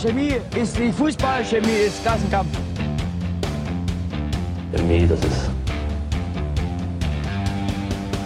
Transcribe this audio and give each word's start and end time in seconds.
Chemie 0.00 0.36
ist 0.54 0.78
wie 0.78 0.92
Fußball, 0.92 1.42
Chemie 1.44 1.86
ist 1.86 2.02
Klassenkampf. 2.02 2.48
Chemie, 4.74 5.06
das 5.06 5.18
ist 5.20 5.50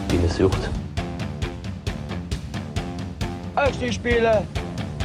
wie 0.09 0.19
eine 0.19 0.29
Sucht. 0.29 0.69
Aufstiegsspiele, 3.54 4.43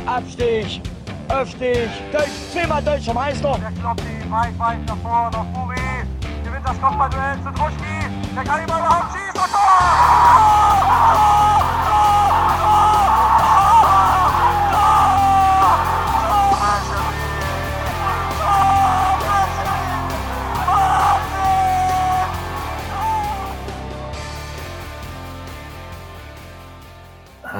Abstieg, 0.07 0.81
Aufstieg, 1.27 1.89
Deutsch, 2.11 2.29
zehnmal 2.51 2.81
deutscher 2.81 3.13
Meister. 3.13 3.59
Der 3.61 3.71
Kloppi, 3.79 4.03
weit, 4.29 4.57
weit 4.57 4.85
nach 4.87 4.97
vorne, 4.97 5.31
nach 5.31 5.45
Buri. 5.45 5.75
Gewinnt 6.43 6.65
das 6.65 6.81
Kopfballduell 6.81 7.37
zu 7.43 7.51
Druschki. 7.51 8.09
Der 8.33 8.43
kann 8.43 8.61
ihn 8.61 8.67
mal 8.67 8.79
überhaupt 8.79 9.11
schießen. 9.13 9.39
Und 9.39 9.51
Tor! 9.51 11.44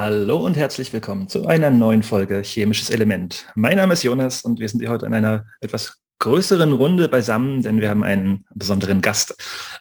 Hallo 0.08 0.36
und 0.36 0.56
herzlich 0.56 0.92
willkommen 0.92 1.28
zu 1.28 1.48
einer 1.48 1.68
neuen 1.68 2.04
Folge 2.04 2.40
Chemisches 2.40 2.90
Element. 2.90 3.44
Mein 3.56 3.76
Name 3.76 3.92
ist 3.92 4.04
Jonas 4.04 4.42
und 4.42 4.60
wir 4.60 4.68
sind 4.68 4.78
hier 4.78 4.90
heute 4.90 5.04
in 5.04 5.12
einer 5.12 5.46
etwas 5.60 6.00
größeren 6.20 6.72
Runde 6.72 7.08
beisammen, 7.08 7.62
denn 7.62 7.80
wir 7.80 7.90
haben 7.90 8.04
einen 8.04 8.44
besonderen 8.54 9.00
Gast. 9.00 9.36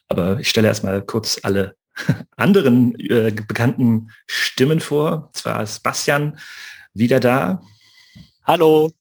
Aber 0.08 0.40
ich 0.40 0.50
stelle 0.50 0.68
erstmal 0.68 1.04
kurz 1.04 1.40
alle 1.44 1.76
anderen 2.38 3.00
äh, 3.00 3.36
bekannten 3.48 4.10
Stimmen 4.26 4.80
vor. 4.80 5.30
Zwar 5.34 5.62
ist 5.62 5.84
Bastian 5.84 6.40
wieder 6.96 7.20
da. 7.20 7.62
Hallo. 8.46 8.92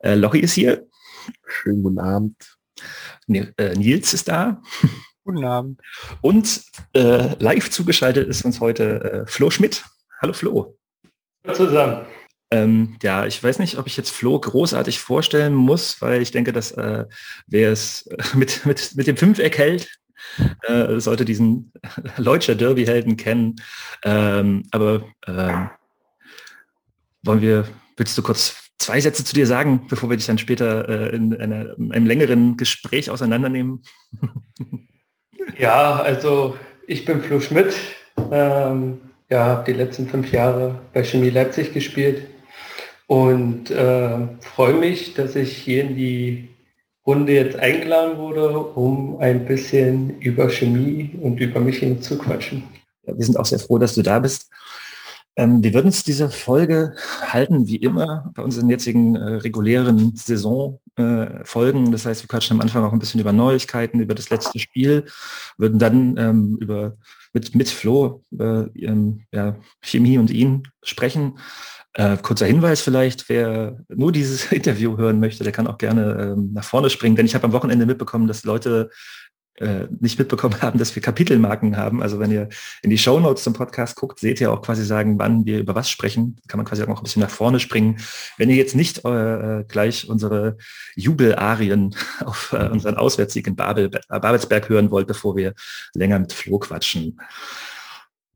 Äh, 0.00 0.16
Lochi 0.16 0.40
ist 0.40 0.52
hier. 0.52 0.86
Schönen 1.46 1.82
guten 1.82 1.98
Abend. 1.98 2.36
Äh, 3.26 3.74
Nils 3.74 4.12
ist 4.12 4.28
da. 4.28 4.60
Guten 5.24 5.46
Abend. 5.46 5.80
Und 6.20 6.62
äh, 6.92 7.42
live 7.42 7.70
zugeschaltet 7.70 8.28
ist 8.28 8.44
uns 8.44 8.60
heute 8.60 9.24
äh, 9.24 9.26
Flo 9.26 9.48
Schmidt. 9.48 9.82
Hallo 10.20 10.34
Flo. 10.34 10.76
Hallo 11.44 11.54
zusammen. 11.54 12.06
Ähm, 12.50 12.98
ja, 13.02 13.24
ich 13.24 13.42
weiß 13.42 13.58
nicht, 13.58 13.78
ob 13.78 13.86
ich 13.86 13.96
jetzt 13.96 14.10
Flo 14.10 14.38
großartig 14.38 15.00
vorstellen 15.00 15.54
muss, 15.54 16.02
weil 16.02 16.20
ich 16.20 16.30
denke, 16.30 16.52
dass 16.52 16.72
äh, 16.72 17.06
wer 17.46 17.72
es 17.72 18.06
mit, 18.34 18.66
mit, 18.66 18.94
mit 18.96 19.06
dem 19.06 19.16
Fünfeck 19.16 19.56
hält, 19.56 19.88
äh, 20.64 21.00
sollte 21.00 21.24
diesen 21.24 21.72
Leutscher 22.18 22.54
Derby-Helden 22.54 23.16
kennen. 23.16 23.56
Ähm, 24.04 24.64
aber 24.72 25.06
ähm, 25.26 25.70
wollen 27.22 27.40
wir, 27.40 27.66
willst 27.96 28.18
du 28.18 28.22
kurz 28.22 28.56
zwei 28.78 29.00
Sätze 29.00 29.24
zu 29.24 29.34
dir 29.34 29.46
sagen, 29.46 29.86
bevor 29.88 30.10
wir 30.10 30.18
dich 30.18 30.26
dann 30.26 30.36
später 30.36 30.86
äh, 30.86 31.16
in, 31.16 31.34
einer, 31.34 31.78
in 31.78 31.92
einem 31.92 32.06
längeren 32.06 32.58
Gespräch 32.58 33.10
auseinandernehmen? 33.10 33.82
Ja, 35.58 35.96
also 35.96 36.56
ich 36.86 37.04
bin 37.04 37.22
Flo 37.22 37.40
Schmidt. 37.40 37.74
Ähm, 38.30 39.09
ja, 39.30 39.44
habe 39.44 39.72
die 39.72 39.78
letzten 39.78 40.08
fünf 40.08 40.32
Jahre 40.32 40.80
bei 40.92 41.04
Chemie 41.04 41.30
Leipzig 41.30 41.72
gespielt 41.72 42.26
und 43.06 43.70
äh, 43.70 44.18
freue 44.40 44.74
mich, 44.74 45.14
dass 45.14 45.36
ich 45.36 45.56
hier 45.56 45.84
in 45.84 45.96
die 45.96 46.48
Runde 47.06 47.32
jetzt 47.32 47.56
eingeladen 47.56 48.18
wurde, 48.18 48.58
um 48.58 49.18
ein 49.20 49.46
bisschen 49.46 50.20
über 50.20 50.50
Chemie 50.50 51.18
und 51.20 51.40
über 51.40 51.60
mich 51.60 51.80
zu 52.02 52.18
quatschen. 52.18 52.64
Ja, 53.06 53.16
wir 53.16 53.24
sind 53.24 53.38
auch 53.38 53.46
sehr 53.46 53.58
froh, 53.58 53.78
dass 53.78 53.94
du 53.94 54.02
da 54.02 54.18
bist. 54.18 54.50
Ähm, 55.36 55.62
wir 55.62 55.72
würden 55.72 55.86
uns 55.86 56.04
diese 56.04 56.28
Folge 56.28 56.94
halten, 57.22 57.66
wie 57.66 57.76
immer, 57.76 58.30
bei 58.34 58.42
unseren 58.42 58.68
jetzigen 58.68 59.16
äh, 59.16 59.34
regulären 59.36 60.14
Saisonfolgen. 60.14 61.86
Äh, 61.86 61.90
das 61.90 62.04
heißt, 62.04 62.22
wir 62.22 62.28
quatschen 62.28 62.56
am 62.56 62.60
Anfang 62.60 62.84
auch 62.84 62.92
ein 62.92 62.98
bisschen 62.98 63.20
über 63.20 63.32
Neuigkeiten, 63.32 64.00
über 64.00 64.14
das 64.14 64.30
letzte 64.30 64.58
Spiel, 64.58 65.06
würden 65.56 65.78
dann 65.78 66.16
ähm, 66.18 66.58
über 66.60 66.96
mit, 67.32 67.54
mit 67.54 67.68
Flo 67.68 68.24
über 68.30 68.68
ähm, 68.74 69.22
ja, 69.32 69.56
Chemie 69.82 70.18
und 70.18 70.30
ihn 70.30 70.64
sprechen. 70.82 71.38
Äh, 71.94 72.16
kurzer 72.18 72.46
Hinweis 72.46 72.82
vielleicht, 72.82 73.28
wer 73.28 73.84
nur 73.88 74.12
dieses 74.12 74.52
Interview 74.52 74.96
hören 74.96 75.20
möchte, 75.20 75.44
der 75.44 75.52
kann 75.52 75.66
auch 75.66 75.78
gerne 75.78 76.34
ähm, 76.36 76.50
nach 76.52 76.64
vorne 76.64 76.90
springen, 76.90 77.16
denn 77.16 77.26
ich 77.26 77.34
habe 77.34 77.44
am 77.44 77.52
Wochenende 77.52 77.86
mitbekommen, 77.86 78.28
dass 78.28 78.44
Leute 78.44 78.90
äh, 79.60 79.86
nicht 80.00 80.18
mitbekommen 80.18 80.60
haben, 80.62 80.78
dass 80.78 80.94
wir 80.94 81.02
Kapitelmarken 81.02 81.76
haben. 81.76 82.02
Also 82.02 82.18
wenn 82.18 82.30
ihr 82.30 82.48
in 82.82 82.90
die 82.90 82.98
Show 82.98 83.20
Notes 83.20 83.44
zum 83.44 83.52
Podcast 83.52 83.94
guckt, 83.94 84.18
seht 84.18 84.40
ihr 84.40 84.50
auch 84.52 84.62
quasi 84.62 84.84
sagen, 84.84 85.18
wann 85.18 85.44
wir 85.44 85.58
über 85.58 85.74
was 85.74 85.90
sprechen. 85.90 86.36
Kann 86.48 86.58
man 86.58 86.66
quasi 86.66 86.82
auch 86.82 86.88
noch 86.88 87.00
ein 87.00 87.04
bisschen 87.04 87.22
nach 87.22 87.30
vorne 87.30 87.60
springen. 87.60 87.98
Wenn 88.38 88.50
ihr 88.50 88.56
jetzt 88.56 88.74
nicht 88.74 89.04
äh, 89.04 89.64
gleich 89.68 90.08
unsere 90.08 90.56
Jubelarien 90.96 91.94
auf 92.24 92.52
äh, 92.52 92.68
unseren 92.68 92.96
Auswärtssieg 92.96 93.46
in 93.46 93.56
Babel, 93.56 93.90
Babelsberg 94.08 94.68
hören 94.68 94.90
wollt, 94.90 95.06
bevor 95.06 95.36
wir 95.36 95.54
länger 95.94 96.18
mit 96.18 96.32
Flo 96.32 96.58
quatschen. 96.58 97.20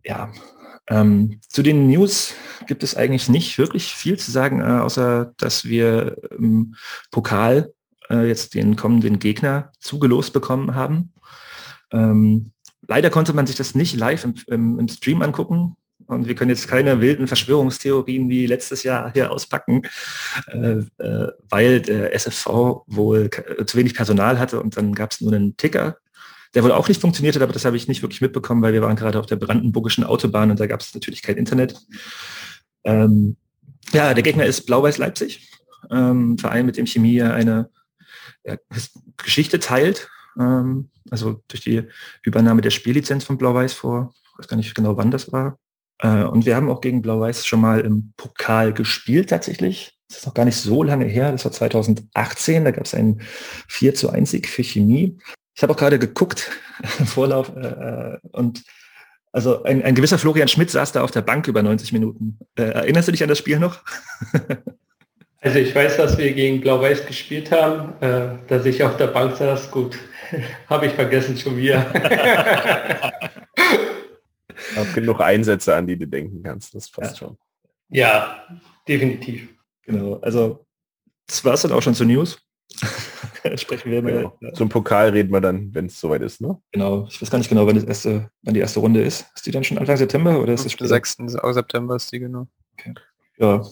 Ja, 0.04 0.30
ähm, 0.88 1.40
zu 1.48 1.62
den 1.62 1.88
News 1.88 2.34
gibt 2.66 2.82
es 2.82 2.94
eigentlich 2.94 3.28
nicht 3.28 3.56
wirklich 3.56 3.94
viel 3.94 4.18
zu 4.18 4.30
sagen, 4.30 4.60
äh, 4.60 4.80
außer 4.80 5.32
dass 5.38 5.64
wir 5.64 6.16
im 6.38 6.74
Pokal 7.10 7.72
äh, 8.10 8.26
jetzt 8.26 8.54
den 8.54 8.76
kommenden 8.76 9.18
Gegner 9.18 9.72
zugelost 9.80 10.32
bekommen 10.32 10.74
haben. 10.74 11.12
Ähm, 11.92 12.52
leider 12.86 13.10
konnte 13.10 13.32
man 13.32 13.46
sich 13.46 13.56
das 13.56 13.74
nicht 13.74 13.96
live 13.96 14.24
im, 14.24 14.34
im, 14.48 14.78
im, 14.78 14.88
Stream 14.88 15.22
angucken. 15.22 15.76
Und 16.06 16.28
wir 16.28 16.34
können 16.34 16.50
jetzt 16.50 16.68
keine 16.68 17.00
wilden 17.00 17.26
Verschwörungstheorien 17.26 18.28
wie 18.28 18.46
letztes 18.46 18.82
Jahr 18.82 19.12
hier 19.12 19.30
auspacken, 19.30 19.82
äh, 20.48 20.82
äh, 20.98 21.28
weil 21.48 21.80
der 21.80 22.14
SFV 22.14 22.84
wohl 22.86 23.30
zu 23.64 23.78
wenig 23.78 23.94
Personal 23.94 24.38
hatte 24.38 24.60
und 24.60 24.76
dann 24.76 24.94
gab 24.94 25.12
es 25.12 25.20
nur 25.22 25.32
einen 25.32 25.56
Ticker, 25.56 25.96
der 26.54 26.62
wohl 26.62 26.72
auch 26.72 26.88
nicht 26.88 27.00
funktioniert 27.00 27.36
hat, 27.36 27.42
aber 27.42 27.54
das 27.54 27.64
habe 27.64 27.76
ich 27.76 27.88
nicht 27.88 28.02
wirklich 28.02 28.20
mitbekommen, 28.20 28.60
weil 28.60 28.74
wir 28.74 28.82
waren 28.82 28.96
gerade 28.96 29.18
auf 29.18 29.26
der 29.26 29.36
brandenburgischen 29.36 30.04
Autobahn 30.04 30.50
und 30.50 30.60
da 30.60 30.66
gab 30.66 30.80
es 30.80 30.92
natürlich 30.92 31.22
kein 31.22 31.36
Internet. 31.36 31.74
Ähm, 32.84 33.36
ja, 33.92 34.12
der 34.12 34.22
Gegner 34.22 34.44
ist 34.44 34.66
Blau-Weiß 34.66 34.98
Leipzig, 34.98 35.48
ähm, 35.90 36.36
Verein, 36.36 36.66
mit 36.66 36.76
dem 36.76 36.86
Chemie 36.86 37.22
eine 37.22 37.70
ja, 38.44 38.56
Geschichte 39.16 39.58
teilt 39.58 40.08
ähm, 40.38 40.90
also 41.10 41.42
durch 41.48 41.62
die 41.62 41.84
Übernahme 42.22 42.62
der 42.62 42.70
Spiellizenz 42.70 43.24
von 43.24 43.38
Blau-Weiß 43.38 43.72
vor, 43.72 44.14
ich 44.32 44.38
weiß 44.38 44.48
gar 44.48 44.56
nicht 44.56 44.74
genau 44.74 44.96
wann 44.96 45.10
das 45.10 45.32
war. 45.32 45.58
Äh, 45.98 46.24
und 46.24 46.46
wir 46.46 46.56
haben 46.56 46.70
auch 46.70 46.80
gegen 46.80 47.02
Blau-Weiß 47.02 47.46
schon 47.46 47.60
mal 47.60 47.80
im 47.80 48.12
Pokal 48.16 48.72
gespielt 48.72 49.30
tatsächlich. 49.30 49.96
Das 50.08 50.18
ist 50.18 50.26
noch 50.26 50.34
gar 50.34 50.44
nicht 50.44 50.56
so 50.56 50.82
lange 50.82 51.06
her, 51.06 51.32
das 51.32 51.44
war 51.44 51.52
2018, 51.52 52.64
da 52.64 52.70
gab 52.70 52.84
es 52.84 52.94
einen 52.94 53.20
4 53.68 53.94
zu 53.94 54.10
1 54.10 54.30
Sieg 54.30 54.48
für 54.48 54.62
Chemie. 54.62 55.18
Ich 55.54 55.62
habe 55.62 55.72
auch 55.72 55.78
gerade 55.78 55.98
geguckt 55.98 56.50
im 56.98 57.06
Vorlauf 57.06 57.54
äh, 57.56 58.18
und 58.32 58.62
also 59.32 59.64
ein, 59.64 59.82
ein 59.82 59.96
gewisser 59.96 60.18
Florian 60.18 60.46
Schmidt 60.46 60.70
saß 60.70 60.92
da 60.92 61.02
auf 61.02 61.10
der 61.10 61.22
Bank 61.22 61.48
über 61.48 61.60
90 61.60 61.92
Minuten. 61.92 62.38
Äh, 62.56 62.62
erinnerst 62.62 63.08
du 63.08 63.12
dich 63.12 63.22
an 63.22 63.28
das 63.28 63.38
Spiel 63.38 63.58
noch? 63.58 63.82
also 65.44 65.58
ich 65.58 65.74
weiß, 65.74 65.98
dass 65.98 66.16
wir 66.16 66.32
gegen 66.32 66.62
Blau-Weiß 66.62 67.04
gespielt 67.04 67.52
haben, 67.52 67.92
äh, 68.02 68.38
dass 68.48 68.64
ich 68.64 68.82
auf 68.82 68.96
der 68.96 69.08
Bank 69.08 69.36
saß, 69.36 69.70
gut. 69.70 69.98
Habe 70.68 70.86
ich 70.86 70.92
vergessen 70.94 71.36
schon 71.36 71.58
wieder. 71.58 71.84
Hab 74.74 74.94
genug 74.94 75.20
Einsätze, 75.20 75.76
an 75.76 75.86
die 75.86 75.98
du 75.98 76.06
denken 76.06 76.42
kannst. 76.42 76.74
Das 76.74 76.90
passt 76.90 77.20
ja. 77.20 77.26
schon. 77.26 77.36
Ja, 77.90 78.42
definitiv. 78.88 79.48
Genau. 79.82 80.14
Also 80.22 80.64
das 81.26 81.44
war 81.44 81.52
es 81.52 81.62
dann 81.62 81.72
auch 81.72 81.82
schon 81.82 81.94
zu 81.94 82.06
News. 82.06 82.38
Sprechen 83.56 83.90
wir 83.90 84.00
mal. 84.00 84.32
Genau. 84.40 84.52
Zum 84.54 84.70
Pokal 84.70 85.10
reden 85.10 85.30
wir 85.30 85.42
dann, 85.42 85.74
wenn 85.74 85.86
es 85.86 86.00
soweit 86.00 86.22
ist, 86.22 86.40
ne? 86.40 86.58
Genau. 86.72 87.06
Ich 87.10 87.20
weiß 87.20 87.30
gar 87.30 87.36
nicht 87.36 87.50
genau, 87.50 87.66
wann, 87.66 87.74
das 87.74 87.84
erste, 87.84 88.30
wann 88.42 88.54
die 88.54 88.60
erste 88.60 88.80
Runde 88.80 89.02
ist. 89.02 89.26
Ist 89.34 89.44
die 89.44 89.50
dann 89.50 89.62
schon 89.62 89.76
Anfang 89.76 89.98
September 89.98 90.40
oder 90.40 90.54
ist 90.54 90.64
es 90.64 90.72
6. 90.72 91.16
September 91.26 91.96
ist 91.96 92.10
die 92.10 92.20
genau. 92.20 92.48
Okay. 92.72 92.94
Ja, 93.36 93.62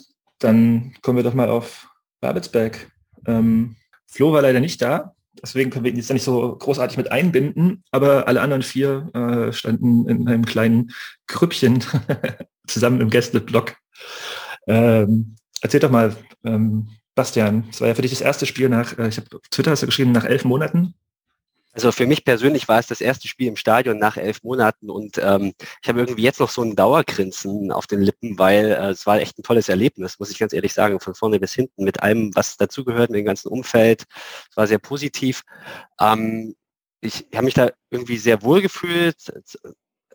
dann 0.42 0.94
kommen 1.02 1.16
wir 1.16 1.24
doch 1.24 1.34
mal 1.34 1.48
auf 1.48 1.88
Babelsberg. 2.20 2.90
Ähm, 3.26 3.76
Flo 4.06 4.32
war 4.32 4.42
leider 4.42 4.60
nicht 4.60 4.82
da. 4.82 5.14
Deswegen 5.42 5.70
können 5.70 5.84
wir 5.84 5.90
ihn 5.90 5.96
jetzt 5.96 6.12
nicht 6.12 6.24
so 6.24 6.56
großartig 6.56 6.98
mit 6.98 7.10
einbinden, 7.10 7.82
aber 7.90 8.28
alle 8.28 8.42
anderen 8.42 8.62
vier 8.62 9.10
äh, 9.14 9.52
standen 9.52 10.06
in 10.08 10.28
einem 10.28 10.44
kleinen 10.44 10.92
Krüppchen 11.26 11.82
zusammen 12.66 13.00
im 13.00 13.08
Gästeblock. 13.08 13.76
Ähm, 14.66 15.36
erzähl 15.62 15.80
doch 15.80 15.90
mal, 15.90 16.14
ähm, 16.44 16.88
Bastian, 17.14 17.64
es 17.70 17.80
war 17.80 17.88
ja 17.88 17.94
für 17.94 18.02
dich 18.02 18.10
das 18.10 18.20
erste 18.20 18.46
Spiel 18.46 18.68
nach, 18.68 18.98
äh, 18.98 19.08
ich 19.08 19.16
habe 19.16 19.28
Twitter 19.50 19.70
hast 19.70 19.82
du 19.82 19.86
geschrieben, 19.86 20.12
nach 20.12 20.24
elf 20.24 20.44
Monaten. 20.44 20.94
Also 21.72 21.90
für 21.90 22.06
mich 22.06 22.24
persönlich 22.24 22.68
war 22.68 22.78
es 22.78 22.86
das 22.86 23.00
erste 23.00 23.28
Spiel 23.28 23.48
im 23.48 23.56
Stadion 23.56 23.98
nach 23.98 24.18
elf 24.18 24.42
Monaten 24.42 24.90
und 24.90 25.18
ähm, 25.18 25.54
ich 25.82 25.88
habe 25.88 26.00
irgendwie 26.00 26.22
jetzt 26.22 26.38
noch 26.38 26.50
so 26.50 26.62
ein 26.62 26.76
Dauergrinsen 26.76 27.72
auf 27.72 27.86
den 27.86 28.02
Lippen, 28.02 28.38
weil 28.38 28.72
äh, 28.72 28.90
es 28.90 29.06
war 29.06 29.20
echt 29.20 29.38
ein 29.38 29.42
tolles 29.42 29.70
Erlebnis, 29.70 30.18
muss 30.18 30.30
ich 30.30 30.38
ganz 30.38 30.52
ehrlich 30.52 30.74
sagen, 30.74 31.00
von 31.00 31.14
vorne 31.14 31.40
bis 31.40 31.54
hinten 31.54 31.84
mit 31.84 32.02
allem, 32.02 32.34
was 32.34 32.58
dazugehört, 32.58 33.10
mit 33.10 33.18
dem 33.20 33.24
ganzen 33.24 33.48
Umfeld. 33.48 34.04
Es 34.50 34.56
war 34.56 34.66
sehr 34.66 34.78
positiv. 34.78 35.42
Ähm, 35.98 36.54
ich 37.00 37.26
habe 37.34 37.46
mich 37.46 37.54
da 37.54 37.70
irgendwie 37.90 38.18
sehr 38.18 38.42
wohl 38.42 38.60
gefühlt. 38.62 39.32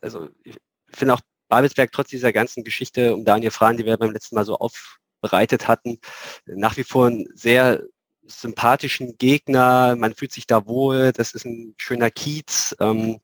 Also 0.02 0.30
ich 0.44 0.58
finde 0.94 1.16
auch 1.16 1.22
Babelsberg 1.50 1.92
trotz 1.92 2.10
dieser 2.10 2.34
ganzen 2.34 2.64
Geschichte 2.64 3.16
um 3.16 3.26
Daniel 3.26 3.52
Frahn, 3.52 3.78
die 3.78 3.86
wir 3.86 3.98
beim 3.98 4.12
letzten 4.12 4.36
Mal 4.36 4.46
so 4.46 4.58
auf 4.58 5.00
bereitet 5.22 5.68
hatten. 5.68 6.00
Nach 6.46 6.78
wie 6.78 6.84
vor 6.84 7.08
ein 7.08 7.28
sehr 7.34 7.84
sympathischen 8.28 9.18
Gegner, 9.18 9.96
man 9.96 10.14
fühlt 10.14 10.32
sich 10.32 10.48
da 10.48 10.66
wohl, 10.66 11.12
das 11.14 11.34
ist 11.34 11.46
ein 11.46 11.76
schöner 11.78 12.12
Kiez. 12.12 12.76
Ähm, 12.80 13.20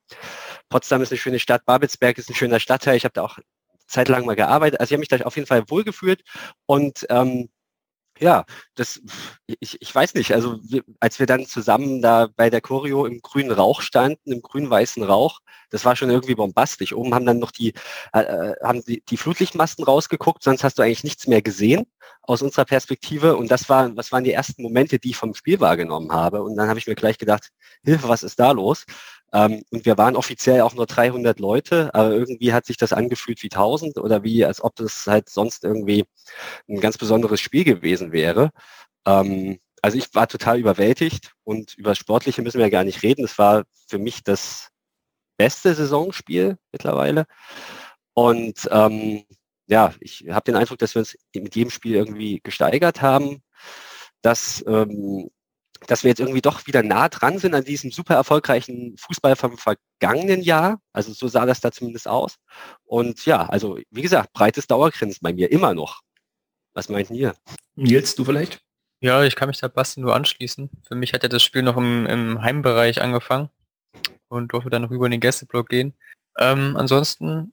Potsdam 0.70 1.02
ist 1.02 1.12
eine 1.12 1.20
schöne 1.20 1.40
Stadt, 1.40 1.66
Babelsberg 1.66 2.18
ist 2.18 2.30
ein 2.30 2.36
schöner 2.36 2.60
Stadtteil. 2.60 2.98
Ich 2.98 3.06
habe 3.06 3.14
da 3.14 3.24
auch 3.24 3.38
zeitlang 3.88 4.26
mal 4.26 4.36
gearbeitet. 4.36 4.80
Also 4.80 4.92
ich 4.92 4.94
habe 4.94 5.02
mich 5.02 5.10
da 5.10 5.18
auf 5.26 5.36
jeden 5.36 5.48
Fall 5.48 5.70
wohlgefühlt 5.70 6.24
und 6.66 7.06
ähm, 7.10 7.50
ja, 8.20 8.46
das, 8.76 9.02
ich, 9.48 9.82
ich 9.82 9.94
weiß 9.94 10.14
nicht, 10.14 10.34
also 10.34 10.60
wir, 10.64 10.84
als 11.00 11.20
wir 11.20 11.26
dann 11.26 11.46
zusammen 11.46 12.02
da 12.02 12.28
bei 12.36 12.50
der 12.50 12.62
Choreo 12.62 13.06
im 13.06 13.22
grünen 13.22 13.52
Rauch 13.52 13.82
standen, 13.82 14.32
im 14.32 14.42
grün-weißen 14.42 15.04
Rauch, 15.04 15.40
das 15.72 15.86
war 15.86 15.96
schon 15.96 16.12
irgendwie 16.12 16.36
bombastisch. 16.36 16.94
Oben 16.94 17.16
haben 17.16 17.26
dann 17.26 17.40
noch 17.40 17.52
die, 17.52 17.74
äh, 18.14 18.22
äh, 18.22 18.56
haben 18.64 18.84
die, 18.86 19.02
die 19.10 19.18
Flutlichtmasten 19.18 19.84
rausgeguckt, 19.84 20.44
sonst 20.44 20.64
hast 20.64 20.78
du 20.78 20.84
eigentlich 20.84 21.04
nichts 21.04 21.28
mehr 21.28 21.42
gesehen 21.42 21.86
aus 22.22 22.42
unserer 22.44 22.66
Perspektive. 22.66 23.36
Und 23.36 23.50
das 23.50 23.70
war, 23.70 23.96
was 23.98 24.12
waren 24.12 24.24
die 24.24 24.34
ersten 24.34 24.62
Momente, 24.62 25.00
die 25.00 25.12
ich 25.12 25.18
vom 25.18 25.34
Spiel 25.34 25.60
wahrgenommen 25.60 26.12
habe. 26.12 26.44
Und 26.44 26.56
dann 26.56 26.70
habe 26.70 26.80
ich 26.80 26.88
mir 26.88 26.96
gleich 26.96 27.18
gedacht, 27.18 27.50
Hilfe, 27.84 28.08
was 28.08 28.24
ist 28.24 28.40
da 28.40 28.52
los? 28.52 28.86
Ähm, 29.34 29.64
und 29.72 29.86
wir 29.86 29.98
waren 29.98 30.16
offiziell 30.16 30.62
auch 30.62 30.74
nur 30.76 30.86
300 30.86 31.40
Leute, 31.40 31.94
aber 31.94 32.12
irgendwie 32.12 32.54
hat 32.54 32.66
sich 32.66 32.78
das 32.78 32.94
angefühlt 32.94 33.42
wie 33.44 33.52
1000 33.52 33.98
oder 33.98 34.24
wie, 34.24 34.46
als 34.46 34.64
ob 34.64 34.76
das 34.76 35.08
halt 35.08 35.30
sonst 35.30 35.64
irgendwie 35.64 36.06
ein 36.70 36.80
ganz 36.80 36.98
besonderes 36.98 37.42
Spiel 37.42 37.64
gewesen 37.64 38.12
wäre. 38.12 38.52
Ähm, 39.06 39.60
also 39.82 39.98
ich 39.98 40.14
war 40.16 40.28
total 40.28 40.60
überwältigt 40.60 41.34
und 41.44 41.76
über 41.78 41.96
Sportliche 41.96 42.42
müssen 42.42 42.60
wir 42.60 42.68
ja 42.68 42.72
gar 42.72 42.86
nicht 42.86 43.04
reden. 43.04 43.26
Es 43.26 43.38
war 43.38 43.66
für 43.88 44.00
mich 44.00 44.24
das 44.24 44.70
beste 45.38 45.74
Saisonspiel 45.76 46.58
mittlerweile. 46.72 47.26
Und 48.14 48.68
ähm, 48.72 49.26
ja, 49.68 49.94
ich 50.00 50.26
habe 50.30 50.46
den 50.46 50.56
Eindruck, 50.56 50.78
dass 50.80 50.96
wir 50.96 51.00
uns 51.02 51.18
mit 51.36 51.56
jedem 51.56 51.72
Spiel 51.72 51.96
irgendwie 51.96 52.40
gesteigert 52.44 53.02
haben, 53.02 53.42
dass, 54.22 54.64
ähm, 54.68 55.30
dass 55.88 56.04
wir 56.04 56.10
jetzt 56.10 56.20
irgendwie 56.20 56.42
doch 56.42 56.66
wieder 56.68 56.84
nah 56.84 57.10
dran 57.10 57.40
sind 57.40 57.54
an 57.56 57.64
diesem 57.64 57.92
super 57.92 58.16
erfolgreichen 58.16 58.96
Fußball 58.98 59.36
vom 59.36 59.58
vergangenen 59.58 60.42
Jahr. 60.42 60.80
Also 60.94 61.14
so 61.14 61.28
sah 61.28 61.46
das 61.46 61.62
da 61.62 61.72
zumindest 61.72 62.08
aus. 62.08 62.36
Und 62.84 63.26
ja, 63.26 63.46
also 63.46 63.80
wie 63.90 64.02
gesagt, 64.02 64.34
breites 64.34 64.68
Dauergrinsen 64.68 65.20
bei 65.22 65.34
mir 65.34 65.52
immer 65.52 65.74
noch. 65.74 66.02
Was 66.74 66.90
meint 66.90 67.12
ihr? 67.12 67.36
Nils, 67.76 68.16
du 68.16 68.26
vielleicht? 68.26 68.62
Ja, 69.00 69.24
ich 69.24 69.36
kann 69.36 69.50
mich 69.50 69.60
da 69.60 69.68
Basti 69.68 70.00
nur 70.00 70.16
anschließen. 70.16 70.70
Für 70.88 70.96
mich 70.96 71.14
hat 71.14 71.24
ja 71.24 71.30
das 71.30 71.44
Spiel 71.44 71.62
noch 71.62 71.78
im, 71.78 72.06
im 72.06 72.42
Heimbereich 72.42 73.02
angefangen 73.02 73.50
und 74.30 74.54
durfte 74.54 74.70
dann 74.70 74.82
noch 74.82 74.92
über 74.92 75.10
den 75.10 75.20
Gästeblock 75.20 75.70
gehen. 75.70 75.94
Ähm, 76.40 76.76
ansonsten 76.78 77.53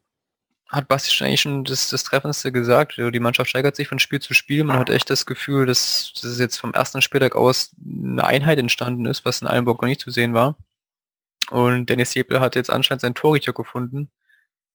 hat 0.70 0.86
Basti 0.86 1.10
schon 1.10 1.26
eigentlich 1.26 1.40
schon 1.40 1.64
das, 1.64 1.90
das 1.90 2.04
Treffendste 2.04 2.52
gesagt. 2.52 2.96
Also 2.96 3.10
die 3.10 3.20
Mannschaft 3.20 3.50
steigert 3.50 3.74
sich 3.74 3.88
von 3.88 3.98
Spiel 3.98 4.20
zu 4.20 4.34
Spiel. 4.34 4.62
Man 4.62 4.78
hat 4.78 4.88
echt 4.88 5.10
das 5.10 5.26
Gefühl, 5.26 5.66
dass, 5.66 6.12
es 6.22 6.38
jetzt 6.38 6.58
vom 6.58 6.72
ersten 6.72 7.02
Spieltag 7.02 7.34
aus 7.34 7.74
eine 7.84 8.24
Einheit 8.24 8.58
entstanden 8.58 9.06
ist, 9.06 9.24
was 9.24 9.42
in 9.42 9.48
Eilenburg 9.48 9.82
noch 9.82 9.88
nicht 9.88 10.00
zu 10.00 10.10
sehen 10.10 10.32
war. 10.32 10.56
Und 11.50 11.86
Dennis 11.86 12.14
Jebel 12.14 12.40
hat 12.40 12.54
jetzt 12.54 12.70
anscheinend 12.70 13.00
sein 13.00 13.14
Torrichter 13.14 13.52
gefunden, 13.52 14.10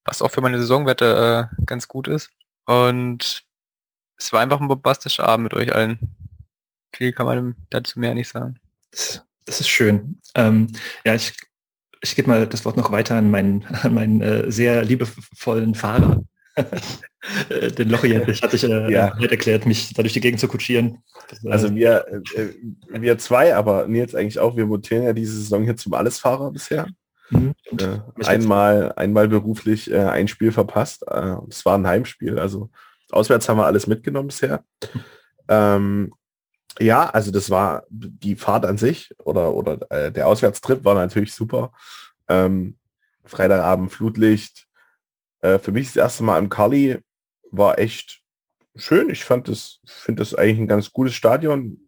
was 0.03 0.21
auch 0.21 0.31
für 0.31 0.41
meine 0.41 0.59
Saisonwette 0.59 1.49
äh, 1.55 1.63
ganz 1.65 1.87
gut 1.87 2.09
ist. 2.09 2.29
Und 2.65 3.45
es 4.17 4.33
war 4.33 4.41
einfach 4.41 4.59
ein 4.59 4.67
bombastischer 4.67 5.25
Abend 5.25 5.45
mit 5.45 5.53
euch 5.53 5.73
allen. 5.73 5.99
Viel 6.93 7.13
kann 7.13 7.25
man 7.25 7.55
dazu 7.69 7.99
mehr 7.99 8.13
nicht 8.13 8.29
sagen. 8.29 8.59
Das, 8.91 9.25
das 9.45 9.61
ist 9.61 9.69
schön. 9.69 10.19
Ähm, 10.35 10.67
ja, 11.05 11.15
ich 11.15 11.33
ich 12.05 12.15
gebe 12.15 12.29
mal 12.29 12.47
das 12.47 12.65
Wort 12.65 12.77
noch 12.77 12.91
weiter 12.91 13.15
an 13.15 13.31
meinen, 13.31 13.65
an 13.81 13.93
meinen 13.93 14.21
äh, 14.21 14.51
sehr 14.51 14.83
liebevollen 14.83 15.75
Fahrer. 15.75 16.21
Äh, 16.55 17.71
den 17.77 17.89
Lochi 17.89 18.13
hatte 18.13 18.55
ich 18.55 18.63
äh, 18.63 18.91
ja. 18.91 19.17
erklärt, 19.19 19.65
mich 19.65 19.93
da 19.93 20.03
durch 20.03 20.13
die 20.13 20.21
Gegend 20.21 20.39
zu 20.39 20.47
kutschieren. 20.47 20.99
Also 21.49 21.73
wir, 21.73 22.05
äh, 22.07 23.01
wir 23.01 23.17
zwei, 23.17 23.55
aber 23.55 23.87
Nils 23.87 24.13
eigentlich 24.13 24.39
auch, 24.39 24.55
wir 24.55 24.69
votieren 24.69 25.03
ja 25.03 25.13
diese 25.13 25.35
Saison 25.35 25.63
hier 25.63 25.75
zum 25.75 25.93
Allesfahrer 25.93 26.51
bisher. 26.51 26.87
Mhm. 27.31 27.55
Äh, 27.79 27.99
einmal, 28.23 28.93
einmal 28.95 29.27
beruflich 29.27 29.91
äh, 29.91 29.97
ein 29.97 30.27
Spiel 30.27 30.51
verpasst. 30.51 31.03
Es 31.49 31.65
war 31.65 31.77
ein 31.77 31.87
Heimspiel, 31.87 32.37
also 32.37 32.69
auswärts 33.09 33.49
haben 33.49 33.57
wir 33.57 33.65
alles 33.65 33.87
mitgenommen 33.87 34.27
bisher. 34.27 34.63
Ähm, 35.47 36.13
ja, 36.79 37.09
also 37.09 37.31
das 37.31 37.49
war 37.49 37.83
die 37.89 38.35
Fahrt 38.35 38.65
an 38.65 38.77
sich 38.77 39.13
oder, 39.23 39.53
oder 39.53 39.79
äh, 39.91 40.11
der 40.11 40.27
Auswärtstrip 40.27 40.83
war 40.83 40.95
natürlich 40.95 41.33
super. 41.33 41.71
Ähm, 42.27 42.77
Freitagabend 43.23 43.91
Flutlicht. 43.91 44.67
Äh, 45.41 45.59
für 45.59 45.71
mich 45.71 45.87
das 45.87 45.95
erste 45.95 46.23
Mal 46.23 46.39
im 46.39 46.49
Kali 46.49 46.99
war 47.51 47.79
echt 47.79 48.21
schön. 48.75 49.09
Ich 49.09 49.23
fand 49.23 49.47
das, 49.47 49.79
finde 49.85 50.21
das 50.21 50.35
eigentlich 50.35 50.59
ein 50.59 50.67
ganz 50.67 50.91
gutes 50.91 51.13
Stadion. 51.13 51.79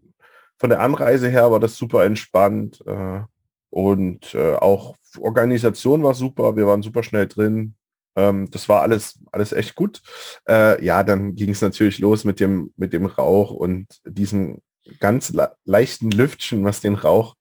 Von 0.58 0.70
der 0.70 0.80
Anreise 0.80 1.30
her 1.30 1.52
war 1.52 1.60
das 1.60 1.78
super 1.78 2.06
entspannt. 2.06 2.84
Äh, 2.86 3.22
und 3.70 4.34
äh, 4.34 4.56
auch 4.56 4.96
Organisation 5.20 6.04
war 6.04 6.14
super. 6.14 6.56
Wir 6.56 6.68
waren 6.68 6.82
super 6.82 7.04
schnell 7.04 7.28
drin. 7.28 7.76
Ähm, 8.16 8.50
das 8.52 8.68
war 8.68 8.82
alles, 8.82 9.20
alles 9.32 9.52
echt 9.52 9.76
gut. 9.76 10.02
Äh, 10.48 10.84
ja, 10.84 11.04
dann 11.04 11.36
ging 11.36 11.52
es 11.52 11.62
natürlich 11.62 12.00
los 12.00 12.24
mit 12.24 12.40
dem, 12.40 12.74
mit 12.76 12.94
dem 12.94 13.06
Rauch 13.06 13.52
und 13.52 13.88
diesen 14.06 14.62
ganz 15.00 15.34
leichten 15.66 16.12
Lüftchen, 16.12 16.64
was 16.64 16.82
den 16.82 16.96
Rauch 16.96 17.36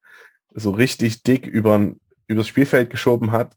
so 0.54 0.70
richtig 0.70 1.22
dick 1.22 1.46
über 1.46 1.92
übers 2.26 2.48
Spielfeld 2.48 2.90
geschoben 2.90 3.32
hat. 3.32 3.56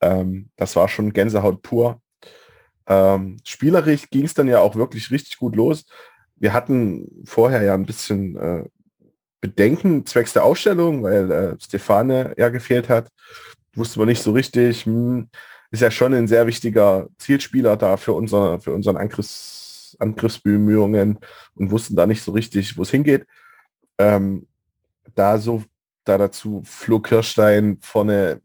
Ähm, 0.00 0.50
das 0.56 0.76
war 0.76 0.88
schon 0.88 1.12
Gänsehaut 1.12 1.62
pur. 1.62 2.00
Ähm, 2.86 3.38
spielerisch 3.44 4.08
ging 4.10 4.24
es 4.24 4.34
dann 4.34 4.48
ja 4.48 4.60
auch 4.60 4.76
wirklich 4.76 5.10
richtig 5.10 5.38
gut 5.38 5.56
los. 5.56 5.86
Wir 6.36 6.52
hatten 6.52 7.24
vorher 7.24 7.62
ja 7.62 7.74
ein 7.74 7.86
bisschen 7.86 8.36
äh, 8.36 8.64
Bedenken 9.40 10.06
zwecks 10.06 10.32
der 10.32 10.44
Ausstellung, 10.44 11.02
weil 11.02 11.30
äh, 11.30 11.56
Stefane 11.60 12.34
ja 12.36 12.48
gefehlt 12.48 12.88
hat. 12.88 13.08
Wusste 13.74 13.98
man 13.98 14.08
nicht 14.08 14.22
so 14.22 14.32
richtig. 14.32 14.86
Hm, 14.86 15.28
ist 15.70 15.82
ja 15.82 15.90
schon 15.90 16.14
ein 16.14 16.28
sehr 16.28 16.46
wichtiger 16.46 17.08
Zielspieler 17.18 17.76
da 17.76 17.96
für, 17.96 18.12
unser, 18.12 18.60
für 18.60 18.72
unseren 18.72 18.96
Angriffs 18.96 19.65
Angriffsbemühungen 19.98 21.18
und 21.54 21.70
wussten 21.70 21.96
da 21.96 22.06
nicht 22.06 22.22
so 22.22 22.32
richtig, 22.32 22.76
wo 22.76 22.82
es 22.82 22.90
hingeht. 22.90 23.26
Ähm, 23.98 24.46
da 25.14 25.38
so, 25.38 25.62
da 26.04 26.18
dazu 26.18 26.62
Flo 26.64 27.00
Kirstein 27.00 27.78
vorne 27.80 28.40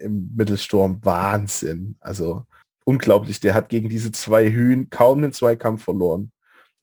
im 0.00 0.32
Mittelsturm, 0.34 1.04
Wahnsinn. 1.04 1.96
Also 2.00 2.44
unglaublich. 2.84 3.40
Der 3.40 3.54
hat 3.54 3.68
gegen 3.68 3.88
diese 3.88 4.12
zwei 4.12 4.50
Hühn 4.50 4.90
kaum 4.90 5.18
einen 5.18 5.32
Zweikampf 5.32 5.84
verloren. 5.84 6.32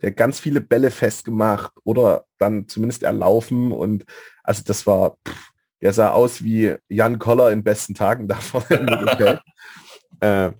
Der 0.02 0.12
hat 0.12 0.18
ganz 0.18 0.40
viele 0.40 0.62
Bälle 0.62 0.92
festgemacht 0.92 1.74
oder 1.84 2.26
dann 2.38 2.68
zumindest 2.68 3.04
erlaufen 3.04 3.72
und 3.72 4.06
also 4.44 4.62
das 4.66 4.86
war, 4.86 5.18
pff, 5.26 5.52
der 5.82 5.94
sah 5.94 6.12
aus 6.12 6.44
wie 6.44 6.76
Jan 6.90 7.20
Koller 7.20 7.52
in 7.52 7.64
besten 7.64 7.94
Tagen 7.94 8.28
da 8.28 8.36
vorne. 8.36 9.42
äh, 10.20 10.52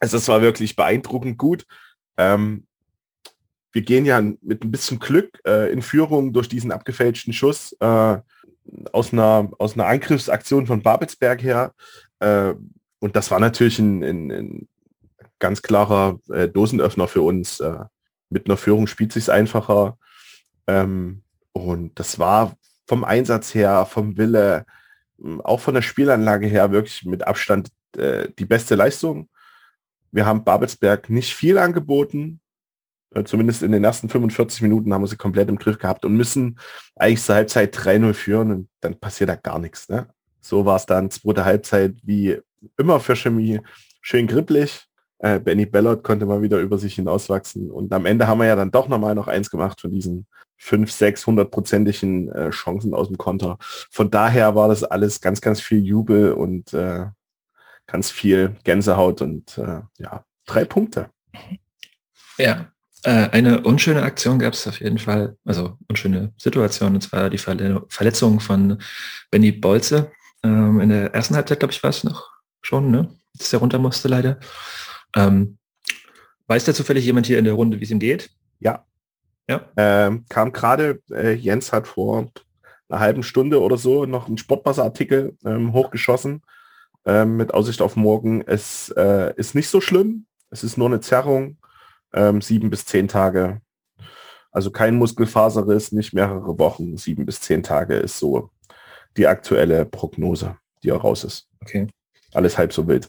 also 0.00 0.16
es 0.16 0.28
war 0.28 0.40
wirklich 0.40 0.76
beeindruckend 0.76 1.36
gut. 1.36 1.66
Ähm, 2.16 2.66
wir 3.72 3.82
gehen 3.82 4.04
ja 4.04 4.20
mit 4.20 4.64
ein 4.64 4.70
bisschen 4.70 4.98
Glück 4.98 5.40
äh, 5.46 5.72
in 5.72 5.82
Führung 5.82 6.32
durch 6.32 6.48
diesen 6.48 6.72
abgefälschten 6.72 7.32
Schuss 7.32 7.76
äh, 7.80 8.18
aus, 8.92 9.12
einer, 9.12 9.50
aus 9.58 9.74
einer 9.74 9.86
Angriffsaktion 9.86 10.66
von 10.66 10.82
Babelsberg 10.82 11.42
her. 11.42 11.72
Äh, 12.18 12.54
und 12.98 13.16
das 13.16 13.30
war 13.30 13.40
natürlich 13.40 13.78
ein, 13.78 14.02
ein, 14.02 14.30
ein 14.32 14.68
ganz 15.38 15.62
klarer 15.62 16.18
äh, 16.30 16.48
Dosenöffner 16.48 17.08
für 17.08 17.22
uns. 17.22 17.60
Äh, 17.60 17.84
mit 18.28 18.46
einer 18.46 18.56
Führung 18.56 18.86
spielt 18.86 19.12
sich 19.12 19.30
einfacher. 19.30 19.98
Ähm, 20.66 21.22
und 21.52 21.98
das 21.98 22.18
war 22.18 22.56
vom 22.86 23.04
Einsatz 23.04 23.54
her, 23.54 23.86
vom 23.86 24.16
Wille, 24.16 24.66
auch 25.44 25.60
von 25.60 25.74
der 25.74 25.82
Spielanlage 25.82 26.46
her 26.46 26.72
wirklich 26.72 27.04
mit 27.04 27.26
Abstand 27.26 27.68
äh, 27.96 28.28
die 28.38 28.44
beste 28.44 28.74
Leistung. 28.74 29.28
Wir 30.12 30.26
haben 30.26 30.44
Babelsberg 30.44 31.08
nicht 31.10 31.34
viel 31.34 31.58
angeboten, 31.58 32.40
zumindest 33.24 33.62
in 33.62 33.72
den 33.72 33.84
ersten 33.84 34.08
45 34.08 34.62
Minuten 34.62 34.94
haben 34.94 35.02
wir 35.02 35.08
sie 35.08 35.16
komplett 35.16 35.48
im 35.48 35.58
Griff 35.58 35.78
gehabt 35.78 36.04
und 36.04 36.16
müssen 36.16 36.58
eigentlich 36.96 37.22
zur 37.22 37.34
Halbzeit 37.34 37.76
3-0 37.76 38.14
führen 38.14 38.50
und 38.52 38.68
dann 38.80 38.98
passiert 38.98 39.30
da 39.30 39.36
gar 39.36 39.58
nichts. 39.58 39.88
Ne? 39.88 40.06
So 40.40 40.64
war 40.64 40.76
es 40.76 40.86
dann 40.86 41.10
zweite 41.10 41.44
Halbzeit 41.44 41.96
wie 42.02 42.38
immer 42.78 43.00
für 43.00 43.16
Chemie. 43.16 43.60
Schön 44.00 44.26
gripplich. 44.26 44.86
Äh, 45.18 45.38
Benny 45.38 45.66
Bellot 45.66 46.02
konnte 46.02 46.24
mal 46.24 46.40
wieder 46.40 46.58
über 46.60 46.78
sich 46.78 46.94
hinauswachsen 46.94 47.70
und 47.70 47.92
am 47.92 48.06
Ende 48.06 48.26
haben 48.26 48.38
wir 48.38 48.46
ja 48.46 48.56
dann 48.56 48.70
doch 48.70 48.88
nochmal 48.88 49.14
noch 49.14 49.28
eins 49.28 49.50
gemacht 49.50 49.80
von 49.80 49.90
diesen 49.90 50.26
5, 50.56 50.90
6, 50.90 51.26
100-prozentigen 51.26 52.30
äh, 52.32 52.50
Chancen 52.50 52.94
aus 52.94 53.08
dem 53.08 53.18
Konter. 53.18 53.58
Von 53.60 54.10
daher 54.10 54.54
war 54.54 54.68
das 54.68 54.84
alles 54.84 55.20
ganz, 55.20 55.40
ganz 55.40 55.60
viel 55.60 55.84
Jubel 55.84 56.32
und 56.32 56.72
äh, 56.72 57.06
ganz 57.86 58.10
viel 58.10 58.56
Gänsehaut 58.64 59.20
und 59.20 59.58
äh, 59.58 59.80
ja, 59.98 60.24
drei 60.46 60.64
Punkte. 60.64 61.10
Ja, 62.38 62.52
äh, 62.52 62.64
eine 63.04 63.62
unschöne 63.62 64.02
Aktion 64.02 64.38
gab 64.38 64.52
es 64.52 64.66
auf 64.66 64.80
jeden 64.80 64.98
Fall, 64.98 65.36
also 65.44 65.78
unschöne 65.88 66.32
Situation, 66.36 66.94
und 66.94 67.00
zwar 67.00 67.30
die 67.30 67.38
Verletzung 67.38 68.40
von 68.40 68.78
Benny 69.30 69.52
Bolze. 69.52 70.10
Ähm, 70.42 70.80
in 70.80 70.88
der 70.88 71.14
ersten 71.14 71.34
Halbzeit, 71.34 71.60
glaube 71.60 71.72
ich, 71.72 71.82
war 71.82 71.90
es 71.90 72.04
noch 72.04 72.28
schon, 72.62 72.90
ne? 72.90 73.10
Dass 73.34 73.52
er 73.52 73.60
runter 73.60 73.78
musste 73.78 74.08
leider. 74.08 74.38
Ähm, 75.16 75.58
weiß 76.46 76.64
da 76.64 76.74
zufällig 76.74 77.04
jemand 77.04 77.26
hier 77.26 77.38
in 77.38 77.44
der 77.44 77.54
Runde, 77.54 77.78
wie 77.80 77.84
es 77.84 77.90
ihm 77.90 77.98
geht? 77.98 78.30
Ja. 78.58 78.84
Ja. 79.48 79.68
Ähm, 79.76 80.24
kam 80.28 80.52
gerade, 80.52 81.00
äh, 81.10 81.32
Jens 81.32 81.72
hat 81.72 81.88
vor 81.88 82.30
einer 82.88 83.00
halben 83.00 83.22
Stunde 83.22 83.60
oder 83.60 83.76
so 83.76 84.04
noch 84.04 84.26
einen 84.26 84.38
Sportwasserartikel 84.38 85.36
ähm, 85.44 85.72
hochgeschossen 85.72 86.42
ähm, 87.04 87.36
mit 87.36 87.54
Aussicht 87.54 87.82
auf 87.82 87.96
morgen. 87.96 88.42
Es 88.42 88.90
äh, 88.96 89.32
ist 89.36 89.54
nicht 89.54 89.68
so 89.68 89.80
schlimm. 89.80 90.26
Es 90.50 90.64
ist 90.64 90.76
nur 90.76 90.88
eine 90.88 91.00
Zerrung. 91.00 91.58
Ähm, 92.12 92.40
sieben 92.40 92.70
bis 92.70 92.84
zehn 92.84 93.08
Tage. 93.08 93.60
Also 94.52 94.70
kein 94.70 94.96
Muskelfaserriss, 94.96 95.92
nicht 95.92 96.12
mehrere 96.12 96.58
Wochen. 96.58 96.96
Sieben 96.96 97.24
bis 97.24 97.40
zehn 97.40 97.62
Tage 97.62 97.94
ist 97.94 98.18
so 98.18 98.50
die 99.16 99.26
aktuelle 99.26 99.84
Prognose, 99.84 100.56
die 100.82 100.92
auch 100.92 101.04
raus 101.04 101.24
ist. 101.24 101.48
Okay. 101.60 101.86
Alles 102.32 102.58
halb 102.58 102.72
so 102.72 102.86
wild. 102.88 103.08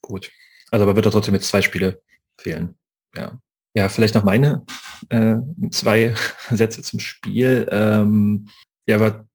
Gut. 0.00 0.30
Also 0.70 0.84
aber 0.84 0.96
wird 0.96 1.06
er 1.06 1.12
trotzdem 1.12 1.34
jetzt 1.34 1.48
zwei 1.48 1.62
Spiele 1.62 2.02
fehlen. 2.38 2.76
Ja. 3.14 3.38
Ja, 3.74 3.88
vielleicht 3.88 4.14
noch 4.14 4.24
meine 4.24 4.64
äh, 5.10 5.36
zwei 5.70 6.14
Sätze 6.50 6.82
zum 6.82 7.00
Spiel. 7.00 7.68
Ähm, 7.70 8.48
ja, 8.86 8.98
war 8.98 9.28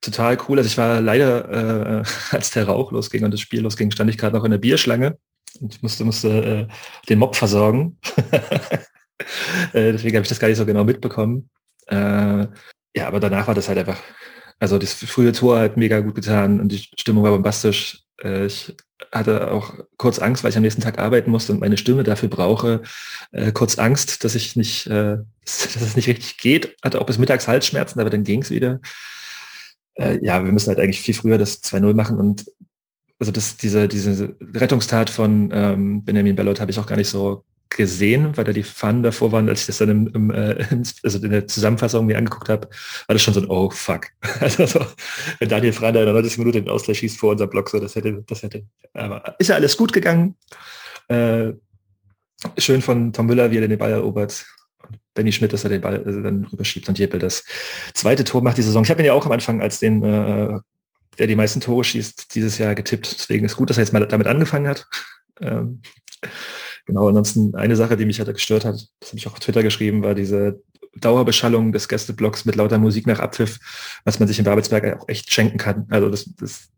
total 0.00 0.38
cool. 0.48 0.58
Also 0.58 0.68
ich 0.68 0.78
war 0.78 1.00
leider, 1.00 2.00
äh, 2.00 2.04
als 2.30 2.50
der 2.50 2.66
Rauch 2.66 2.92
losging 2.92 3.24
und 3.24 3.32
das 3.32 3.40
Spiel 3.40 3.60
losging, 3.60 3.90
stand 3.90 4.10
ich 4.10 4.18
gerade 4.18 4.36
noch 4.36 4.44
in 4.44 4.50
der 4.50 4.58
Bierschlange 4.58 5.18
und 5.60 5.82
musste, 5.82 6.04
musste 6.04 6.28
äh, 6.28 6.68
den 7.08 7.18
Mob 7.18 7.36
versorgen. 7.36 7.98
äh, 9.72 9.92
deswegen 9.92 10.16
habe 10.16 10.22
ich 10.22 10.28
das 10.28 10.40
gar 10.40 10.48
nicht 10.48 10.58
so 10.58 10.66
genau 10.66 10.84
mitbekommen. 10.84 11.50
Äh, 11.86 12.46
ja, 12.94 13.06
aber 13.06 13.20
danach 13.20 13.46
war 13.46 13.54
das 13.54 13.68
halt 13.68 13.78
einfach, 13.78 14.00
also 14.58 14.78
das 14.78 14.94
frühe 14.94 15.32
Tor 15.32 15.60
hat 15.60 15.76
mega 15.76 16.00
gut 16.00 16.14
getan 16.14 16.60
und 16.60 16.72
die 16.72 16.78
Stimmung 16.98 17.22
war 17.24 17.32
bombastisch. 17.32 18.02
Äh, 18.22 18.46
ich 18.46 18.74
hatte 19.12 19.50
auch 19.50 19.74
kurz 19.98 20.18
Angst, 20.18 20.42
weil 20.42 20.50
ich 20.50 20.56
am 20.56 20.62
nächsten 20.62 20.82
Tag 20.82 20.98
arbeiten 20.98 21.30
musste 21.30 21.52
und 21.52 21.60
meine 21.60 21.76
Stimme 21.76 22.02
dafür 22.04 22.28
brauche. 22.28 22.82
Äh, 23.32 23.52
kurz 23.52 23.78
Angst, 23.78 24.24
dass 24.24 24.34
ich 24.34 24.56
nicht, 24.56 24.86
äh, 24.86 25.18
dass 25.44 25.76
es 25.76 25.96
nicht 25.96 26.08
richtig 26.08 26.38
geht. 26.38 26.76
Hatte 26.82 27.00
auch 27.00 27.06
bis 27.06 27.18
mittags 27.18 27.48
Halsschmerzen, 27.48 28.00
aber 28.00 28.10
dann 28.10 28.24
ging 28.24 28.42
es 28.42 28.50
wieder. 28.50 28.80
Ja, 29.98 30.44
wir 30.44 30.52
müssen 30.52 30.68
halt 30.68 30.78
eigentlich 30.78 31.00
viel 31.00 31.14
früher 31.14 31.38
das 31.38 31.62
2-0 31.62 31.94
machen 31.94 32.18
und 32.18 32.44
also 33.18 33.32
das, 33.32 33.56
diese, 33.56 33.88
diese 33.88 34.36
Rettungstat 34.54 35.10
von 35.10 35.50
ähm, 35.52 36.04
Benjamin 36.04 36.36
Bellot 36.36 36.60
habe 36.60 36.70
ich 36.70 36.78
auch 36.78 36.86
gar 36.86 36.96
nicht 36.96 37.08
so 37.08 37.44
gesehen, 37.70 38.36
weil 38.36 38.44
da 38.44 38.52
die 38.52 38.62
Fahnen 38.62 39.02
davor 39.02 39.32
waren, 39.32 39.48
als 39.48 39.60
ich 39.60 39.66
das 39.66 39.78
dann 39.78 39.90
im, 39.90 40.06
im, 40.14 40.30
äh, 40.30 40.66
also 41.02 41.18
in 41.18 41.30
der 41.30 41.46
Zusammenfassung 41.46 42.06
mir 42.06 42.16
angeguckt 42.16 42.48
habe, 42.48 42.68
war 43.06 43.14
das 43.14 43.22
schon 43.22 43.34
so 43.34 43.40
ein 43.40 43.48
Oh 43.48 43.70
fuck. 43.70 44.08
Also 44.40 44.66
so, 44.66 44.86
wenn 45.38 45.48
Daniel 45.48 45.72
Freiner 45.72 46.00
in 46.00 46.06
der 46.06 46.14
90 46.14 46.38
Minute 46.38 46.62
den 46.62 46.70
Ausgleich 46.70 46.98
schießt 46.98 47.18
vor 47.18 47.32
unserem 47.32 47.50
Block, 47.50 47.68
so 47.68 47.80
das 47.80 47.94
hätte, 47.94 48.24
das 48.26 48.42
hätte. 48.42 48.64
Aber 48.94 49.34
ist 49.38 49.48
ja 49.48 49.56
alles 49.56 49.76
gut 49.76 49.92
gegangen. 49.92 50.36
Äh, 51.08 51.52
schön 52.58 52.82
von 52.82 53.12
Tom 53.12 53.26
Müller, 53.26 53.50
wie 53.50 53.58
er 53.58 53.68
den 53.68 53.78
Ball 53.78 53.92
erobert. 53.92 54.46
Benny 55.14 55.32
Schmidt, 55.32 55.52
dass 55.52 55.64
er 55.64 55.70
den 55.70 55.80
Ball 55.80 56.02
also 56.04 56.22
dann 56.22 56.44
rüberschiebt 56.44 56.88
und 56.88 56.98
Jeppel 56.98 57.18
das 57.18 57.44
zweite 57.94 58.24
Tor 58.24 58.42
macht 58.42 58.58
die 58.58 58.62
Saison. 58.62 58.84
Ich 58.84 58.90
habe 58.90 59.02
ihn 59.02 59.06
ja 59.06 59.14
auch 59.14 59.26
am 59.26 59.32
Anfang 59.32 59.60
als 59.60 59.80
den, 59.80 60.02
äh, 60.02 60.58
der 61.18 61.26
die 61.26 61.36
meisten 61.36 61.60
Tore 61.60 61.84
schießt, 61.84 62.34
dieses 62.34 62.58
Jahr 62.58 62.74
getippt. 62.74 63.18
Deswegen 63.18 63.44
ist 63.44 63.56
gut, 63.56 63.70
dass 63.70 63.78
er 63.78 63.84
jetzt 63.84 63.92
mal 63.92 64.06
damit 64.06 64.26
angefangen 64.26 64.68
hat. 64.68 64.86
Ähm, 65.40 65.80
Genau, 66.86 67.08
ansonsten 67.08 67.54
eine 67.56 67.74
Sache, 67.74 67.96
die 67.96 68.04
mich 68.04 68.20
halt 68.20 68.32
gestört 68.32 68.64
hat, 68.64 68.76
das 69.00 69.10
habe 69.10 69.18
ich 69.18 69.26
auch 69.26 69.32
auf 69.32 69.40
Twitter 69.40 69.62
geschrieben, 69.64 70.04
war 70.04 70.14
diese 70.14 70.62
Dauerbeschallung 70.94 71.72
des 71.72 71.88
Gästeblocks 71.88 72.44
mit 72.44 72.54
lauter 72.54 72.78
Musik 72.78 73.06
nach 73.06 73.18
Abpfiff, 73.18 73.58
was 74.04 74.20
man 74.20 74.28
sich 74.28 74.38
in 74.38 74.44
Babelsberg 74.44 75.00
auch 75.00 75.08
echt 75.08 75.32
schenken 75.32 75.58
kann. 75.58 75.86
Also 75.90 76.08
das, 76.08 76.24
das, 76.36 76.68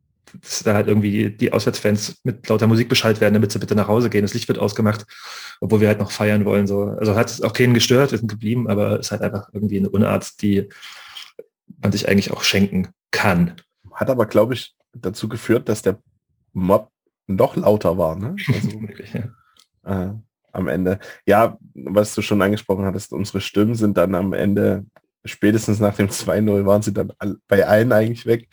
dass 0.41 0.63
da 0.63 0.75
halt 0.75 0.89
irgendwie 0.89 1.31
die 1.31 1.53
Auswärtsfans 1.53 2.21
mit 2.25 2.49
lauter 2.49 2.67
Musik 2.67 2.89
beschallt 2.89 3.21
werden, 3.21 3.35
damit 3.35 3.53
sie 3.53 3.59
bitte 3.59 3.75
nach 3.75 3.87
Hause 3.87 4.09
gehen. 4.09 4.23
Das 4.23 4.35
Licht 4.35 4.49
wird 4.49 4.59
ausgemacht, 4.59 5.05
obwohl 5.61 5.81
wir 5.83 5.89
halt 5.89 6.01
noch 6.01 6.11
feiern 6.11 6.47
wollen. 6.47 6.67
So. 6.67 6.85
Also 6.85 7.15
hat 7.15 7.31
es 7.31 7.43
auch 7.43 7.53
keinen 7.53 7.75
gestört, 7.75 8.11
wir 8.11 8.19
sind 8.19 8.29
geblieben, 8.29 8.69
aber 8.69 8.99
es 8.99 9.07
ist 9.07 9.11
halt 9.13 9.23
einfach 9.23 9.51
irgendwie 9.53 9.79
eine 9.79 9.91
Unart, 9.91 10.41
die 10.41 10.69
man 11.83 11.93
sich 11.93 12.09
eigentlich 12.09 12.33
auch 12.33 12.43
schenken 12.43 12.89
kann. 13.11 13.57
Hat 13.99 14.11
aber, 14.11 14.27
glaube 14.27 14.55
ich, 14.55 14.75
dazu 14.93 15.29
geführt, 15.29 15.69
dass 15.69 15.83
der 15.83 15.99
Mob 16.53 16.91
noch 17.27 17.57
lauter 17.57 17.99
war. 17.99 18.17
Ne? 18.17 18.37
Also, 18.55 18.81
Wirklich, 18.81 19.13
ja 19.13 19.25
äh, 19.89 20.11
am 20.53 20.69
Ende. 20.69 20.99
Ja, 21.27 21.59
was 21.75 22.15
du 22.15 22.23
schon 22.23 22.43
angesprochen 22.43 22.85
hattest, 22.85 23.13
unsere 23.13 23.41
Stimmen 23.41 23.75
sind 23.75 23.97
dann 23.97 24.15
am 24.15 24.33
Ende, 24.33 24.87
spätestens 25.25 25.81
nach 25.81 25.95
dem 25.95 26.09
2-0 26.09 26.65
waren 26.67 26.83
sie 26.83 26.93
dann 26.93 27.13
bei 27.49 27.67
allen 27.67 27.93
eigentlich 27.93 28.27
weg. 28.27 28.49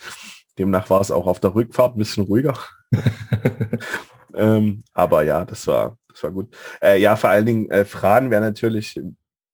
Demnach 0.58 0.90
war 0.90 1.02
es 1.02 1.12
auch 1.12 1.28
auf 1.28 1.40
der 1.40 1.56
Rückfahrt 1.56 1.96
ein 1.96 2.00
bisschen 2.00 2.26
ruhiger. 2.26 2.58
ähm, 4.34 4.84
aber 4.94 5.24
ja, 5.24 5.46
das 5.46 5.68
war, 5.68 5.98
das 6.10 6.24
war 6.24 6.32
gut. 6.32 6.56
Äh, 6.82 7.00
ja, 7.02 7.16
vor 7.16 7.30
allen 7.30 7.46
Dingen, 7.46 7.70
äh, 7.70 7.86
Fran 7.86 8.32
wäre 8.32 8.42
natürlich, 8.42 9.00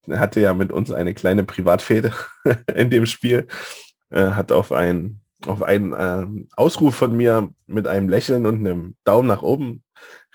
hatte 0.09 0.41
ja 0.41 0.53
mit 0.53 0.71
uns 0.71 0.91
eine 0.91 1.13
kleine 1.13 1.43
Privatfehde 1.43 2.13
in 2.75 2.89
dem 2.89 3.05
Spiel, 3.05 3.47
äh, 4.09 4.31
hat 4.31 4.51
auf 4.51 4.71
ein 4.71 5.20
auf 5.47 5.63
einen 5.63 5.93
äh, 5.93 6.45
Ausruf 6.55 6.95
von 6.95 7.15
mir 7.15 7.49
mit 7.67 7.87
einem 7.87 8.09
Lächeln 8.09 8.45
und 8.45 8.59
einem 8.59 8.95
Daumen 9.03 9.27
nach 9.27 9.41
oben 9.41 9.83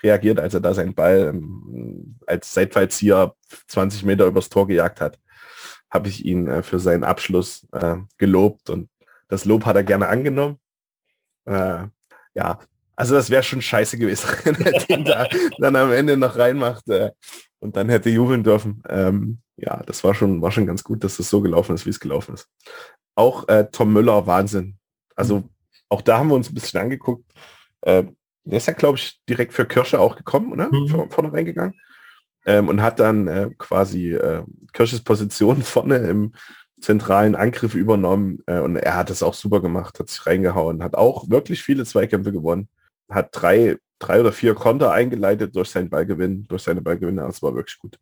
reagiert, 0.03 0.39
als 0.39 0.53
er 0.53 0.59
da 0.59 0.73
seinen 0.73 0.95
Ball 0.95 1.33
ähm, 1.33 2.17
als 2.25 2.53
Seitfallzieher 2.53 3.33
20 3.67 4.03
Meter 4.03 4.25
übers 4.25 4.49
Tor 4.49 4.67
gejagt 4.67 5.01
hat. 5.01 5.19
Habe 5.89 6.09
ich 6.09 6.25
ihn 6.25 6.47
äh, 6.47 6.63
für 6.63 6.79
seinen 6.79 7.03
Abschluss 7.03 7.67
äh, 7.71 7.97
gelobt 8.17 8.69
und 8.69 8.89
das 9.27 9.45
Lob 9.45 9.65
hat 9.65 9.75
er 9.75 9.83
gerne 9.83 10.07
angenommen. 10.07 10.59
Äh, 11.45 11.85
ja, 12.35 12.59
also 12.95 13.15
das 13.15 13.29
wäre 13.29 13.43
schon 13.43 13.61
scheiße 13.61 13.97
gewesen, 13.97 14.29
wenn 14.43 14.55
er 14.55 14.79
den 14.85 15.05
da 15.05 15.27
dann 15.59 15.75
am 15.75 15.91
Ende 15.91 16.17
noch 16.17 16.37
reinmacht 16.37 16.87
äh, 16.89 17.11
und 17.59 17.75
dann 17.75 17.89
hätte 17.89 18.09
jubeln 18.09 18.43
dürfen. 18.43 18.83
Ähm, 18.89 19.39
ja, 19.55 19.81
das 19.85 20.03
war 20.03 20.13
schon, 20.13 20.41
war 20.41 20.51
schon 20.51 20.67
ganz 20.67 20.83
gut, 20.83 21.03
dass 21.03 21.13
es 21.13 21.17
das 21.17 21.29
so 21.29 21.41
gelaufen 21.41 21.73
ist, 21.75 21.85
wie 21.85 21.89
es 21.89 21.99
gelaufen 21.99 22.35
ist. 22.35 22.49
Auch 23.15 23.47
äh, 23.47 23.67
Tom 23.71 23.93
Müller, 23.93 24.27
Wahnsinn. 24.27 24.76
Also 25.17 25.43
auch 25.89 26.01
da 26.01 26.19
haben 26.19 26.29
wir 26.29 26.35
uns 26.35 26.49
ein 26.49 26.53
bisschen 26.53 26.79
angeguckt. 26.79 27.29
Äh, 27.81 28.05
der 28.45 28.57
ist 28.57 28.67
ja, 28.67 28.73
glaube 28.73 28.97
ich, 28.97 29.19
direkt 29.27 29.51
für 29.51 29.65
Kirsche 29.65 29.99
auch 29.99 30.15
gekommen, 30.15 30.53
oder? 30.53 30.69
Mhm. 30.71 30.87
Vor, 30.87 31.09
vorne 31.09 31.33
reingegangen. 31.33 31.73
Ähm, 32.45 32.69
und 32.69 32.81
hat 32.81 33.01
dann 33.01 33.27
äh, 33.27 33.49
quasi 33.57 34.13
äh, 34.13 34.43
Kirsches 34.71 35.01
Position 35.01 35.61
vorne 35.63 35.97
im 35.97 36.33
zentralen 36.79 37.35
Angriff 37.35 37.75
übernommen. 37.75 38.39
Äh, 38.45 38.59
und 38.59 38.77
er 38.77 38.95
hat 38.95 39.09
es 39.09 39.23
auch 39.23 39.33
super 39.33 39.59
gemacht, 39.59 39.99
hat 39.99 40.09
sich 40.09 40.25
reingehauen, 40.25 40.83
hat 40.83 40.95
auch 40.95 41.29
wirklich 41.29 41.61
viele 41.61 41.83
Zweikämpfe 41.83 42.31
gewonnen. 42.31 42.69
Hat 43.09 43.29
drei, 43.31 43.77
drei 43.99 44.21
oder 44.21 44.31
vier 44.31 44.53
Konter 44.53 44.91
eingeleitet 44.91 45.55
durch 45.55 45.69
seinen 45.69 45.89
Ballgewinn, 45.89 46.45
durch 46.47 46.63
seine 46.63 46.81
Ballgewinne. 46.81 47.21
Das 47.21 47.41
war 47.41 47.55
wirklich 47.55 47.79
gut 47.79 47.99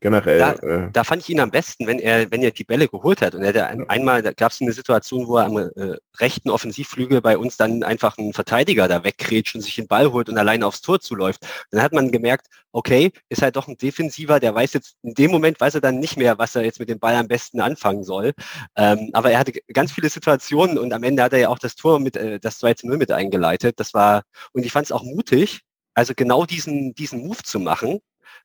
generell. 0.00 0.38
Da, 0.38 0.52
äh, 0.52 0.90
da, 0.92 1.04
fand 1.04 1.22
ich 1.22 1.30
ihn 1.30 1.40
am 1.40 1.50
besten, 1.50 1.86
wenn 1.86 1.98
er, 1.98 2.30
wenn 2.30 2.42
er 2.42 2.50
die 2.50 2.64
Bälle 2.64 2.88
geholt 2.88 3.22
hat. 3.22 3.34
Und 3.34 3.42
er 3.42 3.68
ein, 3.68 3.88
einmal, 3.88 4.22
da 4.22 4.32
gab 4.32 4.52
es 4.52 4.60
eine 4.60 4.72
Situation, 4.72 5.26
wo 5.26 5.36
er 5.36 5.46
am 5.46 5.56
äh, 5.56 5.96
rechten 6.18 6.50
Offensivflügel 6.50 7.20
bei 7.20 7.38
uns 7.38 7.56
dann 7.56 7.82
einfach 7.82 8.18
einen 8.18 8.32
Verteidiger 8.32 8.88
da 8.88 9.04
wegkrätscht 9.04 9.54
und 9.54 9.62
sich 9.62 9.74
den 9.74 9.86
Ball 9.86 10.12
holt 10.12 10.28
und 10.28 10.38
alleine 10.38 10.66
aufs 10.66 10.80
Tor 10.80 11.00
zuläuft. 11.00 11.46
Dann 11.70 11.82
hat 11.82 11.92
man 11.92 12.10
gemerkt, 12.10 12.46
okay, 12.72 13.10
ist 13.28 13.42
halt 13.42 13.56
doch 13.56 13.68
ein 13.68 13.78
Defensiver, 13.78 14.38
der 14.38 14.54
weiß 14.54 14.74
jetzt, 14.74 14.96
in 15.02 15.14
dem 15.14 15.30
Moment 15.30 15.60
weiß 15.60 15.76
er 15.76 15.80
dann 15.80 15.98
nicht 15.98 16.16
mehr, 16.16 16.38
was 16.38 16.54
er 16.54 16.64
jetzt 16.64 16.78
mit 16.78 16.88
dem 16.88 16.98
Ball 16.98 17.14
am 17.14 17.28
besten 17.28 17.60
anfangen 17.60 18.04
soll. 18.04 18.32
Ähm, 18.76 19.10
aber 19.12 19.30
er 19.30 19.38
hatte 19.38 19.52
ganz 19.72 19.92
viele 19.92 20.10
Situationen 20.10 20.78
und 20.78 20.92
am 20.92 21.02
Ende 21.02 21.22
hat 21.22 21.32
er 21.32 21.38
ja 21.38 21.48
auch 21.48 21.58
das 21.58 21.74
Tor 21.74 22.00
mit, 22.00 22.16
äh, 22.16 22.38
das 22.38 22.58
2 22.58 22.74
zu 22.74 22.86
0 22.86 22.98
mit 22.98 23.10
eingeleitet. 23.12 23.80
Das 23.80 23.94
war, 23.94 24.22
und 24.52 24.64
ich 24.64 24.72
fand 24.72 24.86
es 24.86 24.92
auch 24.92 25.02
mutig, 25.02 25.62
also 25.94 26.12
genau 26.14 26.44
diesen, 26.44 26.94
diesen 26.94 27.26
Move 27.26 27.42
zu 27.42 27.58
machen, 27.58 28.00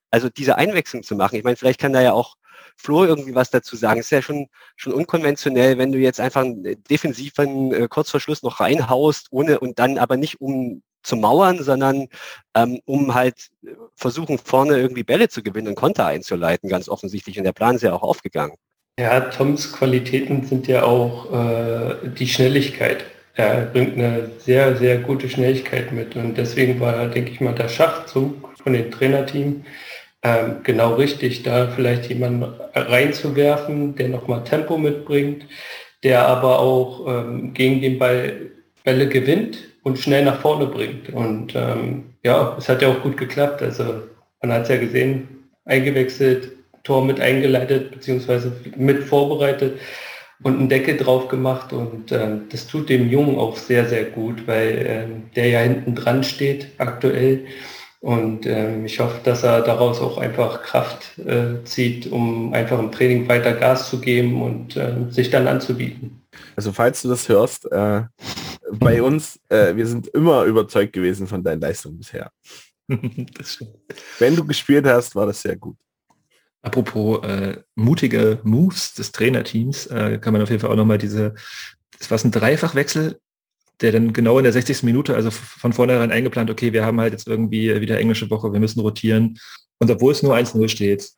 also 0.10 0.30
diese 0.30 0.58
Einwechslung 0.58 1.04
zu 1.04 1.16
machen. 1.16 1.36
Ich 1.36 1.44
meine, 1.44 1.56
vielleicht 1.56 1.80
kann 1.80 1.94
da 1.94 2.02
ja 2.02 2.14
auch 2.14 2.36
Flo 2.78 3.06
irgendwie 3.06 3.36
was 3.36 3.50
dazu 3.50 3.76
sagen. 3.76 4.00
Es 4.00 4.08
ist 4.08 4.12
ja 4.12 4.22
schon, 4.22 4.48
schon 4.76 4.94
unkonventionell, 4.94 5.78
wenn 5.78 5.92
du 5.92 6.00
jetzt 6.00 6.20
einfach 6.20 6.42
einen 6.42 6.84
defensiven 6.90 7.74
äh, 7.74 7.88
Kurzverschluss 7.88 8.44
noch 8.44 8.60
reinhaust, 8.60 9.28
ohne 9.32 9.60
und 9.60 9.80
dann 9.80 9.98
aber 9.98 10.18
nicht 10.18 10.42
um 10.42 10.82
zu 11.04 11.16
mauern, 11.16 11.64
sondern 11.64 12.08
ähm, 12.56 12.80
um 12.86 13.14
halt 13.14 13.50
äh, 13.66 13.72
versuchen, 13.96 14.38
vorne 14.38 14.78
irgendwie 14.78 15.04
Bälle 15.04 15.30
zu 15.30 15.42
gewinnen 15.42 15.70
und 15.70 15.76
Konter 15.76 16.06
einzuleiten, 16.06 16.70
ganz 16.70 16.90
offensichtlich. 16.90 17.38
Und 17.38 17.44
der 17.44 17.54
Plan 17.54 17.76
ist 17.76 17.82
ja 17.82 17.94
auch 17.94 18.04
aufgegangen. 18.04 18.56
Ja, 19.00 19.20
Toms 19.22 19.72
Qualitäten 19.74 20.46
sind 20.46 20.68
ja 20.68 20.84
auch 20.84 21.32
äh, 21.34 22.10
die 22.10 22.28
Schnelligkeit. 22.28 23.06
Er 23.36 23.62
bringt 23.66 23.98
eine 23.98 24.30
sehr, 24.40 24.76
sehr 24.76 24.98
gute 24.98 25.30
Schnelligkeit 25.30 25.92
mit. 25.92 26.16
Und 26.16 26.38
deswegen 26.38 26.80
war, 26.80 27.08
denke 27.08 27.32
ich 27.32 27.42
mal, 27.42 27.56
der 27.56 27.70
Schachzug 27.70 28.50
von 28.62 28.74
dem 28.74 28.92
Trainerteam 28.92 29.64
ähm, 30.24 30.58
genau 30.64 30.96
richtig, 30.96 31.44
da 31.44 31.68
vielleicht 31.68 32.10
jemanden 32.10 32.44
reinzuwerfen, 32.76 33.96
der 33.96 34.10
nochmal 34.10 34.44
Tempo 34.44 34.78
mitbringt, 34.78 35.46
der 36.04 36.28
aber 36.28 36.60
auch 36.60 37.08
ähm, 37.08 37.54
gegen 37.54 37.82
den 37.82 37.98
Ball 37.98 38.52
Bälle 38.84 39.08
gewinnt 39.08 39.60
und 39.84 40.00
schnell 40.00 40.26
nach 40.26 40.42
vorne 40.42 40.68
bringt. 40.68 41.10
Und 41.10 41.56
ähm, 41.56 42.16
ja, 42.24 42.56
es 42.58 42.70
hat 42.70 42.82
ja 42.82 42.90
auch 42.90 43.02
gut 43.02 43.18
geklappt. 43.18 43.62
Also 43.62 44.04
man 44.42 44.54
hat 44.54 44.64
es 44.64 44.70
ja 44.70 44.78
gesehen, 44.78 45.28
eingewechselt, 45.66 46.52
Tor 46.84 47.06
mit 47.06 47.20
eingeleitet, 47.20 47.92
beziehungsweise 47.92 48.52
mit 48.76 49.04
vorbereitet 49.04 49.80
und 50.44 50.58
einen 50.58 50.70
Deckel 50.70 50.98
drauf 50.98 51.28
gemacht. 51.28 51.74
Und 51.74 52.12
äh, 52.12 52.38
das 52.50 52.68
tut 52.68 52.90
dem 52.90 53.10
Jungen 53.10 53.38
auch 53.38 53.58
sehr, 53.58 53.88
sehr 53.88 54.06
gut, 54.06 54.48
weil 54.48 54.70
äh, 54.70 55.34
der 55.36 55.48
ja 55.50 55.60
hinten 55.60 55.96
dran 55.96 56.24
steht 56.24 56.68
aktuell 56.78 57.46
Und 58.02 58.48
äh, 58.48 58.84
ich 58.84 59.00
hoffe, 59.00 59.20
dass 59.24 59.44
er 59.44 59.62
daraus 59.62 60.02
auch 60.02 60.18
einfach 60.18 60.64
Kraft 60.64 61.20
äh, 61.20 61.64
zieht, 61.66 62.12
um 62.12 62.52
einfach 62.52 62.80
im 62.80 62.92
Training 62.92 63.28
weiter 63.28 63.54
Gas 63.54 63.92
zu 63.92 64.02
geben 64.02 64.42
und 64.42 64.76
äh, 64.76 64.96
sich 65.10 65.30
dann 65.30 65.48
anzubieten. 65.48 66.24
Also 66.56 66.72
falls 66.72 67.04
du 67.04 67.10
das 67.10 67.30
hörst, 67.30 67.72
äh, 67.72 68.04
bei 68.72 69.04
uns, 69.04 69.40
äh, 69.50 69.76
wir 69.76 69.86
sind 69.86 70.08
immer 70.08 70.46
überzeugt 70.46 70.94
gewesen 70.94 71.28
von 71.28 71.44
deinen 71.44 71.62
Leistungen 71.62 72.00
bisher. 72.00 72.32
Wenn 72.88 74.36
du 74.36 74.46
gespielt 74.46 74.88
hast, 74.88 75.16
war 75.16 75.28
das 75.28 75.40
sehr 75.40 75.56
gut. 75.56 75.78
Apropos 76.62 77.24
äh, 77.24 77.58
mutige 77.76 78.40
Moves 78.44 78.94
des 78.94 79.12
Trainerteams, 79.12 79.88
äh, 79.88 80.20
kann 80.20 80.34
man 80.34 80.42
auf 80.42 80.50
jeden 80.50 80.62
Fall 80.62 80.70
auch 80.70 80.76
nochmal 80.76 81.00
diese, 81.00 81.34
das 81.98 82.12
war 82.12 82.20
ein 82.24 82.32
Dreifachwechsel, 82.32 83.20
der 83.82 83.92
dann 83.92 84.14
genau 84.14 84.38
in 84.38 84.44
der 84.44 84.54
60. 84.54 84.84
Minute, 84.84 85.16
also 85.16 85.32
von 85.32 85.74
vornherein 85.74 86.12
eingeplant, 86.12 86.52
okay, 86.52 86.72
wir 86.72 86.86
haben 86.86 87.00
halt 87.00 87.14
jetzt 87.14 87.28
irgendwie 87.28 87.82
wieder 87.82 88.00
englische 88.00 88.30
Woche, 88.30 88.54
wir 88.54 88.60
müssen 88.60 88.80
rotieren. 88.80 89.40
Und 89.80 89.90
obwohl 89.90 90.12
es 90.12 90.22
nur 90.22 90.36
1-0 90.36 90.68
steht, 90.70 91.10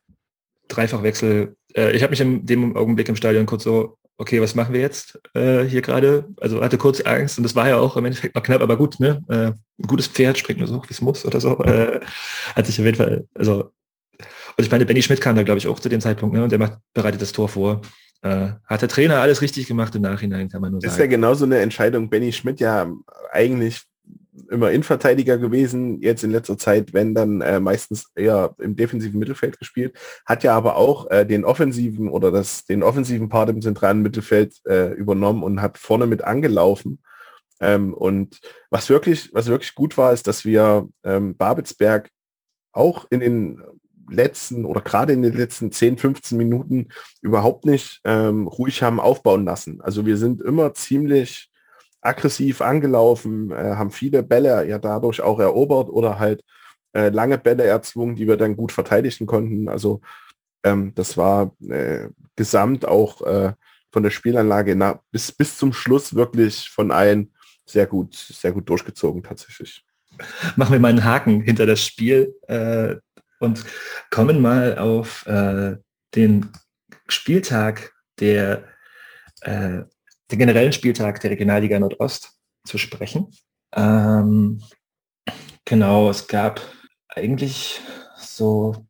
Dreifachwechsel, 0.68 1.56
äh, 1.76 1.92
ich 1.94 2.02
habe 2.02 2.10
mich 2.10 2.20
in 2.20 2.46
dem 2.46 2.74
Augenblick 2.74 3.08
im 3.10 3.16
Stadion 3.16 3.44
kurz 3.44 3.64
so, 3.64 3.98
okay, 4.16 4.40
was 4.40 4.54
machen 4.54 4.72
wir 4.72 4.80
jetzt 4.80 5.20
äh, 5.34 5.64
hier 5.64 5.82
gerade? 5.82 6.28
Also 6.40 6.62
hatte 6.62 6.78
kurz 6.78 7.00
Angst 7.00 7.36
und 7.36 7.44
das 7.44 7.54
war 7.54 7.68
ja 7.68 7.76
auch 7.76 7.96
im 7.96 8.04
Endeffekt 8.04 8.34
noch 8.34 8.42
knapp, 8.42 8.62
aber 8.62 8.76
gut, 8.76 9.00
ne? 9.00 9.22
Äh, 9.28 9.52
ein 9.82 9.86
gutes 9.86 10.06
Pferd 10.06 10.38
springt 10.38 10.60
nur 10.60 10.68
so, 10.68 10.82
wie 10.84 10.92
es 10.92 11.00
muss 11.00 11.26
oder 11.26 11.40
so. 11.40 11.58
Äh, 11.64 12.00
hat 12.54 12.66
sich 12.66 12.78
auf 12.78 12.86
jeden 12.86 12.96
Fall, 12.96 13.26
also 13.34 13.72
und 14.56 14.64
ich 14.64 14.70
meine, 14.70 14.86
Benny 14.86 15.02
Schmidt 15.02 15.20
kam 15.20 15.36
da, 15.36 15.42
glaube 15.42 15.58
ich, 15.58 15.66
auch 15.66 15.80
zu 15.80 15.88
dem 15.88 16.00
Zeitpunkt, 16.00 16.34
ne? 16.34 16.44
Und 16.44 16.50
der 16.50 16.58
macht, 16.58 16.78
bereitet 16.92 17.20
das 17.20 17.32
Tor 17.32 17.48
vor. 17.48 17.82
Äh, 18.22 18.52
hat 18.66 18.82
der 18.82 18.88
Trainer 18.88 19.20
alles 19.20 19.42
richtig 19.42 19.66
gemacht 19.66 19.94
im 19.94 20.02
Nachhinein, 20.02 20.48
kann 20.48 20.60
man 20.60 20.72
nur 20.72 20.80
sagen. 20.80 20.92
Ist 20.92 20.98
ja 20.98 21.06
genauso 21.06 21.44
eine 21.44 21.58
Entscheidung. 21.58 22.08
Benny 22.08 22.32
Schmidt 22.32 22.60
ja 22.60 22.90
eigentlich 23.32 23.82
immer 24.50 24.70
Innenverteidiger 24.70 25.38
gewesen, 25.38 26.00
jetzt 26.00 26.24
in 26.24 26.30
letzter 26.30 26.58
Zeit, 26.58 26.92
wenn 26.92 27.14
dann 27.14 27.40
äh, 27.40 27.60
meistens 27.60 28.10
eher 28.14 28.54
im 28.58 28.76
defensiven 28.76 29.18
Mittelfeld 29.18 29.58
gespielt, 29.58 29.96
hat 30.26 30.42
ja 30.42 30.56
aber 30.56 30.76
auch 30.76 31.10
äh, 31.10 31.24
den 31.24 31.44
offensiven 31.44 32.08
oder 32.08 32.30
das, 32.30 32.64
den 32.64 32.82
offensiven 32.82 33.28
Part 33.28 33.50
im 33.50 33.62
zentralen 33.62 34.02
Mittelfeld 34.02 34.54
äh, 34.66 34.92
übernommen 34.92 35.42
und 35.42 35.62
hat 35.62 35.78
vorne 35.78 36.06
mit 36.06 36.24
angelaufen. 36.24 37.00
Ähm, 37.60 37.94
und 37.94 38.40
was 38.70 38.88
wirklich, 38.90 39.30
was 39.32 39.46
wirklich 39.46 39.74
gut 39.74 39.96
war, 39.96 40.12
ist, 40.12 40.26
dass 40.26 40.44
wir 40.44 40.88
ähm, 41.04 41.36
Babelsberg 41.36 42.10
auch 42.72 43.06
in 43.10 43.20
den 43.20 43.62
letzten 44.10 44.64
oder 44.64 44.80
gerade 44.80 45.12
in 45.12 45.22
den 45.22 45.34
letzten 45.34 45.72
10, 45.72 45.98
15 45.98 46.38
Minuten 46.38 46.88
überhaupt 47.22 47.64
nicht 47.64 48.00
ähm, 48.04 48.46
ruhig 48.46 48.82
haben 48.82 49.00
aufbauen 49.00 49.44
lassen. 49.44 49.80
Also 49.80 50.06
wir 50.06 50.16
sind 50.16 50.42
immer 50.42 50.74
ziemlich 50.74 51.50
aggressiv 52.00 52.60
angelaufen, 52.60 53.50
äh, 53.50 53.76
haben 53.76 53.90
viele 53.90 54.22
Bälle 54.22 54.66
ja 54.68 54.78
dadurch 54.78 55.22
auch 55.22 55.40
erobert 55.40 55.88
oder 55.88 56.18
halt 56.18 56.42
äh, 56.92 57.08
lange 57.08 57.38
Bälle 57.38 57.64
erzwungen, 57.64 58.16
die 58.16 58.28
wir 58.28 58.36
dann 58.36 58.56
gut 58.56 58.72
verteidigen 58.72 59.26
konnten. 59.26 59.68
Also 59.68 60.00
ähm, 60.64 60.92
das 60.94 61.16
war 61.16 61.54
äh, 61.68 62.08
gesamt 62.36 62.86
auch 62.86 63.22
äh, 63.22 63.52
von 63.92 64.02
der 64.02 64.10
Spielanlage 64.10 64.76
na, 64.76 65.00
bis, 65.10 65.32
bis 65.32 65.56
zum 65.56 65.72
Schluss 65.72 66.14
wirklich 66.14 66.68
von 66.68 66.90
allen 66.90 67.32
sehr 67.64 67.86
gut, 67.86 68.14
sehr 68.14 68.52
gut 68.52 68.68
durchgezogen 68.68 69.22
tatsächlich. 69.22 69.84
Machen 70.56 70.72
wir 70.72 70.80
mal 70.80 70.88
einen 70.88 71.04
Haken 71.04 71.40
hinter 71.40 71.66
das 71.66 71.84
Spiel. 71.84 72.34
Äh, 72.46 72.96
und 73.40 73.64
kommen 74.10 74.40
mal 74.40 74.78
auf 74.78 75.26
äh, 75.26 75.76
den 76.14 76.50
Spieltag 77.08 77.92
der, 78.20 78.64
äh, 79.42 79.82
den 80.30 80.38
generellen 80.38 80.72
Spieltag 80.72 81.20
der 81.20 81.30
Regionalliga 81.30 81.78
Nordost 81.78 82.32
zu 82.64 82.78
sprechen. 82.78 83.30
Ähm, 83.74 84.62
genau, 85.64 86.10
es 86.10 86.26
gab 86.28 86.60
eigentlich 87.08 87.80
so, 88.16 88.86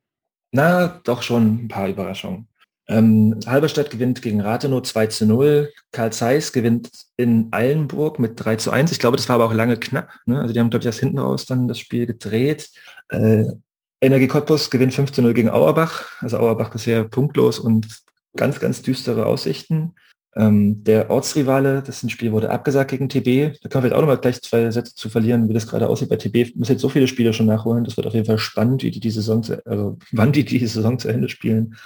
na, 0.53 1.01
doch 1.05 1.23
schon 1.23 1.65
ein 1.65 1.69
paar 1.69 1.89
Überraschungen. 1.89 2.49
Ähm, 2.87 3.41
Halberstadt 3.47 3.91
gewinnt 3.91 4.21
gegen 4.21 4.43
Rathenow 4.43 4.83
2 4.83 5.07
zu 5.07 5.27
0. 5.27 5.73
Karl 5.91 6.13
Zeiss 6.13 6.53
gewinnt 6.53 6.91
in 7.17 7.49
Eilenburg 7.51 8.19
mit 8.19 8.33
3 8.37 8.57
zu 8.57 8.71
1. 8.71 8.93
Ich 8.93 8.99
glaube, 8.99 9.17
das 9.17 9.29
war 9.29 9.37
aber 9.37 9.47
auch 9.47 9.55
lange 9.55 9.79
knapp. 9.79 10.11
Ne? 10.27 10.39
Also 10.41 10.53
die 10.53 10.61
haben, 10.61 10.69
glaube 10.69 10.83
ich, 10.83 10.87
erst 10.87 11.01
hinten 11.01 11.19
raus 11.19 11.47
dann 11.47 11.67
das 11.67 11.79
Spiel 11.79 12.07
gedreht. 12.07 12.71
Äh, 13.09 13.45
Energie 14.01 14.29
Cottbus 14.29 14.71
gewinnt 14.71 14.93
15-0 14.93 15.33
gegen 15.33 15.51
Auerbach. 15.51 16.05
Also 16.21 16.39
Auerbach 16.39 16.71
bisher 16.71 17.05
punktlos 17.05 17.59
und 17.59 17.87
ganz, 18.37 18.61
ganz 18.61 18.83
düstere 18.83 19.27
Aussichten. 19.27 19.95
Ähm, 20.37 20.83
der 20.83 21.11
Ortsrivale, 21.11 21.83
das 21.83 22.03
ein 22.03 22.11
Spiel 22.11 22.33
wurde 22.33 22.51
abgesagt 22.51 22.91
gegen 22.91 23.09
TB. 23.09 23.61
Da 23.63 23.69
können 23.69 23.85
wir 23.85 23.91
jetzt 23.91 23.97
auch 23.97 24.01
noch 24.01 24.09
mal 24.09 24.19
gleich 24.19 24.43
zwei 24.43 24.69
Sätze 24.71 24.95
zu 24.95 25.09
verlieren, 25.09 25.49
wie 25.49 25.55
das 25.55 25.69
gerade 25.69 25.89
aussieht 25.89 26.09
bei 26.09 26.17
TB. 26.17 26.57
Muss 26.57 26.69
jetzt 26.69 26.81
so 26.81 26.89
viele 26.89 27.07
Spiele 27.07 27.33
schon 27.33 27.47
nachholen. 27.47 27.85
Das 27.85 27.97
wird 27.97 28.07
auf 28.07 28.15
jeden 28.15 28.27
Fall 28.27 28.39
spannend, 28.39 28.83
wie 28.83 28.91
die 28.91 29.01
die 29.01 29.11
Saison, 29.11 29.43
zu, 29.43 29.65
also 29.65 29.97
wann 30.13 30.33
die 30.33 30.45
die 30.45 30.67
Saison 30.67 30.99
zu 30.99 31.09
Ende 31.09 31.29
spielen. 31.29 31.77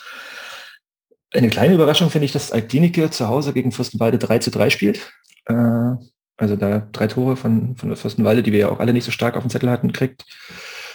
Eine 1.34 1.50
kleine 1.50 1.74
Überraschung 1.74 2.08
finde 2.08 2.24
ich, 2.24 2.32
dass 2.32 2.52
Altdinike 2.52 3.10
zu 3.10 3.28
Hause 3.28 3.52
gegen 3.52 3.70
Fürstenwalde 3.70 4.16
3 4.16 4.38
zu 4.38 4.50
3 4.50 4.70
spielt. 4.70 5.12
Äh, 5.44 5.96
also 6.38 6.54
da 6.56 6.88
drei 6.92 7.08
Tore 7.08 7.36
von, 7.36 7.76
von 7.76 7.94
Fürstenwalde, 7.96 8.42
die 8.42 8.52
wir 8.52 8.60
ja 8.60 8.68
auch 8.70 8.78
alle 8.78 8.92
nicht 8.92 9.04
so 9.04 9.10
stark 9.10 9.36
auf 9.36 9.42
dem 9.42 9.50
Zettel 9.50 9.70
hatten, 9.70 9.92
kriegt. 9.92 10.24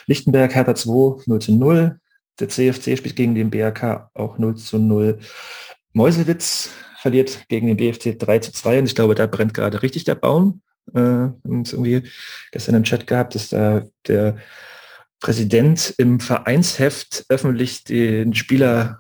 Lichtenberg, 0.08 0.54
Hertha 0.54 0.76
2, 0.76 1.24
0 1.26 1.40
zu 1.40 1.54
0. 1.54 2.00
Der 2.40 2.50
CFC 2.50 2.98
spielt 2.98 3.16
gegen 3.16 3.36
den 3.36 3.50
BRK 3.50 4.10
auch 4.14 4.38
0 4.38 4.56
zu 4.56 4.80
0. 4.80 5.20
Meuselwitz 5.94 6.70
verliert 7.00 7.48
gegen 7.50 7.68
den 7.68 7.78
BFC 7.78 8.18
3 8.18 8.40
zu 8.40 8.52
2 8.52 8.80
und 8.80 8.86
ich 8.86 8.96
glaube, 8.96 9.16
da 9.16 9.28
brennt 9.28 9.54
gerade 9.54 9.82
richtig 9.82 10.04
der 10.06 10.16
Baum. 10.16 10.62
Äh, 10.94 11.00
und 11.44 11.72
irgendwie 11.72 12.04
gestern 12.52 12.76
im 12.76 12.84
Chat 12.84 13.08
gehabt, 13.08 13.36
dass 13.36 13.50
da 13.50 13.84
der 14.08 14.38
Präsident 15.20 15.94
im 15.98 16.20
Vereinsheft 16.20 17.26
öffentlich 17.30 17.84
den 17.86 18.34
Spieler 18.34 19.00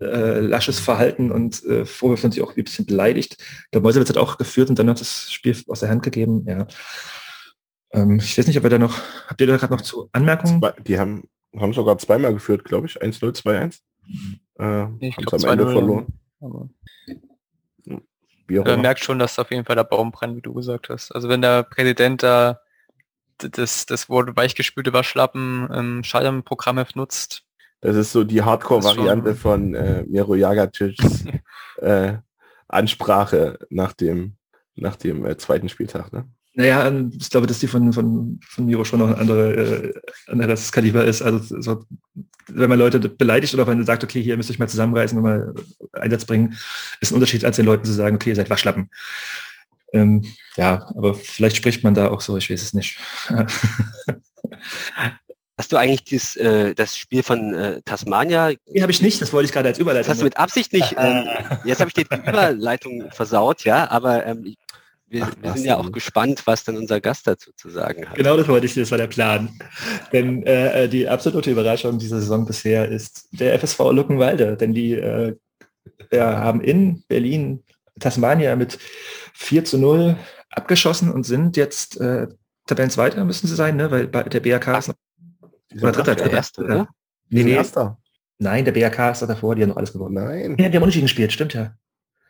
äh, 0.00 0.40
lasches 0.40 0.78
Verhalten 0.78 1.30
und 1.30 1.64
äh, 1.64 1.84
Vorwürfe 1.84 2.30
sich 2.30 2.42
auch 2.42 2.56
ein 2.56 2.64
bisschen 2.64 2.86
beleidigt. 2.86 3.36
Der 3.72 3.80
Meuselwitz 3.80 4.10
hat 4.10 4.18
auch 4.18 4.36
geführt 4.36 4.68
und 4.68 4.78
dann 4.78 4.90
hat 4.90 5.00
das 5.00 5.32
Spiel 5.32 5.56
aus 5.68 5.80
der 5.80 5.88
Hand 5.88 6.02
gegeben. 6.02 6.44
Ja. 6.46 6.66
Ähm, 7.92 8.16
ich 8.16 8.36
weiß 8.36 8.46
nicht, 8.46 8.58
ob 8.58 8.64
ihr 8.64 8.70
da 8.70 8.78
noch, 8.78 8.98
habt 9.26 9.40
ihr 9.40 9.46
da 9.46 9.56
gerade 9.56 9.72
noch 9.72 9.82
zu 9.82 10.08
Anmerkungen? 10.12 10.60
Die 10.86 10.98
haben, 10.98 11.28
haben 11.56 11.72
sogar 11.72 11.98
zweimal 11.98 12.32
geführt, 12.32 12.64
glaube 12.64 12.86
ich. 12.86 13.02
1-0, 13.02 13.42
2-1. 13.42 13.80
Äh, 14.58 15.06
ich 15.06 15.16
glaub, 15.16 15.34
am 15.34 15.50
Ende 15.50 15.70
verloren. 15.70 16.06
Aber 16.40 16.68
Man 18.48 18.80
merkt 18.80 19.00
schon, 19.00 19.18
dass 19.18 19.38
auf 19.38 19.50
jeden 19.50 19.64
Fall 19.64 19.76
der 19.76 19.84
Baum 19.84 20.10
brennt, 20.10 20.36
wie 20.36 20.42
du 20.42 20.54
gesagt 20.54 20.88
hast. 20.88 21.14
Also 21.14 21.28
wenn 21.28 21.42
der 21.42 21.62
Präsident 21.62 22.22
da 22.22 22.60
das, 23.38 23.86
das 23.86 24.08
Wort 24.08 24.36
weichgespülte 24.36 24.92
Waschlappen 24.92 25.68
im 25.70 26.04
Schalternprogrammheft 26.04 26.96
nutzt. 26.96 27.44
Das 27.80 27.96
ist 27.96 28.12
so 28.12 28.22
die 28.24 28.42
Hardcore-Variante 28.42 29.34
von 29.34 29.74
äh, 29.74 30.04
Miro 30.04 30.36
Jagatics 30.36 31.24
äh, 31.78 32.14
Ansprache 32.68 33.58
nach 33.70 33.92
dem, 33.92 34.36
nach 34.76 34.96
dem 34.96 35.26
äh, 35.26 35.36
zweiten 35.36 35.68
Spieltag. 35.68 36.12
Ne? 36.12 36.28
Naja, 36.54 36.86
ähm, 36.86 37.10
ich 37.18 37.30
glaube, 37.30 37.46
dass 37.46 37.60
die 37.60 37.66
von, 37.66 37.92
von, 37.92 38.38
von 38.46 38.66
Miro 38.66 38.84
schon 38.84 38.98
noch 38.98 39.08
ein 39.08 39.14
andere, 39.14 39.54
äh, 39.54 39.94
anderes 40.26 40.70
Kaliber 40.70 41.04
ist. 41.04 41.22
Also 41.22 41.60
so, 41.60 41.84
wenn 42.48 42.68
man 42.68 42.78
Leute 42.78 43.00
beleidigt 43.00 43.54
oder 43.54 43.66
wenn 43.66 43.78
man 43.78 43.86
sagt, 43.86 44.04
okay, 44.04 44.22
hier 44.22 44.36
müsste 44.36 44.52
ich 44.52 44.58
mal 44.58 44.68
zusammenreißen 44.68 45.16
und 45.16 45.24
mal 45.24 45.54
Einsatz 45.92 46.26
bringen, 46.26 46.58
ist 47.00 47.12
ein 47.12 47.14
Unterschied, 47.14 47.44
als 47.44 47.56
den 47.56 47.66
Leuten 47.66 47.84
zu 47.84 47.92
sagen, 47.92 48.16
okay, 48.16 48.30
ihr 48.30 48.36
seid 48.36 48.50
Waschlappen. 48.50 48.90
Ähm, 49.94 50.24
ja, 50.56 50.86
aber 50.96 51.14
vielleicht 51.14 51.56
spricht 51.56 51.84
man 51.84 51.94
da 51.94 52.08
auch 52.08 52.20
so, 52.20 52.36
ich 52.36 52.50
weiß 52.50 52.62
es 52.62 52.74
nicht. 52.74 52.98
Hast 55.58 55.70
du 55.70 55.76
eigentlich 55.76 56.04
dieses, 56.04 56.34
äh, 56.36 56.74
das 56.74 56.96
Spiel 56.96 57.22
von 57.22 57.54
äh, 57.54 57.82
Tasmania? 57.82 58.52
Nee, 58.66 58.82
habe 58.82 58.90
ich 58.90 59.02
nicht, 59.02 59.20
das 59.22 59.32
wollte 59.32 59.46
ich 59.46 59.52
gerade 59.52 59.68
als 59.68 59.78
Überleitung. 59.78 60.08
Das 60.08 60.14
hast 60.14 60.20
du 60.20 60.24
mit 60.24 60.38
Absicht 60.38 60.72
nicht. 60.72 60.96
Ähm, 60.98 61.24
jetzt 61.64 61.80
habe 61.80 61.88
ich 61.88 61.94
die 61.94 62.02
Überleitung 62.02 63.10
versaut, 63.10 63.64
ja, 63.64 63.88
aber 63.90 64.26
ähm, 64.26 64.54
wir, 65.12 65.24
Ach, 65.24 65.34
wir 65.40 65.52
sind 65.52 65.66
ja 65.66 65.76
auch 65.76 65.92
gespannt, 65.92 66.42
was 66.46 66.64
dann 66.64 66.76
unser 66.76 67.00
Gast 67.00 67.26
dazu 67.26 67.52
zu 67.54 67.68
sagen 67.68 68.08
hat. 68.08 68.16
Genau 68.16 68.36
das 68.36 68.48
wollte 68.48 68.66
ich, 68.66 68.74
das 68.74 68.90
war 68.90 68.98
der 68.98 69.06
Plan. 69.06 69.50
Denn 70.12 70.42
äh, 70.44 70.88
die 70.88 71.08
absolute 71.08 71.50
Überraschung 71.50 71.98
dieser 71.98 72.20
Saison 72.20 72.46
bisher 72.46 72.88
ist 72.88 73.28
der 73.32 73.58
FSV 73.58 73.78
Luckenwalde, 73.92 74.56
denn 74.56 74.72
die 74.72 74.94
äh, 74.94 75.36
ja, 76.10 76.38
haben 76.38 76.62
in 76.62 77.04
Berlin 77.08 77.62
Tasmania 78.00 78.56
mit 78.56 78.78
4 79.34 79.64
zu 79.64 79.78
0 79.78 80.16
abgeschossen 80.50 81.12
und 81.12 81.24
sind 81.24 81.56
jetzt 81.56 82.00
äh, 82.00 82.26
Tabellenzweiter 82.66 83.24
müssen 83.24 83.48
sie 83.48 83.54
sein, 83.54 83.76
ne? 83.76 83.90
weil 83.90 84.06
der 84.06 84.40
BRK 84.40 84.78
ist 84.78 84.88
noch 84.88 84.94
oder 85.80 85.92
dritter. 85.92 86.14
Der 86.14 86.30
erste, 86.30 86.62
oder? 86.62 86.88
Nee, 87.28 87.44
nee. 87.44 87.52
Erster. 87.52 87.98
Nein, 88.38 88.64
der 88.64 88.72
BRK 88.72 89.10
ist 89.10 89.22
da 89.22 89.26
davor, 89.26 89.54
die 89.54 89.62
haben 89.62 89.70
noch 89.70 89.76
alles 89.76 89.92
gewonnen. 89.92 90.14
Nein. 90.14 90.56
Ja, 90.58 90.68
die 90.68 90.76
haben 90.76 90.82
unentschieden 90.82 91.06
gespielt, 91.06 91.32
stimmt 91.32 91.54
ja. 91.54 91.74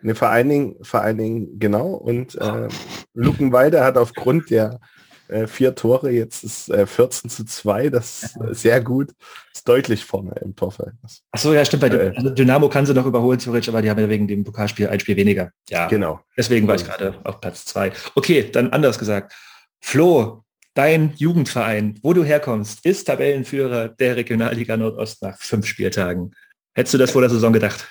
Ne, 0.02 0.14
vor 0.14 0.28
allen 0.28 0.48
Dingen, 0.48 0.76
vor 0.82 1.00
allen 1.00 1.18
Dingen, 1.18 1.58
genau. 1.58 1.92
Und 1.94 2.34
äh, 2.34 2.68
Luckenwalde 3.14 3.84
hat 3.84 3.96
aufgrund 3.96 4.50
der 4.50 4.80
äh, 5.28 5.46
vier 5.46 5.74
Tore 5.74 6.10
jetzt 6.10 6.44
ist 6.44 6.68
äh, 6.70 6.86
14 6.86 7.30
zu 7.30 7.44
2, 7.44 7.88
das 7.88 8.24
ist 8.24 8.36
äh, 8.36 8.54
sehr 8.54 8.80
gut, 8.80 9.12
ist 9.54 9.66
deutlich 9.66 10.04
vorne 10.04 10.34
im 10.42 10.54
Torverhältnis. 10.54 11.22
Achso, 11.30 11.54
ja, 11.54 11.64
stimmt. 11.64 11.82
Bei 11.82 11.88
äh, 11.88 12.12
also 12.16 12.30
Dynamo 12.30 12.68
kann 12.68 12.84
sie 12.84 12.94
noch 12.94 13.06
überholen, 13.06 13.38
theoretisch, 13.38 13.68
aber 13.68 13.80
die 13.80 13.90
haben 13.90 14.00
ja 14.00 14.08
wegen 14.08 14.28
dem 14.28 14.44
Pokalspiel 14.44 14.88
ein 14.88 15.00
Spiel 15.00 15.16
weniger. 15.16 15.50
Ja, 15.70 15.86
genau. 15.86 16.20
Deswegen 16.36 16.66
war 16.66 16.74
ich 16.74 16.84
gerade 16.84 17.14
auf 17.24 17.40
Platz 17.40 17.64
zwei. 17.64 17.92
Okay, 18.14 18.50
dann 18.50 18.70
anders 18.70 18.98
gesagt. 18.98 19.32
Flo, 19.80 20.44
Dein 20.74 21.12
Jugendverein, 21.16 21.98
wo 22.02 22.14
du 22.14 22.24
herkommst, 22.24 22.86
ist 22.86 23.04
Tabellenführer 23.04 23.88
der 23.88 24.16
Regionalliga 24.16 24.74
Nordost 24.78 25.20
nach 25.20 25.38
fünf 25.38 25.66
Spieltagen. 25.66 26.34
Hättest 26.72 26.94
du 26.94 26.98
das 26.98 27.10
vor 27.10 27.20
der 27.20 27.28
Saison 27.28 27.52
gedacht? 27.52 27.88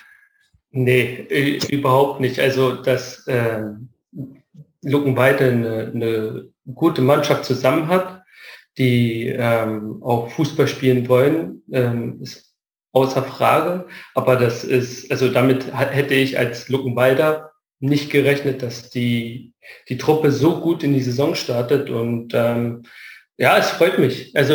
Nee, 0.72 1.26
überhaupt 1.68 2.20
nicht. 2.20 2.40
Also, 2.40 2.72
dass 2.76 3.26
äh, 3.26 3.62
Luckenweite 4.82 5.50
eine, 5.50 5.92
eine 5.94 6.48
gute 6.74 7.02
Mannschaft 7.02 7.44
zusammen 7.44 7.88
hat, 7.88 8.22
die 8.78 9.28
ähm, 9.28 10.02
auch 10.02 10.30
Fußball 10.30 10.66
spielen 10.66 11.08
wollen, 11.08 11.62
ähm, 11.72 12.20
ist 12.22 12.54
außer 12.92 13.22
Frage. 13.22 13.86
Aber 14.14 14.36
das 14.36 14.64
ist, 14.64 15.10
also 15.10 15.28
damit 15.28 15.74
hätte 15.74 16.14
ich 16.14 16.38
als 16.38 16.68
Luckenwalder 16.68 17.52
nicht 17.80 18.10
gerechnet, 18.10 18.62
dass 18.62 18.90
die, 18.90 19.52
die 19.88 19.98
Truppe 19.98 20.30
so 20.32 20.60
gut 20.60 20.82
in 20.82 20.94
die 20.94 21.02
Saison 21.02 21.34
startet 21.34 21.90
und 21.90 22.32
ähm, 22.34 22.84
ja, 23.38 23.58
es 23.58 23.70
freut 23.70 23.98
mich. 23.98 24.36
Also 24.36 24.54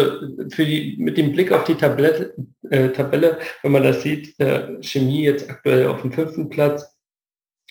für 0.49 0.65
die, 0.65 0.95
mit 0.99 1.17
dem 1.17 1.31
Blick 1.31 1.51
auf 1.51 1.63
die 1.63 1.75
Tabelle, 1.75 2.33
äh, 2.69 2.89
Tabelle 2.89 3.39
wenn 3.63 3.71
man 3.71 3.83
das 3.83 4.03
sieht, 4.03 4.39
äh, 4.39 4.81
Chemie 4.81 5.23
jetzt 5.23 5.49
aktuell 5.49 5.87
auf 5.87 6.01
dem 6.01 6.11
fünften 6.11 6.49
Platz, 6.49 6.97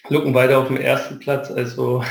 Luckenweider 0.08 0.58
auf 0.58 0.68
dem 0.68 0.76
ersten 0.76 1.18
Platz. 1.18 1.50
Also 1.50 2.02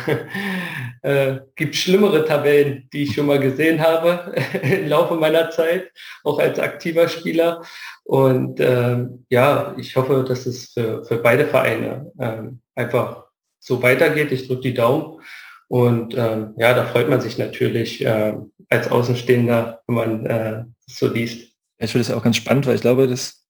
äh, 1.02 1.40
gibt 1.56 1.76
schlimmere 1.76 2.26
Tabellen, 2.26 2.90
die 2.94 3.04
ich 3.04 3.16
schon 3.16 3.28
mal 3.28 3.40
gesehen 3.40 3.82
habe 3.82 4.34
im 4.62 4.88
Laufe 4.88 5.16
meiner 5.16 5.50
Zeit, 5.52 5.92
auch 6.24 6.40
als 6.40 6.60
aktiver 6.60 7.08
Spieler. 7.08 7.64
Und 8.04 8.60
ähm, 8.60 9.26
ja, 9.30 9.76
ich 9.78 9.96
hoffe, 9.96 10.26
dass 10.28 10.46
es 10.46 10.72
für, 10.74 11.04
für 11.06 11.18
beide 11.18 11.46
Vereine 11.46 12.12
ähm, 12.20 12.62
einfach 12.76 13.26
so 13.60 13.82
weitergeht. 13.82 14.32
Ich 14.32 14.48
drücke 14.48 14.62
die 14.62 14.74
Daumen. 14.74 15.22
Und 15.68 16.16
ähm, 16.16 16.54
ja, 16.58 16.74
da 16.74 16.86
freut 16.86 17.10
man 17.10 17.22
sich 17.22 17.38
natürlich 17.38 18.06
äh, 18.06 18.36
als 18.70 18.90
Außenstehender, 18.90 19.82
wenn 19.88 19.96
man 19.96 20.26
äh, 20.26 20.66
so 20.88 21.08
liest. 21.08 21.52
Ich 21.78 21.92
finde 21.92 22.08
das 22.08 22.16
auch 22.16 22.24
ganz 22.24 22.38
spannend, 22.38 22.66
weil 22.68 22.76
ich 22.76 22.82
glaube, 22.82 23.08
dass 23.08 23.46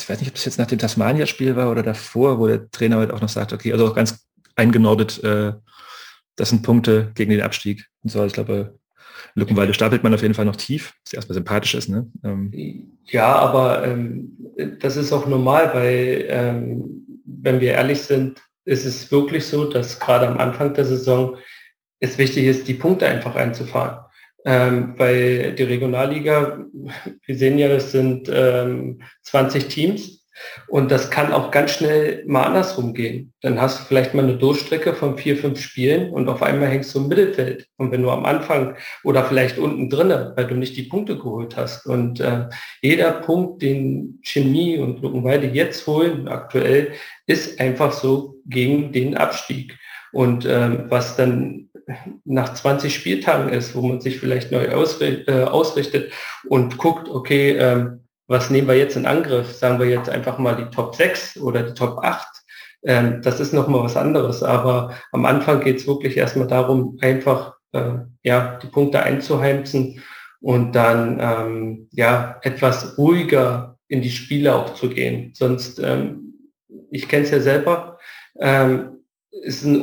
ich 0.00 0.08
weiß 0.08 0.20
nicht, 0.20 0.28
ob 0.28 0.34
das 0.34 0.44
jetzt 0.44 0.58
nach 0.58 0.66
dem 0.66 0.78
Tasmania-Spiel 0.78 1.56
war 1.56 1.70
oder 1.70 1.82
davor, 1.82 2.38
wo 2.38 2.46
der 2.46 2.70
Trainer 2.70 2.96
halt 2.96 3.10
auch 3.10 3.20
noch 3.20 3.28
sagt, 3.28 3.52
okay, 3.52 3.72
also 3.72 3.88
auch 3.88 3.94
ganz 3.94 4.26
eingenordet, 4.56 5.22
äh, 5.24 5.52
das 6.36 6.50
sind 6.50 6.62
Punkte 6.62 7.10
gegen 7.14 7.30
den 7.30 7.42
Abstieg 7.42 7.86
und 8.02 8.10
so. 8.10 8.24
Ich 8.24 8.32
glaube, 8.32 8.78
Lückenwalde 9.34 9.74
stapelt 9.74 10.02
man 10.02 10.14
auf 10.14 10.22
jeden 10.22 10.34
Fall 10.34 10.44
noch 10.44 10.56
tief, 10.56 10.94
was 11.04 11.12
erstmal 11.12 11.34
sympathisch 11.34 11.74
ist. 11.74 11.88
Ne? 11.88 12.06
Ähm. 12.24 12.98
Ja, 13.06 13.34
aber 13.36 13.86
ähm, 13.86 14.36
das 14.80 14.96
ist 14.96 15.12
auch 15.12 15.26
normal, 15.26 15.70
weil 15.74 16.26
ähm, 16.28 17.06
wenn 17.24 17.60
wir 17.60 17.72
ehrlich 17.72 18.02
sind, 18.02 18.40
ist 18.64 18.84
es 18.84 19.10
wirklich 19.10 19.46
so, 19.46 19.64
dass 19.64 19.98
gerade 19.98 20.28
am 20.28 20.38
Anfang 20.38 20.74
der 20.74 20.84
Saison 20.84 21.36
es 22.00 22.18
wichtig 22.18 22.44
ist, 22.44 22.68
die 22.68 22.74
Punkte 22.74 23.06
einfach 23.06 23.34
einzufahren. 23.34 24.04
Ähm, 24.44 24.94
weil 24.96 25.54
die 25.54 25.64
Regionalliga, 25.64 26.64
wir 27.26 27.36
sehen 27.36 27.58
ja, 27.58 27.68
es 27.68 27.92
sind 27.92 28.30
ähm, 28.32 29.02
20 29.22 29.66
Teams 29.68 30.18
und 30.68 30.90
das 30.90 31.10
kann 31.10 31.32
auch 31.32 31.50
ganz 31.50 31.72
schnell 31.72 32.24
mal 32.26 32.44
andersrum 32.44 32.94
gehen. 32.94 33.32
Dann 33.40 33.60
hast 33.60 33.80
du 33.80 33.84
vielleicht 33.84 34.14
mal 34.14 34.22
eine 34.22 34.36
Durchstrecke 34.36 34.94
von 34.94 35.16
vier, 35.16 35.36
fünf 35.36 35.60
Spielen 35.60 36.10
und 36.10 36.28
auf 36.28 36.42
einmal 36.42 36.68
hängst 36.68 36.94
du 36.94 37.00
im 37.00 37.08
Mittelfeld. 37.08 37.66
Und 37.76 37.90
wenn 37.90 38.02
du 38.02 38.10
am 38.10 38.24
Anfang 38.24 38.76
oder 39.04 39.24
vielleicht 39.24 39.58
unten 39.58 39.88
drinnen, 39.90 40.32
weil 40.36 40.46
du 40.46 40.54
nicht 40.54 40.76
die 40.76 40.84
Punkte 40.84 41.16
geholt 41.16 41.56
hast. 41.56 41.86
Und 41.86 42.20
äh, 42.20 42.48
jeder 42.82 43.12
Punkt, 43.12 43.62
den 43.62 44.20
Chemie 44.22 44.78
und 44.78 45.02
Luckenweide 45.02 45.48
jetzt 45.48 45.86
holen, 45.86 46.28
aktuell, 46.28 46.92
ist 47.26 47.60
einfach 47.60 47.92
so 47.92 48.36
gegen 48.46 48.92
den 48.92 49.16
Abstieg. 49.16 49.76
Und 50.12 50.46
ähm, 50.46 50.86
was 50.88 51.16
dann 51.16 51.67
nach 52.24 52.54
20 52.54 52.94
Spieltagen 52.94 53.48
ist, 53.50 53.74
wo 53.74 53.82
man 53.82 54.00
sich 54.00 54.18
vielleicht 54.18 54.52
neu 54.52 54.70
ausrichtet, 54.70 55.28
äh, 55.28 55.44
ausrichtet 55.44 56.12
und 56.48 56.78
guckt, 56.78 57.08
okay, 57.08 57.52
ähm, 57.52 58.00
was 58.26 58.50
nehmen 58.50 58.68
wir 58.68 58.76
jetzt 58.76 58.96
in 58.96 59.06
Angriff? 59.06 59.52
Sagen 59.52 59.78
wir 59.78 59.86
jetzt 59.86 60.10
einfach 60.10 60.38
mal 60.38 60.54
die 60.54 60.70
Top 60.74 60.94
6 60.94 61.38
oder 61.38 61.62
die 61.62 61.74
Top 61.74 61.98
8. 62.02 62.26
Ähm, 62.84 63.22
das 63.22 63.40
ist 63.40 63.54
nochmal 63.54 63.82
was 63.82 63.96
anderes. 63.96 64.42
Aber 64.42 64.94
am 65.12 65.24
Anfang 65.24 65.60
geht 65.60 65.78
es 65.78 65.86
wirklich 65.86 66.16
erstmal 66.16 66.46
darum, 66.46 66.98
einfach 67.00 67.54
äh, 67.72 68.00
ja, 68.22 68.58
die 68.62 68.66
Punkte 68.66 69.02
einzuheimsen 69.02 70.02
und 70.40 70.72
dann 70.72 71.18
ähm, 71.20 71.88
ja 71.92 72.38
etwas 72.42 72.98
ruhiger 72.98 73.78
in 73.88 74.02
die 74.02 74.10
Spiele 74.10 74.54
auch 74.54 74.74
zu 74.74 74.90
gehen. 74.90 75.32
Sonst, 75.34 75.80
ich 76.90 77.08
kenne 77.08 77.24
es 77.24 77.30
ja 77.30 77.40
selber, 77.40 77.98
ist 79.30 79.64
ein 79.64 79.80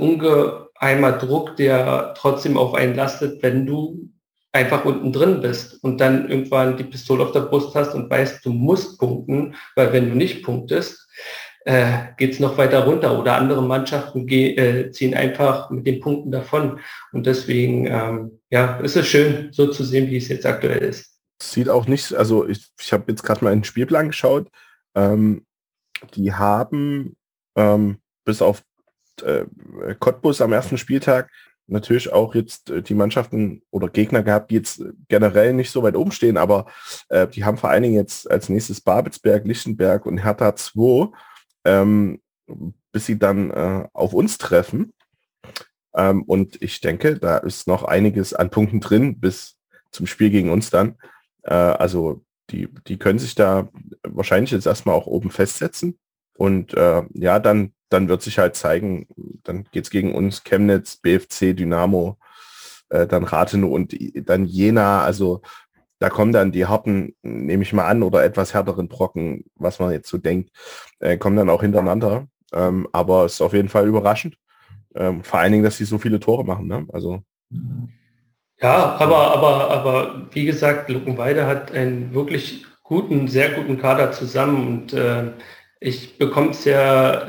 ungeheimer 0.86 1.14
Druck, 1.14 1.56
der 1.56 2.14
trotzdem 2.16 2.58
auf 2.58 2.74
einen 2.76 2.96
lastet, 2.96 3.42
wenn 3.42 3.66
du 3.66 4.10
einfach 4.52 4.86
unten 4.86 5.12
drin 5.12 5.42
bist 5.42 5.84
und 5.84 6.00
dann 6.00 6.30
irgendwann 6.30 6.78
die 6.78 6.84
Pistole 6.84 7.24
auf 7.24 7.32
der 7.32 7.42
Brust 7.42 7.76
hast 7.76 7.94
und 7.94 8.10
weißt, 8.10 8.46
du 8.46 8.52
musst 8.52 9.00
punkten, 9.00 9.56
weil 9.76 9.92
wenn 9.92 10.10
du 10.10 10.16
nicht 10.16 10.44
punktest, 10.44 11.10
äh, 11.66 12.14
geht 12.18 12.34
es 12.34 12.40
noch 12.40 12.58
weiter 12.58 12.86
runter 12.86 13.20
oder 13.20 13.36
andere 13.36 13.64
Mannschaften 13.64 14.28
äh, 14.30 14.92
ziehen 14.92 15.16
einfach 15.16 15.72
mit 15.72 15.86
den 15.88 16.00
Punkten 16.00 16.32
davon. 16.32 16.80
Und 17.12 17.26
deswegen 17.26 17.88
ähm, 17.88 18.40
ja, 18.50 18.78
ist 18.78 18.96
es 18.96 19.08
schön, 19.08 19.50
so 19.52 19.68
zu 19.68 19.84
sehen, 19.84 20.10
wie 20.10 20.18
es 20.18 20.28
jetzt 20.28 20.46
aktuell 20.46 20.84
ist. 20.84 21.20
Sieht 21.42 21.68
auch 21.68 21.88
nicht, 21.88 22.14
also 22.14 22.48
ich, 22.48 22.68
ich 22.80 22.94
habe 22.94 23.06
jetzt 23.08 23.24
gerade 23.24 23.44
mal 23.44 23.52
einen 23.52 23.64
Spielplan 23.64 24.08
geschaut. 24.08 24.48
Ähm, 24.96 25.46
die 26.14 26.32
haben 26.32 27.18
ähm, 27.58 27.98
bis 28.24 28.42
auf 28.42 28.64
äh, 29.24 29.46
Cottbus 30.00 30.42
am 30.42 30.54
ersten 30.54 30.78
Spieltag 30.78 31.30
natürlich 31.68 32.12
auch 32.12 32.36
jetzt 32.36 32.70
äh, 32.70 32.82
die 32.82 32.94
Mannschaften 32.94 33.62
oder 33.72 33.90
Gegner 33.90 34.24
gehabt, 34.24 34.52
die 34.52 34.56
jetzt 34.56 34.84
generell 35.08 35.54
nicht 35.54 35.72
so 35.72 35.84
weit 35.84 35.96
oben 35.96 36.12
stehen, 36.12 36.38
aber 36.38 36.68
äh, 37.10 37.28
die 37.28 37.44
haben 37.44 37.58
vor 37.58 37.70
allen 37.70 37.84
Dingen 37.84 37.96
jetzt 37.96 38.30
als 38.30 38.50
nächstes 38.50 38.82
Babelsberg, 38.82 39.46
Lichtenberg 39.46 40.06
und 40.06 40.20
Hertha 40.20 40.56
2, 40.56 41.10
ähm, 41.66 42.22
bis 42.92 43.06
sie 43.06 43.18
dann 43.18 43.52
äh, 43.52 43.88
auf 43.94 44.14
uns 44.14 44.38
treffen. 44.38 44.94
Ähm, 45.96 46.24
und 46.24 46.62
ich 46.62 46.82
denke, 46.82 47.18
da 47.18 47.38
ist 47.38 47.68
noch 47.68 47.84
einiges 47.84 48.34
an 48.34 48.50
Punkten 48.50 48.82
drin 48.82 49.20
bis 49.20 49.58
zum 49.92 50.08
Spiel 50.08 50.30
gegen 50.30 50.52
uns 50.52 50.70
dann. 50.70 50.98
Äh, 51.44 51.54
also 51.54 52.24
die, 52.52 52.68
die 52.88 52.98
können 52.98 53.20
sich 53.20 53.34
da 53.34 53.70
wahrscheinlich 54.04 54.52
jetzt 54.52 54.68
erstmal 54.68 54.96
auch 54.96 55.08
oben 55.08 55.32
festsetzen. 55.32 55.98
Und 56.38 56.74
äh, 56.74 57.04
ja, 57.14 57.40
dann 57.40 57.74
dann 57.90 58.10
wird 58.10 58.22
sich 58.22 58.40
halt 58.40 58.56
zeigen, 58.56 59.08
dann 59.44 59.66
geht 59.72 59.86
es 59.86 59.90
gegen 59.90 60.14
uns, 60.16 60.44
Chemnitz, 60.44 60.98
BFC, 60.98 61.56
Dynamo, 61.56 62.18
äh, 62.90 63.08
dann 63.08 63.24
Rathenow 63.24 63.72
und 63.72 63.96
dann 64.28 64.46
Jena, 64.46 65.04
also 65.04 65.42
da 66.00 66.10
kommen 66.10 66.34
dann 66.34 66.52
die 66.52 66.66
harten, 66.66 67.16
nehme 67.22 67.64
ich 67.64 67.74
mal 67.74 67.88
an, 67.88 68.04
oder 68.04 68.24
etwas 68.24 68.54
härteren 68.54 68.88
Brocken, 68.88 69.46
was 69.56 69.80
man 69.80 69.92
jetzt 69.92 70.10
so 70.10 70.18
denkt, 70.18 70.52
äh, 71.00 71.18
kommen 71.18 71.38
dann 71.38 71.50
auch 71.50 71.62
hintereinander. 71.62 72.28
Ähm, 72.54 72.88
aber 72.92 73.26
es 73.26 73.34
ist 73.34 73.42
auf 73.42 73.54
jeden 73.54 73.70
Fall 73.70 73.88
überraschend. 73.88 74.38
Ähm, 74.94 75.24
vor 75.24 75.40
allen 75.40 75.52
Dingen, 75.52 75.64
dass 75.64 75.78
sie 75.78 75.86
so 75.86 75.98
viele 75.98 76.20
Tore 76.20 76.46
machen. 76.46 76.68
Ne? 76.68 76.86
Also 76.92 77.24
ja, 78.62 78.96
aber, 78.98 79.34
aber, 79.34 79.72
aber 79.72 80.28
wie 80.32 80.46
gesagt, 80.46 80.90
Luckenweide 80.90 81.46
hat 81.46 81.72
einen 81.72 82.14
wirklich 82.14 82.66
guten, 82.84 83.28
sehr 83.28 83.50
guten 83.52 83.78
Kader 83.78 84.12
zusammen 84.12 84.68
und 84.68 84.94
äh, 84.94 85.32
ich 85.80 86.18
bekomme 86.18 86.52
es 86.52 86.66
ja 86.66 87.28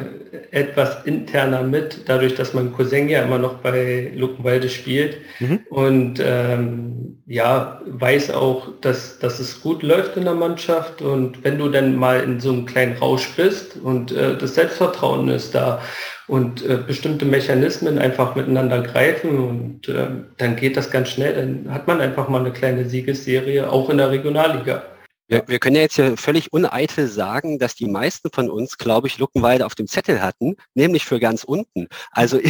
etwas 0.50 1.04
interner 1.04 1.62
mit, 1.62 2.09
dadurch, 2.09 2.35
dass 2.35 2.54
mein 2.54 2.72
Cousin 2.72 3.09
ja 3.09 3.22
immer 3.22 3.38
noch 3.38 3.54
bei 3.54 4.12
Luckenwalde 4.14 4.68
spielt 4.68 5.18
mhm. 5.40 5.61
und 5.68 6.22
ähm, 6.24 7.22
ja, 7.26 7.80
weiß 7.87 8.30
auch, 8.30 8.68
dass, 8.80 9.18
dass 9.18 9.40
es 9.40 9.61
gut 9.61 9.82
läuft 9.82 10.16
in 10.16 10.24
der 10.24 10.35
Mannschaft 10.35 11.02
und 11.02 11.42
wenn 11.44 11.59
du 11.59 11.68
dann 11.68 11.96
mal 11.96 12.20
in 12.20 12.38
so 12.38 12.52
einem 12.52 12.66
kleinen 12.66 12.96
Rausch 12.96 13.28
bist 13.37 13.76
und 13.76 14.12
äh, 14.12 14.38
das 14.38 14.54
Selbstvertrauen 14.54 15.28
ist 15.28 15.54
da 15.54 15.82
und 16.28 16.64
äh, 16.64 16.78
bestimmte 16.78 17.24
Mechanismen 17.24 17.98
einfach 17.98 18.37
miteinander 18.37 18.80
greifen 18.82 19.38
und 19.38 19.88
äh, 19.88 20.06
dann 20.37 20.56
geht 20.56 20.76
das 20.76 20.90
ganz 20.90 21.11
schnell, 21.11 21.35
dann 21.35 21.74
hat 21.74 21.88
man 21.88 22.00
einfach 22.00 22.28
mal 22.28 22.40
eine 22.40 22.52
kleine 22.52 22.88
Siegesserie, 22.88 23.70
auch 23.70 23.90
in 23.90 23.98
der 23.98 24.11
Regionalliga. 24.11 24.82
Wir, 25.28 25.48
wir, 25.48 25.58
können 25.58 25.74
ja 25.74 25.82
jetzt 25.82 25.96
hier 25.96 26.16
völlig 26.16 26.52
uneitel 26.52 27.08
sagen, 27.08 27.58
dass 27.58 27.74
die 27.74 27.88
meisten 27.88 28.30
von 28.32 28.48
uns, 28.48 28.78
glaube 28.78 29.08
ich, 29.08 29.18
Luckenwalde 29.18 29.66
auf 29.66 29.74
dem 29.74 29.88
Zettel 29.88 30.22
hatten, 30.22 30.54
nämlich 30.74 31.04
für 31.04 31.18
ganz 31.18 31.42
unten. 31.42 31.88
Also, 32.12 32.40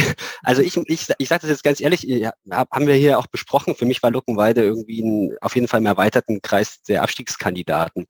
also 0.43 0.61
ich, 0.61 0.77
ich, 0.77 1.07
ich 1.17 1.27
sage 1.27 1.41
das 1.41 1.49
jetzt 1.49 1.63
ganz 1.63 1.81
ehrlich, 1.81 2.03
haben 2.51 2.87
wir 2.87 2.93
hier 2.95 3.17
auch 3.17 3.27
besprochen. 3.27 3.75
Für 3.75 3.85
mich 3.85 4.03
war 4.03 4.11
Luckenwalde 4.11 4.61
irgendwie 4.63 5.01
ein, 5.01 5.35
auf 5.41 5.55
jeden 5.55 5.67
Fall 5.67 5.79
im 5.79 5.87
erweiterten 5.87 6.41
Kreis 6.41 6.83
der 6.83 7.01
Abstiegskandidaten. 7.01 8.05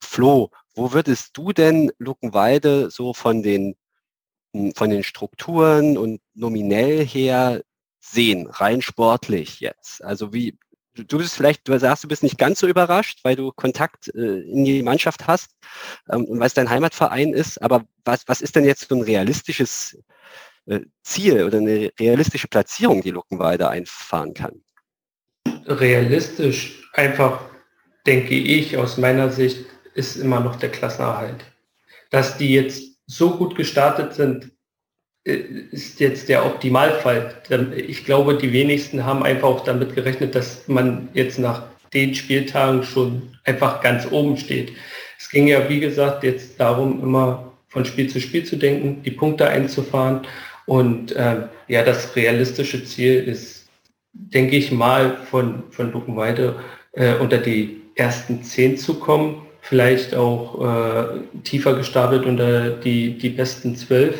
Flo, 0.00 0.50
wo 0.74 0.92
würdest 0.92 1.36
du 1.36 1.52
denn 1.52 1.92
Luckenwalde 1.98 2.90
so 2.90 3.14
von 3.14 3.42
den, 3.42 3.76
von 4.74 4.90
den 4.90 5.04
Strukturen 5.04 5.96
und 5.96 6.20
nominell 6.34 7.06
her 7.06 7.62
sehen, 8.00 8.48
rein 8.48 8.82
sportlich 8.82 9.60
jetzt? 9.60 10.02
Also 10.02 10.32
wie, 10.32 10.58
du 11.04 11.18
bist 11.18 11.34
vielleicht, 11.34 11.68
du 11.68 11.78
sagst, 11.78 12.04
du 12.04 12.08
bist 12.08 12.22
nicht 12.22 12.38
ganz 12.38 12.60
so 12.60 12.66
überrascht, 12.66 13.20
weil 13.22 13.36
du 13.36 13.52
Kontakt 13.52 14.08
äh, 14.14 14.40
in 14.40 14.64
die 14.64 14.82
Mannschaft 14.82 15.26
hast 15.26 15.50
ähm, 16.10 16.24
und 16.24 16.40
weil 16.40 16.46
es 16.46 16.54
dein 16.54 16.70
Heimatverein 16.70 17.32
ist. 17.32 17.62
Aber 17.62 17.84
was, 18.04 18.26
was 18.26 18.40
ist 18.40 18.56
denn 18.56 18.64
jetzt 18.64 18.88
so 18.88 18.94
ein 18.94 19.02
realistisches 19.02 19.98
äh, 20.66 20.80
Ziel 21.02 21.44
oder 21.44 21.58
eine 21.58 21.90
realistische 21.98 22.48
Platzierung, 22.48 23.02
die 23.02 23.10
Luckenwalde 23.10 23.68
einfahren 23.68 24.34
kann? 24.34 24.62
realistisch 25.68 26.90
einfach, 26.94 27.40
denke 28.06 28.34
ich, 28.34 28.76
aus 28.76 28.96
meiner 28.96 29.30
Sicht, 29.30 29.66
ist 29.94 30.16
immer 30.16 30.40
noch 30.40 30.56
der 30.56 30.70
Klassenerhalt. 30.70 31.44
Dass 32.10 32.38
die 32.38 32.52
jetzt 32.52 32.82
so 33.06 33.36
gut 33.36 33.56
gestartet 33.56 34.14
sind, 34.14 34.50
ist 35.28 36.00
jetzt 36.00 36.28
der 36.28 36.44
Optimalfall. 36.44 37.34
Ich 37.76 38.04
glaube, 38.04 38.34
die 38.34 38.52
wenigsten 38.52 39.04
haben 39.04 39.22
einfach 39.22 39.48
auch 39.48 39.64
damit 39.64 39.94
gerechnet, 39.94 40.34
dass 40.34 40.66
man 40.66 41.08
jetzt 41.12 41.38
nach 41.38 41.64
den 41.92 42.14
Spieltagen 42.14 42.82
schon 42.82 43.22
einfach 43.44 43.80
ganz 43.80 44.10
oben 44.10 44.36
steht. 44.36 44.72
Es 45.18 45.30
ging 45.30 45.48
ja, 45.48 45.68
wie 45.68 45.80
gesagt, 45.80 46.22
jetzt 46.24 46.58
darum, 46.60 47.02
immer 47.02 47.52
von 47.68 47.84
Spiel 47.84 48.08
zu 48.08 48.20
Spiel 48.20 48.44
zu 48.44 48.56
denken, 48.56 49.02
die 49.02 49.10
Punkte 49.10 49.48
einzufahren. 49.48 50.26
Und 50.66 51.12
äh, 51.12 51.42
ja, 51.68 51.82
das 51.82 52.14
realistische 52.16 52.84
Ziel 52.84 53.24
ist, 53.24 53.68
denke 54.12 54.56
ich 54.56 54.70
mal, 54.70 55.16
von, 55.30 55.62
von 55.70 55.92
Luckenweide 55.92 56.56
äh, 56.92 57.14
unter 57.14 57.38
die 57.38 57.80
ersten 57.94 58.42
zehn 58.42 58.76
zu 58.76 58.94
kommen, 58.94 59.46
vielleicht 59.60 60.14
auch 60.14 60.64
äh, 60.64 61.40
tiefer 61.42 61.74
gestapelt 61.74 62.24
unter 62.24 62.70
die, 62.70 63.18
die 63.18 63.30
besten 63.30 63.76
zwölf. 63.76 64.14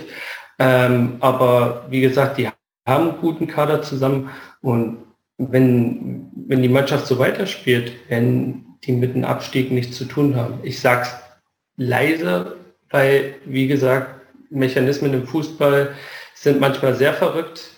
Ähm, 0.58 1.16
aber 1.20 1.86
wie 1.88 2.00
gesagt, 2.00 2.38
die 2.38 2.48
haben 2.48 3.10
einen 3.10 3.20
guten 3.20 3.46
Kader 3.46 3.82
zusammen 3.82 4.30
und 4.60 4.98
wenn, 5.38 6.30
wenn 6.34 6.62
die 6.62 6.68
Mannschaft 6.68 7.06
so 7.06 7.18
weiterspielt, 7.18 7.92
werden 8.08 8.76
die 8.84 8.92
mit 8.92 9.14
dem 9.14 9.24
Abstieg 9.24 9.70
nichts 9.70 9.96
zu 9.96 10.04
tun 10.04 10.34
haben. 10.34 10.58
Ich 10.62 10.80
sag's 10.80 11.14
leise, 11.76 12.56
weil, 12.90 13.36
wie 13.44 13.68
gesagt, 13.68 14.16
Mechanismen 14.50 15.14
im 15.14 15.26
Fußball 15.26 15.94
sind 16.34 16.60
manchmal 16.60 16.94
sehr 16.94 17.12
verrückt. 17.12 17.70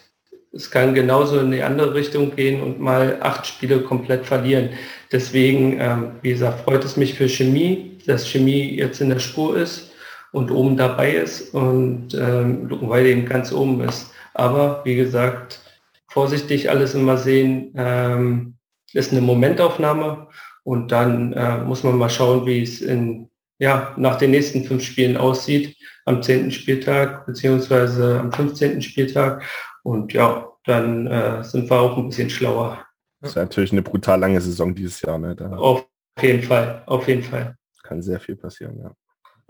Es 0.53 0.71
kann 0.71 0.95
genauso 0.95 1.39
in 1.41 1.53
die 1.53 1.63
andere 1.63 1.95
Richtung 1.95 2.35
gehen 2.35 2.63
und 2.63 2.81
mal 2.81 3.19
acht 3.21 3.47
Spiele 3.47 3.81
komplett 3.81 4.25
verlieren. 4.27 4.71
Deswegen, 5.13 5.79
ähm, 5.79 6.13
wie 6.23 6.31
gesagt, 6.31 6.63
freut 6.63 6.85
es 6.85 6.97
mich 6.97 7.15
für 7.15 7.29
Chemie, 7.29 7.99
dass 8.07 8.27
Chemie 8.27 8.77
jetzt 8.77 9.01
in 9.01 9.11
der 9.11 9.19
Spur 9.19 9.57
ist 9.57 9.90
und 10.33 10.51
oben 10.51 10.77
dabei 10.77 11.13
ist 11.13 11.55
und 11.55 12.15
ähm, 12.15 12.69
Luckenweide 12.69 13.11
eben 13.11 13.27
ganz 13.27 13.53
oben 13.53 13.81
ist. 13.83 14.13
Aber 14.35 14.83
wie 14.85 14.97
gesagt, 14.97 15.61
vorsichtig 16.09 16.71
alles 16.71 16.95
immer 16.95 17.17
sehen. 17.17 17.73
Ähm, 17.77 18.55
ist 18.93 19.13
eine 19.13 19.21
Momentaufnahme 19.21 20.29
und 20.65 20.93
dann 20.93 21.33
äh, 21.33 21.59
muss 21.59 21.85
man 21.85 21.97
mal 21.97 22.11
schauen, 22.11 22.47
wie 22.47 22.63
es 22.63 22.81
in, 22.81 23.31
ja, 23.59 23.95
nach 23.97 24.17
den 24.17 24.33
nächsten 24.33 24.65
fünf 24.65 24.83
Spielen 24.83 25.17
aussieht, 25.17 25.77
am 26.07 26.23
zehnten 26.23 26.51
Spieltag 26.51 27.27
beziehungsweise 27.27 28.19
am 28.21 28.33
15. 28.33 28.83
Spieltag. 28.83 29.45
Und 29.83 30.13
ja, 30.13 30.49
dann 30.65 31.07
äh, 31.07 31.43
sind 31.45 31.71
wir 31.71 31.81
auch 31.81 31.97
ein 31.97 32.09
bisschen 32.09 32.31
schlauer. 32.31 32.85
Das 33.21 33.31
ist 33.31 33.37
natürlich 33.37 33.73
eine 33.73 33.83
brutal 33.83 34.19
lange 34.19 34.41
Saison 34.41 34.75
dieses 34.75 35.01
Jahr. 35.03 35.19
Ne? 35.19 35.37
Da 35.37 35.51
auf 35.51 35.87
jeden 36.21 36.43
Fall, 36.43 36.83
auf 36.87 37.07
jeden 37.07 37.23
Fall. 37.23 37.57
Kann 37.83 38.03
sehr 38.03 38.21
viel 38.21 38.37
passieren, 38.37 38.79
ja. 38.79 38.95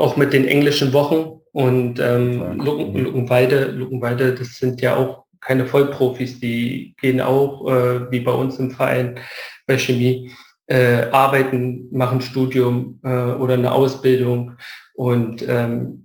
Auch 0.00 0.16
mit 0.16 0.32
den 0.32 0.46
englischen 0.46 0.92
Wochen 0.92 1.40
und 1.52 2.00
ähm, 2.00 2.58
Lucken, 2.58 2.96
Luckenweide, 2.96 3.66
Luckenweide, 3.66 4.34
das 4.34 4.56
sind 4.56 4.80
ja 4.80 4.96
auch 4.96 5.24
keine 5.40 5.66
Vollprofis, 5.66 6.40
die 6.40 6.94
gehen 7.00 7.20
auch, 7.20 7.68
äh, 7.70 8.10
wie 8.10 8.20
bei 8.20 8.32
uns 8.32 8.58
im 8.58 8.70
Verein 8.70 9.20
bei 9.66 9.76
Chemie, 9.76 10.30
äh, 10.68 11.10
arbeiten, 11.10 11.88
machen 11.90 12.20
Studium 12.20 13.00
äh, 13.02 13.08
oder 13.08 13.54
eine 13.54 13.72
Ausbildung. 13.72 14.52
Und 14.94 15.46
ähm, 15.46 16.04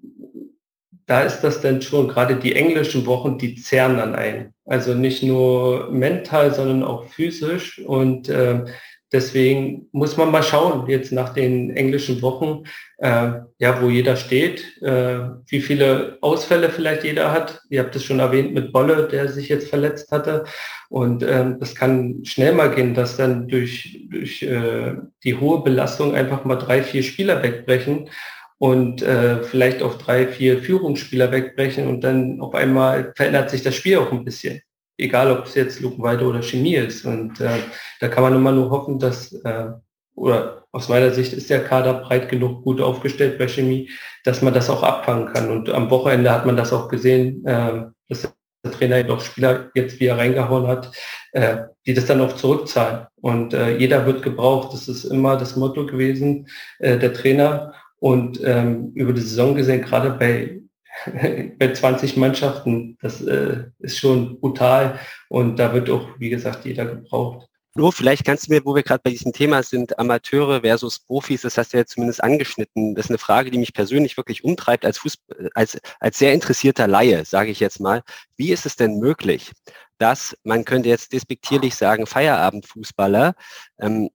da 1.06 1.22
ist 1.22 1.42
das 1.42 1.62
dann 1.62 1.82
schon, 1.82 2.08
gerade 2.08 2.36
die 2.36 2.56
englischen 2.56 3.06
Wochen, 3.06 3.38
die 3.38 3.56
zehren 3.56 3.98
dann 3.98 4.16
ein. 4.16 4.54
Also 4.66 4.94
nicht 4.94 5.22
nur 5.22 5.92
mental, 5.92 6.54
sondern 6.54 6.84
auch 6.84 7.06
physisch. 7.06 7.80
Und 7.86 8.28
äh, 8.28 8.66
Deswegen 9.16 9.88
muss 9.94 10.18
man 10.18 10.30
mal 10.30 10.44
schauen, 10.44 10.90
jetzt 10.90 11.14
nach 11.14 11.34
den 11.34 11.70
englischen 11.70 12.22
Wochen, 12.22 12.64
äh, 12.98 13.32
ja, 13.60 13.82
wo 13.82 13.88
jeder 13.88 14.18
steht, 14.18 14.82
äh, 14.82 15.20
wie 15.48 15.62
viele 15.62 16.18
Ausfälle 16.20 16.70
vielleicht 16.70 17.06
jeder 17.06 17.32
hat. 17.32 17.62
Ihr 17.70 17.80
habt 17.80 17.96
es 17.96 18.04
schon 18.04 18.20
erwähnt 18.20 18.54
mit 18.54 18.74
Bolle, 18.74 19.08
der 19.08 19.30
sich 19.30 19.48
jetzt 19.48 19.70
verletzt 19.70 20.12
hatte. 20.12 20.44
Und 20.90 21.24
ähm, 21.24 21.60
das 21.62 21.76
kann 21.76 22.26
schnell 22.26 22.54
mal 22.54 22.76
gehen, 22.76 22.94
dass 22.94 23.16
dann 23.16 23.48
durch, 23.48 24.06
durch 24.12 24.44
äh, 24.44 24.96
die 25.24 25.36
hohe 25.36 25.64
Belastung 25.64 26.14
einfach 26.14 26.44
mal 26.44 26.58
drei, 26.58 26.84
vier 26.84 27.02
Spieler 27.02 27.42
wegbrechen 27.42 28.10
und 28.58 29.02
äh, 29.02 29.44
vielleicht 29.44 29.82
auch 29.82 29.98
drei, 29.98 30.28
vier 30.28 30.62
Führungsspieler 30.62 31.32
wegbrechen 31.32 31.88
und 31.88 32.04
dann 32.04 32.42
auf 32.42 32.54
einmal 32.54 33.14
verändert 33.16 33.50
sich 33.50 33.64
das 33.64 33.76
Spiel 33.76 33.98
auch 33.98 34.12
ein 34.12 34.26
bisschen 34.26 34.60
egal 34.98 35.32
ob 35.32 35.46
es 35.46 35.56
jetzt 35.56 35.82
Luckenweide 35.82 36.26
oder 36.26 36.42
Chemie 36.42 36.76
ist. 36.76 37.06
Und 37.06 37.40
äh, 37.42 37.60
da 38.00 38.08
kann 38.08 38.24
man 38.24 38.36
immer 38.36 38.52
nur 38.52 38.70
hoffen, 38.70 39.00
dass, 39.00 39.34
äh, 39.34 39.70
oder 40.16 40.64
aus 40.72 40.90
meiner 40.90 41.12
Sicht 41.12 41.34
ist 41.34 41.50
der 41.50 41.64
Kader 41.64 41.96
breit 41.96 42.30
genug 42.30 42.64
gut 42.64 42.82
aufgestellt 42.82 43.38
bei 43.38 43.48
Chemie, 43.48 43.90
dass 44.24 44.42
man 44.42 44.54
das 44.54 44.70
auch 44.70 44.84
abfangen 44.84 45.32
kann. 45.34 45.50
Und 45.50 45.70
am 45.70 45.90
Wochenende 45.90 46.32
hat 46.32 46.46
man 46.46 46.58
das 46.58 46.74
auch 46.74 46.90
gesehen, 46.90 47.46
äh, 47.46 47.86
dass 48.10 48.34
der 48.64 48.72
Trainer 48.72 49.04
doch 49.04 49.22
Spieler 49.22 49.70
jetzt 49.76 50.00
wie 50.00 50.08
er 50.08 50.18
reingehauen 50.18 50.68
hat, 50.68 50.92
äh, 51.34 51.58
die 51.86 51.94
das 51.94 52.08
dann 52.08 52.22
auch 52.22 52.34
zurückzahlen. 52.34 53.08
Und 53.22 53.54
äh, 53.54 53.78
jeder 53.78 54.06
wird 54.06 54.24
gebraucht. 54.24 54.74
Das 54.74 54.88
ist 54.88 55.06
immer 55.06 55.38
das 55.38 55.56
Motto 55.56 55.86
gewesen, 55.86 56.48
äh, 56.80 56.98
der 56.98 57.14
Trainer. 57.14 57.74
Und 58.00 58.42
ähm, 58.44 58.92
über 58.94 59.14
die 59.14 59.22
Saison 59.22 59.56
gesehen, 59.56 59.82
gerade 59.82 60.12
bei 60.12 60.62
bei 61.60 61.74
20 61.74 62.18
Mannschaften, 62.18 62.98
das 63.02 63.22
äh, 63.22 63.66
ist 63.80 63.98
schon 63.98 64.40
brutal 64.40 65.00
und 65.30 65.58
da 65.58 65.74
wird 65.74 65.90
auch, 65.90 66.08
wie 66.20 66.30
gesagt, 66.30 66.66
jeder 66.66 66.86
gebraucht. 66.86 67.48
Nur 67.78 67.92
vielleicht 67.92 68.24
kannst 68.24 68.48
du 68.48 68.54
mir, 68.54 68.64
wo 68.64 68.74
wir 68.74 68.84
gerade 68.84 69.02
bei 69.04 69.10
diesem 69.10 69.34
Thema 69.34 69.62
sind, 69.62 70.00
Amateure 70.00 70.62
versus 70.62 71.00
Profis, 71.00 71.42
das 71.42 71.58
hast 71.58 71.74
du 71.74 71.78
ja 71.78 71.86
zumindest 71.86 72.24
angeschnitten. 72.24 72.96
Das 72.96 73.08
ist 73.08 73.12
eine 73.12 73.18
Frage, 73.18 73.52
die 73.52 73.58
mich 73.58 73.74
persönlich 73.74 74.16
wirklich 74.16 74.46
umtreibt 74.46 74.86
als 74.86 74.98
Fußball, 75.00 75.50
als, 75.56 75.78
als 76.00 76.18
sehr 76.18 76.32
interessierter 76.32 76.88
Laie, 76.88 77.26
sage 77.26 77.52
ich 77.52 77.60
jetzt 77.60 77.82
mal. 77.82 78.02
Wie 78.38 78.54
ist 78.54 78.66
es 78.66 78.78
denn 78.78 78.98
möglich, 79.00 79.52
dass, 79.98 80.38
man 80.44 80.64
könnte 80.64 80.88
jetzt 80.88 81.12
despektierlich 81.12 81.76
sagen, 81.76 82.08
Feierabendfußballer 82.08 83.36
ähm, 83.80 84.10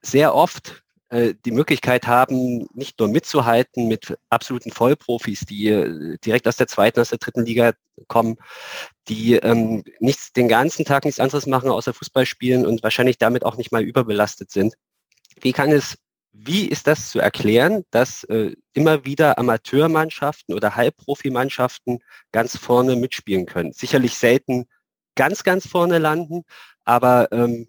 sehr 0.00 0.36
oft 0.36 0.68
äh, 0.68 0.85
die 1.10 1.52
Möglichkeit 1.52 2.06
haben, 2.08 2.66
nicht 2.74 2.98
nur 2.98 3.08
mitzuhalten 3.08 3.86
mit 3.86 4.18
absoluten 4.28 4.72
Vollprofis, 4.72 5.40
die 5.40 5.68
äh, 5.68 6.18
direkt 6.24 6.48
aus 6.48 6.56
der 6.56 6.66
zweiten, 6.66 6.98
aus 7.00 7.10
der 7.10 7.18
dritten 7.18 7.44
Liga 7.44 7.74
kommen, 8.08 8.36
die 9.08 9.34
ähm, 9.34 9.84
nichts, 10.00 10.32
den 10.32 10.48
ganzen 10.48 10.84
Tag 10.84 11.04
nichts 11.04 11.20
anderes 11.20 11.46
machen, 11.46 11.70
außer 11.70 11.94
Fußball 11.94 12.26
spielen 12.26 12.66
und 12.66 12.82
wahrscheinlich 12.82 13.18
damit 13.18 13.44
auch 13.44 13.56
nicht 13.56 13.70
mal 13.70 13.82
überbelastet 13.82 14.50
sind. 14.50 14.74
Wie 15.40 15.52
kann 15.52 15.70
es, 15.70 15.96
wie 16.32 16.66
ist 16.66 16.88
das 16.88 17.10
zu 17.10 17.20
erklären, 17.20 17.84
dass 17.92 18.24
äh, 18.24 18.56
immer 18.72 19.04
wieder 19.04 19.38
Amateurmannschaften 19.38 20.54
oder 20.54 20.74
Halbprofimannschaften 20.74 22.00
ganz 22.32 22.56
vorne 22.56 22.96
mitspielen 22.96 23.46
können? 23.46 23.72
Sicherlich 23.72 24.16
selten 24.18 24.66
ganz, 25.14 25.44
ganz 25.44 25.68
vorne 25.68 25.98
landen, 25.98 26.42
aber 26.84 27.30
ähm, 27.30 27.68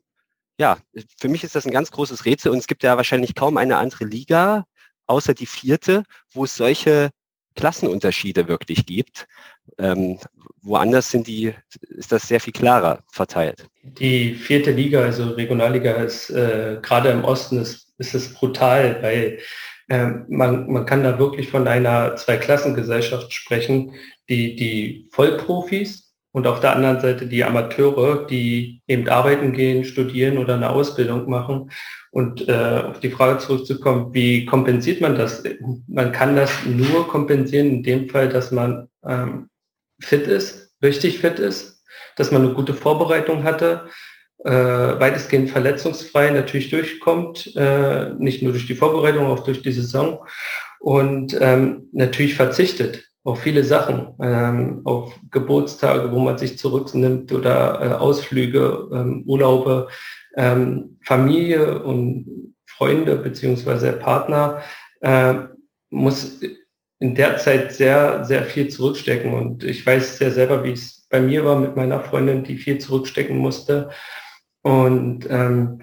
ja, 0.57 0.77
für 1.17 1.29
mich 1.29 1.43
ist 1.43 1.55
das 1.55 1.65
ein 1.65 1.71
ganz 1.71 1.91
großes 1.91 2.25
Rätsel 2.25 2.51
und 2.51 2.57
es 2.57 2.67
gibt 2.67 2.83
ja 2.83 2.97
wahrscheinlich 2.97 3.35
kaum 3.35 3.57
eine 3.57 3.77
andere 3.77 4.05
Liga, 4.05 4.65
außer 5.05 5.33
die 5.33 5.45
vierte, 5.45 6.03
wo 6.33 6.45
es 6.45 6.55
solche 6.55 7.11
Klassenunterschiede 7.55 8.47
wirklich 8.47 8.85
gibt. 8.85 9.27
Ähm, 9.77 10.19
woanders 10.61 11.09
sind 11.09 11.27
die, 11.27 11.53
ist 11.89 12.11
das 12.11 12.27
sehr 12.27 12.39
viel 12.39 12.53
klarer 12.53 13.03
verteilt. 13.11 13.67
Die 13.83 14.35
vierte 14.35 14.71
Liga, 14.71 15.01
also 15.01 15.29
Regionalliga, 15.31 15.91
ist 15.93 16.29
äh, 16.29 16.79
gerade 16.81 17.09
im 17.09 17.23
Osten 17.23 17.59
ist, 17.59 17.93
ist 17.97 18.13
es 18.13 18.33
brutal, 18.33 19.01
weil 19.01 19.39
äh, 19.89 20.07
man, 20.27 20.71
man 20.71 20.85
kann 20.85 21.03
da 21.03 21.19
wirklich 21.19 21.49
von 21.49 21.67
einer 21.67 22.15
Zweiklassengesellschaft 22.15 23.33
sprechen. 23.33 23.93
Die, 24.29 24.55
die 24.55 25.07
Vollprofis, 25.11 26.06
und 26.38 26.45
auf 26.45 26.60
der 26.60 26.76
anderen 26.76 27.00
Seite 27.00 27.26
die 27.26 27.43
Amateure, 27.43 28.28
die 28.28 28.84
eben 28.86 29.10
arbeiten 29.10 29.54
gehen, 29.54 29.84
studieren 29.84 30.38
oder 30.38 30.54
eine 30.54 30.69
Ausbildung 30.69 31.28
machen. 31.28 31.71
Und 32.12 32.47
äh, 32.47 32.84
auf 32.86 33.00
die 33.00 33.10
Frage 33.10 33.39
zurückzukommen, 33.39 34.13
wie 34.13 34.45
kompensiert 34.45 35.02
man 35.02 35.15
das? 35.15 35.41
Man 35.88 36.12
kann 36.12 36.36
das 36.36 36.52
nur 36.63 37.08
kompensieren 37.08 37.69
in 37.69 37.82
dem 37.82 38.08
Fall, 38.08 38.30
dass 38.30 38.52
man 38.52 38.88
ähm, 39.04 39.50
fit 40.00 40.28
ist, 40.28 40.76
richtig 40.84 41.17
fit 41.17 41.39
ist, 41.39 41.84
dass 42.17 42.32
man 42.32 42.43
eine 42.43 42.54
gute 42.54 42.76
Vorbereitung 42.76 43.43
hatte, 43.43 43.88
äh, 44.45 44.52
weitestgehend 44.52 45.50
verletzungsfrei 45.50 46.30
natürlich 46.30 46.69
durchkommt, 46.69 47.56
äh, 47.56 48.12
nicht 48.19 48.43
nur 48.43 48.52
durch 48.52 48.67
die 48.67 48.76
Vorbereitung, 48.76 49.26
auch 49.26 49.43
durch 49.43 49.63
die 49.63 49.71
Saison 49.71 50.23
und 50.80 51.36
ähm, 51.41 51.89
natürlich 51.93 52.36
verzichtet 52.36 53.06
auf 53.27 53.41
viele 53.41 53.65
Sachen, 53.65 54.13
ähm, 54.21 54.81
auf 54.85 55.13
Geburtstage, 55.31 56.13
wo 56.13 56.19
man 56.19 56.37
sich 56.37 56.57
zurücknimmt 56.57 57.33
oder 57.33 57.81
äh, 57.81 57.93
Ausflüge, 57.95 58.87
ähm, 58.93 59.23
Urlaube, 59.25 59.89
ähm, 60.37 60.97
Familie 61.03 61.83
und 61.83 62.55
Freunde 62.65 63.17
beziehungsweise 63.17 63.91
Partner 63.91 64.61
äh, 65.01 65.33
muss 65.89 66.39
in 66.99 67.15
der 67.15 67.37
Zeit 67.37 67.73
sehr, 67.73 68.23
sehr 68.23 68.45
viel 68.45 68.69
zurückstecken. 68.69 69.33
Und 69.33 69.65
ich 69.65 69.85
weiß 69.85 70.19
sehr 70.19 70.31
selber, 70.31 70.63
wie 70.63 70.71
es 70.71 71.05
bei 71.09 71.19
mir 71.19 71.43
war 71.43 71.59
mit 71.59 71.75
meiner 71.75 71.99
Freundin, 71.99 72.45
die 72.45 72.55
viel 72.55 72.77
zurückstecken 72.77 73.37
musste. 73.37 73.89
Und 74.61 75.27
ähm, 75.29 75.81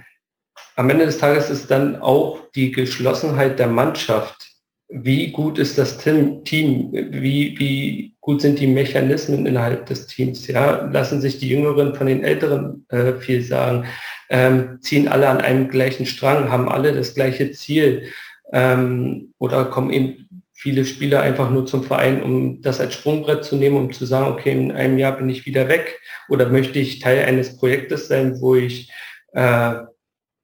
am 0.76 0.88
Ende 0.88 1.04
des 1.04 1.18
Tages 1.18 1.50
ist 1.50 1.70
dann 1.70 1.96
auch 2.00 2.40
die 2.54 2.70
Geschlossenheit 2.70 3.58
der 3.58 3.68
Mannschaft. 3.68 4.53
Wie 4.96 5.32
gut 5.32 5.58
ist 5.58 5.76
das 5.76 5.98
Team? 5.98 6.92
Wie, 6.92 7.58
wie 7.58 8.14
gut 8.20 8.40
sind 8.40 8.60
die 8.60 8.68
Mechanismen 8.68 9.44
innerhalb 9.44 9.86
des 9.86 10.06
Teams? 10.06 10.46
Ja, 10.46 10.88
lassen 10.92 11.20
sich 11.20 11.40
die 11.40 11.48
Jüngeren 11.48 11.96
von 11.96 12.06
den 12.06 12.22
Älteren 12.22 12.86
äh, 12.90 13.14
viel 13.14 13.42
sagen? 13.42 13.86
Ähm, 14.30 14.78
ziehen 14.82 15.08
alle 15.08 15.28
an 15.28 15.38
einem 15.38 15.68
gleichen 15.68 16.06
Strang? 16.06 16.48
Haben 16.48 16.68
alle 16.68 16.92
das 16.92 17.14
gleiche 17.16 17.50
Ziel? 17.50 18.04
Ähm, 18.52 19.34
oder 19.38 19.64
kommen 19.64 19.90
eben 19.90 20.28
viele 20.52 20.84
Spieler 20.84 21.22
einfach 21.22 21.50
nur 21.50 21.66
zum 21.66 21.82
Verein, 21.82 22.22
um 22.22 22.62
das 22.62 22.78
als 22.78 22.94
Sprungbrett 22.94 23.44
zu 23.44 23.56
nehmen, 23.56 23.76
um 23.76 23.92
zu 23.92 24.06
sagen, 24.06 24.30
okay, 24.30 24.52
in 24.52 24.70
einem 24.70 24.98
Jahr 24.98 25.16
bin 25.16 25.28
ich 25.28 25.44
wieder 25.44 25.68
weg 25.68 26.00
oder 26.28 26.48
möchte 26.48 26.78
ich 26.78 27.00
Teil 27.00 27.24
eines 27.24 27.56
Projektes 27.56 28.06
sein, 28.06 28.40
wo 28.40 28.54
ich 28.54 28.92
äh, 29.32 29.74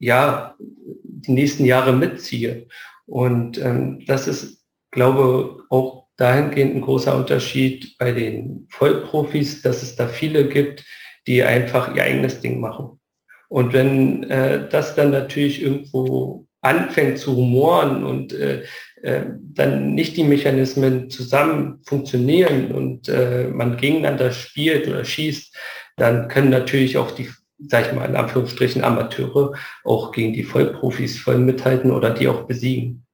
ja 0.00 0.56
die 0.58 1.32
nächsten 1.32 1.64
Jahre 1.64 1.92
mitziehe. 1.92 2.66
Und 3.10 3.58
ähm, 3.58 4.04
das 4.06 4.28
ist, 4.28 4.64
glaube 4.92 5.64
auch 5.68 6.06
dahingehend 6.16 6.76
ein 6.76 6.80
großer 6.80 7.16
Unterschied 7.16 7.98
bei 7.98 8.12
den 8.12 8.68
Vollprofis, 8.70 9.62
dass 9.62 9.82
es 9.82 9.96
da 9.96 10.06
viele 10.06 10.48
gibt, 10.48 10.84
die 11.26 11.42
einfach 11.42 11.94
ihr 11.94 12.04
eigenes 12.04 12.40
Ding 12.40 12.60
machen. 12.60 13.00
Und 13.48 13.72
wenn 13.72 14.22
äh, 14.30 14.68
das 14.68 14.94
dann 14.94 15.10
natürlich 15.10 15.60
irgendwo 15.60 16.46
anfängt 16.60 17.18
zu 17.18 17.34
humoren 17.34 18.04
und 18.04 18.32
äh, 18.32 18.62
äh, 19.02 19.24
dann 19.40 19.94
nicht 19.94 20.16
die 20.16 20.24
Mechanismen 20.24 21.10
zusammen 21.10 21.80
funktionieren 21.86 22.70
und 22.70 23.08
äh, 23.08 23.48
man 23.48 23.76
gegeneinander 23.76 24.30
spielt 24.30 24.86
oder 24.86 25.04
schießt, 25.04 25.56
dann 25.96 26.28
können 26.28 26.50
natürlich 26.50 26.96
auch 26.96 27.10
die, 27.10 27.28
sag 27.68 27.86
ich 27.86 27.92
mal 27.92 28.08
in 28.08 28.16
Anführungsstrichen, 28.16 28.84
Amateure 28.84 29.54
auch 29.84 30.12
gegen 30.12 30.32
die 30.32 30.44
Vollprofis 30.44 31.18
voll 31.18 31.38
mithalten 31.38 31.90
oder 31.90 32.10
die 32.10 32.28
auch 32.28 32.42
besiegen. 32.44 33.06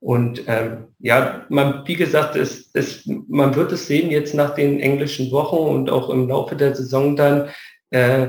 Und 0.00 0.42
ähm, 0.46 0.88
ja, 0.98 1.46
man, 1.48 1.82
wie 1.86 1.96
gesagt, 1.96 2.36
es, 2.36 2.70
es, 2.74 3.08
man 3.28 3.54
wird 3.54 3.72
es 3.72 3.86
sehen 3.86 4.10
jetzt 4.10 4.34
nach 4.34 4.54
den 4.54 4.80
englischen 4.80 5.30
Wochen 5.32 5.56
und 5.56 5.90
auch 5.90 6.10
im 6.10 6.28
Laufe 6.28 6.54
der 6.54 6.74
Saison 6.74 7.16
dann, 7.16 7.48
äh, 7.90 8.28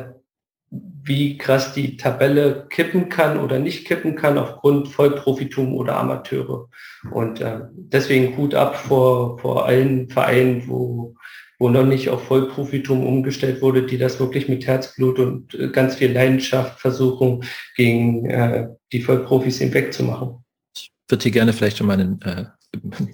wie 0.70 1.38
krass 1.38 1.74
die 1.74 1.96
Tabelle 1.96 2.68
kippen 2.70 3.10
kann 3.10 3.40
oder 3.40 3.60
nicht 3.60 3.88
kippen 3.88 4.16
kann 4.16 4.38
aufgrund 4.38 4.90
Vollprofitum 4.90 5.74
oder 5.74 5.98
Amateure. 5.98 6.68
Und 7.12 7.40
äh, 7.42 7.62
deswegen 7.72 8.36
gut 8.36 8.54
ab 8.54 8.76
vor, 8.76 9.38
vor 9.40 9.66
allen 9.66 10.10
Vereinen, 10.10 10.68
wo, 10.68 11.16
wo 11.60 11.70
noch 11.70 11.86
nicht 11.86 12.10
auf 12.10 12.26
Vollprofitum 12.26 13.06
umgestellt 13.06 13.62
wurde, 13.62 13.86
die 13.86 13.98
das 13.98 14.20
wirklich 14.20 14.48
mit 14.48 14.68
Herzblut 14.68 15.20
und 15.20 15.54
äh, 15.56 15.70
ganz 15.70 15.96
viel 15.96 16.12
Leidenschaft 16.12 16.80
versuchen, 16.80 17.44
gegen 17.76 18.26
äh, 18.30 18.68
die 18.92 19.02
Vollprofis 19.02 19.60
hinwegzumachen. 19.60 20.44
Ich 20.76 20.92
würde 21.10 21.24
hier 21.24 21.32
gerne 21.32 21.54
vielleicht 21.54 21.78
schon 21.78 21.88
mal 21.88 22.00
einen 22.00 22.22
äh, 22.22 22.46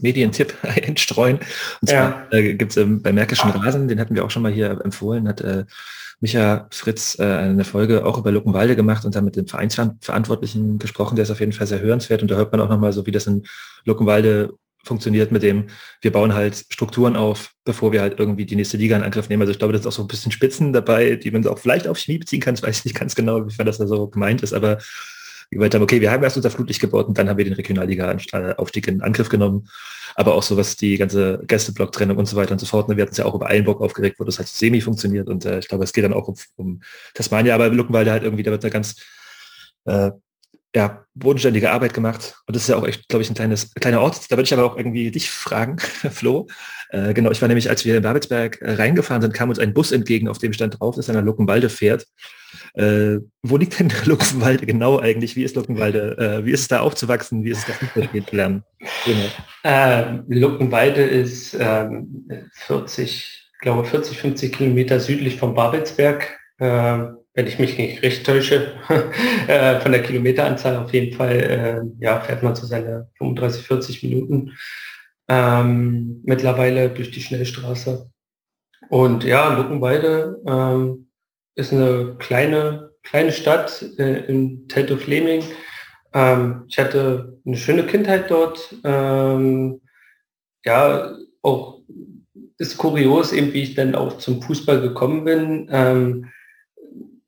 Medientipp 0.01 0.55
einstreuen. 0.63 1.39
Und 1.81 1.87
zwar 1.87 2.27
ja. 2.31 2.37
äh, 2.37 2.53
gibt 2.55 2.71
es 2.71 2.77
ähm, 2.77 3.01
bei 3.01 3.13
Märkischen 3.13 3.51
Rasen, 3.51 3.87
den 3.87 3.99
hatten 3.99 4.15
wir 4.15 4.25
auch 4.25 4.31
schon 4.31 4.43
mal 4.43 4.51
hier 4.51 4.81
empfohlen, 4.83 5.27
hat 5.27 5.41
äh, 5.41 5.65
Micha 6.19 6.67
Fritz 6.71 7.17
äh, 7.19 7.23
eine 7.23 7.63
Folge 7.65 8.05
auch 8.05 8.17
über 8.17 8.31
Luckenwalde 8.31 8.75
gemacht 8.75 9.05
und 9.05 9.15
dann 9.15 9.25
mit 9.25 9.35
dem 9.35 9.47
Vereinsverantwortlichen 9.47 10.79
gesprochen. 10.79 11.15
Der 11.15 11.23
ist 11.23 11.31
auf 11.31 11.39
jeden 11.39 11.53
Fall 11.53 11.67
sehr 11.67 11.81
hörenswert 11.81 12.21
und 12.21 12.31
da 12.31 12.35
hört 12.35 12.51
man 12.51 12.61
auch 12.61 12.69
nochmal 12.69 12.93
so, 12.93 13.05
wie 13.05 13.11
das 13.11 13.27
in 13.27 13.43
Luckenwalde 13.85 14.53
funktioniert 14.83 15.31
mit 15.31 15.43
dem, 15.43 15.67
wir 16.01 16.11
bauen 16.11 16.33
halt 16.33 16.65
Strukturen 16.69 17.15
auf, 17.15 17.53
bevor 17.63 17.91
wir 17.91 18.01
halt 18.01 18.19
irgendwie 18.19 18.45
die 18.45 18.55
nächste 18.55 18.77
Liga 18.77 18.97
in 18.97 19.03
Angriff 19.03 19.29
nehmen. 19.29 19.41
Also 19.41 19.51
ich 19.51 19.59
glaube, 19.59 19.73
das 19.73 19.81
ist 19.81 19.87
auch 19.87 19.93
so 19.93 20.03
ein 20.03 20.07
bisschen 20.07 20.31
Spitzen 20.31 20.73
dabei, 20.73 21.15
die 21.15 21.31
man 21.31 21.45
auch 21.47 21.59
vielleicht 21.59 21.87
auf 21.87 21.97
Chemie 21.97 22.17
beziehen 22.17 22.41
kann. 22.41 22.55
Ich 22.55 22.63
weiß 22.63 22.85
nicht 22.85 22.95
ganz 22.97 23.15
genau, 23.15 23.47
wie 23.47 23.63
das 23.63 23.77
da 23.77 23.87
so 23.87 24.07
gemeint 24.07 24.43
ist, 24.43 24.53
aber 24.53 24.79
wir 25.49 25.57
gesagt 25.57 25.75
haben, 25.75 25.83
okay, 25.83 26.01
wir 26.01 26.11
haben 26.11 26.23
erst 26.23 26.35
unser 26.35 26.49
Flutlicht 26.49 26.81
gebaut 26.81 27.07
und 27.07 27.17
dann 27.17 27.29
haben 27.29 27.37
wir 27.37 27.45
den 27.45 27.53
Regionalliga-Aufstieg 27.53 28.87
in 28.87 29.01
Angriff 29.01 29.29
genommen. 29.29 29.69
Aber 30.15 30.33
auch 30.35 30.43
so 30.43 30.57
was 30.57 30.75
die 30.75 30.97
ganze 30.97 31.41
Gästeblock-Trennung 31.45 32.17
und 32.17 32.25
so 32.25 32.35
weiter 32.35 32.51
und 32.53 32.59
so 32.59 32.65
fort. 32.65 32.89
Wir 32.89 33.01
hatten 33.01 33.11
es 33.11 33.17
ja 33.17 33.25
auch 33.25 33.35
über 33.35 33.47
Eilenbock 33.47 33.81
aufgeregt, 33.81 34.19
wo 34.19 34.23
das 34.23 34.37
halt 34.37 34.47
semi 34.47 34.81
funktioniert. 34.81 35.29
Und 35.29 35.45
äh, 35.45 35.59
ich 35.59 35.67
glaube, 35.67 35.83
es 35.83 35.93
geht 35.93 36.03
dann 36.03 36.13
auch 36.13 36.27
um, 36.27 36.35
um 36.55 36.81
Tasmania, 37.13 37.55
aber 37.55 37.69
Luckenwalde 37.69 38.11
halt 38.11 38.23
irgendwie, 38.23 38.43
da 38.43 38.51
wird 38.51 38.63
eine 38.63 38.71
ganz 38.71 38.95
äh, 39.85 40.11
ja, 40.75 41.05
bodenständige 41.13 41.71
Arbeit 41.71 41.93
gemacht. 41.93 42.41
Und 42.47 42.55
das 42.55 42.63
ist 42.63 42.69
ja 42.69 42.77
auch 42.77 42.87
echt, 42.87 43.07
glaube 43.07 43.21
ich, 43.21 43.29
ein 43.29 43.35
kleines, 43.35 43.73
kleiner 43.75 44.01
Ort. 44.01 44.31
Da 44.31 44.37
würde 44.37 44.43
ich 44.43 44.53
aber 44.53 44.65
auch 44.65 44.77
irgendwie 44.77 45.11
dich 45.11 45.29
fragen, 45.29 45.77
Flo. 46.11 46.47
Äh, 46.89 47.13
genau, 47.13 47.31
ich 47.31 47.41
war 47.41 47.47
nämlich, 47.47 47.69
als 47.69 47.85
wir 47.85 47.97
in 47.97 48.03
Babelsberg 48.03 48.59
äh, 48.61 48.73
reingefahren 48.73 49.21
sind, 49.21 49.33
kam 49.33 49.49
uns 49.49 49.59
ein 49.59 49.73
Bus 49.73 49.91
entgegen, 49.91 50.27
auf 50.27 50.39
dem 50.39 50.53
stand 50.53 50.79
drauf, 50.79 50.95
dass 50.95 51.07
er 51.07 51.15
nach 51.15 51.23
Luckenwalde 51.23 51.69
fährt. 51.69 52.07
Äh, 52.73 53.17
wo 53.43 53.57
liegt 53.57 53.79
denn 53.79 53.91
Luckenwalde 54.05 54.65
genau 54.65 54.99
eigentlich? 54.99 55.35
Wie 55.35 55.43
ist 55.43 55.55
Luckenwalde? 55.55 56.17
Äh, 56.17 56.45
wie 56.45 56.51
ist 56.51 56.61
es 56.61 56.67
da 56.67 56.79
aufzuwachsen? 56.79 57.43
Wie 57.43 57.51
ist 57.51 57.59
es 57.59 57.65
da 57.65 57.73
Fußball 57.73 58.09
zu 58.25 58.35
lernen? 58.35 58.63
Genau. 59.05 59.25
Ähm, 59.63 60.23
Luckenwalde 60.27 61.03
ist 61.03 61.55
ähm, 61.59 62.27
40, 62.53 63.51
glaube 63.61 63.85
40, 63.85 64.17
50 64.17 64.53
Kilometer 64.53 64.99
südlich 64.99 65.37
von 65.37 65.53
Babelsberg. 65.53 66.39
Ähm, 66.59 67.17
wenn 67.33 67.47
ich 67.47 67.57
mich 67.59 67.77
nicht 67.77 68.03
recht 68.03 68.25
täusche, 68.25 68.73
äh, 69.47 69.79
von 69.79 69.91
der 69.91 70.03
Kilometeranzahl 70.03 70.77
auf 70.77 70.93
jeden 70.93 71.15
Fall, 71.15 71.39
äh, 71.39 72.03
ja, 72.03 72.19
fährt 72.21 72.43
man 72.43 72.55
zu 72.55 72.65
seine 72.65 73.09
35, 73.17 73.65
40 73.65 74.03
Minuten 74.03 74.53
ähm, 75.27 76.21
mittlerweile 76.23 76.89
durch 76.89 77.11
die 77.11 77.21
Schnellstraße. 77.21 78.09
Und 78.89 79.23
ja, 79.23 79.55
Luckenwalde 79.57 80.41
ähm, 80.45 81.09
ist 81.55 81.73
eine 81.73 82.15
kleine, 82.19 82.91
kleine 83.01 83.31
Stadt 83.31 83.83
äh, 83.97 84.25
in 84.25 84.67
Teltow-Fleming. 84.67 85.43
Ähm, 86.13 86.65
ich 86.67 86.77
hatte 86.77 87.39
eine 87.45 87.57
schöne 87.57 87.83
Kindheit 87.83 88.29
dort. 88.29 88.75
Ähm, 88.83 89.81
ja, 90.65 91.15
auch 91.41 91.79
ist 92.59 92.77
kurios, 92.77 93.33
eben 93.33 93.53
wie 93.53 93.63
ich 93.63 93.75
dann 93.75 93.95
auch 93.95 94.19
zum 94.19 94.41
Fußball 94.41 94.79
gekommen 94.81 95.23
bin. 95.25 95.67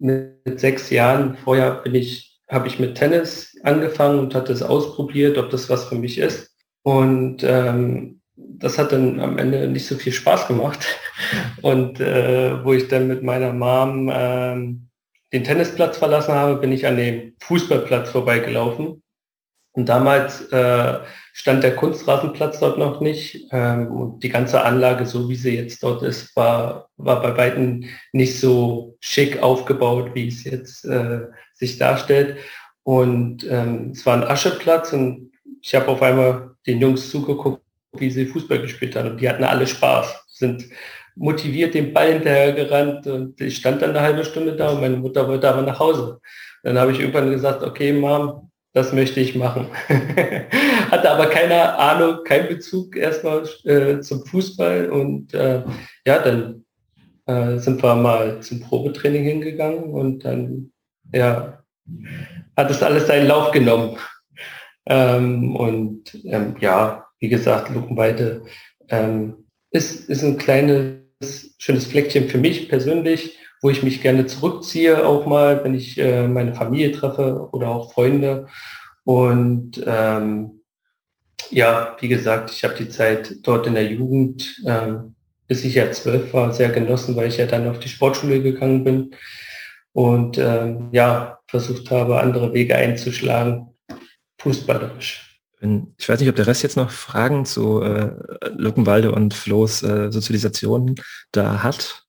Mit 0.06 0.60
sechs 0.60 0.90
Jahren 0.90 1.36
vorher 1.44 1.82
bin 1.84 1.96
ich, 1.96 2.40
habe 2.50 2.68
ich 2.68 2.80
mit 2.80 2.96
Tennis 2.96 3.58
angefangen 3.64 4.20
und 4.20 4.36
hatte 4.36 4.54
es 4.54 4.62
ausprobiert, 4.62 5.38
ob 5.38 5.50
das 5.50 5.70
was 5.70 5.86
für 5.86 5.96
mich 5.96 6.18
ist. 6.18 6.56
Und 6.84 7.44
ähm, 7.44 8.22
das 8.36 8.78
hat 8.78 8.92
dann 8.92 9.20
am 9.20 9.38
Ende 9.38 9.68
nicht 9.68 9.88
so 9.88 9.96
viel 9.96 10.14
Spaß 10.14 10.48
gemacht. 10.48 10.86
Und 11.62 12.00
äh, 12.00 12.64
wo 12.64 12.74
ich 12.74 12.88
dann 12.88 13.08
mit 13.08 13.24
meiner 13.24 13.54
Mom 13.54 14.12
ähm, 14.14 14.90
den 15.34 15.44
Tennisplatz 15.44 15.98
verlassen 15.98 16.34
habe, 16.34 16.60
bin 16.60 16.72
ich 16.72 16.86
an 16.86 16.98
dem 16.98 17.34
Fußballplatz 17.42 18.12
vorbeigelaufen. 18.12 19.02
Und 19.72 19.90
damals 19.90 20.42
äh, 20.52 21.00
stand 21.38 21.66
der 21.66 21.76
Kunstrasenplatz 21.76 22.62
dort 22.62 22.78
noch 22.78 23.02
nicht. 23.02 23.48
Ähm, 23.52 23.92
und 23.92 24.24
die 24.24 24.30
ganze 24.30 24.64
Anlage, 24.64 25.06
so 25.06 25.28
wie 25.28 25.36
sie 25.36 25.58
jetzt 25.58 25.84
dort 25.84 26.02
ist, 26.02 26.34
war, 26.38 26.88
war 26.96 27.22
bei 27.22 27.36
weitem 27.36 27.84
nicht 28.14 28.40
so 28.40 28.96
schick 29.02 29.44
aufgebaut, 29.44 30.12
wie 30.14 30.30
es 30.30 30.46
jetzt 30.46 30.86
äh, 30.86 31.24
sich 31.54 31.78
darstellt. 31.78 32.38
Und 32.84 33.46
ähm, 33.50 33.92
es 33.92 34.06
war 34.06 34.16
ein 34.16 34.24
Ascheplatz 34.24 34.94
und 34.94 35.32
ich 35.62 35.76
habe 35.76 35.90
auf 35.90 36.02
einmal 36.02 36.52
den 36.66 36.80
Jungs 36.80 37.10
zugeguckt, 37.10 37.62
wie 37.98 38.10
sie 38.10 38.28
Fußball 38.28 38.62
gespielt 38.62 38.96
haben. 38.96 39.12
Und 39.12 39.20
die 39.20 39.28
hatten 39.28 39.44
alle 39.44 39.68
Spaß, 39.68 40.28
sind 40.30 40.64
motiviert 41.16 41.74
den 41.74 41.92
Ball 41.92 42.14
hinterher 42.14 42.54
gerannt 42.54 43.08
und 43.08 43.42
ich 43.42 43.58
stand 43.58 43.82
dann 43.82 43.90
eine 43.90 44.02
halbe 44.02 44.24
Stunde 44.24 44.56
da 44.56 44.70
und 44.70 44.80
meine 44.80 44.98
Mutter 44.98 45.28
wollte 45.28 45.50
aber 45.50 45.64
nach 45.64 45.80
Hause. 45.80 46.22
Dann 46.64 46.80
habe 46.80 46.94
ich 46.94 47.00
irgendwann 47.00 47.30
gesagt, 47.30 47.62
okay, 47.62 47.92
Mom, 47.92 48.52
das 48.76 48.92
möchte 48.92 49.22
ich 49.22 49.36
machen. 49.36 49.68
Hatte 50.92 51.10
aber 51.10 51.28
keine 51.28 51.78
Ahnung, 51.80 52.26
keinen 52.26 52.50
Bezug 52.50 52.98
erstmal 52.98 53.48
äh, 53.64 54.02
zum 54.02 54.26
Fußball 54.26 54.90
und 54.90 55.34
äh, 55.34 55.64
ja, 56.06 56.20
dann 56.20 56.66
äh, 57.26 57.58
sind 57.58 57.82
wir 57.82 57.96
mal 57.96 58.42
zum 58.42 58.60
Probetraining 58.60 59.24
hingegangen 59.24 59.86
und 59.86 60.26
dann 60.26 60.74
ja, 61.14 61.64
hat 62.58 62.70
es 62.70 62.84
alles 62.84 63.08
seinen 63.08 63.28
Lauf 63.28 63.52
genommen. 63.52 63.98
Ähm, 64.88 65.56
und 65.56 66.14
ähm, 66.26 66.58
ja, 66.60 67.08
wie 67.20 67.30
gesagt, 67.30 67.74
Luckenweide 67.74 68.44
ähm, 68.90 69.46
ist, 69.72 70.10
ist 70.10 70.22
ein 70.22 70.38
kleines, 70.38 71.56
schönes 71.60 71.86
Fleckchen 71.86 72.28
für 72.28 72.40
mich 72.40 72.68
persönlich 72.68 73.40
wo 73.66 73.72
ich 73.72 73.82
mich 73.82 74.04
gerne 74.04 74.28
zurückziehe, 74.28 75.08
auch 75.08 75.26
mal, 75.26 75.64
wenn 75.64 75.74
ich 75.74 75.98
äh, 75.98 76.28
meine 76.28 76.54
Familie 76.54 76.92
treffe 76.92 77.50
oder 77.52 77.70
auch 77.70 77.94
Freunde. 77.94 78.46
Und 79.06 79.84
ähm, 79.88 80.62
ja, 81.50 81.98
wie 82.00 82.08
gesagt, 82.08 82.52
ich 82.52 82.64
habe 82.64 82.76
die 82.76 82.90
Zeit 82.90 83.38
dort 83.42 83.66
in 83.66 83.74
der 83.74 83.92
Jugend, 83.92 84.62
ähm, 84.68 85.16
bis 85.48 85.66
ich 85.66 85.74
ja 85.74 85.92
zwölf 85.92 86.32
war, 86.32 86.54
sehr 86.54 86.70
genossen, 86.70 87.16
weil 87.16 87.28
ich 87.28 87.38
ja 87.38 87.48
dann 87.48 87.68
auf 87.68 87.80
die 87.80 87.90
Sportschule 87.90 88.44
gegangen 88.44 88.84
bin 88.84 89.16
und 89.94 90.38
ähm, 90.38 90.90
ja, 90.92 91.40
versucht 91.48 91.90
habe, 91.90 92.22
andere 92.22 92.54
Wege 92.54 92.76
einzuschlagen, 92.76 93.70
fußballerisch. 94.42 95.42
Ich 95.98 96.08
weiß 96.08 96.20
nicht, 96.20 96.30
ob 96.30 96.36
der 96.36 96.46
Rest 96.46 96.62
jetzt 96.62 96.78
noch 96.78 96.92
Fragen 96.92 97.46
zu 97.46 97.82
äh, 97.82 98.12
Luckenwalde 98.56 99.12
und 99.12 99.34
Flo's 99.34 99.82
äh, 99.82 100.12
Sozialisation 100.12 100.94
da 101.32 101.64
hat. 101.64 102.05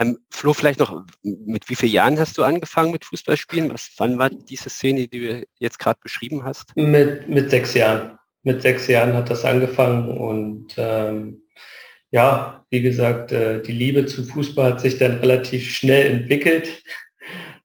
Ähm, 0.00 0.18
Flo, 0.30 0.54
vielleicht 0.54 0.80
noch, 0.80 1.04
mit 1.22 1.68
wie 1.68 1.74
vielen 1.74 1.92
Jahren 1.92 2.18
hast 2.18 2.38
du 2.38 2.42
angefangen 2.42 2.90
mit 2.90 3.04
Fußballspielen? 3.04 3.70
Was, 3.70 3.90
wann 3.98 4.18
war 4.18 4.30
diese 4.30 4.70
Szene, 4.70 5.06
die 5.06 5.20
du 5.20 5.46
jetzt 5.58 5.78
gerade 5.78 6.00
beschrieben 6.02 6.42
hast? 6.42 6.74
Mit, 6.74 7.28
mit 7.28 7.50
sechs 7.50 7.74
Jahren. 7.74 8.18
Mit 8.42 8.62
sechs 8.62 8.88
Jahren 8.88 9.12
hat 9.12 9.28
das 9.28 9.44
angefangen 9.44 10.16
und 10.16 10.74
ähm, 10.78 11.42
ja, 12.10 12.64
wie 12.70 12.80
gesagt, 12.80 13.32
äh, 13.32 13.60
die 13.60 13.72
Liebe 13.72 14.06
zum 14.06 14.24
Fußball 14.24 14.72
hat 14.72 14.80
sich 14.80 14.98
dann 14.98 15.18
relativ 15.18 15.70
schnell 15.70 16.10
entwickelt. 16.10 16.82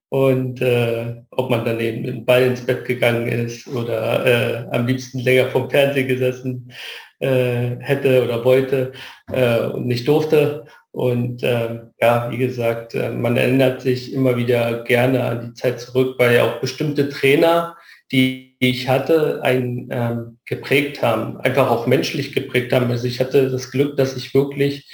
Und 0.09 0.61
äh, 0.61 1.23
ob 1.31 1.49
man 1.49 1.65
dann 1.65 1.79
eben 1.79 2.01
mit 2.01 2.09
dem 2.13 2.25
Ball 2.25 2.43
ins 2.43 2.65
Bett 2.65 2.85
gegangen 2.85 3.27
ist 3.27 3.67
oder 3.67 4.25
äh, 4.25 4.75
am 4.75 4.85
liebsten 4.85 5.19
länger 5.19 5.49
vom 5.49 5.69
Fernseher 5.69 6.03
gesessen 6.03 6.71
äh, 7.19 7.77
hätte 7.79 8.23
oder 8.23 8.43
wollte 8.45 8.91
äh, 9.31 9.61
und 9.61 9.87
nicht 9.87 10.07
durfte. 10.07 10.65
Und 10.95 11.43
äh, 11.43 11.81
ja, 11.99 12.31
wie 12.31 12.37
gesagt, 12.37 12.95
äh, 12.95 13.09
man 13.09 13.35
erinnert 13.35 13.81
sich 13.81 14.13
immer 14.13 14.37
wieder 14.37 14.81
gerne 14.85 15.25
an 15.25 15.41
die 15.41 15.53
Zeit 15.53 15.81
zurück, 15.81 16.15
weil 16.17 16.35
ja 16.35 16.45
auch 16.45 16.61
bestimmte 16.61 17.09
Trainer, 17.09 17.75
die 18.13 18.55
ich 18.59 18.87
hatte, 18.87 19.41
einen 19.43 19.89
ähm, 19.91 20.37
geprägt 20.45 21.01
haben, 21.01 21.37
einfach 21.41 21.69
auch 21.69 21.85
menschlich 21.85 22.31
geprägt 22.31 22.71
haben. 22.71 22.89
Also 22.89 23.07
ich 23.07 23.19
hatte 23.19 23.51
das 23.51 23.71
Glück, 23.71 23.97
dass 23.97 24.15
ich 24.15 24.33
wirklich 24.33 24.89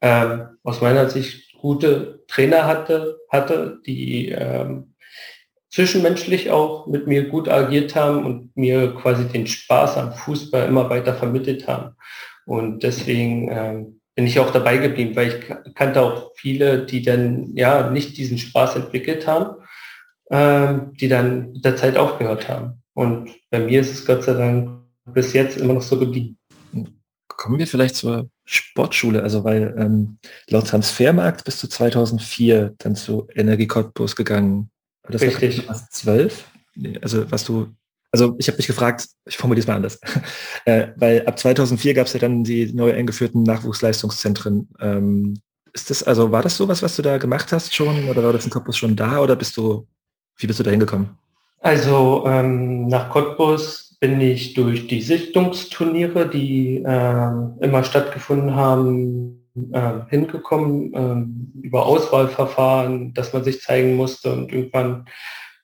ähm, 0.00 0.46
aus 0.62 0.80
meiner 0.80 1.10
Sicht 1.10 1.52
gute 1.60 2.24
Trainer 2.26 2.64
hatte, 2.64 3.18
hatte 3.28 3.80
die 3.84 4.30
ähm, 4.30 4.94
zwischenmenschlich 5.68 6.52
auch 6.52 6.86
mit 6.86 7.06
mir 7.06 7.28
gut 7.28 7.50
agiert 7.50 7.94
haben 7.94 8.24
und 8.24 8.56
mir 8.56 8.94
quasi 8.94 9.24
den 9.28 9.46
Spaß 9.46 9.98
am 9.98 10.14
Fußball 10.14 10.66
immer 10.66 10.88
weiter 10.88 11.12
vermittelt 11.12 11.68
haben. 11.68 11.96
Und 12.46 12.82
deswegen 12.82 13.50
ähm, 13.52 14.00
bin 14.14 14.26
ich 14.26 14.38
auch 14.38 14.52
dabei 14.52 14.76
geblieben, 14.78 15.16
weil 15.16 15.28
ich 15.28 15.74
kannte 15.74 16.02
auch 16.02 16.32
viele, 16.36 16.86
die 16.86 17.02
dann 17.02 17.54
ja 17.54 17.90
nicht 17.90 18.16
diesen 18.16 18.38
Spaß 18.38 18.76
entwickelt 18.76 19.26
haben, 19.26 19.56
ähm, 20.30 20.92
die 20.94 21.08
dann 21.08 21.52
mit 21.52 21.64
der 21.64 21.76
Zeit 21.76 21.96
aufgehört 21.96 22.48
haben. 22.48 22.82
Und 22.94 23.30
bei 23.50 23.58
mir 23.58 23.80
ist 23.80 23.92
es 23.92 24.06
Gott 24.06 24.22
sei 24.22 24.34
Dank 24.34 24.82
bis 25.06 25.32
jetzt 25.32 25.56
immer 25.56 25.74
noch 25.74 25.82
so 25.82 25.98
geblieben. 25.98 26.38
Kommen 27.28 27.58
wir 27.58 27.66
vielleicht 27.66 27.96
zur 27.96 28.30
Sportschule, 28.44 29.22
also 29.22 29.42
weil 29.42 29.74
ähm, 29.76 30.18
laut 30.48 30.68
Transfermarkt 30.68 31.44
bist 31.44 31.62
du 31.62 31.66
2004 31.66 32.74
dann 32.78 32.94
zu 32.94 33.26
Energie 33.34 33.66
Cottbus 33.66 34.14
gegangen. 34.14 34.70
Das 35.08 35.22
Richtig. 35.22 35.68
War 35.68 35.74
12? 35.90 36.44
Also 37.02 37.30
was 37.30 37.44
du 37.44 37.74
also 38.14 38.36
ich 38.38 38.46
habe 38.46 38.58
mich 38.58 38.68
gefragt, 38.68 39.08
ich 39.26 39.36
formuliere 39.36 39.62
es 39.62 39.66
mal 39.66 39.74
anders, 39.74 39.98
äh, 40.66 40.86
weil 40.94 41.26
ab 41.26 41.36
2004 41.36 41.94
gab 41.94 42.06
es 42.06 42.12
ja 42.12 42.20
dann 42.20 42.44
die 42.44 42.72
neu 42.72 42.92
eingeführten 42.92 43.42
Nachwuchsleistungszentren. 43.42 44.68
Ähm, 44.80 45.34
ist 45.72 45.90
das, 45.90 46.04
also 46.04 46.30
war 46.30 46.40
das 46.40 46.56
sowas, 46.56 46.80
was 46.80 46.94
du 46.94 47.02
da 47.02 47.18
gemacht 47.18 47.50
hast 47.50 47.74
schon 47.74 48.08
oder 48.08 48.22
war 48.22 48.32
das 48.32 48.44
in 48.44 48.52
Cottbus 48.52 48.76
schon 48.76 48.94
da 48.94 49.18
oder 49.18 49.34
bist 49.34 49.56
du, 49.56 49.88
wie 50.36 50.46
bist 50.46 50.60
du 50.60 50.62
da 50.62 50.70
hingekommen? 50.70 51.10
Also 51.58 52.24
ähm, 52.28 52.86
nach 52.86 53.10
Cottbus 53.10 53.96
bin 53.98 54.20
ich 54.20 54.54
durch 54.54 54.86
die 54.86 55.02
Sichtungsturniere, 55.02 56.28
die 56.28 56.84
äh, 56.84 57.64
immer 57.66 57.82
stattgefunden 57.82 58.54
haben, 58.54 59.44
äh, 59.72 59.90
hingekommen, 60.08 60.94
äh, 60.94 61.66
über 61.66 61.84
Auswahlverfahren, 61.84 63.12
dass 63.12 63.32
man 63.32 63.42
sich 63.42 63.60
zeigen 63.60 63.96
musste 63.96 64.32
und 64.32 64.52
irgendwann 64.52 65.06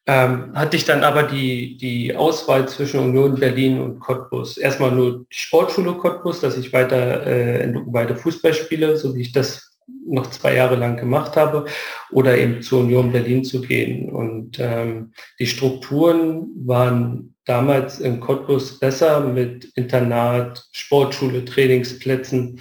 ähm, 0.06 0.52
hatte 0.54 0.76
ich 0.76 0.84
dann 0.84 1.04
aber 1.04 1.24
die, 1.24 1.76
die 1.76 2.14
Auswahl 2.16 2.68
zwischen 2.68 3.00
Union 3.00 3.34
Berlin 3.34 3.80
und 3.80 4.00
Cottbus. 4.00 4.56
Erstmal 4.56 4.92
nur 4.92 5.20
die 5.20 5.36
Sportschule 5.36 5.94
Cottbus, 5.94 6.40
dass 6.40 6.56
ich 6.56 6.72
weiter 6.72 7.26
äh, 7.26 7.66
Luckenwalde 7.66 8.16
Fußball 8.16 8.54
spiele, 8.54 8.96
so 8.96 9.14
wie 9.14 9.22
ich 9.22 9.32
das 9.32 9.76
noch 10.06 10.30
zwei 10.30 10.54
Jahre 10.54 10.76
lang 10.76 10.96
gemacht 10.96 11.36
habe, 11.36 11.66
oder 12.10 12.36
eben 12.36 12.62
zur 12.62 12.80
Union 12.80 13.12
Berlin 13.12 13.44
zu 13.44 13.60
gehen. 13.60 14.10
Und 14.10 14.58
ähm, 14.58 15.12
die 15.38 15.46
Strukturen 15.46 16.48
waren 16.64 17.34
damals 17.44 18.00
in 18.00 18.20
Cottbus 18.20 18.78
besser 18.78 19.20
mit 19.20 19.66
Internat, 19.74 20.64
Sportschule, 20.72 21.44
Trainingsplätzen 21.44 22.60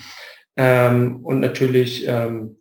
ähm, 0.58 1.24
und 1.24 1.40
natürlich 1.40 2.08
ähm, 2.08 2.58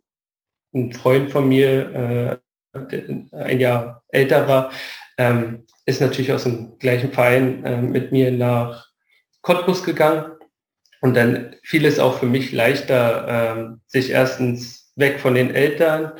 ein 0.73 0.93
Freund 0.93 1.31
von 1.31 1.49
mir, 1.49 2.39
äh, 2.41 2.48
ein 2.73 3.59
Jahr 3.59 4.03
älter 4.09 4.47
war, 4.47 4.71
ähm, 5.17 5.65
ist 5.85 6.01
natürlich 6.01 6.31
aus 6.31 6.43
dem 6.43 6.77
gleichen 6.79 7.11
Verein 7.11 7.63
äh, 7.65 7.81
mit 7.81 8.11
mir 8.11 8.31
nach 8.31 8.87
Cottbus 9.41 9.83
gegangen. 9.83 10.31
Und 11.01 11.15
dann 11.15 11.55
fiel 11.63 11.85
es 11.85 11.99
auch 11.99 12.19
für 12.19 12.25
mich 12.25 12.51
leichter, 12.51 13.25
ähm, 13.27 13.81
sich 13.87 14.11
erstens 14.11 14.91
weg 14.95 15.19
von 15.19 15.33
den 15.33 15.53
Eltern 15.53 16.11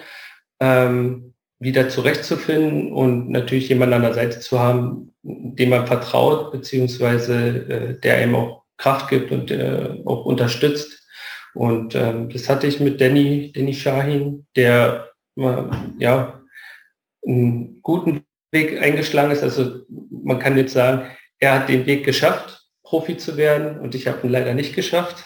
ähm, 0.59 1.33
wieder 1.59 1.89
zurechtzufinden 1.89 2.93
und 2.93 3.29
natürlich 3.29 3.69
jemanden 3.69 3.95
an 3.95 4.01
der 4.03 4.13
Seite 4.13 4.39
zu 4.39 4.59
haben, 4.59 5.13
dem 5.21 5.69
man 5.69 5.85
vertraut, 5.85 6.51
beziehungsweise 6.51 7.35
äh, 7.35 7.99
der 7.99 8.15
einem 8.15 8.35
auch 8.35 8.63
Kraft 8.77 9.09
gibt 9.09 9.31
und 9.31 9.51
äh, 9.51 9.99
auch 10.05 10.25
unterstützt. 10.25 11.05
Und 11.53 11.95
ähm, 11.95 12.29
das 12.29 12.47
hatte 12.47 12.67
ich 12.67 12.79
mit 12.79 13.01
Danny, 13.01 13.51
Danny 13.53 13.73
Shahin, 13.73 14.45
der 14.55 15.09
äh, 15.35 15.63
ja 15.97 16.38
einen 17.25 17.81
guten 17.81 18.25
Weg 18.51 18.81
eingeschlagen 18.81 19.31
ist. 19.31 19.43
Also 19.43 19.81
man 19.89 20.39
kann 20.39 20.57
jetzt 20.57 20.73
sagen, 20.73 21.09
er 21.39 21.59
hat 21.59 21.69
den 21.69 21.85
Weg 21.85 22.03
geschafft, 22.05 22.67
Profi 22.83 23.17
zu 23.17 23.37
werden 23.37 23.79
und 23.79 23.95
ich 23.95 24.07
habe 24.07 24.25
ihn 24.25 24.31
leider 24.31 24.53
nicht 24.53 24.75
geschafft. 24.75 25.25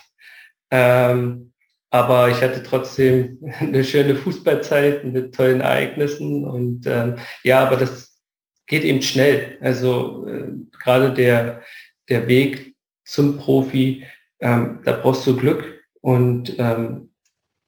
Ähm, 0.72 1.54
aber 1.90 2.30
ich 2.30 2.42
hatte 2.42 2.64
trotzdem 2.64 3.40
eine 3.60 3.84
schöne 3.84 4.16
Fußballzeit 4.16 5.06
mit 5.06 5.36
tollen 5.36 5.62
Ereignissen 5.62 6.46
und 6.46 6.86
ähm, 6.88 7.18
ja, 7.44 7.66
aber 7.66 7.78
das 7.78 8.20
geht 8.68 8.84
eben 8.84 9.02
schnell. 9.02 9.58
Also 9.62 10.28
äh, 10.28 10.52
gerade 10.84 11.14
der, 11.14 11.62
der 12.10 12.28
Weg 12.28 12.76
zum 13.06 13.38
Profi, 13.38 14.06
ähm, 14.40 14.80
da 14.84 14.94
brauchst 14.94 15.26
du 15.28 15.38
Glück 15.38 15.82
und 16.02 16.56
ähm, 16.58 17.14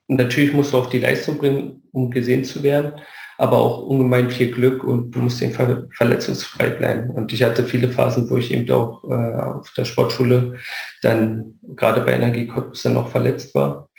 natürlich 0.08 0.54
musst 0.54 0.74
du 0.74 0.78
auch 0.78 0.90
die 0.90 1.00
Leistung 1.00 1.38
bringen, 1.38 1.84
um 1.92 2.12
gesehen 2.12 2.44
zu 2.44 2.64
werden 2.64 2.94
aber 3.38 3.58
auch 3.58 3.84
ungemein 3.84 4.30
viel 4.30 4.52
Glück 4.52 4.84
und 4.84 5.12
du 5.12 5.20
musst 5.20 5.42
eben 5.42 5.54
ver 5.54 5.88
verletzungsfrei 5.92 6.70
bleiben. 6.70 7.10
Und 7.10 7.34
ich 7.34 7.44
hatte 7.44 7.64
viele 7.64 7.90
Phasen, 7.90 8.30
wo 8.30 8.38
ich 8.38 8.54
eben 8.54 8.70
auch 8.72 9.04
äh, 9.10 9.42
auf 9.42 9.72
der 9.74 9.86
Sportschule 9.86 10.56
dann 11.02 11.60
gerade 11.76 12.02
bei 12.02 12.14
Energiekorpus 12.14 12.84
dann 12.84 12.98
auch 12.98 13.10
verletzt 13.10 13.54
war. 13.56 13.90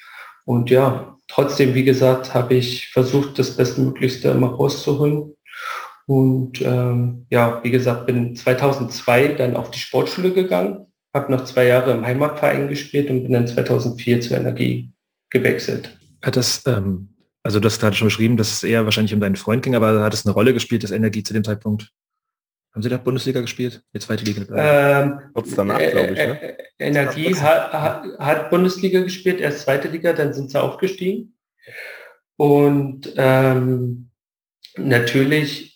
Und 0.44 0.70
ja, 0.70 1.18
trotzdem, 1.28 1.74
wie 1.74 1.84
gesagt, 1.84 2.34
habe 2.34 2.54
ich 2.54 2.88
versucht, 2.88 3.38
das 3.38 3.56
Bestmöglichste 3.56 4.30
immer 4.30 4.54
rauszuholen. 4.54 5.34
Und 6.06 6.62
ähm, 6.62 7.26
ja, 7.30 7.60
wie 7.64 7.70
gesagt, 7.70 8.06
bin 8.06 8.36
2002 8.36 9.28
dann 9.34 9.56
auf 9.56 9.70
die 9.72 9.80
Sportschule 9.80 10.32
gegangen, 10.32 10.86
habe 11.12 11.32
noch 11.32 11.44
zwei 11.44 11.66
Jahre 11.66 11.92
im 11.92 12.06
Heimatverein 12.06 12.68
gespielt 12.68 13.10
und 13.10 13.24
bin 13.24 13.32
dann 13.32 13.48
2004 13.48 14.20
zur 14.20 14.36
Energie 14.36 14.92
gewechselt. 15.30 15.98
Das 16.20 16.62
ähm, 16.66 17.15
also 17.46 17.60
du 17.60 17.66
hast 17.66 17.80
gerade 17.80 17.94
schon 17.94 18.08
beschrieben, 18.08 18.36
dass 18.36 18.50
es 18.50 18.64
eher 18.64 18.84
wahrscheinlich 18.84 19.14
um 19.14 19.20
deinen 19.20 19.36
Freund 19.36 19.62
ging, 19.62 19.76
aber 19.76 20.02
hat 20.02 20.12
es 20.12 20.26
eine 20.26 20.34
Rolle 20.34 20.52
gespielt, 20.52 20.82
das 20.82 20.90
Energie 20.90 21.22
zu 21.22 21.32
dem 21.32 21.44
Zeitpunkt? 21.44 21.92
Haben 22.74 22.82
Sie 22.82 22.88
da 22.88 22.96
Bundesliga 22.96 23.40
gespielt? 23.40 23.82
Die 23.94 24.00
zweite 24.00 24.24
Liga? 24.24 24.42
Ähm, 24.50 25.20
danach, 25.54 25.78
äh, 25.78 25.90
glaube 25.92 26.12
ich. 26.12 26.18
Ne? 26.18 26.42
Äh, 26.42 26.56
Energie 26.78 27.34
hat, 27.36 27.72
hat, 27.72 28.18
hat, 28.18 28.50
Bundesliga 28.50 29.00
gespielt, 29.00 29.40
erst 29.40 29.60
zweite 29.60 29.86
Liga, 29.88 30.12
dann 30.12 30.34
sind 30.34 30.50
sie 30.50 30.60
aufgestiegen. 30.60 31.36
Und 32.36 33.12
ähm, 33.16 34.10
natürlich, 34.76 35.74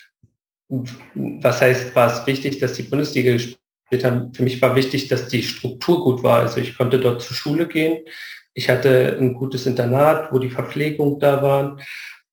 was 1.14 1.60
heißt, 1.60 1.94
war 1.94 2.12
es 2.12 2.26
wichtig, 2.26 2.58
dass 2.58 2.74
die 2.74 2.82
Bundesliga 2.82 3.32
gespielt 3.32 4.04
haben? 4.04 4.34
Für 4.34 4.42
mich 4.42 4.60
war 4.60 4.74
wichtig, 4.74 5.06
dass 5.06 5.28
die 5.28 5.44
Struktur 5.44 6.02
gut 6.02 6.24
war. 6.24 6.40
Also 6.40 6.60
ich 6.60 6.76
konnte 6.76 6.98
dort 6.98 7.22
zur 7.22 7.36
Schule 7.36 7.68
gehen. 7.68 8.04
Ich 8.54 8.68
hatte 8.68 9.16
ein 9.20 9.34
gutes 9.34 9.66
Internat, 9.66 10.32
wo 10.32 10.38
die 10.38 10.50
Verpflegung 10.50 11.20
da 11.20 11.42
waren. 11.42 11.80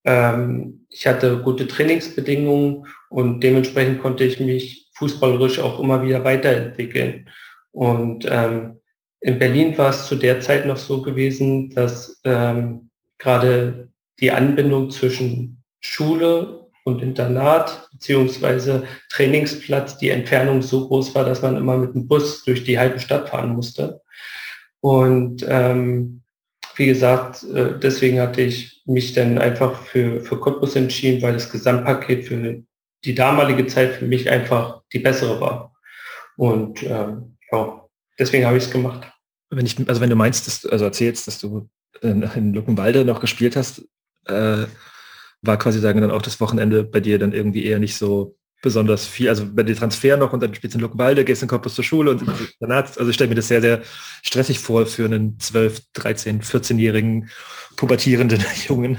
Ähm, 0.03 0.86
ich 0.89 1.05
hatte 1.05 1.39
gute 1.39 1.68
Trainingsbedingungen 1.68 2.88
und 3.09 3.41
dementsprechend 3.41 4.01
konnte 4.01 4.24
ich 4.24 4.39
mich 4.39 4.89
fußballerisch 4.95 5.59
auch 5.59 5.80
immer 5.80 6.01
wieder 6.01 6.24
weiterentwickeln. 6.24 7.30
Und 7.72 8.26
ähm, 8.30 8.80
in 9.20 9.39
Berlin 9.39 9.78
war 9.78 9.89
es 9.89 10.07
zu 10.07 10.15
der 10.15 10.39
Zeit 10.41 10.65
noch 10.65 10.78
so 10.78 11.01
gewesen, 11.01 11.70
dass 11.72 12.20
ähm, 12.24 12.89
gerade 13.18 13.89
die 14.20 14.32
Anbindung 14.32 14.89
zwischen 14.89 15.63
Schule 15.80 16.68
und 16.86 17.01
Internat 17.01 17.89
beziehungsweise 17.91 18.86
Trainingsplatz, 19.09 19.97
die 19.97 20.09
Entfernung 20.09 20.61
so 20.61 20.88
groß 20.88 21.13
war, 21.15 21.26
dass 21.26 21.41
man 21.41 21.57
immer 21.57 21.78
mit 21.78 21.93
dem 21.93 22.07
Bus 22.07 22.43
durch 22.43 22.63
die 22.63 22.80
halbe 22.80 22.99
Stadt 22.99 23.30
fahren 23.30 23.53
musste. 23.53 24.01
Und 24.82 25.45
ähm, 25.47 26.21
wie 26.75 26.86
gesagt, 26.86 27.43
äh, 27.43 27.78
deswegen 27.80 28.19
hatte 28.19 28.41
ich 28.41 28.84
mich 28.86 29.13
dann 29.13 29.38
einfach 29.38 29.82
für, 29.84 30.21
für 30.21 30.39
Cottbus 30.39 30.75
entschieden, 30.75 31.21
weil 31.21 31.34
das 31.34 31.51
Gesamtpaket 31.51 32.25
für 32.25 32.63
die 33.03 33.15
damalige 33.15 33.67
Zeit 33.67 33.95
für 33.95 34.05
mich 34.05 34.30
einfach 34.30 34.82
die 34.93 34.99
bessere 34.99 35.39
war. 35.41 35.73
Und 36.36 36.84
ähm, 36.84 37.38
ja, 37.51 37.86
deswegen 38.19 38.45
habe 38.45 38.57
ich 38.57 38.65
es 38.65 38.71
gemacht. 38.71 39.11
Wenn 39.49 39.65
ich, 39.65 39.78
also 39.88 40.01
wenn 40.01 40.09
du 40.09 40.15
meinst, 40.15 40.45
dass, 40.45 40.65
also 40.65 40.86
erzählst, 40.86 41.28
dass 41.28 41.39
du 41.39 41.69
in, 42.01 42.21
in 42.21 42.53
Luckenwalde 42.53 43.05
noch 43.05 43.21
gespielt 43.21 43.55
hast, 43.55 43.88
äh, 44.25 44.65
war 45.41 45.57
quasi 45.57 45.80
sagen 45.80 46.01
dann 46.01 46.11
auch 46.11 46.21
das 46.21 46.39
Wochenende 46.39 46.84
bei 46.84 46.99
dir 46.99 47.17
dann 47.17 47.34
irgendwie 47.34 47.65
eher 47.65 47.80
nicht 47.80 47.95
so 47.95 48.38
besonders 48.62 49.05
viel, 49.05 49.30
also 49.30 49.45
bei 49.51 49.64
dir 49.64 49.76
Transfer 49.76 50.18
noch 50.18 50.34
und 50.34 50.41
dann 50.41 50.53
spielst 50.53 50.74
du 50.74 50.80
in 50.80 50.82
Luckenwalde, 50.82 51.24
gehst 51.24 51.43
in 51.43 51.47
Koppus 51.47 51.76
zur 51.76 51.84
Schule 51.84 52.12
und 52.12 52.24
danach, 52.60 52.86
also 52.97 53.08
ich 53.08 53.16
stelle 53.16 53.30
mir 53.30 53.36
das 53.36 53.47
sehr, 53.47 53.62
sehr 53.62 53.82
stressig 54.24 54.60
vor 54.60 54.86
für 54.86 55.05
einen 55.05 55.39
12, 55.39 55.82
13, 55.93 56.41
14-jährigen 56.41 57.30
pubertierenden 57.76 58.43
Jungen. 58.68 58.97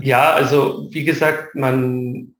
Ja, 0.00 0.32
also 0.32 0.88
wie 0.90 1.04
gesagt, 1.04 1.54
man 1.54 2.34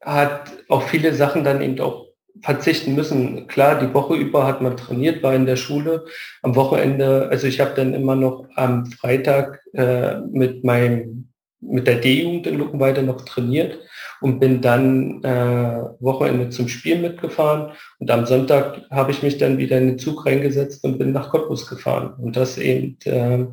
hat 0.00 0.52
auch 0.68 0.88
viele 0.88 1.14
Sachen 1.14 1.44
dann 1.44 1.60
eben 1.60 1.78
auch 1.80 2.06
verzichten 2.42 2.94
müssen. 2.94 3.46
Klar, 3.46 3.80
die 3.80 3.92
Woche 3.92 4.14
über 4.14 4.46
hat 4.46 4.62
man 4.62 4.76
trainiert, 4.76 5.22
war 5.22 5.34
in 5.34 5.46
der 5.46 5.56
Schule. 5.56 6.04
Am 6.42 6.54
Wochenende, 6.54 7.28
also 7.30 7.46
ich 7.46 7.60
habe 7.60 7.74
dann 7.74 7.94
immer 7.94 8.14
noch 8.14 8.46
am 8.56 8.86
Freitag 8.86 9.60
äh, 9.72 10.20
mit 10.20 10.64
meinem 10.64 11.28
mit 11.60 11.86
der 11.86 11.96
D-Jugend 11.96 12.46
in 12.46 12.58
Luckenweide 12.58 13.02
noch 13.02 13.22
trainiert 13.22 13.78
und 14.20 14.40
bin 14.40 14.60
dann 14.60 15.22
äh, 15.24 15.82
Wochenende 16.00 16.50
zum 16.50 16.68
Spiel 16.68 16.98
mitgefahren. 16.98 17.72
Und 17.98 18.10
am 18.10 18.26
Sonntag 18.26 18.82
habe 18.90 19.10
ich 19.10 19.22
mich 19.22 19.38
dann 19.38 19.58
wieder 19.58 19.78
in 19.78 19.88
den 19.88 19.98
Zug 19.98 20.26
reingesetzt 20.26 20.84
und 20.84 20.98
bin 20.98 21.12
nach 21.12 21.30
Cottbus 21.30 21.68
gefahren. 21.68 22.14
Und 22.18 22.36
das 22.36 22.58
eben 22.58 22.98
äh, 23.04 23.46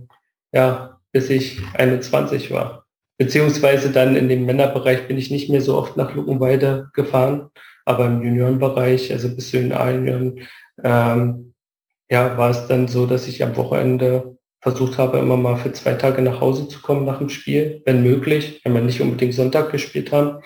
ja 0.53 0.99
bis 1.11 1.29
ich 1.29 1.61
21 1.75 2.51
war. 2.51 2.85
Beziehungsweise 3.17 3.91
dann 3.91 4.15
in 4.15 4.29
dem 4.29 4.45
Männerbereich 4.45 5.07
bin 5.07 5.17
ich 5.17 5.29
nicht 5.29 5.49
mehr 5.49 5.61
so 5.61 5.77
oft 5.77 5.95
nach 5.95 6.15
Luckenweide 6.15 6.89
gefahren 6.93 7.51
aber 7.85 8.05
im 8.07 8.23
Juniorenbereich 8.23 9.11
also 9.11 9.33
bis 9.33 9.51
zu 9.51 9.57
den 9.57 9.73
A-Junioren 9.73 10.39
ähm, 10.83 11.53
ja 12.09 12.37
war 12.37 12.49
es 12.49 12.67
dann 12.67 12.87
so 12.87 13.05
dass 13.05 13.27
ich 13.27 13.43
am 13.43 13.55
Wochenende 13.55 14.32
versucht 14.63 14.97
habe, 14.97 15.19
immer 15.19 15.35
mal 15.35 15.57
für 15.57 15.73
zwei 15.73 15.93
Tage 15.93 16.21
nach 16.21 16.39
Hause 16.39 16.69
zu 16.69 16.81
kommen 16.81 17.05
nach 17.05 17.19
dem 17.19 17.29
Spiel, 17.29 17.81
wenn 17.85 18.01
möglich, 18.01 18.61
wenn 18.63 18.73
wir 18.73 18.81
nicht 18.81 19.01
unbedingt 19.01 19.33
Sonntag 19.33 19.71
gespielt 19.71 20.11
haben. 20.13 20.41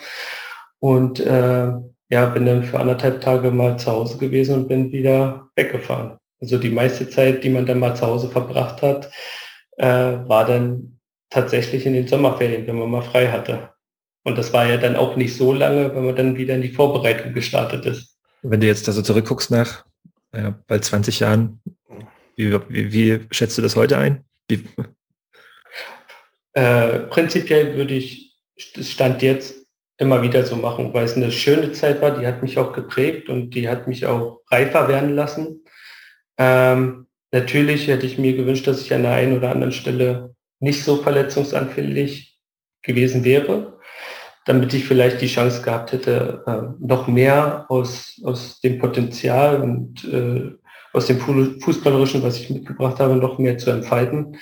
Und 0.79 1.19
äh, 1.19 1.71
ja, 2.09 2.25
bin 2.25 2.45
dann 2.45 2.63
für 2.63 2.79
anderthalb 2.79 3.21
Tage 3.21 3.51
mal 3.51 3.77
zu 3.77 3.91
Hause 3.91 4.17
gewesen 4.17 4.55
und 4.55 4.67
bin 4.67 4.91
wieder 4.91 5.49
weggefahren. 5.55 6.17
Also 6.41 6.57
die 6.57 6.71
meiste 6.71 7.09
Zeit, 7.09 7.43
die 7.43 7.49
man 7.49 7.65
dann 7.67 7.79
mal 7.79 7.95
zu 7.95 8.07
Hause 8.07 8.29
verbracht 8.29 8.81
hat, 8.81 9.11
äh, 9.77 9.85
war 9.85 10.45
dann 10.45 10.99
tatsächlich 11.29 11.85
in 11.85 11.93
den 11.93 12.07
Sommerferien, 12.07 12.65
wenn 12.65 12.79
man 12.79 12.89
mal 12.89 13.01
frei 13.03 13.27
hatte. 13.27 13.69
Und 14.23 14.37
das 14.37 14.51
war 14.51 14.65
ja 14.65 14.77
dann 14.77 14.95
auch 14.95 15.15
nicht 15.15 15.35
so 15.37 15.53
lange, 15.53 15.93
wenn 15.95 16.05
man 16.05 16.15
dann 16.15 16.37
wieder 16.37 16.55
in 16.55 16.61
die 16.61 16.73
Vorbereitung 16.73 17.33
gestartet 17.33 17.85
ist. 17.85 18.17
Wenn 18.41 18.61
du 18.61 18.67
jetzt 18.67 18.87
also 18.87 19.01
zurückguckst 19.01 19.51
nach 19.51 19.85
ja, 20.35 20.55
bald 20.67 20.83
20 20.83 21.19
Jahren, 21.19 21.61
wie, 22.37 22.53
wie, 22.69 22.93
wie 22.93 23.19
schätzt 23.31 23.57
du 23.57 23.61
das 23.61 23.75
heute 23.75 23.97
ein? 23.97 24.23
Äh, 26.53 26.99
prinzipiell 27.09 27.75
würde 27.75 27.95
ich 27.95 28.35
das 28.75 28.89
Stand 28.89 29.21
jetzt 29.21 29.55
immer 29.97 30.21
wieder 30.21 30.45
so 30.45 30.55
machen, 30.55 30.93
weil 30.93 31.05
es 31.05 31.15
eine 31.15 31.31
schöne 31.31 31.71
Zeit 31.73 32.01
war, 32.01 32.17
die 32.17 32.25
hat 32.25 32.41
mich 32.41 32.57
auch 32.57 32.71
geprägt 32.73 33.29
und 33.29 33.51
die 33.51 33.67
hat 33.67 33.87
mich 33.87 34.05
auch 34.05 34.41
reifer 34.49 34.87
werden 34.87 35.15
lassen. 35.15 35.63
Ähm, 36.37 37.07
natürlich 37.31 37.87
hätte 37.87 38.05
ich 38.05 38.17
mir 38.17 38.35
gewünscht, 38.35 38.67
dass 38.67 38.81
ich 38.81 38.93
an 38.93 39.03
der 39.03 39.13
einen 39.13 39.35
oder 39.35 39.51
anderen 39.51 39.73
Stelle 39.73 40.35
nicht 40.59 40.83
so 40.83 40.97
verletzungsanfällig 40.97 42.37
gewesen 42.83 43.23
wäre, 43.23 43.79
damit 44.45 44.73
ich 44.73 44.85
vielleicht 44.85 45.21
die 45.21 45.27
Chance 45.27 45.61
gehabt 45.61 45.91
hätte, 45.91 46.43
äh, 46.45 46.85
noch 46.85 47.07
mehr 47.07 47.65
aus, 47.69 48.21
aus 48.23 48.61
dem 48.61 48.79
Potenzial 48.79 49.61
und 49.61 50.03
äh, 50.05 50.51
aus 50.97 51.05
dem 51.05 51.19
Fußballerischen, 51.19 52.23
was 52.23 52.39
ich 52.39 52.49
mitgebracht 52.49 52.99
habe, 52.99 53.15
noch 53.15 53.37
mehr 53.37 53.57
zu 53.57 53.69
entfalten. 53.69 54.37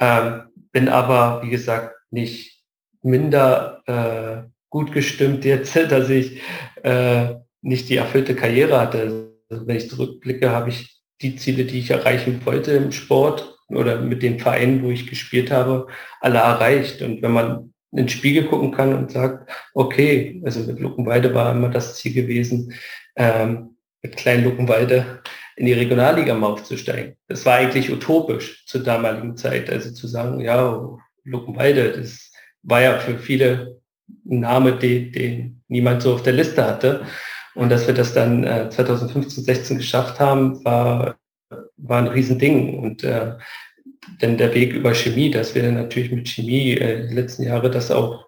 Ähm, 0.00 0.42
bin 0.72 0.88
aber, 0.88 1.42
wie 1.42 1.50
gesagt, 1.50 1.94
nicht 2.10 2.62
minder 3.02 3.82
äh, 3.86 4.48
gut 4.70 4.92
gestimmt 4.92 5.44
jetzt, 5.44 5.76
dass 5.90 6.08
ich 6.08 6.40
äh, 6.82 7.34
nicht 7.60 7.88
die 7.88 7.96
erfüllte 7.96 8.34
Karriere 8.34 8.80
hatte. 8.80 9.32
Also 9.50 9.66
wenn 9.66 9.76
ich 9.76 9.90
zurückblicke, 9.90 10.50
habe 10.50 10.70
ich 10.70 10.98
die 11.20 11.36
Ziele, 11.36 11.64
die 11.64 11.80
ich 11.80 11.90
erreichen 11.90 12.40
wollte 12.44 12.72
im 12.72 12.92
Sport 12.92 13.58
oder 13.68 14.00
mit 14.00 14.22
den 14.22 14.38
Vereinen, 14.38 14.82
wo 14.82 14.90
ich 14.90 15.06
gespielt 15.06 15.50
habe, 15.50 15.88
alle 16.20 16.38
erreicht. 16.38 17.02
Und 17.02 17.20
wenn 17.20 17.32
man 17.32 17.74
in 17.90 17.98
den 17.98 18.08
Spiegel 18.08 18.44
gucken 18.44 18.70
kann 18.70 18.94
und 18.94 19.10
sagt, 19.10 19.50
okay, 19.74 20.40
also 20.44 20.60
mit 20.60 20.78
Luckenweide 20.78 21.34
war 21.34 21.52
immer 21.52 21.68
das 21.68 21.96
Ziel 21.96 22.14
gewesen, 22.14 22.72
ähm, 23.16 23.76
mit 24.02 24.16
Klein 24.16 24.44
Luckenweide 24.44 25.22
in 25.58 25.66
die 25.66 25.72
Regionalliga 25.72 26.34
mal 26.34 26.46
aufzusteigen. 26.46 27.16
Das 27.26 27.44
war 27.44 27.56
eigentlich 27.56 27.90
utopisch 27.90 28.64
zur 28.66 28.84
damaligen 28.84 29.36
Zeit. 29.36 29.68
Also 29.68 29.90
zu 29.90 30.06
sagen, 30.06 30.38
ja, 30.38 30.96
Luckenwalde, 31.24 31.92
das 31.98 32.30
war 32.62 32.80
ja 32.80 32.98
für 33.00 33.18
viele 33.18 33.80
ein 34.30 34.40
Name, 34.40 34.78
den, 34.78 35.10
den 35.10 35.62
niemand 35.66 36.02
so 36.02 36.14
auf 36.14 36.22
der 36.22 36.34
Liste 36.34 36.64
hatte. 36.64 37.04
Und 37.56 37.70
dass 37.70 37.88
wir 37.88 37.94
das 37.94 38.14
dann 38.14 38.44
äh, 38.44 38.70
2015, 38.70 39.42
16 39.42 39.78
geschafft 39.78 40.20
haben, 40.20 40.64
war, 40.64 41.16
war 41.76 41.98
ein 41.98 42.06
Riesending. 42.06 42.78
Und 42.78 43.02
äh, 43.02 43.32
denn 44.22 44.38
der 44.38 44.54
Weg 44.54 44.72
über 44.72 44.94
Chemie, 44.94 45.32
dass 45.32 45.56
wir 45.56 45.70
natürlich 45.72 46.12
mit 46.12 46.28
Chemie 46.28 46.74
äh, 46.74 47.08
die 47.08 47.14
letzten 47.14 47.42
Jahre 47.42 47.68
das 47.68 47.90
auch 47.90 48.27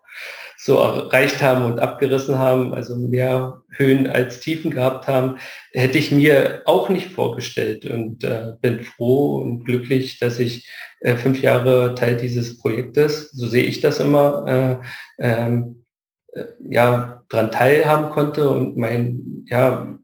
so 0.63 0.77
erreicht 0.77 1.41
haben 1.41 1.65
und 1.65 1.81
abgerissen 1.81 2.39
haben, 2.39 2.75
also 2.75 2.95
mehr 2.95 3.63
Höhen 3.71 4.07
als 4.07 4.41
Tiefen 4.41 4.71
gehabt 4.71 5.09
haben, 5.09 5.39
hätte 5.73 5.97
ich 5.97 6.13
mir 6.13 6.61
auch 6.67 6.91
nicht 6.91 7.13
vorgestellt. 7.13 7.87
Und 7.87 8.25
äh, 8.25 8.53
bin 8.61 8.81
froh 8.85 9.37
und 9.39 9.65
glücklich, 9.65 10.19
dass 10.19 10.39
ich 10.39 10.71
äh, 11.01 11.17
fünf 11.17 11.41
Jahre 11.41 11.95
Teil 11.95 12.19
dieses 12.19 12.59
Projektes, 12.59 13.31
so 13.31 13.47
sehe 13.47 13.65
ich 13.65 13.81
das 13.81 14.01
immer, 14.01 14.83
äh, 15.19 15.25
ähm, 15.27 15.87
äh, 16.33 16.45
ja, 16.69 17.23
daran 17.31 17.51
teilhaben 17.51 18.11
konnte 18.11 18.51
und 18.51 18.77
mein, 18.77 19.47
ja, 19.47 19.99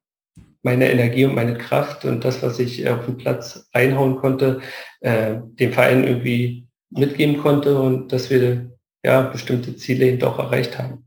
meine 0.63 0.91
Energie 0.91 1.27
und 1.27 1.35
meine 1.35 1.59
Kraft 1.59 2.07
und 2.07 2.25
das, 2.25 2.43
was 2.43 2.59
ich 2.59 2.89
auf 2.89 3.05
den 3.05 3.19
Platz 3.19 3.69
reinhauen 3.75 4.17
konnte, 4.17 4.61
äh, 5.01 5.35
dem 5.61 5.73
Verein 5.75 6.05
irgendwie 6.05 6.67
mitgeben 6.89 7.37
konnte 7.43 7.79
und 7.79 8.11
dass 8.11 8.31
wir 8.31 8.76
ja, 9.05 9.23
bestimmte 9.23 9.77
Ziele 9.77 10.07
eben 10.07 10.23
auch 10.25 10.39
erreicht 10.39 10.79
haben. 10.79 11.07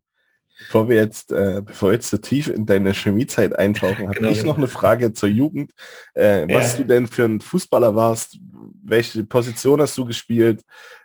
Bevor 0.59 0.89
wir 0.89 0.97
jetzt, 0.97 1.31
äh, 1.31 1.61
bevor 1.63 1.89
wir 1.89 1.93
jetzt 1.93 2.09
so 2.09 2.17
tief 2.17 2.49
in 2.49 2.65
deine 2.65 2.93
Chemiezeit 2.93 3.57
eintauchen, 3.57 4.07
habe 4.07 4.19
genau. 4.19 4.29
ich 4.29 4.43
noch 4.43 4.57
eine 4.57 4.67
Frage 4.67 5.13
zur 5.13 5.29
Jugend. 5.29 5.71
Äh, 6.13 6.47
was 6.53 6.73
ja. 6.73 6.79
du 6.79 6.85
denn 6.85 7.07
für 7.07 7.23
ein 7.23 7.39
Fußballer 7.39 7.95
warst, 7.95 8.37
welche 8.83 9.23
Position 9.23 9.81
hast 9.81 9.97
du 9.97 10.05
gespielt? 10.05 10.61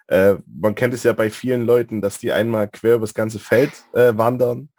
Äh, 0.09 0.35
man 0.47 0.75
kennt 0.75 0.93
es 0.93 1.05
ja 1.05 1.13
bei 1.13 1.31
vielen 1.31 1.67
Leuten, 1.67 2.01
dass 2.03 2.19
die 2.19 2.33
einmal 2.33 2.69
quer 2.69 2.97
über 2.97 3.07
das 3.07 3.15
ganze 3.15 3.39
Feld 3.39 3.73
äh, 3.93 4.17
wandern. 4.17 4.71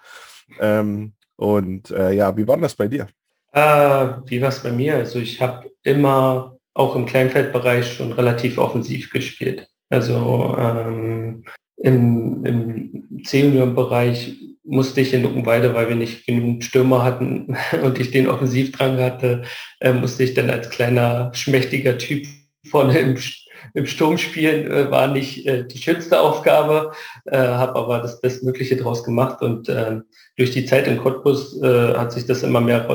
Ähm, 0.59 1.13
und 1.37 1.91
äh, 1.91 2.11
ja, 2.11 2.35
wie 2.35 2.47
war 2.47 2.57
das 2.57 2.75
bei 2.75 2.87
dir? 2.87 3.07
Äh, 3.53 4.07
wie 4.25 4.41
war 4.41 4.49
es 4.49 4.61
bei 4.61 4.71
mir? 4.71 4.95
Also 4.95 5.19
ich 5.19 5.41
habe 5.41 5.71
immer 5.83 6.57
auch 6.73 6.95
im 6.95 7.05
Kleinfeldbereich 7.05 7.93
schon 7.93 8.11
relativ 8.11 8.57
offensiv 8.57 9.09
gespielt. 9.09 9.67
Also 9.89 10.55
ähm, 10.59 11.45
im, 11.77 12.45
im 12.45 13.23
C-Union-Bereich 13.23 14.35
musste 14.65 15.01
ich 15.01 15.13
in 15.13 15.23
Luckenweide, 15.23 15.73
weil 15.73 15.89
wir 15.89 15.95
nicht 15.95 16.25
genug 16.25 16.63
Stürmer 16.63 17.03
hatten 17.03 17.55
und 17.83 17.99
ich 17.99 18.11
den 18.11 18.27
Offensivdrang 18.27 18.97
hatte, 18.97 19.43
äh, 19.79 19.93
musste 19.93 20.23
ich 20.23 20.33
dann 20.33 20.49
als 20.49 20.69
kleiner, 20.69 21.31
schmächtiger 21.33 21.97
Typ 21.97 22.25
vorne 22.67 22.97
im, 22.97 23.17
im 23.73 23.85
Sturm 23.85 24.17
spielen. 24.17 24.71
Äh, 24.71 24.89
war 24.89 25.07
nicht 25.07 25.45
äh, 25.45 25.65
die 25.67 25.77
schönste 25.77 26.19
Aufgabe, 26.19 26.91
äh, 27.25 27.37
habe 27.37 27.75
aber 27.75 27.99
das 27.99 28.19
Bestmögliche 28.21 28.75
draus 28.75 29.03
gemacht 29.03 29.41
und 29.41 29.69
äh, 29.69 29.99
durch 30.37 30.51
die 30.51 30.65
Zeit 30.65 30.87
in 30.87 30.97
Cottbus 30.97 31.61
äh, 31.61 31.93
hat 31.93 32.11
sich 32.11 32.25
das 32.25 32.43
immer 32.43 32.61
mehr 32.61 32.87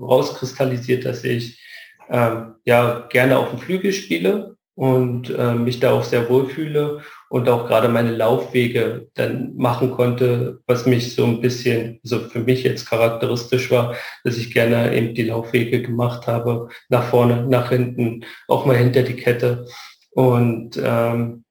rauskristallisiert, 0.00 1.04
dass 1.04 1.24
ich 1.24 1.60
äh, 2.08 2.36
ja 2.64 3.06
gerne 3.08 3.38
auf 3.38 3.50
dem 3.50 3.58
Flügel 3.58 3.92
spiele 3.92 4.56
und 4.74 5.30
mich 5.64 5.80
da 5.80 5.92
auch 5.92 6.04
sehr 6.04 6.28
wohl 6.28 6.50
fühle 6.50 7.00
und 7.28 7.48
auch 7.48 7.66
gerade 7.66 7.88
meine 7.88 8.14
Laufwege 8.14 9.08
dann 9.14 9.56
machen 9.56 9.90
konnte, 9.90 10.60
was 10.66 10.86
mich 10.86 11.14
so 11.14 11.24
ein 11.24 11.40
bisschen, 11.40 11.98
so 12.02 12.20
für 12.20 12.40
mich 12.40 12.62
jetzt 12.62 12.88
charakteristisch 12.88 13.70
war, 13.70 13.94
dass 14.24 14.36
ich 14.36 14.52
gerne 14.52 14.94
eben 14.96 15.14
die 15.14 15.24
Laufwege 15.24 15.82
gemacht 15.82 16.26
habe, 16.26 16.68
nach 16.88 17.04
vorne, 17.04 17.46
nach 17.46 17.70
hinten, 17.70 18.24
auch 18.48 18.66
mal 18.66 18.76
hinter 18.76 19.02
die 19.02 19.16
Kette. 19.16 19.66
Und 20.12 20.80
ähm, 20.82 21.44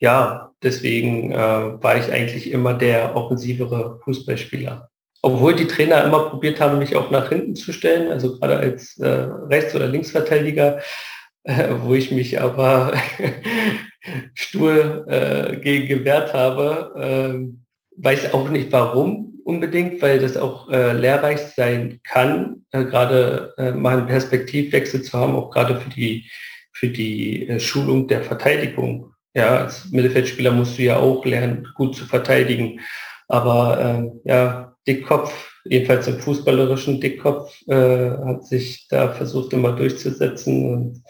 ja, 0.00 0.52
deswegen 0.62 1.32
äh, 1.32 1.36
war 1.36 1.96
ich 1.96 2.12
eigentlich 2.12 2.50
immer 2.50 2.74
der 2.74 3.16
offensivere 3.16 4.00
Fußballspieler. 4.04 4.90
Obwohl 5.22 5.56
die 5.56 5.66
Trainer 5.66 6.04
immer 6.04 6.30
probiert 6.30 6.60
haben, 6.60 6.78
mich 6.78 6.94
auch 6.94 7.10
nach 7.10 7.28
hinten 7.28 7.56
zu 7.56 7.72
stellen, 7.72 8.12
also 8.12 8.38
gerade 8.38 8.56
als 8.56 8.96
äh, 8.98 9.08
Rechts- 9.08 9.74
oder 9.74 9.88
Linksverteidiger, 9.88 10.80
äh, 11.48 11.70
wo 11.80 11.94
ich 11.94 12.10
mich 12.10 12.40
aber 12.40 12.92
stur 14.34 15.08
äh, 15.08 15.56
gegen 15.56 15.88
gewehrt 15.88 16.34
habe. 16.34 16.94
Ähm, 17.00 17.64
weiß 17.96 18.34
auch 18.34 18.50
nicht 18.50 18.70
warum 18.70 19.40
unbedingt, 19.44 20.02
weil 20.02 20.18
das 20.18 20.36
auch 20.36 20.68
äh, 20.68 20.92
lehrreich 20.92 21.40
sein 21.56 22.00
kann, 22.04 22.66
äh, 22.70 22.84
gerade 22.84 23.54
äh, 23.56 23.72
mal 23.72 23.96
einen 23.96 24.06
Perspektivwechsel 24.06 25.00
zu 25.02 25.18
haben, 25.18 25.34
auch 25.34 25.50
gerade 25.50 25.80
für 25.80 25.88
die, 25.88 26.30
für 26.74 26.88
die 26.88 27.56
Schulung 27.58 28.06
der 28.06 28.22
Verteidigung. 28.22 29.14
ja, 29.34 29.64
als 29.64 29.90
Mittelfeldspieler 29.90 30.50
musst 30.50 30.78
du 30.78 30.82
ja 30.82 30.98
auch 30.98 31.24
lernen, 31.24 31.66
gut 31.74 31.96
zu 31.96 32.04
verteidigen. 32.04 32.80
Aber 33.26 33.80
ähm, 33.80 34.20
ja, 34.24 34.76
Dickkopf, 34.86 35.57
jedenfalls 35.68 36.06
im 36.06 36.18
fußballerischen 36.18 37.00
Dickkopf, 37.00 37.54
äh, 37.68 38.10
hat 38.10 38.44
sich 38.44 38.86
da 38.88 39.12
versucht 39.12 39.52
immer 39.52 39.72
durchzusetzen. 39.72 40.72
Und 40.72 41.02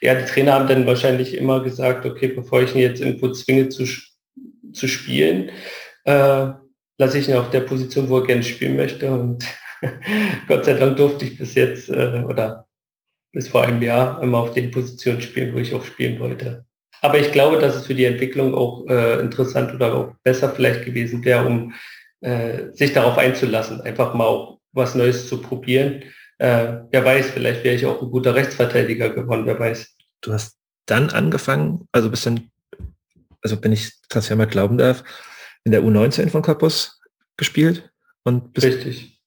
ja, 0.00 0.14
die 0.14 0.24
Trainer 0.24 0.54
haben 0.54 0.68
dann 0.68 0.86
wahrscheinlich 0.86 1.36
immer 1.36 1.62
gesagt, 1.62 2.06
okay, 2.06 2.28
bevor 2.28 2.62
ich 2.62 2.74
ihn 2.74 2.80
jetzt 2.80 3.00
irgendwo 3.00 3.30
zwinge 3.32 3.68
zu, 3.68 3.84
zu 4.72 4.88
spielen, 4.88 5.50
äh, 6.04 6.48
lasse 6.98 7.18
ich 7.18 7.28
ihn 7.28 7.36
auf 7.36 7.50
der 7.50 7.60
Position, 7.60 8.08
wo 8.08 8.18
er 8.18 8.26
gerne 8.26 8.42
spielen 8.42 8.76
möchte. 8.76 9.10
Und 9.10 9.44
Gott 10.48 10.64
sei 10.64 10.74
Dank 10.74 10.96
durfte 10.96 11.24
ich 11.24 11.38
bis 11.38 11.54
jetzt 11.54 11.88
äh, 11.88 12.24
oder 12.26 12.66
bis 13.32 13.48
vor 13.48 13.62
einem 13.62 13.82
Jahr 13.82 14.22
immer 14.22 14.38
auf 14.38 14.52
den 14.52 14.70
Positionen 14.70 15.20
spielen, 15.20 15.54
wo 15.54 15.58
ich 15.58 15.74
auch 15.74 15.84
spielen 15.84 16.18
wollte. 16.20 16.64
Aber 17.02 17.18
ich 17.18 17.32
glaube, 17.32 17.58
dass 17.58 17.76
es 17.76 17.86
für 17.86 17.94
die 17.94 18.06
Entwicklung 18.06 18.54
auch 18.54 18.86
äh, 18.88 19.20
interessant 19.20 19.74
oder 19.74 19.94
auch 19.94 20.14
besser 20.22 20.50
vielleicht 20.50 20.84
gewesen 20.84 21.24
wäre, 21.24 21.46
um 21.46 21.74
äh, 22.26 22.72
sich 22.72 22.92
darauf 22.92 23.18
einzulassen, 23.18 23.80
einfach 23.82 24.12
mal 24.12 24.58
was 24.72 24.96
Neues 24.96 25.28
zu 25.28 25.40
probieren. 25.40 26.02
Äh, 26.38 26.80
wer 26.90 27.04
weiß, 27.04 27.30
vielleicht 27.30 27.62
wäre 27.62 27.76
ich 27.76 27.86
auch 27.86 28.02
ein 28.02 28.10
guter 28.10 28.34
Rechtsverteidiger 28.34 29.10
geworden, 29.10 29.46
wer 29.46 29.60
weiß. 29.60 29.94
Du 30.22 30.32
hast 30.32 30.58
dann 30.86 31.10
angefangen, 31.10 31.86
also 31.92 32.10
bist 32.10 32.26
dann, 32.26 32.50
also 33.42 33.62
wenn 33.62 33.70
ich 33.70 33.92
Transfer 34.08 34.34
mal 34.34 34.48
glauben 34.48 34.76
darf, 34.76 35.04
in 35.62 35.70
der 35.70 35.82
U19 35.82 36.28
von 36.30 36.42
Cottbus 36.42 37.00
gespielt 37.36 37.90
und 38.24 38.52
bist 38.52 38.66
Richtig. 38.66 39.22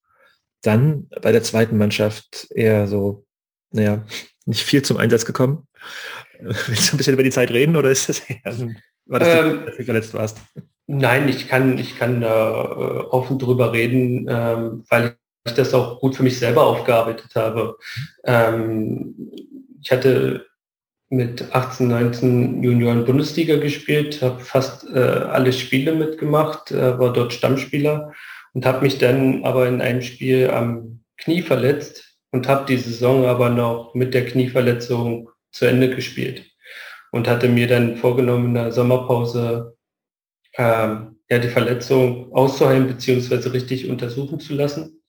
dann 0.61 1.07
bei 1.21 1.31
der 1.31 1.43
zweiten 1.43 1.77
Mannschaft 1.77 2.47
eher 2.51 2.85
so, 2.87 3.25
naja, 3.71 4.05
nicht 4.45 4.63
viel 4.63 4.81
zum 4.81 4.97
Einsatz 4.97 5.23
gekommen. 5.23 5.69
Willst 6.39 6.91
du 6.91 6.95
ein 6.95 6.97
bisschen 6.97 7.13
über 7.13 7.23
die 7.23 7.31
Zeit 7.31 7.51
reden 7.51 7.77
oder 7.77 7.91
ist 7.91 8.09
das 8.09 8.19
eher, 8.19 8.73
war 9.05 9.19
das 9.19 9.45
ähm, 9.45 9.69
die, 9.77 9.83
verletzt 9.85 10.13
warst? 10.13 10.37
Nein, 10.91 11.29
ich 11.29 11.47
kann, 11.47 11.77
ich 11.77 11.99
kann 11.99 12.19
da 12.19 12.49
äh, 12.49 13.03
offen 13.11 13.37
drüber 13.37 13.73
reden, 13.73 14.25
ähm, 14.27 14.83
weil 14.89 15.15
ich 15.45 15.53
das 15.53 15.75
auch 15.75 15.99
gut 15.99 16.15
für 16.15 16.23
mich 16.23 16.39
selber 16.39 16.65
aufgearbeitet 16.65 17.35
habe. 17.35 17.77
Ähm, 18.23 19.13
ich 19.79 19.91
hatte 19.91 20.47
mit 21.09 21.53
18, 21.53 21.89
19 21.89 22.63
Junioren 22.63 23.05
Bundesliga 23.05 23.57
gespielt, 23.57 24.23
habe 24.23 24.39
fast 24.39 24.89
äh, 24.89 24.97
alle 24.97 25.53
Spiele 25.53 25.93
mitgemacht, 25.93 26.71
äh, 26.71 26.97
war 26.97 27.13
dort 27.13 27.33
Stammspieler 27.33 28.11
und 28.53 28.65
habe 28.65 28.81
mich 28.81 28.97
dann 28.97 29.45
aber 29.45 29.67
in 29.67 29.81
einem 29.81 30.01
Spiel 30.01 30.49
am 30.49 31.01
Knie 31.17 31.43
verletzt 31.43 32.17
und 32.31 32.47
habe 32.47 32.65
die 32.65 32.77
Saison 32.77 33.27
aber 33.27 33.51
noch 33.51 33.93
mit 33.93 34.15
der 34.15 34.25
Knieverletzung 34.25 35.29
zu 35.51 35.65
Ende 35.65 35.93
gespielt 35.93 36.45
und 37.11 37.27
hatte 37.27 37.47
mir 37.47 37.67
dann 37.67 37.95
vorgenommen, 37.95 38.47
in 38.47 38.53
der 38.55 38.71
Sommerpause 38.71 39.75
ähm, 40.59 41.15
ja, 41.29 41.39
die 41.39 41.47
Verletzung 41.47 42.33
auszuheilen 42.33 42.87
bzw. 42.87 43.49
richtig 43.49 43.89
untersuchen 43.89 44.41
zu 44.41 44.53
lassen. 44.53 45.01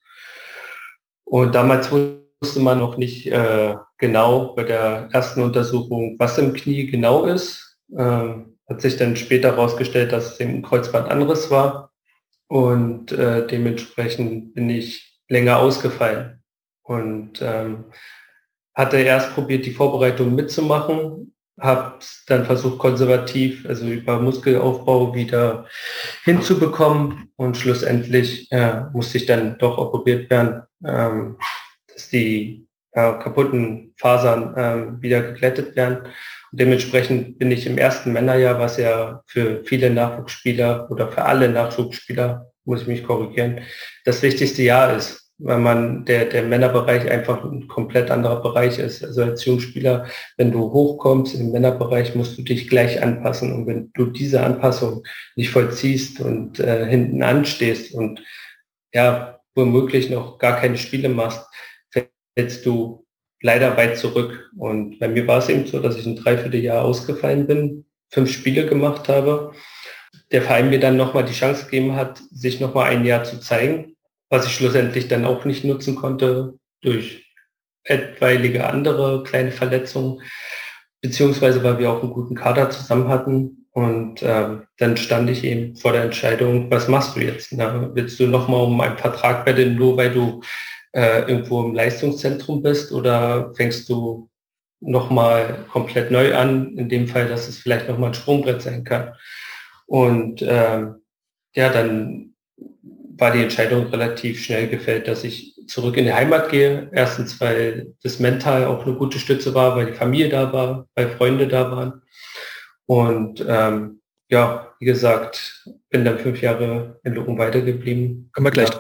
Und 1.24 1.55
damals 1.55 1.90
wusste 1.90 2.61
man 2.61 2.78
noch 2.78 2.96
nicht 2.96 3.26
äh, 3.26 3.74
genau 3.98 4.55
bei 4.55 4.62
der 4.62 5.09
ersten 5.12 5.42
Untersuchung, 5.42 6.16
was 6.18 6.38
im 6.38 6.53
Knie 6.53 6.86
genau 6.86 7.24
ist. 7.24 7.78
Ähm, 7.96 8.59
hat 8.68 8.80
sich 8.80 8.96
dann 8.96 9.16
später 9.16 9.51
herausgestellt, 9.57 10.12
dass 10.12 10.34
es 10.34 10.40
im 10.40 10.62
Kreuzband 10.62 11.11
anderes 11.11 11.51
war. 11.51 11.90
Und 12.46 13.11
äh, 13.11 13.46
dementsprechend 13.46 14.55
bin 14.55 14.70
ich 14.70 15.20
länger 15.28 15.59
ausgefallen. 15.59 16.42
Und 16.82 17.42
ähm, 17.42 17.86
hatte 18.74 18.98
erst 18.98 19.34
probiert, 19.34 19.66
die 19.66 19.72
Vorbereitung 19.72 20.34
mitzumachen, 20.34 21.34
habe 21.61 21.94
dann 22.26 22.44
versucht, 22.44 22.78
konservativ, 22.78 23.66
also 23.68 23.86
über 23.86 24.20
Muskelaufbau 24.20 25.14
wieder 25.14 25.66
hinzubekommen 26.24 27.30
und 27.36 27.56
schlussendlich 27.56 28.50
äh, 28.50 28.82
musste 28.92 29.18
ich 29.18 29.26
dann 29.26 29.58
doch 29.58 29.78
operiert 29.78 30.30
werden, 30.30 30.62
ähm, 30.84 31.36
dass 31.92 32.08
die 32.08 32.66
äh, 32.92 33.12
kaputten 33.18 33.92
Fasern 33.96 34.56
äh, 34.56 35.02
wieder 35.02 35.22
geglättet 35.22 35.76
werden. 35.76 35.98
Und 36.50 36.61
dementsprechend 36.61 37.38
bin 37.38 37.50
ich 37.50 37.66
im 37.66 37.78
ersten 37.78 38.12
Männerjahr, 38.12 38.58
was 38.58 38.78
ja 38.78 39.22
für 39.26 39.62
viele 39.64 39.90
Nachwuchsspieler 39.90 40.90
oder 40.90 41.12
für 41.12 41.24
alle 41.24 41.48
Nachwuchsspieler, 41.48 42.46
muss 42.64 42.82
ich 42.82 42.88
mich 42.88 43.04
korrigieren, 43.04 43.61
das 44.04 44.22
wichtigste 44.22 44.62
Jahr 44.62 44.96
ist 44.96 45.19
weil 45.43 45.59
man 45.59 46.05
der, 46.05 46.26
der 46.26 46.43
Männerbereich 46.43 47.11
einfach 47.11 47.45
ein 47.45 47.66
komplett 47.66 48.11
anderer 48.11 48.43
Bereich 48.43 48.78
ist. 48.78 49.03
Also 49.03 49.22
als 49.22 49.45
Jungspieler, 49.45 50.07
wenn 50.36 50.53
du 50.53 50.70
hochkommst 50.72 51.34
im 51.34 51.51
Männerbereich, 51.51 52.14
musst 52.14 52.36
du 52.36 52.43
dich 52.43 52.68
gleich 52.68 53.03
anpassen. 53.03 53.53
Und 53.53 53.66
wenn 53.66 53.91
du 53.95 54.07
diese 54.07 54.43
Anpassung 54.43 55.03
nicht 55.36 55.51
vollziehst 55.51 56.20
und 56.20 56.61
äh, 56.61 56.86
hinten 56.86 57.22
anstehst 57.22 57.95
und 57.95 58.22
ja, 58.93 59.41
womöglich 59.55 60.11
noch 60.11 60.38
gar 60.38 60.61
keine 60.61 60.76
Spiele 60.76 61.09
machst, 61.09 61.47
fällst 62.36 62.66
du 62.66 63.07
leider 63.43 63.76
weit 63.76 63.97
zurück. 63.97 64.51
Und 64.59 64.99
bei 64.99 65.09
mir 65.09 65.26
war 65.26 65.38
es 65.38 65.49
eben 65.49 65.66
so, 65.66 65.80
dass 65.80 65.97
ich 65.97 66.07
ein 66.07 66.16
Dreivierteljahr 66.16 66.84
ausgefallen 66.84 67.47
bin, 67.47 67.86
fünf 68.11 68.30
Spiele 68.30 68.66
gemacht 68.66 69.09
habe. 69.09 69.53
Der 70.32 70.43
Verein 70.43 70.70
mir 70.70 70.80
dann 70.80 70.97
nochmal 70.97 71.24
die 71.24 71.32
Chance 71.32 71.64
gegeben 71.64 71.97
hat, 71.97 72.20
sich 72.30 72.61
nochmal 72.61 72.91
ein 72.91 73.05
Jahr 73.05 73.24
zu 73.24 73.41
zeigen 73.41 73.97
was 74.30 74.46
ich 74.46 74.54
schlussendlich 74.54 75.08
dann 75.08 75.26
auch 75.26 75.44
nicht 75.44 75.64
nutzen 75.64 75.96
konnte 75.96 76.54
durch 76.80 77.30
etwaige 77.84 78.66
andere 78.66 79.22
kleine 79.24 79.52
Verletzungen, 79.52 80.22
beziehungsweise 81.02 81.62
weil 81.62 81.78
wir 81.78 81.90
auch 81.90 82.02
einen 82.02 82.12
guten 82.12 82.36
Kader 82.36 82.70
zusammen 82.70 83.08
hatten. 83.08 83.66
Und 83.72 84.22
äh, 84.22 84.58
dann 84.78 84.96
stand 84.96 85.30
ich 85.30 85.44
eben 85.44 85.76
vor 85.76 85.92
der 85.92 86.04
Entscheidung, 86.04 86.70
was 86.70 86.88
machst 86.88 87.16
du 87.16 87.20
jetzt? 87.20 87.52
Na, 87.52 87.94
willst 87.94 88.18
du 88.18 88.26
nochmal 88.26 88.64
um 88.64 88.80
einen 88.80 88.98
Vertrag 88.98 89.44
bei 89.44 89.52
den 89.52 89.76
nur, 89.76 89.96
weil 89.96 90.12
du 90.12 90.42
äh, 90.92 91.20
irgendwo 91.20 91.64
im 91.64 91.74
Leistungszentrum 91.74 92.62
bist 92.62 92.92
oder 92.92 93.54
fängst 93.54 93.88
du 93.88 94.28
nochmal 94.80 95.66
komplett 95.70 96.10
neu 96.10 96.34
an, 96.34 96.76
in 96.76 96.88
dem 96.88 97.06
Fall, 97.06 97.28
dass 97.28 97.48
es 97.48 97.58
vielleicht 97.58 97.88
nochmal 97.88 98.10
ein 98.10 98.14
Sprungbrett 98.14 98.62
sein 98.62 98.82
kann. 98.82 99.12
Und 99.86 100.42
äh, 100.42 100.86
ja, 101.54 101.68
dann 101.68 102.29
war 103.20 103.32
die 103.32 103.42
Entscheidung 103.42 103.86
relativ 103.88 104.42
schnell 104.42 104.68
gefällt, 104.68 105.06
dass 105.06 105.24
ich 105.24 105.54
zurück 105.66 105.96
in 105.96 106.04
die 106.04 106.12
Heimat 106.12 106.50
gehe. 106.50 106.88
Erstens, 106.92 107.40
weil 107.40 107.94
das 108.02 108.18
mental 108.18 108.64
auch 108.64 108.84
eine 108.84 108.96
gute 108.96 109.18
Stütze 109.18 109.54
war, 109.54 109.76
weil 109.76 109.86
die 109.86 109.92
Familie 109.92 110.28
da 110.28 110.52
war, 110.52 110.86
weil 110.94 111.10
Freunde 111.10 111.46
da 111.46 111.70
waren. 111.70 112.02
Und 112.86 113.44
ähm, 113.46 114.00
ja, 114.28 114.72
wie 114.78 114.86
gesagt, 114.86 115.64
bin 115.90 116.04
dann 116.04 116.18
fünf 116.18 116.40
Jahre 116.40 117.00
in 117.04 117.14
Lochen 117.14 117.36
weitergeblieben. 117.36 118.30
Kommen 118.32 118.46
wir 118.46 118.50
gleich. 118.50 118.70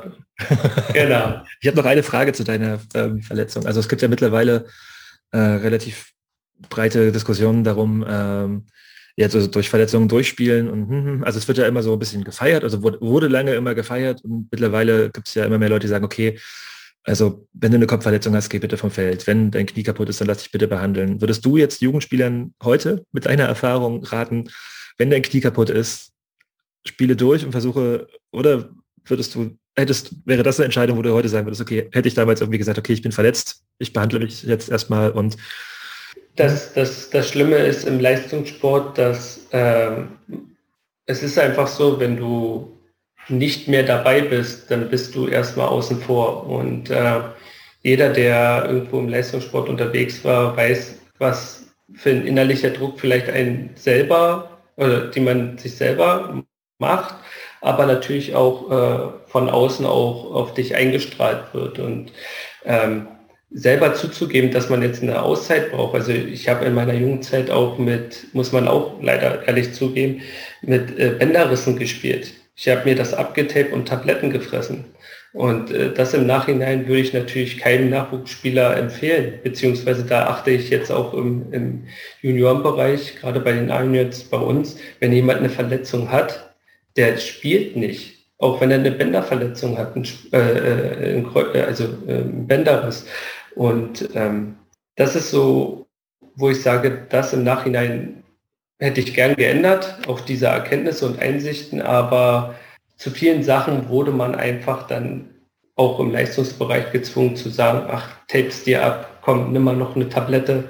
genau. 0.92 1.42
Ich 1.60 1.68
habe 1.68 1.76
noch 1.76 1.84
eine 1.84 2.02
Frage 2.02 2.32
zu 2.32 2.44
deiner 2.44 2.80
ähm, 2.94 3.20
Verletzung. 3.20 3.66
Also 3.66 3.80
es 3.80 3.88
gibt 3.88 4.00
ja 4.00 4.08
mittlerweile 4.08 4.66
äh, 5.32 5.38
relativ 5.38 6.12
breite 6.68 7.12
Diskussionen 7.12 7.64
darum, 7.64 8.04
ähm, 8.08 8.66
jetzt 9.16 9.34
also 9.34 9.48
durch 9.48 9.68
Verletzungen 9.68 10.08
durchspielen 10.08 10.68
und 10.68 10.88
hm, 10.88 11.04
hm, 11.04 11.24
also 11.24 11.38
es 11.38 11.48
wird 11.48 11.58
ja 11.58 11.66
immer 11.66 11.82
so 11.82 11.92
ein 11.92 11.98
bisschen 11.98 12.24
gefeiert, 12.24 12.64
also 12.64 12.82
wurde, 12.82 13.00
wurde 13.00 13.28
lange 13.28 13.54
immer 13.54 13.74
gefeiert 13.74 14.22
und 14.24 14.48
mittlerweile 14.50 15.10
gibt 15.10 15.28
es 15.28 15.34
ja 15.34 15.44
immer 15.44 15.58
mehr 15.58 15.68
Leute, 15.68 15.86
die 15.86 15.90
sagen, 15.90 16.04
okay, 16.04 16.38
also 17.04 17.46
wenn 17.52 17.72
du 17.72 17.76
eine 17.76 17.86
Kopfverletzung 17.86 18.34
hast, 18.34 18.50
geh 18.50 18.58
bitte 18.58 18.76
vom 18.76 18.90
Feld. 18.90 19.26
Wenn 19.26 19.50
dein 19.50 19.66
Knie 19.66 19.82
kaputt 19.82 20.08
ist, 20.08 20.20
dann 20.20 20.28
lass 20.28 20.38
dich 20.38 20.52
bitte 20.52 20.68
behandeln. 20.68 21.20
Würdest 21.20 21.44
du 21.44 21.56
jetzt 21.56 21.80
Jugendspielern 21.80 22.54
heute 22.62 23.06
mit 23.12 23.26
deiner 23.26 23.44
Erfahrung 23.44 24.04
raten, 24.04 24.50
wenn 24.98 25.10
dein 25.10 25.22
Knie 25.22 25.40
kaputt 25.40 25.70
ist, 25.70 26.12
spiele 26.86 27.16
durch 27.16 27.44
und 27.44 27.52
versuche, 27.52 28.06
oder 28.32 28.70
würdest 29.04 29.34
du, 29.34 29.56
hättest, 29.76 30.14
wäre 30.26 30.42
das 30.42 30.58
eine 30.58 30.66
Entscheidung, 30.66 30.98
wo 30.98 31.02
du 31.02 31.12
heute 31.12 31.28
sagen 31.28 31.46
würdest, 31.46 31.62
okay, 31.62 31.88
hätte 31.92 32.08
ich 32.08 32.14
damals 32.14 32.40
irgendwie 32.40 32.58
gesagt, 32.58 32.78
okay, 32.78 32.92
ich 32.92 33.02
bin 33.02 33.12
verletzt, 33.12 33.64
ich 33.78 33.92
behandle 33.92 34.20
mich 34.20 34.42
jetzt 34.42 34.68
erstmal 34.68 35.10
und 35.10 35.36
das, 36.36 36.72
das, 36.72 37.10
das 37.10 37.28
Schlimme 37.28 37.56
ist 37.56 37.86
im 37.86 38.00
Leistungssport, 38.00 38.96
dass 38.96 39.46
äh, 39.50 39.90
es 41.06 41.22
ist 41.22 41.38
einfach 41.38 41.66
so, 41.66 41.98
wenn 41.98 42.16
du 42.16 42.76
nicht 43.28 43.68
mehr 43.68 43.82
dabei 43.82 44.22
bist, 44.22 44.70
dann 44.70 44.88
bist 44.88 45.14
du 45.14 45.28
erstmal 45.28 45.68
außen 45.68 46.00
vor. 46.00 46.46
Und 46.46 46.90
äh, 46.90 47.20
jeder, 47.82 48.10
der 48.10 48.66
irgendwo 48.66 48.98
im 48.98 49.08
Leistungssport 49.08 49.68
unterwegs 49.68 50.24
war, 50.24 50.56
weiß, 50.56 50.98
was 51.18 51.66
für 51.94 52.10
ein 52.10 52.26
innerlicher 52.26 52.70
Druck 52.70 53.00
vielleicht 53.00 53.28
ein 53.28 53.70
selber 53.74 54.58
oder 54.76 55.08
die 55.08 55.20
man 55.20 55.58
sich 55.58 55.76
selber 55.76 56.42
macht, 56.78 57.14
aber 57.60 57.86
natürlich 57.86 58.34
auch 58.34 58.70
äh, 58.70 59.28
von 59.30 59.50
außen 59.50 59.84
auch 59.84 60.32
auf 60.32 60.54
dich 60.54 60.74
eingestrahlt 60.74 61.52
wird. 61.52 61.78
Und 61.78 62.12
ähm, 62.64 63.08
selber 63.50 63.94
zuzugeben, 63.94 64.50
dass 64.50 64.68
man 64.68 64.82
jetzt 64.82 65.02
eine 65.02 65.22
Auszeit 65.22 65.72
braucht. 65.72 65.94
Also 65.94 66.12
ich 66.12 66.48
habe 66.48 66.64
in 66.66 66.74
meiner 66.74 66.94
Jugendzeit 66.94 67.50
auch 67.50 67.78
mit, 67.78 68.26
muss 68.32 68.52
man 68.52 68.68
auch 68.68 69.02
leider 69.02 69.46
ehrlich 69.46 69.72
zugeben, 69.72 70.22
mit 70.62 70.98
äh, 70.98 71.10
Bänderrissen 71.18 71.78
gespielt. 71.78 72.32
Ich 72.54 72.68
habe 72.68 72.88
mir 72.88 72.94
das 72.94 73.14
abgetaped 73.14 73.72
und 73.72 73.88
Tabletten 73.88 74.30
gefressen. 74.30 74.84
Und 75.32 75.70
äh, 75.70 75.92
das 75.92 76.14
im 76.14 76.26
Nachhinein 76.26 76.86
würde 76.88 77.00
ich 77.00 77.12
natürlich 77.12 77.58
keinem 77.58 77.90
Nachwuchsspieler 77.90 78.76
empfehlen, 78.76 79.34
beziehungsweise 79.42 80.04
da 80.04 80.26
achte 80.26 80.50
ich 80.50 80.70
jetzt 80.70 80.90
auch 80.90 81.14
im, 81.14 81.52
im 81.52 81.84
Juniorenbereich, 82.20 83.16
gerade 83.16 83.40
bei 83.40 83.52
den 83.52 83.68
Juniors 83.68 84.24
bei 84.24 84.38
uns, 84.38 84.76
wenn 84.98 85.12
jemand 85.12 85.38
eine 85.38 85.50
Verletzung 85.50 86.10
hat, 86.10 86.54
der 86.96 87.16
spielt 87.18 87.76
nicht. 87.76 88.18
Auch 88.38 88.60
wenn 88.60 88.70
er 88.70 88.78
eine 88.78 88.90
Bänderverletzung 88.90 89.76
hat, 89.76 89.94
ein, 89.94 90.04
äh, 90.32 91.16
ein, 91.16 91.26
äh, 91.54 91.60
also 91.60 91.84
äh, 92.06 92.20
ein 92.22 92.46
Bänderriss. 92.46 93.06
Und 93.54 94.10
ähm, 94.14 94.56
das 94.96 95.16
ist 95.16 95.30
so, 95.30 95.86
wo 96.36 96.50
ich 96.50 96.62
sage, 96.62 97.06
das 97.08 97.32
im 97.32 97.44
Nachhinein 97.44 98.22
hätte 98.78 99.00
ich 99.00 99.14
gern 99.14 99.36
geändert, 99.36 99.98
auch 100.06 100.20
diese 100.20 100.46
Erkenntnisse 100.46 101.06
und 101.06 101.18
Einsichten, 101.18 101.82
aber 101.82 102.54
zu 102.96 103.10
vielen 103.10 103.42
Sachen 103.42 103.88
wurde 103.88 104.10
man 104.10 104.34
einfach 104.34 104.86
dann 104.86 105.30
auch 105.76 105.98
im 106.00 106.10
Leistungsbereich 106.10 106.92
gezwungen 106.92 107.36
zu 107.36 107.48
sagen, 107.48 107.88
ach, 107.90 108.10
tapes 108.28 108.64
dir 108.64 108.84
ab, 108.84 109.20
komm, 109.22 109.52
nimm 109.52 109.64
mal 109.64 109.76
noch 109.76 109.96
eine 109.96 110.08
Tablette, 110.08 110.64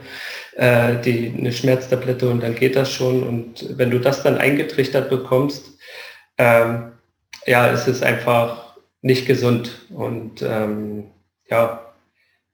äh, 0.57 1.01
die, 1.01 1.35
eine 1.37 1.53
Schmerztablette 1.53 2.29
und 2.31 2.43
dann 2.43 2.55
geht 2.55 2.77
das 2.77 2.93
schon. 2.93 3.25
Und 3.25 3.77
wenn 3.77 3.91
du 3.91 3.99
das 3.99 4.23
dann 4.23 4.39
eingetrichtert 4.39 5.11
bekommst, 5.11 5.79
ähm, 6.39 6.93
ja, 7.47 7.67
ist 7.67 7.89
es 7.89 8.03
einfach 8.03 8.77
nicht 9.03 9.27
gesund. 9.27 9.87
Und 9.91 10.43
ähm, 10.43 11.11
ja, 11.49 11.90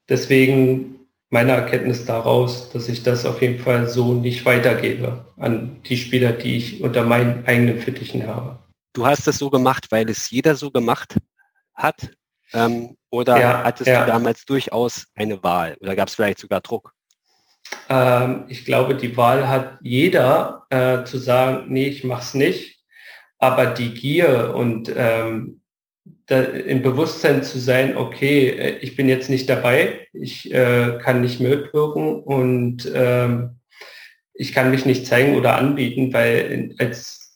deswegen 0.09 1.01
meine 1.31 1.53
Erkenntnis 1.53 2.05
daraus, 2.05 2.71
dass 2.71 2.89
ich 2.89 3.03
das 3.03 3.27
auf 3.27 3.43
jeden 3.43 3.59
Fall 3.59 3.89
so 3.89 4.15
nicht 4.15 4.45
weitergebe 4.45 5.25
an 5.37 5.81
die 5.89 5.97
Spieler, 5.97 6.33
die 6.33 6.57
ich 6.57 6.83
unter 6.83 7.03
meinen 7.05 7.45
eigenen 7.47 7.81
Fittichen 7.81 8.27
habe 8.27 8.59
du 8.97 9.07
hast 9.07 9.27
das 9.27 9.39
so 9.39 9.51
gemacht, 9.51 9.87
weil 9.91 10.09
es 10.09 10.31
jeder 10.31 10.57
so 10.57 10.71
gemacht 10.71 11.17
hat? 11.75 12.11
Ähm, 12.53 12.97
oder 13.11 13.39
ja, 13.39 13.65
hattest 13.65 13.89
ja. 13.89 14.05
du 14.05 14.13
damals 14.13 14.45
durchaus 14.45 15.07
eine 15.15 15.43
Wahl? 15.43 15.77
Oder 15.81 15.95
gab 15.95 16.09
es 16.09 16.15
vielleicht 16.15 16.39
sogar 16.39 16.61
Druck? 16.61 16.93
Ähm, 17.89 18.45
ich 18.49 18.65
glaube, 18.65 18.95
die 18.95 19.17
Wahl 19.17 19.49
hat 19.49 19.79
jeder 19.83 20.67
äh, 20.71 21.05
zu 21.05 21.19
sagen, 21.19 21.67
nee, 21.69 21.89
ich 21.89 22.05
mach's 22.05 22.35
nicht. 22.35 22.85
Aber 23.39 23.67
die 23.67 23.93
Gier 23.93 24.55
und 24.55 24.91
ähm, 24.97 25.61
da, 26.27 26.43
im 26.43 26.83
Bewusstsein 26.83 27.43
zu 27.43 27.59
sein, 27.59 27.97
okay, 27.97 28.49
äh, 28.49 28.79
ich 28.79 28.97
bin 28.97 29.09
jetzt 29.09 29.31
nicht 29.31 29.49
dabei, 29.49 30.07
ich 30.13 30.53
äh, 30.53 30.99
kann 31.03 31.21
nicht 31.21 31.41
mitwirken 31.41 32.23
und 32.23 32.91
ähm, 32.95 33.61
ich 34.35 34.53
kann 34.53 34.71
mich 34.71 34.85
nicht 34.85 35.07
zeigen 35.07 35.37
oder 35.37 35.57
anbieten, 35.57 36.13
weil 36.13 36.75
als 36.79 37.27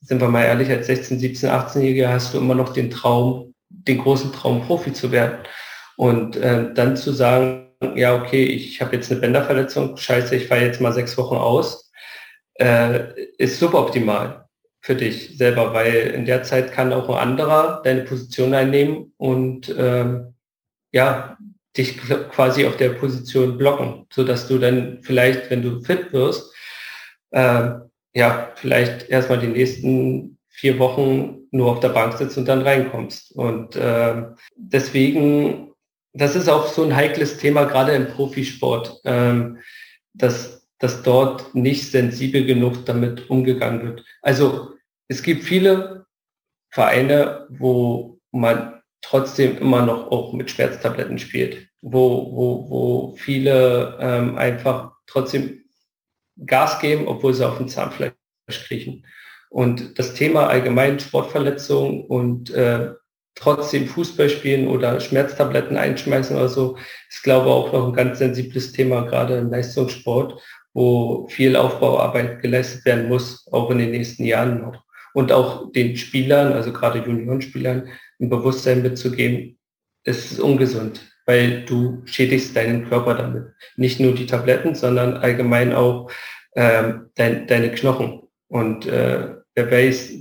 sind 0.00 0.20
wir 0.20 0.28
mal 0.28 0.44
ehrlich, 0.44 0.70
als 0.70 0.86
16, 0.86 1.18
17, 1.18 1.50
18-Jähriger 1.50 2.08
hast 2.08 2.32
du 2.32 2.38
immer 2.38 2.54
noch 2.54 2.72
den 2.72 2.90
Traum, 2.90 3.54
den 3.68 3.98
großen 3.98 4.32
Traum, 4.32 4.62
Profi 4.62 4.92
zu 4.92 5.10
werden. 5.10 5.38
Und 5.96 6.36
äh, 6.36 6.72
dann 6.72 6.96
zu 6.96 7.12
sagen, 7.12 7.72
ja, 7.94 8.14
okay, 8.14 8.44
ich 8.44 8.80
habe 8.80 8.96
jetzt 8.96 9.10
eine 9.10 9.20
Bänderverletzung, 9.20 9.96
scheiße, 9.96 10.36
ich 10.36 10.46
fahre 10.46 10.64
jetzt 10.64 10.80
mal 10.80 10.92
sechs 10.92 11.18
Wochen 11.18 11.34
aus, 11.34 11.90
äh, 12.54 13.12
ist 13.38 13.58
suboptimal 13.58 14.47
für 14.80 14.94
dich 14.94 15.36
selber, 15.36 15.74
weil 15.74 15.94
in 16.14 16.24
der 16.24 16.42
Zeit 16.42 16.72
kann 16.72 16.92
auch 16.92 17.08
ein 17.08 17.16
anderer 17.16 17.82
deine 17.84 18.02
Position 18.02 18.54
einnehmen 18.54 19.12
und 19.16 19.74
ähm, 19.76 20.34
ja, 20.92 21.36
dich 21.76 21.98
quasi 21.98 22.66
auf 22.66 22.76
der 22.76 22.90
Position 22.90 23.58
blocken, 23.58 24.06
sodass 24.12 24.48
du 24.48 24.58
dann 24.58 24.98
vielleicht, 25.02 25.50
wenn 25.50 25.62
du 25.62 25.80
fit 25.80 26.12
wirst, 26.12 26.52
äh, 27.30 27.70
ja, 28.14 28.52
vielleicht 28.56 29.08
erstmal 29.08 29.38
die 29.38 29.48
nächsten 29.48 30.38
vier 30.48 30.78
Wochen 30.78 31.46
nur 31.50 31.70
auf 31.70 31.80
der 31.80 31.90
Bank 31.90 32.14
sitzt 32.14 32.36
und 32.36 32.46
dann 32.48 32.62
reinkommst. 32.62 33.32
Und 33.32 33.76
äh, 33.76 34.24
deswegen, 34.56 35.72
das 36.12 36.34
ist 36.34 36.48
auch 36.48 36.66
so 36.66 36.82
ein 36.82 36.96
heikles 36.96 37.38
Thema, 37.38 37.64
gerade 37.64 37.92
im 37.92 38.08
Profisport, 38.08 39.00
ähm, 39.04 39.58
dass, 40.14 40.57
dass 40.78 41.02
dort 41.02 41.54
nicht 41.54 41.90
sensibel 41.90 42.44
genug 42.44 42.86
damit 42.86 43.28
umgegangen 43.30 43.82
wird. 43.82 44.04
Also 44.22 44.74
es 45.08 45.22
gibt 45.22 45.44
viele 45.44 46.06
Vereine, 46.70 47.46
wo 47.50 48.20
man 48.30 48.80
trotzdem 49.00 49.58
immer 49.58 49.84
noch 49.84 50.10
auch 50.10 50.32
mit 50.32 50.50
Schmerztabletten 50.50 51.18
spielt, 51.18 51.68
wo, 51.80 52.32
wo, 52.32 52.70
wo 52.70 53.14
viele 53.16 53.96
ähm, 54.00 54.36
einfach 54.36 54.92
trotzdem 55.06 55.64
Gas 56.46 56.78
geben, 56.80 57.08
obwohl 57.08 57.34
sie 57.34 57.46
auf 57.46 57.58
dem 57.58 57.68
Zahnfleisch 57.68 58.12
kriechen. 58.48 59.06
Und 59.50 59.98
das 59.98 60.14
Thema 60.14 60.48
allgemein 60.48 61.00
Sportverletzungen 61.00 62.04
und 62.04 62.50
äh, 62.50 62.92
trotzdem 63.34 63.86
Fußball 63.86 64.28
spielen 64.28 64.68
oder 64.68 65.00
Schmerztabletten 65.00 65.76
einschmeißen 65.76 66.36
oder 66.36 66.48
so, 66.48 66.76
ist 67.08 67.22
glaube 67.22 67.48
ich 67.48 67.52
auch 67.52 67.72
noch 67.72 67.88
ein 67.88 67.94
ganz 67.94 68.18
sensibles 68.18 68.72
Thema, 68.72 69.02
gerade 69.02 69.38
im 69.38 69.50
Leistungssport, 69.50 70.42
wo 70.78 71.26
viel 71.28 71.56
Aufbauarbeit 71.56 72.40
geleistet 72.40 72.84
werden 72.84 73.08
muss, 73.08 73.46
auch 73.50 73.70
in 73.70 73.78
den 73.78 73.90
nächsten 73.90 74.24
Jahren 74.24 74.62
noch. 74.62 74.84
Und 75.12 75.32
auch 75.32 75.72
den 75.72 75.96
Spielern, 75.96 76.52
also 76.52 76.72
gerade 76.72 77.00
Juniorenspielern, 77.00 77.88
ein 78.20 78.28
Bewusstsein 78.28 78.82
mitzugeben, 78.82 79.58
es 80.04 80.32
ist 80.32 80.40
ungesund 80.40 81.00
weil 81.28 81.66
du 81.66 82.00
schädigst 82.06 82.56
deinen 82.56 82.88
Körper 82.88 83.14
damit. 83.14 83.52
Nicht 83.76 84.00
nur 84.00 84.14
die 84.14 84.24
Tabletten, 84.24 84.74
sondern 84.74 85.18
allgemein 85.18 85.74
auch 85.74 86.10
ähm, 86.56 87.10
dein, 87.16 87.46
deine 87.46 87.70
Knochen. 87.70 88.22
Und 88.48 88.86
äh, 88.86 89.34
wer 89.54 89.70
weiß, 89.70 90.14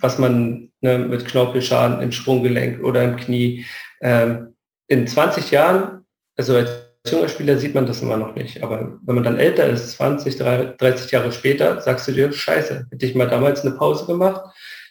was 0.00 0.18
man 0.18 0.72
ne, 0.80 0.98
mit 0.98 1.26
Knorpelschaden 1.26 2.00
im 2.00 2.10
Sprunggelenk 2.10 2.82
oder 2.82 3.04
im 3.04 3.16
Knie 3.16 3.66
ähm, 4.00 4.54
in 4.88 5.06
20 5.06 5.50
Jahren, 5.50 6.06
also 6.38 6.56
als 6.56 6.70
junger 7.06 7.28
Spieler 7.28 7.56
sieht 7.58 7.74
man 7.74 7.86
das 7.86 8.02
immer 8.02 8.16
noch 8.16 8.34
nicht, 8.34 8.62
aber 8.62 8.98
wenn 9.02 9.14
man 9.14 9.24
dann 9.24 9.38
älter 9.38 9.66
ist, 9.66 9.92
20, 9.92 10.36
30 10.36 11.10
Jahre 11.10 11.32
später, 11.32 11.80
sagst 11.80 12.08
du 12.08 12.12
dir, 12.12 12.32
scheiße, 12.32 12.86
hätte 12.90 13.06
ich 13.06 13.14
mal 13.14 13.28
damals 13.28 13.62
eine 13.62 13.76
Pause 13.76 14.06
gemacht, 14.06 14.42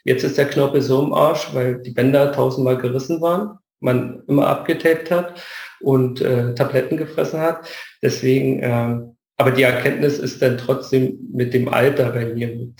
jetzt 0.04 0.24
ist 0.24 0.38
der 0.38 0.50
Knorpel 0.50 0.82
so 0.82 1.04
im 1.04 1.14
Arsch, 1.14 1.50
weil 1.54 1.82
die 1.82 1.92
Bänder 1.92 2.32
tausendmal 2.32 2.78
gerissen 2.78 3.22
waren 3.22 3.60
man 3.80 4.24
immer 4.28 4.48
abgetaped 4.48 5.12
hat 5.12 5.42
und 5.80 6.22
äh, 6.22 6.54
Tabletten 6.56 6.98
gefressen 6.98 7.40
hat. 7.40 7.68
Deswegen, 8.02 8.62
äh, 8.62 9.00
aber 9.38 9.52
die 9.52 9.64
Erkenntnis 9.64 10.20
ist 10.20 10.42
dann 10.42 10.58
trotzdem 10.58 11.18
mit 11.34 11.54
dem 11.54 11.70
Alter 11.70 12.12
bei 12.12 12.26
mir, 12.26 12.48
mit 12.48 12.74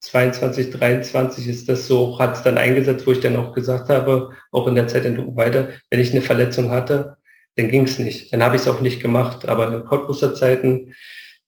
22, 0.00 0.70
23 0.70 1.48
ist 1.48 1.68
das 1.68 1.86
so, 1.86 2.18
hat 2.18 2.36
es 2.36 2.42
dann 2.42 2.58
eingesetzt, 2.58 3.06
wo 3.06 3.12
ich 3.12 3.20
dann 3.20 3.36
auch 3.36 3.52
gesagt 3.52 3.88
habe, 3.88 4.30
auch 4.52 4.66
in 4.68 4.76
der 4.76 4.86
Zeit 4.86 5.04
in 5.04 5.36
weiter, 5.36 5.70
wenn 5.90 6.00
ich 6.00 6.12
eine 6.12 6.22
Verletzung 6.22 6.70
hatte, 6.70 7.16
dann 7.56 7.68
ging 7.68 7.84
es 7.84 7.98
nicht. 7.98 8.32
Dann 8.32 8.42
habe 8.42 8.56
ich 8.56 8.62
es 8.62 8.68
auch 8.68 8.80
nicht 8.80 9.00
gemacht. 9.00 9.48
Aber 9.48 9.72
in 9.72 9.84
Cottbuser 9.84 10.34
Zeiten 10.34 10.94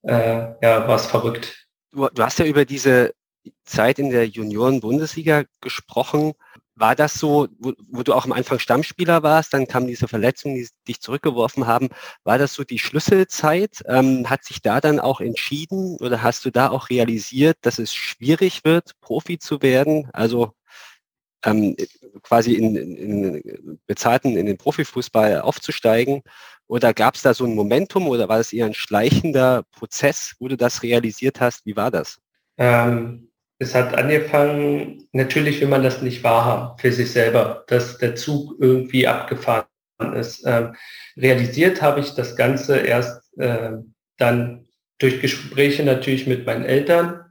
äh, 0.02 0.48
ja, 0.62 0.88
war 0.88 0.96
es 0.96 1.06
verrückt. 1.06 1.66
Du, 1.92 2.09
du 2.09 2.22
hast 2.22 2.38
ja 2.38 2.46
über 2.46 2.64
diese 2.64 3.12
Zeit 3.64 3.98
in 3.98 4.11
der 4.11 4.26
Junioren-Bundesliga 4.26 5.44
gesprochen. 5.61 6.32
War 6.74 6.94
das 6.94 7.14
so, 7.14 7.48
wo, 7.59 7.72
wo, 7.90 8.02
du 8.02 8.14
auch 8.14 8.24
am 8.24 8.32
Anfang 8.32 8.61
Stammspieler 8.61 9.22
warst, 9.22 9.52
dann 9.52 9.66
kam 9.66 9.86
diese 9.86 10.06
Verletzung, 10.06 10.54
die 10.54 10.68
dich 10.86 11.00
zurückgeworfen 11.00 11.66
haben. 11.66 11.88
War 12.22 12.38
das 12.38 12.54
so 12.54 12.62
die 12.62 12.78
Schlüsselzeit? 12.78 13.82
Ähm, 13.86 14.30
hat 14.30 14.44
sich 14.44 14.62
da 14.62 14.80
dann 14.80 15.00
auch 15.00 15.20
entschieden 15.20 15.96
oder 16.00 16.22
hast 16.22 16.44
du 16.44 16.50
da 16.50 16.70
auch 16.70 16.88
realisiert, 16.88 17.59
dass 17.62 17.78
es 17.78 17.92
schwierig 17.92 18.64
wird, 18.64 18.92
Profi 19.00 19.38
zu 19.38 19.61
werden? 19.61 20.09
Also 20.12 20.52
ähm, 21.45 21.76
quasi 22.22 22.55
in, 22.55 22.76
in, 22.76 23.78
bezahlten, 23.86 24.36
in 24.36 24.47
den 24.47 24.59
Profifußball 24.59 25.41
aufzusteigen? 25.41 26.22
Oder 26.66 26.93
gab 26.93 27.14
es 27.14 27.22
da 27.22 27.32
so 27.32 27.45
ein 27.45 27.55
Momentum 27.55 28.09
oder 28.09 28.28
war 28.28 28.39
das 28.39 28.53
eher 28.53 28.66
ein 28.66 28.74
schleichender 28.74 29.64
Prozess, 29.72 30.34
wo 30.39 30.49
du 30.49 30.57
das 30.57 30.82
realisiert 30.82 31.41
hast? 31.41 31.64
Wie 31.64 31.76
war 31.76 31.91
das? 31.91 32.18
Ähm, 32.59 33.30
es 33.59 33.74
hat 33.74 33.95
angefangen, 33.95 35.09
natürlich 35.12 35.61
will 35.61 35.68
man 35.68 35.82
das 35.82 36.03
nicht 36.03 36.22
wahrhaben 36.22 36.78
für 36.78 36.93
sich 36.93 37.11
selber, 37.11 37.64
dass 37.68 37.99
der 37.99 38.14
Zug 38.14 38.55
irgendwie 38.61 39.07
abgefahren 39.07 39.66
ist. 40.14 40.45
Ähm, 40.47 40.74
realisiert 41.16 41.82
habe 41.82 42.01
ich 42.01 42.14
das 42.14 42.36
Ganze 42.36 42.78
erst 42.78 43.36
äh, 43.39 43.72
dann 44.18 44.66
durch 44.99 45.20
Gespräche 45.20 45.84
natürlich 45.84 46.26
mit 46.26 46.45
meinen 46.47 46.64
Eltern 46.64 47.27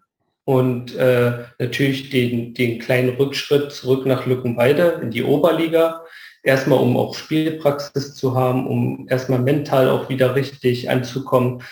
und 0.47 0.95
äh, 0.95 1.39
natürlich 1.59 2.09
den, 2.09 2.53
den 2.53 2.79
kleinen 2.79 3.09
Rückschritt 3.17 3.69
zurück 3.73 4.05
nach 4.05 4.25
Lückenweide 4.25 5.01
in 5.03 5.11
die 5.11 5.23
Oberliga. 5.23 6.05
Erstmal, 6.41 6.79
um 6.79 6.95
auch 6.95 7.15
Spielpraxis 7.15 8.15
zu 8.15 8.33
haben, 8.33 8.65
um 8.65 9.07
erstmal 9.09 9.39
mental 9.39 9.89
auch 9.89 10.07
wieder 10.07 10.35
richtig 10.35 10.89
anzukommen. 10.89 11.63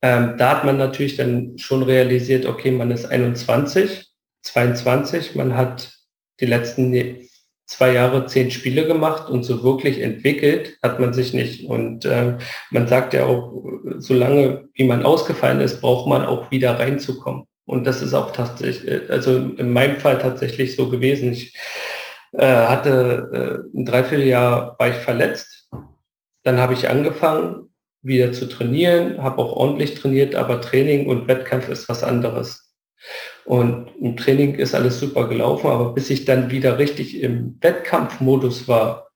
Ähm, 0.00 0.36
da 0.38 0.52
hat 0.52 0.64
man 0.64 0.78
natürlich 0.78 1.16
dann 1.16 1.58
schon 1.58 1.82
realisiert, 1.82 2.46
okay, 2.46 2.70
man 2.70 2.90
ist 2.90 3.04
21, 3.04 4.06
22, 4.40 5.34
man 5.34 5.54
hat 5.54 5.92
die 6.40 6.46
letzten 6.46 7.28
zwei 7.66 7.92
Jahre 7.92 8.24
zehn 8.24 8.50
Spiele 8.50 8.86
gemacht 8.86 9.28
und 9.28 9.42
so 9.42 9.62
wirklich 9.62 10.00
entwickelt 10.00 10.78
hat 10.82 11.00
man 11.00 11.12
sich 11.12 11.34
nicht. 11.34 11.68
Und 11.68 12.06
äh, 12.06 12.38
man 12.70 12.88
sagt 12.88 13.12
ja 13.12 13.26
auch, 13.26 13.62
solange 13.98 14.70
wie 14.72 14.84
man 14.84 15.02
ausgefallen 15.02 15.60
ist, 15.60 15.82
braucht 15.82 16.08
man 16.08 16.24
auch 16.24 16.50
wieder 16.50 16.78
reinzukommen. 16.78 17.46
Und 17.66 17.86
das 17.86 18.02
ist 18.02 18.14
auch 18.14 18.32
tatsächlich, 18.32 19.10
also 19.10 19.36
in 19.36 19.72
meinem 19.72 19.98
Fall 20.00 20.18
tatsächlich 20.18 20.76
so 20.76 20.88
gewesen. 20.88 21.32
Ich 21.32 21.54
Äh, 22.34 22.46
hatte 22.46 23.68
äh, 23.74 23.78
ein 23.78 23.84
Dreivierteljahr 23.84 24.76
war 24.78 24.88
ich 24.88 24.96
verletzt. 24.96 25.68
Dann 26.44 26.58
habe 26.58 26.72
ich 26.72 26.88
angefangen, 26.88 27.68
wieder 28.02 28.32
zu 28.32 28.48
trainieren, 28.48 29.22
habe 29.22 29.38
auch 29.42 29.52
ordentlich 29.52 29.94
trainiert, 29.96 30.34
aber 30.34 30.62
Training 30.62 31.08
und 31.08 31.28
Wettkampf 31.28 31.68
ist 31.68 31.90
was 31.90 32.02
anderes. 32.02 32.74
Und 33.44 33.90
im 34.00 34.16
Training 34.16 34.54
ist 34.54 34.74
alles 34.74 34.98
super 34.98 35.28
gelaufen, 35.28 35.66
aber 35.68 35.92
bis 35.92 36.08
ich 36.08 36.24
dann 36.24 36.50
wieder 36.50 36.78
richtig 36.78 37.20
im 37.20 37.58
Wettkampfmodus 37.60 38.66
war, 38.66 39.10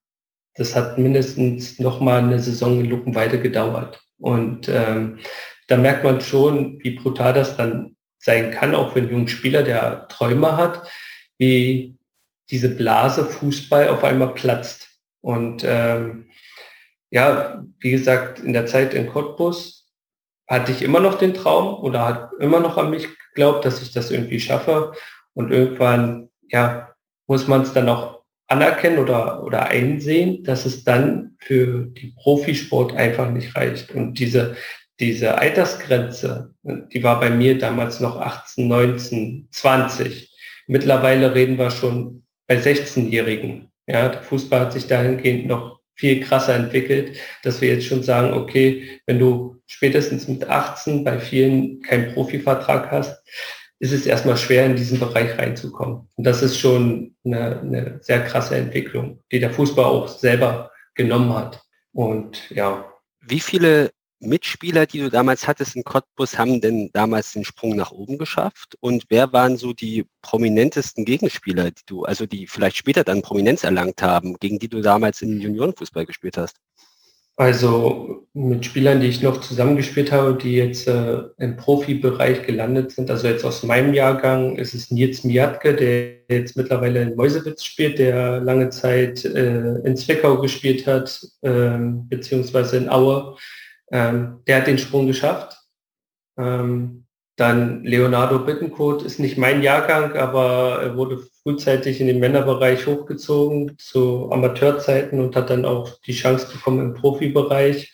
das 0.57 0.74
hat 0.76 0.99
mindestens 0.99 1.78
noch 1.78 2.01
mal 2.01 2.18
eine 2.18 2.38
Saison 2.38 2.80
in 2.80 2.90
Luckenweide 2.90 3.40
gedauert. 3.40 3.99
Und 4.18 4.68
ähm, 4.68 5.20
da 5.68 5.78
merkt 5.78 6.05
man 6.05 6.20
schon, 6.20 6.78
wie 6.82 6.97
brutal 6.97 7.32
das 7.32 7.57
dann 7.57 7.95
sein 8.27 8.51
kann, 8.51 8.74
auch 8.74 8.93
für 8.93 8.99
einen 8.99 9.11
jungen 9.11 9.29
Spieler, 9.29 9.62
der 9.62 10.09
Träume 10.09 10.57
hat, 10.57 10.83
wie 11.39 11.97
diese 12.51 12.68
Blase 12.68 13.24
Fußball 13.24 13.89
auf 13.89 14.03
einmal 14.03 14.35
platzt. 14.35 14.89
Und 15.20 15.62
ähm, 15.64 16.29
ja, 17.11 17.64
wie 17.79 17.93
gesagt, 17.93 18.41
in 18.41 18.53
der 18.53 18.66
Zeit 18.66 18.95
in 18.95 19.09
Cottbus 19.09 19.89
hatte 20.49 20.72
ich 20.72 20.83
immer 20.83 20.99
noch 20.99 21.18
den 21.18 21.35
Traum 21.35 21.83
oder 21.83 22.05
hat 22.05 22.31
immer 22.41 22.59
noch 22.59 22.77
an 22.77 22.91
mich 22.91 23.07
geglaubt, 23.29 23.64
dass 23.64 23.81
ich 23.81 23.93
das 23.93 24.11
irgendwie 24.11 24.41
schaffe. 24.41 24.93
Und 25.35 25.53
irgendwann, 25.53 26.29
ja, 26.49 26.95
muss 27.29 27.47
man 27.47 27.62
es 27.62 27.72
dann 27.72 27.89
auch 27.89 28.22
anerkennen 28.49 28.99
oder, 28.99 29.45
oder 29.45 29.66
einsehen, 29.66 30.43
dass 30.43 30.66
es 30.66 30.83
dann 30.83 31.37
für 31.39 31.87
die 31.87 32.12
Profisport 32.20 32.93
einfach 32.95 33.31
nicht 33.31 33.55
reicht. 33.55 33.93
Und 33.93 34.14
diese, 34.14 34.57
diese 35.01 35.36
Altersgrenze, 35.36 36.55
die 36.62 37.03
war 37.03 37.20
bei 37.20 37.30
mir 37.30 37.59
damals 37.59 38.01
noch 38.01 38.20
18, 38.20 38.66
19, 38.66 39.49
20. 39.51 40.32
Mittlerweile 40.66 41.34
reden 41.34 41.59
wir 41.59 41.70
schon 41.70 42.24
bei 42.47 42.57
16-Jährigen. 42.57 43.70
Ja, 43.86 44.09
der 44.09 44.22
Fußball 44.22 44.61
hat 44.61 44.72
sich 44.72 44.86
dahingehend 44.86 45.47
noch 45.47 45.80
viel 45.94 46.20
krasser 46.20 46.55
entwickelt, 46.55 47.16
dass 47.42 47.61
wir 47.61 47.70
jetzt 47.70 47.86
schon 47.86 48.03
sagen, 48.03 48.34
okay, 48.34 49.01
wenn 49.07 49.18
du 49.18 49.57
spätestens 49.66 50.28
mit 50.28 50.49
18 50.49 51.05
bei 51.05 51.18
vielen 51.18 51.80
keinen 51.82 52.12
Profivertrag 52.12 52.90
hast, 52.90 53.22
ist 53.78 53.92
es 53.92 54.07
erstmal 54.07 54.36
schwer, 54.36 54.66
in 54.66 54.76
diesen 54.76 54.99
Bereich 54.99 55.36
reinzukommen. 55.38 56.09
Und 56.14 56.24
das 56.26 56.42
ist 56.42 56.59
schon 56.59 57.14
eine, 57.24 57.61
eine 57.61 57.99
sehr 58.01 58.24
krasse 58.24 58.57
Entwicklung, 58.57 59.22
die 59.30 59.40
der 59.40 59.51
Fußball 59.51 59.84
auch 59.84 60.09
selber 60.09 60.70
genommen 60.94 61.34
hat. 61.34 61.62
Und 61.92 62.51
ja. 62.51 62.84
Wie 63.20 63.40
viele 63.40 63.90
Mitspieler, 64.20 64.86
die 64.86 65.00
du 65.00 65.10
damals 65.10 65.46
hattest 65.46 65.76
in 65.76 65.84
Cottbus, 65.84 66.38
haben 66.38 66.60
denn 66.60 66.90
damals 66.92 67.32
den 67.32 67.44
Sprung 67.44 67.76
nach 67.76 67.92
oben 67.92 68.18
geschafft? 68.18 68.76
Und 68.80 69.04
wer 69.08 69.32
waren 69.32 69.56
so 69.56 69.72
die 69.72 70.06
prominentesten 70.22 71.04
Gegenspieler, 71.04 71.70
die 71.70 71.82
du, 71.86 72.04
also 72.04 72.26
die 72.26 72.46
vielleicht 72.46 72.76
später 72.76 73.04
dann 73.04 73.22
Prominenz 73.22 73.64
erlangt 73.64 74.02
haben, 74.02 74.36
gegen 74.38 74.58
die 74.58 74.68
du 74.68 74.80
damals 74.80 75.22
im 75.22 75.40
Juniorenfußball 75.40 76.06
gespielt 76.06 76.38
hast? 76.38 76.56
Also 77.38 78.26
mit 78.32 78.64
Spielern, 78.64 79.00
die 79.00 79.08
ich 79.08 79.20
noch 79.20 79.42
zusammengespielt 79.42 80.10
habe, 80.10 80.38
die 80.38 80.54
jetzt 80.54 80.88
äh, 80.88 81.22
im 81.36 81.58
Profibereich 81.58 82.44
gelandet 82.44 82.92
sind, 82.92 83.10
also 83.10 83.28
jetzt 83.28 83.44
aus 83.44 83.62
meinem 83.62 83.92
Jahrgang 83.92 84.56
ist 84.56 84.72
es 84.72 84.90
Nils 84.90 85.22
Miatke, 85.22 85.74
der 85.74 86.34
jetzt 86.34 86.56
mittlerweile 86.56 87.02
in 87.02 87.14
Meusewitz 87.14 87.62
spielt, 87.62 87.98
der 87.98 88.40
lange 88.40 88.70
Zeit 88.70 89.26
äh, 89.26 89.80
in 89.80 89.96
Zwickau 89.98 90.40
gespielt 90.40 90.86
hat, 90.86 91.20
äh, 91.42 91.76
beziehungsweise 92.08 92.78
in 92.78 92.88
Aue. 92.88 93.36
Ähm, 93.91 94.41
der 94.47 94.59
hat 94.59 94.66
den 94.66 94.78
Sprung 94.78 95.07
geschafft. 95.07 95.57
Ähm, 96.39 97.07
dann 97.37 97.84
Leonardo 97.84 98.39
Bittencourt 98.39 99.03
ist 99.03 99.20
nicht 99.20 99.37
mein 99.37 99.62
Jahrgang, 99.62 100.14
aber 100.14 100.80
er 100.82 100.97
wurde 100.97 101.20
frühzeitig 101.43 102.01
in 102.01 102.07
den 102.07 102.18
Männerbereich 102.18 102.87
hochgezogen 102.87 103.76
zu 103.78 104.30
Amateurzeiten 104.32 105.20
und 105.20 105.37
hat 105.37 105.51
dann 105.51 105.66
auch 105.66 106.01
die 106.07 106.14
Chance 106.14 106.51
bekommen 106.51 106.80
im 106.80 106.95
Profibereich. 106.95 107.93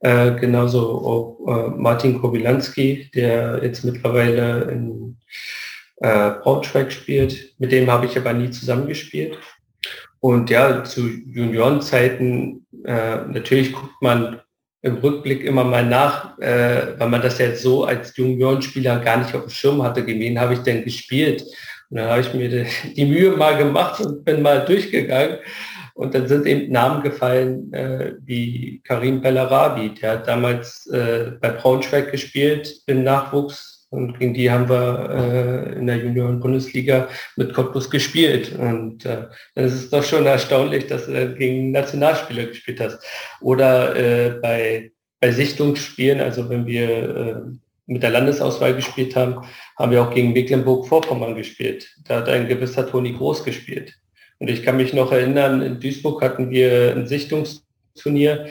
Äh, 0.00 0.32
genauso 0.36 0.80
auch 0.80 1.46
äh, 1.46 1.68
Martin 1.76 2.20
Kobilanski, 2.22 3.10
der 3.14 3.62
jetzt 3.62 3.84
mittlerweile 3.84 4.62
in 4.70 5.18
äh, 5.96 6.30
Braunschweig 6.30 6.90
spielt. 6.90 7.54
Mit 7.58 7.72
dem 7.72 7.90
habe 7.90 8.06
ich 8.06 8.16
aber 8.16 8.32
nie 8.32 8.50
zusammengespielt. 8.50 9.38
Und 10.20 10.48
ja, 10.48 10.84
zu 10.84 11.06
Juniorenzeiten, 11.06 12.66
äh, 12.84 13.26
natürlich 13.26 13.74
guckt 13.74 14.00
man 14.00 14.40
im 14.82 14.96
Rückblick 14.96 15.44
immer 15.44 15.64
mal 15.64 15.84
nach, 15.84 16.38
äh, 16.38 16.98
weil 16.98 17.08
man 17.08 17.20
das 17.20 17.38
jetzt 17.38 17.62
so 17.62 17.84
als 17.84 18.16
Juniorenspieler 18.16 18.98
gar 19.00 19.18
nicht 19.18 19.34
auf 19.34 19.42
dem 19.42 19.50
Schirm 19.50 19.82
hatte, 19.82 20.04
gegen 20.04 20.40
habe 20.40 20.54
ich 20.54 20.60
denn 20.60 20.84
gespielt? 20.84 21.42
Und 21.90 21.98
dann 21.98 22.08
habe 22.08 22.20
ich 22.20 22.32
mir 22.32 22.48
die, 22.48 22.66
die, 22.96 23.04
Mühe 23.04 23.32
mal 23.32 23.56
gemacht 23.56 24.00
und 24.00 24.24
bin 24.24 24.42
mal 24.42 24.64
durchgegangen. 24.64 25.38
Und 25.94 26.14
dann 26.14 26.28
sind 26.28 26.46
eben 26.46 26.72
Namen 26.72 27.02
gefallen 27.02 27.72
äh, 27.74 28.14
wie 28.24 28.80
Karim 28.84 29.20
Bellarabi, 29.20 29.94
der 30.00 30.12
hat 30.12 30.28
damals 30.28 30.86
äh, 30.86 31.32
bei 31.40 31.50
Braunschweig 31.50 32.10
gespielt 32.10 32.74
im 32.86 33.02
Nachwuchs 33.02 33.69
und 33.90 34.18
gegen 34.18 34.34
die 34.34 34.50
haben 34.50 34.68
wir 34.68 35.10
äh, 35.10 35.78
in 35.78 35.86
der 35.88 35.96
Junioren-Bundesliga 35.96 37.08
mit 37.36 37.52
Cottbus 37.52 37.90
gespielt. 37.90 38.56
Und 38.56 39.04
äh, 39.04 39.26
es 39.56 39.74
ist 39.74 39.92
doch 39.92 40.04
schon 40.04 40.26
erstaunlich, 40.26 40.86
dass 40.86 41.06
du 41.06 41.34
gegen 41.34 41.72
Nationalspieler 41.72 42.46
gespielt 42.46 42.80
hast. 42.80 43.04
Oder 43.40 43.96
äh, 43.96 44.30
bei, 44.40 44.92
bei 45.20 45.32
Sichtungsspielen, 45.32 46.20
also 46.20 46.48
wenn 46.48 46.66
wir 46.66 47.16
äh, 47.16 47.34
mit 47.86 48.04
der 48.04 48.10
Landesauswahl 48.10 48.76
gespielt 48.76 49.16
haben, 49.16 49.44
haben 49.76 49.90
wir 49.90 50.02
auch 50.02 50.14
gegen 50.14 50.32
Mecklenburg-Vorpommern 50.32 51.34
gespielt. 51.34 51.92
Da 52.04 52.18
hat 52.18 52.28
ein 52.28 52.46
gewisser 52.46 52.88
Toni 52.88 53.12
Groß 53.12 53.42
gespielt. 53.42 53.94
Und 54.38 54.48
ich 54.48 54.62
kann 54.62 54.76
mich 54.76 54.94
noch 54.94 55.10
erinnern, 55.10 55.62
in 55.62 55.80
Duisburg 55.80 56.22
hatten 56.22 56.50
wir 56.50 56.94
ein 56.94 57.08
Sichtungsturnier 57.08 58.46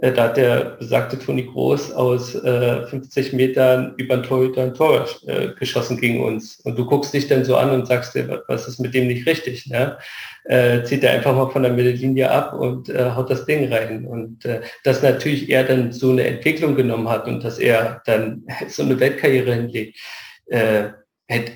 da 0.00 0.24
hat 0.24 0.38
der 0.38 0.76
besagte 0.78 1.18
Toni 1.18 1.44
Groß 1.44 1.92
aus 1.92 2.34
äh, 2.34 2.86
50 2.86 3.34
Metern 3.34 3.94
über 3.98 4.16
den 4.16 4.22
Torhüter 4.22 4.62
ein 4.62 4.72
Tor 4.72 5.06
äh, 5.26 5.48
geschossen 5.58 6.00
gegen 6.00 6.24
uns. 6.24 6.58
Und 6.60 6.78
du 6.78 6.86
guckst 6.86 7.12
dich 7.12 7.28
dann 7.28 7.44
so 7.44 7.56
an 7.56 7.70
und 7.70 7.86
sagst 7.86 8.14
dir, 8.14 8.42
was 8.48 8.66
ist 8.66 8.78
mit 8.78 8.94
dem 8.94 9.08
nicht 9.08 9.26
richtig? 9.26 9.66
Ne? 9.66 9.98
Äh, 10.44 10.84
zieht 10.84 11.04
er 11.04 11.12
einfach 11.12 11.34
mal 11.34 11.50
von 11.50 11.62
der 11.62 11.72
Mittellinie 11.72 12.30
ab 12.30 12.54
und 12.54 12.88
äh, 12.88 13.10
haut 13.10 13.28
das 13.28 13.44
Ding 13.44 13.70
rein. 13.70 14.06
Und 14.06 14.46
äh, 14.46 14.62
dass 14.84 15.02
natürlich 15.02 15.50
er 15.50 15.64
dann 15.64 15.92
so 15.92 16.12
eine 16.12 16.24
Entwicklung 16.24 16.74
genommen 16.76 17.10
hat 17.10 17.26
und 17.26 17.44
dass 17.44 17.58
er 17.58 18.00
dann 18.06 18.44
so 18.68 18.82
eine 18.82 18.98
Weltkarriere 18.98 19.52
hinlegt, 19.52 19.98
äh, 20.46 20.84
hätt, 21.28 21.52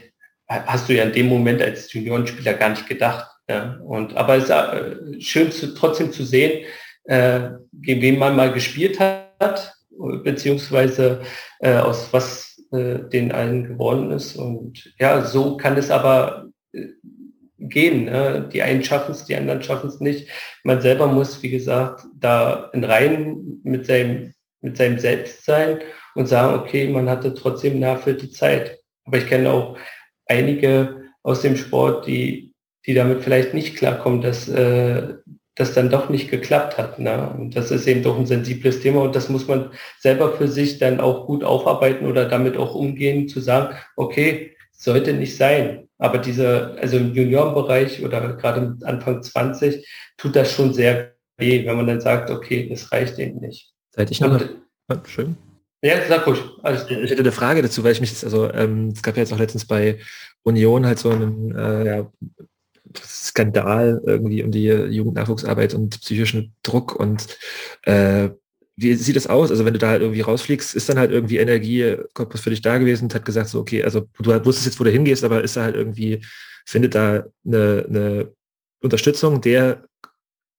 hast 0.49 0.91
du 0.91 0.93
ja 0.93 1.05
in 1.05 1.13
dem 1.13 1.29
Moment 1.29 1.63
als 1.63 1.91
Juniorenspieler 1.91 2.53
gar 2.53 2.69
nicht 2.69 2.87
gedacht. 2.87 3.27
Ja? 3.49 3.81
Und, 3.87 4.15
aber 4.19 4.37
es 4.37 4.45
ist 4.45 4.51
äh, 4.51 5.21
schön 5.21 5.51
zu, 5.51 5.75
trotzdem 5.75 6.13
zu 6.13 6.25
sehen, 6.25 6.67
äh, 7.05 7.51
gegen 7.73 8.03
wen 8.03 8.19
man 8.19 8.37
mal 8.37 8.53
gespielt 8.53 8.99
hat, 9.01 9.75
beziehungsweise 10.23 11.23
äh, 11.61 11.77
aus 11.77 12.13
was 12.13 12.55
äh, 12.73 13.09
den 13.09 13.33
allen 13.33 13.69
geworden 13.69 14.11
ist. 14.11 14.37
Und 14.37 14.93
ja, 14.99 15.25
so 15.25 15.57
kann 15.57 15.77
es 15.77 15.91
aber 15.91 16.47
äh, 16.73 16.89
gehen. 17.59 18.07
Ne? 18.07 18.49
Die 18.53 18.63
einen 18.63 18.83
schaffen 18.83 19.13
es, 19.13 19.25
die 19.25 19.37
anderen 19.37 19.63
schaffen 19.63 19.89
es 19.89 20.01
nicht. 20.01 20.29
Man 20.65 20.81
selber 20.81 21.07
muss, 21.07 21.43
wie 21.43 21.51
gesagt, 21.51 22.05
da 22.19 22.71
in 22.73 22.85
Reihen 22.85 23.61
mit 23.63 23.87
seinem, 23.87 24.35
mit 24.61 24.77
seinem 24.77 24.99
Selbst 24.99 25.45
sein 25.45 25.81
und 26.15 26.27
sagen, 26.27 26.59
okay, 26.59 26.89
man 26.89 27.09
hatte 27.09 27.35
trotzdem 27.35 27.77
eine 27.77 27.87
erfüllte 27.87 28.31
Zeit. 28.31 28.79
Aber 29.05 29.19
ich 29.19 29.27
kenne 29.27 29.51
auch 29.51 29.77
einige 30.27 31.03
aus 31.23 31.43
dem 31.43 31.57
Sport, 31.57 32.07
die, 32.07 32.53
die 32.87 32.95
damit 32.95 33.23
vielleicht 33.23 33.55
nicht 33.55 33.77
klarkommen, 33.77 34.21
dass 34.21 34.49
äh, 34.49 35.15
das 35.57 35.73
dann 35.73 35.91
doch 35.91 36.09
nicht 36.09 36.31
geklappt 36.31 36.79
hat. 36.79 36.99
Ne? 36.99 37.33
Und 37.39 37.57
das 37.57 37.71
ist 37.71 37.87
eben 37.87 38.03
doch 38.03 38.19
ein 38.19 38.27
sensibles 38.27 38.81
Thema 38.81 39.03
und 39.03 39.15
das 39.15 39.29
muss 39.29 39.47
man 39.47 39.71
selber 40.01 40.33
für 40.33 40.49
sich 40.49 40.79
dann 40.79 41.01
auch 41.01 41.27
gut 41.27 41.45
aufarbeiten 41.45 42.07
oder 42.07 42.27
damit 42.29 42.57
auch 42.57 42.75
umgehen, 42.75 43.29
zu 43.29 43.41
sagen, 43.41 43.75
okay, 43.97 44.57
sollte 44.73 45.13
nicht 45.13 45.37
sein. 45.37 45.89
Aber 45.99 46.19
diese, 46.19 46.77
also 46.81 46.97
im 46.97 47.15
Juniorenbereich 47.15 48.05
oder 48.05 48.35
gerade 48.35 48.77
Anfang 48.83 49.23
20 49.23 49.87
tut 50.17 50.35
das 50.35 50.53
schon 50.53 50.75
sehr 50.75 51.15
weh, 51.39 51.65
wenn 51.65 51.77
man 51.77 51.87
dann 51.87 52.01
sagt, 52.01 52.31
okay, 52.31 52.69
das 52.69 52.91
reicht 52.91 53.19
eben 53.19 53.41
nicht. 53.41 53.73
Seit 53.91 54.11
ich 54.11 54.21
noch 54.21 54.41
und, 54.89 55.09
schön. 55.09 55.37
Ja, 55.83 55.97
sag 56.09 56.27
ruhig. 56.27 56.41
Alles 56.63 56.89
gut. 56.89 56.99
Ich 56.99 57.11
hätte 57.11 57.21
eine 57.21 57.33
Frage 57.33 57.63
dazu, 57.63 57.85
weil 57.85 57.93
ich 57.93 58.01
mich, 58.01 58.25
also 58.25 58.51
ähm, 58.53 58.89
es 58.89 59.03
gab 59.03 59.17
ja 59.17 59.23
jetzt 59.23 59.33
auch 59.33 59.39
letztens 59.39 59.67
bei 59.67 59.99
Union 60.43 60.87
halt 60.87 60.99
so 60.99 61.11
einen 61.11 61.55
äh, 61.55 61.87
ja, 61.87 62.13
Skandal 62.99 64.03
irgendwie 64.07 64.43
um 64.43 64.51
die 64.51 64.67
Jugendnachwuchsarbeit 64.67 65.75
und 65.75 66.01
psychischen 66.01 66.55
Druck 66.63 66.95
und 66.95 67.39
äh, 67.83 68.31
wie 68.77 68.95
sieht 68.95 69.17
das 69.17 69.29
aus? 69.29 69.51
Also 69.51 69.65
wenn 69.65 69.73
du 69.73 69.79
da 69.79 69.89
halt 69.89 70.03
irgendwie 70.03 70.21
rausfliegst, 70.21 70.75
ist 70.75 70.89
dann 70.89 70.99
halt 70.99 71.13
irgendwie 71.13 71.39
Energie 71.39 71.97
Korpus 72.13 72.41
für 72.41 72.51
dich 72.51 72.61
da 72.61 72.79
gewesen 72.79 73.05
und 73.05 73.15
hat 73.15 73.25
gesagt, 73.25 73.49
so 73.49 73.61
okay, 73.61 73.85
also 73.85 74.09
du 74.19 74.33
halt 74.33 74.45
wusstest 74.45 74.67
jetzt, 74.67 74.81
wo 74.81 74.85
du 74.85 74.91
hingehst, 74.91 75.23
aber 75.23 75.43
ist 75.45 75.57
da 75.57 75.63
halt 75.63 75.77
irgendwie, 75.77 76.25
findet 76.67 76.95
da 76.95 77.25
eine, 77.47 77.87
eine 77.89 78.33
Unterstützung 78.83 79.41
der 79.41 79.85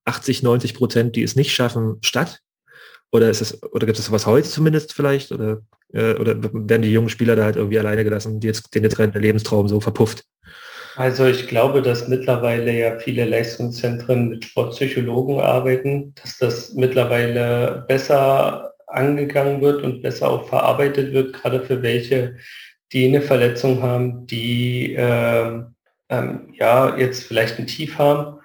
80, 0.06 0.44
90 0.44 0.76
Prozent, 0.76 1.16
die 1.16 1.24
es 1.24 1.36
nicht 1.36 1.54
schaffen, 1.54 1.98
statt? 2.02 2.40
Oder 3.12 3.30
ist 3.30 3.42
es, 3.42 3.62
oder 3.64 3.86
gibt 3.86 4.00
es 4.00 4.06
sowas 4.06 4.26
heute 4.26 4.48
zumindest 4.48 4.94
vielleicht? 4.94 5.32
Oder, 5.32 5.62
äh, 5.94 6.16
oder 6.16 6.42
werden 6.42 6.82
die 6.82 6.92
jungen 6.92 7.10
Spieler 7.10 7.36
da 7.36 7.44
halt 7.44 7.56
irgendwie 7.56 7.80
alleine 7.80 8.04
gelassen, 8.04 8.40
die 8.40 8.48
jetzt, 8.48 8.74
den 8.74 8.84
jetzt 8.84 8.96
gerade 8.96 9.12
der 9.12 9.22
Lebenstraum 9.22 9.68
so 9.68 9.80
verpufft? 9.80 10.26
Also 10.96 11.26
ich 11.26 11.48
glaube, 11.48 11.82
dass 11.82 12.08
mittlerweile 12.08 12.72
ja 12.72 12.98
viele 13.00 13.26
Leistungszentren 13.26 14.30
mit 14.30 14.46
Sportpsychologen 14.46 15.42
arbeiten, 15.42 16.14
dass 16.22 16.38
das 16.38 16.74
mittlerweile 16.74 17.84
besser 17.88 18.74
angegangen 18.88 19.62
wird 19.62 19.84
und 19.84 20.02
besser 20.02 20.30
auch 20.30 20.48
verarbeitet 20.48 21.12
wird, 21.12 21.34
gerade 21.34 21.62
für 21.62 21.82
welche, 21.82 22.38
die 22.94 23.08
eine 23.08 23.22
Verletzung 23.22 23.82
haben, 23.82 24.26
die 24.26 24.96
äh, 24.96 25.64
ähm, 26.10 26.54
ja 26.54 26.96
jetzt 26.98 27.24
vielleicht 27.24 27.60
ein 27.60 27.68
Tief 27.68 27.98
haben. 27.98 28.40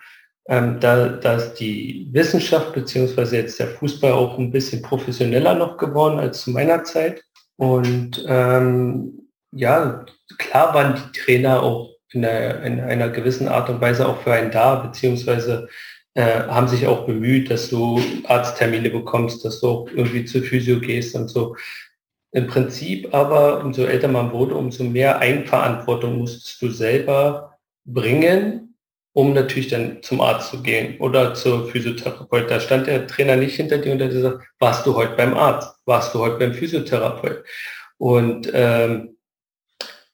Ähm, 0.48 0.80
da, 0.80 1.08
da 1.08 1.36
ist 1.36 1.54
die 1.54 2.08
Wissenschaft 2.10 2.72
beziehungsweise 2.72 3.36
jetzt 3.36 3.60
der 3.60 3.68
Fußball 3.68 4.12
auch 4.12 4.38
ein 4.38 4.50
bisschen 4.50 4.82
professioneller 4.82 5.54
noch 5.54 5.76
geworden 5.76 6.18
als 6.18 6.40
zu 6.42 6.50
meiner 6.50 6.82
Zeit. 6.82 7.22
Und 7.56 8.24
ähm, 8.26 9.28
ja, 9.52 10.04
klar 10.38 10.74
waren 10.74 10.96
die 10.96 11.20
Trainer 11.20 11.62
auch 11.62 11.99
in 12.12 12.24
einer, 12.24 12.62
in 12.62 12.80
einer 12.80 13.08
gewissen 13.08 13.48
Art 13.48 13.70
und 13.70 13.80
Weise 13.80 14.08
auch 14.08 14.20
für 14.22 14.32
einen 14.32 14.50
da, 14.50 14.76
beziehungsweise 14.76 15.68
äh, 16.14 16.42
haben 16.42 16.68
sich 16.68 16.86
auch 16.86 17.06
bemüht, 17.06 17.50
dass 17.50 17.70
du 17.70 18.00
Arzttermine 18.24 18.90
bekommst, 18.90 19.44
dass 19.44 19.60
du 19.60 19.68
auch 19.68 19.88
irgendwie 19.94 20.24
zur 20.24 20.42
Physio 20.42 20.80
gehst 20.80 21.14
und 21.14 21.28
so. 21.28 21.56
Im 22.32 22.46
Prinzip 22.46 23.12
aber, 23.14 23.64
umso 23.64 23.84
älter 23.84 24.08
man 24.08 24.32
wurde, 24.32 24.54
umso 24.54 24.84
mehr 24.84 25.18
Eigenverantwortung 25.18 26.18
musstest 26.18 26.62
du 26.62 26.70
selber 26.70 27.58
bringen, 27.84 28.76
um 29.12 29.32
natürlich 29.32 29.68
dann 29.68 30.02
zum 30.02 30.20
Arzt 30.20 30.50
zu 30.50 30.62
gehen 30.62 30.98
oder 31.00 31.34
zur 31.34 31.68
Physiotherapeut. 31.68 32.50
Da 32.50 32.60
stand 32.60 32.86
der 32.86 33.06
Trainer 33.06 33.36
nicht 33.36 33.56
hinter 33.56 33.78
dir 33.78 33.92
und 33.92 34.02
hat 34.02 34.10
gesagt, 34.10 34.44
warst 34.60 34.86
du 34.86 34.94
heute 34.94 35.16
beim 35.16 35.34
Arzt? 35.34 35.74
Warst 35.86 36.14
du 36.14 36.20
heute 36.20 36.38
beim 36.38 36.54
Physiotherapeut? 36.54 37.44
Und 37.98 38.50
ähm, 38.54 39.16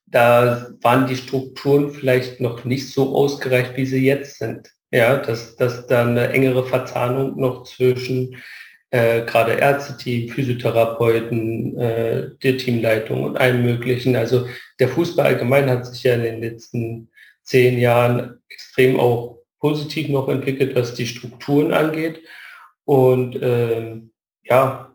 da 0.07 0.71
waren 0.83 1.07
die 1.07 1.17
Strukturen 1.17 1.91
vielleicht 1.91 2.41
noch 2.41 2.65
nicht 2.65 2.91
so 2.93 3.15
ausgereicht, 3.15 3.77
wie 3.77 3.87
sie 3.87 4.05
jetzt 4.05 4.39
sind. 4.39 4.71
Ja, 4.93 5.17
dass, 5.17 5.57
dass 5.57 5.87
da 5.89 6.03
eine 6.03 6.29
engere 6.29 6.65
Verzahnung 6.65 7.39
noch 7.39 7.65
zwischen 7.65 8.37
äh, 8.91 9.25
gerade 9.27 9.55
Ärzteteam, 9.55 10.29
Physiotherapeuten, 10.29 11.77
äh, 11.77 12.31
der 12.43 12.57
Teamleitung 12.57 13.25
und 13.25 13.37
allem 13.37 13.65
Möglichen. 13.65 14.15
Also 14.15 14.47
der 14.79 14.89
Fußball 14.89 15.27
allgemein 15.27 15.69
hat 15.69 15.87
sich 15.87 16.05
ja 16.05 16.15
in 16.15 16.23
den 16.23 16.41
letzten 16.41 17.11
zehn 17.43 17.79
Jahren 17.79 18.41
extrem 18.49 18.99
auch 19.01 19.41
positiv 19.59 20.09
noch 20.09 20.29
entwickelt, 20.29 20.77
was 20.77 20.95
die 20.95 21.07
Strukturen 21.07 21.73
angeht. 21.73 22.23
Und 22.85 23.37
ähm, 23.43 24.13
ja, 24.45 24.95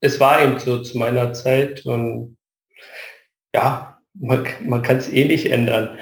es 0.00 0.20
war 0.20 0.42
eben 0.42 0.58
so 0.58 0.82
zu 0.82 0.98
meiner 0.98 1.32
Zeit 1.32 1.86
und 1.86 2.36
ja, 3.54 3.93
man, 4.14 4.46
man 4.64 4.82
kann 4.82 4.96
es 4.96 5.12
eh 5.12 5.24
nicht 5.24 5.50
ändern. 5.50 5.98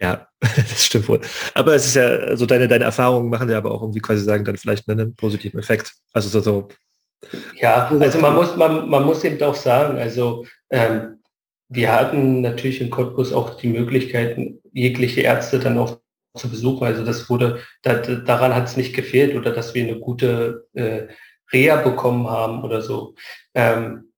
Ja, 0.00 0.28
das 0.40 0.84
stimmt 0.84 1.08
wohl. 1.08 1.20
Aber 1.54 1.74
es 1.74 1.86
ist 1.86 1.96
ja, 1.96 2.06
also 2.06 2.46
deine, 2.46 2.68
deine 2.68 2.84
Erfahrungen 2.84 3.30
machen 3.30 3.50
ja 3.50 3.58
aber 3.58 3.72
auch 3.72 3.82
irgendwie 3.82 4.00
quasi 4.00 4.24
sagen, 4.24 4.44
dann 4.44 4.56
vielleicht 4.56 4.88
einen 4.88 5.14
positiven 5.14 5.60
Effekt. 5.60 5.92
Also 6.12 6.28
so, 6.28 6.40
so 6.40 6.68
ja, 7.60 7.88
also 7.88 8.18
man 8.18 8.34
muss, 8.34 8.56
man, 8.56 8.88
man 8.88 9.04
muss 9.04 9.24
eben 9.24 9.42
auch 9.42 9.54
sagen, 9.54 9.98
also 9.98 10.46
ähm, 10.70 11.18
wir 11.68 11.92
hatten 11.92 12.40
natürlich 12.40 12.80
in 12.80 12.90
Cottbus 12.90 13.32
auch 13.32 13.56
die 13.58 13.68
Möglichkeiten, 13.68 14.60
jegliche 14.72 15.20
Ärzte 15.20 15.58
dann 15.58 15.78
auch 15.78 16.00
zu 16.36 16.48
besuchen. 16.48 16.84
Also 16.86 17.04
das 17.04 17.28
wurde, 17.28 17.60
da, 17.82 17.94
daran 17.94 18.54
hat 18.54 18.66
es 18.68 18.76
nicht 18.76 18.94
gefehlt 18.94 19.36
oder 19.36 19.52
dass 19.52 19.74
wir 19.74 19.84
eine 19.84 19.98
gute 19.98 20.66
äh, 20.72 21.08
Reha 21.52 21.76
bekommen 21.76 22.28
haben 22.28 22.64
oder 22.64 22.82
so. 22.82 23.14
Ähm, 23.54 24.09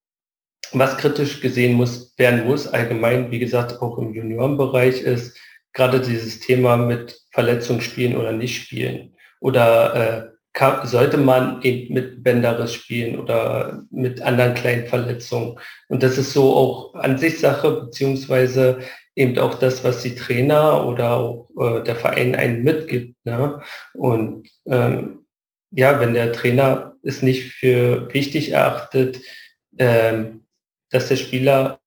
was 0.75 0.97
kritisch 0.97 1.41
gesehen 1.41 1.75
muss, 1.75 2.15
werden 2.17 2.47
muss, 2.47 2.67
allgemein, 2.67 3.31
wie 3.31 3.39
gesagt, 3.39 3.81
auch 3.81 3.99
im 3.99 4.15
Juniorenbereich 4.15 5.03
ist, 5.03 5.37
gerade 5.73 6.01
dieses 6.01 6.41
Thema 6.41 6.77
mit 6.77 7.21
Verletzung 7.31 7.81
spielen 7.81 8.17
oder 8.17 8.33
nicht 8.33 8.63
spielen. 8.63 9.15
Oder 9.41 9.95
äh, 9.95 10.33
kann, 10.53 10.87
sollte 10.87 11.17
man 11.17 11.63
eben 11.63 11.95
mit 11.95 12.23
Bänderriss 12.23 12.75
spielen 12.75 13.19
oder 13.19 13.85
mit 13.91 14.21
anderen 14.21 14.55
kleinen 14.55 14.87
Verletzungen. 14.87 15.59
Und 15.89 16.03
das 16.03 16.19
ist 16.19 16.33
so 16.33 16.55
auch 16.55 16.95
Ansichtssache, 16.95 17.71
beziehungsweise 17.87 18.81
eben 19.15 19.39
auch 19.39 19.55
das, 19.55 19.83
was 19.85 20.03
die 20.03 20.15
Trainer 20.15 20.87
oder 20.87 21.17
auch 21.17 21.49
äh, 21.59 21.83
der 21.83 21.97
Verein 21.97 22.35
einen 22.35 22.63
mitgibt. 22.63 23.17
Ne? 23.25 23.61
Und 23.95 24.49
ähm, 24.67 25.25
ja, 25.71 26.01
wenn 26.01 26.15
der 26.15 26.33
Trainer 26.33 26.97
es 27.03 27.23
nicht 27.23 27.53
für 27.53 28.13
wichtig 28.13 28.53
erachtet, 28.53 29.21
ähm, 29.79 30.42
dass 30.93 31.09
der 31.09 31.17
Spieler 31.17 31.81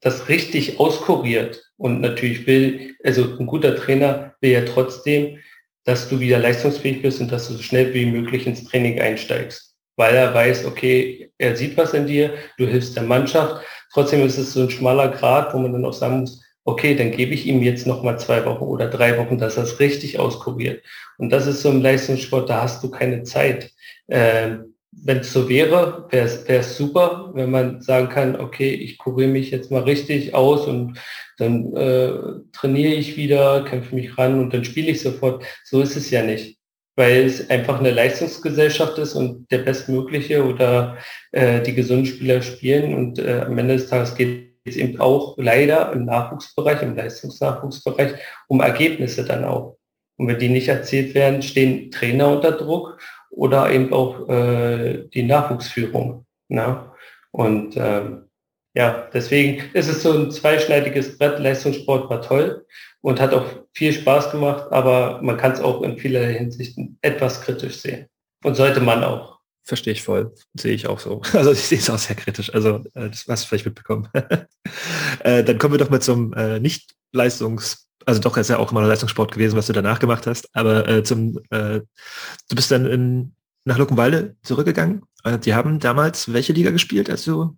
das 0.00 0.28
richtig 0.28 0.78
auskuriert 0.78 1.62
und 1.78 2.02
natürlich 2.02 2.46
will, 2.46 2.94
also 3.02 3.38
ein 3.38 3.46
guter 3.46 3.74
Trainer 3.74 4.34
will 4.40 4.50
ja 4.50 4.64
trotzdem, 4.64 5.38
dass 5.84 6.08
du 6.08 6.20
wieder 6.20 6.38
leistungsfähig 6.38 7.02
bist 7.02 7.20
und 7.20 7.32
dass 7.32 7.48
du 7.48 7.54
so 7.54 7.62
schnell 7.62 7.92
wie 7.94 8.06
möglich 8.06 8.46
ins 8.46 8.64
Training 8.64 9.00
einsteigst, 9.00 9.74
weil 9.96 10.14
er 10.14 10.34
weiß, 10.34 10.66
okay, 10.66 11.30
er 11.38 11.56
sieht 11.56 11.76
was 11.76 11.94
in 11.94 12.06
dir, 12.06 12.34
du 12.58 12.66
hilfst 12.66 12.96
der 12.96 13.02
Mannschaft. 13.04 13.64
Trotzdem 13.92 14.24
ist 14.26 14.38
es 14.38 14.52
so 14.52 14.62
ein 14.62 14.70
schmaler 14.70 15.08
Grad, 15.08 15.54
wo 15.54 15.58
man 15.58 15.72
dann 15.72 15.84
auch 15.84 15.92
sagen 15.92 16.20
muss, 16.20 16.42
okay, 16.64 16.94
dann 16.94 17.10
gebe 17.10 17.34
ich 17.34 17.46
ihm 17.46 17.62
jetzt 17.62 17.86
noch 17.86 18.02
mal 18.02 18.18
zwei 18.18 18.44
Wochen 18.44 18.64
oder 18.64 18.88
drei 18.88 19.18
Wochen, 19.18 19.38
dass 19.38 19.56
er 19.56 19.64
es 19.64 19.80
richtig 19.80 20.18
auskuriert. 20.18 20.82
Und 21.18 21.30
das 21.30 21.46
ist 21.46 21.62
so 21.62 21.70
im 21.70 21.82
Leistungssport, 21.82 22.48
da 22.48 22.62
hast 22.62 22.82
du 22.82 22.90
keine 22.90 23.22
Zeit. 23.22 23.70
Ähm, 24.08 24.73
wenn 25.02 25.18
es 25.18 25.32
so 25.32 25.48
wäre, 25.48 26.06
wäre 26.10 26.44
es 26.46 26.76
super, 26.76 27.30
wenn 27.34 27.50
man 27.50 27.82
sagen 27.82 28.08
kann, 28.08 28.40
okay, 28.40 28.70
ich 28.70 28.98
kuriere 28.98 29.30
mich 29.30 29.50
jetzt 29.50 29.70
mal 29.70 29.82
richtig 29.82 30.34
aus 30.34 30.66
und 30.66 30.98
dann 31.38 31.74
äh, 31.74 32.12
trainiere 32.52 32.94
ich 32.94 33.16
wieder, 33.16 33.64
kämpfe 33.64 33.94
mich 33.94 34.16
ran 34.16 34.40
und 34.40 34.54
dann 34.54 34.64
spiele 34.64 34.90
ich 34.90 35.00
sofort. 35.00 35.44
So 35.64 35.80
ist 35.80 35.96
es 35.96 36.10
ja 36.10 36.22
nicht, 36.22 36.58
weil 36.96 37.24
es 37.24 37.50
einfach 37.50 37.80
eine 37.80 37.90
Leistungsgesellschaft 37.90 38.98
ist 38.98 39.14
und 39.14 39.50
der 39.50 39.58
Bestmögliche 39.58 40.44
oder 40.44 40.96
äh, 41.32 41.60
die 41.62 41.74
gesunden 41.74 42.06
Spieler 42.06 42.40
spielen 42.42 42.94
und 42.94 43.18
äh, 43.18 43.42
am 43.46 43.58
Ende 43.58 43.74
des 43.74 43.88
Tages 43.88 44.14
geht 44.14 44.54
es 44.64 44.76
eben 44.76 45.00
auch 45.00 45.36
leider 45.36 45.92
im 45.92 46.04
Nachwuchsbereich, 46.04 46.82
im 46.82 46.96
Leistungsnachwuchsbereich 46.96 48.12
um 48.48 48.60
Ergebnisse 48.60 49.24
dann 49.24 49.44
auch. 49.44 49.76
Und 50.16 50.28
wenn 50.28 50.38
die 50.38 50.48
nicht 50.48 50.68
erzielt 50.68 51.14
werden, 51.14 51.42
stehen 51.42 51.90
Trainer 51.90 52.28
unter 52.28 52.52
Druck 52.52 52.98
oder 53.34 53.70
eben 53.70 53.92
auch 53.92 54.28
äh, 54.28 55.08
die 55.12 55.24
Nachwuchsführung. 55.24 56.26
Ne? 56.48 56.90
Und 57.32 57.76
ähm, 57.76 58.28
ja, 58.74 59.08
deswegen 59.12 59.62
ist 59.72 59.88
es 59.88 60.02
so 60.02 60.12
ein 60.12 60.30
zweischneidiges 60.30 61.18
Brett. 61.18 61.38
Leistungssport 61.38 62.10
war 62.10 62.22
toll 62.22 62.66
und 63.00 63.20
hat 63.20 63.32
auch 63.32 63.46
viel 63.72 63.92
Spaß 63.92 64.32
gemacht, 64.32 64.72
aber 64.72 65.20
man 65.22 65.36
kann 65.36 65.52
es 65.52 65.60
auch 65.60 65.82
in 65.82 65.98
vielerlei 65.98 66.34
Hinsichten 66.34 66.98
etwas 67.02 67.40
kritisch 67.40 67.76
sehen. 67.76 68.06
Und 68.42 68.56
sollte 68.56 68.80
man 68.80 69.04
auch. 69.04 69.38
Verstehe 69.64 69.94
ich 69.94 70.02
voll. 70.02 70.34
Sehe 70.54 70.74
ich 70.74 70.86
auch 70.86 70.98
so. 70.98 71.22
Also 71.32 71.52
ich 71.52 71.60
sehe 71.60 71.78
es 71.78 71.88
auch 71.88 71.98
sehr 71.98 72.16
kritisch. 72.16 72.52
Also 72.52 72.84
äh, 72.94 73.08
das 73.08 73.26
hast 73.28 73.44
du 73.44 73.48
vielleicht 73.48 73.66
mitbekommen. 73.66 74.08
äh, 75.20 75.42
dann 75.42 75.58
kommen 75.58 75.74
wir 75.74 75.78
doch 75.78 75.90
mal 75.90 76.02
zum 76.02 76.32
äh, 76.34 76.60
Nicht-Leistungs- 76.60 77.84
also 78.06 78.20
doch 78.20 78.36
ist 78.36 78.50
ja 78.50 78.58
auch 78.58 78.70
immer 78.70 78.86
Leistungssport 78.86 79.32
gewesen, 79.32 79.56
was 79.56 79.66
du 79.66 79.72
danach 79.72 79.98
gemacht 79.98 80.26
hast, 80.26 80.48
aber 80.54 80.88
äh, 80.88 81.02
zum, 81.02 81.38
äh, 81.50 81.80
du 81.80 82.56
bist 82.56 82.70
dann 82.70 82.86
in, 82.86 83.34
nach 83.64 83.78
Luckenwalde 83.78 84.36
zurückgegangen. 84.42 85.02
Äh, 85.24 85.38
die 85.38 85.54
haben 85.54 85.78
damals 85.78 86.32
welche 86.32 86.52
Liga 86.52 86.70
gespielt? 86.70 87.10
Also 87.10 87.56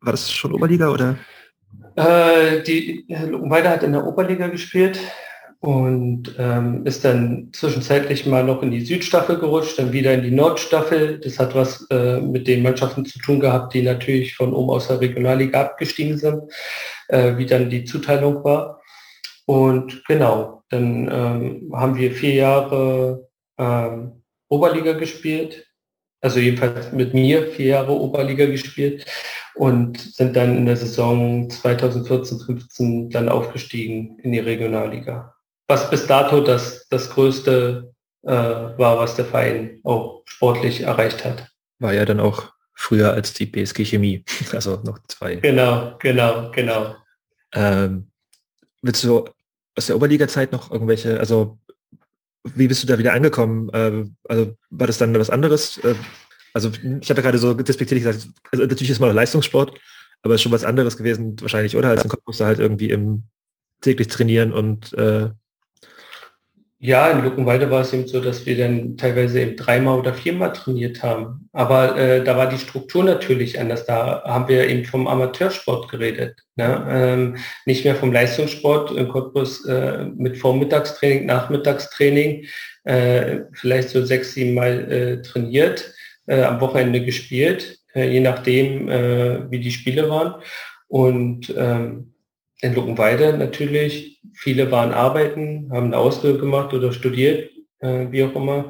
war 0.00 0.12
das 0.12 0.32
schon 0.32 0.52
Oberliga 0.52 0.90
oder? 0.90 1.16
Äh, 1.96 2.62
die 2.62 3.06
Luckenwalde 3.08 3.70
hat 3.70 3.82
in 3.82 3.92
der 3.92 4.06
Oberliga 4.06 4.48
gespielt 4.48 5.00
und 5.60 6.34
ähm, 6.38 6.84
ist 6.84 7.04
dann 7.04 7.48
zwischenzeitlich 7.52 8.26
mal 8.26 8.44
noch 8.44 8.62
in 8.62 8.70
die 8.70 8.84
Südstaffel 8.84 9.38
gerutscht, 9.38 9.78
dann 9.78 9.92
wieder 9.92 10.12
in 10.12 10.22
die 10.22 10.30
Nordstaffel. 10.30 11.18
Das 11.18 11.38
hat 11.38 11.54
was 11.54 11.86
äh, 11.90 12.20
mit 12.20 12.46
den 12.46 12.62
Mannschaften 12.62 13.04
zu 13.04 13.18
tun 13.18 13.40
gehabt, 13.40 13.74
die 13.74 13.82
natürlich 13.82 14.36
von 14.36 14.52
oben 14.52 14.70
aus 14.70 14.88
der 14.88 15.00
Regionalliga 15.00 15.62
abgestiegen 15.62 16.18
sind, 16.18 16.42
äh, 17.08 17.36
wie 17.36 17.46
dann 17.46 17.70
die 17.70 17.84
Zuteilung 17.84 18.44
war. 18.44 18.75
Und 19.46 20.04
genau, 20.06 20.64
dann 20.70 21.08
ähm, 21.10 21.72
haben 21.72 21.96
wir 21.96 22.12
vier 22.12 22.34
Jahre 22.34 23.28
ähm, 23.58 24.22
Oberliga 24.48 24.92
gespielt, 24.92 25.66
also 26.20 26.40
jedenfalls 26.40 26.92
mit 26.92 27.14
mir 27.14 27.46
vier 27.52 27.66
Jahre 27.66 27.92
Oberliga 27.92 28.46
gespielt 28.46 29.06
und 29.54 29.98
sind 29.98 30.36
dann 30.36 30.56
in 30.56 30.66
der 30.66 30.76
Saison 30.76 31.48
2014-15 31.48 33.12
dann 33.12 33.28
aufgestiegen 33.28 34.18
in 34.20 34.32
die 34.32 34.40
Regionalliga. 34.40 35.34
Was 35.68 35.88
bis 35.90 36.06
dato 36.06 36.40
das, 36.40 36.86
das 36.88 37.10
größte 37.10 37.92
äh, 38.22 38.30
war, 38.30 38.98
was 38.98 39.14
der 39.14 39.24
Verein 39.24 39.80
auch 39.84 40.22
sportlich 40.26 40.80
erreicht 40.82 41.24
hat. 41.24 41.48
War 41.78 41.94
ja 41.94 42.04
dann 42.04 42.20
auch 42.20 42.52
früher 42.74 43.12
als 43.12 43.32
die 43.32 43.46
BSG 43.46 43.84
Chemie, 43.84 44.24
also 44.52 44.80
noch 44.84 44.98
zwei. 45.08 45.36
Genau, 45.36 45.96
genau, 45.98 46.50
genau. 46.50 46.96
Ähm, 47.54 48.10
willst 48.82 49.04
du 49.04 49.28
aus 49.76 49.86
der 49.86 49.96
Oberliga-Zeit 49.96 50.52
noch 50.52 50.70
irgendwelche, 50.70 51.20
also 51.20 51.58
wie 52.54 52.68
bist 52.68 52.82
du 52.82 52.86
da 52.86 52.98
wieder 52.98 53.12
angekommen? 53.12 53.68
Äh, 53.70 54.04
also 54.28 54.56
war 54.70 54.86
das 54.86 54.98
dann 54.98 55.14
was 55.18 55.30
anderes? 55.30 55.78
Äh, 55.78 55.94
also 56.54 56.70
ich 56.70 57.10
habe 57.10 57.20
ja 57.20 57.22
gerade 57.22 57.38
so 57.38 57.54
despektierlich 57.54 58.04
gesagt, 58.04 58.28
also 58.50 58.64
natürlich 58.64 58.90
ist 58.90 59.00
mal 59.00 59.12
Leistungssport, 59.12 59.78
aber 60.22 60.34
ist 60.34 60.42
schon 60.42 60.52
was 60.52 60.64
anderes 60.64 60.96
gewesen 60.96 61.36
wahrscheinlich, 61.40 61.76
oder? 61.76 61.90
Als 61.90 62.02
ein 62.02 62.08
Kopf 62.08 62.40
halt 62.40 62.58
irgendwie 62.58 62.90
im 62.90 63.24
täglich 63.82 64.08
trainieren 64.08 64.52
und 64.52 64.92
äh, 64.94 65.30
ja, 66.86 67.10
in 67.10 67.24
Luckenwalde 67.24 67.68
war 67.68 67.80
es 67.80 67.92
eben 67.92 68.06
so, 68.06 68.20
dass 68.20 68.46
wir 68.46 68.56
dann 68.56 68.96
teilweise 68.96 69.40
eben 69.40 69.56
dreimal 69.56 69.98
oder 69.98 70.14
viermal 70.14 70.52
trainiert 70.52 71.02
haben. 71.02 71.48
Aber 71.52 71.98
äh, 71.98 72.22
da 72.22 72.36
war 72.36 72.48
die 72.48 72.58
Struktur 72.58 73.02
natürlich 73.02 73.58
anders. 73.58 73.86
Da 73.86 74.22
haben 74.24 74.46
wir 74.46 74.68
eben 74.68 74.84
vom 74.84 75.08
Amateursport 75.08 75.90
geredet. 75.90 76.36
Ne? 76.54 76.86
Ähm, 76.88 77.36
nicht 77.64 77.84
mehr 77.84 77.96
vom 77.96 78.12
Leistungssport 78.12 78.92
in 78.92 79.08
Cottbus 79.08 79.64
äh, 79.64 80.04
mit 80.16 80.38
Vormittagstraining, 80.38 81.26
Nachmittagstraining, 81.26 82.46
äh, 82.84 83.40
vielleicht 83.52 83.88
so 83.88 84.04
sechs, 84.04 84.34
sieben 84.34 84.54
Mal 84.54 84.92
äh, 84.92 85.22
trainiert, 85.22 85.92
äh, 86.28 86.42
am 86.42 86.60
Wochenende 86.60 87.04
gespielt, 87.04 87.80
äh, 87.96 88.08
je 88.08 88.20
nachdem, 88.20 88.86
wie 89.50 89.58
die 89.58 89.72
Spiele 89.72 90.08
waren. 90.08 90.36
Und 90.86 91.52
ähm, 91.56 92.12
in 92.60 92.74
Luckenweide 92.74 93.36
natürlich. 93.36 94.15
Viele 94.36 94.70
waren 94.70 94.92
arbeiten, 94.92 95.70
haben 95.72 95.86
eine 95.86 95.98
Ausbildung 95.98 96.40
gemacht 96.40 96.74
oder 96.74 96.92
studiert, 96.92 97.50
äh, 97.80 98.06
wie 98.10 98.22
auch 98.24 98.34
immer. 98.34 98.68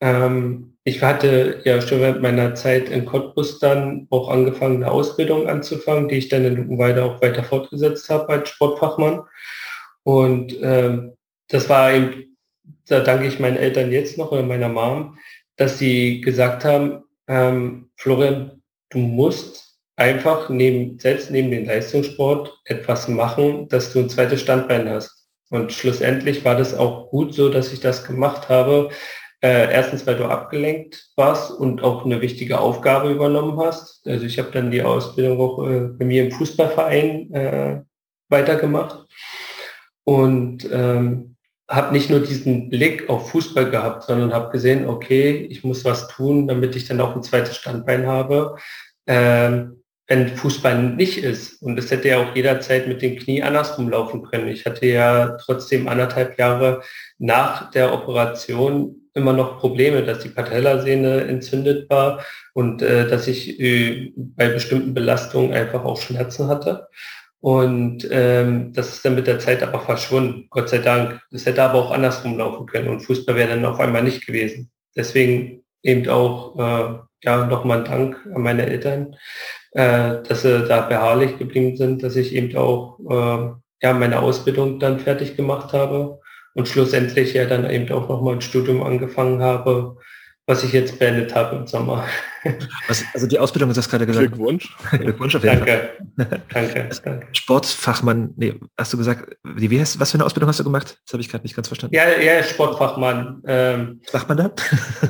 Ähm, 0.00 0.76
ich 0.84 1.02
hatte 1.02 1.62
ja 1.64 1.80
schon 1.80 2.00
während 2.00 2.20
meiner 2.20 2.54
Zeit 2.54 2.90
in 2.90 3.06
Cottbus 3.06 3.58
dann 3.58 4.06
auch 4.10 4.28
angefangen, 4.28 4.82
eine 4.82 4.90
Ausbildung 4.90 5.48
anzufangen, 5.48 6.08
die 6.08 6.16
ich 6.16 6.28
dann 6.28 6.44
in 6.44 6.56
Luckenweide 6.56 7.04
auch 7.04 7.22
weiter 7.22 7.42
fortgesetzt 7.42 8.10
habe 8.10 8.28
als 8.28 8.50
Sportfachmann. 8.50 9.22
Und 10.02 10.54
ähm, 10.60 11.12
das 11.48 11.70
war 11.70 11.92
eben, 11.92 12.36
da 12.88 13.00
danke 13.00 13.26
ich 13.26 13.40
meinen 13.40 13.56
Eltern 13.56 13.92
jetzt 13.92 14.18
noch 14.18 14.30
oder 14.32 14.42
meiner 14.42 14.68
Mom, 14.68 15.18
dass 15.56 15.78
sie 15.78 16.20
gesagt 16.20 16.64
haben, 16.64 17.04
ähm, 17.28 17.88
Florian, 17.96 18.62
du 18.90 18.98
musst 18.98 19.63
einfach 19.96 20.48
neben, 20.48 20.98
selbst 20.98 21.30
neben 21.30 21.50
dem 21.50 21.66
Leistungssport 21.66 22.60
etwas 22.64 23.08
machen, 23.08 23.68
dass 23.68 23.92
du 23.92 24.00
ein 24.00 24.08
zweites 24.08 24.40
Standbein 24.40 24.88
hast. 24.88 25.28
Und 25.50 25.72
schlussendlich 25.72 26.44
war 26.44 26.56
das 26.56 26.74
auch 26.74 27.10
gut 27.10 27.34
so, 27.34 27.48
dass 27.48 27.72
ich 27.72 27.80
das 27.80 28.04
gemacht 28.04 28.48
habe. 28.48 28.88
Äh, 29.40 29.72
erstens, 29.72 30.06
weil 30.06 30.16
du 30.16 30.24
abgelenkt 30.24 31.10
warst 31.16 31.50
und 31.50 31.82
auch 31.82 32.04
eine 32.04 32.20
wichtige 32.22 32.58
Aufgabe 32.58 33.12
übernommen 33.12 33.58
hast. 33.60 34.06
Also 34.06 34.24
ich 34.24 34.38
habe 34.38 34.50
dann 34.52 34.70
die 34.70 34.82
Ausbildung 34.82 35.38
auch 35.38 35.68
äh, 35.68 35.80
bei 35.80 36.06
mir 36.06 36.24
im 36.24 36.32
Fußballverein 36.32 37.32
äh, 37.34 37.82
weitergemacht 38.30 39.04
und 40.04 40.68
ähm, 40.72 41.36
habe 41.68 41.92
nicht 41.92 42.10
nur 42.10 42.20
diesen 42.20 42.70
Blick 42.70 43.08
auf 43.08 43.30
Fußball 43.30 43.70
gehabt, 43.70 44.04
sondern 44.04 44.32
habe 44.32 44.50
gesehen, 44.50 44.86
okay, 44.86 45.46
ich 45.50 45.62
muss 45.62 45.84
was 45.84 46.08
tun, 46.08 46.48
damit 46.48 46.74
ich 46.74 46.86
dann 46.86 47.00
auch 47.00 47.14
ein 47.14 47.22
zweites 47.22 47.56
Standbein 47.56 48.06
habe. 48.06 48.56
Ähm, 49.06 49.83
wenn 50.06 50.36
Fußball 50.36 50.82
nicht 50.82 51.18
ist. 51.18 51.62
Und 51.62 51.78
es 51.78 51.90
hätte 51.90 52.08
ja 52.08 52.18
auch 52.18 52.34
jederzeit 52.34 52.86
mit 52.86 53.00
dem 53.02 53.16
Knie 53.16 53.42
andersrum 53.42 53.88
laufen 53.88 54.22
können. 54.22 54.48
Ich 54.48 54.66
hatte 54.66 54.86
ja 54.86 55.36
trotzdem 55.40 55.88
anderthalb 55.88 56.38
Jahre 56.38 56.82
nach 57.18 57.70
der 57.70 57.92
Operation 57.92 58.96
immer 59.14 59.32
noch 59.32 59.58
Probleme, 59.58 60.02
dass 60.02 60.18
die 60.18 60.28
Patellasehne 60.28 61.22
entzündet 61.22 61.88
war 61.88 62.24
und 62.52 62.82
äh, 62.82 63.08
dass 63.08 63.28
ich 63.28 63.58
äh, 63.60 64.12
bei 64.16 64.48
bestimmten 64.48 64.92
Belastungen 64.92 65.52
einfach 65.52 65.84
auch 65.84 66.00
Schmerzen 66.00 66.48
hatte. 66.48 66.88
Und 67.40 68.08
ähm, 68.10 68.72
das 68.72 68.94
ist 68.94 69.04
dann 69.04 69.14
mit 69.14 69.26
der 69.26 69.38
Zeit 69.38 69.62
aber 69.62 69.80
verschwunden, 69.80 70.46
Gott 70.50 70.68
sei 70.68 70.78
Dank. 70.78 71.20
Das 71.30 71.46
hätte 71.46 71.62
aber 71.62 71.78
auch 71.78 71.90
andersrum 71.90 72.38
laufen 72.38 72.66
können 72.66 72.88
und 72.88 73.00
Fußball 73.00 73.36
wäre 73.36 73.50
dann 73.50 73.64
auf 73.66 73.78
einmal 73.78 74.02
nicht 74.02 74.26
gewesen. 74.26 74.70
Deswegen 74.96 75.62
eben 75.82 76.08
auch 76.08 76.58
äh, 76.58 76.98
ja 77.22 77.46
nochmal 77.46 77.78
ein 77.78 77.84
Dank 77.84 78.16
an 78.34 78.42
meine 78.42 78.66
Eltern, 78.66 79.16
äh, 79.74 80.22
dass 80.26 80.42
sie 80.42 80.66
da 80.66 80.82
beharrlich 80.82 81.38
geblieben 81.38 81.76
sind, 81.76 82.02
dass 82.02 82.16
ich 82.16 82.34
eben 82.34 82.56
auch 82.56 82.98
äh, 83.10 83.50
ja, 83.82 83.92
meine 83.92 84.20
Ausbildung 84.20 84.78
dann 84.80 85.00
fertig 85.00 85.36
gemacht 85.36 85.72
habe 85.72 86.20
und 86.54 86.68
schlussendlich 86.68 87.34
ja 87.34 87.44
dann 87.44 87.68
eben 87.68 87.92
auch 87.92 88.08
nochmal 88.08 88.34
ein 88.34 88.40
Studium 88.40 88.82
angefangen 88.82 89.42
habe, 89.42 89.96
was 90.46 90.62
ich 90.62 90.72
jetzt 90.72 90.98
beendet 90.98 91.34
habe 91.34 91.56
im 91.56 91.66
Sommer. 91.66 92.06
Was, 92.88 93.02
also 93.14 93.26
die 93.26 93.38
Ausbildung, 93.38 93.70
du 93.70 93.76
hast 93.76 93.88
gerade 93.88 94.04
gesagt. 94.04 94.28
Glückwunsch. 94.28 94.76
Glückwunsch 94.90 95.34
auf 95.34 95.42
jeden 95.42 95.64
danke. 95.64 95.90
Fall. 96.16 96.42
danke. 96.52 96.88
danke. 97.02 97.26
Sportfachmann, 97.32 98.34
nee, 98.36 98.54
hast 98.76 98.92
du 98.92 98.98
gesagt, 98.98 99.34
wie, 99.42 99.70
wie 99.70 99.80
heißt, 99.80 99.98
was 99.98 100.10
für 100.10 100.16
eine 100.16 100.26
Ausbildung 100.26 100.50
hast 100.50 100.60
du 100.60 100.64
gemacht? 100.64 100.98
Das 101.06 101.14
habe 101.14 101.22
ich 101.22 101.30
gerade 101.30 101.42
nicht 101.44 101.56
ganz 101.56 101.68
verstanden. 101.68 101.96
Ja, 101.96 102.20
ja, 102.20 102.42
Sportfachmann. 102.42 103.42
Ähm, 103.46 104.02
was 104.04 104.12
macht 104.12 104.28
man 104.28 104.36
da? 104.36 104.50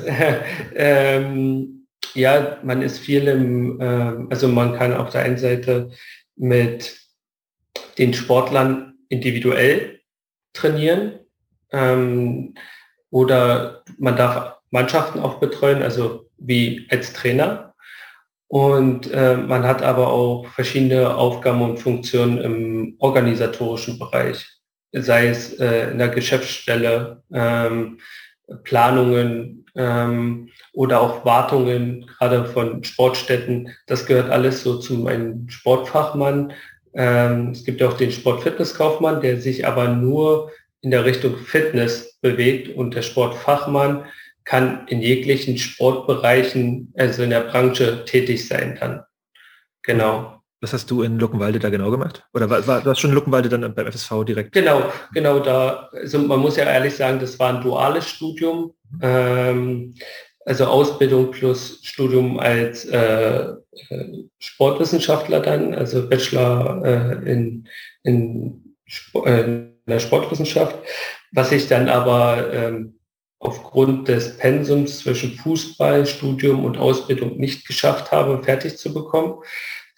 ähm, 0.77 1.74
ja, 2.15 2.59
man 2.63 2.83
ist 2.83 2.99
viel 2.99 3.29
im, 3.29 3.81
äh, 3.81 4.27
also 4.31 4.49
man 4.49 4.75
kann 4.75 4.95
auf 4.95 5.11
der 5.11 5.23
einen 5.23 5.39
Seite 5.39 5.91
mit 6.37 6.99
den 7.99 8.15
Sportlern 8.15 8.95
individuell 9.09 10.01
trainieren 10.53 11.21
ähm, 11.73 12.55
oder 13.11 13.83
man 13.99 14.17
darf 14.17 14.57
Mannschaften 14.71 15.21
auch 15.21 15.39
betreuen, 15.39 15.83
also 15.83 16.29
wie 16.39 16.87
als 16.91 17.13
Trainer. 17.13 17.75
Und 18.49 19.11
äh, 19.11 19.37
man 19.37 19.65
hat 19.65 19.83
aber 19.83 20.09
auch 20.09 20.47
verschiedene 20.49 21.15
Aufgaben 21.15 21.63
und 21.63 21.79
Funktionen 21.79 22.39
im 22.39 22.97
organisatorischen 22.99 23.99
Bereich, 23.99 24.47
sei 24.93 25.29
es 25.29 25.55
äh, 25.59 25.91
in 25.91 25.99
der 25.99 26.09
Geschäftsstelle, 26.09 27.23
ähm, 27.33 27.99
Planungen 28.63 29.67
ähm, 29.75 30.51
oder 30.73 31.01
auch 31.01 31.25
Wartungen, 31.25 32.07
gerade 32.07 32.45
von 32.47 32.85
Sportstätten. 32.85 33.71
Das 33.87 34.07
gehört 34.07 34.31
alles 34.31 34.63
so 34.63 34.79
zu 34.79 34.95
meinem 34.95 35.49
Sportfachmann. 35.49 36.53
Ähm, 36.95 37.51
es 37.51 37.65
gibt 37.65 37.83
auch 37.83 37.97
den 37.97 38.13
Sportfitnesskaufmann, 38.13 39.21
der 39.21 39.41
sich 39.41 39.67
aber 39.67 39.89
nur 39.89 40.53
in 40.81 40.91
der 40.91 41.05
Richtung 41.05 41.37
Fitness 41.37 42.19
bewegt 42.21 42.77
und 42.77 42.95
der 42.95 43.03
Sportfachmann 43.03 44.05
kann 44.45 44.87
in 44.89 45.01
jeglichen 45.01 45.57
Sportbereichen, 45.57 46.93
also 46.97 47.23
in 47.23 47.31
der 47.31 47.41
Branche 47.41 48.05
tätig 48.05 48.47
sein 48.47 48.77
dann. 48.79 49.03
Genau. 49.83 50.44
Was 50.65 50.73
hast 50.73 50.91
du 50.91 51.03
in 51.03 51.19
Luckenwalde 51.19 51.59
da 51.59 51.69
genau 51.69 51.91
gemacht? 51.91 52.25
Oder 52.33 52.49
war, 52.49 52.67
war 52.67 52.81
das 52.81 52.99
schon 52.99 53.11
in 53.11 53.15
Luckenwalde 53.15 53.51
dann 53.51 53.75
beim 53.75 53.87
FSV 53.87 54.25
direkt? 54.25 54.53
Genau, 54.53 54.91
genau 55.13 55.39
da. 55.39 55.91
Also 55.93 56.19
man 56.21 56.41
muss 56.41 56.57
ja 56.57 56.65
ehrlich 56.65 56.97
sagen, 56.97 57.21
das 57.21 57.39
war 57.39 57.55
ein 57.55 57.61
duales 57.61 58.09
Studium. 58.09 58.73
Ähm, 59.03 59.95
also 60.47 60.65
Ausbildung 60.65 61.33
plus 61.33 61.81
Studium 61.83 62.39
als 62.41 62.87
äh, 62.87 63.45
äh 63.91 64.25
Sportwissenschaftler 64.39 65.41
dann, 65.41 65.75
also 65.75 66.09
Bachelor 66.09 66.83
äh, 66.83 67.31
in, 67.31 67.69
in, 68.03 68.77
äh, 69.23 69.41
in, 69.43 69.71
der 69.87 69.99
Sportwissenschaft, 69.99 70.79
was 71.33 71.53
ich 71.53 71.69
dann 71.69 71.91
aber 71.91 72.51
ähm, 72.55 72.99
aufgrund 73.39 74.09
des 74.09 74.39
Pensums 74.39 75.01
zwischen 75.01 75.33
Fußball, 75.33 76.07
Studium 76.07 76.65
und 76.65 76.79
Ausbildung 76.79 77.37
nicht 77.37 77.67
geschafft 77.67 78.13
habe, 78.13 78.43
fertig 78.43 78.79
zu 78.79 78.95
bekommen. 78.95 79.43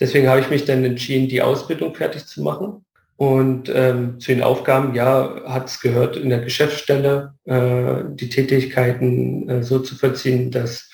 Deswegen 0.01 0.29
habe 0.29 0.41
ich 0.41 0.51
mich 0.51 0.65
dann 0.65 0.85
entschieden, 0.85 1.29
die 1.29 1.43
Ausbildung 1.43 1.95
fertig 1.95 2.27
zu 2.27 2.43
machen. 2.43 2.85
Und 3.17 3.71
ähm, 3.75 4.21
zu 4.21 4.33
den 4.33 4.43
Aufgaben, 4.43 4.95
ja, 4.95 5.43
hat 5.47 5.69
es 5.69 5.81
gehört, 5.81 6.17
in 6.17 6.29
der 6.29 6.41
Geschäftsstelle 6.41 7.35
äh, 7.45 8.03
die 8.15 8.29
Tätigkeiten 8.29 9.49
äh, 9.49 9.63
so 9.63 9.79
zu 9.79 9.95
verziehen, 9.95 10.51
dass 10.51 10.91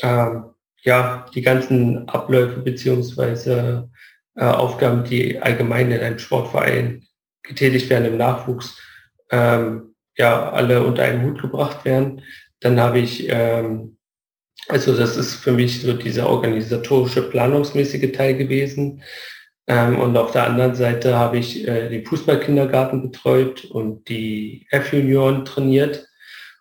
äh, 0.00 0.30
ja 0.82 1.26
die 1.34 1.42
ganzen 1.42 2.08
Abläufe 2.08 2.60
beziehungsweise 2.60 3.90
äh, 4.36 4.44
Aufgaben, 4.44 5.02
die 5.02 5.40
allgemein 5.40 5.90
in 5.90 6.00
einem 6.00 6.18
Sportverein 6.20 7.02
getätigt 7.42 7.90
werden 7.90 8.06
im 8.06 8.16
Nachwuchs, 8.16 8.78
ähm, 9.30 9.94
ja, 10.16 10.50
alle 10.50 10.84
unter 10.84 11.02
einen 11.02 11.22
Hut 11.24 11.42
gebracht 11.42 11.84
werden. 11.84 12.22
Dann 12.60 12.78
habe 12.80 13.00
ich 13.00 13.26
ähm, 13.28 13.93
also 14.68 14.96
das 14.96 15.16
ist 15.16 15.34
für 15.34 15.52
mich 15.52 15.82
so 15.82 15.92
dieser 15.92 16.28
organisatorische, 16.28 17.22
planungsmäßige 17.22 18.12
Teil 18.12 18.36
gewesen. 18.36 19.02
Ähm, 19.66 19.98
und 19.98 20.16
auf 20.16 20.32
der 20.32 20.46
anderen 20.46 20.74
Seite 20.74 21.16
habe 21.16 21.38
ich 21.38 21.66
äh, 21.66 21.88
den 21.88 22.04
Fußballkindergarten 22.04 23.10
betreut 23.10 23.64
und 23.64 24.08
die 24.08 24.66
F-Junioren 24.70 25.44
trainiert 25.44 26.06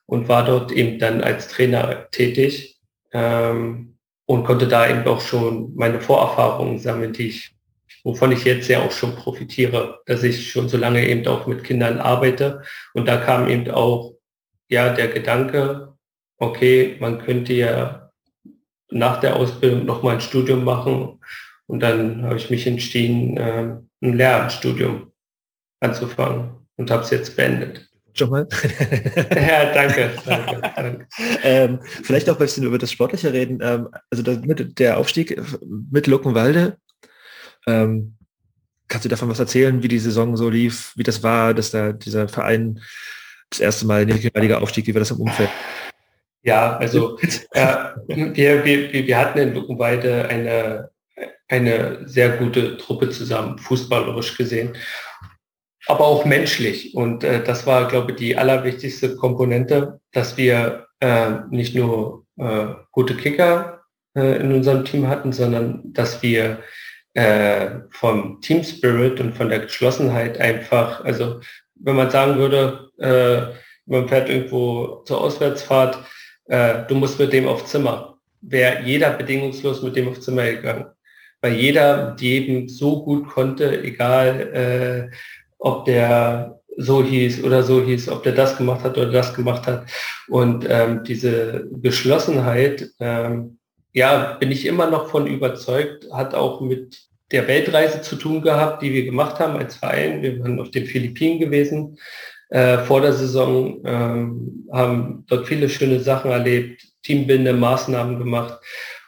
und 0.05 0.29
war 0.29 0.45
dort 0.45 0.71
eben 0.71 0.99
dann 0.99 1.21
als 1.21 1.47
Trainer 1.49 2.09
tätig 2.11 2.79
ähm, 3.11 3.97
und 4.25 4.45
konnte 4.45 4.67
da 4.67 4.89
eben 4.89 5.05
auch 5.05 5.21
schon 5.21 5.75
meine 5.75 5.99
Vorerfahrungen 5.99 6.79
sammeln, 6.79 7.13
die 7.13 7.27
ich, 7.27 7.55
wovon 8.03 8.31
ich 8.31 8.45
jetzt 8.45 8.69
ja 8.69 8.81
auch 8.81 8.91
schon 8.91 9.15
profitiere, 9.15 9.99
dass 10.05 10.23
ich 10.23 10.51
schon 10.51 10.69
so 10.69 10.77
lange 10.77 11.05
eben 11.07 11.27
auch 11.27 11.45
mit 11.45 11.63
Kindern 11.63 11.99
arbeite. 11.99 12.61
Und 12.93 13.07
da 13.07 13.17
kam 13.17 13.49
eben 13.49 13.69
auch 13.71 14.13
ja 14.69 14.93
der 14.93 15.09
Gedanke, 15.09 15.92
okay, 16.37 16.97
man 16.99 17.19
könnte 17.19 17.53
ja 17.53 18.11
nach 18.89 19.19
der 19.19 19.35
Ausbildung 19.35 19.85
noch 19.85 20.03
mal 20.03 20.15
ein 20.15 20.21
Studium 20.21 20.63
machen. 20.63 21.19
Und 21.65 21.79
dann 21.79 22.23
habe 22.23 22.37
ich 22.37 22.49
mich 22.49 22.67
entschieden, 22.67 23.37
äh, 23.37 23.75
ein 24.01 24.13
Lehramtsstudium 24.17 25.11
anzufangen 25.79 26.51
und 26.77 26.91
habe 26.91 27.03
es 27.03 27.09
jetzt 27.09 27.35
beendet. 27.35 27.89
Schon 28.13 28.29
mal? 28.29 28.47
ja, 29.35 29.73
danke. 29.73 30.11
danke, 30.23 30.61
danke. 30.75 31.07
Ähm, 31.43 31.79
vielleicht 32.03 32.29
auch 32.29 32.35
ein 32.35 32.39
bisschen 32.39 32.63
über 32.63 32.77
das 32.77 32.91
Sportliche 32.91 33.33
reden. 33.33 33.59
Ähm, 33.61 33.89
also 34.11 34.21
der 34.23 34.97
Aufstieg 34.97 35.41
mit 35.91 36.05
Luckenwalde 36.05 36.77
ähm, 37.65 38.15
kannst 38.87 39.05
du 39.05 39.09
davon 39.09 39.29
was 39.29 39.39
erzählen, 39.39 39.81
wie 39.81 39.87
die 39.87 39.99
Saison 39.99 40.37
so 40.37 40.49
lief, 40.49 40.93
wie 40.95 41.03
das 41.03 41.23
war, 41.23 41.55
dass 41.55 41.71
da 41.71 41.91
dieser 41.91 42.27
Verein 42.27 42.79
das 43.49 43.59
erste 43.59 43.87
Mal 43.87 44.03
in 44.03 44.09
die 44.09 44.13
Regionalliga 44.13 44.59
aufstieg, 44.59 44.85
wie 44.85 44.93
war 44.93 44.99
das 44.99 45.11
im 45.11 45.21
Umfeld? 45.21 45.49
Ja, 46.43 46.75
also 46.77 47.17
äh, 47.51 47.75
wir, 48.07 48.65
wir, 48.65 48.91
wir 48.91 49.17
hatten 49.17 49.39
in 49.39 49.53
Luckenweide 49.53 50.27
eine, 50.27 50.91
eine 51.47 52.01
sehr 52.05 52.37
gute 52.37 52.77
Truppe 52.77 53.09
zusammen, 53.09 53.57
fußballerisch 53.57 54.37
gesehen, 54.37 54.75
aber 55.87 56.05
auch 56.05 56.25
menschlich. 56.25 56.95
Und 56.95 57.23
äh, 57.23 57.41
das 57.43 57.65
war, 57.65 57.87
glaube 57.87 58.11
ich, 58.11 58.17
die 58.17 58.37
allerwichtigste 58.37 59.15
Komponente, 59.15 60.01
dass 60.11 60.35
wir 60.35 60.87
äh, 60.99 61.31
nicht 61.49 61.75
nur 61.75 62.25
äh, 62.37 62.67
gute 62.91 63.15
Kicker 63.15 63.81
äh, 64.15 64.41
in 64.41 64.51
unserem 64.51 64.83
Team 64.83 65.07
hatten, 65.07 65.31
sondern 65.31 65.93
dass 65.93 66.21
wir 66.21 66.59
äh, 67.13 67.69
vom 67.91 68.41
Team 68.41 68.63
Spirit 68.63 69.19
und 69.21 69.37
von 69.37 69.47
der 69.47 69.59
Geschlossenheit 69.59 70.39
einfach, 70.39 71.05
also 71.05 71.39
wenn 71.75 71.95
man 71.95 72.11
sagen 72.11 72.37
würde, 72.37 72.89
äh, 72.97 73.55
man 73.85 74.07
fährt 74.07 74.29
irgendwo 74.29 75.03
zur 75.05 75.21
Auswärtsfahrt, 75.21 75.99
äh, 76.45 76.85
du 76.87 76.95
musst 76.95 77.19
mit 77.19 77.33
dem 77.33 77.47
auf 77.47 77.65
Zimmer, 77.65 78.17
wäre 78.41 78.83
jeder 78.83 79.11
bedingungslos 79.11 79.81
mit 79.81 79.95
dem 79.95 80.09
auf 80.09 80.19
Zimmer 80.19 80.43
gegangen. 80.45 80.85
Weil 81.41 81.53
jeder 81.53 82.15
jedem 82.19 82.69
so 82.69 83.03
gut 83.03 83.27
konnte, 83.27 83.83
egal 83.83 85.09
äh, 85.11 85.15
ob 85.59 85.85
der 85.85 86.59
so 86.77 87.03
hieß 87.03 87.43
oder 87.43 87.63
so 87.63 87.83
hieß, 87.83 88.09
ob 88.09 88.23
der 88.23 88.33
das 88.33 88.57
gemacht 88.57 88.83
hat 88.83 88.97
oder 88.97 89.11
das 89.11 89.33
gemacht 89.33 89.67
hat. 89.67 89.85
Und 90.27 90.65
ähm, 90.69 91.03
diese 91.03 91.67
Geschlossenheit, 91.71 92.89
ähm, 92.99 93.59
ja, 93.93 94.33
bin 94.39 94.51
ich 94.51 94.65
immer 94.65 94.89
noch 94.89 95.09
von 95.09 95.27
überzeugt, 95.27 96.07
hat 96.11 96.33
auch 96.33 96.61
mit 96.61 96.97
der 97.31 97.47
Weltreise 97.47 98.01
zu 98.01 98.15
tun 98.15 98.41
gehabt, 98.41 98.81
die 98.81 98.93
wir 98.93 99.05
gemacht 99.05 99.39
haben 99.39 99.57
als 99.57 99.75
Verein. 99.75 100.21
Wir 100.21 100.39
waren 100.39 100.59
auf 100.59 100.71
den 100.71 100.85
Philippinen 100.85 101.39
gewesen 101.39 101.97
äh, 102.53 102.77
vor 102.85 103.01
der 103.01 103.13
Saison, 103.13 103.81
ähm, 103.83 104.67
haben 104.71 105.25
dort 105.27 105.47
viele 105.47 105.67
schöne 105.67 105.99
Sachen 105.99 106.29
erlebt, 106.29 106.83
teambildende 107.01 107.53
Maßnahmen 107.53 108.19
gemacht. 108.19 108.59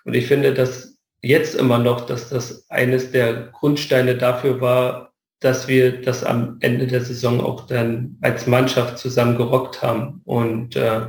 Und 0.03 0.15
ich 0.15 0.25
finde, 0.25 0.51
dass 0.51 0.97
jetzt 1.21 1.53
immer 1.53 1.77
noch, 1.77 2.07
dass 2.07 2.29
das 2.29 2.67
eines 2.69 3.11
der 3.11 3.49
Grundsteine 3.53 4.15
dafür 4.15 4.61
war, 4.61 5.13
dass 5.41 5.67
wir 5.67 6.01
das 6.01 6.23
am 6.23 6.57
Ende 6.61 6.87
der 6.87 7.01
Saison 7.01 7.39
auch 7.39 7.67
dann 7.67 8.17
als 8.21 8.47
Mannschaft 8.47 8.97
zusammen 8.97 9.37
gerockt 9.37 9.79
haben. 9.83 10.21
Und 10.25 10.75
äh, 10.75 11.01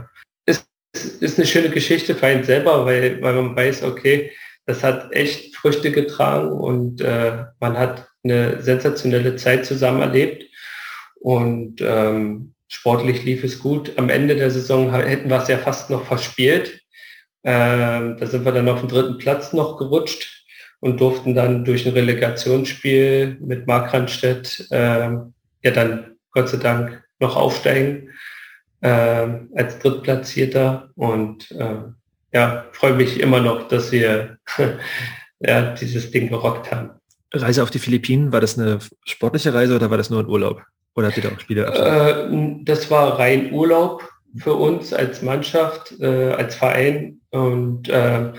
ist, 0.44 0.68
ist 0.92 1.38
eine 1.38 1.46
schöne 1.46 1.70
Geschichte 1.70 2.14
für 2.14 2.26
einen 2.26 2.44
selber, 2.44 2.84
weil, 2.84 3.22
weil 3.22 3.34
man 3.34 3.56
weiß, 3.56 3.82
okay, 3.82 4.30
das 4.66 4.82
hat 4.82 5.10
echt 5.12 5.56
Früchte 5.56 5.90
getragen 5.90 6.50
und 6.50 7.00
äh, 7.00 7.44
man 7.60 7.78
hat 7.78 8.08
eine 8.24 8.60
sensationelle 8.60 9.36
Zeit 9.36 9.64
zusammen 9.64 10.02
erlebt. 10.02 10.45
Und 11.20 11.80
ähm, 11.80 12.54
sportlich 12.68 13.24
lief 13.24 13.44
es 13.44 13.58
gut. 13.58 13.92
Am 13.96 14.08
Ende 14.08 14.36
der 14.36 14.50
Saison 14.50 14.92
hätten 14.92 15.30
wir 15.30 15.42
es 15.42 15.48
ja 15.48 15.58
fast 15.58 15.90
noch 15.90 16.04
verspielt. 16.04 16.80
Ähm, 17.44 18.16
da 18.18 18.26
sind 18.26 18.44
wir 18.44 18.52
dann 18.52 18.68
auf 18.68 18.80
den 18.80 18.88
dritten 18.88 19.18
Platz 19.18 19.52
noch 19.52 19.78
gerutscht 19.78 20.44
und 20.80 21.00
durften 21.00 21.34
dann 21.34 21.64
durch 21.64 21.86
ein 21.86 21.92
Relegationsspiel 21.92 23.38
mit 23.40 23.66
Mark 23.66 23.94
Randstedt 23.94 24.66
äh, 24.70 25.10
ja 25.62 25.70
dann 25.72 26.16
Gott 26.32 26.48
sei 26.48 26.58
Dank 26.58 27.02
noch 27.18 27.36
aufsteigen 27.36 28.10
äh, 28.80 28.88
als 28.88 29.78
Drittplatzierter 29.78 30.90
und 30.96 31.50
äh, 31.52 31.76
ja, 32.32 32.66
freue 32.72 32.94
mich 32.94 33.20
immer 33.20 33.40
noch, 33.40 33.68
dass 33.68 33.92
wir 33.92 34.38
ja, 35.40 35.74
dieses 35.74 36.10
Ding 36.10 36.28
gerockt 36.28 36.70
haben. 36.70 36.90
Reise 37.32 37.62
auf 37.62 37.70
die 37.70 37.78
Philippinen, 37.78 38.32
war 38.32 38.40
das 38.40 38.58
eine 38.58 38.78
sportliche 39.04 39.54
Reise 39.54 39.76
oder 39.76 39.90
war 39.90 39.96
das 39.96 40.10
nur 40.10 40.20
ein 40.20 40.28
Urlaub? 40.28 40.62
Oder 40.96 41.08
habt 41.08 41.16
ihr 41.18 41.22
da 41.22 41.28
auch 41.28 41.40
Spiele? 41.40 41.66
Äh, 41.66 42.64
das 42.64 42.90
war 42.90 43.18
rein 43.18 43.52
Urlaub 43.52 44.08
für 44.38 44.54
uns 44.54 44.92
als 44.92 45.22
Mannschaft, 45.22 45.94
äh, 46.00 46.32
als 46.32 46.56
Verein 46.56 47.20
und 47.30 47.88
äh, 47.88 48.32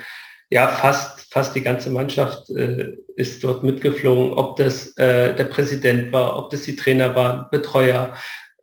ja, 0.49 0.67
fast, 0.67 1.31
fast 1.31 1.55
die 1.55 1.61
ganze 1.61 1.89
Mannschaft 1.89 2.49
äh, 2.49 2.93
ist 3.15 3.43
dort 3.43 3.63
mitgeflogen, 3.63 4.33
ob 4.33 4.55
das 4.55 4.95
äh, 4.97 5.35
der 5.35 5.43
Präsident 5.45 6.11
war, 6.13 6.37
ob 6.37 6.49
das 6.49 6.63
die 6.63 6.75
Trainer 6.75 7.15
waren, 7.15 7.47
Betreuer, 7.51 8.13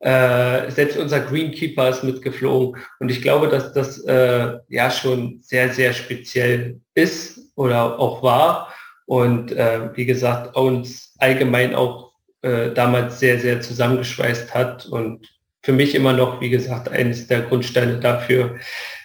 äh, 0.00 0.70
selbst 0.70 0.96
unser 0.96 1.20
Greenkeeper 1.20 1.90
ist 1.90 2.04
mitgeflogen. 2.04 2.80
Und 3.00 3.10
ich 3.10 3.22
glaube, 3.22 3.48
dass 3.48 3.72
das 3.72 4.02
ja 4.04 4.90
schon 4.90 5.38
sehr, 5.40 5.70
sehr 5.70 5.92
speziell 5.94 6.80
ist 6.94 7.40
oder 7.56 7.98
auch 7.98 8.22
war. 8.22 8.74
Und 9.06 9.50
wie 9.50 10.04
gesagt, 10.04 10.56
uns 10.56 11.14
allgemein 11.18 11.74
auch 11.74 12.13
äh, 12.44 12.74
damals 12.74 13.18
sehr, 13.20 13.40
sehr 13.40 13.60
zusammengeschweißt 13.60 14.54
hat. 14.54 14.86
Und 14.86 15.26
für 15.62 15.72
mich 15.72 15.94
immer 15.94 16.12
noch, 16.12 16.40
wie 16.42 16.50
gesagt, 16.50 16.90
eines 16.90 17.26
der 17.26 17.40
Grundsteine 17.40 17.98
dafür, 17.98 18.56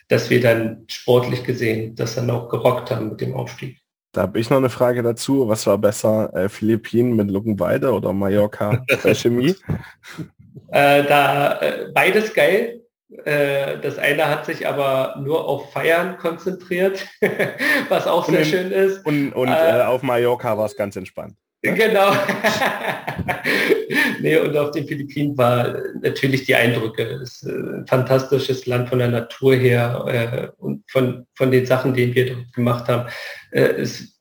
dass 0.10 0.30
wir 0.30 0.42
dann 0.42 0.84
sportlich 0.88 1.46
gesehen 1.46 1.96
das 1.96 2.16
dann 2.16 2.30
auch 2.30 2.50
gerockt 2.50 2.92
haben 2.92 3.10
mit 3.10 3.22
dem 3.22 3.34
Aufstieg. 3.34 3.80
Da 4.12 4.24
habe 4.24 4.40
ich 4.40 4.50
noch 4.50 4.58
eine 4.58 4.70
Frage 4.70 5.04
dazu. 5.04 5.48
Was 5.48 5.68
war 5.68 5.78
besser, 5.78 6.34
äh, 6.36 6.50
Philippinen 6.50 7.16
mit 7.16 7.32
Luckenweide 7.32 7.94
oder 7.94 8.12
Mallorca 8.12 8.84
bei 9.04 9.14
Chemie? 9.14 9.56
äh, 10.72 11.04
da 11.04 11.62
äh, 11.62 11.92
beides 11.94 12.34
geil. 12.34 12.82
Äh, 13.24 13.80
das 13.80 13.98
eine 13.98 14.28
hat 14.28 14.46
sich 14.46 14.68
aber 14.68 15.16
nur 15.24 15.48
auf 15.48 15.72
Feiern 15.72 16.18
konzentriert, 16.18 17.08
was 17.90 18.06
auch 18.06 18.28
und 18.28 18.34
sehr 18.34 18.44
in, 18.44 18.50
schön 18.50 18.72
ist. 18.72 19.06
Und, 19.06 19.32
und 19.32 19.48
äh, 19.48 19.84
auf 19.86 20.04
Mallorca 20.04 20.58
war 20.58 20.66
es 20.66 20.76
ganz 20.76 20.96
entspannt. 20.96 21.36
Genau. 21.62 22.14
nee, 24.22 24.38
und 24.38 24.56
auf 24.56 24.72
den 24.72 24.88
Philippinen 24.88 25.38
war 25.38 25.78
natürlich 26.02 26.46
die 26.46 26.56
Eindrücke. 26.56 27.04
Es 27.22 27.42
ist 27.42 27.50
ein 27.50 27.86
fantastisches 27.86 28.66
Land 28.66 28.90
von 28.90 29.00
der 29.00 29.10
Natur 29.10 29.56
her 29.56 30.06
äh, 30.08 30.62
und 30.62 30.90
von, 30.90 31.28
von 31.36 31.52
den 31.52 31.66
Sachen, 31.66 31.94
die 31.94 32.16
wir 32.16 32.34
dort 32.34 32.54
gemacht 32.54 32.88
haben. 32.88 33.10
Äh, 33.52 33.82
es 33.82 34.20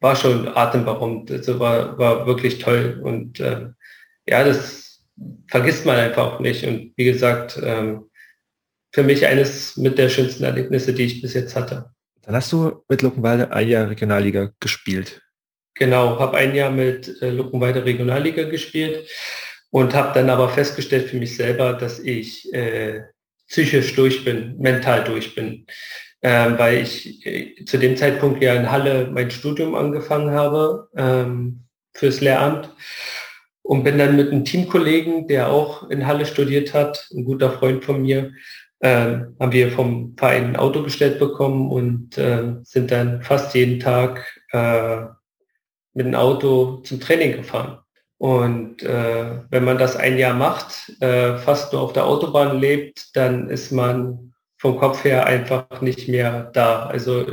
war 0.00 0.16
schon 0.16 0.48
atemberaubend. 0.48 1.30
Also 1.30 1.58
war, 1.58 1.98
war 1.98 2.26
wirklich 2.26 2.58
toll. 2.58 3.00
Und 3.02 3.40
äh, 3.40 3.68
ja, 4.28 4.44
das 4.44 5.02
vergisst 5.48 5.86
man 5.86 5.96
einfach 5.96 6.34
auch 6.34 6.40
nicht. 6.40 6.66
Und 6.66 6.92
wie 6.96 7.04
gesagt, 7.04 7.58
ähm, 7.62 8.10
für 8.92 9.02
mich 9.02 9.26
eines 9.26 9.76
mit 9.76 9.96
der 9.96 10.10
schönsten 10.10 10.44
Erlebnisse, 10.44 10.92
die 10.92 11.04
ich 11.04 11.22
bis 11.22 11.34
jetzt 11.34 11.56
hatte. 11.56 11.90
Dann 12.22 12.34
hast 12.34 12.52
du 12.52 12.84
mit 12.88 13.02
Luckenwalde 13.02 13.52
ein 13.52 13.68
Jahr 13.68 13.88
Regionalliga 13.88 14.52
gespielt. 14.60 15.22
Genau, 15.78 16.18
habe 16.18 16.38
ein 16.38 16.54
Jahr 16.54 16.70
mit 16.70 17.20
äh, 17.20 17.30
Luckenwalde 17.30 17.84
Regionalliga 17.84 18.44
gespielt 18.44 19.08
und 19.70 19.94
habe 19.94 20.12
dann 20.14 20.30
aber 20.30 20.48
festgestellt 20.48 21.10
für 21.10 21.18
mich 21.18 21.36
selber, 21.36 21.74
dass 21.74 21.98
ich 21.98 22.52
äh, 22.54 23.02
psychisch 23.46 23.94
durch 23.94 24.24
bin, 24.24 24.56
mental 24.58 25.04
durch 25.04 25.34
bin, 25.34 25.66
ähm, 26.22 26.58
weil 26.58 26.78
ich 26.82 27.26
äh, 27.26 27.64
zu 27.66 27.76
dem 27.78 27.96
Zeitpunkt 27.96 28.42
ja 28.42 28.54
in 28.54 28.70
Halle 28.70 29.10
mein 29.12 29.30
Studium 29.30 29.74
angefangen 29.74 30.30
habe 30.30 30.88
ähm, 30.96 31.64
fürs 31.94 32.22
Lehramt 32.22 32.70
und 33.62 33.84
bin 33.84 33.98
dann 33.98 34.16
mit 34.16 34.30
einem 34.30 34.46
Teamkollegen, 34.46 35.28
der 35.28 35.50
auch 35.50 35.90
in 35.90 36.06
Halle 36.06 36.24
studiert 36.24 36.72
hat, 36.72 37.06
ein 37.12 37.24
guter 37.24 37.50
Freund 37.50 37.84
von 37.84 38.00
mir, 38.00 38.32
ähm, 38.80 39.36
haben 39.38 39.52
wir 39.52 39.70
vom 39.72 40.14
Verein 40.16 40.44
ein 40.44 40.56
Auto 40.56 40.82
gestellt 40.82 41.18
bekommen 41.18 41.70
und 41.70 42.16
äh, 42.16 42.54
sind 42.62 42.90
dann 42.90 43.22
fast 43.22 43.54
jeden 43.54 43.78
Tag 43.78 44.24
äh, 44.52 45.02
mit 45.96 46.06
dem 46.06 46.14
Auto 46.14 46.76
zum 46.84 47.00
Training 47.00 47.32
gefahren. 47.32 47.78
Und 48.18 48.82
äh, 48.82 49.40
wenn 49.50 49.64
man 49.64 49.78
das 49.78 49.96
ein 49.96 50.18
Jahr 50.18 50.34
macht, 50.34 50.92
äh, 51.00 51.36
fast 51.38 51.72
nur 51.72 51.82
auf 51.82 51.92
der 51.92 52.06
Autobahn 52.06 52.60
lebt, 52.60 53.16
dann 53.16 53.50
ist 53.50 53.72
man 53.72 54.34
vom 54.58 54.78
Kopf 54.78 55.04
her 55.04 55.26
einfach 55.26 55.80
nicht 55.80 56.08
mehr 56.08 56.50
da. 56.52 56.86
Also 56.86 57.26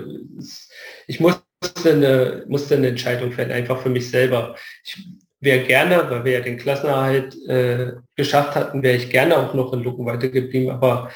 ich 1.07 1.19
musste 1.19 1.44
eine, 1.85 2.44
musste 2.48 2.76
eine 2.76 2.88
Entscheidung 2.88 3.31
fällen, 3.31 3.52
einfach 3.52 3.81
für 3.81 3.90
mich 3.90 4.10
selber. 4.10 4.56
Ich 4.84 5.07
wäre 5.40 5.65
gerne, 5.65 6.10
weil 6.10 6.23
wir 6.26 6.31
ja 6.34 6.40
den 6.41 6.57
Klassenerhalt 6.57 7.35
äh, 7.48 7.94
geschafft 8.15 8.56
hatten, 8.56 8.81
wäre 8.81 8.98
ich 8.98 9.10
gerne 9.10 9.38
auch 9.38 9.53
noch 9.53 9.73
in 9.73 9.84
Luckenweite 9.84 10.31
geblieben, 10.31 10.72
aber 10.72 11.11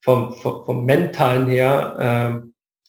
vom, 0.00 0.34
vom, 0.34 0.64
vom 0.64 0.84
mentalen 0.84 1.48
her 1.48 2.42
äh, 2.42 2.48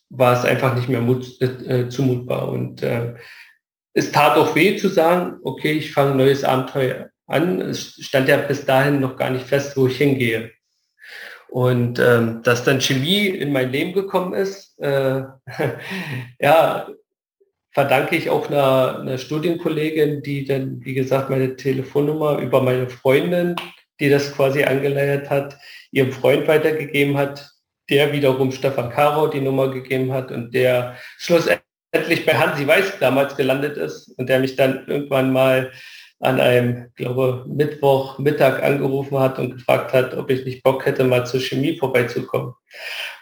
war 0.10 0.34
es 0.34 0.46
einfach 0.46 0.76
nicht 0.76 0.90
mehr 0.90 1.02
mut, 1.02 1.42
äh, 1.42 1.90
zumutbar. 1.90 2.50
Und 2.50 2.84
äh, 2.84 3.16
es 3.94 4.12
tat 4.12 4.38
auch 4.38 4.56
weh 4.56 4.76
zu 4.76 4.90
sagen, 4.90 5.40
okay, 5.44 5.74
ich 5.74 5.92
fange 5.92 6.12
ein 6.12 6.18
neues 6.18 6.44
Abenteuer 6.44 7.10
an. 7.28 7.62
Es 7.62 7.96
stand 8.00 8.28
ja 8.28 8.38
bis 8.38 8.66
dahin 8.66 9.00
noch 9.00 9.16
gar 9.16 9.30
nicht 9.30 9.46
fest, 9.46 9.78
wo 9.78 9.88
ich 9.88 9.98
hingehe. 9.98 10.52
Und 11.50 12.00
ähm, 12.00 12.42
dass 12.44 12.64
dann 12.64 12.82
Chemie 12.82 13.28
in 13.28 13.54
mein 13.54 13.72
Leben 13.72 13.94
gekommen 13.94 14.34
ist, 14.34 14.80
äh, 14.80 15.22
ja, 16.40 16.88
verdanke 17.72 18.16
ich 18.16 18.30
auch 18.30 18.50
einer, 18.50 19.00
einer 19.00 19.18
Studienkollegin, 19.20 20.24
die 20.24 20.46
dann, 20.46 20.84
wie 20.84 20.96
gesagt, 20.96 21.30
meine 21.30 21.56
Telefonnummer 21.56 22.40
über 22.40 22.62
meine 22.62 22.90
Freundin, 22.90 23.56
die 24.00 24.10
das 24.10 24.34
quasi 24.34 24.64
angeleiert 24.64 25.30
hat, 25.30 25.58
ihrem 25.92 26.12
Freund 26.12 26.48
weitergegeben 26.48 27.18
hat, 27.18 27.52
der 27.90 28.12
wiederum 28.12 28.52
Stefan 28.52 28.90
Karau 28.90 29.28
die 29.28 29.42
Nummer 29.42 29.70
gegeben 29.70 30.12
hat 30.12 30.32
und 30.32 30.54
der 30.54 30.98
schlussendlich 31.18 31.63
letztendlich 31.94 32.26
bei 32.26 32.34
Hansi 32.34 32.68
Weiß 32.68 33.00
damals 33.00 33.36
gelandet 33.38 33.78
ist 33.78 34.08
und 34.18 34.28
der 34.28 34.40
mich 34.40 34.56
dann 34.56 34.86
irgendwann 34.88 35.32
mal 35.32 35.72
an 36.20 36.40
einem, 36.40 36.88
glaube 36.96 37.46
Mittwoch 37.48 38.18
Mittag 38.18 38.64
angerufen 38.64 39.20
hat 39.20 39.40
und 39.40 39.56
gefragt 39.56 39.94
hat, 39.94 40.16
ob 40.16 40.30
ich 40.30 40.46
nicht 40.46 40.64
Bock 40.64 40.86
hätte, 40.86 41.04
mal 41.04 41.26
zur 41.26 41.42
Chemie 41.42 41.78
vorbeizukommen. 41.78 42.54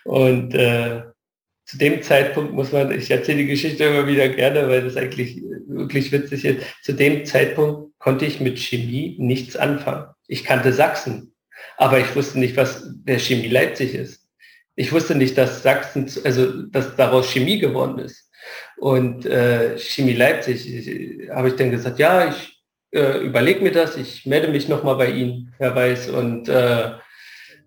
Und 0.05 0.53
äh, 0.53 1.01
zu 1.65 1.77
dem 1.77 2.01
Zeitpunkt 2.01 2.53
muss 2.53 2.71
man, 2.71 2.91
ich 2.91 3.09
erzähle 3.09 3.39
die 3.39 3.47
Geschichte 3.47 3.85
immer 3.85 4.07
wieder 4.07 4.29
gerne, 4.29 4.69
weil 4.69 4.83
das 4.83 4.97
eigentlich 4.97 5.41
wirklich 5.67 6.11
witzig 6.11 6.45
ist. 6.45 6.65
Zu 6.83 6.93
dem 6.93 7.25
Zeitpunkt 7.25 7.97
konnte 7.99 8.25
ich 8.25 8.39
mit 8.39 8.59
Chemie 8.59 9.15
nichts 9.19 9.55
anfangen. 9.55 10.05
Ich 10.27 10.43
kannte 10.43 10.71
Sachsen, 10.71 11.33
aber 11.77 11.99
ich 11.99 12.15
wusste 12.15 12.39
nicht, 12.39 12.55
was 12.55 12.87
der 13.03 13.19
Chemie 13.19 13.47
Leipzig 13.47 13.95
ist. 13.95 14.27
Ich 14.75 14.91
wusste 14.91 15.15
nicht, 15.15 15.37
dass 15.37 15.63
Sachsen, 15.63 16.09
also 16.23 16.63
dass 16.63 16.95
daraus 16.95 17.31
Chemie 17.31 17.59
geworden 17.59 17.99
ist. 17.99 18.30
Und 18.81 19.27
äh, 19.27 19.77
Chemie 19.77 20.13
Leipzig 20.13 21.29
habe 21.29 21.49
ich 21.49 21.55
dann 21.55 21.69
gesagt, 21.69 21.99
ja, 21.99 22.29
ich 22.29 22.63
äh, 22.89 23.19
überlege 23.19 23.61
mir 23.61 23.71
das, 23.71 23.95
ich 23.95 24.25
melde 24.25 24.47
mich 24.47 24.67
nochmal 24.69 24.95
bei 24.95 25.11
Ihnen, 25.11 25.53
Herr 25.59 25.75
Weiß, 25.75 26.09
und 26.09 26.49
äh, 26.49 26.93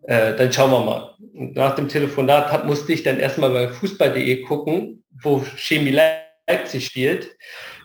äh, 0.09 0.35
dann 0.37 0.53
schauen 0.53 0.73
wir 0.73 0.81
mal. 0.81 1.15
Und 1.33 1.55
nach 1.55 1.77
dem 1.77 1.87
Telefonat 1.87 2.51
hat, 2.51 2.67
musste 2.67 2.93
ich 2.93 3.05
dann 3.05 3.21
erstmal 3.21 3.51
bei 3.51 3.69
fußball.de 3.69 4.43
gucken, 4.43 5.05
wo 5.23 5.39
Chemie 5.57 5.97
Leipzig 6.49 6.85
spielt, 6.85 7.37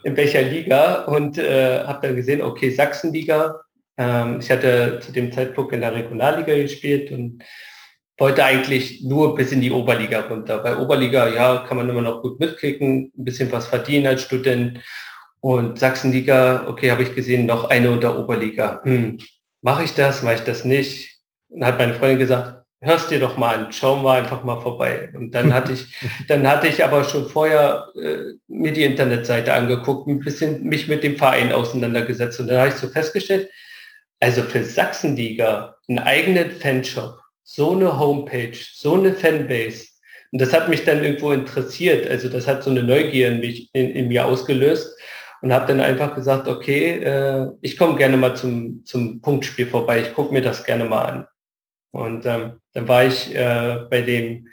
in 0.04 0.18
welcher 0.18 0.42
Liga 0.42 1.04
und 1.04 1.38
äh, 1.38 1.84
habe 1.84 2.08
dann 2.08 2.16
gesehen, 2.16 2.42
okay, 2.42 2.72
Sachsenliga. 2.72 3.62
Ähm, 4.00 4.40
ich 4.40 4.50
hatte 4.50 5.02
zu 5.04 5.12
dem 5.12 5.32
Zeitpunkt 5.32 5.72
in 5.72 5.82
der 5.82 5.94
Regionalliga 5.94 6.56
gespielt 6.56 7.12
und 7.12 7.44
wollte 8.20 8.44
eigentlich 8.44 9.02
nur 9.04 9.36
bis 9.36 9.52
in 9.52 9.62
die 9.62 9.72
Oberliga 9.72 10.22
runter. 10.22 10.60
Bei 10.60 10.78
Oberliga, 10.78 11.28
ja, 11.28 11.66
kann 11.68 11.78
man 11.78 11.90
immer 11.90 12.02
noch 12.02 12.22
gut 12.22 12.40
mitklicken, 12.40 13.12
ein 13.18 13.24
bisschen 13.24 13.52
was 13.52 13.68
verdienen 13.68 14.08
als 14.08 14.24
Student. 14.24 14.80
Und 15.42 15.80
Sachsenliga, 15.80 16.66
okay, 16.68 16.92
habe 16.92 17.04
ich 17.04 17.16
gesehen, 17.16 17.46
noch 17.46 17.70
eine 17.70 17.92
unter 17.92 18.20
Oberliga. 18.20 18.82
Hm, 18.84 19.20
mache 19.62 19.84
ich 19.84 19.94
das, 19.94 20.22
mache 20.22 20.36
ich 20.36 20.42
das 20.42 20.66
nicht? 20.66 21.18
Und 21.50 21.66
hat 21.66 21.78
meine 21.78 21.94
Freundin 21.94 22.20
gesagt, 22.20 22.60
hörst 22.82 23.12
dir 23.12 23.20
doch 23.20 23.38
mal 23.38 23.56
an, 23.56 23.72
schauen 23.72 24.04
wir 24.04 24.14
einfach 24.14 24.44
mal 24.44 24.62
vorbei. 24.62 25.10
Und 25.16 25.32
dann 25.32 25.54
hatte 25.54 25.74
ich, 25.74 25.86
dann 26.28 26.48
hatte 26.48 26.68
ich 26.68 26.84
aber 26.84 27.04
schon 27.04 27.30
vorher 27.30 27.88
äh, 27.96 28.34
mir 28.48 28.74
die 28.74 28.84
Internetseite 28.84 29.54
angeguckt, 29.54 30.08
ein 30.08 30.20
bisschen 30.20 30.64
mich 30.64 30.88
mit 30.88 31.04
dem 31.04 31.18
Verein 31.18 31.52
auseinandergesetzt. 31.52 32.40
Und 32.40 32.48
dann 32.48 32.60
habe 32.60 32.70
ich 32.70 32.76
so 32.76 32.88
festgestellt, 32.88 33.50
also 34.20 34.42
für 34.44 34.64
Sachsenliga 34.64 35.76
einen 35.88 36.00
eigenen 36.00 36.52
Fanshop, 36.52 37.19
so 37.52 37.72
eine 37.72 37.98
Homepage, 37.98 38.58
so 38.74 38.94
eine 38.94 39.14
Fanbase. 39.14 39.88
Und 40.32 40.40
das 40.40 40.54
hat 40.54 40.70
mich 40.70 40.86
dann 40.86 41.04
irgendwo 41.04 41.32
interessiert. 41.32 42.08
Also 42.08 42.30
das 42.30 42.48
hat 42.48 42.64
so 42.64 42.70
eine 42.70 42.84
Neugier 42.84 43.30
in, 43.30 43.40
mich, 43.40 43.70
in, 43.74 43.90
in 43.90 44.08
mir 44.08 44.26
ausgelöst 44.26 44.96
und 45.42 45.52
habe 45.52 45.66
dann 45.66 45.80
einfach 45.80 46.14
gesagt, 46.14 46.48
okay, 46.48 47.00
äh, 47.04 47.48
ich 47.62 47.76
komme 47.76 47.98
gerne 47.98 48.18
mal 48.18 48.36
zum, 48.36 48.86
zum 48.86 49.20
Punktspiel 49.22 49.66
vorbei, 49.66 50.02
ich 50.02 50.14
gucke 50.14 50.32
mir 50.32 50.44
das 50.44 50.64
gerne 50.64 50.86
mal 50.86 51.02
an. 51.02 51.28
Und 51.92 52.26
ähm, 52.28 52.60
dann 52.74 52.88
war 52.88 53.06
ich 53.06 53.34
äh, 53.34 53.80
bei 53.90 54.02
dem 54.02 54.48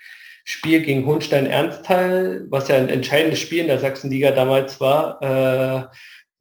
Spiel 0.45 0.81
gegen 0.81 1.05
Hohenstein-Ernsthal, 1.05 2.47
was 2.49 2.69
ja 2.69 2.77
ein 2.77 2.89
entscheidendes 2.89 3.41
Spiel 3.41 3.61
in 3.61 3.67
der 3.67 3.81
Sachsenliga 3.81 4.31
damals 4.31 4.81
war, 4.81 5.21
äh, 5.21 5.97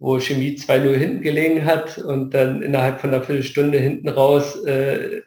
wo 0.06 0.19
Chemie 0.19 0.56
2-0 0.56 0.95
hinten 0.98 1.22
gelegen 1.23 1.65
hat 1.65 1.98
und 1.98 2.32
dann 2.36 2.61
innerhalb 2.61 3.02
von 3.02 3.10
einer 3.10 3.23
Viertelstunde 3.23 3.80
hinten 3.80 4.07
raus 4.07 4.64
äh, 4.64 5.22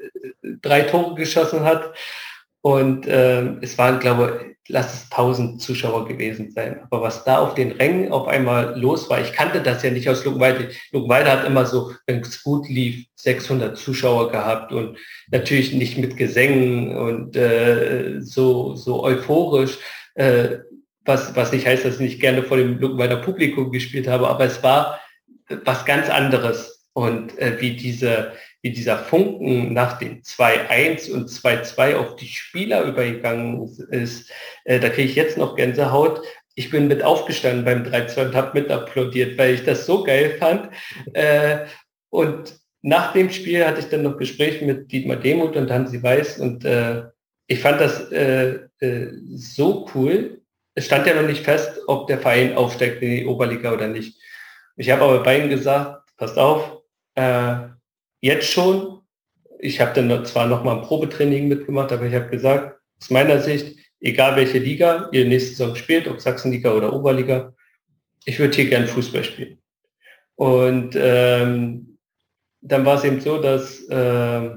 drei 0.62 0.82
Tore 0.82 1.16
geschossen 1.16 1.64
hat. 1.64 1.92
Und 2.60 3.09
äh, 3.09 3.56
es 3.60 3.76
waren, 3.76 3.98
glaube 3.98 4.40
ich, 4.40 4.72
lass 4.72 4.94
es 4.94 5.10
1000 5.10 5.60
Zuschauer 5.60 6.06
gewesen 6.06 6.52
sein. 6.52 6.80
Aber 6.84 7.02
was 7.02 7.24
da 7.24 7.38
auf 7.38 7.55
den 7.55 7.72
Rängen 7.72 8.12
auf 8.12 8.28
einmal 8.28 8.78
los 8.78 9.10
war, 9.10 9.20
ich 9.20 9.32
kannte 9.32 9.62
das 9.62 9.82
ja 9.82 9.90
nicht 9.90 10.09
aus 10.09 10.24
Luckenwalde. 10.24 10.68
Luckenwalde 10.92 11.32
hat 11.32 11.44
immer 11.44 11.66
so, 11.66 11.92
wenn 12.06 12.20
es 12.20 12.44
gut 12.44 12.68
lief, 12.68 13.05
600 13.16 13.76
Zuschauer 13.76 14.30
gehabt 14.30 14.70
und 14.72 14.96
natürlich 15.32 15.72
nicht 15.72 15.98
mit 15.98 16.16
Gesängen 16.16 16.96
und 16.96 17.34
äh, 17.34 18.20
so, 18.20 18.76
so 18.76 19.02
euphorisch, 19.02 19.78
äh, 20.14 20.59
was, 21.09 21.35
was 21.35 21.52
nicht 21.52 21.66
heißt, 21.66 21.85
dass 21.85 21.94
ich 21.94 22.01
nicht 22.01 22.20
gerne 22.20 22.43
vor 22.43 22.56
dem 22.56 22.78
Luckenwalder 22.78 23.16
Publikum 23.16 23.72
gespielt 23.72 24.06
habe, 24.06 24.28
aber 24.28 24.44
es 24.44 24.62
war 24.62 25.01
was 25.64 25.85
ganz 25.85 26.09
anderes. 26.09 26.86
Und 26.93 27.36
äh, 27.39 27.60
wie 27.60 27.76
diese, 27.76 28.32
wie 28.62 28.70
dieser 28.70 28.98
Funken 28.98 29.72
nach 29.72 29.98
dem 29.98 30.22
2-1 30.22 31.10
und 31.12 31.28
2-2 31.28 31.97
auf 31.97 32.16
die 32.16 32.26
Spieler 32.26 32.82
übergegangen 32.82 33.68
ist, 33.90 34.30
äh, 34.64 34.78
da 34.78 34.89
kriege 34.89 35.09
ich 35.09 35.16
jetzt 35.16 35.39
noch 35.39 35.56
Gänsehaut. 35.56 36.22
Ich 36.55 36.70
bin 36.70 36.89
mit 36.89 37.02
aufgestanden 37.02 37.64
beim 37.64 37.85
3-2 37.85 38.26
und 38.26 38.35
habe 38.35 38.60
mit 38.60 38.70
applaudiert, 38.70 39.39
weil 39.39 39.55
ich 39.55 39.64
das 39.64 39.86
so 39.86 40.02
geil 40.02 40.36
fand. 40.39 40.70
Äh, 41.14 41.66
und 42.10 42.55
nach 42.82 43.12
dem 43.12 43.30
Spiel 43.30 43.64
hatte 43.64 43.80
ich 43.80 43.89
dann 43.89 44.02
noch 44.02 44.16
Gespräche 44.16 44.64
mit 44.64 44.90
Dietmar 44.90 45.16
Demuth 45.16 45.56
und 45.56 45.70
Hansi 45.70 46.02
Weiß 46.02 46.39
und 46.39 46.64
äh, 46.64 47.05
ich 47.47 47.60
fand 47.60 47.80
das 47.80 48.12
äh, 48.12 48.59
äh, 48.80 49.12
so 49.35 49.89
cool. 49.94 50.43
Es 50.78 50.86
stand 50.86 51.09
ja 51.09 51.14
noch 51.20 51.26
nicht 51.26 51.42
fest, 51.42 51.80
ob 51.88 52.06
der 52.06 52.20
Verein 52.20 52.56
aufsteigt 52.56 53.02
in 53.02 53.10
die 53.10 53.26
Oberliga 53.26 53.72
oder 53.72 53.88
nicht. 53.88 54.16
Ich 54.76 54.88
habe 54.90 55.02
aber 55.02 55.24
bei 55.24 55.36
ihnen 55.36 55.50
gesagt, 55.50 56.05
passt 56.16 56.38
auf, 56.38 56.82
äh, 57.16 57.56
jetzt 58.20 58.48
schon. 58.48 59.00
Ich 59.59 59.80
habe 59.80 59.92
dann 60.00 60.24
zwar 60.24 60.46
noch 60.46 60.62
mal 60.62 60.76
ein 60.76 60.82
Probetraining 60.82 61.48
mitgemacht, 61.48 61.90
aber 61.90 62.06
ich 62.06 62.14
habe 62.14 62.30
gesagt, 62.30 62.78
aus 63.00 63.10
meiner 63.10 63.40
Sicht, 63.40 63.76
egal 63.98 64.36
welche 64.36 64.59
Liga 64.59 65.09
ihr 65.10 65.24
nächste 65.24 65.50
Saison 65.50 65.74
spielt, 65.74 66.06
ob 66.06 66.20
Sachsenliga 66.20 66.72
oder 66.72 66.92
Oberliga, 66.92 67.52
ich 68.24 68.38
würde 68.38 68.55
hier 68.55 68.68
gern 68.68 68.86
Fußball 68.86 69.24
spielen. 69.24 69.60
Und 70.36 70.94
ähm, 70.94 71.98
dann 72.60 72.86
war 72.86 72.98
es 72.98 73.05
eben 73.05 73.20
so, 73.20 73.42
dass 73.42 73.82
äh, 73.88 74.50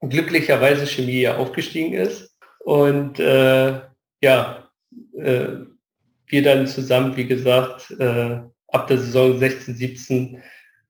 glücklicherweise 0.00 0.86
Chemie 0.86 1.22
ja 1.22 1.38
aufgestiegen 1.38 1.94
ist. 1.94 2.36
Und 2.60 3.18
äh, 3.18 3.80
ja, 4.22 4.59
äh, 5.20 5.66
wir 6.26 6.42
dann 6.42 6.66
zusammen, 6.66 7.16
wie 7.16 7.26
gesagt, 7.26 7.90
äh, 7.98 8.40
ab 8.68 8.86
der 8.86 8.98
Saison 8.98 9.38
16, 9.38 9.74
17 9.74 10.42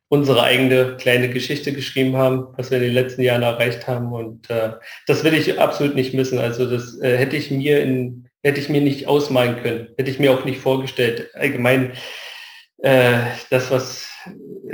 unsere 0.08 0.42
eigene 0.42 0.96
kleine 0.96 1.30
Geschichte 1.30 1.72
geschrieben 1.72 2.16
haben, 2.16 2.48
was 2.56 2.70
wir 2.70 2.78
in 2.78 2.84
den 2.84 2.94
letzten 2.94 3.22
Jahren 3.22 3.42
erreicht 3.42 3.86
haben. 3.86 4.12
Und 4.12 4.50
äh, 4.50 4.72
das 5.06 5.22
will 5.22 5.34
ich 5.34 5.58
absolut 5.58 5.94
nicht 5.94 6.14
missen. 6.14 6.38
Also 6.38 6.68
das 6.68 7.00
äh, 7.00 7.16
hätte 7.16 7.36
ich 7.36 7.50
mir 7.52 7.80
in, 7.80 8.28
hätte 8.42 8.58
ich 8.58 8.68
mir 8.68 8.80
nicht 8.80 9.06
ausmalen 9.06 9.62
können, 9.62 9.88
hätte 9.96 10.10
ich 10.10 10.18
mir 10.18 10.32
auch 10.32 10.44
nicht 10.44 10.58
vorgestellt. 10.58 11.30
Allgemein 11.34 11.92
äh, 12.78 13.18
das, 13.50 13.70
was 13.70 14.08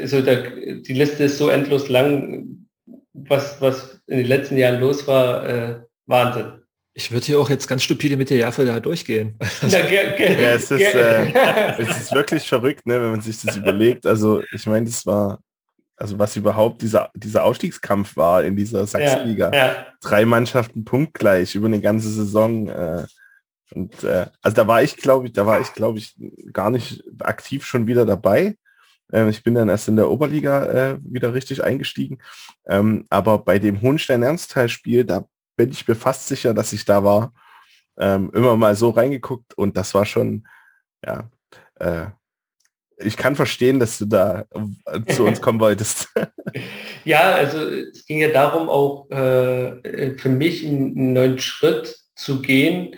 so 0.04 0.22
der, 0.22 0.50
die 0.80 0.94
Liste 0.94 1.24
ist 1.24 1.36
so 1.36 1.50
endlos 1.50 1.90
lang, 1.90 2.66
was, 3.12 3.60
was 3.60 4.00
in 4.06 4.18
den 4.18 4.26
letzten 4.26 4.56
Jahren 4.56 4.80
los 4.80 5.06
war, 5.06 5.48
äh, 5.48 5.76
Wahnsinn. 6.06 6.62
Ich 6.98 7.12
würde 7.12 7.26
hier 7.26 7.38
auch 7.38 7.50
jetzt 7.50 7.68
ganz 7.68 7.82
stupide 7.82 8.16
mit 8.16 8.30
der 8.30 8.38
Jaffe 8.38 8.64
da 8.64 8.80
durchgehen. 8.80 9.38
Ja, 9.68 9.80
ja, 9.80 10.54
es, 10.54 10.70
ist, 10.70 10.80
äh, 10.80 11.30
es 11.78 11.90
ist 11.90 12.14
wirklich 12.14 12.48
verrückt, 12.48 12.86
ne, 12.86 12.94
wenn 12.94 13.10
man 13.10 13.20
sich 13.20 13.38
das 13.42 13.54
überlegt. 13.54 14.06
Also 14.06 14.42
ich 14.50 14.64
meine, 14.64 14.86
das 14.86 15.04
war, 15.04 15.40
also 15.98 16.18
was 16.18 16.36
überhaupt 16.36 16.80
dieser, 16.80 17.10
dieser 17.14 17.44
Ausstiegskampf 17.44 18.16
war 18.16 18.44
in 18.44 18.56
dieser 18.56 18.86
Sachsenliga. 18.86 19.52
Ja, 19.52 19.66
ja. 19.66 19.86
Drei 20.00 20.24
Mannschaften 20.24 20.86
punktgleich 20.86 21.54
über 21.54 21.66
eine 21.66 21.82
ganze 21.82 22.08
Saison. 22.08 22.68
Äh, 22.68 23.04
und 23.72 24.02
äh, 24.02 24.28
also 24.40 24.54
da 24.54 24.66
war 24.66 24.82
ich, 24.82 24.96
glaube 24.96 25.26
ich, 25.26 25.34
da 25.34 25.44
war 25.44 25.60
ich, 25.60 25.74
glaube 25.74 25.98
ich, 25.98 26.16
gar 26.54 26.70
nicht 26.70 27.04
aktiv 27.18 27.66
schon 27.66 27.86
wieder 27.86 28.06
dabei. 28.06 28.56
Ähm, 29.12 29.28
ich 29.28 29.42
bin 29.42 29.54
dann 29.54 29.68
erst 29.68 29.88
in 29.88 29.96
der 29.96 30.10
Oberliga 30.10 30.64
äh, 30.64 30.98
wieder 31.02 31.34
richtig 31.34 31.62
eingestiegen. 31.62 32.20
Ähm, 32.66 33.04
aber 33.10 33.36
bei 33.36 33.58
dem 33.58 33.82
Hohenstein-Ernsthal-Spiel, 33.82 35.04
da 35.04 35.26
bin 35.56 35.70
ich 35.70 35.86
mir 35.88 35.94
fast 35.94 36.28
sicher, 36.28 36.54
dass 36.54 36.72
ich 36.72 36.84
da 36.84 37.02
war. 37.04 37.32
Ähm, 37.98 38.30
immer 38.34 38.56
mal 38.56 38.76
so 38.76 38.90
reingeguckt 38.90 39.54
und 39.54 39.76
das 39.76 39.94
war 39.94 40.04
schon, 40.04 40.46
ja, 41.04 41.30
äh, 41.76 42.06
ich 42.98 43.16
kann 43.16 43.36
verstehen, 43.36 43.78
dass 43.80 43.98
du 43.98 44.06
da 44.06 44.44
äh, 44.86 45.12
zu 45.12 45.24
uns 45.24 45.40
kommen 45.40 45.60
wolltest. 45.60 46.08
ja, 47.04 47.32
also 47.34 47.58
es 47.58 48.06
ging 48.06 48.18
ja 48.18 48.28
darum, 48.28 48.68
auch 48.68 49.10
äh, 49.10 50.16
für 50.16 50.28
mich 50.28 50.66
einen 50.66 51.12
neuen 51.12 51.38
Schritt 51.38 51.96
zu 52.14 52.40
gehen 52.40 52.96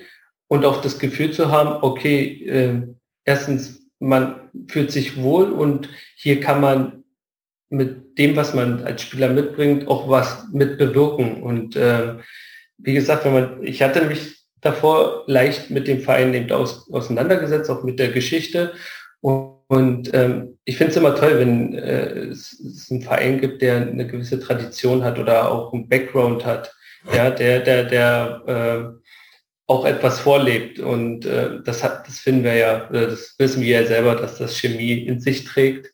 und 0.49 0.65
auch 0.65 0.81
das 0.81 0.99
Gefühl 0.99 1.33
zu 1.33 1.51
haben, 1.51 1.83
okay, 1.83 2.45
äh, 2.47 2.83
erstens, 3.25 3.79
man 4.01 4.51
fühlt 4.69 4.93
sich 4.93 5.21
wohl 5.21 5.51
und 5.51 5.89
hier 6.15 6.39
kann 6.39 6.61
man 6.61 7.05
mit 7.69 8.17
dem, 8.19 8.37
was 8.37 8.55
man 8.55 8.85
als 8.85 9.03
Spieler 9.03 9.29
mitbringt, 9.29 9.89
auch 9.89 10.09
was 10.09 10.47
mit 10.53 10.79
bewirken. 10.79 11.43
Und 11.43 11.77
äh, 11.77 12.15
wie 12.79 12.95
gesagt, 12.95 13.25
wenn 13.25 13.33
man, 13.33 13.63
ich 13.63 13.83
hatte 13.83 14.05
mich 14.07 14.37
davor 14.61 15.25
leicht 15.27 15.71
mit 15.71 15.87
dem 15.87 16.01
Verein 16.01 16.35
eben 16.35 16.51
aus, 16.53 16.91
auseinandergesetzt, 16.91 17.71
auch 17.71 17.85
mit 17.85 17.99
der 17.99 18.09
Geschichte. 18.09 18.73
Und, 19.21 19.59
und 19.69 20.15
ähm, 20.15 20.59
ich 20.65 20.79
finde 20.79 20.93
es 20.93 20.97
immer 20.97 21.15
toll, 21.15 21.39
wenn 21.39 21.75
äh, 21.75 22.29
es, 22.31 22.59
es 22.59 22.91
einen 22.91 23.03
Verein 23.03 23.41
gibt, 23.41 23.61
der 23.61 23.77
eine 23.77 24.07
gewisse 24.07 24.41
Tradition 24.41 25.05
hat 25.05 25.19
oder 25.19 25.51
auch 25.51 25.73
einen 25.73 25.89
Background 25.89 26.47
hat, 26.47 26.73
ja, 27.15 27.31
der, 27.31 27.61
der, 27.61 27.85
der, 27.85 28.43
äh, 28.47 29.09
auch 29.69 29.85
etwas 29.85 30.21
vorlebt. 30.21 30.81
Und 30.81 31.27
äh, 31.27 31.61
das 31.63 31.85
hat, 31.85 32.09
das 32.09 32.19
finden 32.19 32.45
wir 32.45 32.55
ja, 32.55 32.89
das 32.91 33.35
wissen 33.39 33.63
wir 33.63 33.83
ja 33.83 33.87
selber, 33.87 34.15
dass 34.17 34.39
das 34.39 34.57
Chemie 34.57 35.05
in 35.07 35.21
sich 35.21 35.45
trägt. 35.45 35.93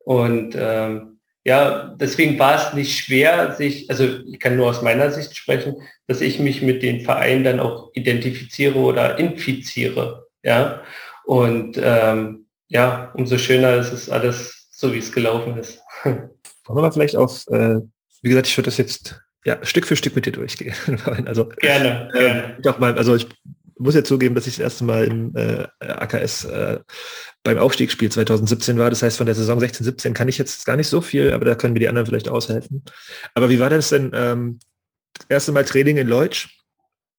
Und 0.00 0.54
ähm, 0.56 1.13
ja, 1.44 1.94
deswegen 2.00 2.38
war 2.38 2.56
es 2.56 2.72
nicht 2.72 2.98
schwer, 2.98 3.52
sich, 3.52 3.90
also 3.90 4.04
ich 4.04 4.40
kann 4.40 4.56
nur 4.56 4.70
aus 4.70 4.80
meiner 4.80 5.10
Sicht 5.10 5.36
sprechen, 5.36 5.76
dass 6.06 6.22
ich 6.22 6.38
mich 6.38 6.62
mit 6.62 6.82
den 6.82 7.02
Vereinen 7.02 7.44
dann 7.44 7.60
auch 7.60 7.90
identifiziere 7.92 8.78
oder 8.78 9.18
infiziere. 9.18 10.26
Ja. 10.42 10.82
Und 11.26 11.78
ähm, 11.82 12.46
ja, 12.68 13.12
umso 13.14 13.36
schöner 13.36 13.76
ist 13.76 13.92
es 13.92 14.08
alles 14.08 14.68
so, 14.70 14.94
wie 14.94 14.98
es 14.98 15.12
gelaufen 15.12 15.58
ist. 15.58 15.80
Wollen 16.04 16.28
wir 16.66 16.92
vielleicht 16.92 17.16
auf, 17.16 17.46
äh, 17.48 17.76
wie 18.22 18.28
gesagt, 18.30 18.46
ich 18.46 18.56
würde 18.56 18.68
das 18.68 18.78
jetzt 18.78 19.20
ja, 19.44 19.58
Stück 19.62 19.86
für 19.86 19.96
Stück 19.96 20.14
mit 20.14 20.24
dir 20.24 20.32
durchgehen. 20.32 20.74
also, 21.26 21.50
gerne, 21.60 22.08
äh, 22.14 22.62
gerne. 22.62 22.78
Mal, 22.78 22.96
also 22.96 23.14
ich 23.14 23.26
muss 23.78 23.94
ja 23.94 24.04
zugeben, 24.04 24.34
dass 24.34 24.46
ich 24.46 24.54
das 24.54 24.62
erste 24.62 24.84
Mal 24.84 25.04
im 25.04 25.34
äh, 25.36 25.66
AKS 25.80 26.44
äh, 26.44 26.80
beim 27.42 27.58
Aufstiegsspiel 27.58 28.10
2017 28.10 28.78
war. 28.78 28.90
Das 28.90 29.02
heißt, 29.02 29.16
von 29.16 29.26
der 29.26 29.34
Saison 29.34 29.60
16, 29.60 29.84
17 29.84 30.14
kann 30.14 30.28
ich 30.28 30.38
jetzt 30.38 30.64
gar 30.66 30.76
nicht 30.76 30.88
so 30.88 31.00
viel, 31.00 31.32
aber 31.32 31.44
da 31.44 31.54
können 31.54 31.74
mir 31.74 31.80
die 31.80 31.88
anderen 31.88 32.06
vielleicht 32.06 32.28
aushelfen. 32.28 32.84
Aber 33.34 33.50
wie 33.50 33.60
war 33.60 33.70
das 33.70 33.90
denn 33.90 34.12
ähm, 34.14 34.58
erste 35.28 35.52
Mal 35.52 35.64
Training 35.64 35.96
in 35.96 36.08
Leutsch? 36.08 36.48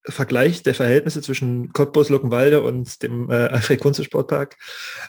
Vergleich 0.08 0.62
der 0.62 0.76
Verhältnisse 0.76 1.24
zwischen 1.24 1.74
Cottbus, 1.74 2.10
Luckenwalde 2.10 2.62
und 2.62 3.02
dem 3.02 3.30
äh, 3.32 3.48
Alfred 3.48 3.80
Kunze 3.80 4.04
Sportpark. 4.04 4.56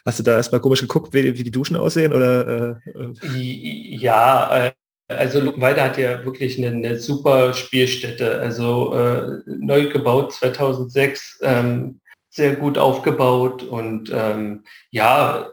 Hast 0.06 0.18
du 0.18 0.22
da 0.22 0.36
erstmal 0.36 0.62
komisch 0.62 0.80
geguckt, 0.80 1.12
wie, 1.12 1.36
wie 1.36 1.44
die 1.44 1.50
Duschen 1.50 1.76
aussehen? 1.76 2.14
Oder, 2.14 2.80
äh, 2.86 3.02
äh? 3.02 3.96
ja, 3.96 4.68
äh, 4.68 4.72
also 5.08 5.40
Luckenwalde 5.40 5.82
hat 5.82 5.98
ja 5.98 6.24
wirklich 6.24 6.58
eine, 6.58 6.68
eine 6.68 6.98
super 6.98 7.52
Spielstätte. 7.52 8.40
Also 8.40 8.94
äh, 8.94 9.40
neu 9.46 9.88
gebaut 9.88 10.32
2006, 10.32 11.40
ähm, 11.42 12.00
sehr 12.30 12.56
gut 12.56 12.76
aufgebaut 12.76 13.62
und 13.62 14.10
ähm, 14.12 14.64
ja, 14.90 15.48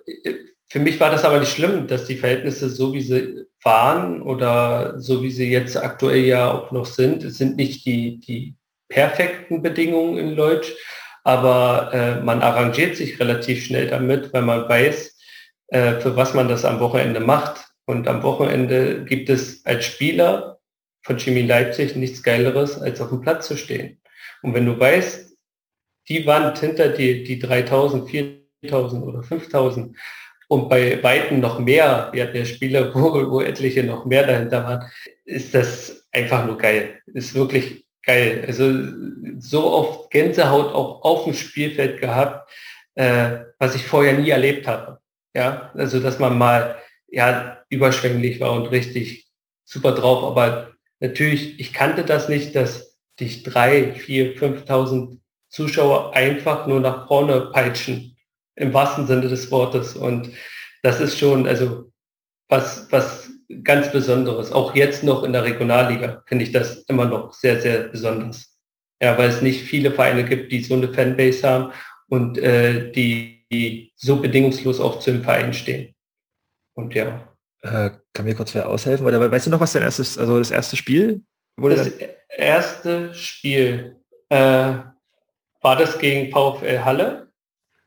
für 0.67 0.79
mich 0.79 0.99
war 0.99 1.11
das 1.11 1.23
aber 1.23 1.39
nicht 1.39 1.53
schlimm, 1.53 1.87
dass 1.87 2.05
die 2.05 2.17
Verhältnisse 2.17 2.69
so 2.69 2.93
wie 2.93 3.01
sie 3.01 3.45
waren 3.63 4.21
oder 4.21 4.99
so 4.99 5.23
wie 5.23 5.31
sie 5.31 5.49
jetzt 5.49 5.77
aktuell 5.77 6.25
ja 6.25 6.51
auch 6.51 6.71
noch 6.71 6.85
sind, 6.85 7.23
es 7.23 7.37
sind 7.37 7.55
nicht 7.55 7.85
die, 7.85 8.19
die 8.19 8.55
perfekten 8.89 9.61
Bedingungen 9.61 10.17
in 10.17 10.35
Leutsch, 10.35 10.73
aber 11.23 11.91
äh, 11.93 12.21
man 12.21 12.41
arrangiert 12.41 12.97
sich 12.97 13.19
relativ 13.19 13.63
schnell 13.63 13.87
damit, 13.87 14.33
weil 14.33 14.41
man 14.41 14.67
weiß, 14.67 15.17
äh, 15.67 15.93
für 16.01 16.15
was 16.15 16.33
man 16.33 16.49
das 16.49 16.65
am 16.65 16.79
Wochenende 16.79 17.19
macht. 17.19 17.72
Und 17.85 18.07
am 18.07 18.23
Wochenende 18.23 19.03
gibt 19.03 19.29
es 19.29 19.65
als 19.65 19.85
Spieler 19.85 20.59
von 21.03 21.19
Chemie 21.19 21.41
Leipzig 21.41 21.95
nichts 21.95 22.23
Geileres, 22.23 22.79
als 22.79 23.01
auf 23.01 23.09
dem 23.09 23.21
Platz 23.21 23.47
zu 23.47 23.57
stehen. 23.57 23.99
Und 24.41 24.53
wenn 24.53 24.65
du 24.65 24.79
weißt, 24.79 25.37
die 26.09 26.25
Wand 26.25 26.59
hinter 26.59 26.89
dir, 26.89 27.23
die 27.23 27.39
3000, 27.39 28.09
4000 28.09 29.03
oder 29.03 29.23
5000 29.23 29.97
und 30.47 30.69
bei 30.69 31.01
Weitem 31.03 31.39
noch 31.39 31.59
mehr, 31.59 32.09
wir 32.11 32.23
hatten 32.23 32.37
ja 32.37 32.45
Spieler, 32.45 32.93
wo, 32.95 33.31
wo 33.31 33.41
etliche 33.41 33.83
noch 33.83 34.05
mehr 34.05 34.25
dahinter 34.25 34.63
waren, 34.63 34.91
ist 35.25 35.53
das 35.53 36.07
einfach 36.11 36.45
nur 36.45 36.57
geil. 36.57 37.01
Ist 37.13 37.35
wirklich 37.35 37.85
geil. 38.03 38.43
Also 38.47 38.71
so 39.39 39.71
oft 39.71 40.11
Gänsehaut 40.11 40.73
auch 40.73 41.01
auf 41.03 41.23
dem 41.25 41.33
Spielfeld 41.33 41.99
gehabt, 41.99 42.49
äh, 42.95 43.39
was 43.59 43.75
ich 43.75 43.85
vorher 43.85 44.13
nie 44.13 44.29
erlebt 44.29 44.67
habe. 44.67 44.99
Ja, 45.35 45.71
also 45.73 45.99
dass 45.99 46.19
man 46.19 46.37
mal 46.37 46.75
ja 47.13 47.63
überschwänglich 47.69 48.39
war 48.39 48.53
und 48.53 48.67
richtig 48.67 49.27
super 49.63 49.93
drauf. 49.93 50.23
Aber 50.23 50.71
natürlich, 50.99 51.59
ich 51.59 51.71
kannte 51.71 52.03
das 52.03 52.27
nicht, 52.27 52.55
dass 52.55 52.97
dich 53.19 53.43
drei, 53.43 53.93
vier, 53.93 54.35
5.000 54.35 55.19
Zuschauer 55.49 56.15
einfach 56.15 56.65
nur 56.65 56.79
nach 56.79 57.07
vorne 57.07 57.51
peitschen, 57.53 58.17
im 58.55 58.73
wahrsten 58.73 59.05
Sinne 59.05 59.27
des 59.27 59.51
Wortes. 59.51 59.95
Und 59.95 60.31
das 60.81 60.99
ist 60.99 61.19
schon, 61.19 61.47
also 61.47 61.91
was, 62.49 62.91
was 62.91 63.29
ganz 63.63 63.91
Besonderes. 63.91 64.51
Auch 64.51 64.73
jetzt 64.73 65.03
noch 65.03 65.23
in 65.23 65.33
der 65.33 65.43
Regionalliga 65.43 66.23
finde 66.25 66.45
ich 66.45 66.51
das 66.51 66.83
immer 66.87 67.05
noch 67.05 67.33
sehr, 67.33 67.61
sehr 67.61 67.89
besonders. 67.89 68.57
Ja, 68.99 69.17
weil 69.17 69.29
es 69.29 69.41
nicht 69.41 69.61
viele 69.61 69.91
Vereine 69.91 70.23
gibt, 70.23 70.51
die 70.51 70.63
so 70.63 70.73
eine 70.73 70.91
Fanbase 70.91 71.47
haben 71.47 71.73
und 72.07 72.39
äh, 72.39 72.91
die, 72.91 73.45
die 73.51 73.93
so 73.95 74.15
bedingungslos 74.15 74.79
auch 74.79 74.99
zu 74.99 75.11
dem 75.11 75.23
Verein 75.23 75.53
stehen. 75.53 75.93
Und 76.73 76.93
ja. 76.93 77.27
Äh, 77.61 77.91
kann 78.13 78.25
mir 78.25 78.35
kurz 78.35 78.53
wer 78.53 78.67
aushelfen? 78.67 79.05
Oder 79.05 79.31
weißt 79.31 79.47
du 79.47 79.51
noch, 79.51 79.59
was 79.59 79.73
dein 79.73 79.83
erstes, 79.83 80.17
also 80.17 80.37
das 80.37 80.51
erste 80.51 80.75
Spiel? 80.75 81.23
Wurde 81.57 81.75
das 81.75 81.91
erste 82.29 83.13
Spiel 83.13 84.03
äh, 84.29 84.73
war 85.61 85.75
das 85.77 85.97
gegen 85.99 86.31
VfL 86.31 86.79
Halle, 86.83 87.31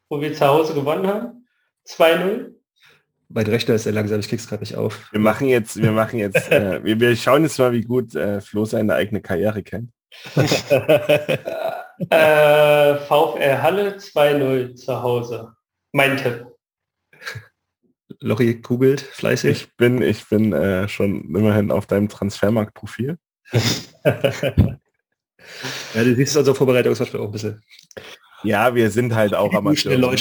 wo 0.09 0.21
wir 0.21 0.33
zu 0.33 0.47
Hause 0.47 0.75
gewonnen 0.75 1.07
haben. 1.07 1.47
2-0. 1.89 2.55
Mein 3.29 3.47
Rechner 3.47 3.75
ist 3.75 3.83
sehr 3.85 3.93
langsam, 3.93 4.21
ich 4.21 4.29
krieg's 4.29 4.49
gerade 4.49 4.63
nicht 4.63 4.77
auf. 4.77 5.11
Wir 5.13 5.21
machen 5.21 5.49
jetzt, 5.49 5.77
wir 5.83 5.93
machen 5.93 6.19
jetzt, 6.19 6.51
äh, 6.53 6.83
wir, 6.85 7.01
wir, 7.01 7.17
schauen 7.17 7.43
jetzt 7.43 7.59
mal, 7.59 7.73
wie 7.73 7.83
gut 7.83 8.15
äh, 8.15 8.41
Flo 8.41 8.65
seine 8.65 8.95
eigene 8.95 9.21
Karriere 9.21 9.63
kennt. 9.63 9.91
äh, 10.37 10.47
VfL 12.97 13.63
Halle 13.63 13.97
2-0 13.97 14.75
zu 14.77 15.03
Hause. 15.03 15.53
Mein 15.93 16.17
Tipp. 16.17 16.47
Lori 18.21 18.55
googelt 18.57 19.01
fleißig. 19.01 19.51
Ich 19.51 19.77
bin, 19.77 20.03
ich 20.03 20.29
bin 20.29 20.53
äh, 20.53 20.89
schon 20.89 21.23
immerhin 21.35 21.71
auf 21.71 21.87
deinem 21.87 22.09
Transfermarkt-Profil. 22.09 23.19
ja, 23.53 24.75
du 25.95 26.15
siehst 26.15 26.37
also 26.37 26.55
Vorbereitungsverspiel 26.55 27.21
auch 27.21 27.27
ein 27.27 27.33
bisschen. 27.33 27.63
Ja, 28.43 28.75
wir 28.75 28.91
sind 28.91 29.15
halt 29.15 29.35
auch 29.35 29.53
Amateur. 29.55 29.93
wir 30.01 30.19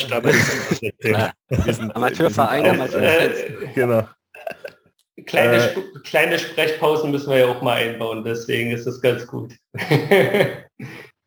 sind 1.74 1.96
Amateurverein, 1.96 2.66
Amateur. 2.66 3.32
genau. 3.74 4.08
Kleine, 5.26 5.72
äh, 5.72 5.76
kleine 6.04 6.40
Sprechpausen 6.40 7.10
müssen 7.12 7.30
wir 7.30 7.40
ja 7.40 7.48
auch 7.48 7.62
mal 7.62 7.78
einbauen, 7.78 8.24
deswegen 8.24 8.72
ist 8.72 8.86
es 8.86 9.02
ganz 9.02 9.26
gut. 9.26 9.54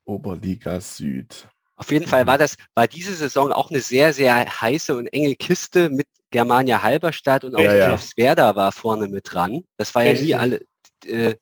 Oberliga 0.04 0.80
Süd. 0.80 1.48
Auf 1.76 1.90
jeden 1.90 2.06
Fall 2.06 2.26
war 2.26 2.38
das, 2.38 2.56
war 2.74 2.86
diese 2.86 3.14
Saison 3.14 3.52
auch 3.52 3.70
eine 3.70 3.80
sehr, 3.80 4.12
sehr 4.12 4.44
heiße 4.60 4.96
und 4.96 5.06
enge 5.08 5.36
Kiste 5.36 5.88
mit 5.88 6.06
Germania 6.30 6.82
Halberstadt 6.82 7.44
und 7.44 7.54
auch 7.54 7.60
ja, 7.60 7.74
ja. 7.74 7.98
Werder 8.16 8.56
war 8.56 8.72
vorne 8.72 9.08
mit 9.08 9.32
dran. 9.32 9.64
Das 9.76 9.94
war 9.94 10.04
ja 10.04 10.12
nie 10.12 10.34
alle, 10.34 10.60
äh, 11.06 11.34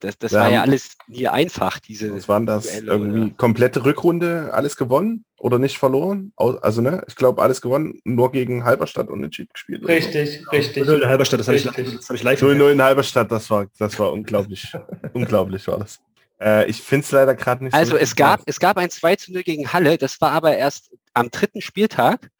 das, 0.00 0.18
das 0.18 0.32
war 0.32 0.50
ja 0.50 0.62
alles 0.62 0.96
nie 1.08 1.28
einfach, 1.28 1.78
diese. 1.78 2.14
Was 2.14 2.28
waren 2.28 2.46
das 2.46 2.64
Duelle, 2.64 2.90
irgendwie 2.90 3.20
oder? 3.20 3.34
komplette 3.36 3.84
Rückrunde, 3.84 4.50
alles 4.52 4.76
gewonnen 4.76 5.24
oder 5.38 5.58
nicht 5.58 5.76
verloren? 5.78 6.32
Also 6.36 6.80
ne, 6.80 7.04
ich 7.06 7.16
glaube 7.16 7.42
alles 7.42 7.60
gewonnen, 7.60 8.00
nur 8.04 8.32
gegen 8.32 8.64
Halberstadt 8.64 9.08
und 9.08 9.30
Cheat 9.30 9.52
gespielt. 9.52 9.86
Richtig, 9.86 10.40
so. 10.42 10.50
richtig. 10.50 10.86
0 10.86 11.02
in 11.02 11.08
Halberstadt, 11.08 11.40
das 11.40 11.48
habe 11.48 11.58
ich, 11.58 11.66
hab 11.66 12.14
ich 12.14 12.22
live. 12.22 12.40
0 12.40 12.70
in 12.70 12.82
Halberstadt, 12.82 13.30
das 13.30 13.50
war, 13.50 13.66
das 13.78 13.98
war 13.98 14.12
unglaublich. 14.12 14.72
unglaublich 15.12 15.66
war 15.68 15.80
das. 15.80 16.00
Äh, 16.40 16.68
ich 16.70 16.80
finde 16.80 17.04
es 17.04 17.12
leider 17.12 17.34
gerade 17.34 17.64
nicht 17.64 17.74
Also 17.74 17.92
so 17.92 17.96
es 17.98 18.16
gab, 18.16 18.40
es 18.46 18.58
gab 18.58 18.78
ein 18.78 18.88
2 18.90 19.16
zu 19.16 19.32
0 19.32 19.42
gegen 19.42 19.72
Halle, 19.72 19.98
das 19.98 20.18
war 20.20 20.32
aber 20.32 20.56
erst 20.56 20.90
am 21.12 21.30
dritten 21.30 21.60
Spieltag 21.60 22.30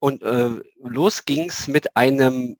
und 0.00 0.22
äh, 0.22 0.50
los 0.82 1.24
ging's 1.24 1.68
mit 1.68 1.96
einem 1.96 2.56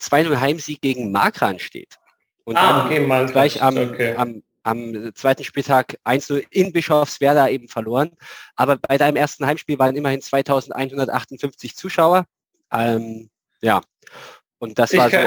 2-0 0.00 0.38
Heimsieg 0.38 0.80
gegen 0.80 1.10
Markran 1.10 1.58
steht. 1.58 1.98
Und 2.44 2.56
ah, 2.56 2.86
okay, 2.86 3.04
gleich 3.26 3.62
am, 3.62 3.76
okay. 3.76 4.14
am, 4.16 4.42
am 4.62 5.14
zweiten 5.14 5.44
Spieltag 5.44 5.98
1-0 6.04 6.44
in 6.50 6.72
Bischofswerda 6.72 7.48
eben 7.48 7.68
verloren. 7.68 8.12
Aber 8.56 8.76
bei 8.76 8.98
deinem 8.98 9.16
ersten 9.16 9.46
Heimspiel 9.46 9.78
waren 9.78 9.96
immerhin 9.96 10.20
2158 10.20 11.76
Zuschauer. 11.76 12.26
Ähm, 12.72 13.30
ja, 13.60 13.80
und 14.58 14.78
das 14.78 14.92
ich 14.92 14.98
war 14.98 15.10
so 15.10 15.18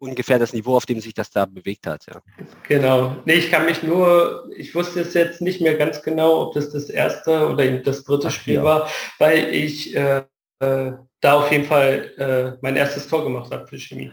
ungefähr 0.00 0.38
das 0.38 0.52
Niveau, 0.52 0.76
auf 0.76 0.86
dem 0.86 1.00
sich 1.00 1.14
das 1.14 1.30
da 1.30 1.44
bewegt 1.46 1.86
hat. 1.86 2.06
Ja. 2.06 2.22
Genau. 2.66 3.16
Nee, 3.24 3.34
ich 3.34 3.50
kann 3.50 3.64
mich 3.64 3.82
nur, 3.82 4.48
ich 4.56 4.74
wusste 4.74 5.00
es 5.00 5.14
jetzt 5.14 5.40
nicht 5.40 5.60
mehr 5.60 5.76
ganz 5.76 6.02
genau, 6.02 6.42
ob 6.42 6.54
das 6.54 6.70
das 6.70 6.88
erste 6.88 7.48
oder 7.48 7.78
das 7.78 8.04
dritte 8.04 8.28
Ach, 8.28 8.32
Spiel 8.32 8.54
ja. 8.54 8.64
war, 8.64 8.88
weil 9.18 9.52
ich 9.54 9.94
äh, 9.96 10.24
äh, 10.60 10.92
da 11.20 11.32
auf 11.34 11.50
jeden 11.50 11.64
Fall 11.64 12.12
äh, 12.18 12.58
mein 12.62 12.76
erstes 12.76 13.08
Tor 13.08 13.24
gemacht 13.24 13.50
habe 13.52 13.66
für 13.66 13.78
Chemie. 13.78 14.12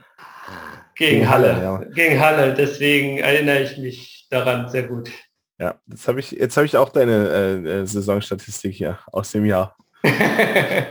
Gegen, 0.96 1.20
Gegen 1.20 1.30
Halle. 1.30 1.56
Halle 1.56 1.64
ja. 1.64 1.78
Gegen 1.94 2.20
Halle. 2.20 2.54
Deswegen 2.54 3.18
erinnere 3.18 3.62
ich 3.62 3.78
mich 3.78 4.28
daran 4.30 4.70
sehr 4.70 4.84
gut. 4.84 5.10
Ja, 5.58 5.80
jetzt 5.88 6.08
habe 6.08 6.20
ich, 6.20 6.32
jetzt 6.32 6.58
habe 6.58 6.66
ich 6.66 6.76
auch 6.78 6.90
deine 6.90 7.30
äh, 7.30 7.82
äh 7.82 7.86
Saisonstatistik 7.86 8.76
hier 8.76 9.00
aus 9.12 9.32
dem 9.32 9.46
Jahr. 9.46 9.78
ja, 10.04 10.86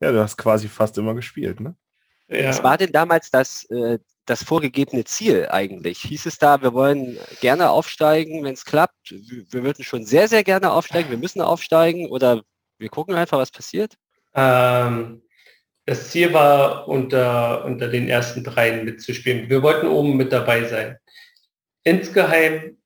du 0.00 0.20
hast 0.20 0.36
quasi 0.36 0.68
fast 0.68 0.98
immer 0.98 1.14
gespielt, 1.14 1.60
ne? 1.60 1.76
Ja. 2.28 2.48
Was 2.48 2.62
war 2.62 2.78
denn 2.78 2.92
damals 2.92 3.30
das, 3.30 3.64
äh, 3.70 3.98
das 4.26 4.42
vorgegebene 4.42 5.04
Ziel 5.04 5.48
eigentlich? 5.50 6.00
Hieß 6.00 6.26
es 6.26 6.38
da, 6.38 6.62
wir 6.62 6.72
wollen 6.72 7.18
gerne 7.40 7.70
aufsteigen, 7.70 8.42
wenn 8.44 8.54
es 8.54 8.64
klappt? 8.64 9.10
Wir 9.10 9.62
würden 9.62 9.84
schon 9.84 10.04
sehr, 10.04 10.28
sehr 10.28 10.42
gerne 10.42 10.72
aufsteigen, 10.72 11.10
wir 11.10 11.18
müssen 11.18 11.42
aufsteigen 11.42 12.08
oder 12.08 12.42
wir 12.82 12.90
gucken 12.90 13.14
einfach, 13.14 13.38
was 13.38 13.50
passiert? 13.50 13.94
Ähm, 14.34 15.22
das 15.86 16.10
Ziel 16.10 16.32
war, 16.32 16.86
unter, 16.88 17.64
unter 17.64 17.88
den 17.88 18.08
ersten 18.08 18.44
dreien 18.44 18.84
mitzuspielen. 18.84 19.48
Wir 19.48 19.62
wollten 19.62 19.86
oben 19.86 20.16
mit 20.16 20.32
dabei 20.32 20.64
sein. 20.64 20.98
Insgeheim 21.84 22.76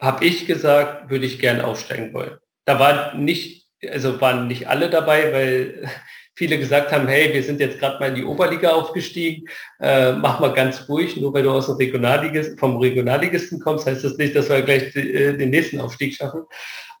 habe 0.00 0.24
ich 0.24 0.46
gesagt, 0.46 1.10
würde 1.10 1.26
ich 1.26 1.38
gern 1.38 1.60
aufsteigen 1.60 2.12
wollen. 2.14 2.38
Da 2.64 2.78
waren 2.78 3.24
nicht, 3.24 3.68
also 3.88 4.20
waren 4.20 4.46
nicht 4.46 4.68
alle 4.68 4.88
dabei, 4.88 5.32
weil 5.32 5.88
viele 6.36 6.58
gesagt 6.58 6.90
haben, 6.92 7.06
hey, 7.06 7.32
wir 7.32 7.42
sind 7.42 7.60
jetzt 7.60 7.78
gerade 7.78 8.00
mal 8.00 8.08
in 8.08 8.16
die 8.16 8.24
Oberliga 8.24 8.72
aufgestiegen, 8.72 9.46
äh, 9.80 10.12
mach 10.12 10.40
mal 10.40 10.52
ganz 10.52 10.88
ruhig, 10.88 11.16
nur 11.16 11.32
weil 11.32 11.44
du 11.44 11.50
aus 11.50 11.66
dem 11.66 11.76
Regionalligisten, 11.76 12.58
vom 12.58 12.78
Regionalligisten 12.78 13.60
kommst, 13.60 13.86
heißt 13.86 14.02
das 14.02 14.16
nicht, 14.16 14.34
dass 14.34 14.48
wir 14.48 14.62
gleich 14.62 14.96
äh, 14.96 15.36
den 15.36 15.50
nächsten 15.50 15.80
Aufstieg 15.80 16.14
schaffen. 16.14 16.44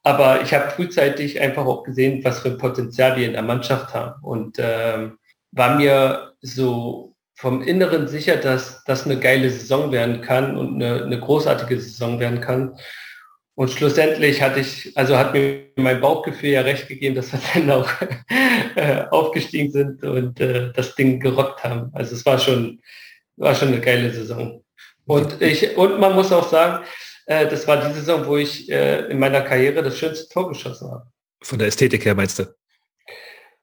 Aber 0.04 0.42
ich 0.42 0.52
habe 0.52 0.70
frühzeitig 0.70 1.40
einfach 1.40 1.64
auch 1.64 1.82
gesehen, 1.82 2.22
was 2.24 2.40
für 2.40 2.50
ein 2.50 2.58
Potenzial 2.58 3.16
wir 3.16 3.26
in 3.26 3.32
der 3.32 3.42
Mannschaft 3.42 3.94
haben 3.94 4.22
und 4.22 4.58
ähm, 4.58 5.18
war 5.50 5.76
mir 5.76 6.34
so 6.42 7.14
vom 7.34 7.62
Inneren 7.62 8.06
sicher, 8.06 8.36
dass 8.36 8.84
das 8.84 9.06
eine 9.06 9.18
geile 9.18 9.48
Saison 9.50 9.90
werden 9.92 10.20
kann 10.20 10.56
und 10.56 10.74
eine, 10.74 11.04
eine 11.04 11.18
großartige 11.18 11.80
Saison 11.80 12.20
werden 12.20 12.40
kann. 12.40 12.76
Und 13.56 13.70
schlussendlich 13.70 14.42
hatte 14.42 14.60
ich, 14.60 14.96
also 14.96 15.16
hat 15.16 15.32
mir 15.32 15.68
mein 15.76 16.00
Bauchgefühl 16.00 16.50
ja 16.50 16.60
recht 16.60 16.86
gegeben, 16.86 17.14
dass 17.14 17.32
wir 17.32 17.40
dann 17.54 17.70
auch 17.70 17.90
äh, 18.76 19.04
aufgestiegen 19.10 19.70
sind 19.70 20.02
und 20.04 20.38
äh, 20.38 20.72
das 20.72 20.94
Ding 20.96 21.18
gerockt 21.18 21.64
haben. 21.64 21.90
Also 21.94 22.14
es 22.14 22.26
war 22.26 22.38
schon, 22.38 22.80
war 23.36 23.54
schon 23.54 23.68
eine 23.68 23.80
geile 23.80 24.12
Saison. 24.12 24.62
Und 25.06 25.40
ich, 25.40 25.76
und 25.76 25.98
man 25.98 26.14
muss 26.14 26.32
auch 26.32 26.48
sagen, 26.48 26.84
äh, 27.26 27.48
das 27.48 27.66
war 27.66 27.76
die 27.76 27.94
Saison, 27.94 28.26
wo 28.26 28.36
ich 28.36 28.70
äh, 28.70 29.06
in 29.06 29.18
meiner 29.18 29.42
Karriere 29.42 29.82
das 29.82 29.98
schönste 29.98 30.28
Tor 30.28 30.48
geschossen 30.48 30.90
habe. 30.90 31.06
Von 31.42 31.58
der 31.58 31.68
Ästhetik 31.68 32.04
her 32.04 32.14
meinst 32.14 32.38
du? 32.38 32.44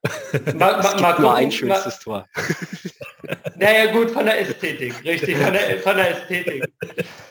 Mal, 0.56 0.82
mal, 0.82 1.00
mal 1.00 1.20
nur 1.20 1.36
ein 1.36 1.52
schönstes 1.52 2.00
Tor. 2.00 2.28
Naja 3.56 3.92
gut, 3.92 4.10
von 4.10 4.26
der 4.26 4.42
Ästhetik, 4.42 5.04
richtig, 5.06 5.38
von 5.38 5.54
der, 5.54 5.80
von 5.80 5.96
der 5.96 6.10
Ästhetik. 6.10 6.64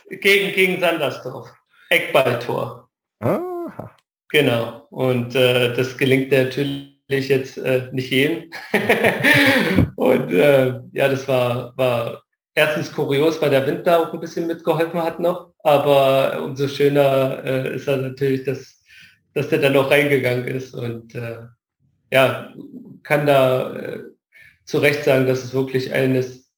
Gegen, 0.09 0.55
gegen 0.55 0.81
Sandersdorf. 0.81 1.48
Eckballtor. 1.89 2.89
Aha. 3.19 3.97
Genau. 4.28 4.86
Und 4.90 5.35
äh, 5.35 5.74
das 5.74 5.98
gelingt 5.98 6.31
natürlich 6.31 6.94
jetzt 7.09 7.59
äh, 7.59 7.89
nicht 7.93 8.11
jedem. 8.11 8.51
und 9.97 10.32
äh, 10.32 10.81
ja, 10.93 11.09
das 11.09 11.27
war, 11.27 11.77
war 11.77 12.23
erstens 12.61 12.93
kurios, 12.93 13.41
weil 13.41 13.51
der 13.51 13.66
Wind 13.66 13.87
da 13.87 13.99
auch 13.99 14.12
ein 14.12 14.20
bisschen 14.20 14.47
mitgeholfen 14.47 15.03
hat 15.03 15.19
noch. 15.19 15.53
Aber 15.62 16.43
umso 16.45 16.69
schöner 16.69 17.43
äh, 17.45 17.74
ist 17.77 17.89
er 17.89 17.97
natürlich, 17.97 18.45
dass, 18.45 18.82
dass 19.35 19.49
der 19.49 19.61
dann 19.61 19.73
noch 19.73 19.91
reingegangen 19.91 20.47
ist. 20.47 20.74
Und 20.74 21.15
äh, 21.15 21.39
ja, 22.12 22.53
kann 23.03 23.27
da 23.27 23.74
äh, 23.74 24.01
zu 24.65 24.78
Recht 24.78 25.05
sagen, 25.05 25.27
dass 25.27 25.43
es 25.43 25.55
wirklich 25.55 25.93
eines 25.93 26.51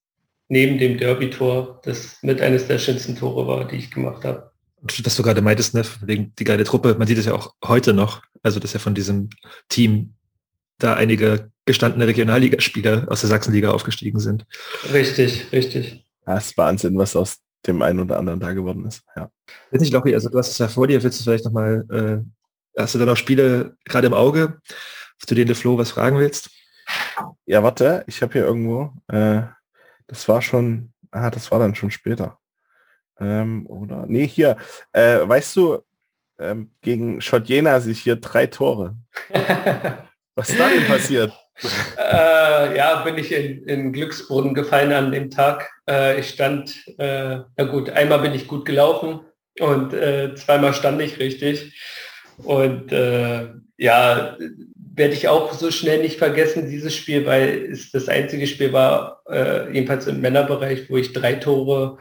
neben 0.48 0.78
dem 0.78 0.98
Derby-Tor 0.98 1.80
das 1.84 2.18
mit 2.22 2.40
eines 2.40 2.66
der 2.66 2.78
schönsten 2.78 3.16
Tore 3.16 3.46
war, 3.46 3.66
die 3.66 3.76
ich 3.76 3.90
gemacht 3.90 4.24
habe 4.24 4.52
was 4.82 5.16
du 5.16 5.22
gerade 5.22 5.42
meintest, 5.42 5.74
ne, 5.74 5.84
wegen 6.00 6.32
die 6.36 6.44
geile 6.44 6.64
Truppe, 6.64 6.96
man 6.98 7.06
sieht 7.06 7.18
es 7.18 7.26
ja 7.26 7.34
auch 7.34 7.54
heute 7.64 7.92
noch, 7.92 8.22
also 8.42 8.58
dass 8.58 8.72
ja 8.72 8.80
von 8.80 8.94
diesem 8.94 9.30
Team 9.68 10.14
da 10.82 10.94
einige 10.94 11.50
gestandene 11.64 12.06
Regionalligaspieler 12.06 13.06
aus 13.08 13.20
der 13.20 13.30
Sachsenliga 13.30 13.70
aufgestiegen 13.70 14.18
sind. 14.18 14.46
Richtig, 14.92 15.52
richtig. 15.52 16.04
Das 16.24 16.46
ist 16.46 16.58
Wahnsinn, 16.58 16.98
was 16.98 17.16
aus 17.16 17.38
dem 17.66 17.82
einen 17.82 18.00
oder 18.00 18.18
anderen 18.18 18.40
da 18.40 18.52
geworden 18.52 18.86
ist. 18.86 19.02
Ja. 19.14 19.30
Weiß 19.70 19.80
nicht, 19.80 19.92
Lochi, 19.92 20.14
also 20.14 20.28
du 20.28 20.38
hast 20.38 20.50
es 20.50 20.58
ja 20.58 20.68
vor 20.68 20.88
dir, 20.88 21.02
willst 21.02 21.20
du 21.20 21.24
vielleicht 21.24 21.44
nochmal, 21.44 21.84
äh, 21.90 22.80
hast 22.80 22.94
du 22.94 22.98
da 22.98 23.06
noch 23.06 23.16
Spiele 23.16 23.76
gerade 23.84 24.06
im 24.08 24.14
Auge, 24.14 24.60
zu 25.18 25.34
denen 25.34 25.48
du 25.48 25.54
Flo 25.54 25.78
was 25.78 25.92
fragen 25.92 26.18
willst? 26.18 26.50
Ja, 27.46 27.62
warte, 27.62 28.04
ich 28.06 28.22
habe 28.22 28.32
hier 28.32 28.44
irgendwo, 28.44 28.92
äh, 29.08 29.42
das 30.08 30.28
war 30.28 30.42
schon, 30.42 30.92
ah, 31.10 31.30
das 31.30 31.50
war 31.50 31.60
dann 31.60 31.74
schon 31.74 31.90
später. 31.90 32.38
Ähm, 33.20 33.66
oder, 33.66 34.06
nee, 34.06 34.26
hier, 34.26 34.56
äh, 34.92 35.20
weißt 35.22 35.56
du, 35.56 35.82
ähm, 36.38 36.72
gegen 36.80 37.20
Schotjena 37.20 37.80
sich 37.80 38.00
hier 38.00 38.16
drei 38.16 38.46
Tore. 38.46 38.96
Was 40.34 40.48
ist 40.48 40.58
da 40.58 40.68
denn 40.68 40.86
passiert? 40.86 41.32
Äh, 41.98 42.76
ja, 42.76 43.02
bin 43.04 43.18
ich 43.18 43.30
in, 43.30 43.64
in 43.68 43.92
Glücksboden 43.92 44.54
gefallen 44.54 44.92
an 44.92 45.12
dem 45.12 45.30
Tag. 45.30 45.70
Äh, 45.88 46.20
ich 46.20 46.30
stand, 46.30 46.74
äh, 46.98 47.40
na 47.56 47.64
gut, 47.64 47.90
einmal 47.90 48.20
bin 48.20 48.32
ich 48.32 48.48
gut 48.48 48.64
gelaufen 48.64 49.20
und 49.60 49.92
äh, 49.92 50.34
zweimal 50.34 50.72
stand 50.72 51.00
ich 51.02 51.18
richtig. 51.18 51.78
Und 52.38 52.90
äh, 52.92 53.48
ja, 53.76 54.36
werde 54.94 55.14
ich 55.14 55.28
auch 55.28 55.52
so 55.52 55.70
schnell 55.70 56.00
nicht 56.00 56.18
vergessen, 56.18 56.70
dieses 56.70 56.94
Spiel, 56.96 57.26
weil 57.26 57.70
es 57.70 57.90
das 57.90 58.08
einzige 58.08 58.46
Spiel 58.46 58.72
war, 58.72 59.22
äh, 59.28 59.72
jedenfalls 59.72 60.06
im 60.06 60.20
Männerbereich, 60.20 60.88
wo 60.88 60.96
ich 60.96 61.12
drei 61.12 61.34
Tore 61.34 61.98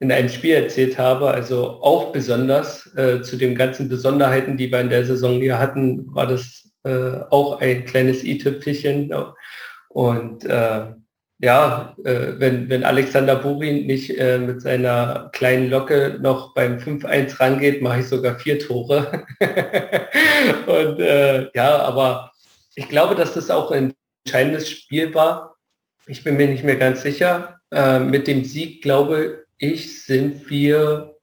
in 0.00 0.10
einem 0.10 0.28
Spiel 0.28 0.54
erzählt 0.54 0.98
habe. 0.98 1.30
Also 1.30 1.80
auch 1.80 2.10
besonders 2.10 2.90
zu 3.22 3.36
den 3.36 3.54
ganzen 3.54 3.88
Besonderheiten, 3.88 4.56
die 4.56 4.72
wir 4.72 4.80
in 4.80 4.90
der 4.90 5.04
Saison 5.04 5.40
hier 5.40 5.60
hatten, 5.60 6.12
war 6.12 6.26
das 6.26 6.71
äh, 6.84 7.20
auch 7.30 7.60
ein 7.60 7.84
kleines 7.84 8.24
i-Tüpfelchen. 8.24 9.12
Und 9.88 10.44
äh, 10.44 10.86
ja, 11.38 11.96
äh, 12.04 12.38
wenn, 12.38 12.68
wenn 12.70 12.84
Alexander 12.84 13.34
Burin 13.36 13.86
nicht 13.86 14.16
äh, 14.16 14.38
mit 14.38 14.62
seiner 14.62 15.28
kleinen 15.32 15.70
Locke 15.70 16.18
noch 16.20 16.54
beim 16.54 16.78
5-1 16.78 17.40
rangeht, 17.40 17.82
mache 17.82 18.00
ich 18.00 18.06
sogar 18.06 18.38
vier 18.38 18.60
Tore. 18.60 19.26
Und 20.66 21.00
äh, 21.00 21.50
ja, 21.54 21.78
aber 21.78 22.32
ich 22.76 22.88
glaube, 22.88 23.16
dass 23.16 23.34
das 23.34 23.50
auch 23.50 23.72
ein 23.72 23.92
entscheidendes 24.24 24.70
Spiel 24.70 25.12
war. 25.14 25.56
Ich 26.06 26.22
bin 26.22 26.36
mir 26.36 26.46
nicht 26.46 26.64
mehr 26.64 26.76
ganz 26.76 27.02
sicher. 27.02 27.60
mit 27.70 28.26
dem 28.26 28.44
Sieg, 28.44 28.82
glaube 28.82 29.46
ich, 29.56 30.04
sind 30.04 30.50
wir 30.50 31.16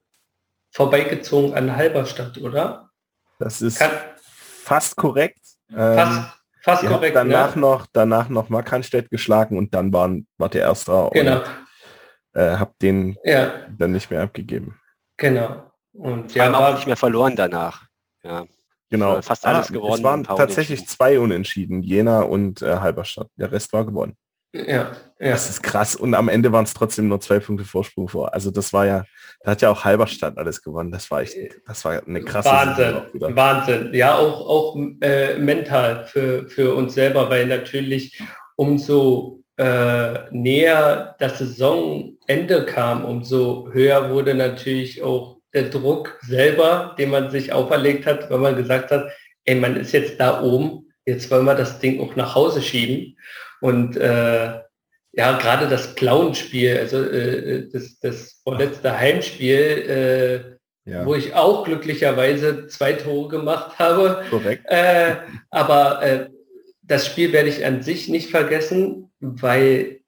vorbeigezogen 0.70 1.54
an 1.54 1.76
Halberstadt, 1.76 2.38
oder? 2.38 2.90
Das 3.38 3.60
ist 3.62 3.78
Kann, 3.78 3.90
fast 4.16 4.96
korrekt. 4.96 5.40
Fast, 5.72 6.18
ähm, 6.18 6.24
fast 6.62 6.86
korrekt. 6.86 7.16
Danach 7.16 7.54
ne? 7.54 7.60
noch, 7.60 7.86
danach 7.92 8.28
noch 8.28 8.48
Markranstädt 8.48 9.10
geschlagen 9.10 9.56
und 9.56 9.74
dann 9.74 9.92
waren, 9.92 10.26
war 10.38 10.48
der 10.48 10.62
Erste 10.62 11.10
genau. 11.12 11.36
und 11.36 11.44
äh, 12.34 12.56
hab 12.56 12.78
den 12.78 13.16
ja. 13.24 13.52
dann 13.76 13.92
nicht 13.92 14.10
mehr 14.10 14.22
abgegeben. 14.22 14.78
Genau. 15.16 15.70
Und 15.92 16.34
ja, 16.34 16.52
war 16.52 16.68
auch 16.68 16.74
nicht 16.74 16.86
mehr 16.86 16.96
verloren 16.96 17.36
danach. 17.36 17.84
Ja. 18.22 18.44
Genau. 18.90 19.22
Fast 19.22 19.46
alles 19.46 19.70
ah, 19.70 19.72
gewonnen. 19.72 19.94
Es 19.94 20.02
waren 20.02 20.24
tatsächlich 20.24 20.86
zwei 20.88 21.20
Unentschieden, 21.20 21.82
Jena 21.82 22.22
und 22.22 22.60
äh, 22.60 22.76
Halberstadt. 22.76 23.28
Der 23.36 23.52
Rest 23.52 23.72
war 23.72 23.84
gewonnen. 23.84 24.16
Ja, 24.52 24.64
ja. 24.64 24.92
Das 25.18 25.48
ist 25.48 25.62
krass. 25.62 25.94
Und 25.94 26.14
am 26.14 26.28
Ende 26.28 26.50
waren 26.50 26.64
es 26.64 26.74
trotzdem 26.74 27.08
nur 27.08 27.20
zwei 27.20 27.38
Punkte 27.38 27.64
Vorsprung 27.64 28.08
vor. 28.08 28.34
Also 28.34 28.50
das 28.50 28.72
war 28.72 28.86
ja, 28.86 29.04
da 29.42 29.52
hat 29.52 29.62
ja 29.62 29.70
auch 29.70 29.84
Halberstadt 29.84 30.36
alles 30.38 30.62
gewonnen. 30.62 30.90
Das 30.90 31.10
war 31.10 31.22
echt, 31.22 31.36
das 31.66 31.84
war 31.84 32.02
eine 32.04 32.22
krasse 32.22 32.48
Wahnsinn. 32.48 33.36
Wahnsinn. 33.36 33.94
Ja, 33.94 34.16
auch, 34.16 34.48
auch 34.48 34.76
äh, 35.02 35.38
mental 35.38 36.04
für, 36.06 36.48
für 36.48 36.74
uns 36.74 36.94
selber, 36.94 37.30
weil 37.30 37.46
natürlich 37.46 38.20
umso 38.56 39.42
äh, 39.56 40.30
näher 40.30 41.14
das 41.18 41.38
Saisonende 41.38 42.64
kam, 42.64 43.04
umso 43.04 43.68
höher 43.72 44.10
wurde 44.10 44.34
natürlich 44.34 45.02
auch 45.02 45.38
der 45.52 45.64
Druck 45.64 46.18
selber, 46.22 46.94
den 46.98 47.10
man 47.10 47.30
sich 47.30 47.52
auferlegt 47.52 48.06
hat, 48.06 48.30
wenn 48.30 48.40
man 48.40 48.56
gesagt 48.56 48.90
hat, 48.90 49.10
ey, 49.44 49.54
man 49.54 49.76
ist 49.76 49.92
jetzt 49.92 50.18
da 50.18 50.42
oben, 50.42 50.90
jetzt 51.04 51.30
wollen 51.30 51.44
wir 51.44 51.54
das 51.54 51.78
Ding 51.78 52.00
auch 52.00 52.16
nach 52.16 52.34
Hause 52.34 52.62
schieben. 52.62 53.16
Und 53.60 53.96
äh, 53.96 54.60
ja, 55.12 55.38
gerade 55.38 55.68
das 55.68 55.94
Clown-Spiel, 55.96 56.78
also 56.78 57.02
äh, 57.02 57.68
das, 57.70 57.98
das 57.98 58.40
vorletzte 58.44 58.96
Heimspiel, 58.96 60.56
äh, 60.86 60.90
ja. 60.90 61.04
wo 61.04 61.14
ich 61.14 61.34
auch 61.34 61.64
glücklicherweise 61.64 62.66
zwei 62.68 62.92
Tore 62.92 63.28
gemacht 63.28 63.78
habe. 63.78 64.24
Korrekt. 64.30 64.64
Äh, 64.68 65.16
aber 65.50 66.02
äh, 66.02 66.28
das 66.82 67.06
Spiel 67.06 67.32
werde 67.32 67.48
ich 67.48 67.64
an 67.64 67.82
sich 67.82 68.08
nicht 68.08 68.30
vergessen, 68.30 69.10
weil 69.20 70.00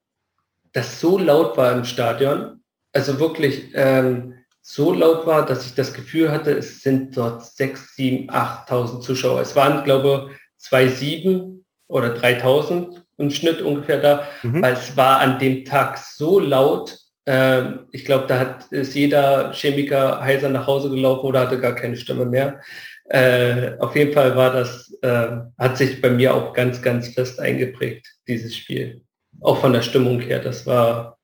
das 0.73 1.01
so 1.01 1.19
laut 1.19 1.57
war 1.57 1.73
im 1.73 1.85
Stadion. 1.85 2.62
Also 2.93 3.20
wirklich 3.20 3.70
ähm, 3.74 4.35
so 4.61 4.93
laut 4.93 5.27
war, 5.27 5.45
dass 5.45 5.66
ich 5.66 5.74
das 5.74 5.93
Gefühl 5.93 6.31
hatte, 6.31 6.53
es 6.53 6.83
sind 6.83 7.16
dort 7.16 7.45
6, 7.45 7.97
7, 7.97 8.31
8.000 8.31 9.01
Zuschauer. 9.01 9.41
Es 9.41 9.57
waren, 9.57 9.85
glaube 9.85 10.31
ich, 10.31 10.69
2,7 10.69 11.65
oder 11.89 12.15
3.000 12.15 13.02
im 13.23 13.31
Schnitt 13.31 13.62
ungefähr 13.62 14.01
da, 14.01 14.28
mhm. 14.43 14.62
weil 14.62 14.74
es 14.74 14.97
war 14.97 15.20
an 15.20 15.39
dem 15.39 15.65
Tag 15.65 15.99
so 15.99 16.39
laut. 16.39 16.99
Ähm, 17.24 17.86
ich 17.93 18.05
glaube, 18.05 18.27
da 18.27 18.39
hat 18.39 18.66
ist 18.70 18.94
jeder 18.94 19.53
Chemiker 19.53 20.20
heiser 20.20 20.49
nach 20.49 20.66
Hause 20.66 20.90
gelaufen 20.90 21.27
oder 21.27 21.40
hatte 21.40 21.61
gar 21.61 21.74
keine 21.74 21.97
Stimme 21.97 22.27
mehr. 22.27 22.61
Äh, 23.09 23.73
auf 23.78 23.94
jeden 23.94 24.12
Fall 24.12 24.36
war 24.36 24.53
das, 24.53 24.97
äh, 25.03 25.28
hat 25.59 25.77
sich 25.77 26.01
bei 26.01 26.11
mir 26.11 26.35
auch 26.35 26.55
ganz, 26.55 26.81
ganz 26.81 27.09
fest 27.09 27.40
eingeprägt, 27.40 28.07
dieses 28.27 28.57
Spiel. 28.57 29.03
Auch 29.40 29.61
von 29.61 29.73
der 29.73 29.82
Stimmung 29.82 30.20
her, 30.20 30.39
das 30.39 30.66
war, 30.66 31.19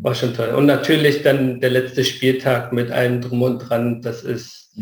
war 0.00 0.14
schon 0.14 0.34
toll. 0.34 0.50
Und 0.50 0.66
natürlich 0.66 1.22
dann 1.22 1.60
der 1.60 1.70
letzte 1.70 2.04
Spieltag 2.04 2.72
mit 2.72 2.90
allem 2.90 3.20
drum 3.20 3.42
und 3.42 3.58
dran, 3.58 4.00
das 4.02 4.22
ist, 4.22 4.78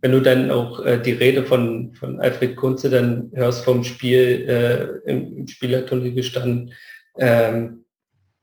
wenn 0.00 0.12
du 0.12 0.20
dann 0.20 0.50
auch 0.50 0.84
äh, 0.84 0.98
die 0.98 1.12
Rede 1.12 1.44
von, 1.44 1.94
von 1.94 2.20
Alfred 2.20 2.56
Kunze 2.56 2.90
dann 2.90 3.30
hörst 3.34 3.64
vom 3.64 3.84
Spiel 3.84 4.46
äh, 4.48 5.10
im, 5.10 5.38
im 5.38 5.46
Spielertunnel 5.46 6.12
gestanden 6.12 6.72
ähm, 7.18 7.84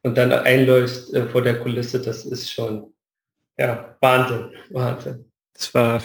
und 0.03 0.17
dann 0.17 0.31
einläufst 0.31 1.13
äh, 1.13 1.27
vor 1.27 1.41
der 1.41 1.59
Kulisse, 1.59 2.01
das 2.01 2.25
ist 2.25 2.51
schon 2.51 2.93
ja 3.57 3.95
Wahnsinn, 4.01 4.51
Wahnsinn. 4.69 5.31
Das 5.53 5.73
war, 5.73 6.01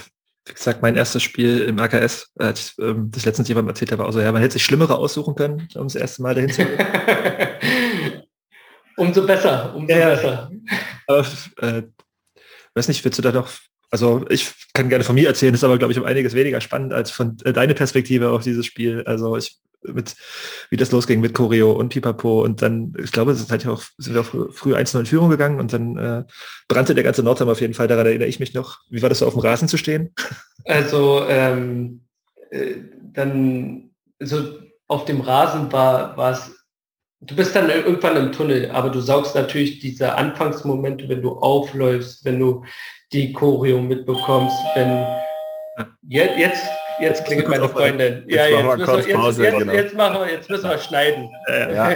wie 0.47 0.55
gesagt, 0.55 0.81
mein 0.81 0.97
erstes 0.97 1.23
Spiel 1.23 1.61
im 1.61 1.79
AKS, 1.79 2.33
als 2.39 2.75
ich 2.79 2.85
ähm, 2.85 3.11
das 3.13 3.27
letztens 3.27 3.49
jemand 3.49 3.69
erzählt 3.69 3.93
habe, 3.93 4.07
auch 4.07 4.13
so, 4.13 4.21
ja, 4.21 4.33
man 4.33 4.41
hätte 4.41 4.55
sich 4.55 4.65
Schlimmere 4.65 4.97
aussuchen 4.97 5.35
können, 5.35 5.69
um 5.75 5.85
das 5.85 5.97
erste 5.97 6.23
Mal 6.23 6.35
dahin 6.35 6.51
zu 6.51 6.63
Umso 8.97 9.27
besser, 9.27 9.75
umso 9.75 9.95
ja, 9.95 10.11
besser. 10.11 10.51
Aber, 11.07 11.27
äh, 11.59 11.83
weiß 12.75 12.89
nicht, 12.89 13.05
willst 13.05 13.19
du 13.19 13.23
da 13.23 13.33
noch 13.33 13.51
also 13.93 14.25
ich 14.31 14.53
kann 14.73 14.89
gerne 14.89 15.05
von 15.05 15.15
mir 15.15 15.29
erzählen, 15.29 15.55
ist 15.55 15.65
aber, 15.65 15.79
glaube 15.79 15.93
ich, 15.93 15.99
um 15.99 16.05
einiges 16.05 16.35
weniger 16.35 16.61
spannend 16.61 16.95
als 16.95 17.11
von 17.11 17.37
äh, 17.45 17.53
deine 17.53 17.75
Perspektive 17.75 18.31
auf 18.31 18.43
dieses 18.43 18.65
Spiel. 18.65 19.05
Also 19.05 19.37
ich 19.37 19.61
mit, 19.85 20.15
wie 20.71 20.77
das 20.77 20.93
losging 20.93 21.21
mit 21.21 21.35
Choreo 21.35 21.73
und 21.73 21.91
Pipapo 21.91 22.43
und 22.43 22.63
dann, 22.63 22.95
ich 23.03 23.13
glaube, 23.13 23.33
es 23.33 23.51
halt 23.51 23.67
auch, 23.67 23.83
sind 23.99 24.15
wir 24.15 24.23
auch 24.23 24.53
früh 24.53 24.75
1 24.75 24.95
in 24.95 25.07
Führung 25.07 25.29
gegangen 25.29 25.59
und 25.59 25.73
dann 25.73 25.97
äh, 25.99 26.25
brannte 26.69 26.95
der 26.95 27.05
ganze 27.05 27.23
Nordheim 27.23 27.49
auf 27.49 27.61
jeden 27.61 27.75
Fall, 27.75 27.89
daran 27.89 28.07
erinnere 28.07 28.29
ich 28.29 28.41
mich 28.41 28.55
noch. 28.55 28.79
Wie 28.91 29.03
war 29.03 29.09
das 29.09 29.19
so 29.19 29.27
auf 29.27 29.35
dem 29.35 29.41
Rasen 29.41 29.69
zu 29.69 29.77
stehen? 29.77 30.15
Also 30.65 31.25
ähm, 31.29 32.03
äh, 32.51 32.77
dann, 33.13 33.91
so 34.21 34.61
auf 34.87 35.07
dem 35.07 35.21
Rasen 35.21 35.73
war, 35.73 36.17
war 36.17 36.31
es, 36.31 36.55
du 37.21 37.35
bist 37.35 37.57
dann 37.57 37.69
irgendwann 37.69 38.17
im 38.17 38.31
Tunnel, 38.31 38.71
aber 38.71 38.91
du 38.91 39.01
saugst 39.01 39.35
natürlich 39.35 39.81
diese 39.81 40.15
Anfangsmomente, 40.15 41.09
wenn 41.09 41.21
du 41.21 41.33
aufläufst, 41.33 42.25
wenn 42.25 42.39
du 42.39 42.65
die 43.13 43.33
Choreo 43.33 43.81
mitbekommst, 43.81 44.57
wenn 44.75 45.07
jetzt, 46.09 46.39
jetzt 46.39 46.67
jetzt 47.01 47.25
klingt 47.25 47.49
meine 47.49 47.69
Freundin. 47.69 48.25
Ja, 48.29 48.47
jetzt, 48.47 48.79
müssen 48.79 48.87
wir, 48.87 48.97
jetzt, 48.97 49.39
jetzt, 49.39 49.59
genau. 49.59 49.73
jetzt, 49.73 49.95
machen 49.95 50.21
wir, 50.21 50.31
jetzt 50.31 50.49
müssen 50.49 50.71
wir 50.71 50.79
schneiden. 50.79 51.31
Ja. 51.49 51.91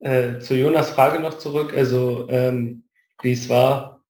äh, 0.00 0.38
zu 0.40 0.54
Jonas 0.54 0.90
Frage 0.90 1.20
noch 1.20 1.38
zurück, 1.38 1.72
also 1.76 2.28
ähm, 2.28 2.84
wie 3.22 3.32
es 3.32 3.48
war. 3.48 4.02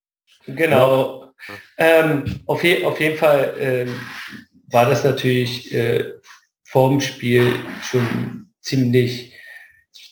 Genau. 0.46 1.32
Ähm, 1.78 2.40
auf, 2.46 2.62
je, 2.64 2.84
auf 2.84 3.00
jeden 3.00 3.16
Fall 3.16 3.54
ähm, 3.58 3.94
war 4.70 4.86
das 4.86 5.04
natürlich 5.04 5.72
äh, 5.74 6.12
vorm 6.64 7.00
Spiel 7.00 7.54
schon 7.82 8.50
ziemlich 8.60 9.30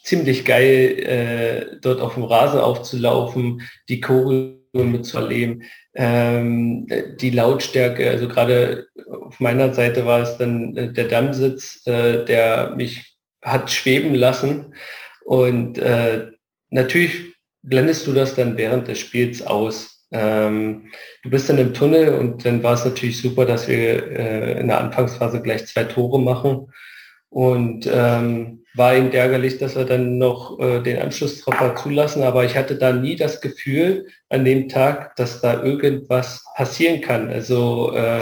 ziemlich 0.03 0.47
geil, 0.47 0.99
äh, 1.05 1.77
dort 1.83 2.01
auf 2.01 2.15
dem 2.15 2.25
Rasen 2.25 2.61
aufzulaufen, 2.61 3.61
die 3.91 4.01
Choreo 4.01 4.58
mitzuerleben 4.85 5.65
ähm, 5.99 6.87
die 7.21 7.31
Lautstärke, 7.31 8.09
also 8.09 8.29
gerade 8.29 8.87
auf 9.11 9.41
meiner 9.41 9.75
Seite 9.75 10.07
war 10.07 10.23
es 10.23 10.39
dann 10.39 10.77
äh, 10.77 10.93
der 10.93 11.09
Dammsitz, 11.09 11.85
äh, 11.87 12.25
der 12.25 12.75
mich 12.77 13.17
hat 13.43 13.71
schweben 13.71 14.15
lassen. 14.15 14.75
Und 15.25 15.79
äh, 15.79 16.29
natürlich 16.71 17.35
blendest 17.63 18.07
du 18.07 18.13
das 18.13 18.37
dann 18.37 18.57
während 18.57 18.87
des 18.87 19.01
Spiels 19.01 19.43
aus. 19.43 20.07
Ähm, 20.13 20.93
du 21.25 21.31
bist 21.31 21.49
dann 21.49 21.59
im 21.59 21.75
Tunnel 21.75 22.15
und 22.15 22.45
dann 22.45 22.63
war 22.63 22.75
es 22.75 22.85
natürlich 22.85 23.21
super, 23.21 23.45
dass 23.45 23.67
wir 23.67 24.07
äh, 24.11 24.61
in 24.61 24.69
der 24.69 24.81
Anfangsphase 24.81 25.43
gleich 25.43 25.67
zwei 25.67 25.83
Tore 25.83 26.21
machen. 26.21 26.73
Und 27.31 27.89
ähm, 27.93 28.65
war 28.75 28.97
ihm 28.97 29.11
ärgerlich, 29.11 29.59
dass 29.59 29.77
wir 29.77 29.85
dann 29.85 30.19
noch 30.19 30.59
äh, 30.61 30.81
den 30.81 31.03
Anschlusstreffer 31.03 31.77
zulassen, 31.77 32.23
aber 32.23 32.45
ich 32.45 32.57
hatte 32.57 32.77
da 32.77 32.93
nie 32.93 33.17
das 33.17 33.41
Gefühl 33.41 34.07
an 34.29 34.45
dem 34.45 34.69
Tag, 34.69 35.17
dass 35.17 35.41
da 35.41 35.63
irgendwas 35.63 36.45
passieren 36.55 37.01
kann. 37.01 37.29
Also 37.29 37.93
äh, 37.95 38.21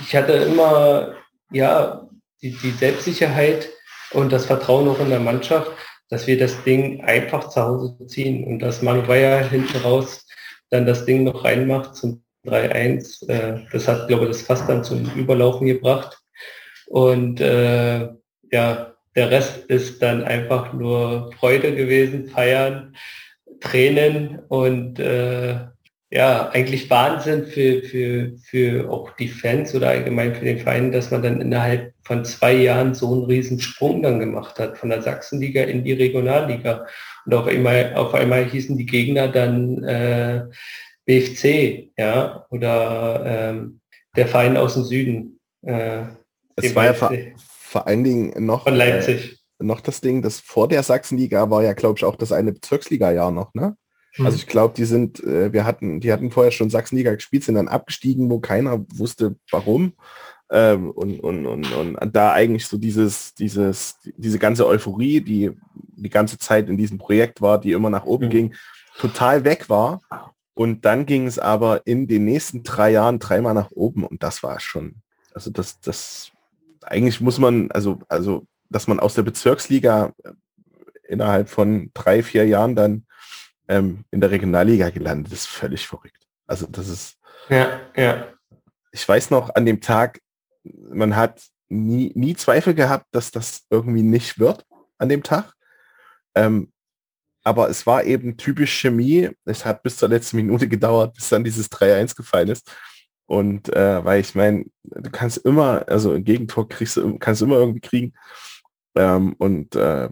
ich 0.00 0.14
hatte 0.16 0.32
immer 0.32 1.14
ja 1.50 2.08
die, 2.42 2.50
die 2.50 2.70
Selbstsicherheit 2.70 3.68
und 4.12 4.32
das 4.32 4.46
Vertrauen 4.46 4.88
auch 4.88 5.00
in 5.00 5.10
der 5.10 5.20
Mannschaft, 5.20 5.70
dass 6.08 6.26
wir 6.26 6.38
das 6.38 6.62
Ding 6.64 7.02
einfach 7.04 7.48
zu 7.48 7.62
Hause 7.62 7.96
ziehen 8.06 8.44
und 8.44 8.58
dass 8.58 8.82
Manuel 8.82 9.48
hinten 9.48 9.78
raus 9.78 10.26
dann 10.70 10.86
das 10.86 11.04
Ding 11.04 11.24
noch 11.24 11.44
reinmacht 11.44 11.94
zum 11.94 12.22
3-1. 12.46 13.28
Äh, 13.28 13.60
das 13.72 13.86
hat, 13.86 14.08
glaube 14.08 14.24
ich, 14.24 14.30
das 14.32 14.42
fast 14.42 14.68
dann 14.68 14.82
zum 14.82 15.10
Überlaufen 15.14 15.66
gebracht. 15.66 16.21
Und 16.92 17.40
äh, 17.40 18.00
ja, 18.50 18.94
der 19.16 19.30
Rest 19.30 19.64
ist 19.68 20.02
dann 20.02 20.24
einfach 20.24 20.74
nur 20.74 21.32
Freude 21.40 21.74
gewesen, 21.74 22.26
feiern, 22.26 22.94
Tränen 23.60 24.40
und 24.48 24.98
äh, 24.98 25.54
ja, 26.10 26.50
eigentlich 26.50 26.90
Wahnsinn 26.90 27.46
für, 27.46 27.82
für, 27.82 28.36
für 28.44 28.90
auch 28.90 29.16
die 29.16 29.28
Fans 29.28 29.74
oder 29.74 29.88
allgemein 29.88 30.34
für 30.34 30.44
den 30.44 30.58
Verein, 30.58 30.92
dass 30.92 31.10
man 31.10 31.22
dann 31.22 31.40
innerhalb 31.40 31.94
von 32.02 32.26
zwei 32.26 32.52
Jahren 32.52 32.92
so 32.92 33.10
einen 33.10 33.24
riesen 33.24 33.58
Sprung 33.58 34.02
dann 34.02 34.20
gemacht 34.20 34.58
hat, 34.58 34.76
von 34.76 34.90
der 34.90 35.00
Sachsenliga 35.00 35.62
in 35.62 35.84
die 35.84 35.94
Regionalliga. 35.94 36.84
Und 37.24 37.32
auf 37.32 37.46
einmal, 37.46 37.94
auf 37.94 38.12
einmal 38.12 38.44
hießen 38.44 38.76
die 38.76 38.84
Gegner 38.84 39.28
dann 39.28 39.82
äh, 39.84 40.42
BFC, 41.06 41.90
ja, 41.96 42.44
oder 42.50 43.22
ähm, 43.24 43.80
der 44.14 44.26
Verein 44.26 44.58
aus 44.58 44.74
dem 44.74 44.84
Süden. 44.84 45.40
Äh, 45.62 46.02
es 46.56 46.74
war 46.74 46.84
ja 46.84 46.94
vor 46.94 47.86
allen 47.86 48.04
Dingen 48.04 48.44
noch, 48.44 48.64
Von 48.64 48.74
Leipzig. 48.74 49.40
Äh, 49.60 49.64
noch 49.64 49.80
das 49.80 50.00
Ding, 50.00 50.22
das 50.22 50.40
vor 50.40 50.68
der 50.68 50.82
Sachsenliga 50.82 51.50
war 51.50 51.62
ja, 51.62 51.72
glaube 51.72 51.98
ich, 51.98 52.04
auch 52.04 52.16
das 52.16 52.32
eine 52.32 52.52
Bezirksliga-Jahr 52.52 53.30
noch, 53.30 53.54
ne? 53.54 53.76
Hm. 54.14 54.26
Also 54.26 54.36
ich 54.36 54.46
glaube, 54.46 54.74
die 54.76 54.84
sind, 54.84 55.22
äh, 55.24 55.52
wir 55.52 55.64
hatten, 55.64 56.00
die 56.00 56.12
hatten 56.12 56.30
vorher 56.30 56.52
schon 56.52 56.68
Sachsenliga 56.68 57.14
gespielt, 57.14 57.44
sind 57.44 57.54
dann 57.54 57.68
abgestiegen, 57.68 58.28
wo 58.28 58.40
keiner 58.40 58.84
wusste, 58.94 59.36
warum. 59.50 59.94
Ähm, 60.50 60.90
und, 60.90 61.20
und, 61.20 61.46
und, 61.46 61.72
und 61.72 62.16
da 62.16 62.32
eigentlich 62.32 62.66
so 62.66 62.76
dieses, 62.76 63.34
dieses, 63.34 63.96
diese 64.16 64.38
ganze 64.38 64.66
Euphorie, 64.66 65.22
die 65.22 65.52
die 65.74 66.10
ganze 66.10 66.36
Zeit 66.38 66.68
in 66.68 66.76
diesem 66.76 66.98
Projekt 66.98 67.40
war, 67.40 67.58
die 67.60 67.72
immer 67.72 67.88
nach 67.88 68.04
oben 68.04 68.26
mhm. 68.26 68.30
ging, 68.30 68.54
total 68.98 69.44
weg 69.44 69.70
war. 69.70 70.02
Und 70.54 70.84
dann 70.84 71.06
ging 71.06 71.26
es 71.26 71.38
aber 71.38 71.86
in 71.86 72.06
den 72.06 72.24
nächsten 72.24 72.62
drei 72.62 72.90
Jahren 72.90 73.18
dreimal 73.18 73.54
nach 73.54 73.70
oben 73.70 74.04
und 74.04 74.22
das 74.22 74.42
war 74.42 74.60
schon, 74.60 74.96
also 75.32 75.50
das, 75.50 75.80
das 75.80 76.31
eigentlich 76.84 77.20
muss 77.20 77.38
man, 77.38 77.70
also, 77.70 78.00
also, 78.08 78.46
dass 78.70 78.86
man 78.86 79.00
aus 79.00 79.14
der 79.14 79.22
Bezirksliga 79.22 80.12
äh, 80.24 80.32
innerhalb 81.08 81.48
von 81.48 81.90
drei, 81.94 82.22
vier 82.22 82.46
Jahren 82.46 82.74
dann 82.74 83.06
ähm, 83.68 84.04
in 84.10 84.20
der 84.20 84.30
Regionalliga 84.30 84.90
gelandet 84.90 85.32
ist, 85.32 85.46
völlig 85.46 85.86
verrückt. 85.86 86.26
Also 86.46 86.66
das 86.66 86.88
ist. 86.88 87.18
Ja, 87.48 87.80
ja. 87.96 88.28
Ich 88.92 89.08
weiß 89.08 89.30
noch 89.30 89.54
an 89.54 89.66
dem 89.66 89.80
Tag, 89.80 90.20
man 90.62 91.16
hat 91.16 91.42
nie, 91.68 92.12
nie 92.14 92.34
Zweifel 92.34 92.74
gehabt, 92.74 93.06
dass 93.12 93.30
das 93.30 93.62
irgendwie 93.70 94.02
nicht 94.02 94.38
wird 94.38 94.64
an 94.98 95.08
dem 95.08 95.22
Tag. 95.22 95.54
Ähm, 96.34 96.72
aber 97.44 97.68
es 97.68 97.86
war 97.86 98.04
eben 98.04 98.36
typisch 98.36 98.78
Chemie. 98.78 99.30
Es 99.44 99.64
hat 99.64 99.82
bis 99.82 99.96
zur 99.96 100.08
letzten 100.08 100.36
Minute 100.36 100.68
gedauert, 100.68 101.14
bis 101.14 101.28
dann 101.28 101.42
dieses 101.42 101.70
3-1 101.70 102.14
gefallen 102.14 102.48
ist. 102.48 102.70
Und 103.32 103.74
äh, 103.74 104.04
weil 104.04 104.20
ich 104.20 104.34
meine, 104.34 104.66
du 104.82 105.10
kannst 105.10 105.38
immer, 105.38 105.88
also 105.88 106.12
ein 106.12 106.22
Gegentor 106.22 106.68
kriegst 106.68 106.98
du, 106.98 107.18
kannst 107.18 107.40
du 107.40 107.46
immer 107.46 107.56
irgendwie 107.56 107.80
kriegen. 107.80 108.12
Ähm, 108.94 109.32
und 109.38 109.74
äh, 109.74 110.10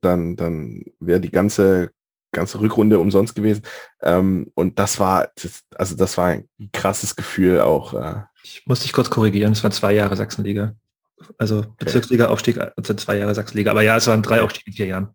dann, 0.00 0.34
dann 0.34 0.82
wäre 0.98 1.20
die 1.20 1.30
ganze, 1.30 1.90
ganze 2.32 2.58
Rückrunde 2.60 2.98
umsonst 3.00 3.34
gewesen. 3.34 3.64
Ähm, 4.00 4.50
und 4.54 4.78
das 4.78 4.98
war, 4.98 5.28
das, 5.42 5.62
also 5.74 5.94
das 5.94 6.16
war 6.16 6.28
ein 6.28 6.48
krasses 6.72 7.16
Gefühl 7.16 7.60
auch. 7.60 7.92
Äh. 7.92 8.22
Ich 8.42 8.62
muss 8.64 8.80
dich 8.80 8.94
kurz 8.94 9.10
korrigieren, 9.10 9.52
es 9.52 9.62
waren 9.62 9.72
zwei 9.72 9.92
Jahre 9.92 10.16
Sachsenliga. 10.16 10.74
Also 11.36 11.66
Bezirksliga-Aufstieg 11.76 12.58
und 12.76 12.88
dann 12.88 12.96
zwei 12.96 13.18
Jahre 13.18 13.34
Sachsenliga. 13.34 13.72
Aber 13.72 13.82
ja, 13.82 13.98
es 13.98 14.06
waren 14.06 14.22
drei 14.22 14.40
Aufstiege 14.40 14.70
in 14.70 14.76
vier 14.76 14.86
Jahren. 14.86 15.14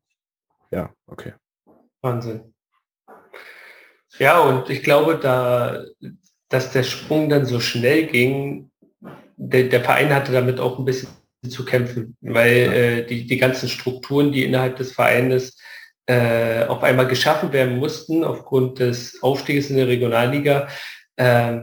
Ja, 0.70 0.92
okay. 1.08 1.34
Wahnsinn. 2.02 2.54
Ja, 4.20 4.40
und 4.40 4.70
ich 4.70 4.84
glaube, 4.84 5.18
da 5.18 5.84
dass 6.50 6.72
der 6.72 6.84
Sprung 6.84 7.30
dann 7.30 7.46
so 7.46 7.60
schnell 7.60 8.08
ging, 8.08 8.70
der, 9.38 9.64
der 9.64 9.82
Verein 9.82 10.14
hatte 10.14 10.32
damit 10.32 10.60
auch 10.60 10.78
ein 10.78 10.86
bisschen 10.86 11.10
zu 11.48 11.64
kämpfen, 11.64 12.18
weil 12.22 12.58
äh, 12.58 13.06
die, 13.06 13.26
die 13.26 13.38
ganzen 13.38 13.70
Strukturen, 13.70 14.32
die 14.32 14.44
innerhalb 14.44 14.76
des 14.76 14.92
Vereines 14.92 15.58
äh, 16.06 16.66
auf 16.66 16.84
einmal 16.84 17.08
geschaffen 17.08 17.54
werden 17.54 17.78
mussten, 17.78 18.24
aufgrund 18.24 18.80
des 18.80 19.22
Aufstiegs 19.22 19.70
in 19.70 19.78
der 19.78 19.88
Regionalliga, 19.88 20.68
äh, 21.16 21.60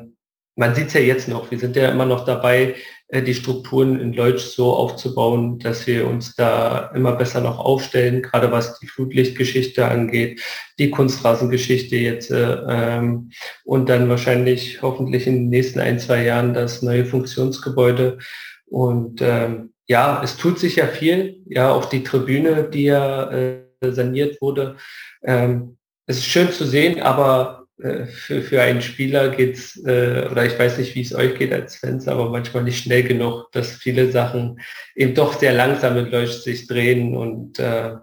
man 0.59 0.75
sieht 0.75 0.87
es 0.87 0.95
ja 0.95 1.01
jetzt 1.01 1.29
noch, 1.29 1.51
wir 1.51 1.59
sind 1.59 1.77
ja 1.77 1.91
immer 1.91 2.07
noch 2.07 2.25
dabei, 2.25 2.77
die 3.13 3.35
Strukturen 3.35 4.01
in 4.01 4.13
Leutsch 4.13 4.43
so 4.43 4.73
aufzubauen, 4.73 5.59
dass 5.61 5.87
wir 5.87 6.09
uns 6.09 6.35
da 6.35 6.91
immer 6.95 7.13
besser 7.13 7.41
noch 7.41 7.59
aufstellen, 7.59 8.23
gerade 8.23 8.51
was 8.51 8.81
die 8.81 8.89
Flutlichtgeschichte 8.89 9.87
angeht, 9.87 10.43
die 10.79 10.91
Kunstrasengeschichte 10.91 11.97
jetzt 11.97 12.31
äh, 12.33 12.59
ähm, 12.69 13.31
und 13.65 13.89
dann 13.89 14.09
wahrscheinlich 14.09 14.83
hoffentlich 14.83 15.27
in 15.27 15.35
den 15.35 15.49
nächsten 15.51 15.79
ein, 15.79 16.01
zwei 16.01 16.25
Jahren 16.25 16.53
das 16.53 16.83
neue 16.83 17.05
Funktionsgebäude. 17.05 18.19
Und 18.67 19.23
ähm, 19.23 19.73
ja, 19.87 20.21
es 20.25 20.37
tut 20.37 20.59
sich 20.59 20.77
ja 20.77 20.89
viel, 20.89 21.43
ja, 21.47 21.71
auch 21.73 21.85
die 21.85 22.03
Tribüne, 22.03 22.69
die 22.69 22.85
ja 22.85 23.31
äh, 23.31 23.63
saniert 23.83 24.41
wurde. 24.41 24.77
Ähm, 25.23 25.77
es 26.07 26.19
ist 26.19 26.27
schön 26.27 26.51
zu 26.51 26.65
sehen, 26.65 27.01
aber 27.01 27.63
äh, 27.63 27.66
für, 27.79 28.43
für 28.43 28.63
einen 28.63 28.81
Spieler 28.81 29.29
geht's 29.29 29.77
äh, 29.85 30.27
oder 30.31 30.47
ich 30.47 30.59
weiß 30.59 30.79
nicht, 30.79 30.95
wie 30.95 31.03
es 31.03 31.15
euch 31.15 31.37
geht 31.37 31.53
als 31.53 31.77
Fans, 31.77 32.09
aber 32.09 32.31
manchmal 32.31 32.65
nicht 32.65 32.83
schnell 32.83 33.03
genug, 33.03 33.53
dass 33.53 33.73
viele 33.73 34.11
Sachen 34.11 34.61
eben 34.95 35.15
doch 35.15 35.39
sehr 35.39 35.53
langsam 35.53 35.95
mit 35.95 36.11
Leucht 36.11 36.43
sich 36.43 36.67
drehen 36.67 37.15
und 37.17 37.59
äh, 37.59 37.97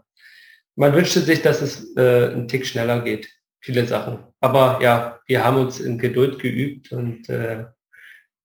man 0.75 0.93
wünschte 0.93 1.21
sich, 1.21 1.41
dass 1.41 1.61
es 1.61 1.95
äh, 1.97 2.31
einen 2.31 2.47
Tick 2.47 2.65
schneller 2.65 3.01
geht. 3.01 3.29
viele 3.59 3.87
Sachen. 3.87 4.19
Aber 4.41 4.79
ja, 4.81 5.19
wir 5.25 5.43
haben 5.43 5.57
uns 5.57 5.79
in 5.79 5.97
Geduld 5.97 6.39
geübt 6.39 6.91
und 6.91 7.29
äh, 7.29 7.65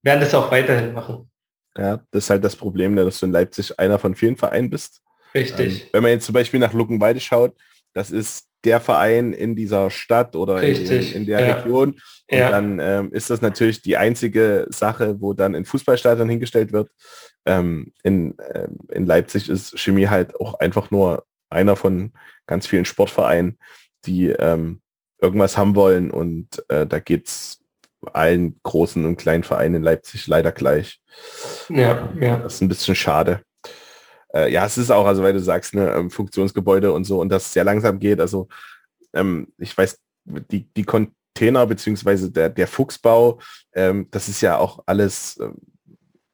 werden 0.03 0.21
das 0.21 0.35
auch 0.35 0.51
weiterhin 0.51 0.93
machen. 0.95 1.31
Ja, 1.77 2.01
das 2.11 2.25
ist 2.25 2.31
halt 2.31 2.45
das 2.45 2.57
Problem, 2.57 2.95
ne, 2.95 3.05
dass 3.05 3.21
du 3.21 3.27
in 3.27 3.33
Leipzig 3.33 3.79
einer 3.79 3.99
von 3.99 4.15
vielen 4.15 4.37
Vereinen 4.37 4.71
bist. 4.71 5.03
Richtig. 5.35 5.83
Ähm, 5.83 5.89
wenn 5.93 6.03
man 6.03 6.13
jetzt 6.13 6.27
zum 6.27 6.33
Beispiel 6.33 6.61
nach 6.61 6.73
Luckenwalde 6.73 7.21
schaut, 7.21 7.55
das 7.93 8.11
ist 8.11 8.48
der 8.65 8.81
Verein 8.81 9.33
in 9.33 9.55
dieser 9.55 9.91
Stadt 9.91 10.35
oder 10.35 10.63
in, 10.63 10.87
in, 10.87 11.27
der 11.27 11.41
ja. 11.41 11.55
Region. 11.55 11.91
Und 11.91 12.39
ja. 12.39 12.51
dann 12.51 12.79
ähm, 12.81 13.13
ist 13.13 13.31
das 13.31 13.41
natürlich 13.41 13.83
die 13.83 13.97
einzige 13.97 14.67
Sache, 14.71 15.21
wo 15.21 15.33
dann 15.33 15.55
ein 15.55 15.65
Fußballstadion 15.65 16.29
hingestellt 16.29 16.73
wird. 16.73 16.91
Ähm, 17.47 17.93
in, 18.03 18.35
ähm, 18.53 18.79
in 18.91 19.07
Leipzig 19.07 19.49
ist 19.49 19.79
Chemie 19.79 20.09
halt 20.09 20.39
auch 20.41 20.55
einfach 20.55 20.91
nur 20.91 21.25
einer 21.51 21.77
von 21.77 22.13
ganz 22.47 22.67
vielen 22.67 22.85
Sportvereinen, 22.85 23.59
die 24.05 24.29
ähm, 24.29 24.81
irgendwas 25.21 25.57
haben 25.57 25.75
wollen 25.75 26.11
und 26.11 26.65
äh, 26.69 26.87
da 26.87 26.99
es 26.99 27.61
allen 28.13 28.61
großen 28.63 29.05
und 29.05 29.17
kleinen 29.17 29.43
Vereinen 29.43 29.77
in 29.77 29.83
Leipzig 29.83 30.27
leider 30.27 30.53
gleich. 30.53 31.01
Ja, 31.69 32.13
ja. 32.21 32.37
Das 32.39 32.55
ist 32.55 32.61
ein 32.61 32.69
bisschen 32.69 32.95
schade. 32.95 33.43
Äh, 34.35 34.53
ja, 34.53 34.67
es 34.67 34.79
ist 34.79 34.91
auch, 34.91 35.07
also 35.07 35.23
weil 35.23 35.33
du 35.33 35.41
sagst, 35.41 35.75
ne, 35.75 35.91
ähm, 35.93 36.11
Funktionsgebäude 36.11 36.93
und 36.93 37.05
so 37.05 37.21
und 37.21 37.31
das 37.31 37.53
sehr 37.53 37.65
langsam 37.65 37.99
geht. 37.99 38.21
Also 38.21 38.49
ähm, 39.15 39.53
ich 39.59 39.77
weiß, 39.77 39.99
die, 40.25 40.69
die 40.75 40.85
Container 40.85 41.67
beziehungsweise 41.67 42.31
der, 42.31 42.49
der 42.51 42.67
Fuchsbau, 42.67 43.41
ähm, 43.75 44.09
das 44.11 44.29
ist 44.29 44.41
ja 44.41 44.59
auch 44.59 44.83
alles, 44.87 45.39
ähm, 45.41 45.57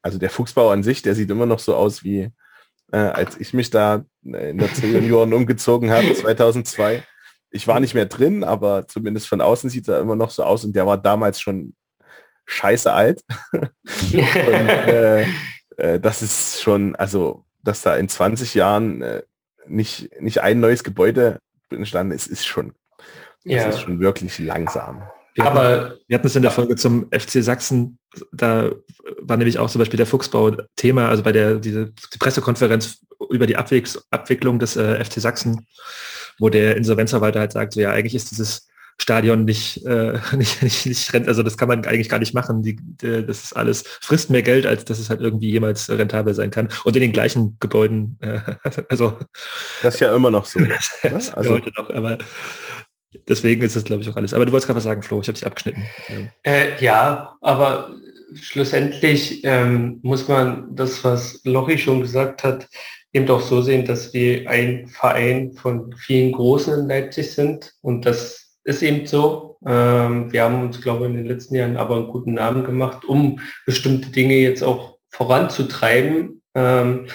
also 0.01 0.17
der 0.17 0.29
Fuchsbau 0.29 0.69
an 0.69 0.83
sich, 0.83 1.01
der 1.01 1.15
sieht 1.15 1.29
immer 1.29 1.45
noch 1.45 1.59
so 1.59 1.75
aus 1.75 2.03
wie 2.03 2.29
äh, 2.91 2.97
als 2.97 3.39
ich 3.39 3.53
mich 3.53 3.71
da 3.71 4.05
in 4.23 4.57
der 4.57 4.73
C-Junioren 4.73 5.33
umgezogen 5.33 5.89
habe, 5.89 6.13
2002 6.13 7.03
ich 7.55 7.67
war 7.67 7.79
nicht 7.79 7.93
mehr 7.93 8.05
drin, 8.05 8.43
aber 8.43 8.85
zumindest 8.85 9.27
von 9.27 9.39
außen 9.39 9.69
sieht 9.69 9.87
er 9.87 10.01
immer 10.01 10.17
noch 10.17 10.29
so 10.29 10.43
aus 10.43 10.65
und 10.65 10.75
der 10.75 10.85
war 10.85 10.97
damals 10.97 11.39
schon 11.39 11.73
scheiße 12.45 12.91
alt. 12.91 13.23
und, 13.53 14.13
äh, 14.13 15.25
äh, 15.77 15.99
das 15.99 16.21
ist 16.21 16.61
schon, 16.61 16.95
also, 16.97 17.44
dass 17.65 17.81
da 17.81 17.95
in 17.95 18.07
20 18.07 18.55
Jahren 18.55 19.01
äh, 19.01 19.23
nicht, 19.67 20.09
nicht 20.21 20.41
ein 20.41 20.59
neues 20.59 20.83
Gebäude 20.83 21.39
entstanden 21.69 22.13
ist, 22.13 22.27
ist 22.27 22.45
schon, 22.45 22.73
ja. 23.43 23.67
ist 23.67 23.81
schon 23.81 23.99
wirklich 23.99 24.39
langsam. 24.39 25.03
Wir 25.33 25.43
hatten, 25.43 25.57
aber 25.57 25.97
wir 26.07 26.17
hatten 26.17 26.27
es 26.27 26.35
in 26.35 26.43
der 26.43 26.51
Folge 26.51 26.77
zum 26.77 27.09
FC 27.11 27.43
Sachsen, 27.43 27.99
da 28.31 28.71
war 29.19 29.35
nämlich 29.35 29.59
auch 29.59 29.69
zum 29.69 29.79
Beispiel 29.79 29.97
der 29.97 30.05
Fuchsbau 30.05 30.51
Thema, 30.77 31.09
also 31.09 31.23
bei 31.23 31.33
der 31.33 31.55
diese 31.55 31.87
die 31.87 32.17
Pressekonferenz 32.17 32.99
über 33.29 33.45
die 33.45 33.57
Abwicklung 33.57 34.59
des 34.59 34.77
äh, 34.77 35.03
FC 35.03 35.19
Sachsen 35.19 35.67
wo 36.39 36.49
der 36.49 36.75
Insolvenzverwalter 36.77 37.39
halt 37.39 37.53
sagt, 37.53 37.73
so 37.73 37.81
ja, 37.81 37.91
eigentlich 37.91 38.15
ist 38.15 38.31
dieses 38.31 38.67
Stadion 38.97 39.45
nicht, 39.45 39.85
äh, 39.85 40.19
nicht, 40.35 40.63
nicht, 40.63 40.85
nicht 40.85 41.13
rent, 41.13 41.27
also 41.27 41.43
das 41.43 41.57
kann 41.57 41.67
man 41.67 41.85
eigentlich 41.85 42.09
gar 42.09 42.19
nicht 42.19 42.33
machen. 42.33 42.63
Die, 42.63 42.77
die, 42.77 43.25
das 43.25 43.43
ist 43.43 43.53
alles, 43.53 43.83
frisst 44.01 44.29
mehr 44.29 44.41
Geld, 44.41 44.65
als 44.65 44.85
dass 44.85 44.99
es 44.99 45.09
halt 45.09 45.21
irgendwie 45.21 45.51
jemals 45.51 45.89
rentabel 45.89 46.33
sein 46.33 46.51
kann. 46.51 46.69
Und 46.83 46.95
in 46.95 47.01
den 47.01 47.11
gleichen 47.11 47.57
Gebäuden, 47.59 48.17
äh, 48.21 48.39
also. 48.89 49.17
Das 49.81 49.95
ist 49.95 49.99
ja 49.99 50.15
immer 50.15 50.31
noch 50.31 50.45
so. 50.45 50.59
das 51.03 51.33
also, 51.33 51.51
heute 51.51 51.71
noch, 51.75 51.89
aber 51.89 52.17
deswegen 53.27 53.61
ist 53.63 53.75
es, 53.75 53.83
glaube 53.83 54.03
ich, 54.03 54.09
auch 54.09 54.15
alles. 54.15 54.33
Aber 54.33 54.45
du 54.45 54.51
wolltest 54.51 54.67
gerade 54.67 54.77
was 54.77 54.83
sagen, 54.83 55.03
Flo, 55.03 55.21
ich 55.21 55.27
habe 55.27 55.37
dich 55.37 55.45
abgeschnitten. 55.45 55.83
Ja, 56.45 56.51
äh, 56.51 56.83
ja 56.83 57.37
aber 57.41 57.93
schlussendlich 58.33 59.43
ähm, 59.43 59.99
muss 60.03 60.27
man 60.27 60.75
das, 60.75 61.03
was 61.03 61.41
Lochi 61.43 61.77
schon 61.77 62.01
gesagt 62.01 62.43
hat, 62.43 62.67
eben 63.13 63.25
doch 63.25 63.41
so 63.41 63.61
sehen, 63.61 63.85
dass 63.85 64.13
wir 64.13 64.49
ein 64.49 64.87
Verein 64.87 65.53
von 65.53 65.93
vielen 65.95 66.33
Großen 66.33 66.73
in 66.79 66.87
Leipzig 66.87 67.31
sind 67.31 67.73
und 67.81 68.05
das 68.05 68.44
ist 68.65 68.83
eben 68.83 69.07
so. 69.07 69.57
Ähm, 69.65 70.31
wir 70.31 70.43
haben 70.43 70.61
uns, 70.61 70.81
glaube 70.81 71.05
ich, 71.05 71.11
in 71.11 71.17
den 71.17 71.25
letzten 71.25 71.55
Jahren 71.55 71.77
aber 71.77 71.95
einen 71.95 72.07
guten 72.07 72.33
Namen 72.33 72.65
gemacht, 72.65 73.05
um 73.05 73.39
bestimmte 73.65 74.09
Dinge 74.09 74.35
jetzt 74.35 74.63
auch 74.63 74.97
voranzutreiben. 75.09 76.41
Ähm, 76.53 77.07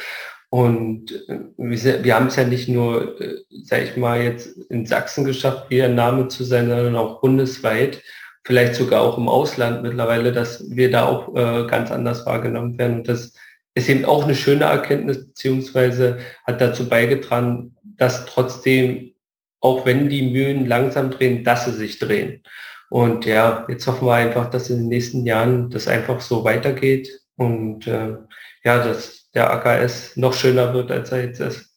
und 0.50 1.12
äh, 1.28 1.38
wir, 1.56 2.04
wir 2.04 2.14
haben 2.14 2.26
es 2.26 2.36
ja 2.36 2.44
nicht 2.44 2.68
nur, 2.68 3.20
äh, 3.20 3.36
sage 3.64 3.84
ich 3.84 3.96
mal, 3.96 4.22
jetzt 4.22 4.56
in 4.70 4.86
Sachsen 4.86 5.24
geschafft, 5.24 5.70
wieder 5.70 5.84
ein 5.84 5.94
Name 5.94 6.28
zu 6.28 6.44
sein, 6.44 6.68
sondern 6.68 6.96
auch 6.96 7.20
bundesweit, 7.20 8.02
vielleicht 8.44 8.74
sogar 8.74 9.02
auch 9.02 9.16
im 9.16 9.28
Ausland 9.28 9.82
mittlerweile, 9.82 10.32
dass 10.32 10.70
wir 10.70 10.90
da 10.90 11.06
auch 11.06 11.34
äh, 11.36 11.66
ganz 11.66 11.90
anders 11.90 12.26
wahrgenommen 12.26 12.78
werden. 12.78 12.98
Und 12.98 13.08
das 13.08 13.34
ist 13.74 13.88
eben 13.88 14.04
auch 14.04 14.24
eine 14.24 14.34
schöne 14.34 14.64
Erkenntnis, 14.64 15.26
beziehungsweise 15.26 16.18
hat 16.44 16.60
dazu 16.60 16.88
beigetragen, 16.88 17.76
dass 17.82 18.26
trotzdem, 18.26 19.12
auch 19.60 19.86
wenn 19.86 20.08
die 20.08 20.22
Mühlen 20.22 20.66
langsam 20.66 21.10
drehen, 21.10 21.44
dass 21.44 21.64
sie 21.64 21.72
sich 21.72 21.98
drehen. 21.98 22.42
Und 22.88 23.24
ja, 23.24 23.66
jetzt 23.68 23.86
hoffen 23.86 24.06
wir 24.06 24.14
einfach, 24.14 24.50
dass 24.50 24.70
in 24.70 24.78
den 24.78 24.88
nächsten 24.88 25.24
Jahren 25.24 25.70
das 25.70 25.86
einfach 25.86 26.20
so 26.20 26.44
weitergeht 26.44 27.08
und 27.36 27.86
äh, 27.86 28.16
ja, 28.64 28.84
dass 28.84 29.30
der 29.32 29.50
AKS 29.50 30.16
noch 30.16 30.34
schöner 30.34 30.74
wird, 30.74 30.90
als 30.90 31.12
er 31.12 31.24
jetzt 31.24 31.40
ist. 31.40 31.70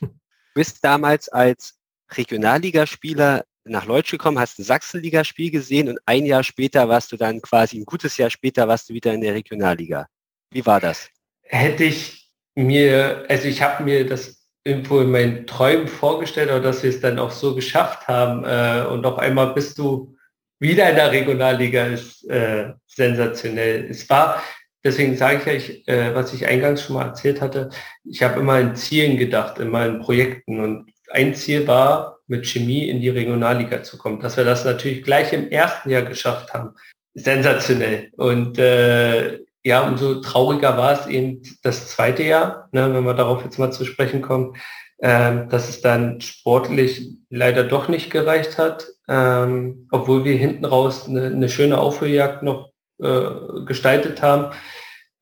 Du 0.00 0.08
bist 0.54 0.84
damals 0.84 1.28
als 1.28 1.78
Regionalligaspieler 2.12 3.44
nach 3.64 3.86
Leutsch 3.86 4.10
gekommen, 4.10 4.38
hast 4.38 4.58
ein 4.58 4.64
Sachsenligaspiel 4.64 5.50
gesehen 5.50 5.88
und 5.88 5.98
ein 6.04 6.26
Jahr 6.26 6.42
später 6.42 6.88
warst 6.88 7.12
du 7.12 7.16
dann 7.16 7.40
quasi, 7.40 7.78
ein 7.78 7.84
gutes 7.84 8.16
Jahr 8.16 8.30
später 8.30 8.66
warst 8.68 8.90
du 8.90 8.94
wieder 8.94 9.14
in 9.14 9.20
der 9.20 9.34
Regionalliga. 9.34 10.06
Wie 10.50 10.66
war 10.66 10.80
das? 10.80 11.08
hätte 11.50 11.84
ich 11.84 12.30
mir, 12.54 13.24
also 13.28 13.48
ich 13.48 13.62
habe 13.62 13.84
mir 13.84 14.06
das 14.06 14.39
irgendwo 14.64 15.00
in 15.00 15.10
meinen 15.10 15.46
Träumen 15.46 15.88
vorgestellt, 15.88 16.50
aber 16.50 16.60
dass 16.60 16.82
wir 16.82 16.90
es 16.90 17.00
dann 17.00 17.18
auch 17.18 17.30
so 17.30 17.54
geschafft 17.54 18.08
haben 18.08 18.44
äh, 18.44 18.86
und 18.86 19.06
auf 19.06 19.18
einmal 19.18 19.54
bist 19.54 19.78
du 19.78 20.16
wieder 20.58 20.90
in 20.90 20.96
der 20.96 21.10
Regionalliga 21.10 21.86
ist 21.86 22.28
äh, 22.28 22.72
sensationell. 22.86 23.86
Es 23.88 24.08
war, 24.10 24.42
deswegen 24.84 25.16
sage 25.16 25.52
ich 25.54 25.70
ich, 25.70 25.88
äh, 25.88 26.14
was 26.14 26.34
ich 26.34 26.46
eingangs 26.46 26.82
schon 26.82 26.96
mal 26.96 27.06
erzählt 27.06 27.40
hatte, 27.40 27.70
ich 28.04 28.22
habe 28.22 28.40
immer 28.40 28.60
in 28.60 28.76
Zielen 28.76 29.16
gedacht, 29.16 29.58
immer 29.58 29.86
in 29.86 30.00
Projekten 30.00 30.60
und 30.60 30.92
ein 31.10 31.34
Ziel 31.34 31.66
war, 31.66 32.18
mit 32.26 32.46
Chemie 32.46 32.88
in 32.88 33.00
die 33.00 33.08
Regionalliga 33.08 33.82
zu 33.82 33.98
kommen. 33.98 34.20
Dass 34.20 34.36
wir 34.36 34.44
das 34.44 34.64
natürlich 34.64 35.02
gleich 35.02 35.32
im 35.32 35.50
ersten 35.50 35.90
Jahr 35.90 36.02
geschafft 36.02 36.54
haben, 36.54 36.74
sensationell. 37.14 38.10
Und 38.16 38.58
äh, 38.58 39.40
ja, 39.62 39.86
umso 39.86 40.20
trauriger 40.20 40.76
war 40.76 40.92
es 40.92 41.06
eben 41.06 41.42
das 41.62 41.88
zweite 41.88 42.22
Jahr, 42.22 42.68
ne, 42.72 42.92
wenn 42.94 43.04
wir 43.04 43.14
darauf 43.14 43.44
jetzt 43.44 43.58
mal 43.58 43.72
zu 43.72 43.84
sprechen 43.84 44.22
kommen, 44.22 44.56
ähm, 45.02 45.48
dass 45.48 45.68
es 45.68 45.80
dann 45.80 46.20
sportlich 46.20 47.08
leider 47.30 47.64
doch 47.64 47.88
nicht 47.88 48.10
gereicht 48.10 48.58
hat, 48.58 48.86
ähm, 49.08 49.88
obwohl 49.90 50.24
wir 50.24 50.36
hinten 50.36 50.64
raus 50.64 51.08
eine, 51.08 51.26
eine 51.26 51.48
schöne 51.48 51.78
Aufholjagd 51.78 52.42
noch 52.42 52.70
äh, 53.02 53.64
gestaltet 53.64 54.22
haben. 54.22 54.54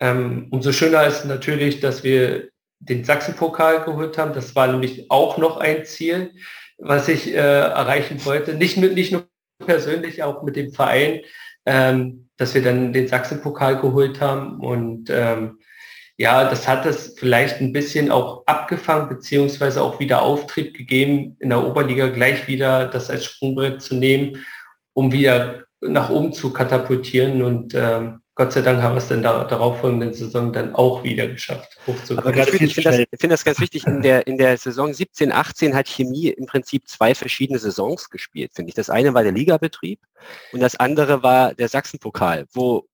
Ähm, 0.01 0.49
umso 0.51 0.73
schöner 0.73 1.07
ist 1.07 1.25
natürlich, 1.25 1.81
dass 1.81 2.05
wir 2.05 2.49
den 2.81 3.05
Sachsenpokal 3.05 3.85
geholt 3.85 4.19
haben. 4.19 4.33
Das 4.33 4.55
war 4.55 4.69
nämlich 4.69 5.11
auch 5.11 5.39
noch 5.39 5.59
ein 5.59 5.85
Ziel, 5.85 6.33
was 6.79 7.09
ich 7.09 7.29
äh, 7.29 7.37
erreichen 7.37 8.25
wollte. 8.25 8.55
Nicht, 8.55 8.77
mit, 8.77 8.95
nicht 8.95 9.13
nur 9.13 9.27
persönlich, 9.65 10.23
auch 10.23 10.43
mit 10.43 10.57
dem 10.57 10.73
Verein. 10.73 11.21
Ähm, 11.67 12.28
dass 12.39 12.55
wir 12.55 12.63
dann 12.63 12.93
den 12.95 13.09
Sachsenpokal 13.09 13.81
geholt 13.81 14.21
haben. 14.21 14.61
Und 14.61 15.11
ähm, 15.11 15.59
ja, 16.17 16.49
das 16.49 16.67
hat 16.67 16.87
es 16.87 17.15
vielleicht 17.19 17.61
ein 17.61 17.73
bisschen 17.73 18.11
auch 18.11 18.45
abgefangen, 18.47 19.09
beziehungsweise 19.09 19.83
auch 19.83 20.01
wieder 20.01 20.23
Auftrieb 20.23 20.75
gegeben, 20.75 21.37
in 21.41 21.51
der 21.51 21.65
Oberliga 21.65 22.09
gleich 22.09 22.49
wieder 22.49 22.87
das 22.87 23.11
als 23.11 23.27
Sprungbrett 23.27 23.83
zu 23.83 23.97
nehmen, 23.97 24.45
um 24.95 25.13
wieder 25.13 25.65
nach 25.81 26.11
oben 26.11 26.33
zu 26.33 26.53
katapultieren. 26.53 27.43
Und 27.43 27.75
ähm, 27.75 28.21
Gott 28.39 28.53
sei 28.53 28.61
Dank 28.61 28.81
haben 28.81 28.95
wir 28.95 28.99
es 28.99 29.09
dann 29.09 29.21
da, 29.21 29.43
darauffolgenden 29.43 30.15
Saison 30.15 30.53
dann 30.53 30.73
auch 30.77 31.03
wieder 31.03 31.27
geschafft. 31.27 31.77
Aber 32.17 32.37
ich 32.37 32.51
finde 32.51 32.83
das, 32.83 32.97
find 33.19 33.33
das, 33.33 33.45
ganz 33.45 33.59
wichtig, 33.59 33.85
in 33.85 34.01
der, 34.01 34.29
in 34.29 34.39
der 34.39 34.57
Saison 34.57 34.95
17, 34.95 35.33
18 35.33 35.75
hat 35.75 35.89
Chemie 35.89 36.29
im 36.29 36.47
Prinzip 36.47 36.87
zwei 36.87 37.17
verschiedene 37.17 37.59
Saisons 37.59 38.11
gespielt, 38.11 38.53
finde 38.55 38.69
ich. 38.69 38.77
Das 38.77 38.91
eine 38.91 39.13
war 39.13 39.25
der 39.25 39.33
Ligabetrieb 39.33 39.99
und 40.53 40.61
das 40.61 40.77
andere 40.77 41.25
war 41.25 41.53
der 41.55 41.69
Sachsenpokal, 41.69 42.47
wo 42.53 42.87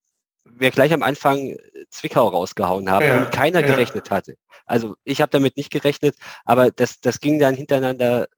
wir 0.47 0.71
gleich 0.71 0.95
am 0.95 1.03
Anfang 1.03 1.59
Zwickau 1.91 2.27
rausgehauen 2.29 2.91
haben 2.91 3.05
ja, 3.05 3.19
und 3.19 3.31
keiner 3.31 3.61
ja. 3.61 3.67
gerechnet 3.67 4.11
hatte. 4.11 4.37
Also 4.65 4.97
ich 5.05 5.21
habe 5.21 5.31
damit 5.31 5.59
nicht 5.59 5.71
gerechnet, 5.71 6.17
aber 6.47 6.71
das, 6.71 7.01
das 7.01 7.21
ging 7.21 7.39
dann 7.39 7.55
hintereinander 7.55 8.29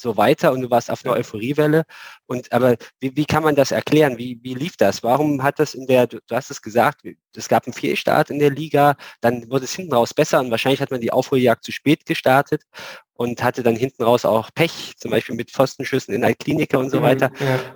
so 0.00 0.16
weiter 0.16 0.52
und 0.52 0.62
du 0.62 0.70
warst 0.70 0.90
auf 0.90 1.04
einer 1.04 1.14
Euphoriewelle. 1.14 1.84
Und 2.26 2.52
aber 2.52 2.76
wie, 3.00 3.16
wie 3.16 3.24
kann 3.24 3.42
man 3.42 3.56
das 3.56 3.72
erklären? 3.72 4.18
Wie, 4.18 4.38
wie 4.42 4.54
lief 4.54 4.76
das? 4.76 5.02
Warum 5.02 5.42
hat 5.42 5.58
das 5.58 5.74
in 5.74 5.86
der, 5.86 6.06
du, 6.06 6.18
du 6.26 6.34
hast 6.34 6.50
es 6.50 6.62
gesagt, 6.62 7.02
es 7.34 7.48
gab 7.48 7.66
einen 7.66 7.74
Fehlstart 7.74 8.30
in 8.30 8.38
der 8.38 8.50
Liga, 8.50 8.96
dann 9.20 9.50
wurde 9.50 9.64
es 9.64 9.74
hinten 9.74 9.92
raus 9.92 10.14
besser 10.14 10.40
und 10.40 10.50
wahrscheinlich 10.50 10.80
hat 10.80 10.90
man 10.90 11.00
die 11.00 11.12
Aufholjagd 11.12 11.64
zu 11.64 11.72
spät 11.72 12.06
gestartet 12.06 12.62
und 13.14 13.42
hatte 13.42 13.62
dann 13.62 13.76
hinten 13.76 14.04
raus 14.04 14.24
auch 14.24 14.50
Pech, 14.54 14.94
zum 14.96 15.10
Beispiel 15.10 15.34
mit 15.34 15.50
Pfostenschüssen 15.50 16.14
in 16.14 16.22
der 16.22 16.34
Klinik 16.34 16.74
und 16.74 16.90
so 16.90 17.00
mhm, 17.00 17.02
weiter. 17.02 17.30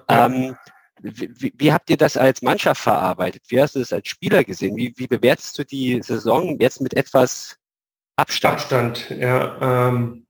Ja. 0.08 0.26
Ähm, 0.26 0.56
wie, 1.00 1.52
wie, 1.56 1.72
habt 1.72 1.90
ihr 1.90 1.96
das 1.96 2.16
als 2.16 2.42
Mannschaft 2.42 2.80
verarbeitet? 2.80 3.42
Wie 3.48 3.60
hast 3.60 3.74
du 3.74 3.80
das 3.80 3.92
als 3.92 4.06
Spieler 4.06 4.44
gesehen? 4.44 4.76
Wie, 4.76 4.94
wie 4.96 5.08
bewertest 5.08 5.58
du 5.58 5.64
die 5.64 6.00
Saison 6.00 6.60
jetzt 6.60 6.80
mit 6.80 6.94
etwas 6.94 7.56
Abstand? 8.16 8.54
Abstand, 8.54 9.10
ja. 9.10 9.88
Ähm, 9.88 10.26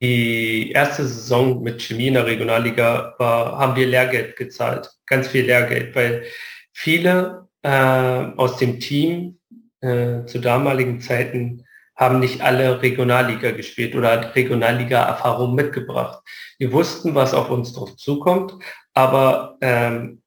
die 0.00 0.72
erste 0.72 1.06
Saison 1.06 1.62
mit 1.62 1.82
Chemie 1.82 2.08
in 2.08 2.14
der 2.14 2.26
Regionalliga 2.26 3.14
war, 3.18 3.58
haben 3.58 3.76
wir 3.76 3.86
Lehrgeld 3.86 4.36
gezahlt, 4.36 4.90
ganz 5.06 5.28
viel 5.28 5.44
Lehrgeld, 5.44 5.94
weil 5.94 6.24
viele 6.72 7.48
äh, 7.62 7.68
aus 7.68 8.56
dem 8.56 8.80
Team 8.80 9.38
äh, 9.80 10.24
zu 10.24 10.38
damaligen 10.38 11.00
Zeiten 11.00 11.64
haben 11.96 12.18
nicht 12.18 12.40
alle 12.40 12.80
Regionalliga 12.80 13.50
gespielt 13.50 13.94
oder 13.94 14.34
Regionalliga-Erfahrung 14.34 15.54
mitgebracht. 15.54 16.22
Wir 16.58 16.72
wussten, 16.72 17.14
was 17.14 17.34
auf 17.34 17.50
uns 17.50 17.74
drauf 17.74 17.94
zukommt, 17.96 18.54
aber 18.94 19.58
ähm, 19.60 20.22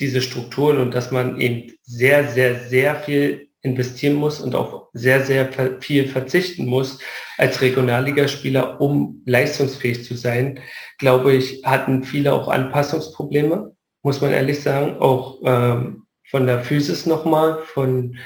diese 0.00 0.20
Strukturen 0.20 0.78
und 0.78 0.94
dass 0.94 1.12
man 1.12 1.40
eben 1.40 1.72
sehr, 1.82 2.28
sehr, 2.28 2.58
sehr 2.58 2.96
viel 2.96 3.45
investieren 3.66 4.14
muss 4.14 4.40
und 4.40 4.54
auch 4.54 4.88
sehr, 4.92 5.24
sehr 5.24 5.50
viel 5.80 6.08
verzichten 6.08 6.66
muss 6.66 6.98
als 7.36 7.60
Regionalligaspieler, 7.60 8.80
um 8.80 9.22
leistungsfähig 9.26 10.04
zu 10.04 10.14
sein, 10.14 10.60
glaube 10.98 11.34
ich, 11.34 11.62
hatten 11.64 12.04
viele 12.04 12.32
auch 12.32 12.48
Anpassungsprobleme, 12.48 13.72
muss 14.02 14.20
man 14.20 14.32
ehrlich 14.32 14.62
sagen, 14.62 14.96
auch 14.98 15.40
ähm, 15.44 16.06
von 16.30 16.46
der 16.46 16.62
Physis 16.62 17.06
nochmal, 17.06 17.58
von, 17.64 18.16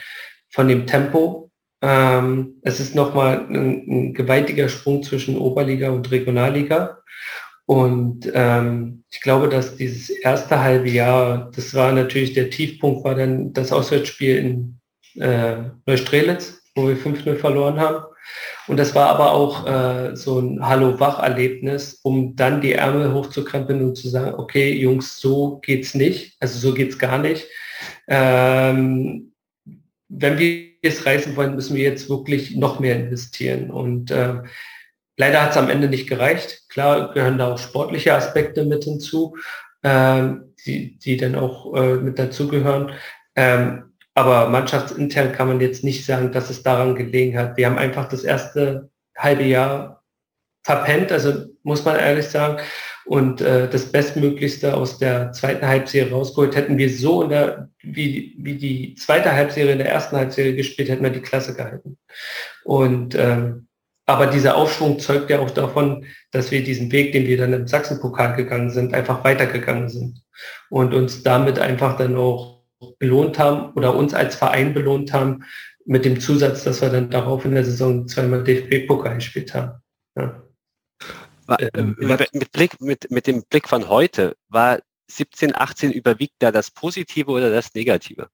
von 0.51 0.69
dem 0.69 0.87
Tempo. 0.87 1.51
Ähm, 1.83 2.61
es 2.63 2.81
ist 2.81 2.95
nochmal 2.95 3.47
ein, 3.49 3.85
ein 3.89 4.15
gewaltiger 4.15 4.69
Sprung 4.69 5.03
zwischen 5.03 5.39
Oberliga 5.39 5.91
und 5.91 6.11
Regionalliga. 6.11 6.99
Und 7.67 8.31
ähm, 8.35 9.05
ich 9.11 9.21
glaube, 9.21 9.49
dass 9.49 9.77
dieses 9.77 10.11
erste 10.11 10.61
halbe 10.61 10.91
Jahr, 10.91 11.51
das 11.55 11.73
war 11.73 11.93
natürlich 11.93 12.33
der 12.33 12.51
Tiefpunkt, 12.51 13.05
war 13.05 13.15
dann 13.15 13.53
das 13.53 13.71
Auswärtsspiel 13.71 14.37
in 14.39 14.80
äh, 15.21 15.57
Neustrelitz, 15.87 16.63
wo 16.75 16.89
wir 16.89 16.97
5-0 16.97 17.37
verloren 17.37 17.79
haben. 17.79 18.05
Und 18.67 18.77
das 18.79 18.95
war 18.95 19.09
aber 19.09 19.33
auch 19.33 19.67
äh, 19.67 20.17
so 20.17 20.39
ein 20.39 20.65
Hallo-Wach-Erlebnis, 20.65 22.01
um 22.03 22.37
dann 22.37 22.61
die 22.61 22.73
Ärmel 22.73 23.13
hochzukrempeln 23.13 23.83
und 23.83 23.97
zu 23.97 24.09
sagen, 24.09 24.35
okay, 24.39 24.73
Jungs, 24.73 25.19
so 25.19 25.59
geht's 25.63 25.95
nicht, 25.95 26.37
also 26.41 26.59
so 26.59 26.75
geht's 26.75 26.99
gar 26.99 27.19
nicht. 27.19 27.47
Ähm, 28.07 29.33
wenn 30.09 30.39
wir 30.39 30.71
es 30.83 31.05
reißen 31.05 31.37
wollen, 31.37 31.55
müssen 31.55 31.77
wir 31.77 31.85
jetzt 31.85 32.09
wirklich 32.09 32.57
noch 32.57 32.81
mehr 32.81 32.97
investieren. 32.97 33.71
Und 33.71 34.11
äh, 34.11 34.43
Leider 35.21 35.43
hat 35.43 35.51
es 35.51 35.59
am 35.59 35.69
Ende 35.69 35.87
nicht 35.87 36.09
gereicht. 36.09 36.63
Klar 36.71 37.13
gehören 37.13 37.37
da 37.37 37.53
auch 37.53 37.59
sportliche 37.59 38.15
Aspekte 38.15 38.65
mit 38.65 38.85
hinzu, 38.85 39.37
ähm, 39.83 40.55
die, 40.65 40.99
die 40.99 41.19
dann 41.19 41.35
auch 41.35 41.75
äh, 41.75 41.97
mit 41.97 42.19
dazugehören. 42.19 42.93
Ähm, 43.37 43.90
aber 44.15 44.49
mannschaftsintern 44.49 45.33
kann 45.33 45.49
man 45.49 45.61
jetzt 45.61 45.85
nicht 45.85 46.05
sagen, 46.05 46.33
dass 46.33 46.51
es 46.51 46.63
daran 46.63 46.95
gelegen 46.95 47.39
hat. 47.39 47.57
Wir 47.57 47.67
haben 47.67 47.79
einfach 47.79 48.09
das 48.09 48.25
erste 48.25 48.91
halbe 49.17 49.45
Jahr 49.45 50.03
verpennt, 50.63 51.13
also 51.13 51.47
muss 51.63 51.85
man 51.85 51.97
ehrlich 51.97 52.27
sagen. 52.27 52.59
Und 53.07 53.41
äh, 53.41 53.69
das 53.69 53.91
Bestmöglichste 53.91 54.75
aus 54.77 54.99
der 54.99 55.33
zweiten 55.33 55.67
Halbserie 55.67 56.13
rausgeholt. 56.13 56.55
Hätten 56.55 56.79
wir 56.79 56.91
so 56.91 57.23
in 57.23 57.31
der, 57.31 57.69
wie, 57.83 58.37
wie 58.39 58.57
die 58.57 58.95
zweite 58.95 59.33
Halbserie 59.33 59.73
in 59.73 59.79
der 59.79 59.91
ersten 59.91 60.17
Halbserie 60.17 60.55
gespielt, 60.55 60.89
hätten 60.89 61.03
wir 61.03 61.11
die 61.11 61.23
Klasse 61.23 61.55
gehalten. 61.55 61.99
Und 62.65 63.15
ähm, 63.17 63.67
aber 64.07 64.27
dieser 64.27 64.57
Aufschwung 64.57 64.99
zeugt 64.99 65.31
ja 65.31 65.39
auch 65.39 65.53
davon, 65.53 66.05
dass 66.33 66.51
wir 66.51 66.65
diesen 66.65 66.91
Weg, 66.91 67.13
den 67.13 67.27
wir 67.27 67.37
dann 67.37 67.53
im 67.53 67.69
Sachsenpokal 67.69 68.35
gegangen 68.35 68.71
sind, 68.71 68.93
einfach 68.93 69.23
weitergegangen 69.23 69.89
sind 69.89 70.23
und 70.69 70.95
uns 70.95 71.23
damit 71.23 71.61
einfach 71.61 71.97
dann 71.97 72.17
auch 72.17 72.60
belohnt 72.99 73.39
haben 73.39 73.73
oder 73.75 73.95
uns 73.95 74.15
als 74.15 74.37
Verein 74.37 74.75
belohnt 74.75 75.13
haben 75.13 75.45
mit 75.85 76.05
dem 76.05 76.21
Zusatz, 76.21 76.65
dass 76.65 76.81
wir 76.81 76.91
dann 76.91 77.11
darauf 77.11 77.45
in 77.45 77.55
der 77.55 77.65
Saison 77.65 78.07
zweimal 78.07 78.45
DFB-Pokal 78.45 79.17
gespielt 79.17 79.55
haben. 79.55 79.81
Ja. 80.17 80.43
Äh, 81.59 81.83
mit, 81.83 82.53
Blick, 82.53 82.81
mit, 82.81 83.11
mit 83.11 83.27
dem 83.27 83.43
Blick 83.45 83.69
von 83.69 83.89
heute, 83.89 84.37
war 84.49 84.81
17, 85.09 85.55
18 85.55 85.93
überwiegt 85.93 86.35
da 86.39 86.53
das 86.53 86.71
Positive 86.71 87.31
oder 87.31 87.51
das 87.51 87.75
Negative? 87.75 88.29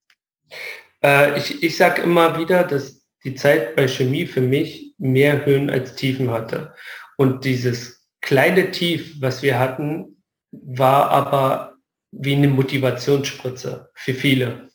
Äh, 1.02 1.38
ich 1.38 1.62
ich 1.62 1.76
sage 1.76 2.02
immer 2.02 2.38
wieder, 2.38 2.64
dass 2.64 3.06
die 3.24 3.34
Zeit 3.34 3.74
bei 3.74 3.88
Chemie 3.88 4.26
für 4.26 4.40
mich 4.40 4.94
mehr 4.98 5.46
Höhen 5.46 5.70
als 5.70 5.94
Tiefen 5.96 6.30
hatte. 6.30 6.74
Und 7.16 7.44
dieses 7.44 8.06
kleine 8.20 8.70
Tief, 8.70 9.16
was 9.20 9.42
wir 9.42 9.58
hatten, 9.58 10.22
war 10.52 11.10
aber 11.10 11.75
wie 12.18 12.34
eine 12.34 12.48
Motivationsspritze 12.48 13.90
für 13.94 14.14
viele. 14.14 14.68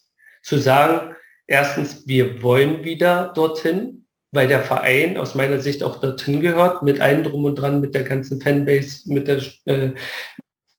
Zu 0.43 0.57
sagen, 0.57 1.15
erstens, 1.47 2.07
wir 2.07 2.41
wollen 2.41 2.83
wieder 2.83 3.31
dorthin, 3.35 4.05
weil 4.31 4.47
der 4.47 4.61
Verein 4.61 5.17
aus 5.17 5.35
meiner 5.35 5.59
Sicht 5.59 5.83
auch 5.83 5.99
dorthin 5.99 6.41
gehört, 6.41 6.83
mit 6.83 7.01
allem 7.01 7.23
drum 7.23 7.45
und 7.45 7.55
dran, 7.55 7.81
mit 7.81 7.93
der 7.93 8.03
ganzen 8.03 8.41
Fanbase, 8.41 9.11
mit, 9.11 9.27
der, 9.27 9.41
äh, 9.65 9.91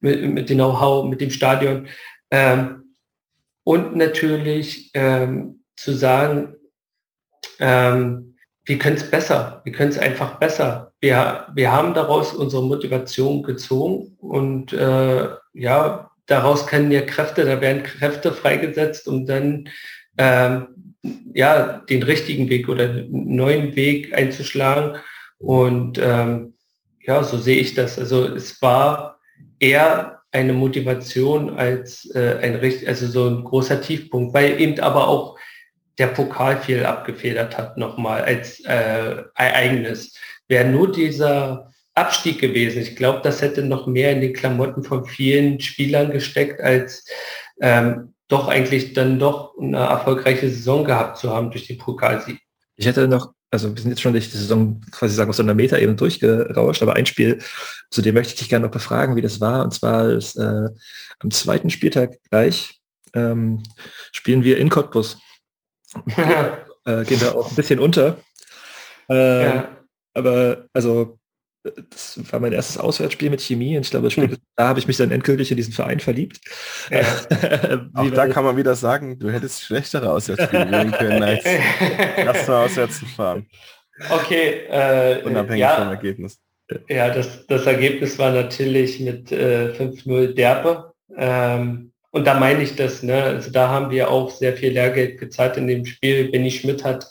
mit, 0.00 0.22
mit 0.22 0.50
dem 0.50 0.58
Know-how, 0.58 1.08
mit 1.08 1.20
dem 1.20 1.30
Stadion. 1.30 1.88
Ähm, 2.30 2.96
und 3.64 3.96
natürlich 3.96 4.90
ähm, 4.94 5.64
zu 5.76 5.92
sagen, 5.92 6.56
ähm, 7.60 8.36
wir 8.64 8.78
können 8.78 8.96
es 8.96 9.10
besser, 9.10 9.60
wir 9.64 9.72
können 9.72 9.90
es 9.90 9.98
einfach 9.98 10.38
besser. 10.38 10.92
Wir, 11.00 11.48
wir 11.52 11.72
haben 11.72 11.94
daraus 11.94 12.32
unsere 12.32 12.62
Motivation 12.62 13.42
gezogen 13.42 14.16
und 14.20 14.72
äh, 14.72 15.28
ja, 15.52 16.11
daraus 16.26 16.66
können 16.66 16.90
ja 16.90 17.02
Kräfte, 17.02 17.44
da 17.44 17.60
werden 17.60 17.82
Kräfte 17.82 18.32
freigesetzt, 18.32 19.08
um 19.08 19.26
dann 19.26 19.68
ähm, 20.18 20.94
ja, 21.34 21.78
den 21.88 22.02
richtigen 22.02 22.48
Weg 22.48 22.68
oder 22.68 22.84
einen 22.84 23.34
neuen 23.34 23.74
Weg 23.74 24.14
einzuschlagen. 24.14 24.98
Und 25.38 25.98
ähm, 25.98 26.54
ja, 27.00 27.22
so 27.24 27.38
sehe 27.38 27.58
ich 27.58 27.74
das. 27.74 27.98
Also 27.98 28.26
es 28.26 28.62
war 28.62 29.18
eher 29.58 30.20
eine 30.30 30.52
Motivation 30.52 31.58
als 31.58 32.08
äh, 32.14 32.38
ein 32.40 32.60
also 32.86 33.06
so 33.06 33.28
ein 33.28 33.44
großer 33.44 33.80
Tiefpunkt, 33.80 34.32
weil 34.32 34.60
eben 34.60 34.80
aber 34.80 35.08
auch 35.08 35.38
der 35.98 36.06
Pokal 36.08 36.58
viel 36.58 36.84
abgefedert 36.84 37.58
hat 37.58 37.76
nochmal 37.76 38.22
als 38.22 38.60
äh, 38.60 39.22
Ereignis. 39.34 40.16
Wäre 40.48 40.68
nur 40.68 40.90
dieser 40.90 41.71
Abstieg 41.94 42.40
gewesen, 42.40 42.82
ich 42.82 42.96
glaube, 42.96 43.20
das 43.22 43.42
hätte 43.42 43.62
noch 43.62 43.86
mehr 43.86 44.12
in 44.12 44.20
den 44.20 44.32
Klamotten 44.32 44.82
von 44.82 45.04
vielen 45.04 45.60
Spielern 45.60 46.10
gesteckt, 46.10 46.60
als 46.60 47.04
ähm, 47.60 48.14
doch 48.28 48.48
eigentlich 48.48 48.94
dann 48.94 49.18
doch 49.18 49.52
eine 49.60 49.78
erfolgreiche 49.78 50.48
Saison 50.48 50.84
gehabt 50.84 51.18
zu 51.18 51.30
haben 51.30 51.50
durch 51.50 51.66
den 51.66 51.78
Pokalsieg. 51.78 52.38
Ich 52.76 52.86
hätte 52.86 53.06
noch, 53.06 53.32
also 53.50 53.74
wir 53.74 53.82
sind 53.82 53.90
jetzt 53.90 54.00
schon 54.00 54.12
durch 54.12 54.30
die 54.30 54.38
Saison 54.38 54.80
quasi 54.90 55.14
sagen 55.14 55.28
auf 55.28 55.36
so 55.36 55.42
einer 55.42 55.54
Meter 55.54 55.78
eben 55.80 55.96
durchgerauscht, 55.96 56.82
aber 56.82 56.94
ein 56.94 57.04
Spiel, 57.04 57.40
zu 57.90 58.00
dem 58.00 58.14
möchte 58.14 58.32
ich 58.32 58.38
dich 58.38 58.48
gerne 58.48 58.64
noch 58.64 58.72
befragen, 58.72 59.16
wie 59.16 59.20
das 59.20 59.40
war. 59.40 59.62
Und 59.62 59.74
zwar 59.74 60.08
ist 60.08 60.36
äh, 60.36 60.68
am 61.18 61.30
zweiten 61.30 61.68
Spieltag 61.68 62.16
gleich 62.30 62.80
ähm, 63.14 63.62
spielen 64.12 64.44
wir 64.44 64.56
in 64.58 64.70
Cottbus 64.70 65.18
äh, 66.86 67.04
gehen 67.04 67.20
da 67.20 67.32
auch 67.32 67.50
ein 67.50 67.54
bisschen 67.56 67.78
unter. 67.78 68.18
Äh, 69.10 69.44
ja. 69.44 69.76
Aber 70.14 70.66
also 70.72 71.18
das 71.62 72.18
war 72.32 72.40
mein 72.40 72.52
erstes 72.52 72.78
Auswärtsspiel 72.78 73.30
mit 73.30 73.40
Chemie 73.40 73.76
und 73.76 73.84
ich 73.84 73.90
glaube, 73.90 74.10
Spiel, 74.10 74.28
hm. 74.28 74.36
da 74.56 74.68
habe 74.68 74.80
ich 74.80 74.88
mich 74.88 74.96
dann 74.96 75.10
endgültig 75.10 75.50
in 75.50 75.56
diesen 75.56 75.72
Verein 75.72 76.00
verliebt. 76.00 76.40
Ja. 76.90 77.88
Auch 77.94 78.10
da 78.10 78.26
kann 78.26 78.44
man 78.44 78.56
wieder 78.56 78.74
sagen, 78.74 79.18
du 79.18 79.30
hättest 79.30 79.62
schlechtere 79.62 80.10
Auswärtsspiele 80.10 80.70
wählen 80.70 80.92
können, 80.92 81.22
als 81.22 81.44
erstmal 82.16 82.64
auswärts 82.64 82.98
zu 82.98 83.06
fahren. 83.06 83.46
Okay. 84.10 84.66
Äh, 84.68 85.22
Unabhängig 85.24 85.60
ja, 85.60 85.76
vom 85.76 85.88
Ergebnis. 85.88 86.40
Ja, 86.88 87.10
das, 87.10 87.46
das 87.46 87.66
Ergebnis 87.66 88.18
war 88.18 88.32
natürlich 88.32 88.98
mit 89.00 89.30
äh, 89.30 89.72
5-0 89.78 90.34
derbe. 90.34 90.92
Ähm, 91.16 91.92
und 92.10 92.26
da 92.26 92.34
meine 92.34 92.62
ich 92.62 92.76
das, 92.76 93.02
ne? 93.02 93.22
Also 93.22 93.50
da 93.50 93.68
haben 93.68 93.90
wir 93.90 94.10
auch 94.10 94.30
sehr 94.30 94.54
viel 94.54 94.72
Lehrgeld 94.72 95.18
gezahlt 95.18 95.56
in 95.56 95.66
dem 95.66 95.84
Spiel. 95.84 96.30
Benny 96.30 96.50
Schmidt 96.50 96.84
hat 96.84 97.06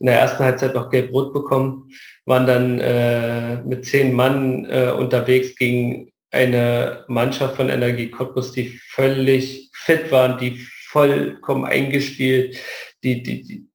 in 0.00 0.06
der 0.06 0.18
ersten 0.18 0.42
Halbzeit 0.42 0.74
noch 0.74 0.90
gelb-rot 0.90 1.32
bekommen, 1.32 1.90
waren 2.26 2.46
dann 2.46 2.78
äh, 2.78 3.56
mit 3.62 3.84
zehn 3.84 4.12
Mann 4.12 4.66
äh, 4.66 4.90
unterwegs 4.90 5.56
gegen 5.56 6.12
eine 6.30 7.04
Mannschaft 7.08 7.56
von 7.56 7.68
Energie 7.68 8.10
Cottbus, 8.10 8.52
die 8.52 8.80
völlig 8.90 9.70
fit 9.72 10.12
waren, 10.12 10.38
die 10.38 10.64
vollkommen 10.88 11.64
eingespielt, 11.64 12.56
die, 13.02 13.22
die, 13.22 13.42
die 13.42 13.66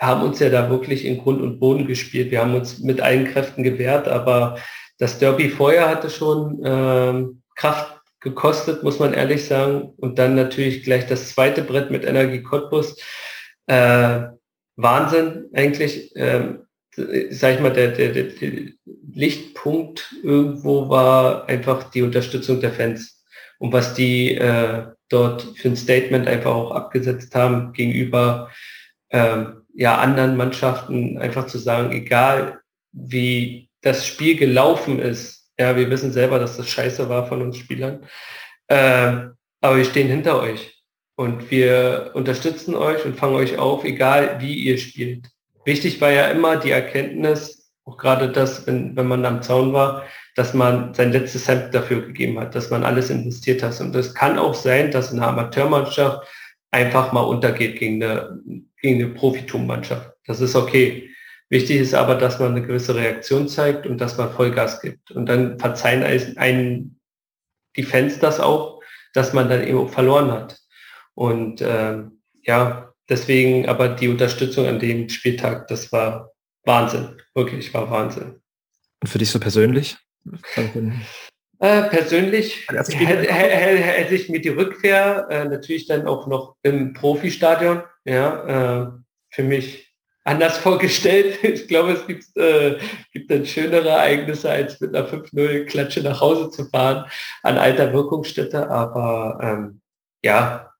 haben 0.00 0.22
uns 0.22 0.38
ja 0.40 0.50
da 0.50 0.70
wirklich 0.70 1.04
in 1.04 1.18
Grund 1.18 1.40
und 1.40 1.58
Boden 1.58 1.86
gespielt. 1.86 2.30
Wir 2.30 2.40
haben 2.40 2.54
uns 2.54 2.80
mit 2.80 3.00
allen 3.00 3.26
Kräften 3.26 3.62
gewehrt, 3.62 4.08
aber 4.08 4.58
das 4.98 5.18
Derby 5.18 5.48
vorher 5.48 5.88
hatte 5.88 6.10
schon 6.10 6.60
ähm, 6.64 7.42
Kraft 7.56 8.00
gekostet, 8.20 8.82
muss 8.82 8.98
man 8.98 9.14
ehrlich 9.14 9.44
sagen. 9.44 9.92
Und 9.96 10.18
dann 10.18 10.34
natürlich 10.34 10.82
gleich 10.82 11.06
das 11.06 11.30
zweite 11.30 11.62
Brett 11.62 11.90
mit 11.90 12.04
Energie 12.04 12.42
Cottbus. 12.42 12.96
Äh, 13.66 14.22
Wahnsinn 14.76 15.46
eigentlich. 15.52 16.12
Ähm, 16.16 16.63
sag 17.30 17.54
ich 17.54 17.60
mal, 17.60 17.72
der, 17.72 17.88
der, 17.88 18.10
der, 18.10 18.24
Lichtpunkt 19.12 20.14
irgendwo 20.22 20.88
war 20.88 21.48
einfach 21.48 21.90
die 21.90 22.02
Unterstützung 22.02 22.60
der 22.60 22.72
Fans 22.72 23.24
und 23.58 23.72
was 23.72 23.94
die 23.94 24.34
äh, 24.34 24.86
dort 25.08 25.42
für 25.56 25.68
ein 25.68 25.76
Statement 25.76 26.26
einfach 26.26 26.52
auch 26.52 26.72
abgesetzt 26.72 27.34
haben 27.34 27.72
gegenüber 27.72 28.50
ähm, 29.10 29.62
ja, 29.74 29.98
anderen 29.98 30.36
Mannschaften, 30.36 31.18
einfach 31.18 31.46
zu 31.46 31.58
sagen, 31.58 31.92
egal 31.92 32.60
wie 32.92 33.68
das 33.82 34.06
Spiel 34.06 34.36
gelaufen 34.36 34.98
ist, 34.98 35.50
ja, 35.58 35.76
wir 35.76 35.90
wissen 35.90 36.12
selber, 36.12 36.38
dass 36.38 36.56
das 36.56 36.68
scheiße 36.68 37.08
war 37.08 37.28
von 37.28 37.42
uns 37.42 37.56
Spielern, 37.58 38.04
äh, 38.68 39.28
aber 39.60 39.76
wir 39.76 39.84
stehen 39.84 40.08
hinter 40.08 40.40
euch 40.40 40.82
und 41.16 41.50
wir 41.50 42.10
unterstützen 42.14 42.74
euch 42.74 43.04
und 43.04 43.16
fangen 43.16 43.36
euch 43.36 43.58
auf, 43.58 43.84
egal 43.84 44.40
wie 44.40 44.54
ihr 44.54 44.78
spielt. 44.78 45.28
Wichtig 45.64 46.00
war 46.00 46.10
ja 46.10 46.26
immer 46.28 46.56
die 46.56 46.70
Erkenntnis, 46.70 47.72
auch 47.84 47.96
gerade 47.96 48.30
das, 48.30 48.66
wenn, 48.66 48.96
wenn 48.96 49.06
man 49.06 49.24
am 49.24 49.42
Zaun 49.42 49.72
war, 49.72 50.04
dass 50.34 50.54
man 50.54 50.94
sein 50.94 51.12
letztes 51.12 51.46
Hemd 51.48 51.74
dafür 51.74 52.02
gegeben 52.02 52.38
hat, 52.40 52.54
dass 52.54 52.70
man 52.70 52.84
alles 52.84 53.10
investiert 53.10 53.62
hat. 53.62 53.80
Und 53.80 53.94
es 53.94 54.14
kann 54.14 54.38
auch 54.38 54.54
sein, 54.54 54.90
dass 54.90 55.12
eine 55.12 55.26
Amateurmannschaft 55.26 56.26
einfach 56.70 57.12
mal 57.12 57.20
untergeht 57.20 57.78
gegen 57.78 58.02
eine, 58.02 58.40
gegen 58.80 59.04
eine 59.04 59.14
Profitummannschaft. 59.14 60.10
Das 60.26 60.40
ist 60.40 60.56
okay. 60.56 61.10
Wichtig 61.50 61.76
ist 61.76 61.94
aber, 61.94 62.16
dass 62.16 62.40
man 62.40 62.52
eine 62.52 62.66
gewisse 62.66 62.96
Reaktion 62.96 63.48
zeigt 63.48 63.86
und 63.86 64.00
dass 64.00 64.16
man 64.16 64.32
Vollgas 64.32 64.80
gibt. 64.80 65.10
Und 65.12 65.26
dann 65.26 65.58
verzeihen 65.58 66.02
einen 66.02 67.00
die 67.76 67.82
Fans 67.82 68.18
das 68.18 68.40
auch, 68.40 68.80
dass 69.12 69.32
man 69.32 69.48
dann 69.48 69.62
eben 69.62 69.88
verloren 69.88 70.32
hat. 70.32 70.58
Und 71.14 71.60
äh, 71.60 72.02
ja, 72.42 72.93
deswegen 73.08 73.68
aber 73.68 73.88
die 73.88 74.08
Unterstützung 74.08 74.66
an 74.66 74.78
dem 74.78 75.08
Spieltag, 75.08 75.68
das 75.68 75.92
war 75.92 76.32
Wahnsinn. 76.64 77.20
Wirklich, 77.34 77.72
war 77.74 77.90
Wahnsinn. 77.90 78.40
Und 79.00 79.08
für 79.08 79.18
dich 79.18 79.30
so 79.30 79.38
persönlich? 79.38 79.96
Äh, 81.60 81.82
persönlich 81.84 82.66
hätte, 82.68 83.32
hätte, 83.32 84.14
ich 84.14 84.28
mir 84.28 84.40
die 84.40 84.48
Rückkehr 84.48 85.26
äh, 85.30 85.44
natürlich 85.44 85.86
dann 85.86 86.06
auch 86.06 86.26
noch 86.26 86.56
im 86.62 86.94
Profistadion, 86.94 87.82
ja, 88.04 88.82
äh, 88.82 88.90
für 89.30 89.42
mich 89.42 89.94
anders 90.24 90.58
vorgestellt. 90.58 91.42
Ich 91.44 91.68
glaube, 91.68 91.92
es 91.92 92.06
gibt, 92.06 92.36
äh, 92.36 92.78
gibt 93.12 93.30
dann 93.30 93.46
schönere 93.46 93.90
Ereignisse, 93.90 94.50
als 94.50 94.80
mit 94.80 94.94
einer 94.94 95.08
5-0 95.08 95.66
Klatsche 95.66 96.02
nach 96.02 96.20
Hause 96.20 96.50
zu 96.50 96.64
fahren 96.66 97.06
an 97.42 97.58
alter 97.58 97.92
Wirkungsstätte. 97.92 98.68
Aber 98.68 99.38
ähm, 99.42 99.80
ja, 100.22 100.73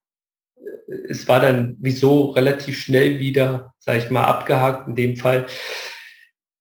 es 1.09 1.27
war 1.27 1.39
dann 1.39 1.75
wieso 1.79 2.31
relativ 2.31 2.79
schnell 2.79 3.19
wieder, 3.19 3.73
sage 3.79 3.99
ich 3.99 4.09
mal, 4.09 4.23
abgehakt 4.23 4.87
in 4.87 4.95
dem 4.95 5.15
Fall, 5.15 5.45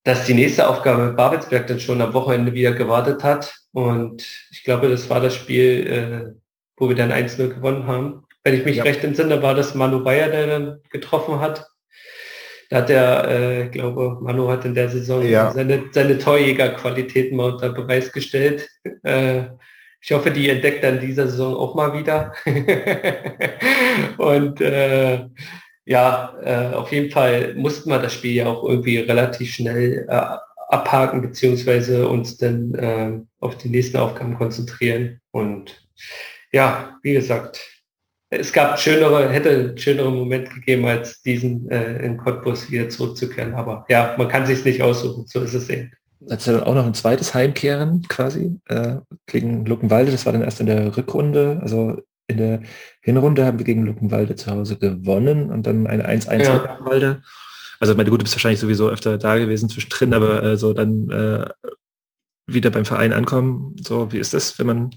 dass 0.04 0.26
die 0.26 0.34
nächste 0.34 0.68
Aufgabe 0.68 1.06
mit 1.06 1.16
Babelsberg 1.16 1.66
dann 1.66 1.80
schon 1.80 2.00
am 2.00 2.12
Wochenende 2.12 2.52
wieder 2.52 2.72
gewartet 2.72 3.24
hat. 3.24 3.54
Und 3.72 4.22
ich 4.50 4.62
glaube, 4.62 4.88
das 4.88 5.08
war 5.08 5.20
das 5.20 5.34
Spiel, 5.34 5.86
äh, 5.86 6.40
wo 6.76 6.88
wir 6.88 6.96
dann 6.96 7.10
1-0 7.10 7.48
gewonnen 7.48 7.86
haben. 7.86 8.24
Wenn 8.42 8.54
ich 8.54 8.64
mich 8.64 8.76
ja. 8.76 8.82
recht 8.82 9.02
entsinne, 9.02 9.42
war 9.42 9.54
das 9.54 9.74
Manu 9.74 10.04
Bayer, 10.04 10.28
der 10.28 10.46
dann 10.46 10.80
getroffen 10.90 11.40
hat. 11.40 11.66
Da 12.68 12.78
hat 12.78 12.90
er, 12.90 13.30
äh, 13.30 13.68
glaube, 13.68 14.18
Manu 14.20 14.48
hat 14.48 14.64
in 14.64 14.74
der 14.74 14.90
Saison 14.90 15.26
ja. 15.26 15.50
seine, 15.52 15.84
seine 15.92 16.18
Torjägerqualitäten 16.18 17.36
mal 17.36 17.52
unter 17.52 17.70
Beweis 17.70 18.12
gestellt. 18.12 18.68
Äh, 19.02 19.44
ich 20.04 20.12
hoffe, 20.12 20.30
die 20.30 20.50
entdeckt 20.50 20.84
dann 20.84 21.00
dieser 21.00 21.28
Saison 21.28 21.56
auch 21.56 21.74
mal 21.74 21.98
wieder. 21.98 22.34
und 24.18 24.60
äh, 24.60 25.24
ja, 25.86 26.34
äh, 26.42 26.74
auf 26.74 26.92
jeden 26.92 27.10
Fall 27.10 27.54
mussten 27.54 27.88
wir 27.88 27.98
das 27.98 28.12
Spiel 28.12 28.32
ja 28.34 28.46
auch 28.46 28.64
irgendwie 28.64 28.98
relativ 28.98 29.54
schnell 29.54 30.06
äh, 30.06 30.36
abhaken, 30.68 31.22
beziehungsweise 31.22 32.06
uns 32.06 32.36
dann 32.36 32.74
äh, 32.74 33.18
auf 33.40 33.56
die 33.56 33.70
nächsten 33.70 33.96
Aufgaben 33.96 34.36
konzentrieren. 34.36 35.22
Und 35.30 35.88
ja, 36.52 36.98
wie 37.02 37.14
gesagt, 37.14 37.66
es 38.28 38.52
gab 38.52 38.78
schönere, 38.78 39.30
hätte 39.30 39.74
schönere 39.78 40.12
Momente 40.12 40.52
gegeben, 40.52 40.84
als 40.84 41.22
diesen 41.22 41.70
äh, 41.70 42.04
in 42.04 42.18
Cottbus 42.18 42.70
wieder 42.70 42.90
zurückzukehren. 42.90 43.54
Aber 43.54 43.86
ja, 43.88 44.14
man 44.18 44.28
kann 44.28 44.44
sich 44.44 44.62
nicht 44.66 44.82
aussuchen, 44.82 45.24
so 45.26 45.40
ist 45.40 45.54
es 45.54 45.70
eben 45.70 45.92
als 46.28 46.44
dann 46.44 46.62
auch 46.62 46.74
noch 46.74 46.86
ein 46.86 46.94
zweites 46.94 47.34
Heimkehren 47.34 48.02
quasi 48.08 48.58
äh, 48.66 48.96
gegen 49.26 49.64
Luckenwalde. 49.66 50.12
Das 50.12 50.26
war 50.26 50.32
dann 50.32 50.42
erst 50.42 50.60
in 50.60 50.66
der 50.66 50.96
Rückrunde. 50.96 51.60
Also 51.62 52.02
in 52.26 52.38
der 52.38 52.62
Hinrunde 53.00 53.44
haben 53.44 53.58
wir 53.58 53.64
gegen 53.64 53.84
Luckenwalde 53.84 54.34
zu 54.36 54.50
Hause 54.50 54.76
gewonnen 54.76 55.50
und 55.50 55.66
dann 55.66 55.86
eine 55.86 56.08
1-1 56.08 56.42
ja. 56.42 56.54
Luckenwalde. 56.54 57.22
Also 57.80 57.94
meine, 57.94 58.10
gut, 58.10 58.20
du 58.20 58.24
bist 58.24 58.34
wahrscheinlich 58.34 58.60
sowieso 58.60 58.88
öfter 58.88 59.18
da 59.18 59.36
gewesen 59.36 59.68
zwischendrin, 59.68 60.14
aber 60.14 60.42
äh, 60.42 60.56
so 60.56 60.72
dann 60.72 61.10
äh, 61.10 61.44
wieder 62.46 62.70
beim 62.70 62.84
Verein 62.84 63.12
ankommen. 63.12 63.76
So, 63.82 64.12
wie 64.12 64.18
ist 64.18 64.34
das, 64.34 64.58
wenn 64.58 64.66
man... 64.66 64.90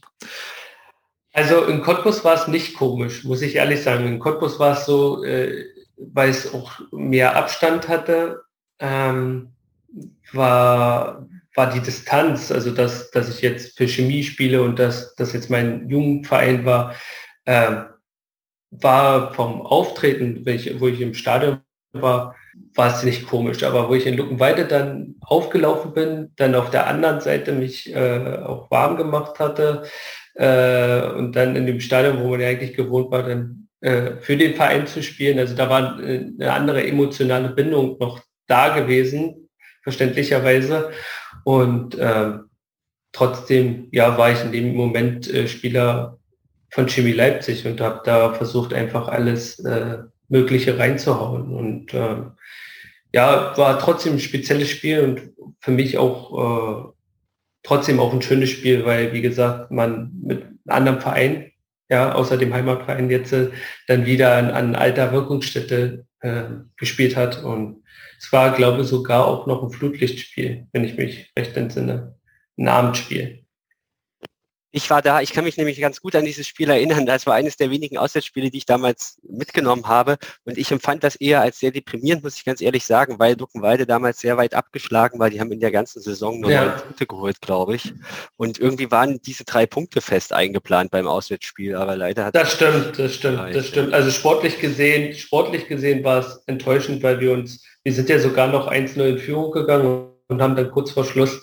Also 1.33 1.65
in 1.65 1.81
Cottbus 1.81 2.23
war 2.23 2.33
es 2.35 2.47
nicht 2.47 2.75
komisch, 2.75 3.23
muss 3.23 3.41
ich 3.41 3.55
ehrlich 3.55 3.83
sagen. 3.83 4.07
In 4.07 4.19
Cottbus 4.19 4.59
war 4.59 4.73
es 4.73 4.85
so, 4.85 5.23
äh, 5.23 5.65
weil 5.97 6.29
es 6.29 6.53
auch 6.53 6.79
mehr 6.91 7.35
Abstand 7.35 7.87
hatte, 7.87 8.41
ähm, 8.79 9.53
war, 10.33 11.27
war 11.55 11.71
die 11.71 11.81
Distanz, 11.81 12.51
also 12.51 12.71
dass, 12.71 13.11
dass 13.11 13.29
ich 13.29 13.41
jetzt 13.41 13.77
für 13.77 13.87
Chemie 13.87 14.23
spiele 14.23 14.61
und 14.61 14.79
dass 14.79 15.15
das 15.15 15.33
jetzt 15.33 15.49
mein 15.49 15.89
Jugendverein 15.89 16.65
war, 16.65 16.95
äh, 17.45 17.83
war 18.71 19.33
vom 19.33 19.61
Auftreten, 19.61 20.43
ich, 20.47 20.79
wo 20.79 20.87
ich 20.87 21.01
im 21.01 21.13
Stadion 21.13 21.59
war, 21.93 22.35
war 22.75 22.95
es 22.95 23.03
nicht 23.03 23.27
komisch. 23.27 23.63
Aber 23.63 23.89
wo 23.89 23.95
ich 23.95 24.05
in 24.05 24.17
Luckenweide 24.17 24.65
dann 24.65 25.15
aufgelaufen 25.21 25.93
bin, 25.93 26.31
dann 26.35 26.55
auf 26.55 26.69
der 26.69 26.87
anderen 26.87 27.21
Seite 27.21 27.51
mich 27.53 27.93
äh, 27.93 28.39
auch 28.43 28.69
warm 28.71 28.97
gemacht 28.97 29.39
hatte 29.39 29.83
äh, 30.35 31.01
und 31.13 31.35
dann 31.35 31.55
in 31.55 31.65
dem 31.65 31.79
Stadion, 31.79 32.21
wo 32.21 32.29
man 32.29 32.41
ja 32.41 32.49
eigentlich 32.49 32.75
gewohnt 32.75 33.11
war, 33.11 33.23
dann 33.23 33.67
äh, 33.81 34.17
für 34.19 34.37
den 34.37 34.55
Verein 34.55 34.87
zu 34.87 35.01
spielen. 35.03 35.39
Also 35.39 35.55
da 35.55 35.69
war 35.69 35.99
äh, 35.99 36.29
eine 36.39 36.53
andere 36.53 36.85
emotionale 36.85 37.49
Bindung 37.49 37.97
noch 37.99 38.21
da 38.47 38.77
gewesen, 38.77 39.46
verständlicherweise. 39.87 40.91
Und 41.45 41.95
ähm, 41.97 42.49
trotzdem, 43.13 43.87
ja, 43.93 44.17
war 44.17 44.33
ich 44.33 44.43
in 44.43 44.51
dem 44.51 44.75
Moment 44.75 45.33
äh, 45.33 45.47
Spieler 45.47 46.19
von 46.71 46.89
Chemie 46.89 47.13
Leipzig 47.13 47.65
und 47.65 47.79
habe 47.79 48.01
da 48.03 48.33
versucht, 48.33 48.73
einfach 48.73 49.07
alles 49.07 49.59
äh, 49.59 49.99
Mögliche 50.27 50.77
reinzuhauen. 50.77 51.53
Und 51.55 51.93
äh, 51.93 52.17
ja, 53.13 53.57
war 53.57 53.79
trotzdem 53.79 54.15
ein 54.15 54.19
spezielles 54.19 54.69
Spiel 54.69 54.99
und 54.99 55.21
für 55.61 55.71
mich 55.71 55.97
auch 55.97 56.33
äh, 56.35 56.91
trotzdem 57.63 58.01
auch 58.01 58.11
ein 58.13 58.21
schönes 58.21 58.49
Spiel, 58.49 58.85
weil, 58.85 59.13
wie 59.13 59.21
gesagt, 59.21 59.71
man 59.71 60.11
mit 60.21 60.43
einem 60.43 60.59
anderen 60.67 60.99
Verein, 60.99 61.51
ja, 61.87 62.11
außer 62.11 62.35
dem 62.35 62.53
Heimatverein 62.53 63.09
jetzt 63.09 63.31
äh, 63.31 63.51
dann 63.87 64.05
wieder 64.05 64.35
an, 64.35 64.51
an 64.51 64.75
alter 64.75 65.13
Wirkungsstätte 65.13 66.05
äh, 66.19 66.43
gespielt 66.75 67.15
hat. 67.15 67.41
Und 67.41 67.83
es 68.17 68.31
war, 68.31 68.55
glaube 68.55 68.81
ich, 68.81 68.87
sogar 68.87 69.25
auch 69.25 69.47
noch 69.47 69.63
ein 69.63 69.69
Flutlichtspiel, 69.69 70.67
wenn 70.71 70.83
ich 70.83 70.97
mich 70.97 71.31
recht 71.37 71.55
entsinne. 71.55 72.15
Ein 72.57 72.67
Abendspiel. 72.67 73.45
Ich 74.77 74.91
war 74.91 75.01
da, 75.01 75.21
ich 75.21 75.33
kann 75.33 75.43
mich 75.43 75.57
nämlich 75.57 75.81
ganz 75.81 76.01
gut 76.01 76.15
an 76.15 76.23
dieses 76.23 76.45
Spiel 76.45 76.69
erinnern. 76.69 77.07
Das 77.07 77.25
war 77.25 77.33
eines 77.33 77.57
der 77.57 77.71
wenigen 77.71 77.97
Auswärtsspiele, 77.97 78.51
die 78.51 78.59
ich 78.59 78.67
damals 78.67 79.17
mitgenommen 79.27 79.87
habe. 79.87 80.17
Und 80.45 80.55
ich 80.55 80.71
empfand 80.71 81.03
das 81.03 81.15
eher 81.15 81.41
als 81.41 81.57
sehr 81.57 81.71
deprimierend, 81.71 82.23
muss 82.23 82.37
ich 82.37 82.45
ganz 82.45 82.61
ehrlich 82.61 82.85
sagen, 82.85 83.17
weil 83.17 83.35
Duckenwalde 83.35 83.87
damals 83.87 84.19
sehr 84.19 84.37
weit 84.37 84.53
abgeschlagen 84.53 85.17
war. 85.17 85.31
Die 85.31 85.39
haben 85.39 85.51
in 85.51 85.59
der 85.59 85.71
ganzen 85.71 85.99
Saison 85.99 86.39
nur 86.39 86.51
ja. 86.51 86.65
neun 86.65 86.75
Punkte 86.77 87.07
geholt, 87.07 87.41
glaube 87.41 87.75
ich. 87.75 87.91
Und 88.35 88.59
irgendwie 88.59 88.91
waren 88.91 89.19
diese 89.19 89.45
drei 89.45 89.65
Punkte 89.65 89.99
fest 89.99 90.31
eingeplant 90.31 90.91
beim 90.91 91.07
Auswärtsspiel, 91.07 91.75
aber 91.75 91.95
leider 91.95 92.25
hat 92.25 92.35
Das 92.35 92.53
stimmt, 92.53 92.99
das 92.99 93.15
stimmt, 93.15 93.55
das 93.55 93.65
stimmt. 93.65 93.95
Also 93.95 94.11
sportlich 94.11 94.59
gesehen, 94.59 95.15
sportlich 95.15 95.67
gesehen 95.67 96.03
war 96.03 96.19
es 96.19 96.43
enttäuschend, 96.45 97.01
weil 97.01 97.19
wir 97.19 97.31
uns 97.31 97.63
wir 97.87 97.93
sind 97.93 98.09
ja 98.09 98.19
sogar 98.19 98.47
noch 98.47 98.69
1-0 98.69 99.01
in 99.01 99.17
Führung 99.17 99.49
gegangen 99.53 100.09
und 100.27 100.41
haben 100.41 100.57
dann 100.57 100.69
kurz 100.71 100.91
vor 100.91 101.05
Schluss 101.05 101.41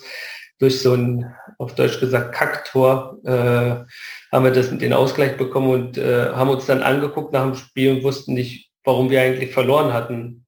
durch 0.59 0.81
so 0.81 0.93
ein, 0.93 1.33
auf 1.57 1.75
Deutsch 1.75 1.99
gesagt, 1.99 2.33
Kacktor, 2.33 3.17
äh, 3.25 3.85
haben 4.31 4.43
wir 4.43 4.51
das, 4.51 4.75
den 4.77 4.93
Ausgleich 4.93 5.37
bekommen 5.37 5.69
und 5.69 5.97
äh, 5.97 6.29
haben 6.31 6.49
uns 6.49 6.65
dann 6.65 6.83
angeguckt 6.83 7.33
nach 7.33 7.43
dem 7.43 7.55
Spiel 7.55 7.91
und 7.91 8.03
wussten 8.03 8.33
nicht, 8.33 8.71
warum 8.83 9.09
wir 9.09 9.21
eigentlich 9.21 9.53
verloren 9.53 9.93
hatten. 9.93 10.45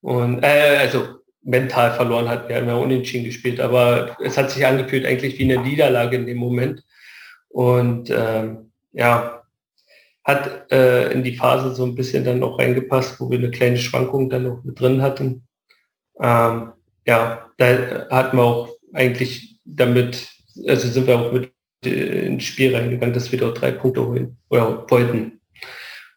Und 0.00 0.42
äh, 0.42 0.78
also 0.80 1.20
mental 1.42 1.92
verloren 1.92 2.28
hatten, 2.28 2.48
wir 2.48 2.56
haben 2.56 2.68
ja 2.68 2.74
unentschieden 2.74 3.26
gespielt, 3.26 3.60
aber 3.60 4.16
es 4.22 4.36
hat 4.36 4.50
sich 4.50 4.66
angefühlt 4.66 5.06
eigentlich 5.06 5.38
wie 5.38 5.44
eine 5.44 5.62
Niederlage 5.62 6.16
in 6.16 6.26
dem 6.26 6.38
Moment. 6.38 6.82
Und 7.48 8.10
ähm, 8.10 8.72
ja, 8.92 9.42
hat 10.24 10.72
äh, 10.72 11.12
in 11.12 11.22
die 11.22 11.36
Phase 11.36 11.74
so 11.74 11.84
ein 11.84 11.94
bisschen 11.94 12.24
dann 12.24 12.38
noch 12.38 12.58
reingepasst, 12.58 13.20
wo 13.20 13.30
wir 13.30 13.38
eine 13.38 13.50
kleine 13.50 13.76
Schwankung 13.76 14.30
dann 14.30 14.44
noch 14.44 14.64
mit 14.64 14.80
drin 14.80 15.02
hatten. 15.02 15.46
Ähm, 16.20 16.72
ja, 17.06 17.50
da 17.58 18.08
hatten 18.10 18.38
wir 18.38 18.44
auch 18.44 18.73
eigentlich 18.94 19.58
damit, 19.64 20.28
also 20.66 20.88
sind 20.88 21.06
wir 21.06 21.18
auch 21.18 21.32
mit 21.32 21.52
äh, 21.84 22.26
ins 22.26 22.44
Spiel 22.44 22.74
reingegangen, 22.74 23.12
dass 23.12 23.30
wir 23.30 23.38
dort 23.38 23.60
drei 23.60 23.72
Punkte 23.72 24.06
holen 24.06 24.36
oder 24.48 24.86
wollten. 24.88 25.40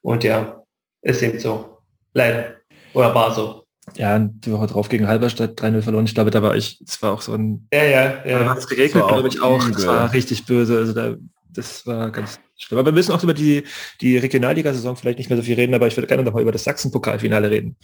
Und 0.01 0.23
ja, 0.23 0.63
ist 1.01 1.21
eben 1.21 1.39
so. 1.39 1.79
Leider. 2.13 2.55
Oder 2.93 3.13
war 3.13 3.33
so. 3.33 3.63
Ja, 3.95 4.19
die 4.19 4.51
Woche 4.51 4.67
drauf 4.67 4.89
gegen 4.89 5.07
Halberstadt 5.07 5.59
3-0 5.59 5.81
verloren. 5.81 6.05
Ich 6.05 6.13
glaube, 6.13 6.31
da 6.31 6.41
war 6.41 6.55
ich, 6.55 6.81
es 6.85 7.01
war 7.01 7.13
auch 7.13 7.21
so 7.21 7.33
ein. 7.33 7.67
Ja, 7.71 7.83
ja, 7.83 8.25
ja. 8.25 8.39
Da 8.39 8.49
hat 8.49 8.57
es 8.57 8.67
geregnet, 8.67 9.07
glaube 9.07 9.27
ich, 9.27 9.41
auch. 9.41 9.65
Es 9.69 9.87
war 9.87 10.11
richtig 10.13 10.45
böse. 10.45 10.77
Also 10.77 10.93
da, 10.93 11.15
das 11.49 11.85
war 11.87 12.11
ganz 12.11 12.39
schlimm. 12.57 12.79
Aber 12.79 12.87
wir 12.87 12.93
müssen 12.93 13.13
auch 13.13 13.23
über 13.23 13.33
die, 13.33 13.63
die 14.01 14.17
Regionalliga-Saison 14.17 14.95
vielleicht 14.95 15.19
nicht 15.19 15.29
mehr 15.29 15.37
so 15.37 15.43
viel 15.43 15.55
reden, 15.55 15.73
aber 15.73 15.87
ich 15.87 15.95
würde 15.95 16.07
gerne 16.07 16.23
noch 16.23 16.33
mal 16.33 16.41
über 16.41 16.51
das 16.51 16.65
Sachsen-Pokalfinale 16.65 17.49
reden. 17.49 17.77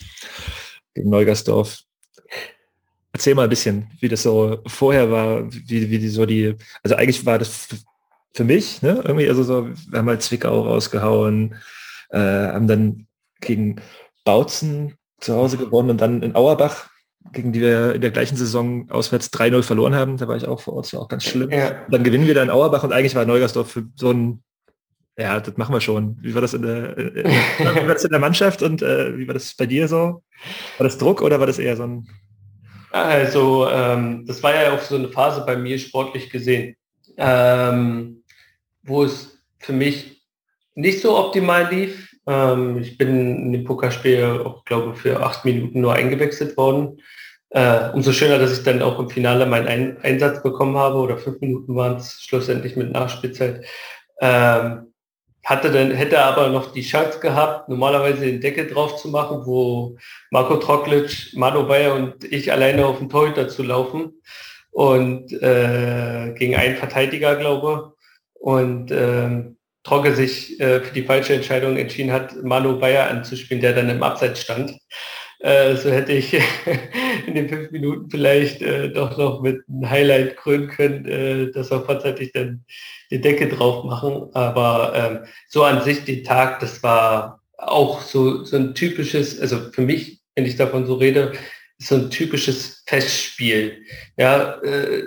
Gegen 0.94 1.10
Neugersdorf. 1.10 1.84
Erzähl 3.14 3.36
mal 3.36 3.44
ein 3.44 3.50
bisschen, 3.50 3.88
wie 4.00 4.10
das 4.10 4.24
so 4.24 4.60
vorher 4.68 5.10
war, 5.12 5.52
wie, 5.52 5.90
wie 5.90 6.00
die 6.00 6.10
so 6.10 6.26
die, 6.26 6.56
also 6.82 6.96
eigentlich 6.96 7.26
war 7.26 7.40
das 7.40 7.68
für 8.34 8.44
mich, 8.44 8.82
ne, 8.82 9.02
irgendwie, 9.06 9.30
also 9.30 9.44
so, 9.44 9.70
wir 9.70 10.00
haben 10.00 10.10
halt 10.10 10.24
Zwickau 10.24 10.62
rausgehauen, 10.62 11.56
äh, 12.10 12.18
haben 12.18 12.68
dann 12.68 13.08
gegen 13.40 13.78
Bautzen 14.26 14.96
zu 15.20 15.36
Hause 15.36 15.58
gewonnen 15.58 15.92
und 15.92 16.02
dann 16.02 16.24
in 16.24 16.36
Auerbach, 16.36 16.90
gegen 17.32 17.54
die 17.54 17.62
wir 17.62 17.96
in 17.96 18.02
der 18.02 18.12
gleichen 18.12 18.36
Saison 18.36 18.90
auswärts 18.90 19.32
3-0 19.32 19.64
verloren 19.64 19.96
haben, 19.96 20.18
da 20.18 20.28
war 20.28 20.36
ich 20.36 20.48
auch 20.48 20.60
vor 20.60 20.74
Ort, 20.74 20.88
das 20.88 20.94
war 20.94 21.02
auch 21.02 21.08
ganz 21.08 21.24
schlimm. 21.24 21.52
Ja. 21.52 21.86
Dann 21.90 22.04
gewinnen 22.04 22.28
wir 22.28 22.34
da 22.34 22.44
in 22.44 22.50
Auerbach 22.50 22.84
und 22.84 22.92
eigentlich 22.92 23.16
war 23.16 23.26
Neugersdorf 23.26 23.72
für 23.72 23.86
so 23.96 24.12
ein 24.12 24.44
ja, 25.16 25.40
das 25.40 25.58
machen 25.58 25.74
wir 25.74 25.82
schon. 25.82 26.18
Wie 26.22 26.34
war 26.34 26.42
das 26.42 26.56
in 26.56 26.64
der, 26.64 26.98
äh, 26.98 27.24
wie 27.60 27.88
war 27.88 27.94
das 27.94 28.04
in 28.04 28.10
der 28.10 28.20
Mannschaft 28.20 28.64
und 28.64 28.82
äh, 28.82 29.16
wie 29.18 29.28
war 29.28 29.36
das 29.36 29.54
bei 29.56 29.68
dir 29.68 29.88
so? 29.88 30.24
War 30.78 30.84
das 30.86 30.98
Druck 30.98 31.22
oder 31.22 31.40
war 31.40 31.48
das 31.48 31.60
eher 31.60 31.78
so 31.78 31.84
ein... 31.84 32.08
Also 32.94 33.68
ähm, 33.72 34.24
das 34.28 34.44
war 34.44 34.54
ja 34.54 34.72
auch 34.72 34.80
so 34.80 34.96
eine 34.96 35.10
Phase 35.10 35.44
bei 35.48 35.58
mir 35.58 35.80
sportlich 35.80 36.30
gesehen, 36.30 36.76
ähm, 37.18 38.24
wo 38.84 39.04
es 39.04 39.40
für 39.58 39.74
mich 39.74 40.22
nicht 40.76 41.02
so 41.02 41.18
optimal 41.18 41.74
lief. 41.74 42.16
Ähm, 42.28 42.78
ich 42.78 42.96
bin 43.00 43.46
in 43.46 43.52
dem 43.52 43.64
Pokerspiel 43.64 44.42
auch, 44.46 44.64
glaube 44.64 44.94
für 44.94 45.24
acht 45.26 45.44
Minuten 45.44 45.82
nur 45.82 45.96
eingewechselt 45.96 46.56
worden. 46.56 47.02
Äh, 47.50 47.90
umso 47.94 48.12
schöner, 48.12 48.38
dass 48.38 48.56
ich 48.56 48.64
dann 48.64 48.84
auch 48.84 49.00
im 49.00 49.10
Finale 49.10 49.48
meinen 49.48 49.68
Ein 49.68 49.98
Einsatz 50.04 50.44
bekommen 50.44 50.78
habe 50.78 50.98
oder 50.98 51.18
fünf 51.18 51.42
Minuten 51.42 51.76
waren 51.76 51.98
es 51.98 52.22
schlussendlich 52.22 52.76
mit 52.76 52.92
Nachspielzeit. 52.92 53.66
Ähm, 54.22 54.93
hatte 55.44 55.72
dann, 55.72 55.92
hätte 55.92 56.22
aber 56.22 56.50
noch 56.50 56.72
die 56.72 56.84
Chance 56.84 57.20
gehabt, 57.20 57.68
normalerweise 57.68 58.26
den 58.26 58.42
Deckel 58.42 58.68
drauf 58.68 58.96
zu 58.98 59.10
machen, 59.10 59.46
wo 59.46 59.98
Marco 60.32 60.58
Trocklic, 60.58 61.34
Mano 61.34 61.64
Bayer 61.64 61.96
und 61.96 62.24
ich 62.24 62.52
alleine 62.52 62.86
auf 62.86 63.00
den 63.00 63.10
Torhüter 63.10 63.50
zu 63.50 63.64
laufen 63.64 64.22
und 64.72 65.32
äh, 65.34 66.34
gegen 66.38 66.56
einen 66.56 66.78
Verteidiger, 66.78 67.36
glaube 67.36 67.94
und 68.34 68.92
ähm, 68.92 69.58
Trogge 69.84 70.14
sich 70.14 70.60
äh, 70.62 70.80
für 70.80 70.94
die 70.94 71.04
falsche 71.04 71.34
Entscheidung 71.34 71.76
entschieden 71.76 72.14
hat, 72.14 72.42
Manu 72.42 72.80
Bayer 72.80 73.10
anzuspielen, 73.10 73.62
der 73.62 73.74
dann 73.74 73.90
im 73.90 74.02
Abseits 74.02 74.42
stand. 74.42 74.78
Äh, 75.44 75.76
so 75.76 75.92
hätte 75.92 76.14
ich 76.14 76.34
in 77.28 77.36
den 77.36 77.50
fünf 77.50 77.70
Minuten 77.72 78.10
vielleicht 78.10 78.62
äh, 78.62 78.90
doch 78.90 79.18
noch 79.18 79.42
mit 79.42 79.62
einem 79.68 79.90
Highlight 79.90 80.38
krönen 80.38 80.70
können, 80.70 81.06
äh, 81.06 81.52
dass 81.52 81.70
wir 81.70 81.82
vorzeitig 81.82 82.32
dann 82.32 82.64
die 83.12 83.20
Decke 83.20 83.50
drauf 83.50 83.84
machen. 83.84 84.30
Aber 84.34 84.94
ähm, 84.96 85.30
so 85.50 85.64
an 85.64 85.84
sich 85.84 86.06
den 86.06 86.24
Tag, 86.24 86.62
das 86.62 86.82
war 86.82 87.42
auch 87.58 88.00
so, 88.02 88.46
so 88.46 88.56
ein 88.56 88.74
typisches, 88.74 89.40
also 89.42 89.70
für 89.72 89.82
mich, 89.82 90.22
wenn 90.36 90.46
ich 90.46 90.56
davon 90.56 90.86
so 90.88 90.96
rede, 90.96 91.34
so 91.78 91.96
ein 91.96 92.10
typisches 92.10 92.82
Festspiel. 92.88 93.84
Ja, 94.16 94.62
äh, 94.62 95.04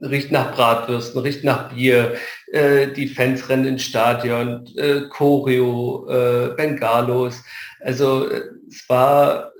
riecht 0.00 0.30
nach 0.30 0.54
Bratwürsten, 0.54 1.20
riecht 1.20 1.42
nach 1.42 1.72
Bier, 1.72 2.14
äh, 2.52 2.88
die 2.88 3.08
Fans 3.08 3.48
rennen 3.48 3.66
ins 3.66 3.84
Stadion, 3.84 4.64
äh, 4.76 5.02
Choreo, 5.08 6.06
äh, 6.08 6.54
Bengalos. 6.54 7.42
Also 7.84 8.28
äh, 8.28 8.42
es 8.68 8.88
war 8.88 9.52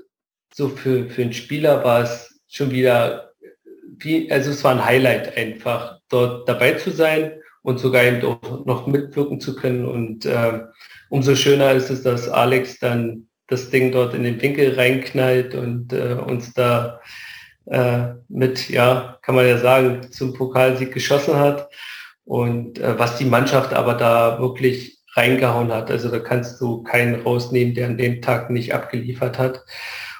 so 0.52 0.68
für, 0.68 1.08
für 1.10 1.22
einen 1.22 1.32
Spieler 1.32 1.84
war 1.84 2.02
es 2.02 2.40
schon 2.48 2.70
wieder 2.70 3.32
wie, 3.98 4.30
also 4.30 4.50
es 4.50 4.64
war 4.64 4.72
ein 4.72 4.84
Highlight 4.84 5.36
einfach, 5.36 5.98
dort 6.08 6.48
dabei 6.48 6.72
zu 6.72 6.90
sein 6.90 7.32
und 7.62 7.78
sogar 7.78 8.04
eben 8.04 8.24
auch 8.24 8.64
noch 8.66 8.86
mitwirken 8.86 9.40
zu 9.40 9.56
können. 9.56 9.84
Und 9.84 10.24
äh, 10.24 10.60
umso 11.08 11.34
schöner 11.34 11.72
ist 11.72 11.90
es, 11.90 12.02
dass 12.02 12.28
Alex 12.28 12.78
dann 12.78 13.28
das 13.46 13.70
Ding 13.70 13.92
dort 13.92 14.14
in 14.14 14.24
den 14.24 14.40
Winkel 14.40 14.74
reinknallt 14.74 15.54
und 15.54 15.92
äh, 15.92 16.14
uns 16.14 16.52
da 16.54 17.00
äh, 17.66 18.14
mit, 18.28 18.68
ja, 18.68 19.18
kann 19.22 19.34
man 19.34 19.46
ja 19.46 19.58
sagen, 19.58 20.10
zum 20.10 20.34
Pokalsieg 20.34 20.92
geschossen 20.92 21.36
hat. 21.36 21.68
Und 22.24 22.78
äh, 22.78 22.98
was 22.98 23.18
die 23.18 23.26
Mannschaft 23.26 23.72
aber 23.74 23.94
da 23.94 24.38
wirklich 24.40 24.93
reingehauen 25.16 25.72
hat, 25.72 25.90
also 25.90 26.10
da 26.10 26.18
kannst 26.18 26.60
du 26.60 26.82
keinen 26.82 27.22
rausnehmen, 27.22 27.74
der 27.74 27.88
an 27.88 27.98
dem 27.98 28.22
Tag 28.22 28.50
nicht 28.50 28.74
abgeliefert 28.74 29.38
hat. 29.38 29.64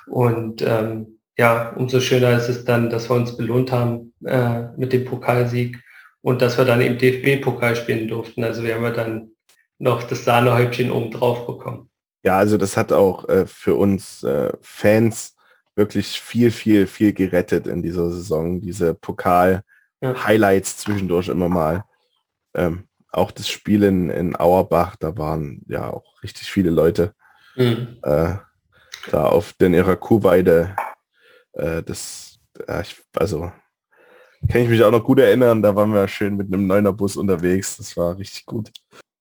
Und 0.07 0.63
ähm, 0.63 1.19
ja, 1.37 1.71
umso 1.71 2.01
schöner 2.01 2.37
ist 2.37 2.49
es 2.49 2.65
dann, 2.65 2.91
dass 2.91 3.11
wir 3.11 3.17
uns 3.17 3.37
belohnt 3.37 3.73
haben 3.73 4.13
äh, 4.25 4.69
mit 4.77 4.93
dem 4.93 5.05
Pokalsieg 5.05 5.83
und 6.21 6.41
dass 6.43 6.57
wir 6.59 6.65
dann 6.65 6.81
im 6.81 6.99
DFB-Pokal 6.99 7.77
spielen 7.77 8.09
durften. 8.09 8.45
Also 8.45 8.63
wir 8.63 8.77
haben 8.77 8.95
dann 8.95 9.31
noch 9.79 10.05
das 10.05 10.25
Sahnehäubchen 10.25 10.91
oben 10.91 11.11
drauf 11.11 11.47
bekommen. 11.47 11.91
Ja, 12.23 12.39
also 12.39 12.57
das 12.57 12.77
hat 12.77 12.93
auch 12.93 13.29
äh, 13.29 13.47
für 13.47 13.75
uns 13.75 14.23
äh, 14.23 14.53
Fans 14.63 15.37
wirklich 15.77 16.21
viel, 16.21 16.51
viel, 16.51 16.87
viel 16.87 17.13
gerettet 17.13 17.67
in 17.67 17.83
dieser 17.83 18.11
Saison. 18.11 18.61
Diese 18.61 18.95
Pokal-Highlights 18.95 20.79
zwischendurch 20.79 21.29
immer 21.29 21.49
mal. 21.49 21.85
Ähm, 22.55 22.85
auch 23.15 23.31
das 23.31 23.49
Spiel 23.49 23.83
in, 23.85 24.11
in 24.11 24.37
Auerbach, 24.37 24.97
da 24.97 25.17
waren 25.17 25.63
ja 25.69 25.91
auch 25.91 26.23
richtig 26.23 26.51
viele 26.51 26.71
Leute 26.71 27.15
mhm. 27.57 27.99
äh, 28.03 28.35
da 29.11 29.27
auf 29.27 29.53
den 29.55 29.75
ihrer 29.75 29.97
Kuhweide. 29.97 30.77
Äh, 31.53 31.83
das, 31.83 32.39
äh, 32.67 32.83
ich, 32.83 33.03
also 33.17 33.53
kann 34.51 34.61
ich 34.61 34.69
mich 34.69 34.83
auch 34.83 34.91
noch 34.91 35.05
gut 35.05 35.21
erinnern, 35.21 35.63
da 35.63 35.75
waren 35.75 35.93
wir 35.95 36.07
schön 36.07 36.37
mit 36.37 36.49
einem 36.49 36.67
neuner 36.67 36.93
Bus 36.93 37.17
unterwegs. 37.17 37.77
Das 37.79 37.97
war 37.97 38.19
richtig 38.19 38.45
gut. 38.45 38.71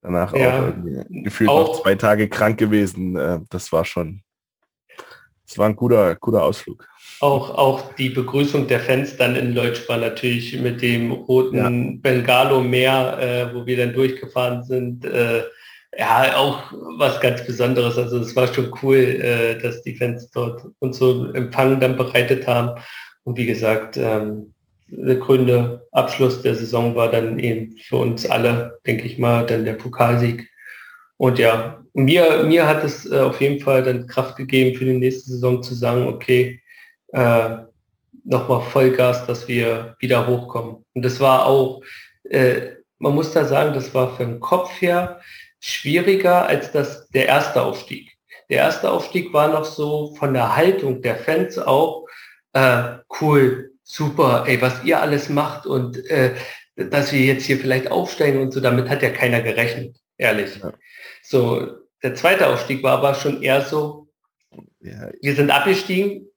Danach 0.02 0.34
ja, 0.34 0.68
auch 0.68 0.74
gefühlt 1.10 1.50
auch, 1.50 1.68
noch 1.68 1.82
zwei 1.82 1.96
Tage 1.96 2.28
krank 2.28 2.58
gewesen. 2.58 3.16
Äh, 3.16 3.40
das 3.50 3.72
war 3.72 3.86
schon, 3.86 4.22
das 5.48 5.58
war 5.58 5.70
ein 5.70 5.76
guter, 5.76 6.16
guter 6.16 6.44
Ausflug. 6.44 6.88
Auch, 7.24 7.58
auch 7.58 7.96
die 7.96 8.10
Begrüßung 8.10 8.68
der 8.68 8.82
Fans 8.82 9.16
dann 9.16 9.38
in 9.38 9.56
Leutsch 9.56 9.88
war 9.88 9.96
natürlich 9.96 10.60
mit 10.60 10.82
dem 10.82 11.10
roten 11.10 11.56
ja. 11.56 11.70
Bengalo-Meer, 12.02 13.18
äh, 13.18 13.56
wo 13.56 13.66
wir 13.66 13.78
dann 13.78 13.94
durchgefahren 13.94 14.62
sind. 14.66 15.06
Äh, 15.06 15.44
ja, 15.98 16.36
auch 16.36 16.74
was 16.98 17.22
ganz 17.22 17.46
Besonderes. 17.46 17.98
Also 17.98 18.18
es 18.18 18.36
war 18.36 18.54
schon 18.54 18.74
cool, 18.82 18.98
äh, 18.98 19.58
dass 19.58 19.84
die 19.84 19.96
Fans 19.96 20.32
dort 20.32 20.66
uns 20.80 20.98
so 20.98 21.32
Empfang 21.32 21.80
dann 21.80 21.96
bereitet 21.96 22.46
haben. 22.46 22.78
Und 23.24 23.38
wie 23.38 23.46
gesagt, 23.46 23.96
ähm, 23.96 24.54
der 24.90 25.16
grüne 25.16 25.82
Abschluss 25.94 26.42
der 26.42 26.56
Saison 26.56 26.94
war 26.94 27.10
dann 27.10 27.40
eben 27.40 27.78
für 27.88 28.00
uns 28.00 28.26
alle, 28.26 28.80
denke 28.86 29.06
ich 29.06 29.18
mal, 29.18 29.46
dann 29.46 29.64
der 29.64 29.76
Pokalsieg. 29.76 30.50
Und 31.16 31.40
ja, 31.40 31.82
mir, 31.94 32.44
mir 32.44 32.68
hat 32.68 32.84
es 32.84 33.10
äh, 33.10 33.18
auf 33.20 33.40
jeden 33.40 33.62
Fall 33.64 33.82
dann 33.82 34.08
Kraft 34.08 34.36
gegeben 34.36 34.78
für 34.78 34.84
die 34.84 34.98
nächste 34.98 35.32
Saison 35.32 35.64
zu 35.64 35.74
sagen, 35.74 36.06
okay, 36.06 36.60
äh, 37.14 37.58
nochmal 38.26 38.62
Vollgas, 38.62 39.26
dass 39.26 39.48
wir 39.48 39.96
wieder 40.00 40.28
hochkommen. 40.28 40.86
Und 40.94 41.04
das 41.04 41.20
war 41.20 41.46
auch, 41.46 41.82
äh, 42.30 42.74
man 43.00 43.16
muss 43.16 43.32
da 43.32 43.46
sagen, 43.46 43.74
das 43.74 43.94
war 43.94 44.16
für 44.16 44.26
den 44.26 44.40
Kopf 44.40 44.70
her 44.82 45.22
schwieriger 45.60 46.46
als 46.46 46.72
das, 46.72 47.08
der 47.10 47.28
erste 47.28 47.62
Aufstieg. 47.62 48.12
Der 48.50 48.58
erste 48.60 48.92
Aufstieg 48.92 49.34
war 49.34 49.48
noch 49.48 49.66
so 49.66 50.14
von 50.16 50.34
der 50.34 50.56
Haltung 50.56 51.02
der 51.02 51.16
Fans 51.16 51.58
auch 51.58 52.06
äh, 52.54 52.98
cool, 53.22 53.72
super, 53.84 54.44
ey, 54.48 54.62
was 54.62 54.84
ihr 54.84 55.02
alles 55.02 55.30
macht 55.30 55.66
und 55.66 56.06
äh, 56.10 56.36
dass 56.76 57.12
wir 57.14 57.22
jetzt 57.22 57.46
hier 57.46 57.58
vielleicht 57.58 57.92
aufsteigen 57.92 58.42
und 58.42 58.52
so, 58.52 58.60
damit 58.60 58.90
hat 58.90 59.02
ja 59.02 59.10
keiner 59.10 59.42
gerechnet, 59.42 59.98
ehrlich. 60.18 60.60
Ja. 60.62 60.74
So, 61.24 61.68
der 62.02 62.16
zweite 62.16 62.48
Aufstieg 62.48 62.84
war 62.84 62.98
aber 62.98 63.14
schon 63.14 63.42
eher 63.42 63.62
so, 63.62 64.08
ja. 64.80 65.10
wir 65.22 65.36
sind 65.36 65.52
abgestiegen. 65.52 66.28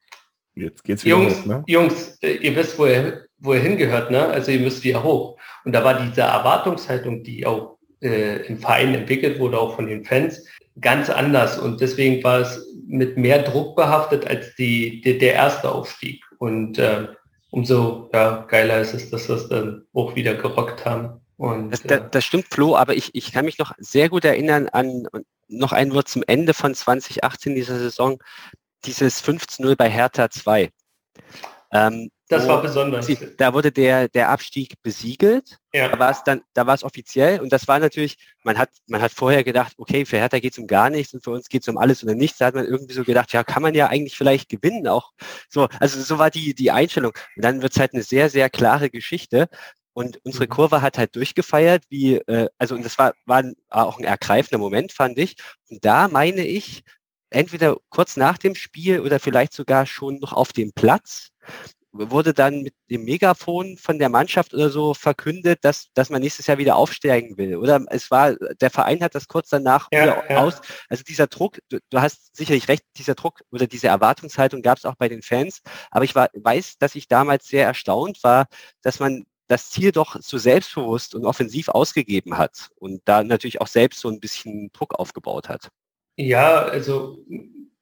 Jetzt 0.56 0.84
geht's 0.84 1.04
wieder 1.04 1.18
Jungs, 1.18 1.40
hoch, 1.40 1.46
ne? 1.46 1.64
Jungs, 1.66 2.18
äh, 2.22 2.36
ihr 2.36 2.56
wisst, 2.56 2.78
wo 2.78 2.86
ihr, 2.86 3.26
wo 3.38 3.52
ihr 3.52 3.60
hingehört, 3.60 4.10
ne? 4.10 4.26
Also 4.26 4.50
ihr 4.50 4.60
müsst 4.60 4.82
wieder 4.82 5.02
hoch. 5.02 5.38
Und 5.64 5.72
da 5.72 5.84
war 5.84 6.00
diese 6.00 6.22
Erwartungshaltung, 6.22 7.22
die 7.22 7.46
auch 7.46 7.76
äh, 8.00 8.46
im 8.46 8.58
Verein 8.58 8.94
entwickelt 8.94 9.38
wurde, 9.38 9.58
auch 9.58 9.76
von 9.76 9.86
den 9.86 10.04
Fans, 10.04 10.44
ganz 10.80 11.10
anders. 11.10 11.58
Und 11.58 11.80
deswegen 11.82 12.24
war 12.24 12.40
es 12.40 12.66
mit 12.86 13.18
mehr 13.18 13.42
Druck 13.42 13.76
behaftet 13.76 14.26
als 14.26 14.54
die, 14.56 15.02
die 15.02 15.18
der 15.18 15.34
erste 15.34 15.70
Aufstieg. 15.70 16.24
Und 16.38 16.78
äh, 16.78 17.08
umso 17.50 18.08
ja, 18.14 18.46
geiler 18.48 18.80
ist 18.80 18.94
es, 18.94 19.10
dass 19.10 19.28
wir 19.28 19.36
es 19.36 19.48
dann 19.48 19.84
auch 19.92 20.16
wieder 20.16 20.34
gerockt 20.34 20.86
haben. 20.86 21.20
Und, 21.36 21.70
das, 21.70 21.82
das, 21.82 22.00
das, 22.10 22.24
stimmt, 22.24 22.46
Flo, 22.50 22.76
aber 22.76 22.94
ich, 22.94 23.14
ich 23.14 23.30
kann 23.30 23.44
mich 23.44 23.58
noch 23.58 23.74
sehr 23.78 24.08
gut 24.08 24.24
erinnern 24.24 24.68
an 24.70 25.06
noch 25.48 25.72
ein 25.72 25.92
Wort 25.92 26.08
zum 26.08 26.24
Ende 26.26 26.54
von 26.54 26.74
2018 26.74 27.54
dieser 27.54 27.78
Saison, 27.78 28.18
dieses 28.86 29.22
15-0 29.22 29.76
bei 29.76 29.90
Hertha 29.90 30.30
2. 30.30 30.70
Ähm, 31.72 32.10
das 32.28 32.48
war 32.48 32.60
besonders. 32.60 33.06
Sie, 33.06 33.16
da 33.36 33.54
wurde 33.54 33.70
der, 33.70 34.08
der 34.08 34.30
Abstieg 34.30 34.74
besiegelt. 34.82 35.58
Ja. 35.72 35.88
Da 35.88 35.98
war 35.98 36.10
es 36.10 36.24
dann, 36.24 36.42
da 36.54 36.66
war 36.66 36.74
es 36.74 36.82
offiziell 36.82 37.40
und 37.40 37.52
das 37.52 37.68
war 37.68 37.78
natürlich, 37.78 38.16
man 38.42 38.58
hat, 38.58 38.70
man 38.88 39.00
hat 39.00 39.12
vorher 39.12 39.44
gedacht, 39.44 39.74
okay, 39.78 40.04
für 40.04 40.16
Hertha 40.16 40.40
geht 40.40 40.52
es 40.52 40.58
um 40.58 40.66
gar 40.66 40.90
nichts 40.90 41.14
und 41.14 41.22
für 41.22 41.30
uns 41.30 41.48
geht 41.48 41.62
es 41.62 41.68
um 41.68 41.78
alles 41.78 42.02
oder 42.02 42.14
nichts. 42.14 42.38
Da 42.38 42.46
hat 42.46 42.54
man 42.54 42.66
irgendwie 42.66 42.94
so 42.94 43.04
gedacht, 43.04 43.32
ja, 43.32 43.44
kann 43.44 43.62
man 43.62 43.74
ja 43.74 43.86
eigentlich 43.86 44.16
vielleicht 44.16 44.48
gewinnen 44.48 44.88
auch. 44.88 45.12
So, 45.48 45.68
also 45.78 46.00
so 46.00 46.18
war 46.18 46.30
die, 46.30 46.54
die 46.54 46.72
Einstellung. 46.72 47.12
Und 47.36 47.44
dann 47.44 47.62
wird 47.62 47.72
es 47.72 47.78
halt 47.78 47.94
eine 47.94 48.02
sehr, 48.02 48.28
sehr 48.28 48.50
klare 48.50 48.90
Geschichte. 48.90 49.48
Und 49.92 50.20
unsere 50.24 50.44
mhm. 50.44 50.50
Kurve 50.50 50.82
hat 50.82 50.98
halt 50.98 51.14
durchgefeiert, 51.14 51.84
wie, 51.90 52.16
äh, 52.16 52.48
also 52.58 52.74
und 52.74 52.84
das 52.84 52.98
war, 52.98 53.14
war 53.24 53.44
auch 53.70 53.98
ein 53.98 54.04
ergreifender 54.04 54.58
Moment, 54.58 54.92
fand 54.92 55.16
ich. 55.16 55.36
Und 55.70 55.84
da 55.84 56.08
meine 56.08 56.44
ich, 56.44 56.82
entweder 57.30 57.76
kurz 57.88 58.16
nach 58.16 58.38
dem 58.38 58.54
Spiel 58.54 59.00
oder 59.00 59.20
vielleicht 59.20 59.52
sogar 59.52 59.86
schon 59.86 60.18
noch 60.18 60.32
auf 60.32 60.52
dem 60.52 60.72
Platz, 60.72 61.30
wurde 61.98 62.34
dann 62.34 62.62
mit 62.62 62.74
dem 62.90 63.04
Megafon 63.04 63.76
von 63.78 63.98
der 63.98 64.08
Mannschaft 64.08 64.54
oder 64.54 64.70
so 64.70 64.94
verkündet, 64.94 65.60
dass, 65.62 65.88
dass 65.94 66.10
man 66.10 66.22
nächstes 66.22 66.46
Jahr 66.46 66.58
wieder 66.58 66.76
aufsteigen 66.76 67.36
will. 67.36 67.56
Oder 67.56 67.84
es 67.88 68.10
war, 68.10 68.34
der 68.34 68.70
Verein 68.70 69.02
hat 69.02 69.14
das 69.14 69.28
kurz 69.28 69.48
danach 69.48 69.88
ja, 69.92 70.22
ja. 70.28 70.36
aus. 70.38 70.60
Also 70.88 71.02
dieser 71.04 71.26
Druck, 71.26 71.58
du, 71.68 71.78
du, 71.90 72.00
hast 72.00 72.36
sicherlich 72.36 72.68
recht, 72.68 72.84
dieser 72.96 73.14
Druck 73.14 73.40
oder 73.50 73.66
diese 73.66 73.88
Erwartungshaltung 73.88 74.62
gab 74.62 74.78
es 74.78 74.84
auch 74.84 74.96
bei 74.96 75.08
den 75.08 75.22
Fans. 75.22 75.62
Aber 75.90 76.04
ich 76.04 76.14
war, 76.14 76.28
weiß, 76.34 76.78
dass 76.78 76.94
ich 76.94 77.08
damals 77.08 77.46
sehr 77.46 77.66
erstaunt 77.66 78.22
war, 78.22 78.46
dass 78.82 79.00
man 79.00 79.24
das 79.48 79.70
Ziel 79.70 79.92
doch 79.92 80.16
so 80.20 80.38
selbstbewusst 80.38 81.14
und 81.14 81.24
offensiv 81.24 81.68
ausgegeben 81.68 82.36
hat 82.36 82.70
und 82.76 83.00
da 83.04 83.22
natürlich 83.22 83.60
auch 83.60 83.68
selbst 83.68 84.00
so 84.00 84.08
ein 84.08 84.18
bisschen 84.18 84.70
Druck 84.72 84.94
aufgebaut 84.94 85.48
hat. 85.48 85.70
Ja, 86.16 86.64
also 86.64 87.18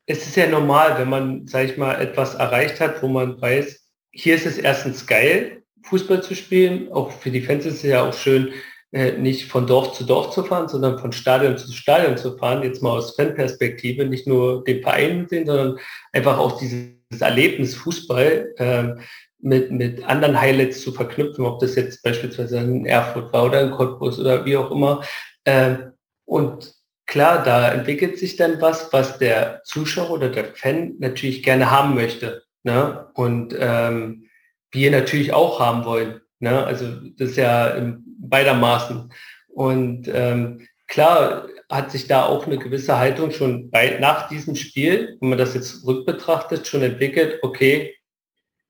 es 0.06 0.26
ist 0.26 0.36
ja 0.36 0.48
normal, 0.48 0.98
wenn 0.98 1.08
man, 1.08 1.46
sag 1.46 1.66
ich 1.66 1.76
mal, 1.76 2.00
etwas 2.00 2.34
erreicht 2.34 2.80
hat, 2.80 3.02
wo 3.02 3.08
man 3.08 3.40
weiß, 3.40 3.88
hier 4.12 4.34
ist 4.34 4.46
es 4.46 4.58
erstens 4.58 5.06
geil, 5.06 5.62
Fußball 5.84 6.22
zu 6.22 6.34
spielen. 6.34 6.92
Auch 6.92 7.12
für 7.12 7.30
die 7.30 7.40
Fans 7.42 7.64
ist 7.64 7.76
es 7.76 7.82
ja 7.82 8.02
auch 8.08 8.12
schön, 8.12 8.52
äh, 8.92 9.12
nicht 9.18 9.50
von 9.50 9.66
Dorf 9.66 9.92
zu 9.92 10.04
Dorf 10.04 10.30
zu 10.30 10.44
fahren, 10.44 10.68
sondern 10.68 10.98
von 10.98 11.12
Stadion 11.12 11.56
zu 11.58 11.72
Stadion 11.72 12.16
zu 12.16 12.36
fahren. 12.36 12.62
Jetzt 12.62 12.82
mal 12.82 12.90
aus 12.90 13.14
Fanperspektive, 13.16 14.04
nicht 14.06 14.26
nur 14.26 14.64
den 14.64 14.82
Verein 14.82 15.26
sehen, 15.28 15.46
sondern 15.46 15.78
einfach 16.12 16.38
auch 16.38 16.58
dieses 16.58 17.20
Erlebnis 17.20 17.74
Fußball 17.76 18.52
äh, 18.58 18.94
mit, 19.38 19.70
mit 19.70 20.04
anderen 20.04 20.40
Highlights 20.40 20.82
zu 20.82 20.92
verknüpfen, 20.92 21.44
ob 21.44 21.60
das 21.60 21.76
jetzt 21.76 22.02
beispielsweise 22.02 22.58
in 22.58 22.86
Erfurt 22.86 23.32
war 23.32 23.44
oder 23.44 23.62
in 23.62 23.70
Cottbus 23.70 24.18
oder 24.18 24.44
wie 24.44 24.56
auch 24.56 24.70
immer. 24.70 25.02
Äh, 25.44 25.76
und 26.24 26.73
klar, 27.06 27.42
da 27.42 27.72
entwickelt 27.72 28.18
sich 28.18 28.36
dann 28.36 28.60
was, 28.60 28.92
was 28.92 29.18
der 29.18 29.62
Zuschauer 29.64 30.10
oder 30.10 30.28
der 30.28 30.54
Fan 30.54 30.94
natürlich 30.98 31.42
gerne 31.42 31.70
haben 31.70 31.94
möchte. 31.94 32.44
Ne? 32.62 33.08
Und 33.14 33.54
ähm, 33.58 34.28
wir 34.70 34.90
natürlich 34.90 35.32
auch 35.32 35.60
haben 35.60 35.84
wollen. 35.84 36.20
Ne? 36.40 36.64
Also 36.64 36.86
das 37.16 37.30
ist 37.30 37.36
ja 37.36 37.76
beidermaßen. 38.18 39.12
Und 39.48 40.08
ähm, 40.12 40.66
klar 40.88 41.46
hat 41.70 41.90
sich 41.90 42.06
da 42.06 42.26
auch 42.26 42.46
eine 42.46 42.58
gewisse 42.58 42.98
Haltung 42.98 43.30
schon 43.30 43.70
bei, 43.70 43.98
nach 44.00 44.28
diesem 44.28 44.54
Spiel, 44.54 45.16
wenn 45.20 45.30
man 45.30 45.38
das 45.38 45.54
jetzt 45.54 45.86
rückbetrachtet, 45.86 46.66
schon 46.66 46.82
entwickelt, 46.82 47.38
okay, 47.42 47.96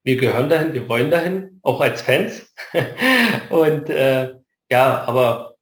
wir 0.02 0.16
gehören 0.16 0.50
dahin, 0.50 0.74
wir 0.74 0.88
wollen 0.88 1.10
dahin, 1.10 1.60
auch 1.62 1.80
als 1.80 2.02
Fans. 2.02 2.52
und 3.50 3.88
äh, 3.88 4.34
ja, 4.70 5.04
aber 5.06 5.53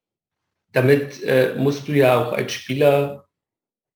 damit 0.72 1.22
äh, 1.22 1.54
musst 1.56 1.88
du 1.88 1.92
ja 1.92 2.18
auch 2.18 2.32
als 2.32 2.52
Spieler 2.52 3.26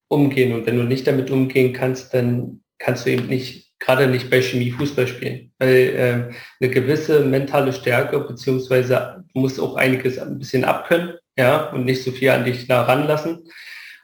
umgehen. 0.08 0.52
Und 0.52 0.66
wenn 0.66 0.76
du 0.76 0.84
nicht 0.84 1.06
damit 1.06 1.30
umgehen 1.30 1.72
kannst, 1.72 2.14
dann 2.14 2.60
kannst 2.78 3.06
du 3.06 3.10
eben 3.10 3.26
nicht 3.26 3.66
gerade 3.78 4.06
nicht 4.06 4.30
bei 4.30 4.40
Chemie 4.40 4.70
Fußball 4.70 5.06
spielen. 5.06 5.52
Weil 5.58 5.74
äh, 5.74 6.34
eine 6.60 6.70
gewisse 6.72 7.20
mentale 7.24 7.72
Stärke, 7.72 8.20
beziehungsweise 8.20 9.24
du 9.32 9.40
musst 9.40 9.60
auch 9.60 9.76
einiges 9.76 10.18
ein 10.18 10.38
bisschen 10.38 10.64
abkönnen, 10.64 11.14
ja, 11.36 11.70
und 11.70 11.84
nicht 11.84 12.02
so 12.02 12.12
viel 12.12 12.30
an 12.30 12.44
dich 12.44 12.66
da 12.66 12.82
ranlassen. 12.82 13.44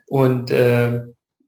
Und 0.07 0.51
äh, 0.51 1.03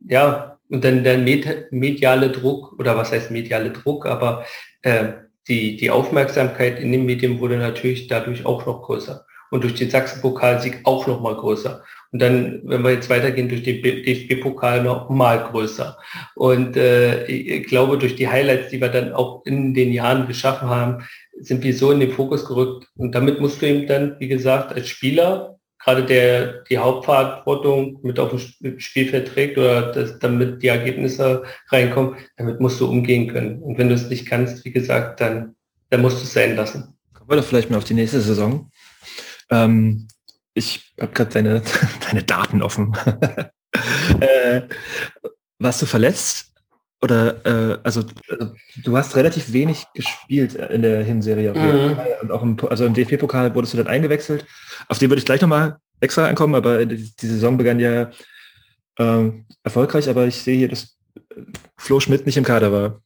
ja, 0.09 0.59
und 0.69 0.85
dann 0.85 1.05
der 1.05 1.19
mediale 1.19 2.31
Druck, 2.31 2.79
oder 2.79 2.97
was 2.97 3.13
heißt 3.13 3.31
mediale 3.31 3.71
Druck, 3.71 4.07
aber 4.07 4.47
äh, 4.83 5.13
die, 5.47 5.77
die 5.77 5.91
Aufmerksamkeit 5.91 6.81
in 6.81 6.91
den 6.91 7.05
Medien 7.05 7.39
wurde 7.39 7.59
natürlich 7.59 8.07
dadurch 8.07 8.47
auch 8.47 8.65
noch 8.65 8.83
größer 8.83 9.27
und 9.55 9.63
durch 9.63 9.77
den 9.77 9.89
Sachsen-Pokalsieg 9.89 10.81
auch 10.83 11.07
noch 11.07 11.21
mal 11.21 11.37
größer. 11.37 11.85
Und 12.11 12.21
dann, 12.21 12.61
wenn 12.65 12.83
wir 12.83 12.91
jetzt 12.91 13.09
weitergehen, 13.09 13.49
durch 13.49 13.63
den 13.63 13.81
DFB-Pokal 13.83 14.83
noch 14.83 15.09
mal 15.11 15.39
größer. 15.45 15.97
Und 16.35 16.77
äh, 16.77 17.25
ich 17.27 17.69
glaube, 17.69 17.97
durch 17.97 18.17
die 18.17 18.27
Highlights, 18.27 18.71
die 18.71 18.81
wir 18.81 18.89
dann 18.89 19.13
auch 19.13 19.47
in 19.47 19.73
den 19.73 19.93
Jahren 19.93 20.27
geschaffen 20.27 20.69
haben, 20.69 21.05
sind 21.39 21.63
wir 21.63 21.73
so 21.73 21.93
in 21.93 22.01
den 22.01 22.11
Fokus 22.11 22.47
gerückt. 22.47 22.89
Und 22.97 23.15
damit 23.15 23.41
musst 23.41 23.63
du 23.63 23.67
eben 23.67 23.87
dann, 23.87 24.17
wie 24.19 24.27
gesagt, 24.27 24.75
als 24.75 24.89
Spieler, 24.89 25.57
gerade 25.79 26.05
der 26.05 26.65
die 26.65 26.79
Hauptverantwortung 26.79 28.01
mit 28.03 28.19
auf 28.19 28.31
dem 28.61 28.81
Spielfeld 28.81 29.29
trägt 29.29 29.57
oder 29.57 29.93
das, 29.93 30.19
damit 30.19 30.65
die 30.65 30.69
Ergebnisse 30.69 31.45
reinkommen, 31.69 32.17
damit 32.37 32.59
musst 32.59 32.81
du 32.81 32.89
umgehen 32.89 33.29
können. 33.29 33.63
Und 33.63 33.79
wenn 33.79 33.89
du 33.89 33.95
es 33.95 34.11
nicht 34.11 34.27
kannst, 34.27 34.65
wie 34.65 34.73
gesagt, 34.73 35.21
dann, 35.21 35.55
dann 35.91 36.03
musst 36.03 36.19
du 36.19 36.25
es 36.25 36.33
sein 36.33 36.57
lassen. 36.57 36.95
Kommen 37.13 37.31
wir 37.31 37.37
doch 37.37 37.45
vielleicht 37.45 37.71
mal 37.71 37.77
auf 37.77 37.85
die 37.85 37.95
nächste 37.95 38.21
Saison. 38.21 38.69
Ähm, 39.51 40.09
ich 40.55 40.93
habe 41.01 41.13
gerade 41.13 41.31
deine, 41.31 41.63
deine 42.09 42.23
Daten 42.23 42.63
offen. 42.63 42.97
äh, 44.21 44.63
warst 45.59 45.83
du 45.83 45.87
verletzt? 45.87 46.53
Oder 47.03 47.45
äh, 47.45 47.79
also 47.83 48.01
äh, 48.01 48.47
du 48.83 48.97
hast 48.97 49.15
relativ 49.17 49.53
wenig 49.53 49.85
gespielt 49.95 50.55
in 50.55 50.81
der 50.81 51.05
Hinserie. 51.05 51.53
Mhm. 51.53 51.99
Und 52.23 52.31
auch 52.31 52.43
im, 52.43 52.57
also 52.71 52.87
im 52.87 52.95
DFB-Pokal 52.95 53.55
wurdest 53.55 53.75
du 53.75 53.79
dann 53.79 53.89
eingewechselt. 53.89 54.47
Auf 54.89 54.99
den 54.99 55.11
würde 55.11 55.19
ich 55.19 55.27
gleich 55.27 55.43
nochmal 55.43 55.77
extra 56.01 56.27
ankommen, 56.27 56.55
aber 56.55 56.87
die, 56.87 57.13
die 57.21 57.27
Saison 57.27 57.59
begann 57.59 57.79
ja 57.79 58.11
äh, 58.99 59.31
erfolgreich, 59.63 60.09
aber 60.09 60.27
ich 60.27 60.37
sehe 60.37 60.57
hier, 60.57 60.69
dass 60.69 60.97
Flo 61.77 62.01
Schmidt 62.01 62.25
nicht 62.25 62.37
im 62.37 62.45
Kader 62.45 62.73
war. 62.73 63.03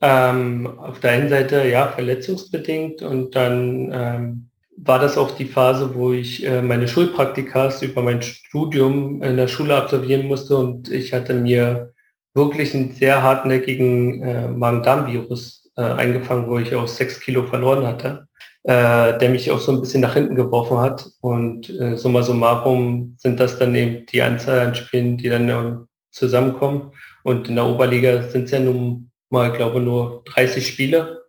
Ähm, 0.00 0.66
auf 0.78 1.00
der 1.00 1.12
einen 1.12 1.28
Seite 1.28 1.66
ja 1.66 1.88
verletzungsbedingt 1.88 3.02
und 3.02 3.34
dann 3.34 3.90
ähm, 3.92 4.50
war 4.76 4.98
das 4.98 5.18
auch 5.18 5.32
die 5.32 5.44
Phase, 5.44 5.94
wo 5.94 6.12
ich 6.12 6.44
äh, 6.44 6.62
meine 6.62 6.88
Schulpraktikas 6.88 7.82
über 7.82 8.02
mein 8.02 8.22
Studium 8.22 9.22
in 9.22 9.36
der 9.36 9.48
Schule 9.48 9.76
absolvieren 9.76 10.26
musste 10.26 10.56
und 10.56 10.90
ich 10.90 11.12
hatte 11.12 11.34
mir 11.34 11.92
wirklich 12.34 12.74
einen 12.74 12.92
sehr 12.92 13.22
hartnäckigen 13.22 14.22
äh, 14.22 14.48
Magen-Darm-Virus 14.48 15.70
äh, 15.76 15.82
eingefangen, 15.82 16.48
wo 16.48 16.58
ich 16.58 16.74
auch 16.74 16.88
sechs 16.88 17.20
Kilo 17.20 17.44
verloren 17.44 17.86
hatte, 17.86 18.26
der 18.64 19.28
mich 19.28 19.50
auch 19.50 19.58
so 19.58 19.72
ein 19.72 19.80
bisschen 19.80 20.02
nach 20.02 20.14
hinten 20.14 20.36
geworfen 20.36 20.78
hat. 20.78 21.10
Und 21.20 21.66
summa 21.96 22.22
summarum 22.22 23.16
sind 23.18 23.40
das 23.40 23.58
dann 23.58 23.74
eben 23.74 24.06
die 24.06 24.22
Anzahl 24.22 24.60
an 24.60 24.76
Spielen, 24.76 25.16
die 25.16 25.28
dann 25.28 25.88
zusammenkommen. 26.12 26.92
Und 27.24 27.48
in 27.48 27.56
der 27.56 27.66
Oberliga 27.66 28.22
sind 28.22 28.44
es 28.44 28.52
ja 28.52 28.60
nun 28.60 29.10
mal, 29.30 29.50
glaube 29.50 29.80
ich, 29.80 29.84
nur 29.84 30.22
30 30.26 30.64
Spiele. 30.64 31.24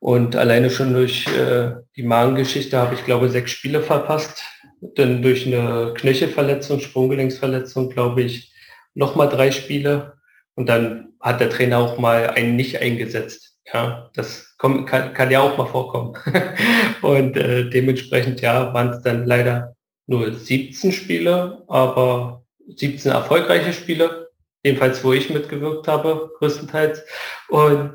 Und 0.00 0.36
alleine 0.36 0.70
schon 0.70 0.92
durch 0.94 1.26
äh, 1.26 1.72
die 1.96 2.04
Magengeschichte 2.04 2.78
habe 2.78 2.94
ich, 2.94 3.04
glaube 3.04 3.28
sechs 3.28 3.50
Spiele 3.50 3.82
verpasst. 3.82 4.42
Dann 4.80 5.22
durch 5.22 5.46
eine 5.46 5.92
Knöchelverletzung, 5.94 6.80
Sprunggelenksverletzung, 6.80 7.90
glaube 7.90 8.22
ich, 8.22 8.52
nochmal 8.94 9.28
drei 9.28 9.50
Spiele. 9.50 10.14
Und 10.54 10.68
dann 10.68 11.14
hat 11.20 11.40
der 11.40 11.50
Trainer 11.50 11.78
auch 11.78 11.98
mal 11.98 12.30
einen 12.30 12.54
nicht 12.54 12.80
eingesetzt. 12.80 13.56
Ja, 13.72 14.10
das 14.14 14.54
kann, 14.58 14.86
kann 14.86 15.30
ja 15.30 15.40
auch 15.40 15.58
mal 15.58 15.66
vorkommen. 15.66 16.16
und 17.02 17.36
äh, 17.36 17.68
dementsprechend, 17.68 18.40
ja, 18.40 18.72
waren 18.72 18.90
es 18.90 19.02
dann 19.02 19.26
leider 19.26 19.74
nur 20.06 20.32
17 20.32 20.92
Spiele, 20.92 21.64
aber 21.68 22.44
17 22.76 23.12
erfolgreiche 23.12 23.72
Spiele, 23.72 24.30
jedenfalls 24.64 25.04
wo 25.04 25.12
ich 25.12 25.28
mitgewirkt 25.28 25.86
habe, 25.86 26.30
größtenteils. 26.38 27.04
Und 27.48 27.94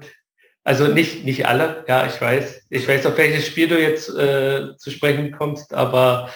also 0.64 0.88
nicht, 0.88 1.26
nicht 1.26 1.46
alle, 1.46 1.84
ja, 1.88 2.06
ich 2.06 2.20
weiß. 2.20 2.68
Ich 2.70 2.88
weiß, 2.88 3.06
auf 3.06 3.18
welches 3.18 3.48
Spiel 3.48 3.68
du 3.68 3.80
jetzt 3.80 4.10
äh, 4.10 4.76
zu 4.78 4.92
sprechen 4.92 5.32
kommst, 5.32 5.74
aber 5.74 6.30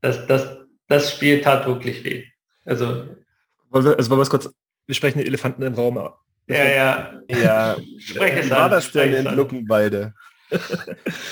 das, 0.00 0.26
das, 0.26 0.56
das 0.86 1.12
Spiel 1.12 1.40
tat 1.40 1.66
wirklich 1.66 2.04
weh. 2.04 2.24
Also, 2.64 3.04
also 3.72 4.10
wollen 4.10 4.18
wir 4.18 4.22
es 4.22 4.30
kurz, 4.30 4.48
wir 4.86 4.94
sprechen 4.94 5.18
den 5.18 5.26
Elefanten 5.26 5.62
im 5.62 5.74
Raum. 5.74 5.96
Ja, 6.46 6.64
ja. 6.64 7.12
Ja, 7.28 7.76
Spreche 7.98 8.40
es 8.40 8.50
war 8.50 8.64
an, 8.64 8.70
das 8.70 8.92
denn 8.92 9.26
in 9.26 9.34
Luckenwalde? 9.34 10.14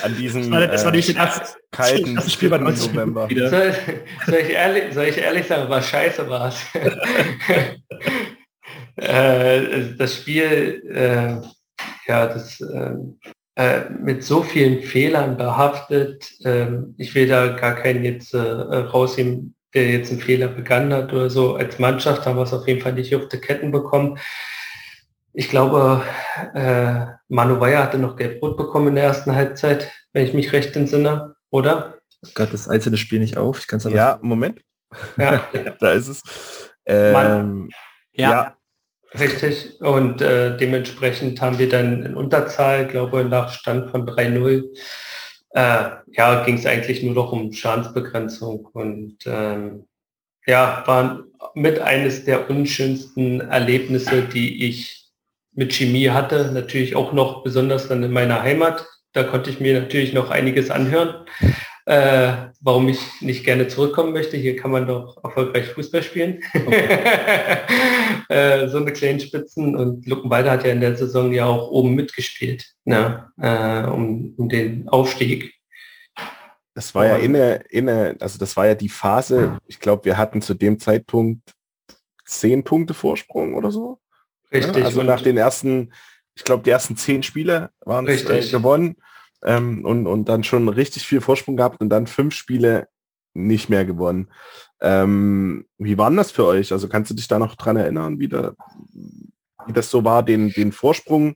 An 0.02 0.16
diesem 0.16 0.50
das 0.50 0.50
war, 0.50 0.66
das 0.66 0.84
war 0.84 0.94
äh, 0.94 1.00
den 1.00 1.16
ersten, 1.16 1.58
kalten 1.70 2.16
das 2.16 2.32
Spiel 2.32 2.48
bei 2.48 2.58
November. 2.58 3.28
Soll, 3.32 3.74
soll, 4.26 4.34
ich 4.34 4.50
ehrlich, 4.50 4.92
soll 4.92 5.04
ich 5.04 5.18
ehrlich 5.18 5.46
sagen, 5.46 5.70
was 5.70 5.88
scheiße 5.88 6.28
war 6.28 6.48
es? 6.48 6.60
äh, 8.96 9.94
das 9.96 10.16
Spiel 10.16 10.82
äh, 10.92 11.36
ja, 12.06 12.26
das 12.26 12.60
äh, 12.60 12.94
äh, 13.56 13.88
mit 13.90 14.24
so 14.24 14.42
vielen 14.42 14.82
Fehlern 14.82 15.36
behaftet. 15.36 16.28
Äh, 16.44 16.66
ich 16.96 17.14
will 17.14 17.28
da 17.28 17.48
gar 17.48 17.76
keinen 17.76 18.04
jetzt 18.04 18.34
äh, 18.34 18.38
rausnehmen, 18.38 19.54
der 19.74 19.90
jetzt 19.90 20.10
einen 20.10 20.20
Fehler 20.20 20.48
begangen 20.48 20.92
hat 20.92 21.12
oder 21.12 21.30
so. 21.30 21.54
Als 21.54 21.78
Mannschaft 21.78 22.26
haben 22.26 22.36
wir 22.36 22.42
es 22.42 22.52
auf 22.52 22.66
jeden 22.66 22.80
Fall 22.80 22.94
nicht 22.94 23.14
auf 23.14 23.28
die 23.28 23.38
Ketten 23.38 23.70
bekommen. 23.70 24.18
Ich 25.32 25.48
glaube, 25.48 26.02
äh, 26.54 27.06
Manu 27.28 27.60
Weyer 27.60 27.82
hatte 27.82 27.98
noch 27.98 28.16
Gelb-Rot 28.16 28.56
bekommen 28.56 28.88
in 28.88 28.94
der 28.96 29.04
ersten 29.04 29.34
Halbzeit, 29.34 29.90
wenn 30.12 30.24
ich 30.24 30.34
mich 30.34 30.52
recht 30.52 30.74
entsinne, 30.76 31.34
oder? 31.50 31.98
Gerade 32.34 32.52
das 32.52 32.68
einzelne 32.68 32.96
Spiel 32.96 33.20
nicht 33.20 33.36
auf. 33.36 33.60
Ich 33.60 33.66
kann's 33.68 33.86
aber 33.86 33.94
ja, 33.94 34.18
Moment. 34.20 34.60
Ja. 35.16 35.44
da 35.80 35.92
ist 35.92 36.08
es. 36.08 36.22
Ähm, 36.86 37.70
ja. 38.12 38.30
ja. 38.30 38.56
Richtig. 39.18 39.80
Und 39.80 40.20
äh, 40.22 40.56
dementsprechend 40.56 41.40
haben 41.40 41.58
wir 41.58 41.68
dann 41.68 42.02
in 42.02 42.14
Unterzahl, 42.16 42.86
glaube 42.86 43.24
nach 43.24 43.52
Stand 43.52 43.90
von 43.90 44.06
3-0, 44.06 44.64
äh, 45.50 45.90
ja, 46.12 46.44
ging 46.44 46.56
es 46.56 46.66
eigentlich 46.66 47.02
nur 47.02 47.14
noch 47.14 47.32
um 47.32 47.52
Schadensbegrenzung. 47.52 48.66
Und 48.72 49.18
ähm, 49.26 49.86
ja, 50.46 50.82
war 50.86 51.22
mit 51.54 51.78
eines 51.78 52.24
der 52.24 52.50
unschönsten 52.50 53.40
Erlebnisse, 53.40 54.22
die 54.22 54.66
ich 54.66 55.04
mit 55.52 55.72
Chemie 55.72 56.10
hatte, 56.10 56.50
natürlich 56.52 56.96
auch 56.96 57.12
noch 57.12 57.44
besonders 57.44 57.86
dann 57.86 58.02
in 58.02 58.12
meiner 58.12 58.42
Heimat. 58.42 58.84
Da 59.12 59.22
konnte 59.22 59.50
ich 59.50 59.60
mir 59.60 59.80
natürlich 59.80 60.12
noch 60.12 60.30
einiges 60.30 60.70
anhören, 60.70 61.24
äh, 61.86 62.32
warum 62.60 62.88
ich 62.88 63.20
nicht 63.20 63.44
gerne 63.44 63.68
zurückkommen 63.68 64.12
möchte. 64.12 64.36
Hier 64.36 64.56
kann 64.56 64.70
man 64.70 64.86
doch 64.86 65.22
erfolgreich 65.22 65.68
Fußball 65.68 66.02
spielen. 66.02 66.42
Okay. 66.54 66.98
äh, 68.28 68.68
so 68.68 68.78
eine 68.78 68.92
kleinen 68.92 69.20
Spitzen 69.20 69.76
und 69.76 70.06
Luckenwalde 70.06 70.50
hat 70.50 70.64
ja 70.64 70.72
in 70.72 70.80
der 70.80 70.96
Saison 70.96 71.32
ja 71.32 71.44
auch 71.46 71.70
oben 71.70 71.94
mitgespielt, 71.94 72.64
ne? 72.84 73.30
äh, 73.40 73.86
um, 73.90 74.34
um 74.36 74.48
den 74.48 74.88
Aufstieg. 74.88 75.52
Das 76.74 76.94
war 76.94 77.06
ja 77.06 77.16
inne, 77.16 77.62
inne, 77.68 78.16
also 78.18 78.38
das 78.38 78.56
war 78.56 78.66
ja 78.66 78.74
die 78.74 78.88
Phase, 78.88 79.58
ich 79.66 79.78
glaube, 79.78 80.06
wir 80.06 80.16
hatten 80.16 80.42
zu 80.42 80.54
dem 80.54 80.80
Zeitpunkt 80.80 81.54
zehn 82.24 82.64
Punkte 82.64 82.94
Vorsprung 82.94 83.54
oder 83.54 83.70
so. 83.70 84.00
Richtig. 84.52 84.78
Ja, 84.78 84.84
also 84.86 85.02
nach 85.02 85.20
den 85.20 85.36
ersten, 85.36 85.92
ich 86.34 86.42
glaube, 86.42 86.64
die 86.64 86.70
ersten 86.70 86.96
zehn 86.96 87.22
Spiele 87.22 87.70
waren 87.84 88.08
äh, 88.08 88.16
gewonnen 88.16 88.96
ähm, 89.44 89.84
und, 89.84 90.06
und 90.06 90.28
dann 90.28 90.44
schon 90.44 90.68
richtig 90.68 91.06
viel 91.06 91.20
Vorsprung 91.20 91.56
gehabt 91.56 91.80
und 91.80 91.88
dann 91.88 92.06
fünf 92.06 92.34
Spiele 92.34 92.88
nicht 93.34 93.68
mehr 93.68 93.84
gewonnen. 93.84 94.28
Ähm, 94.80 95.66
wie 95.78 95.98
war 95.98 96.10
das 96.10 96.30
für 96.30 96.46
euch? 96.46 96.72
Also 96.72 96.88
kannst 96.88 97.10
du 97.10 97.14
dich 97.14 97.28
da 97.28 97.38
noch 97.38 97.56
dran 97.56 97.76
erinnern, 97.76 98.18
wie, 98.18 98.28
da, 98.28 98.54
wie 99.66 99.72
das 99.72 99.90
so 99.90 100.04
war, 100.04 100.22
den, 100.22 100.50
den 100.50 100.72
Vorsprung 100.72 101.34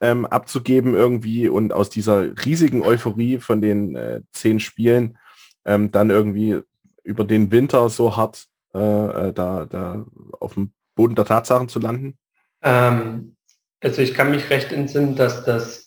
ähm, 0.00 0.26
abzugeben 0.26 0.94
irgendwie 0.94 1.48
und 1.48 1.72
aus 1.72 1.88
dieser 1.88 2.36
riesigen 2.44 2.82
Euphorie 2.82 3.38
von 3.38 3.60
den 3.60 3.96
äh, 3.96 4.20
zehn 4.32 4.60
Spielen 4.60 5.18
ähm, 5.64 5.90
dann 5.90 6.10
irgendwie 6.10 6.60
über 7.02 7.24
den 7.24 7.50
Winter 7.50 7.88
so 7.88 8.16
hart 8.16 8.46
äh, 8.74 9.28
äh, 9.28 9.32
da, 9.32 9.64
da 9.64 10.04
auf 10.38 10.54
dem 10.54 10.72
Boden 10.94 11.14
der 11.14 11.24
Tatsachen 11.24 11.68
zu 11.68 11.78
landen? 11.78 12.18
Ähm, 12.62 13.36
also 13.80 14.02
ich 14.02 14.14
kann 14.14 14.30
mich 14.30 14.50
recht 14.50 14.72
entsinnen, 14.72 15.16
dass 15.16 15.44
das 15.44 15.85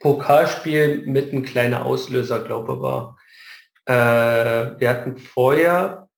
Pokalspiel 0.00 1.06
mit 1.06 1.32
ein 1.32 1.44
kleiner 1.44 1.86
Auslöser, 1.86 2.42
glaube 2.42 2.80
war. 2.80 3.16
Äh, 3.86 4.80
wir 4.80 4.90
hatten 4.90 5.18
vorher, 5.18 6.08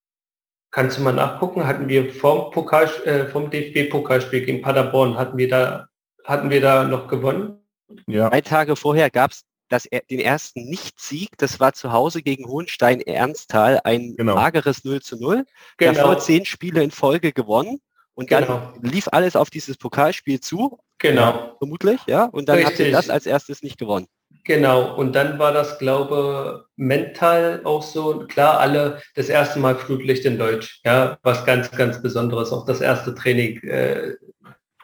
kannst 0.70 0.98
du 0.98 1.02
mal 1.02 1.12
nachgucken, 1.12 1.66
hatten 1.66 1.88
wir 1.88 2.12
vom, 2.12 2.50
Pokal, 2.50 2.88
äh, 3.04 3.26
vom 3.26 3.50
DFB-Pokalspiel 3.50 4.46
gegen 4.46 4.62
Paderborn, 4.62 5.18
hatten 5.18 5.36
wir 5.36 5.48
da 5.48 5.88
hatten 6.24 6.50
wir 6.50 6.60
da 6.60 6.84
noch 6.84 7.08
gewonnen. 7.08 7.58
Ja. 8.06 8.30
Drei 8.30 8.40
Tage 8.40 8.76
vorher 8.76 9.10
gab 9.10 9.32
es 9.32 9.44
das, 9.68 9.84
den 9.84 10.20
ersten 10.20 10.68
Nicht-Sieg, 10.68 11.30
das 11.38 11.58
war 11.58 11.72
zu 11.72 11.92
Hause 11.92 12.22
gegen 12.22 12.46
Hohenstein-Ernsthal, 12.46 13.80
ein 13.84 14.14
genau. 14.16 14.34
mageres 14.34 14.84
0 14.84 15.00
zu 15.00 15.16
0. 15.18 15.46
Genau. 15.78 15.92
Davor 15.92 16.18
zehn 16.18 16.44
Spiele 16.44 16.82
in 16.82 16.90
Folge 16.90 17.32
gewonnen 17.32 17.80
und 18.14 18.28
genau. 18.28 18.72
dann 18.80 18.82
lief 18.82 19.08
alles 19.12 19.34
auf 19.34 19.50
dieses 19.50 19.78
Pokalspiel 19.78 20.40
zu. 20.40 20.78
Genau. 21.02 21.56
Vermutlich, 21.58 22.00
ja. 22.06 22.26
Und 22.26 22.48
dann 22.48 22.58
Richtig. 22.58 22.72
habt 22.72 22.86
ihr 22.86 22.92
das 22.92 23.10
als 23.10 23.26
erstes 23.26 23.62
nicht 23.62 23.76
gewonnen. 23.76 24.06
Genau, 24.44 24.96
und 24.96 25.14
dann 25.14 25.38
war 25.38 25.52
das, 25.52 25.78
glaube 25.78 26.64
mental 26.76 27.60
auch 27.64 27.82
so, 27.82 28.20
klar, 28.26 28.58
alle 28.58 29.00
das 29.14 29.28
erste 29.28 29.58
Mal 29.58 29.76
Flutlicht 29.76 30.24
in 30.24 30.38
Deutsch, 30.38 30.80
ja, 30.84 31.18
was 31.22 31.44
ganz, 31.44 31.70
ganz 31.72 32.00
Besonderes, 32.02 32.50
auch 32.52 32.64
das 32.64 32.80
erste 32.80 33.14
Training 33.14 33.62
äh, 33.62 34.14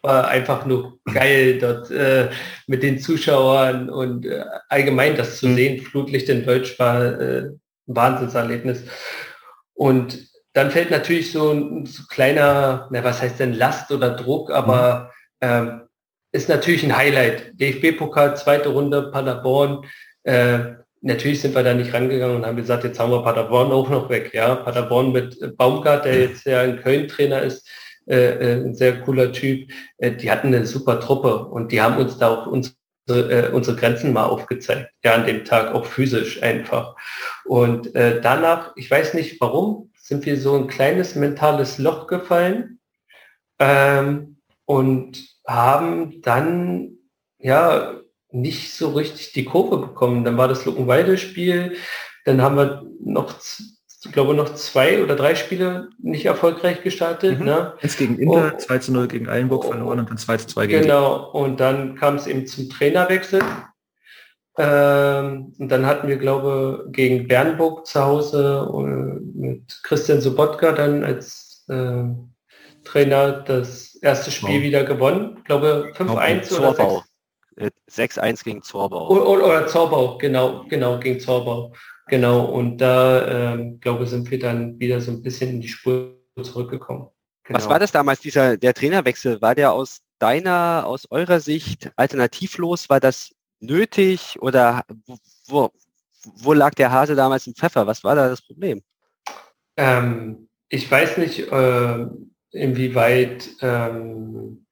war 0.02 0.28
einfach 0.28 0.64
nur 0.66 0.98
geil 1.12 1.58
dort 1.58 1.90
äh, 1.90 2.30
mit 2.66 2.82
den 2.82 2.98
Zuschauern 3.00 3.90
und 3.90 4.26
äh, 4.26 4.44
allgemein 4.68 5.16
das 5.16 5.38
zu 5.38 5.48
mhm. 5.48 5.54
sehen. 5.54 5.80
Flutlicht 5.84 6.28
in 6.28 6.44
Deutsch 6.44 6.78
war 6.78 7.02
äh, 7.20 7.38
ein 7.38 7.60
Wahnsinnserlebnis. 7.86 8.84
Und 9.74 10.18
dann 10.52 10.70
fällt 10.70 10.90
natürlich 10.90 11.32
so 11.32 11.52
ein 11.52 11.86
so 11.86 12.04
kleiner, 12.08 12.88
na, 12.90 13.02
was 13.02 13.22
heißt 13.22 13.40
denn 13.40 13.54
Last 13.54 13.90
oder 13.90 14.10
Druck, 14.10 14.50
aber 14.50 15.10
mhm. 15.40 15.48
ähm, 15.48 15.87
ist 16.32 16.48
natürlich 16.48 16.84
ein 16.84 16.96
Highlight. 16.96 17.52
DFB-Pokal, 17.60 18.36
zweite 18.36 18.70
Runde, 18.70 19.10
Paderborn. 19.10 19.84
Äh, 20.24 20.58
natürlich 21.00 21.40
sind 21.40 21.54
wir 21.54 21.62
da 21.62 21.74
nicht 21.74 21.92
rangegangen 21.92 22.36
und 22.36 22.46
haben 22.46 22.56
gesagt, 22.56 22.84
jetzt 22.84 22.98
haben 22.98 23.12
wir 23.12 23.22
Paderborn 23.22 23.72
auch 23.72 23.88
noch 23.88 24.08
weg. 24.10 24.30
Ja, 24.34 24.56
Paderborn 24.56 25.12
mit 25.12 25.56
Baumgart, 25.56 26.04
der 26.04 26.20
jetzt 26.20 26.44
ja 26.44 26.62
in 26.62 26.80
Köln 26.80 27.08
Trainer 27.08 27.42
ist, 27.42 27.68
äh, 28.06 28.16
äh, 28.16 28.64
ein 28.64 28.74
sehr 28.74 29.00
cooler 29.00 29.32
Typ. 29.32 29.70
Äh, 29.98 30.12
die 30.12 30.30
hatten 30.30 30.48
eine 30.48 30.66
super 30.66 31.00
Truppe 31.00 31.44
und 31.46 31.72
die 31.72 31.80
haben 31.80 31.98
uns 31.98 32.18
da 32.18 32.28
auch 32.28 32.46
unsere, 32.46 32.74
äh, 33.08 33.50
unsere 33.52 33.76
Grenzen 33.76 34.12
mal 34.12 34.24
aufgezeigt. 34.24 34.90
Ja, 35.04 35.14
an 35.14 35.26
dem 35.26 35.44
Tag 35.44 35.74
auch 35.74 35.84
physisch 35.84 36.42
einfach. 36.42 36.96
Und 37.44 37.94
äh, 37.94 38.20
danach, 38.20 38.72
ich 38.76 38.90
weiß 38.90 39.14
nicht 39.14 39.40
warum, 39.40 39.92
sind 40.00 40.24
wir 40.24 40.40
so 40.40 40.56
ein 40.56 40.68
kleines 40.68 41.14
mentales 41.14 41.78
Loch 41.78 42.06
gefallen 42.06 42.80
ähm, 43.58 44.38
und 44.64 45.37
haben 45.48 46.20
dann 46.22 46.98
ja 47.38 47.94
nicht 48.30 48.74
so 48.74 48.90
richtig 48.90 49.32
die 49.32 49.44
Kurve 49.44 49.78
bekommen. 49.78 50.24
Dann 50.24 50.36
war 50.36 50.46
das 50.46 50.64
Luckenwalde-Spiel, 50.64 51.76
dann 52.24 52.42
haben 52.42 52.56
wir 52.56 52.86
noch 53.00 53.34
ich 54.04 54.12
glaube, 54.12 54.34
noch 54.34 54.54
zwei 54.54 55.02
oder 55.02 55.16
drei 55.16 55.34
Spiele 55.34 55.88
nicht 55.98 56.24
erfolgreich 56.24 56.82
gestartet. 56.82 57.40
Mhm. 57.40 57.46
Ne? 57.46 57.74
Jetzt 57.80 57.98
gegen 57.98 58.16
Inter, 58.18 58.52
oh, 58.54 58.56
2 58.56 58.78
zu 58.78 58.92
0 58.92 59.08
gegen 59.08 59.28
Eilenburg 59.28 59.64
oh, 59.64 59.70
verloren 59.70 59.98
und 59.98 60.10
dann 60.10 60.18
2 60.18 60.36
zu 60.36 60.46
2 60.46 60.66
gegen 60.66 60.82
Genau, 60.82 61.30
und 61.32 61.58
dann 61.58 61.96
kam 61.96 62.14
es 62.14 62.28
eben 62.28 62.46
zum 62.46 62.70
Trainerwechsel. 62.70 63.40
Ähm, 64.56 65.52
und 65.58 65.68
dann 65.68 65.86
hatten 65.86 66.08
wir, 66.08 66.16
glaube 66.16 66.86
gegen 66.90 67.26
Bernburg 67.26 67.86
zu 67.86 68.04
Hause 68.04 68.68
äh, 68.72 69.38
mit 69.38 69.80
Christian 69.82 70.20
Sobotka 70.20 70.72
dann 70.72 71.04
als 71.04 71.64
äh, 71.68 72.04
Trainer 72.84 73.32
das 73.32 73.87
erste 74.02 74.30
Spiel 74.30 74.62
wieder 74.62 74.84
gewonnen. 74.84 75.36
Ich 75.38 75.44
glaube 75.44 75.92
5-1 75.96 76.56
oder 76.58 77.04
6-1 77.90 78.40
äh, 78.40 78.44
gegen 78.44 78.62
Zorbau. 78.62 79.08
Oder, 79.08 79.46
oder 79.46 79.66
Zorbau, 79.66 80.18
genau, 80.18 80.64
genau, 80.68 80.98
gegen 80.98 81.20
Zorbau. 81.20 81.72
Genau, 82.08 82.46
und 82.46 82.78
da, 82.78 83.52
ähm, 83.54 83.80
glaube 83.80 84.06
sind 84.06 84.30
wir 84.30 84.38
dann 84.38 84.78
wieder 84.78 85.00
so 85.00 85.10
ein 85.10 85.22
bisschen 85.22 85.50
in 85.50 85.60
die 85.60 85.68
Spur 85.68 86.16
zurückgekommen. 86.42 87.08
Genau. 87.44 87.58
Was 87.58 87.68
war 87.68 87.78
das 87.78 87.92
damals, 87.92 88.20
dieser, 88.20 88.56
der 88.56 88.74
Trainerwechsel? 88.74 89.40
War 89.42 89.54
der 89.54 89.72
aus 89.72 90.00
deiner, 90.18 90.84
aus 90.86 91.06
eurer 91.10 91.40
Sicht 91.40 91.90
alternativlos? 91.96 92.88
War 92.88 93.00
das 93.00 93.34
nötig 93.60 94.40
oder 94.40 94.84
wo, 95.46 95.70
wo 96.36 96.52
lag 96.52 96.74
der 96.74 96.92
Hase 96.92 97.14
damals 97.14 97.46
im 97.46 97.54
Pfeffer? 97.54 97.86
Was 97.86 98.04
war 98.04 98.14
da 98.14 98.28
das 98.28 98.42
Problem? 98.42 98.82
Ähm, 99.76 100.48
ich 100.68 100.90
weiß 100.90 101.18
nicht, 101.18 101.50
äh, 101.50 102.06
inwieweit 102.52 103.48
ähm, 103.60 104.66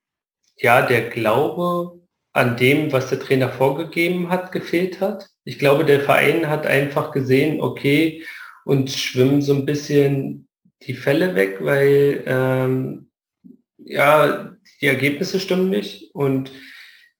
ja 0.57 0.83
der 0.83 1.11
Glaube 1.11 2.01
an 2.33 2.57
dem, 2.57 2.93
was 2.93 3.09
der 3.09 3.21
Trainer 3.21 3.49
vorgegeben 3.49 4.29
hat, 4.29 4.53
gefehlt 4.53 5.01
hat. 5.01 5.29
Ich 5.45 5.59
glaube, 5.59 5.85
der 5.85 6.01
Verein 6.01 6.49
hat 6.49 6.67
einfach 6.67 7.11
gesehen, 7.11 7.61
okay, 7.61 8.25
und 8.65 8.91
schwimmen 8.91 9.41
so 9.41 9.55
ein 9.55 9.65
bisschen 9.65 10.49
die 10.83 10.95
Fälle 10.95 11.35
weg, 11.35 11.59
weil 11.61 12.23
ähm, 12.27 13.11
ja, 13.79 14.57
die 14.81 14.87
Ergebnisse 14.87 15.41
stimmen 15.41 15.71
nicht. 15.71 16.15
Und 16.15 16.53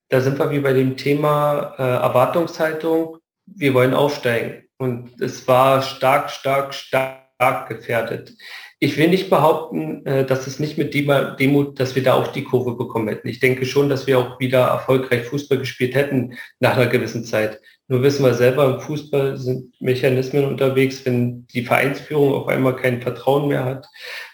da 0.09 0.21
sind 0.21 0.39
wir 0.39 0.51
wie 0.51 0.61
bei 0.61 0.73
dem 0.73 0.97
Thema 0.97 1.75
äh, 1.79 1.83
Erwartungshaltung, 1.83 3.19
wir 3.47 3.75
wollen 3.75 3.95
aufsteigen. 3.95 4.69
Und 4.79 5.21
es 5.21 5.47
war 5.49 5.83
stark, 5.83 6.31
stark, 6.31 6.75
stark 6.75 7.69
gefährdet. 7.69 8.35
Ich 8.79 8.99
will 8.99 9.09
nicht 9.09 9.31
behaupten, 9.31 10.05
äh, 10.05 10.27
dass 10.27 10.47
es 10.47 10.59
nicht 10.59 10.77
mit 10.77 10.93
Demut, 10.93 11.81
dass 11.81 11.95
wir 11.97 12.03
da 12.03 12.15
auch 12.15 12.29
die 12.29 12.45
Kurve 12.45 12.77
bekommen 12.77 13.09
hätten. 13.09 13.29
Ich 13.29 13.41
denke 13.41 13.65
schon, 13.65 13.89
dass 13.89 14.07
wir 14.07 14.19
auch 14.19 14.39
wieder 14.39 14.67
erfolgreich 14.67 15.25
Fußball 15.25 15.59
gespielt 15.59 15.95
hätten 15.95 16.35
nach 16.61 16.77
einer 16.77 16.87
gewissen 16.87 17.25
Zeit. 17.25 17.61
Nur 17.89 18.03
wissen 18.03 18.25
wir 18.25 18.35
selber, 18.35 18.75
im 18.75 18.81
Fußball 18.81 19.39
sind 19.39 19.81
Mechanismen 19.81 20.45
unterwegs, 20.45 21.07
wenn 21.07 21.47
die 21.47 21.63
Vereinsführung 21.63 22.35
auf 22.35 22.49
einmal 22.49 22.77
kein 22.77 23.01
Vertrauen 23.01 23.49
mehr 23.49 23.65
hat 23.65 23.87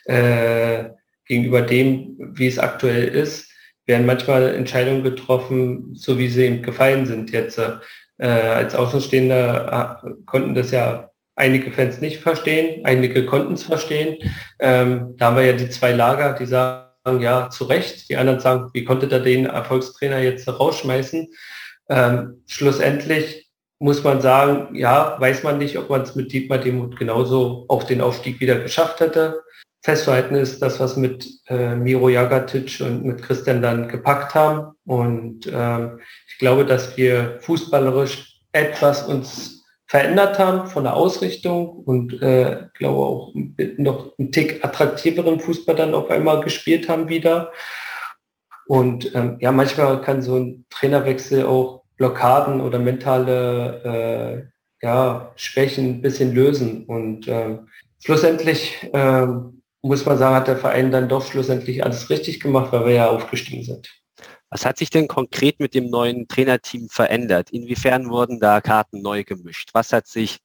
äh, 0.07 0.91
gegenüber 1.27 1.63
dem, 1.63 2.17
wie 2.19 2.49
es 2.49 2.59
aktuell 2.59 3.09
ist, 3.09 3.49
werden 3.87 4.07
manchmal 4.07 4.55
Entscheidungen 4.55 5.05
getroffen, 5.05 5.95
so 5.95 6.19
wie 6.19 6.29
sie 6.29 6.47
ihm 6.47 6.63
gefallen 6.63 7.07
sind 7.07 7.31
jetzt. 7.31 7.59
Äh, 8.19 8.27
als 8.27 8.75
Außenstehender 8.75 10.01
äh, 10.03 10.11
konnten 10.27 10.55
das 10.55 10.71
ja 10.71 11.12
einige 11.35 11.71
Fans 11.73 12.01
nicht 12.01 12.21
verstehen, 12.21 12.85
einige 12.85 13.27
konnten 13.27 13.55
es 13.55 13.63
verstehen. 13.65 14.19
Ähm, 14.59 15.15
da 15.17 15.27
haben 15.27 15.37
wir 15.37 15.45
ja 15.45 15.53
die 15.53 15.71
zwei 15.71 15.93
Lager, 15.93 16.35
die 16.35 16.47
sagen, 16.47 17.21
ja, 17.21 17.51
zu 17.51 17.65
Recht. 17.65 18.09
Die 18.09 18.17
anderen 18.17 18.41
sagen, 18.41 18.71
wie 18.73 18.85
konnte 18.85 19.09
da 19.09 19.19
den 19.19 19.47
Erfolgstrainer 19.47 20.19
jetzt 20.19 20.49
rausschmeißen? 20.49 21.29
Ähm, 21.89 22.43
schlussendlich 22.47 23.51
muss 23.79 24.05
man 24.05 24.21
sagen, 24.21 24.75
ja, 24.77 25.17
weiß 25.19 25.43
man 25.43 25.59
nicht, 25.59 25.77
ob 25.77 25.91
man 25.91 26.03
es 26.03 26.15
mit 26.15 26.33
Dietmar 26.33 26.59
Demuth 26.59 26.97
genauso 26.97 27.65
auf 27.69 27.87
den 27.87 28.01
Aufstieg 28.01 28.41
wieder 28.41 28.61
geschafft 28.61 29.01
hätte. 29.01 29.43
Festzuhalten 29.85 30.37
ist 30.37 30.63
das, 30.63 30.79
was 30.79 30.97
mit 30.97 31.29
äh, 31.49 31.75
Miro 31.75 32.09
Jagatic 32.09 32.81
und 32.81 33.05
mit 33.05 33.21
Christian 33.23 33.61
dann 33.61 33.89
gepackt 33.89 34.37
haben. 34.37 34.77
Und 34.87 35.51
ähm, 35.53 35.99
ich 36.29 36.39
glaube, 36.39 36.65
dass 36.65 36.97
wir 36.97 37.41
fußballerisch 37.41 38.43
etwas 38.53 39.03
uns 39.03 39.52
verändert 39.93 40.39
haben 40.39 40.69
von 40.69 40.85
der 40.85 40.95
Ausrichtung 40.95 41.69
und 41.85 42.23
äh, 42.23 42.63
glaube 42.73 42.99
auch 42.99 43.35
noch 43.77 44.19
einen 44.19 44.33
Tick 44.33 44.65
attraktiveren 44.65 45.39
Fußball 45.39 45.77
dann 45.77 45.93
auf 45.93 46.09
einmal 46.09 46.41
gespielt 46.41 46.89
haben 46.89 47.11
wieder. 47.11 47.53
Und 48.67 49.15
ähm, 49.15 49.37
ja, 49.41 49.53
manchmal 49.53 50.01
kann 50.01 50.23
so 50.23 50.39
ein 50.39 50.65
Trainerwechsel 50.71 51.45
auch 51.45 51.83
Blockaden 51.99 52.63
oder 52.63 52.79
mentale 52.79 54.49
äh, 54.81 54.87
ja, 54.87 55.31
Schwächen 55.37 55.91
ein 55.91 56.01
bisschen 56.01 56.35
lösen. 56.35 56.87
Und 56.87 57.29
ähm, 57.29 57.69
schlussendlich 58.03 58.89
ähm, 58.95 59.61
muss 59.83 60.07
man 60.07 60.17
sagen, 60.17 60.37
hat 60.37 60.49
der 60.49 60.57
Verein 60.57 60.91
dann 60.91 61.11
doch 61.11 61.27
schlussendlich 61.27 61.85
alles 61.85 62.09
richtig 62.09 62.41
gemacht, 62.41 62.73
weil 62.73 62.87
wir 62.87 62.95
ja 62.95 63.11
aufgestiegen 63.11 63.63
sind. 63.63 64.02
Was 64.53 64.67
hat 64.67 64.77
sich 64.77 64.91
denn 64.91 65.09
konkret 65.09 65.61
mit 65.61 65.73
dem 65.73 65.89
neuen 65.89 66.29
Trainerteam 66.29 66.91
verändert? 66.91 67.49
Inwiefern 67.53 68.11
wurden 68.11 68.39
da 68.39 68.61
Karten 68.61 69.01
neu 69.01 69.25
gemischt? 69.25 69.71
Was 69.73 69.95
hat 69.95 70.07
sich 70.07 70.41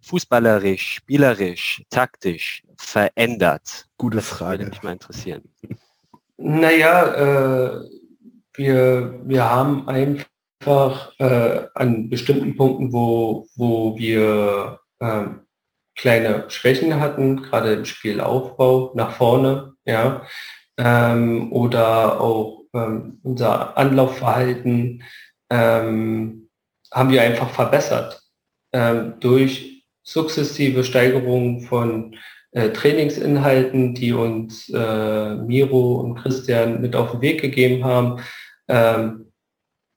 fußballerisch, 0.00 0.94
spielerisch, 0.94 1.82
taktisch 1.90 2.62
verändert? 2.78 3.88
Gute 3.98 4.22
Frage. 4.22 4.60
Würde 4.60 4.70
mich 4.70 4.82
mal 4.82 4.92
interessieren. 4.92 5.42
Naja, 6.38 7.12
äh, 7.12 7.80
wir, 8.54 9.20
wir 9.22 9.50
haben 9.50 9.86
einfach 9.86 11.12
äh, 11.18 11.66
an 11.74 12.08
bestimmten 12.08 12.56
Punkten, 12.56 12.90
wo, 12.90 13.48
wo 13.54 13.98
wir 13.98 14.80
äh, 14.98 15.24
kleine 15.94 16.44
Schwächen 16.48 16.98
hatten, 17.00 17.42
gerade 17.42 17.74
im 17.74 17.84
Spielaufbau 17.84 18.92
nach 18.94 19.12
vorne, 19.12 19.74
ja, 19.84 20.22
ähm, 20.78 21.52
oder 21.52 22.18
auch 22.18 22.61
ähm, 22.74 23.18
unser 23.22 23.76
Anlaufverhalten 23.76 25.02
ähm, 25.50 26.48
haben 26.92 27.10
wir 27.10 27.22
einfach 27.22 27.50
verbessert 27.50 28.22
ähm, 28.72 29.14
durch 29.20 29.84
sukzessive 30.02 30.84
Steigerung 30.84 31.60
von 31.62 32.16
äh, 32.52 32.70
Trainingsinhalten, 32.70 33.94
die 33.94 34.12
uns 34.12 34.68
äh, 34.68 35.34
Miro 35.36 36.00
und 36.00 36.16
Christian 36.16 36.80
mit 36.80 36.96
auf 36.96 37.12
den 37.12 37.20
Weg 37.20 37.40
gegeben 37.40 37.84
haben. 37.84 38.20
Ähm, 38.68 39.32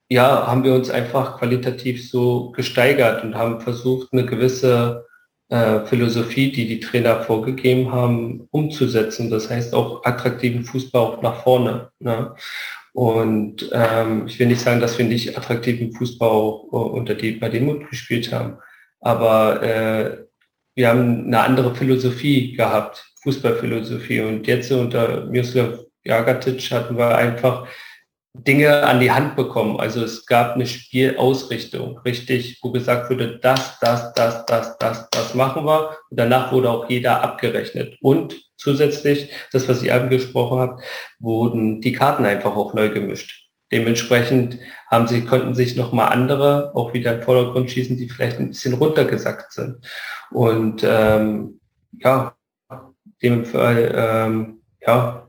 ja, 0.10 0.47
haben 0.47 0.64
wir 0.64 0.73
uns 0.73 0.89
einfach 0.89 1.39
qualitativ 1.39 2.10
so 2.10 2.52
gesteigert 2.52 3.23
und 3.23 3.35
haben 3.35 3.60
versucht, 3.60 4.14
eine 4.14 4.26
gewisse 4.26 5.06
äh, 5.49 5.85
Philosophie, 5.85 6.51
die 6.51 6.67
die 6.67 6.80
Trainer 6.80 7.22
vorgegeben 7.22 7.91
haben, 7.91 8.47
umzusetzen. 8.51 9.30
Das 9.30 9.49
heißt 9.49 9.73
auch 9.73 10.03
attraktiven 10.03 10.63
Fußball 10.63 11.01
auch 11.01 11.22
nach 11.22 11.43
vorne. 11.43 11.89
Ne? 11.99 12.34
Und 12.93 13.69
ähm, 13.73 14.26
ich 14.27 14.39
will 14.39 14.47
nicht 14.47 14.61
sagen, 14.61 14.80
dass 14.80 14.97
wir 14.97 15.05
nicht 15.05 15.38
attraktiven 15.38 15.91
Fußball 15.93 16.30
auch 16.30 16.69
äh, 16.72 16.76
unter 16.76 17.13
die 17.13 17.34
bei 17.34 17.49
Demut 17.49 17.89
gespielt 17.89 18.31
haben, 18.31 18.57
aber 19.01 19.61
äh, 19.61 20.26
wir 20.76 20.89
haben 20.89 21.26
eine 21.26 21.39
andere 21.39 21.76
Philosophie 21.76 22.53
gehabt, 22.53 23.05
Fußballphilosophie. 23.23 24.22
Und 24.22 24.45
jetzt 24.47 24.72
unter 24.72 25.26
Miroslav 25.26 25.80
Jagatic 26.03 26.72
hatten 26.72 26.97
wir 26.97 27.15
einfach 27.15 27.67
Dinge 28.43 28.83
an 28.83 28.99
die 28.99 29.11
Hand 29.11 29.35
bekommen. 29.35 29.79
Also 29.79 30.03
es 30.03 30.25
gab 30.25 30.55
eine 30.55 30.65
Spielausrichtung, 30.65 31.99
richtig, 31.99 32.59
wo 32.61 32.71
gesagt 32.71 33.09
wurde, 33.09 33.39
das, 33.39 33.79
das, 33.79 34.13
das, 34.13 34.45
das, 34.45 34.77
das, 34.77 35.09
das 35.09 35.35
machen 35.35 35.65
wir. 35.65 35.97
Und 36.09 36.19
danach 36.19 36.51
wurde 36.51 36.69
auch 36.69 36.89
jeder 36.89 37.23
abgerechnet. 37.23 37.97
Und 38.01 38.35
zusätzlich, 38.57 39.29
das, 39.51 39.67
was 39.69 39.81
ich 39.81 39.91
angesprochen 39.91 40.59
habe, 40.59 40.81
wurden 41.19 41.81
die 41.81 41.93
Karten 41.93 42.25
einfach 42.25 42.55
auch 42.55 42.73
neu 42.73 42.89
gemischt. 42.89 43.49
Dementsprechend 43.71 44.59
haben 44.91 45.07
sie, 45.07 45.25
konnten 45.25 45.55
sich 45.55 45.75
nochmal 45.75 46.09
andere 46.09 46.71
auch 46.75 46.93
wieder 46.93 47.15
im 47.15 47.23
Vordergrund 47.23 47.71
schießen, 47.71 47.97
die 47.97 48.09
vielleicht 48.09 48.39
ein 48.39 48.49
bisschen 48.49 48.75
runtergesackt 48.75 49.53
sind. 49.53 49.77
Und 50.31 50.83
ähm, 50.83 51.59
ja, 51.99 52.35
dem 53.21 53.45
Fall, 53.45 53.91
ähm, 53.95 54.61
ja, 54.85 55.24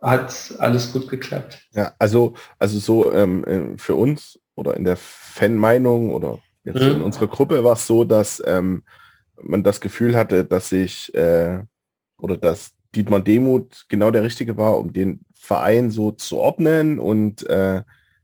hat 0.00 0.54
alles 0.58 0.92
gut 0.92 1.08
geklappt. 1.08 1.66
Ja, 1.72 1.92
also, 1.98 2.34
also 2.58 2.78
so 2.78 3.12
ähm, 3.12 3.44
äh, 3.44 3.78
für 3.78 3.94
uns 3.94 4.38
oder 4.54 4.76
in 4.76 4.84
der 4.84 4.96
Fanmeinung 4.96 6.10
oder 6.10 6.38
jetzt 6.64 6.82
mhm. 6.82 6.96
in 6.96 7.02
unserer 7.02 7.28
Gruppe 7.28 7.64
war 7.64 7.74
es 7.74 7.86
so, 7.86 8.04
dass 8.04 8.42
ähm, 8.46 8.82
man 9.42 9.62
das 9.62 9.80
Gefühl 9.80 10.16
hatte, 10.16 10.44
dass 10.44 10.68
sich 10.68 11.14
äh, 11.14 11.60
oder 12.18 12.36
dass 12.36 12.72
Dietmar 12.94 13.20
Demuth 13.20 13.86
genau 13.88 14.10
der 14.10 14.22
Richtige 14.22 14.56
war, 14.56 14.78
um 14.78 14.92
den 14.92 15.20
Verein 15.34 15.90
so 15.90 16.10
zu 16.10 16.38
ordnen 16.38 16.98
und 16.98 17.46
äh, 17.48 17.82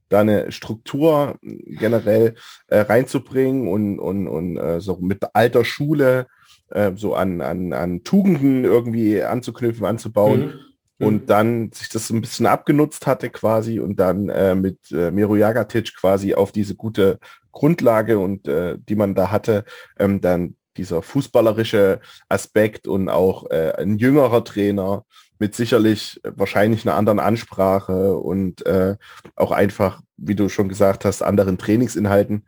da 0.09 0.21
eine 0.21 0.53
Struktur 0.53 1.39
generell 1.43 2.35
äh, 2.69 2.81
reinzubringen 2.81 3.69
und, 3.69 3.99
und, 3.99 4.29
und 4.29 4.57
äh, 4.57 4.81
so 4.81 4.97
mit 4.99 5.25
alter 5.35 5.65
Schule 5.65 6.27
äh, 6.71 6.93
so 6.95 7.15
an, 7.15 7.41
an, 7.41 7.73
an 7.73 8.05
Tugenden 8.05 8.65
irgendwie 8.65 9.23
anzuknüpfen, 9.23 9.87
anzubauen. 9.87 10.47
Mhm 10.47 10.74
und 10.99 11.23
mhm. 11.23 11.27
dann 11.27 11.73
sich 11.73 11.89
das 11.89 12.09
so 12.09 12.15
ein 12.15 12.21
bisschen 12.21 12.47
abgenutzt 12.47 13.07
hatte 13.07 13.31
quasi 13.31 13.81
und 13.81 13.99
dann 13.99 14.29
äh, 14.29 14.55
mit 14.55 14.79
äh, 14.93 15.11
Miro 15.11 15.37
Jagatic 15.37 15.97
quasi 15.97 16.35
auf 16.35 16.53
diese 16.53 16.75
gute 16.75 17.19
Grundlage 17.53 18.19
und 18.19 18.47
äh, 18.49 18.77
die 18.79 18.97
man 18.97 19.15
da 19.15 19.31
hatte, 19.31 19.65
ähm, 19.99 20.21
dann 20.21 20.57
dieser 20.77 21.03
fußballerische 21.03 22.01
Aspekt 22.29 22.87
und 22.89 23.09
auch 23.09 23.51
äh, 23.51 23.73
ein 23.79 23.99
jüngerer 23.99 24.45
Trainer 24.45 25.05
mit 25.39 25.55
sicherlich 25.55 26.21
wahrscheinlich 26.25 26.87
einer 26.87 26.97
anderen 26.97 27.21
Ansprache 27.21 28.17
und 28.17 28.65
äh, 28.67 28.97
auch 29.37 29.51
einfach, 29.51 30.01
wie 30.17 30.35
du 30.35 30.49
schon 30.49 30.69
gesagt 30.69 31.05
hast, 31.05 31.23
anderen 31.23 31.59
Trainingsinhalten, 31.59 32.45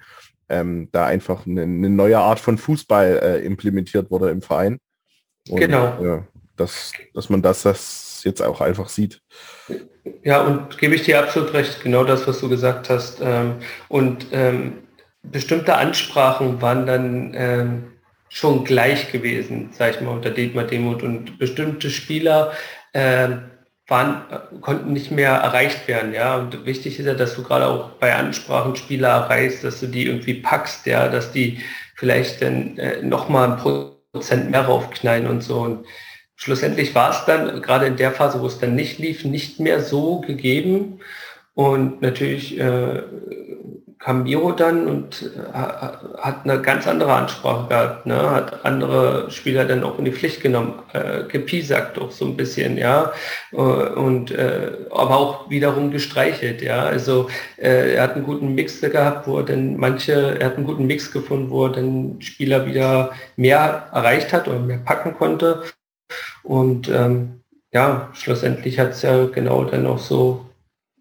ähm, 0.48 0.88
da 0.92 1.06
einfach 1.06 1.46
eine, 1.46 1.62
eine, 1.62 1.90
neue 1.90 2.18
Art 2.18 2.38
von 2.38 2.58
Fußball 2.58 3.20
äh, 3.22 3.44
implementiert 3.44 4.10
wurde 4.10 4.30
im 4.30 4.42
Verein. 4.42 4.78
Und, 5.48 5.60
genau. 5.60 6.02
Äh, 6.02 6.22
dass, 6.56 6.92
dass 7.12 7.28
man 7.28 7.42
das, 7.42 7.62
das 7.62 8.05
jetzt 8.26 8.42
auch 8.42 8.60
einfach 8.60 8.88
sieht. 8.88 9.22
Ja, 10.22 10.42
und 10.42 10.76
gebe 10.78 10.94
ich 10.94 11.02
dir 11.02 11.18
absolut 11.18 11.54
recht, 11.54 11.82
genau 11.82 12.04
das, 12.04 12.26
was 12.26 12.40
du 12.40 12.48
gesagt 12.48 12.90
hast. 12.90 13.20
Ähm, 13.22 13.56
und 13.88 14.26
ähm, 14.32 14.82
bestimmte 15.22 15.76
Ansprachen 15.76 16.60
waren 16.60 16.86
dann 16.86 17.32
ähm, 17.34 17.92
schon 18.28 18.64
gleich 18.64 19.10
gewesen, 19.10 19.70
sag 19.72 19.94
ich 19.94 20.00
mal, 20.00 20.10
unter 20.10 20.30
Dietmar 20.30 20.64
Demuth. 20.64 21.02
Und 21.02 21.38
bestimmte 21.38 21.90
Spieler 21.90 22.52
waren, 23.88 24.22
konnten 24.60 24.92
nicht 24.92 25.10
mehr 25.10 25.32
erreicht 25.32 25.86
werden. 25.86 26.12
Ja, 26.12 26.36
und 26.36 26.66
wichtig 26.66 26.98
ist 26.98 27.06
ja, 27.06 27.14
dass 27.14 27.36
du 27.36 27.42
gerade 27.42 27.66
auch 27.66 27.90
bei 27.92 28.14
Ansprachen 28.14 28.76
Spieler 28.76 29.08
erreichst, 29.08 29.64
dass 29.64 29.80
du 29.80 29.86
die 29.86 30.06
irgendwie 30.06 30.34
packst, 30.34 30.86
ja, 30.86 31.08
dass 31.08 31.32
die 31.32 31.60
vielleicht 31.94 32.42
dann 32.42 32.78
äh, 32.78 33.02
nochmal 33.02 33.52
ein 33.52 33.56
Prozent 34.12 34.50
mehr 34.50 34.62
raufknallen 34.62 35.26
und 35.26 35.42
so. 35.42 35.60
Und 35.60 35.86
schlussendlich 36.36 36.94
war 36.94 37.10
es 37.10 37.24
dann, 37.24 37.60
gerade 37.62 37.86
in 37.86 37.96
der 37.96 38.12
Phase, 38.12 38.40
wo 38.40 38.46
es 38.46 38.58
dann 38.58 38.74
nicht 38.74 38.98
lief, 38.98 39.24
nicht 39.24 39.58
mehr 39.58 39.80
so 39.80 40.20
gegeben. 40.20 41.00
Und 41.54 42.02
natürlich 42.02 42.60
äh, 42.60 43.02
kam 43.98 44.24
Miro 44.24 44.52
dann 44.52 44.86
und 44.86 45.22
äh, 45.22 45.52
hat 45.52 46.44
eine 46.44 46.60
ganz 46.60 46.86
andere 46.86 47.14
Ansprache 47.14 47.68
gehabt, 47.68 48.06
ne? 48.06 48.30
hat 48.30 48.64
andere 48.64 49.30
Spieler 49.30 49.64
dann 49.64 49.82
auch 49.82 49.98
in 49.98 50.04
die 50.04 50.12
Pflicht 50.12 50.42
genommen, 50.42 50.74
äh, 50.92 51.22
gepiesackt 51.24 51.98
auch 51.98 52.10
so 52.10 52.26
ein 52.26 52.36
bisschen, 52.36 52.76
ja, 52.76 53.12
äh, 53.52 53.56
und 53.56 54.30
äh, 54.32 54.72
aber 54.90 55.16
auch 55.16 55.50
wiederum 55.50 55.90
gestreichelt, 55.90 56.60
ja, 56.60 56.82
also 56.82 57.30
äh, 57.56 57.94
er 57.94 58.02
hat 58.02 58.14
einen 58.16 58.24
guten 58.24 58.54
Mix 58.54 58.82
gehabt, 58.82 59.26
wo 59.26 59.38
er 59.38 59.44
dann 59.44 59.76
manche, 59.78 60.38
er 60.38 60.46
hat 60.46 60.56
einen 60.56 60.66
guten 60.66 60.86
Mix 60.86 61.10
gefunden, 61.10 61.48
wo 61.50 61.64
er 61.64 61.72
dann 61.72 62.20
Spieler 62.20 62.66
wieder 62.66 63.12
mehr 63.36 63.88
erreicht 63.92 64.32
hat 64.32 64.46
oder 64.46 64.58
mehr 64.58 64.78
packen 64.78 65.14
konnte 65.16 65.62
und 66.42 66.88
ähm, 66.88 67.42
ja, 67.72 68.10
schlussendlich 68.14 68.78
hat 68.78 68.90
es 68.90 69.02
ja 69.02 69.26
genau 69.26 69.64
dann 69.64 69.86
auch 69.86 69.98
so 69.98 70.46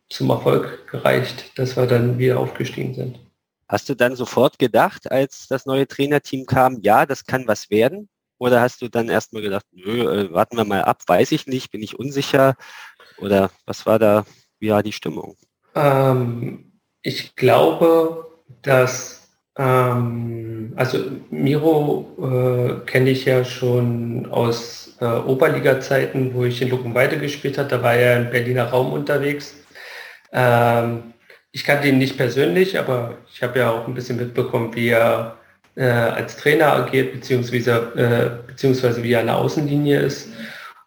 zum 0.10 0.30
Erfolg 0.30 0.88
gereicht, 0.90 1.58
dass 1.58 1.76
wir 1.76 1.88
dann 1.88 2.18
wieder 2.18 2.40
aufgestiegen 2.40 2.94
sind. 2.94 3.20
Hast 3.68 3.90
du 3.90 3.96
dann 3.96 4.16
sofort 4.16 4.60
gedacht, 4.60 5.12
als 5.12 5.48
das 5.48 5.66
neue 5.66 5.88
Trainerteam 5.88 6.46
kam, 6.46 6.80
ja, 6.82 7.06
das 7.06 7.26
kann 7.26 7.48
was 7.48 7.70
werden? 7.70 8.10
Oder 8.38 8.62
hast 8.62 8.82
du 8.82 8.90
dann 8.90 9.10
erstmal 9.10 9.42
gedacht, 9.42 9.66
nö, 9.72 10.02
äh, 10.02 10.32
warten 10.32 10.58
wir 10.58 10.66
mal 10.66 10.84
ab, 10.84 11.02
weiß 11.08 11.32
ich 11.32 11.48
nicht, 11.48 11.72
bin 11.72 11.82
ich 11.82 11.98
unsicher? 11.98 12.56
Oder 13.18 13.50
was 13.66 13.86
war 13.86 13.98
da, 13.98 14.26
wie 14.60 14.70
war 14.70 14.84
die 14.84 14.92
Stimmung? 14.92 15.38
Ähm, 15.74 16.74
ich 17.02 17.36
glaube, 17.36 18.28
dass 18.62 19.30
ähm, 19.58 20.74
also 20.76 21.00
Miro 21.30 22.10
äh, 22.20 22.86
kenne 22.86 23.10
ich 23.12 23.26
ja 23.26 23.46
schon 23.46 24.28
aus 24.30 24.85
äh, 25.00 25.06
Oberliga-Zeiten, 25.06 26.34
wo 26.34 26.46
ich 26.46 26.62
in 26.62 26.70
Luckenweide 26.70 27.18
gespielt 27.18 27.58
habe. 27.58 27.70
Da 27.70 27.84
war 27.84 27.96
er 27.96 28.18
im 28.18 28.30
Berliner 28.30 28.66
Raum 28.66 28.94
unterwegs. 28.94 29.56
Ähm, 30.32 31.14
ich 31.52 31.64
kannte 31.64 31.88
ihn 31.88 31.98
nicht 31.98 32.18
persönlich, 32.18 32.78
aber 32.78 33.18
ich 33.34 33.42
habe 33.42 33.60
ja 33.60 33.72
auch 33.72 33.88
ein 33.88 33.94
bisschen 33.94 34.18
mitbekommen, 34.18 34.76
wie 34.76 34.90
er 34.90 35.38
äh, 35.76 35.86
als 35.86 36.38
Trainer 36.38 36.74
agiert, 36.74 37.14
beziehungsweise, 37.14 37.72
äh, 37.96 38.48
beziehungsweise 38.48 39.04
wie 39.04 39.14
er 39.14 39.22
an 39.22 39.28
der 39.28 39.38
Außenlinie 39.38 40.00
ist. 40.00 40.30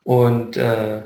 Und 0.03 0.57
äh, 0.57 1.03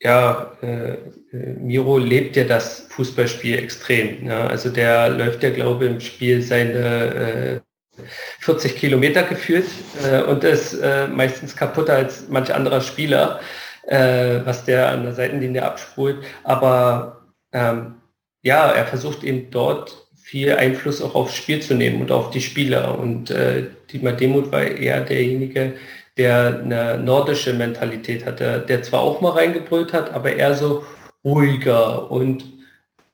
ja, 0.00 0.52
äh, 0.62 0.96
Miro 1.32 1.98
lebt 1.98 2.36
ja 2.36 2.44
das 2.44 2.86
Fußballspiel 2.90 3.58
extrem. 3.58 4.24
Ne? 4.24 4.36
Also 4.36 4.70
der 4.70 5.08
läuft 5.08 5.42
ja, 5.42 5.50
glaube 5.50 5.86
ich, 5.86 5.90
im 5.90 6.00
Spiel 6.00 6.42
seine 6.42 7.60
äh, 7.60 7.60
40 8.40 8.76
Kilometer 8.76 9.22
geführt 9.22 9.66
äh, 10.04 10.22
und 10.22 10.44
ist 10.44 10.74
äh, 10.74 11.06
meistens 11.08 11.56
kaputter 11.56 11.94
als 11.94 12.28
manch 12.28 12.52
anderer 12.54 12.80
Spieler, 12.80 13.40
äh, 13.86 14.40
was 14.44 14.64
der 14.64 14.90
an 14.90 15.04
der 15.04 15.14
Seitenlinie 15.14 15.62
abspult. 15.64 16.24
Aber 16.42 17.22
ähm, 17.52 17.94
ja, 18.42 18.70
er 18.70 18.86
versucht 18.86 19.24
eben 19.24 19.50
dort 19.50 20.06
viel 20.14 20.54
Einfluss 20.54 21.00
auch 21.02 21.14
aufs 21.14 21.34
Spiel 21.34 21.60
zu 21.60 21.74
nehmen 21.74 22.00
und 22.00 22.10
auf 22.10 22.30
die 22.30 22.40
Spieler. 22.40 22.98
Und 22.98 23.30
äh, 23.30 23.66
Dietmar 23.92 24.14
Demuth 24.14 24.50
war 24.50 24.62
eher 24.62 25.00
derjenige, 25.00 25.74
der 26.16 26.60
eine 26.62 26.98
nordische 26.98 27.52
Mentalität 27.52 28.24
hatte, 28.26 28.64
der 28.68 28.82
zwar 28.82 29.00
auch 29.00 29.20
mal 29.20 29.30
reingebrüllt 29.30 29.92
hat, 29.92 30.12
aber 30.12 30.34
eher 30.34 30.54
so 30.54 30.84
ruhiger 31.24 32.10
und 32.10 32.44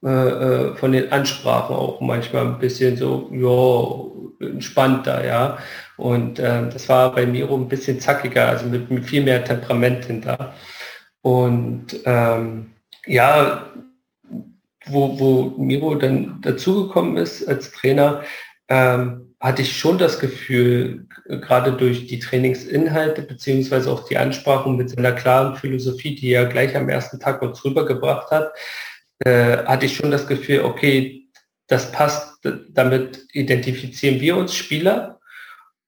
äh, 0.03 0.09
äh, 0.09 0.77
von 0.77 0.93
den 0.93 1.13
Ansprachen 1.13 1.77
auch 1.77 2.01
manchmal 2.01 2.47
ein 2.47 2.59
bisschen 2.59 2.97
so, 2.97 3.31
ja, 3.33 4.47
entspannter, 4.49 5.27
ja. 5.27 5.59
Und 5.97 6.39
äh, 6.39 6.71
das 6.71 6.89
war 6.89 7.15
bei 7.15 7.27
Miro 7.27 7.55
ein 7.57 7.69
bisschen 7.69 8.01
zackiger, 8.01 8.49
also 8.49 8.67
mit, 8.67 8.91
mit 8.91 9.05
viel 9.05 9.23
mehr 9.23 9.45
Temperament 9.45 10.07
hinter. 10.07 10.55
Und 11.23 11.89
ähm, 12.07 12.71
ja, 13.07 13.67
wo, 14.87 15.19
wo 15.19 15.63
Miro 15.63 15.95
dann 15.95 16.41
dazugekommen 16.41 17.19
ist 17.19 17.47
als 17.47 17.71
Trainer, 17.73 18.23
ähm, 18.69 19.35
hatte 19.41 19.63
ich 19.63 19.77
schon 19.77 19.99
das 19.99 20.19
Gefühl, 20.19 21.07
gerade 21.27 21.73
durch 21.73 22.07
die 22.07 22.19
Trainingsinhalte 22.19 23.23
beziehungsweise 23.23 23.91
auch 23.91 24.07
die 24.09 24.19
Ansprachen 24.19 24.77
mit 24.77 24.91
seiner 24.91 25.13
klaren 25.13 25.57
Philosophie, 25.57 26.15
die 26.15 26.33
er 26.33 26.47
gleich 26.47 26.77
am 26.77 26.89
ersten 26.89 27.21
Tag 27.21 27.41
uns 27.43 27.65
rübergebracht 27.65 28.31
hat, 28.31 28.53
äh, 29.25 29.65
hatte 29.65 29.87
ich 29.87 29.97
schon 29.97 30.11
das 30.11 30.27
Gefühl, 30.27 30.61
okay, 30.61 31.29
das 31.67 31.93
passt, 31.93 32.39
damit 32.71 33.27
identifizieren 33.33 34.21
wir 34.21 34.37
uns 34.37 34.55
Spieler 34.55 35.21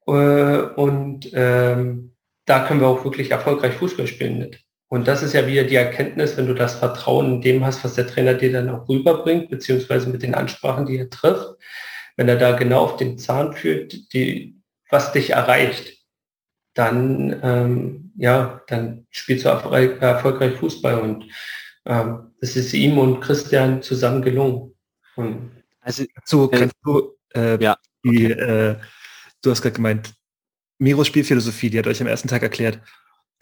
äh, 0.07 0.13
und 0.13 1.31
ähm, 1.33 2.15
da 2.45 2.67
können 2.67 2.81
wir 2.81 2.89
auch 2.89 3.05
wirklich 3.05 3.31
erfolgreich 3.31 3.75
Fußball 3.75 4.07
spielen 4.07 4.39
mit. 4.39 4.61
Und 4.89 5.09
das 5.09 5.23
ist 5.23 5.33
ja 5.33 5.47
wieder 5.47 5.65
die 5.65 5.77
Erkenntnis, 5.77 6.37
wenn 6.37 6.47
du 6.47 6.55
das 6.55 6.75
Vertrauen 6.75 7.37
in 7.37 7.41
dem 7.41 7.65
hast, 7.65 7.83
was 7.83 7.95
der 7.95 8.07
Trainer 8.07 8.35
dir 8.35 8.53
dann 8.53 8.69
auch 8.69 8.89
rüberbringt, 8.89 9.49
beziehungsweise 9.49 10.11
mit 10.11 10.23
den 10.23 10.35
Ansprachen, 10.35 10.85
die 10.85 10.99
er 10.99 11.09
trifft, 11.09 11.55
wenn 12.17 12.29
er 12.29 12.37
da 12.37 12.53
genau 12.53 12.81
auf 12.81 12.97
den 12.97 13.17
Zahn 13.17 13.55
führt, 13.55 14.13
die, 14.13 14.61
was 14.91 15.13
dich 15.13 15.31
erreicht, 15.31 15.97
dann, 16.75 17.41
ähm, 17.43 18.13
ja, 18.17 18.61
dann 18.67 19.07
spielst 19.11 19.47
du 19.47 19.49
erfolgreich, 19.49 20.57
Fußball 20.59 21.01
und 21.01 21.25
ähm, 21.87 22.32
es 22.43 22.57
ist 22.57 22.75
ihm 22.75 22.99
und 22.99 23.21
Christian 23.21 23.83
zusammen 23.83 24.21
gelungen. 24.21 24.75
Und 25.15 25.53
also 25.81 26.05
so 26.25 26.51
äh, 26.51 26.59
kannst 26.59 26.77
du, 26.85 27.17
äh, 27.35 27.63
ja, 27.63 27.79
die, 28.05 28.25
äh, 28.25 28.77
du 29.41 29.51
hast 29.51 29.63
gerade 29.63 29.77
gemeint, 29.77 30.13
Miros 30.79 31.07
Spielphilosophie, 31.07 31.71
die 31.71 31.79
hat 31.79 31.87
euch 31.87 32.01
am 32.01 32.09
ersten 32.09 32.29
Tag 32.29 32.43
erklärt. 32.43 32.81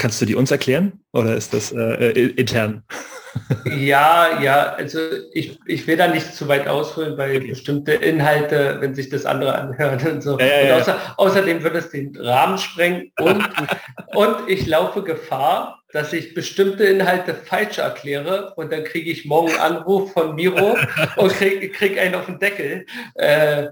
Kannst 0.00 0.18
du 0.22 0.24
die 0.24 0.34
uns 0.34 0.50
erklären 0.50 1.04
oder 1.12 1.36
ist 1.36 1.52
das 1.52 1.72
äh, 1.72 2.10
intern? 2.10 2.84
Ja, 3.64 4.42
ja, 4.42 4.72
also 4.72 4.98
ich, 5.32 5.60
ich 5.64 5.86
will 5.86 5.96
da 5.96 6.08
nicht 6.08 6.34
zu 6.34 6.48
weit 6.48 6.66
ausholen, 6.66 7.16
weil 7.16 7.36
okay. 7.36 7.50
bestimmte 7.50 7.92
Inhalte, 7.92 8.78
wenn 8.80 8.96
sich 8.96 9.08
das 9.08 9.24
andere 9.24 9.54
anhört 9.54 10.04
und 10.04 10.20
so. 10.20 10.36
Ja, 10.36 10.46
ja, 10.46 10.74
und 10.74 10.80
außer, 10.80 10.98
außerdem 11.16 11.62
wird 11.62 11.76
es 11.76 11.90
den 11.90 12.16
Rahmen 12.16 12.58
sprengen 12.58 13.12
und, 13.20 13.48
und 14.16 14.36
ich 14.48 14.66
laufe 14.66 15.04
Gefahr, 15.04 15.80
dass 15.92 16.12
ich 16.12 16.34
bestimmte 16.34 16.82
Inhalte 16.82 17.34
falsch 17.34 17.78
erkläre 17.78 18.52
und 18.56 18.72
dann 18.72 18.82
kriege 18.82 19.08
ich 19.08 19.26
morgen 19.26 19.52
einen 19.52 19.76
Anruf 19.76 20.12
von 20.12 20.34
Miro 20.34 20.76
und 21.16 21.32
kriege 21.32 21.68
krieg 21.70 22.00
einen 22.00 22.16
auf 22.16 22.26
den 22.26 22.40
Deckel. 22.40 22.84
Äh, 23.14 23.68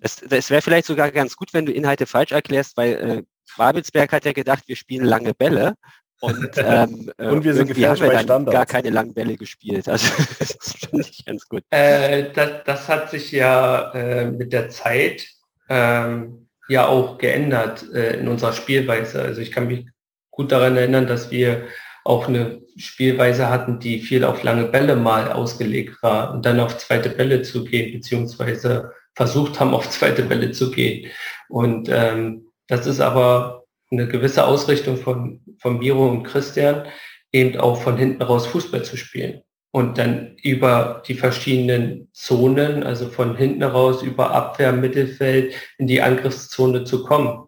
es, 0.00 0.16
das 0.16 0.50
wäre 0.50 0.60
vielleicht 0.60 0.86
sogar 0.86 1.10
ganz 1.12 1.34
gut, 1.34 1.54
wenn 1.54 1.64
du 1.64 1.72
Inhalte 1.72 2.04
falsch 2.04 2.32
erklärst, 2.32 2.76
weil 2.76 2.92
äh, 2.92 3.22
Babelsberg 3.58 4.12
hat 4.12 4.24
ja 4.24 4.32
gedacht, 4.32 4.64
wir 4.66 4.76
spielen 4.76 5.04
lange 5.04 5.34
Bälle 5.34 5.74
und, 6.20 6.50
ähm, 6.56 7.12
äh, 7.18 7.26
und 7.28 7.44
wir 7.44 7.54
sind 7.54 7.68
gefährlich 7.68 8.00
bei 8.00 8.18
Standards. 8.18 8.54
gar 8.54 8.66
keine 8.66 8.90
langen 8.90 9.14
Bälle 9.14 9.36
gespielt. 9.36 9.88
Also 9.88 10.08
das 10.38 10.56
finde 10.78 11.06
ich 11.08 11.24
ganz 11.24 11.46
gut. 11.48 11.62
Äh, 11.70 12.32
das, 12.32 12.50
das, 12.64 12.88
hat 12.88 13.10
sich 13.10 13.30
ja 13.32 13.92
äh, 13.92 14.30
mit 14.30 14.52
der 14.52 14.68
Zeit 14.70 15.28
ähm, 15.68 16.48
ja 16.68 16.86
auch 16.86 17.18
geändert 17.18 17.84
äh, 17.92 18.18
in 18.18 18.28
unserer 18.28 18.52
Spielweise. 18.52 19.22
Also 19.22 19.40
ich 19.40 19.52
kann 19.52 19.68
mich 19.68 19.86
gut 20.30 20.52
daran 20.52 20.76
erinnern, 20.76 21.06
dass 21.06 21.30
wir 21.30 21.66
auch 22.04 22.26
eine 22.26 22.62
Spielweise 22.76 23.50
hatten, 23.50 23.80
die 23.80 24.00
viel 24.00 24.24
auf 24.24 24.42
lange 24.42 24.64
Bälle 24.64 24.96
mal 24.96 25.30
ausgelegt 25.30 26.02
war 26.02 26.32
und 26.32 26.46
dann 26.46 26.60
auf 26.60 26.78
zweite 26.78 27.10
Bälle 27.10 27.42
zu 27.42 27.64
gehen, 27.64 27.92
beziehungsweise 27.92 28.92
versucht 29.14 29.60
haben, 29.60 29.74
auf 29.74 29.90
zweite 29.90 30.22
Bälle 30.22 30.52
zu 30.52 30.70
gehen. 30.70 31.10
Und 31.48 31.88
ähm, 31.90 32.47
das 32.68 32.86
ist 32.86 33.00
aber 33.00 33.64
eine 33.90 34.06
gewisse 34.06 34.46
Ausrichtung 34.46 34.96
von, 34.96 35.40
von 35.58 35.78
Miro 35.78 36.08
und 36.08 36.22
Christian, 36.22 36.86
eben 37.32 37.58
auch 37.58 37.80
von 37.82 37.96
hinten 37.96 38.22
raus 38.22 38.46
Fußball 38.46 38.84
zu 38.84 38.96
spielen. 38.96 39.42
Und 39.70 39.98
dann 39.98 40.36
über 40.42 41.02
die 41.06 41.14
verschiedenen 41.14 42.08
Zonen, 42.12 42.82
also 42.82 43.08
von 43.08 43.36
hinten 43.36 43.62
raus 43.62 44.02
über 44.02 44.30
Abwehr, 44.30 44.72
Mittelfeld 44.72 45.54
in 45.78 45.86
die 45.86 46.00
Angriffszone 46.00 46.84
zu 46.84 47.04
kommen. 47.04 47.46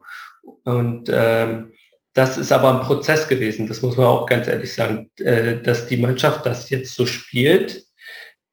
Und 0.65 1.11
ähm, 1.13 1.73
das 2.13 2.37
ist 2.37 2.53
aber 2.53 2.75
ein 2.75 2.87
Prozess 2.87 3.29
gewesen, 3.29 3.69
das 3.69 3.83
muss 3.83 3.97
man 3.97 4.07
auch 4.07 4.27
ganz 4.27 4.49
ehrlich 4.49 4.75
sagen, 4.75 5.11
äh, 5.19 5.63
dass 5.63 5.87
die 5.87 5.97
Mannschaft 5.97 6.45
das 6.45 6.69
jetzt 6.69 6.95
so 6.95 7.07
spielt, 7.07 7.85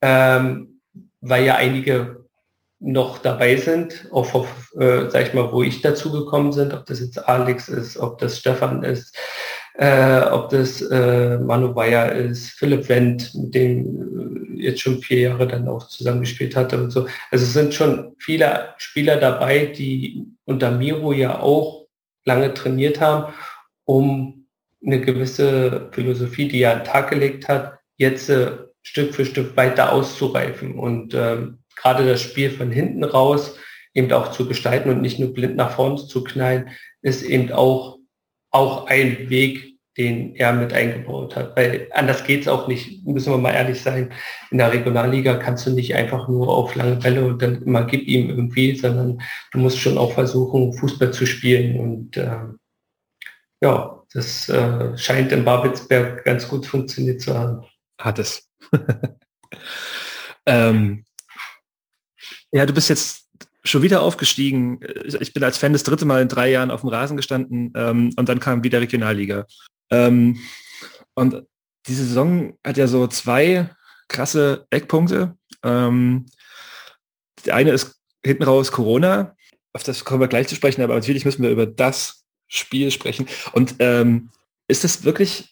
ähm, 0.01 0.81
weil 1.21 1.45
ja 1.45 1.55
einige 1.55 2.26
noch 2.79 3.19
dabei 3.19 3.55
sind, 3.55 4.07
auch 4.11 4.33
auf, 4.33 4.73
äh, 4.79 5.09
sag 5.09 5.27
ich 5.27 5.33
mal, 5.33 5.51
wo 5.51 5.63
ich 5.63 5.81
dazu 5.81 6.11
gekommen 6.11 6.51
sind, 6.51 6.73
ob 6.73 6.85
das 6.85 6.99
jetzt 6.99 7.27
Alex 7.27 7.69
ist, 7.69 7.97
ob 7.97 8.19
das 8.19 8.37
Stefan 8.37 8.83
ist, 8.83 9.17
äh, 9.77 10.21
ob 10.21 10.49
das 10.49 10.81
äh, 10.81 11.39
Manu 11.39 11.73
Bayer 11.73 12.11
ist, 12.11 12.51
Philipp 12.51 12.87
Wendt, 12.89 13.33
mit 13.33 13.55
dem 13.55 14.57
äh, 14.57 14.61
jetzt 14.61 14.81
schon 14.81 15.01
vier 15.01 15.21
Jahre 15.21 15.47
dann 15.47 15.67
auch 15.67 15.87
zusammengespielt 15.87 16.55
hatte 16.55 16.81
und 16.81 16.91
so. 16.91 17.07
Also 17.31 17.45
es 17.45 17.53
sind 17.53 17.73
schon 17.73 18.15
viele 18.19 18.73
Spieler 18.77 19.17
dabei, 19.17 19.65
die 19.65 20.25
unter 20.45 20.71
Miro 20.71 21.13
ja 21.13 21.39
auch 21.39 21.87
lange 22.25 22.53
trainiert 22.53 23.01
haben, 23.01 23.33
um 23.85 24.47
eine 24.85 25.01
gewisse 25.01 25.89
Philosophie, 25.91 26.47
die 26.47 26.61
er 26.61 26.73
an 26.73 26.79
den 26.79 26.85
Tag 26.85 27.09
gelegt 27.09 27.47
hat, 27.47 27.79
jetzt 27.97 28.29
äh, 28.29 28.51
Stück 28.83 29.15
für 29.15 29.25
Stück 29.25 29.57
weiter 29.57 29.91
auszureifen. 29.91 30.77
Und 30.77 31.13
ähm, 31.13 31.59
gerade 31.77 32.05
das 32.05 32.21
Spiel 32.21 32.49
von 32.51 32.71
hinten 32.71 33.03
raus 33.03 33.57
eben 33.97 34.11
auch 34.13 34.31
zu 34.31 34.47
gestalten 34.47 34.89
und 34.89 35.01
nicht 35.01 35.19
nur 35.19 35.33
blind 35.33 35.55
nach 35.55 35.71
vorne 35.71 35.97
zu 35.97 36.23
knallen, 36.23 36.69
ist 37.01 37.23
eben 37.23 37.51
auch, 37.51 37.97
auch 38.51 38.85
ein 38.87 39.29
Weg, 39.29 39.77
den 39.97 40.35
er 40.35 40.53
mit 40.53 40.71
eingebaut 40.71 41.35
hat. 41.35 41.57
Weil 41.57 41.87
anders 41.91 42.23
geht 42.23 42.41
es 42.41 42.47
auch 42.47 42.67
nicht, 42.67 43.05
müssen 43.07 43.33
wir 43.33 43.39
mal 43.39 43.53
ehrlich 43.53 43.81
sein. 43.81 44.13
In 44.51 44.59
der 44.59 44.71
Regionalliga 44.71 45.35
kannst 45.37 45.65
du 45.65 45.71
nicht 45.71 45.95
einfach 45.95 46.27
nur 46.27 46.49
auf 46.49 46.75
lange 46.75 46.97
Bälle 46.97 47.25
und 47.25 47.41
dann 47.41 47.63
immer 47.63 47.85
gib 47.85 48.07
ihm 48.07 48.29
irgendwie, 48.29 48.75
sondern 48.75 49.19
du 49.51 49.57
musst 49.57 49.79
schon 49.79 49.97
auch 49.97 50.13
versuchen, 50.13 50.73
Fußball 50.73 51.11
zu 51.11 51.25
spielen. 51.25 51.79
Und 51.79 52.17
äh, 52.17 52.37
ja, 53.61 54.03
das 54.13 54.47
äh, 54.49 54.95
scheint 54.95 55.31
in 55.31 55.43
Babelsberg 55.43 56.23
ganz 56.23 56.47
gut 56.47 56.67
funktioniert 56.67 57.19
zu 57.19 57.35
haben. 57.35 57.65
Hat 57.99 58.19
es. 58.19 58.47
ähm, 60.45 61.03
ja, 62.51 62.65
du 62.65 62.73
bist 62.73 62.89
jetzt 62.89 63.27
schon 63.63 63.81
wieder 63.81 64.01
aufgestiegen. 64.01 64.79
Ich 65.05 65.33
bin 65.33 65.43
als 65.43 65.57
Fan 65.57 65.73
das 65.73 65.83
dritte 65.83 66.05
Mal 66.05 66.21
in 66.21 66.29
drei 66.29 66.49
Jahren 66.49 66.71
auf 66.71 66.81
dem 66.81 66.89
Rasen 66.89 67.17
gestanden 67.17 67.73
ähm, 67.75 68.13
und 68.15 68.29
dann 68.29 68.39
kam 68.39 68.63
wieder 68.63 68.81
Regionalliga. 68.81 69.45
Ähm, 69.89 70.39
und 71.13 71.43
diese 71.87 72.05
Saison 72.05 72.57
hat 72.65 72.77
ja 72.77 72.87
so 72.87 73.07
zwei 73.07 73.69
krasse 74.07 74.65
Eckpunkte. 74.69 75.35
Ähm, 75.63 76.27
der 77.45 77.55
eine 77.55 77.71
ist 77.71 77.99
hinten 78.25 78.43
raus 78.43 78.71
Corona. 78.71 79.35
Auf 79.73 79.83
das 79.83 80.05
kommen 80.05 80.21
wir 80.21 80.27
gleich 80.27 80.47
zu 80.47 80.55
sprechen, 80.55 80.81
aber 80.81 80.95
natürlich 80.95 81.25
müssen 81.25 81.43
wir 81.43 81.49
über 81.49 81.65
das 81.65 82.23
Spiel 82.47 82.91
sprechen. 82.91 83.27
Und 83.53 83.75
ähm, 83.79 84.29
ist 84.67 84.83
das 84.83 85.03
wirklich, 85.03 85.49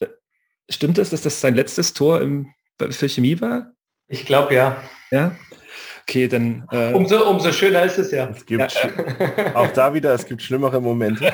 stimmt 0.69 0.97
es, 0.97 1.09
dass 1.09 1.22
das 1.22 1.41
sein 1.41 1.55
letztes 1.55 1.93
Tor 1.93 2.22
im, 2.22 2.53
für 2.89 3.09
Chemie 3.09 3.39
war? 3.41 3.72
Ich 4.07 4.26
glaube 4.26 4.53
ja. 4.53 4.81
Ja? 5.11 5.35
Okay, 6.07 6.27
dann. 6.27 6.68
Äh, 6.72 6.94
umso, 6.94 7.27
umso 7.27 7.52
schöner 7.52 7.84
ist 7.84 7.98
es 7.98 8.11
ja. 8.11 8.30
Es 8.30 8.45
gibt 8.45 8.61
ja. 8.61 9.56
auch 9.56 9.72
da 9.72 9.91
wieder, 9.94 10.14
es 10.14 10.26
gibt 10.26 10.44
schlimmere 10.44 10.80
Momente. 10.80 11.26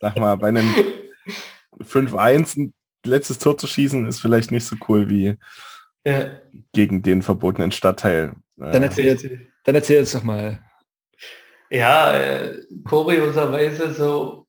Sag 0.00 0.16
mal, 0.16 0.36
bei 0.36 0.48
einem 0.48 0.72
5-1 1.82 2.56
ein 2.56 2.72
letztes 3.04 3.38
Tor 3.38 3.58
zu 3.58 3.66
schießen, 3.66 4.06
ist 4.06 4.20
vielleicht 4.20 4.52
nicht 4.52 4.64
so 4.64 4.76
cool 4.88 5.10
wie 5.10 5.34
ja. 6.04 6.38
gegen 6.72 7.02
den 7.02 7.22
verbotenen 7.22 7.72
Stadtteil. 7.72 8.34
Dann 8.56 8.82
erzähl, 8.84 9.48
dann 9.64 9.74
erzähl 9.74 9.98
jetzt 9.98 10.14
doch 10.14 10.22
mal. 10.22 10.60
Ja, 11.68 12.16
äh, 12.16 12.62
kurioserweise 12.84 13.92
so 13.92 14.46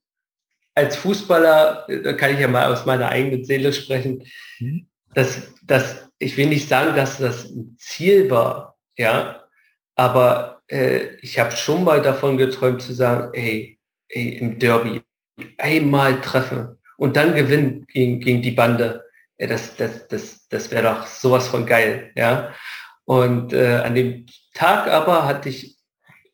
als 0.76 0.98
Fußballer, 0.98 1.88
da 2.04 2.14
kann 2.14 2.36
ich 2.36 2.40
ja 2.40 2.48
mal 2.48 2.72
aus 2.72 2.86
meiner 2.86 3.10
eigenen 3.10 3.44
Seele 3.44 3.74
sprechen, 3.74 4.24
hm? 4.60 4.86
dass, 5.16 5.52
dass 5.64 6.07
ich 6.20 6.38
will 6.38 6.48
nicht 6.48 6.68
sagen, 6.68 6.96
dass 6.96 7.18
das 7.18 7.46
ein 7.46 7.76
Ziel 7.78 8.30
war, 8.30 8.78
ja, 8.98 9.44
aber 9.96 10.62
äh, 10.68 11.16
ich 11.22 11.40
habe 11.40 11.52
schon 11.52 11.84
mal 11.84 12.02
davon 12.02 12.38
geträumt 12.38 12.82
zu 12.82 12.94
sagen, 12.94 13.30
ey, 13.34 13.80
ey, 14.10 14.38
im 14.38 14.60
Derby 14.60 15.02
einmal 15.58 16.22
treffen 16.22 16.78
und 16.98 17.16
dann 17.16 17.36
gewinnen 17.36 17.86
gegen, 17.88 18.20
gegen 18.20 18.42
die 18.42 18.52
Bande. 18.52 19.04
ja, 19.38 19.48
das, 19.48 19.76
das, 19.76 20.08
das, 20.08 20.48
das 20.50 20.72
wäre 20.72 20.84
doch 20.84 21.08
sowas 21.08 21.48
von 21.48 21.66
geil, 21.66 22.12
ja. 22.16 22.54
Und 23.06 23.54
äh, 23.54 23.78
an 23.78 23.96
dem 23.96 24.26
Tag 24.54 24.88
aber 24.88 25.26
hatte 25.26 25.50
ich, 25.50 25.78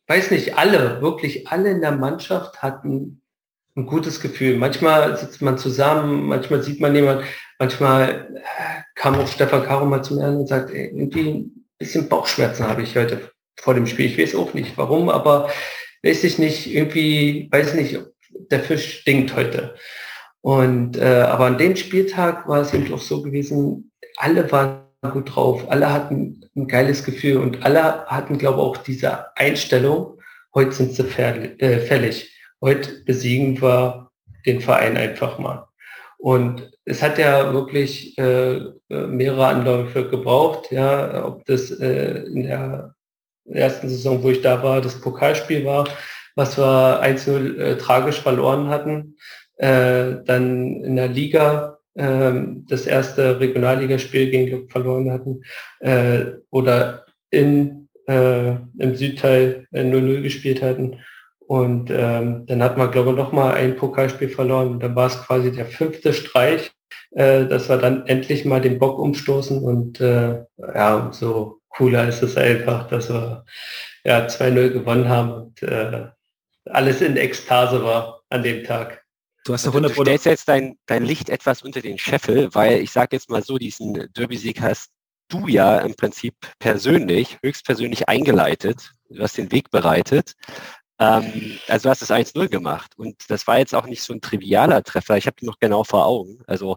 weiß 0.08 0.30
nicht, 0.32 0.58
alle, 0.58 1.00
wirklich 1.02 1.48
alle 1.48 1.70
in 1.70 1.80
der 1.80 1.92
Mannschaft 1.92 2.62
hatten 2.62 3.22
ein 3.76 3.86
gutes 3.86 4.20
Gefühl. 4.20 4.56
Manchmal 4.56 5.16
sitzt 5.16 5.42
man 5.42 5.58
zusammen, 5.58 6.26
manchmal 6.26 6.62
sieht 6.62 6.80
man 6.80 6.94
jemand, 6.94 7.24
manchmal 7.58 8.28
äh, 8.36 8.82
kam 8.94 9.16
auch 9.16 9.28
Stefan 9.28 9.64
Karo 9.64 9.86
mal 9.86 10.02
zu 10.02 10.16
mir 10.16 10.28
und 10.28 10.46
sagt, 10.46 10.70
ey, 10.70 10.86
irgendwie 10.86 11.30
ein 11.30 11.66
bisschen 11.78 12.08
Bauchschmerzen 12.08 12.66
habe 12.66 12.82
ich 12.82 12.96
heute 12.96 13.30
vor 13.58 13.74
dem 13.74 13.86
Spiel. 13.86 14.06
Ich 14.06 14.18
weiß 14.18 14.34
auch 14.34 14.54
nicht 14.54 14.76
warum, 14.76 15.08
aber 15.08 15.50
weiß 16.02 16.24
ich 16.24 16.38
nicht, 16.38 16.72
irgendwie, 16.72 17.48
weiß 17.50 17.74
nicht, 17.74 17.98
der 18.50 18.60
Fisch 18.60 19.00
stinkt 19.00 19.34
heute. 19.36 19.74
Und 20.40 20.98
äh, 20.98 21.22
aber 21.22 21.46
an 21.46 21.58
dem 21.58 21.74
Spieltag 21.76 22.46
war 22.46 22.60
es 22.60 22.74
eben 22.74 22.92
auch 22.92 23.00
so 23.00 23.22
gewesen, 23.22 23.90
alle 24.16 24.50
waren 24.52 24.84
gut 25.10 25.34
drauf, 25.34 25.70
alle 25.70 25.92
hatten 25.92 26.44
ein 26.54 26.68
geiles 26.68 27.04
Gefühl 27.04 27.38
und 27.38 27.64
alle 27.64 28.04
hatten, 28.06 28.38
glaube 28.38 28.58
ich, 28.58 28.64
auch 28.64 28.76
diese 28.76 29.36
Einstellung, 29.36 30.18
heute 30.54 30.72
sind 30.72 30.92
sie 30.92 31.02
äh, 31.02 31.80
fällig. 31.80 32.30
Heute 32.60 33.02
besiegen 33.04 33.60
wir 33.60 34.10
den 34.46 34.60
Verein 34.60 34.96
einfach 34.96 35.38
mal. 35.38 35.66
Und 36.18 36.73
es 36.84 37.02
hat 37.02 37.18
ja 37.18 37.52
wirklich 37.52 38.16
äh, 38.18 38.60
mehrere 38.88 39.46
Anläufe 39.46 40.08
gebraucht, 40.08 40.70
ja, 40.70 41.24
ob 41.24 41.44
das 41.46 41.70
äh, 41.70 42.24
in 42.24 42.42
der 42.42 42.94
ersten 43.46 43.88
Saison, 43.88 44.22
wo 44.22 44.30
ich 44.30 44.42
da 44.42 44.62
war, 44.62 44.80
das 44.80 45.00
Pokalspiel 45.00 45.64
war, 45.64 45.88
was 46.34 46.58
wir 46.58 47.02
1-0 47.02 47.58
äh, 47.58 47.78
tragisch 47.78 48.20
verloren 48.20 48.68
hatten. 48.68 49.16
Äh, 49.56 50.16
dann 50.24 50.82
in 50.82 50.96
der 50.96 51.08
Liga 51.08 51.78
äh, 51.94 52.32
das 52.68 52.86
erste 52.86 53.38
Regionalligaspiel 53.40 54.30
gegen 54.30 54.48
Club 54.48 54.72
verloren 54.72 55.10
hatten. 55.10 55.42
Äh, 55.80 56.32
oder 56.50 57.06
in, 57.30 57.88
äh, 58.06 58.56
im 58.78 58.94
Südteil 58.94 59.66
0-0 59.72 60.22
gespielt 60.22 60.62
hatten. 60.62 61.00
Und 61.46 61.90
ähm, 61.90 62.46
dann 62.46 62.62
hat 62.62 62.78
man, 62.78 62.90
glaube 62.90 63.10
ich, 63.10 63.16
noch 63.16 63.32
mal 63.32 63.54
ein 63.54 63.76
Pokalspiel 63.76 64.28
verloren. 64.28 64.68
Und 64.72 64.82
dann 64.82 64.96
war 64.96 65.06
es 65.06 65.18
quasi 65.22 65.52
der 65.52 65.66
fünfte 65.66 66.12
Streich, 66.12 66.72
äh, 67.14 67.46
dass 67.46 67.68
wir 67.68 67.78
dann 67.78 68.06
endlich 68.06 68.44
mal 68.44 68.60
den 68.60 68.78
Bock 68.78 68.98
umstoßen. 68.98 69.62
Und 69.62 70.00
äh, 70.00 70.44
ja, 70.56 71.10
so 71.12 71.60
cooler 71.68 72.08
ist 72.08 72.22
es 72.22 72.36
einfach, 72.36 72.88
dass 72.88 73.08
wir 73.08 73.44
ja 74.04 74.26
2-0 74.26 74.70
gewonnen 74.70 75.08
haben 75.08 75.32
und 75.32 75.62
äh, 75.62 76.08
alles 76.66 77.00
in 77.00 77.16
Ekstase 77.16 77.82
war 77.84 78.22
an 78.30 78.42
dem 78.42 78.64
Tag. 78.64 79.04
Du 79.44 79.52
hast 79.52 79.66
also, 79.66 79.78
du 79.78 79.88
stellst 79.90 80.24
jetzt 80.24 80.48
dein, 80.48 80.78
dein 80.86 81.04
Licht 81.04 81.28
etwas 81.28 81.62
unter 81.62 81.82
den 81.82 81.98
Scheffel, 81.98 82.48
weil 82.54 82.80
ich 82.80 82.90
sage 82.90 83.16
jetzt 83.16 83.28
mal 83.28 83.42
so, 83.42 83.58
diesen 83.58 84.08
Derby-Sieg 84.16 84.62
hast 84.62 84.90
du 85.28 85.46
ja 85.48 85.78
im 85.78 85.94
Prinzip 85.94 86.34
persönlich, 86.58 87.38
höchstpersönlich 87.42 88.08
eingeleitet, 88.08 88.92
du 89.10 89.22
hast 89.22 89.36
den 89.36 89.52
Weg 89.52 89.70
bereitet. 89.70 90.34
Ähm, 90.98 91.58
also 91.68 91.84
du 91.84 91.90
hast 91.90 92.02
es 92.02 92.10
1-0 92.10 92.48
gemacht 92.48 92.92
und 92.96 93.16
das 93.28 93.46
war 93.46 93.58
jetzt 93.58 93.74
auch 93.74 93.86
nicht 93.86 94.02
so 94.02 94.12
ein 94.12 94.20
trivialer 94.20 94.82
Treffer. 94.82 95.16
Ich 95.16 95.26
habe 95.26 95.36
ihn 95.40 95.46
noch 95.46 95.58
genau 95.58 95.84
vor 95.84 96.06
Augen. 96.06 96.38
Also 96.46 96.76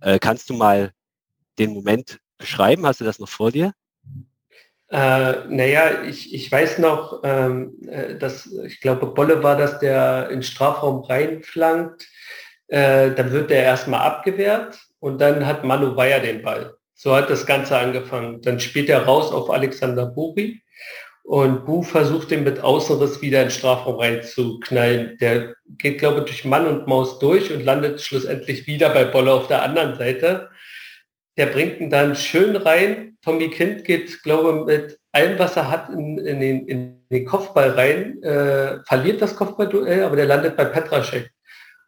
äh, 0.00 0.18
kannst 0.18 0.48
du 0.50 0.54
mal 0.54 0.92
den 1.58 1.72
Moment 1.72 2.20
beschreiben? 2.38 2.86
Hast 2.86 3.00
du 3.00 3.04
das 3.04 3.18
noch 3.18 3.28
vor 3.28 3.50
dir? 3.50 3.72
Äh, 4.90 5.44
naja, 5.48 6.02
ich, 6.04 6.32
ich 6.32 6.50
weiß 6.50 6.78
noch, 6.78 7.20
ähm, 7.24 7.76
äh, 7.86 8.16
dass 8.16 8.46
ich 8.46 8.80
glaube, 8.80 9.06
Bolle 9.08 9.42
war 9.42 9.56
das, 9.56 9.78
der 9.80 10.30
in 10.30 10.42
Strafraum 10.42 11.02
reinflankt. 11.04 12.08
Äh, 12.68 13.10
dann 13.12 13.32
wird 13.32 13.50
der 13.50 13.64
erstmal 13.64 14.00
abgewehrt 14.00 14.78
und 15.00 15.20
dann 15.20 15.46
hat 15.46 15.64
Manu 15.64 15.94
Bayer 15.94 16.20
den 16.20 16.42
Ball. 16.42 16.74
So 16.94 17.14
hat 17.14 17.28
das 17.28 17.44
Ganze 17.44 17.76
angefangen. 17.76 18.40
Dann 18.42 18.60
spielt 18.60 18.88
er 18.88 19.04
raus 19.04 19.30
auf 19.32 19.50
Alexander 19.50 20.06
Buri 20.06 20.62
und 21.28 21.66
Bu 21.66 21.82
versucht 21.82 22.30
den 22.30 22.42
mit 22.42 22.60
Außenriss 22.60 23.20
wieder 23.20 23.42
in 23.42 23.48
den 23.48 23.50
Strafraum 23.50 23.96
reinzuknallen. 23.96 25.18
Der 25.18 25.54
geht, 25.76 25.98
glaube 25.98 26.20
ich, 26.20 26.24
durch 26.24 26.46
Mann 26.46 26.66
und 26.66 26.86
Maus 26.86 27.18
durch 27.18 27.52
und 27.52 27.66
landet 27.66 28.00
schlussendlich 28.00 28.66
wieder 28.66 28.88
bei 28.88 29.04
Bolle 29.04 29.34
auf 29.34 29.46
der 29.46 29.62
anderen 29.62 29.98
Seite. 29.98 30.48
Der 31.36 31.44
bringt 31.44 31.80
ihn 31.80 31.90
dann 31.90 32.16
schön 32.16 32.56
rein. 32.56 33.18
Tommy 33.20 33.50
Kind 33.50 33.84
geht, 33.84 34.22
glaube 34.22 34.60
ich, 34.60 34.76
mit 34.78 35.00
allem, 35.12 35.38
was 35.38 35.54
er 35.54 35.70
hat, 35.70 35.90
in, 35.90 36.16
in, 36.16 36.40
den, 36.40 36.66
in 36.66 37.02
den, 37.10 37.26
Kopfball 37.26 37.72
rein, 37.72 38.22
äh, 38.22 38.78
verliert 38.86 39.20
das 39.20 39.36
Kopfballduell, 39.36 40.04
aber 40.04 40.16
der 40.16 40.24
landet 40.24 40.56
bei 40.56 40.64
Petraschek. 40.64 41.30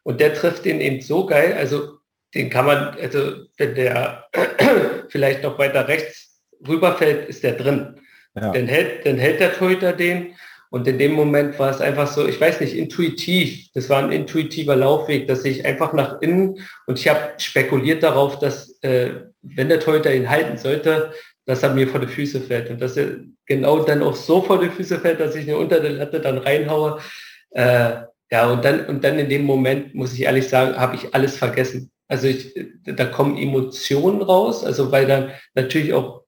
Und 0.03 0.21
der 0.21 0.35
trifft 0.35 0.67
ihn 0.67 0.79
eben 0.79 1.01
so 1.01 1.25
geil. 1.25 1.55
Also 1.57 1.97
den 2.35 2.51
kann 2.51 2.67
man, 2.67 2.95
also 3.01 3.37
wenn 3.57 3.73
der 3.73 4.27
vielleicht 5.09 5.41
noch 5.41 5.57
weiter 5.57 5.87
rechts 5.87 6.43
rüberfällt, 6.67 7.27
ist 7.27 7.41
der 7.41 7.53
drin. 7.53 8.00
Ja. 8.35 8.51
Dann, 8.51 8.67
hält, 8.67 9.05
dann 9.05 9.17
hält 9.17 9.39
der 9.39 9.53
Torhüter 9.53 9.93
den 9.93 10.33
und 10.69 10.87
in 10.87 10.97
dem 10.97 11.11
Moment 11.11 11.59
war 11.59 11.69
es 11.69 11.81
einfach 11.81 12.07
so, 12.07 12.25
ich 12.25 12.39
weiß 12.39 12.61
nicht, 12.61 12.75
intuitiv. 12.75 13.67
Das 13.73 13.89
war 13.89 14.01
ein 14.01 14.11
intuitiver 14.11 14.77
Laufweg, 14.77 15.27
dass 15.27 15.43
ich 15.43 15.65
einfach 15.65 15.91
nach 15.91 16.21
innen 16.21 16.59
und 16.87 16.97
ich 16.97 17.09
habe 17.09 17.33
spekuliert 17.37 18.03
darauf, 18.03 18.39
dass 18.39 18.81
äh, 18.81 19.11
wenn 19.41 19.69
der 19.69 19.81
Torhüter 19.81 20.13
ihn 20.13 20.29
halten 20.29 20.57
sollte, 20.57 21.11
dass 21.45 21.63
er 21.63 21.73
mir 21.73 21.87
vor 21.87 21.99
die 21.99 22.07
Füße 22.07 22.39
fällt 22.39 22.69
und 22.69 22.81
dass 22.81 22.95
er 22.95 23.17
genau 23.45 23.83
dann 23.83 24.01
auch 24.01 24.15
so 24.15 24.41
vor 24.41 24.61
die 24.61 24.69
Füße 24.69 24.99
fällt, 24.99 25.19
dass 25.19 25.35
ich 25.35 25.47
ihn 25.47 25.55
unter 25.55 25.81
der 25.81 25.91
Latte 25.91 26.21
dann 26.21 26.37
reinhaue. 26.37 26.99
Äh, 27.51 28.03
ja, 28.31 28.49
und 28.49 28.63
dann, 28.63 28.85
und 28.85 29.03
dann 29.03 29.19
in 29.19 29.27
dem 29.27 29.43
Moment, 29.43 29.93
muss 29.93 30.13
ich 30.13 30.21
ehrlich 30.21 30.47
sagen, 30.47 30.77
habe 30.77 30.95
ich 30.95 31.13
alles 31.13 31.35
vergessen. 31.37 31.91
Also 32.07 32.27
ich, 32.27 32.53
da 32.85 33.05
kommen 33.05 33.37
Emotionen 33.37 34.21
raus, 34.21 34.63
also 34.63 34.91
weil 34.91 35.05
dann 35.05 35.31
natürlich 35.53 35.93
auch 35.93 36.20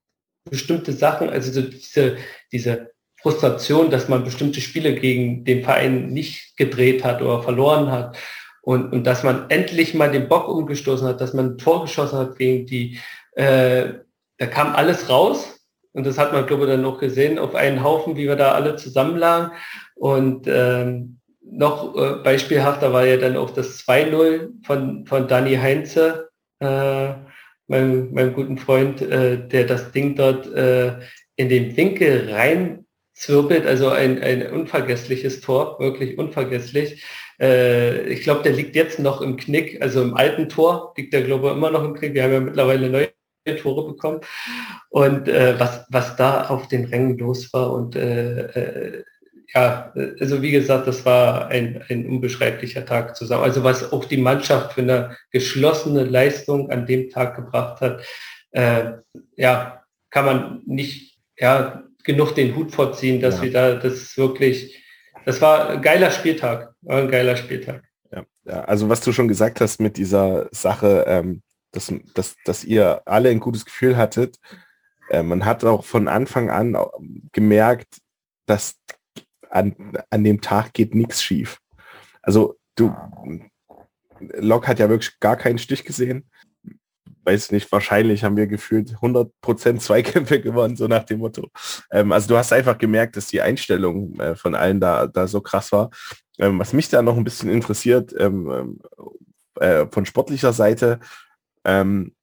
bestimmte 0.48 0.92
Sachen, 0.92 1.30
also 1.30 1.52
so 1.52 1.62
diese, 1.62 2.16
diese 2.52 2.90
Frustration, 3.20 3.90
dass 3.90 4.08
man 4.08 4.24
bestimmte 4.24 4.60
Spiele 4.60 4.94
gegen 4.94 5.44
den 5.44 5.64
Verein 5.64 6.08
nicht 6.08 6.56
gedreht 6.56 7.04
hat 7.04 7.22
oder 7.22 7.42
verloren 7.42 7.90
hat. 7.90 8.18
Und, 8.60 8.92
und 8.92 9.04
dass 9.04 9.22
man 9.22 9.50
endlich 9.50 9.94
mal 9.94 10.10
den 10.10 10.28
Bock 10.28 10.48
umgestoßen 10.48 11.06
hat, 11.06 11.20
dass 11.20 11.34
man 11.34 11.52
ein 11.52 11.58
Tor 11.58 11.82
geschossen 11.82 12.18
hat 12.18 12.36
gegen 12.36 12.66
die, 12.66 12.98
äh, 13.32 13.94
da 14.38 14.46
kam 14.46 14.74
alles 14.74 15.08
raus. 15.08 15.58
Und 15.92 16.06
das 16.06 16.18
hat 16.18 16.32
man, 16.32 16.46
glaube 16.46 16.64
ich, 16.64 16.70
dann 16.70 16.82
noch 16.82 16.98
gesehen 16.98 17.38
auf 17.38 17.54
einen 17.54 17.82
Haufen, 17.82 18.16
wie 18.16 18.26
wir 18.26 18.36
da 18.36 18.52
alle 18.52 18.76
zusammenlagen. 18.76 19.52
Und 19.94 20.46
ähm, 20.48 21.20
noch 21.40 21.96
äh, 21.96 22.16
beispielhafter 22.22 22.92
war 22.92 23.06
ja 23.06 23.16
dann 23.16 23.36
auch 23.36 23.50
das 23.50 23.78
2-0 23.86 24.66
von, 24.66 25.06
von 25.06 25.28
Dani 25.28 25.56
Heinze, 25.56 26.30
äh, 26.58 27.10
meinem, 27.66 28.12
meinem 28.12 28.34
guten 28.34 28.58
Freund, 28.58 29.02
äh, 29.02 29.48
der 29.48 29.64
das 29.64 29.92
Ding 29.92 30.16
dort 30.16 30.46
äh, 30.52 30.98
in 31.36 31.48
den 31.48 31.76
Winkel 31.76 32.30
rein 32.32 32.86
zwirbelt, 33.14 33.66
also 33.66 33.88
ein, 33.88 34.22
ein 34.22 34.50
unvergessliches 34.50 35.40
Tor, 35.40 35.78
wirklich 35.78 36.18
unvergesslich. 36.18 37.04
Äh, 37.40 38.08
ich 38.08 38.22
glaube, 38.22 38.42
der 38.42 38.52
liegt 38.52 38.76
jetzt 38.76 38.98
noch 38.98 39.20
im 39.20 39.36
Knick, 39.36 39.80
also 39.80 40.02
im 40.02 40.14
alten 40.14 40.48
Tor 40.48 40.94
liegt 40.96 41.12
der, 41.12 41.22
glaube 41.22 41.48
ich, 41.48 41.52
immer 41.54 41.70
noch 41.70 41.84
im 41.84 41.94
Knick. 41.94 42.14
Wir 42.14 42.24
haben 42.24 42.32
ja 42.32 42.40
mittlerweile 42.40 42.90
neue 42.90 43.08
Tore 43.60 43.86
bekommen. 43.92 44.20
Und 44.90 45.28
äh, 45.28 45.58
was, 45.58 45.84
was 45.90 46.16
da 46.16 46.46
auf 46.46 46.68
den 46.68 46.86
Rängen 46.86 47.18
los 47.18 47.52
war 47.52 47.72
und 47.72 47.96
äh, 47.96 48.40
äh, 48.40 49.04
ja, 49.54 49.92
also 50.20 50.42
wie 50.42 50.50
gesagt, 50.50 50.88
das 50.88 51.04
war 51.04 51.46
ein, 51.48 51.82
ein 51.88 52.06
unbeschreiblicher 52.06 52.84
Tag 52.84 53.16
zusammen. 53.16 53.44
Also 53.44 53.62
was 53.62 53.92
auch 53.92 54.04
die 54.04 54.16
Mannschaft 54.16 54.72
für 54.72 54.82
eine 54.82 55.16
geschlossene 55.30 56.04
Leistung 56.04 56.70
an 56.70 56.86
dem 56.86 57.08
Tag 57.10 57.36
gebracht 57.36 57.80
hat, 57.80 58.04
äh, 58.50 58.92
ja, 59.36 59.84
kann 60.10 60.24
man 60.24 60.62
nicht, 60.66 61.18
ja, 61.38 61.84
genug 62.04 62.34
den 62.34 62.54
Hut 62.54 62.72
vorziehen, 62.72 63.20
dass 63.20 63.36
ja. 63.36 63.42
wir 63.42 63.52
da 63.52 63.74
das 63.74 64.16
wirklich, 64.16 64.82
das 65.24 65.40
war 65.40 65.70
ein 65.70 65.82
geiler 65.82 66.10
Spieltag, 66.10 66.74
ein 66.86 67.08
geiler 67.08 67.36
Spieltag. 67.36 67.82
Ja, 68.12 68.24
ja 68.44 68.64
also 68.64 68.88
was 68.88 69.00
du 69.00 69.12
schon 69.12 69.28
gesagt 69.28 69.60
hast 69.60 69.80
mit 69.80 69.96
dieser 69.96 70.48
Sache, 70.50 71.04
ähm, 71.06 71.42
dass, 71.70 71.92
dass, 72.14 72.36
dass 72.44 72.64
ihr 72.64 73.02
alle 73.06 73.30
ein 73.30 73.40
gutes 73.40 73.64
Gefühl 73.64 73.96
hattet, 73.96 74.38
äh, 75.10 75.22
man 75.22 75.44
hat 75.44 75.64
auch 75.64 75.84
von 75.84 76.08
Anfang 76.08 76.50
an 76.50 76.76
gemerkt, 77.32 77.98
dass 78.46 78.76
an, 79.54 79.74
an 80.10 80.24
dem 80.24 80.40
Tag 80.40 80.72
geht 80.72 80.94
nichts 80.94 81.22
schief. 81.22 81.58
Also 82.22 82.56
du, 82.74 82.94
Lok 84.18 84.68
hat 84.68 84.78
ja 84.78 84.88
wirklich 84.88 85.18
gar 85.20 85.36
keinen 85.36 85.58
Stich 85.58 85.84
gesehen 85.84 86.28
weiß 87.24 87.52
nicht, 87.52 87.70
wahrscheinlich 87.72 88.24
haben 88.24 88.36
wir 88.36 88.46
gefühlt 88.46 88.96
100% 88.96 89.78
Zweikämpfe 89.78 90.40
gewonnen, 90.42 90.76
so 90.76 90.86
nach 90.86 91.04
dem 91.04 91.20
Motto. 91.20 91.50
Ähm, 91.90 92.12
also 92.12 92.28
du 92.28 92.36
hast 92.36 92.52
einfach 92.52 92.78
gemerkt, 92.78 93.16
dass 93.16 93.26
die 93.28 93.40
Einstellung 93.40 94.18
äh, 94.20 94.36
von 94.36 94.54
allen 94.54 94.80
da, 94.80 95.06
da 95.06 95.26
so 95.26 95.40
krass 95.40 95.72
war. 95.72 95.90
Ähm, 96.38 96.58
was 96.58 96.72
mich 96.72 96.88
da 96.88 97.02
noch 97.02 97.16
ein 97.16 97.24
bisschen 97.24 97.50
interessiert, 97.50 98.14
ähm, 98.18 98.78
äh, 99.60 99.86
von 99.90 100.04
sportlicher 100.04 100.52
Seite, 100.52 101.00
ähm, 101.64 102.14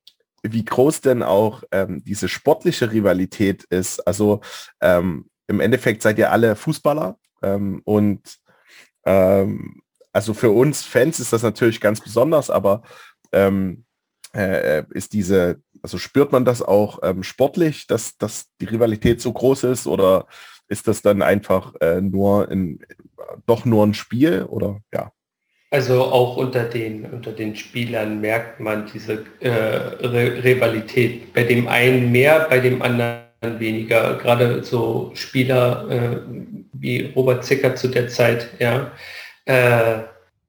wie 0.44 0.66
groß 0.66 1.02
denn 1.02 1.24
auch 1.24 1.64
ähm, 1.72 2.04
diese 2.04 2.28
sportliche 2.28 2.92
Rivalität 2.92 3.64
ist. 3.66 4.00
Also 4.08 4.42
ähm, 4.82 5.30
im 5.48 5.60
Endeffekt 5.60 6.02
seid 6.02 6.18
ihr 6.18 6.32
alle 6.32 6.56
Fußballer 6.56 7.18
und 7.42 8.22
also 10.14 10.34
für 10.34 10.52
uns 10.52 10.84
Fans 10.84 11.20
ist 11.20 11.34
das 11.34 11.44
natürlich 11.44 11.82
ganz 11.82 12.02
besonders, 12.02 12.50
aber 12.50 12.84
ähm, 13.32 13.86
äh, 14.36 14.84
ist 14.92 15.14
diese, 15.14 15.62
also 15.82 15.98
spürt 15.98 16.32
man 16.32 16.46
das 16.46 16.62
auch 16.62 17.00
ähm, 17.04 17.24
sportlich, 17.24 17.88
dass, 17.88 18.18
dass 18.18 18.48
die 18.60 18.66
Rivalität 18.66 19.22
so 19.22 19.32
groß 19.34 19.64
ist 19.66 19.88
oder 19.88 20.28
ist 20.68 20.88
das 20.88 21.02
dann 21.02 21.22
einfach 21.22 21.74
äh, 21.82 22.02
nur 22.02 22.50
in, 22.50 22.80
doch 23.46 23.66
nur 23.66 23.86
ein 23.86 23.94
Spiel 23.94 24.44
oder 24.44 24.80
ja? 24.94 25.12
Also 25.74 26.04
auch 26.04 26.36
unter 26.36 26.66
den, 26.66 27.06
unter 27.06 27.32
den 27.32 27.56
Spielern 27.56 28.20
merkt 28.20 28.60
man 28.60 28.90
diese 28.94 29.24
äh, 29.40 29.50
Rivalität. 29.50 31.34
Bei 31.34 31.44
dem 31.44 31.70
einen 31.70 32.12
mehr, 32.12 32.48
bei 32.50 32.60
dem 32.60 32.82
anderen 32.82 33.22
weniger. 33.42 34.18
Gerade 34.18 34.64
so 34.64 35.12
Spieler 35.16 35.88
äh, 35.90 36.18
wie 36.74 37.12
Robert 37.16 37.44
Zicker 37.44 37.76
zu 37.76 37.88
der 37.88 38.08
Zeit, 38.08 38.50
ja, 38.60 38.92
äh, 39.46 40.02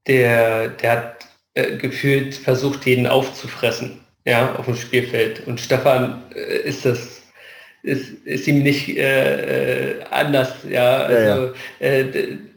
der, 0.07 0.69
der 0.69 0.91
hat 0.91 1.27
äh, 1.55 1.77
gefühlt 1.77 2.35
versucht, 2.35 2.85
jeden 2.85 3.07
aufzufressen, 3.07 3.99
ja, 4.25 4.55
auf 4.55 4.65
dem 4.65 4.75
Spielfeld. 4.75 5.47
Und 5.47 5.59
Stefan 5.59 6.23
äh, 6.35 6.67
ist 6.67 6.85
das 6.85 7.21
ist, 7.83 8.25
ist 8.25 8.47
ihm 8.47 8.63
nicht 8.63 8.97
äh, 8.97 9.97
äh 9.97 10.03
anders, 10.09 10.53
ja, 10.69 10.99
also 10.99 11.53
ja, 11.79 11.87
ja. 11.87 12.09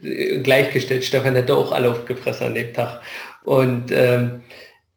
Äh, 0.03 0.39
gleichgestellt. 0.39 1.03
Stefan 1.03 1.35
hätte 1.35 1.53
auch 1.53 1.73
alle 1.73 1.91
aufgefressen 1.91 2.47
an 2.47 2.55
dem 2.55 2.73
Tag. 2.73 3.01
Und 3.43 3.91
ähm, 3.91 4.43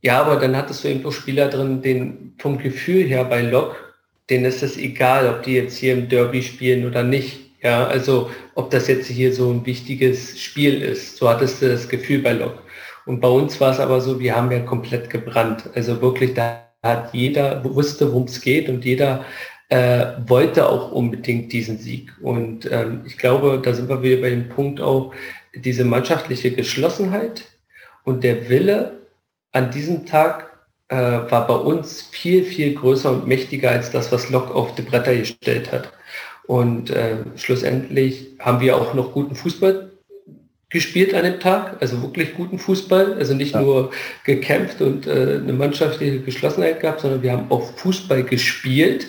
ja, 0.02 0.20
aber 0.20 0.36
dann 0.36 0.56
hattest 0.56 0.84
du 0.84 0.88
eben 0.88 1.04
auch 1.04 1.12
Spieler 1.12 1.48
drin, 1.48 1.82
den 1.82 2.34
vom 2.38 2.58
Gefühl 2.58 3.04
her 3.04 3.24
bei 3.24 3.42
Lok, 3.42 3.89
denen 4.30 4.44
ist 4.44 4.62
es 4.62 4.76
egal, 4.76 5.28
ob 5.28 5.42
die 5.42 5.54
jetzt 5.54 5.76
hier 5.76 5.94
im 5.94 6.08
Derby 6.08 6.42
spielen 6.42 6.86
oder 6.86 7.02
nicht. 7.02 7.40
Ja, 7.62 7.86
also 7.86 8.30
ob 8.54 8.70
das 8.70 8.88
jetzt 8.88 9.08
hier 9.08 9.34
so 9.34 9.50
ein 9.50 9.66
wichtiges 9.66 10.40
Spiel 10.40 10.80
ist. 10.82 11.16
So 11.16 11.28
hattest 11.28 11.60
du 11.60 11.68
das 11.68 11.88
Gefühl 11.88 12.20
bei 12.20 12.32
Lok. 12.32 12.62
Und 13.04 13.20
bei 13.20 13.28
uns 13.28 13.60
war 13.60 13.72
es 13.72 13.80
aber 13.80 14.00
so, 14.00 14.18
wir 14.18 14.34
haben 14.34 14.50
ja 14.50 14.60
komplett 14.60 15.10
gebrannt. 15.10 15.64
Also 15.74 16.00
wirklich, 16.00 16.34
da 16.34 16.70
hat 16.82 17.12
jeder 17.12 17.62
wusste, 17.64 18.08
worum 18.08 18.24
es 18.24 18.40
geht 18.40 18.68
und 18.68 18.84
jeder 18.84 19.24
äh, 19.68 20.06
wollte 20.26 20.68
auch 20.68 20.92
unbedingt 20.92 21.52
diesen 21.52 21.78
Sieg. 21.78 22.12
Und 22.22 22.70
ähm, 22.70 23.02
ich 23.06 23.18
glaube, 23.18 23.60
da 23.62 23.74
sind 23.74 23.88
wir 23.88 24.02
wieder 24.02 24.22
bei 24.22 24.30
dem 24.30 24.48
Punkt 24.48 24.80
auch, 24.80 25.12
diese 25.54 25.84
mannschaftliche 25.84 26.52
Geschlossenheit 26.52 27.44
und 28.04 28.22
der 28.24 28.48
Wille 28.48 29.00
an 29.52 29.70
diesem 29.70 30.06
Tag 30.06 30.49
äh, 30.90 30.96
war 31.30 31.46
bei 31.46 31.54
uns 31.54 32.02
viel, 32.10 32.44
viel 32.44 32.74
größer 32.74 33.10
und 33.12 33.26
mächtiger 33.26 33.70
als 33.70 33.90
das, 33.90 34.10
was 34.10 34.28
Lok 34.28 34.54
auf 34.54 34.74
die 34.74 34.82
Bretter 34.82 35.14
gestellt 35.14 35.70
hat. 35.72 35.92
Und 36.46 36.90
äh, 36.90 37.18
schlussendlich 37.36 38.26
haben 38.40 38.60
wir 38.60 38.76
auch 38.76 38.92
noch 38.92 39.12
guten 39.12 39.36
Fußball 39.36 39.92
gespielt 40.68 41.14
an 41.14 41.24
dem 41.24 41.38
Tag, 41.38 41.76
also 41.80 42.02
wirklich 42.02 42.34
guten 42.34 42.58
Fußball, 42.58 43.14
also 43.14 43.34
nicht 43.34 43.54
ja. 43.54 43.60
nur 43.60 43.90
gekämpft 44.24 44.80
und 44.80 45.06
äh, 45.06 45.38
eine 45.42 45.52
mannschaftliche 45.52 46.20
Geschlossenheit 46.20 46.80
gehabt, 46.80 47.00
sondern 47.00 47.22
wir 47.22 47.32
haben 47.32 47.50
auch 47.50 47.72
Fußball 47.76 48.24
gespielt 48.24 49.06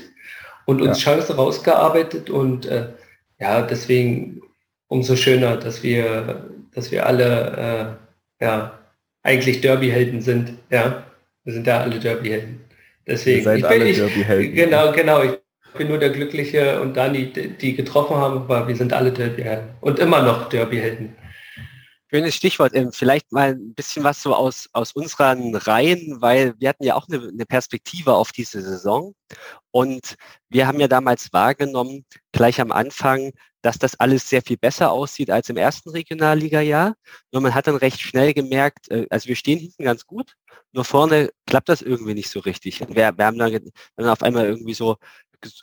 und 0.66 0.82
uns 0.82 1.04
ja. 1.04 1.14
Chancen 1.14 1.36
rausgearbeitet 1.36 2.30
und 2.30 2.68
äh, 2.68 2.90
ja, 3.40 3.64
deswegen 3.64 4.42
umso 4.88 5.16
schöner, 5.16 5.58
dass 5.58 5.82
wir, 5.82 6.48
dass 6.74 6.92
wir 6.92 7.08
alle 7.08 7.98
äh, 8.40 8.44
ja, 8.44 8.80
eigentlich 9.24 9.62
Derby-Helden 9.62 10.22
sind. 10.22 10.54
Ja, 10.70 11.06
wir 11.44 11.54
sind 11.54 11.68
ja 11.68 11.82
alle 11.82 12.00
Derby-Helden. 12.00 12.62
Deswegen. 13.08 13.40
Ihr 13.40 13.44
seid 13.44 13.64
alle 13.64 13.94
Derby-Helden. 13.94 14.56
Genau, 14.56 14.92
genau. 14.92 15.24
Ich 15.24 15.40
bin 15.78 15.88
nur 15.88 15.98
der 15.98 16.10
Glückliche 16.10 16.82
und 16.82 16.96
Dani, 16.96 17.32
die 17.32 17.76
getroffen 17.76 18.18
haben, 18.18 18.38
aber 18.42 18.68
wir 18.68 18.76
sind 18.76 18.94
alle 18.94 19.12
Derby-Helden. 19.12 19.70
Und 19.82 20.00
immer 20.00 20.22
noch 20.22 20.50
Derby-Helden. 20.50 21.16
Schönes 22.14 22.36
Stichwort. 22.36 22.76
Ähm, 22.76 22.92
vielleicht 22.92 23.32
mal 23.32 23.52
ein 23.52 23.74
bisschen 23.74 24.04
was 24.04 24.22
so 24.22 24.36
aus, 24.36 24.68
aus 24.74 24.92
unseren 24.92 25.56
Reihen, 25.56 26.18
weil 26.20 26.54
wir 26.60 26.68
hatten 26.68 26.84
ja 26.84 26.96
auch 26.96 27.08
eine, 27.08 27.30
eine 27.30 27.46
Perspektive 27.46 28.14
auf 28.14 28.34
diese 28.34 28.62
Saison. 28.62 29.16
Und 29.72 30.16
wir 30.50 30.68
haben 30.68 30.82
ja 30.82 30.90
damals 30.90 31.32
wahrgenommen, 31.32 32.06
gleich 32.34 32.60
am 32.60 32.74
Anfang, 32.74 33.32
dass 33.62 33.78
das 33.78 34.00
alles 34.00 34.28
sehr 34.28 34.42
viel 34.42 34.58
besser 34.58 34.92
aussieht 34.92 35.30
als 35.30 35.50
im 35.50 35.58
ersten 35.58 35.90
Regionalliga-Jahr. 35.90 36.96
Nur 37.32 37.42
man 37.42 37.54
hat 37.54 37.68
dann 37.68 37.76
recht 37.76 38.02
schnell 38.02 38.34
gemerkt, 38.34 38.90
äh, 38.92 39.08
also 39.10 39.28
wir 39.28 39.36
stehen 39.36 39.60
hinten 39.60 39.84
ganz 39.84 40.06
gut, 40.06 40.36
nur 40.72 40.86
vorne 40.86 41.32
klappt 41.46 41.70
das 41.70 41.82
irgendwie 41.82 42.14
nicht 42.14 42.30
so 42.30 42.40
richtig. 42.40 42.82
Wir, 42.90 43.18
wir 43.18 43.26
haben 43.26 43.38
dann, 43.38 43.72
dann 43.96 44.10
auf 44.10 44.24
einmal 44.24 44.46
irgendwie 44.46 44.74
so 44.74 44.98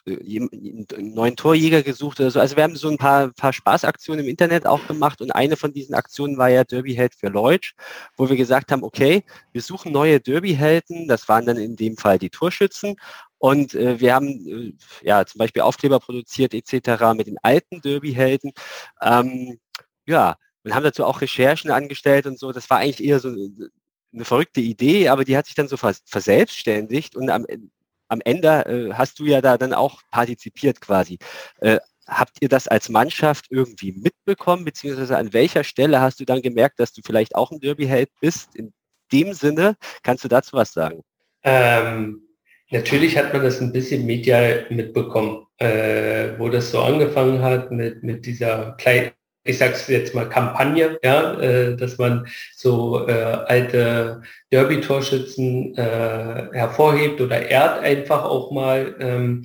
äh, 0.06 0.40
einen 0.40 1.14
neuen 1.14 1.36
Torjäger 1.36 1.82
gesucht 1.82 2.20
oder 2.20 2.30
so. 2.30 2.40
Also 2.40 2.56
wir 2.56 2.64
haben 2.64 2.76
so 2.76 2.88
ein 2.88 2.98
paar, 2.98 3.30
paar 3.32 3.52
Spaßaktionen 3.52 4.24
im 4.24 4.30
Internet 4.30 4.66
auch 4.66 4.86
gemacht 4.86 5.20
und 5.20 5.30
eine 5.32 5.56
von 5.56 5.72
diesen 5.72 5.94
Aktionen 5.94 6.36
war 6.38 6.48
ja 6.48 6.64
Derby-Held 6.64 7.14
für 7.14 7.28
Leutsch, 7.28 7.74
wo 8.16 8.28
wir 8.28 8.36
gesagt 8.36 8.72
haben, 8.72 8.82
okay, 8.82 9.24
wir 9.52 9.62
suchen 9.62 9.92
neue 9.92 10.20
Derby-Helden, 10.20 11.08
das 11.08 11.28
waren 11.28 11.46
dann 11.46 11.56
in 11.56 11.76
dem 11.76 11.96
Fall 11.96 12.18
die 12.18 12.30
Torschützen 12.30 12.96
und 13.38 13.74
äh, 13.74 14.00
wir 14.00 14.14
haben 14.14 14.28
äh, 14.46 15.06
ja 15.06 15.24
zum 15.24 15.38
Beispiel 15.38 15.62
Aufkleber 15.62 16.00
produziert 16.00 16.54
etc. 16.54 17.14
mit 17.16 17.26
den 17.26 17.38
alten 17.42 17.80
Derby-Helden. 17.80 18.52
Ähm, 19.00 19.58
ja, 20.06 20.36
und 20.64 20.74
haben 20.74 20.84
dazu 20.84 21.04
auch 21.04 21.20
Recherchen 21.20 21.70
angestellt 21.70 22.26
und 22.26 22.38
so. 22.38 22.52
Das 22.52 22.68
war 22.70 22.78
eigentlich 22.78 23.02
eher 23.02 23.20
so 23.20 23.28
eine 23.28 24.24
verrückte 24.24 24.60
Idee, 24.60 25.08
aber 25.08 25.24
die 25.24 25.36
hat 25.36 25.46
sich 25.46 25.54
dann 25.54 25.68
so 25.68 25.76
verselbstständigt 25.76 27.16
und 27.16 27.30
am, 27.30 27.46
am 28.08 28.20
Ende 28.24 28.48
äh, 28.66 28.94
hast 28.94 29.18
du 29.18 29.24
ja 29.24 29.40
da 29.40 29.58
dann 29.58 29.72
auch 29.72 30.02
partizipiert 30.10 30.80
quasi. 30.80 31.18
Äh, 31.60 31.78
habt 32.06 32.38
ihr 32.40 32.48
das 32.48 32.66
als 32.68 32.88
Mannschaft 32.88 33.46
irgendwie 33.50 33.92
mitbekommen, 33.92 34.64
beziehungsweise 34.64 35.16
an 35.16 35.32
welcher 35.32 35.62
Stelle 35.62 36.00
hast 36.00 36.20
du 36.20 36.24
dann 36.24 36.42
gemerkt, 36.42 36.80
dass 36.80 36.92
du 36.92 37.02
vielleicht 37.04 37.34
auch 37.34 37.50
ein 37.50 37.60
Derby-Held 37.60 38.10
bist? 38.20 38.56
In 38.56 38.72
dem 39.12 39.34
Sinne, 39.34 39.76
kannst 40.02 40.24
du 40.24 40.28
dazu 40.28 40.56
was 40.56 40.72
sagen? 40.72 41.02
Ähm, 41.42 42.27
natürlich 42.70 43.16
hat 43.16 43.32
man 43.32 43.42
das 43.42 43.60
ein 43.60 43.72
bisschen 43.72 44.06
medial 44.06 44.66
mitbekommen, 44.70 45.46
äh, 45.58 46.30
wo 46.38 46.48
das 46.48 46.70
so 46.70 46.80
angefangen 46.80 47.42
hat 47.42 47.70
mit, 47.70 48.02
mit 48.02 48.26
dieser 48.26 48.72
kleinen 48.78 49.10
ich 49.48 49.58
sag's 49.58 49.88
jetzt 49.88 50.14
mal 50.14 50.28
Kampagne, 50.28 50.98
ja, 51.02 51.40
äh, 51.40 51.74
dass 51.74 51.96
man 51.96 52.26
so 52.54 53.08
äh, 53.08 53.12
alte 53.12 54.20
Derby-Torschützen 54.52 55.74
äh, 55.74 56.48
hervorhebt 56.52 57.20
oder 57.20 57.48
ehrt 57.48 57.82
einfach 57.82 58.24
auch 58.24 58.50
mal. 58.50 58.94
Ähm, 59.00 59.44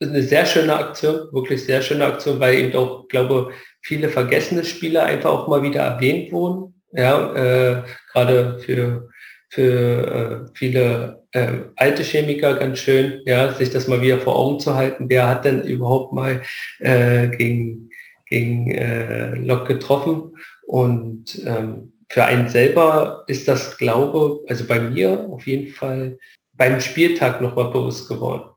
eine 0.00 0.22
sehr 0.22 0.46
schöne 0.46 0.76
Aktion, 0.76 1.32
wirklich 1.32 1.64
sehr 1.64 1.80
schöne 1.80 2.04
Aktion, 2.04 2.40
weil 2.40 2.56
eben 2.56 2.76
auch, 2.76 3.06
glaube 3.08 3.52
viele 3.82 4.08
vergessene 4.08 4.64
Spieler 4.64 5.04
einfach 5.04 5.30
auch 5.30 5.48
mal 5.48 5.62
wieder 5.62 5.82
erwähnt 5.82 6.32
wurden. 6.32 6.74
Ja, 6.92 7.34
äh, 7.34 7.82
gerade 8.12 8.58
für 8.58 9.08
für 9.52 10.46
äh, 10.48 10.50
viele 10.54 11.24
äh, 11.32 11.58
alte 11.76 12.02
Chemiker 12.02 12.54
ganz 12.54 12.78
schön, 12.78 13.20
ja, 13.26 13.52
sich 13.52 13.70
das 13.70 13.86
mal 13.86 14.00
wieder 14.00 14.18
vor 14.18 14.36
Augen 14.36 14.60
zu 14.60 14.74
halten. 14.74 15.08
Wer 15.08 15.28
hat 15.28 15.44
denn 15.44 15.62
überhaupt 15.62 16.12
mal 16.12 16.42
äh, 16.80 17.28
gegen 17.28 17.90
gegen 18.32 18.70
äh, 18.70 19.34
Lok 19.34 19.68
getroffen. 19.68 20.36
Und 20.66 21.42
ähm, 21.44 21.92
für 22.08 22.24
einen 22.24 22.48
selber 22.48 23.24
ist 23.26 23.46
das 23.46 23.76
Glaube, 23.76 24.40
also 24.48 24.66
bei 24.66 24.80
mir 24.80 25.28
auf 25.30 25.46
jeden 25.46 25.72
Fall 25.72 26.18
beim 26.54 26.80
Spieltag 26.80 27.42
nochmal 27.42 27.70
bewusst 27.70 28.08
geworden, 28.08 28.50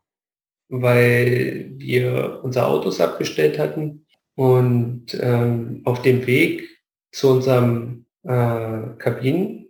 weil 0.70 1.72
wir 1.76 2.40
unsere 2.44 2.68
Autos 2.68 3.02
abgestellt 3.02 3.60
hatten 3.60 4.06
und 4.36 5.08
ähm, 5.20 5.82
auf 5.84 6.02
dem 6.02 6.26
Weg 6.26 6.70
zu 7.12 7.32
unserem 7.32 8.06
äh, 8.24 8.96
Kabinen 8.98 9.65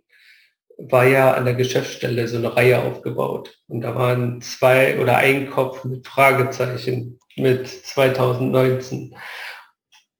war 0.78 1.06
ja 1.06 1.32
an 1.32 1.44
der 1.44 1.54
Geschäftsstelle 1.54 2.28
so 2.28 2.36
eine 2.36 2.54
Reihe 2.54 2.82
aufgebaut. 2.82 3.58
Und 3.68 3.80
da 3.80 3.94
waren 3.94 4.40
zwei 4.40 5.00
oder 5.00 5.16
ein 5.16 5.50
Kopf 5.50 5.84
mit 5.84 6.06
Fragezeichen 6.06 7.18
mit 7.36 7.66
2019. 7.66 9.14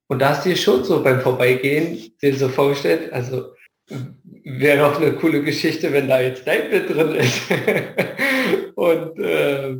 Und 0.07 0.19
da 0.19 0.29
hast 0.29 0.45
du 0.45 0.49
dir 0.49 0.55
schon 0.55 0.83
so 0.83 1.03
beim 1.03 1.21
Vorbeigehen 1.21 2.11
dir 2.21 2.35
so 2.35 2.49
vorgestellt, 2.49 3.11
also 3.11 3.53
wäre 4.43 4.89
doch 4.89 4.99
eine 5.01 5.13
coole 5.13 5.43
Geschichte, 5.43 5.91
wenn 5.91 6.07
da 6.07 6.21
jetzt 6.21 6.47
dein 6.47 6.69
Bild 6.69 6.89
drin 6.89 7.15
ist. 7.15 7.41
und 8.75 9.19
äh, 9.19 9.77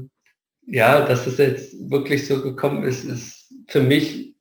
ja, 0.65 1.05
dass 1.05 1.27
es 1.27 1.37
jetzt 1.37 1.89
wirklich 1.89 2.27
so 2.27 2.41
gekommen 2.41 2.83
ist, 2.83 3.05
ist 3.05 3.53
für 3.67 3.81
mich 3.81 4.35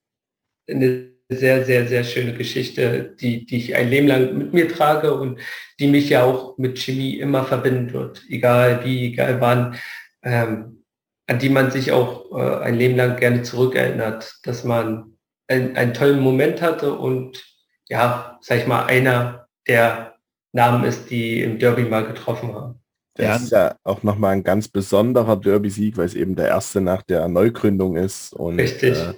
eine 0.69 1.16
sehr, 1.29 1.65
sehr, 1.65 1.87
sehr 1.89 2.05
schöne 2.05 2.35
Geschichte, 2.35 3.15
die, 3.21 3.47
die 3.47 3.57
ich 3.57 3.75
ein 3.75 3.89
Leben 3.89 4.07
lang 4.07 4.37
mit 4.39 4.53
mir 4.53 4.69
trage 4.69 5.15
und 5.15 5.41
die 5.81 5.89
mich 5.89 6.09
ja 6.09 6.25
auch 6.25 6.57
mit 6.57 6.79
Chemie 6.79 7.19
immer 7.19 7.45
verbinden 7.45 7.93
wird, 7.93 8.23
egal 8.29 8.85
wie, 8.85 9.07
egal 9.07 9.41
wann, 9.41 9.77
ähm, 10.23 10.85
an 11.27 11.39
die 11.39 11.49
man 11.49 11.71
sich 11.71 11.91
auch 11.91 12.31
äh, 12.33 12.65
ein 12.65 12.77
Leben 12.77 12.97
lang 12.97 13.17
gerne 13.17 13.43
zurückerinnert, 13.43 14.37
dass 14.45 14.63
man 14.63 15.17
einen, 15.49 15.77
einen 15.77 15.95
tollen 15.95 16.21
Moment 16.21 16.63
hatte 16.63 16.93
und 16.95 17.45
ja, 17.89 18.39
sag 18.41 18.59
ich 18.59 18.67
mal, 18.67 18.87
einer 18.87 19.49
der 19.67 20.15
Namen 20.53 20.85
ist, 20.85 21.11
die 21.11 21.43
im 21.43 21.59
Derby 21.59 21.83
mal 21.83 22.07
getroffen 22.07 22.55
haben. 22.55 22.81
Das 23.15 23.45
ist 23.45 23.53
ja 23.53 23.77
auch 23.83 24.03
nochmal 24.03 24.35
ein 24.35 24.45
ganz 24.45 24.69
besonderer 24.69 25.37
Derby-Sieg, 25.37 25.97
weil 25.97 26.05
es 26.05 26.15
eben 26.15 26.37
der 26.37 26.49
erste 26.49 26.81
nach 26.81 27.03
der 27.03 27.29
Neugründung 27.29 27.97
ist. 27.97 28.35
Und 28.35 28.61
Richtig. 28.61 28.99
Äh, 28.99 29.15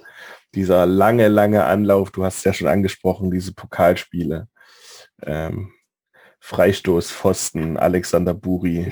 dieser 0.55 0.85
lange, 0.85 1.27
lange 1.27 1.65
Anlauf, 1.65 2.11
du 2.11 2.23
hast 2.23 2.39
es 2.39 2.43
ja 2.43 2.53
schon 2.53 2.67
angesprochen, 2.67 3.31
diese 3.31 3.53
Pokalspiele. 3.53 4.47
Ähm, 5.21 5.71
Freistoß, 6.41 7.11
Pfosten, 7.11 7.77
Alexander 7.77 8.33
Buri. 8.33 8.91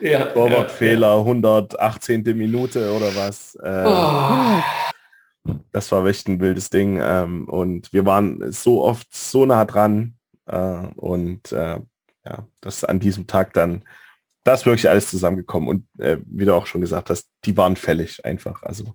Ja, 0.00 0.26
Torwartfehler, 0.26 1.14
ja, 1.14 1.18
118. 1.18 2.22
Minute 2.36 2.92
oder 2.92 3.14
was. 3.16 3.56
Äh, 3.56 3.84
oh. 3.86 5.54
Das 5.72 5.90
war 5.92 6.06
echt 6.06 6.28
ein 6.28 6.40
wildes 6.40 6.70
Ding. 6.70 7.00
Ähm, 7.02 7.48
und 7.48 7.92
wir 7.92 8.06
waren 8.06 8.52
so 8.52 8.84
oft 8.84 9.12
so 9.12 9.44
nah 9.44 9.64
dran. 9.64 10.14
Äh, 10.46 10.86
und 10.96 11.52
äh, 11.52 11.80
ja, 12.24 12.46
das 12.60 12.84
an 12.84 13.00
diesem 13.00 13.26
Tag 13.26 13.54
dann, 13.54 13.84
da 14.44 14.54
ist 14.54 14.66
wirklich 14.66 14.88
alles 14.88 15.10
zusammengekommen. 15.10 15.68
Und 15.68 16.00
äh, 16.00 16.18
wie 16.26 16.44
du 16.44 16.54
auch 16.54 16.66
schon 16.66 16.80
gesagt 16.80 17.10
hast, 17.10 17.28
die 17.44 17.56
waren 17.56 17.76
fällig 17.76 18.24
einfach. 18.24 18.62
Also. 18.62 18.94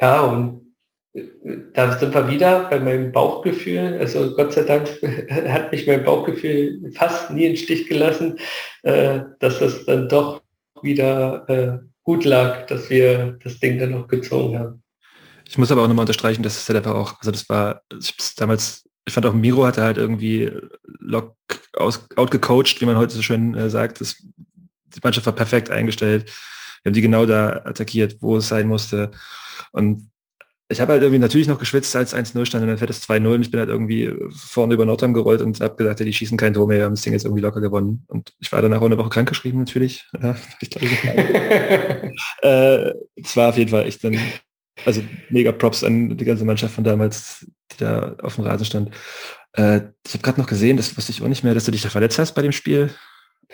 Ja, 0.00 0.20
und 0.20 0.67
da 1.74 1.98
sind 1.98 2.14
wir 2.14 2.28
wieder 2.28 2.68
bei 2.68 2.80
meinem 2.80 3.12
Bauchgefühl. 3.12 3.98
Also 3.98 4.34
Gott 4.34 4.52
sei 4.52 4.62
Dank 4.62 4.88
hat 5.30 5.72
mich 5.72 5.86
mein 5.86 6.04
Bauchgefühl 6.04 6.92
fast 6.94 7.30
nie 7.30 7.46
in 7.46 7.56
Stich 7.56 7.88
gelassen, 7.88 8.38
äh, 8.82 9.20
dass 9.40 9.60
es 9.60 9.84
dann 9.86 10.08
doch 10.08 10.42
wieder 10.82 11.48
äh, 11.48 11.78
gut 12.02 12.24
lag, 12.24 12.66
dass 12.66 12.90
wir 12.90 13.38
das 13.42 13.60
Ding 13.60 13.78
dann 13.78 13.92
noch 13.92 14.08
gezogen 14.08 14.58
haben. 14.58 14.82
Ich 15.46 15.58
muss 15.58 15.72
aber 15.72 15.82
auch 15.82 15.88
nochmal 15.88 16.02
unterstreichen, 16.02 16.42
dass 16.42 16.56
es 16.56 16.68
halt 16.68 16.76
einfach 16.76 16.94
auch, 16.94 17.18
also 17.20 17.30
das 17.30 17.48
war 17.48 17.82
ich 17.98 18.14
damals, 18.36 18.88
ich 19.06 19.14
fand 19.14 19.26
auch 19.26 19.32
Miro 19.32 19.64
hatte 19.66 19.82
halt 19.82 19.96
irgendwie 19.96 20.52
Lock 21.00 21.36
aus, 21.74 22.06
outgecoacht, 22.16 22.80
wie 22.80 22.86
man 22.86 22.96
heute 22.96 23.14
so 23.14 23.22
schön 23.22 23.54
äh, 23.54 23.70
sagt. 23.70 24.00
Das, 24.00 24.16
die 24.16 25.00
Mannschaft 25.02 25.26
war 25.26 25.34
perfekt 25.34 25.70
eingestellt. 25.70 26.26
Wir 26.82 26.90
haben 26.90 26.94
die 26.94 27.00
genau 27.00 27.26
da 27.26 27.62
attackiert, 27.64 28.16
wo 28.20 28.36
es 28.36 28.48
sein 28.48 28.68
musste. 28.68 29.10
Und 29.72 30.10
ich 30.70 30.80
habe 30.80 30.92
halt 30.92 31.02
irgendwie 31.02 31.18
natürlich 31.18 31.48
noch 31.48 31.58
geschwitzt, 31.58 31.96
als 31.96 32.14
1-0 32.14 32.44
stand 32.44 32.62
und 32.62 32.68
dann 32.68 32.78
fährt 32.78 32.90
es 32.90 33.08
2-0 33.08 33.34
und 33.34 33.40
ich 33.40 33.50
bin 33.50 33.58
halt 33.58 33.70
irgendwie 33.70 34.12
vorne 34.30 34.74
über 34.74 34.84
Nordheim 34.84 35.14
gerollt 35.14 35.40
und 35.40 35.60
habe 35.60 35.76
gesagt, 35.76 36.00
ja, 36.00 36.04
die 36.04 36.12
schießen 36.12 36.36
kein 36.36 36.52
Tor 36.52 36.66
mehr, 36.66 36.78
wir 36.78 36.84
haben 36.84 36.94
das 36.94 37.02
Ding 37.02 37.14
jetzt 37.14 37.24
irgendwie 37.24 37.40
locker 37.40 37.62
gewonnen. 37.62 38.04
Und 38.08 38.34
ich 38.38 38.52
war 38.52 38.60
danach 38.60 38.82
auch 38.82 38.86
eine 38.86 38.98
Woche 38.98 39.08
krankgeschrieben 39.08 39.60
natürlich. 39.60 40.06
Ja, 40.22 40.36
ich 40.60 40.68
glaube, 40.68 40.86
äh, 42.42 42.92
es 43.16 43.36
war 43.36 43.48
auf 43.48 43.56
jeden 43.56 43.70
Fall 43.70 43.86
echt 43.86 44.04
dann, 44.04 44.18
also 44.84 45.02
mega 45.30 45.52
Props 45.52 45.82
an 45.84 46.16
die 46.16 46.24
ganze 46.24 46.44
Mannschaft 46.44 46.74
von 46.74 46.84
damals, 46.84 47.46
die 47.72 47.78
da 47.78 48.16
auf 48.22 48.34
dem 48.34 48.44
Rasen 48.44 48.66
stand. 48.66 48.90
Äh, 49.54 49.80
ich 50.06 50.12
habe 50.12 50.22
gerade 50.22 50.40
noch 50.40 50.48
gesehen, 50.48 50.76
das 50.76 50.94
wusste 50.94 51.12
ich 51.12 51.22
auch 51.22 51.28
nicht 51.28 51.44
mehr, 51.44 51.54
dass 51.54 51.64
du 51.64 51.70
dich 51.70 51.82
da 51.82 51.88
verletzt 51.88 52.18
hast 52.18 52.34
bei 52.34 52.42
dem 52.42 52.52
Spiel. 52.52 52.90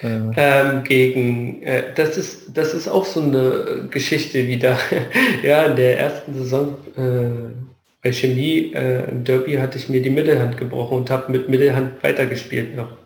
Ähm, 0.02 0.82
gegen, 0.82 1.62
äh, 1.62 1.94
das 1.94 2.16
ist, 2.16 2.56
das 2.56 2.74
ist 2.74 2.88
auch 2.88 3.04
so 3.04 3.20
eine 3.22 3.88
Geschichte 3.90 4.46
wieder. 4.48 4.76
ja, 5.42 5.64
in 5.66 5.76
der 5.76 5.98
ersten 5.98 6.34
Saison 6.34 6.76
äh, 6.96 7.54
bei 8.02 8.12
Chemie 8.12 8.72
äh, 8.74 9.08
im 9.08 9.24
Derby 9.24 9.54
hatte 9.54 9.78
ich 9.78 9.88
mir 9.88 10.02
die 10.02 10.10
Mittelhand 10.10 10.56
gebrochen 10.56 10.98
und 10.98 11.10
habe 11.10 11.30
mit 11.30 11.48
Mittelhand 11.48 12.02
weitergespielt 12.02 12.74
noch. 12.76 12.96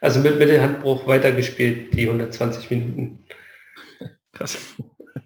Also 0.00 0.20
mit 0.20 0.38
Mittelhandbruch 0.38 1.06
weitergespielt, 1.06 1.94
die 1.94 2.06
120 2.06 2.70
Minuten. 2.70 3.24
Krass. 4.32 4.58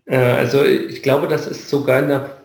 Äh, 0.07 0.17
also 0.17 0.65
ich 0.65 1.03
glaube, 1.03 1.29
das 1.29 1.47
ist 1.47 1.69
sogar 1.69 2.03
in 2.03 2.09
der, 2.09 2.43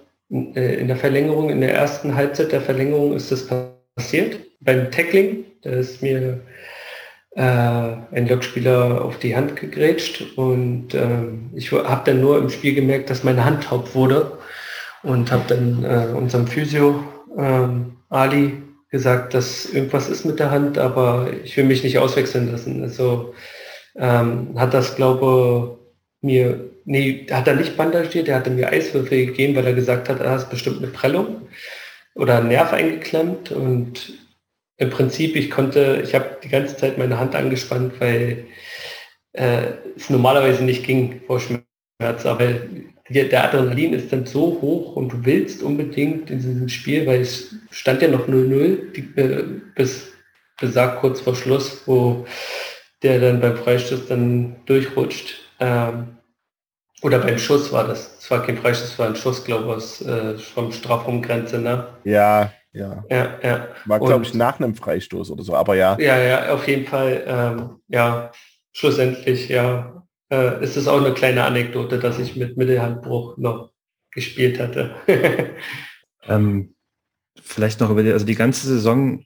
äh, 0.56 0.76
in 0.82 0.88
der 0.88 0.98
Verlängerung, 0.98 1.50
in 1.50 1.62
der 1.62 1.74
ersten 1.74 2.16
Halbzeit 2.16 2.52
der 2.52 2.62
Verlängerung 2.62 3.16
ist 3.16 3.32
das 3.32 3.48
passiert. 3.96 4.40
Beim 4.60 4.90
Tackling, 4.92 5.46
da 5.62 5.70
ist 5.70 6.02
mir 6.02 6.42
äh, 7.36 7.42
ein 7.42 8.28
Lokspieler 8.28 9.04
auf 9.04 9.20
die 9.20 9.36
Hand 9.36 9.56
gegrätscht 9.58 10.38
und 10.38 10.94
ähm, 10.94 11.52
ich 11.54 11.72
habe 11.72 12.02
dann 12.06 12.22
nur 12.22 12.38
im 12.38 12.50
Spiel 12.50 12.74
gemerkt, 12.74 13.10
dass 13.10 13.24
meine 13.24 13.44
Hand 13.44 13.66
taub 13.66 13.94
wurde 13.94 14.38
und 15.04 15.32
habe 15.32 15.44
dann 15.48 15.84
äh, 15.84 16.14
unserem 16.16 16.48
Physio 16.48 17.04
ähm, 17.38 17.98
Ali 18.10 18.54
gesagt, 18.90 19.34
dass 19.34 19.66
irgendwas 19.66 20.10
ist 20.10 20.26
mit 20.26 20.40
der 20.40 20.52
Hand, 20.52 20.78
aber 20.78 21.30
ich 21.44 21.58
will 21.58 21.66
mich 21.66 21.84
nicht 21.84 22.00
auswechseln 22.00 22.52
lassen. 22.52 22.82
Also 22.82 23.34
ähm, 23.98 24.54
hat 24.58 24.74
das, 24.74 24.96
glaube 24.96 25.78
mir, 26.22 26.72
nee, 26.86 27.28
hat 27.30 27.48
er 27.48 27.56
nicht 27.56 27.76
bandagiert, 27.76 28.30
er 28.30 28.38
hatte 28.38 28.50
mir 28.50 28.70
Eiswürfel 28.70 29.26
gegeben, 29.26 29.56
weil 29.56 29.68
er 29.68 29.74
gesagt 29.74 30.08
hat, 30.08 30.22
er 30.22 30.38
ist 30.38 30.50
bestimmt 30.50 30.78
eine 30.78 30.88
Prellung 30.88 31.42
oder 32.16 32.38
ein 32.38 32.48
Nerv 32.48 32.72
eingeklemmt 32.72 33.52
und 33.52 34.14
im 34.78 34.90
Prinzip, 34.90 35.36
ich 35.36 35.50
konnte, 35.50 36.02
ich 36.04 36.14
habe 36.14 36.38
die 36.44 36.50
ganze 36.50 36.76
Zeit 36.76 36.98
meine 36.98 37.20
Hand 37.20 37.36
angespannt, 37.36 37.94
weil 38.00 38.46
äh, 39.34 39.74
es 39.96 40.10
normalerweise 40.10 40.64
nicht 40.64 40.86
ging 40.86 41.22
vor 41.26 41.40
Schmerz, 41.40 42.26
aber 42.26 42.54
der 43.10 43.44
Adrenalin 43.44 43.94
ist 43.94 44.12
dann 44.12 44.26
so 44.26 44.60
hoch 44.62 44.96
und 44.96 45.14
du 45.14 45.26
willst 45.26 45.62
unbedingt 45.62 46.30
in 46.30 46.40
diesem 46.40 46.70
Spiel, 46.70 47.06
weil 47.06 47.22
es 47.22 47.56
stand 47.70 48.02
ja 48.02 48.08
noch 48.08 48.28
0-0 48.28 49.18
äh, 49.18 49.44
bis 49.76 50.12
besagt 50.60 51.02
kurz 51.02 51.22
vor 51.22 51.36
Schluss, 51.36 51.84
wo 51.86 52.26
der 53.04 53.20
dann 53.20 53.42
beim 53.42 53.58
Freistoß 53.58 54.08
dann 54.08 54.56
durchrutscht. 54.66 55.36
Ähm, 55.60 56.18
oder 57.02 57.20
beim 57.20 57.38
Schuss 57.38 57.72
war 57.72 57.86
das. 57.86 58.18
Es 58.20 58.32
war 58.32 58.42
kein 58.44 58.58
Freistoß, 58.58 58.98
war 58.98 59.08
ein 59.08 59.16
Schuss, 59.16 59.44
glaube 59.44 59.66
ich, 59.66 59.70
aus 59.70 60.02
äh, 60.02 60.38
vom 60.38 60.72
Strafraumgrenze, 60.72 61.60
ne? 61.60 61.88
Ja, 62.04 62.52
ja. 62.76 63.04
Ja, 63.10 63.40
ja. 63.42 63.68
War, 63.86 64.00
glaube 64.00 64.26
ich, 64.26 64.34
nach 64.34 64.60
einem 64.60 64.76
Freistoß 64.76 65.32
oder 65.32 65.44
so, 65.44 65.56
aber 65.56 65.76
ja. 65.76 65.98
Ja, 66.00 66.18
ja, 66.18 66.54
auf 66.54 66.68
jeden 66.68 66.86
Fall, 66.86 67.24
ähm, 67.26 67.80
ja, 67.88 68.32
schlussendlich, 68.74 69.50
ja, 69.50 70.06
äh, 70.32 70.64
ist 70.64 70.76
es 70.76 70.88
auch 70.88 71.04
eine 71.04 71.14
kleine 71.14 71.44
Anekdote, 71.44 72.00
dass 72.00 72.20
ich 72.20 72.36
mit 72.36 72.58
Mittelhandbruch 72.58 73.38
noch 73.38 73.72
gespielt 74.12 74.60
hatte. 74.60 74.96
ähm, 76.28 76.76
vielleicht 77.42 77.80
noch 77.80 77.90
über 77.90 78.04
die, 78.04 78.12
also 78.12 78.26
die 78.26 78.36
ganze 78.36 78.68
Saison 78.68 79.24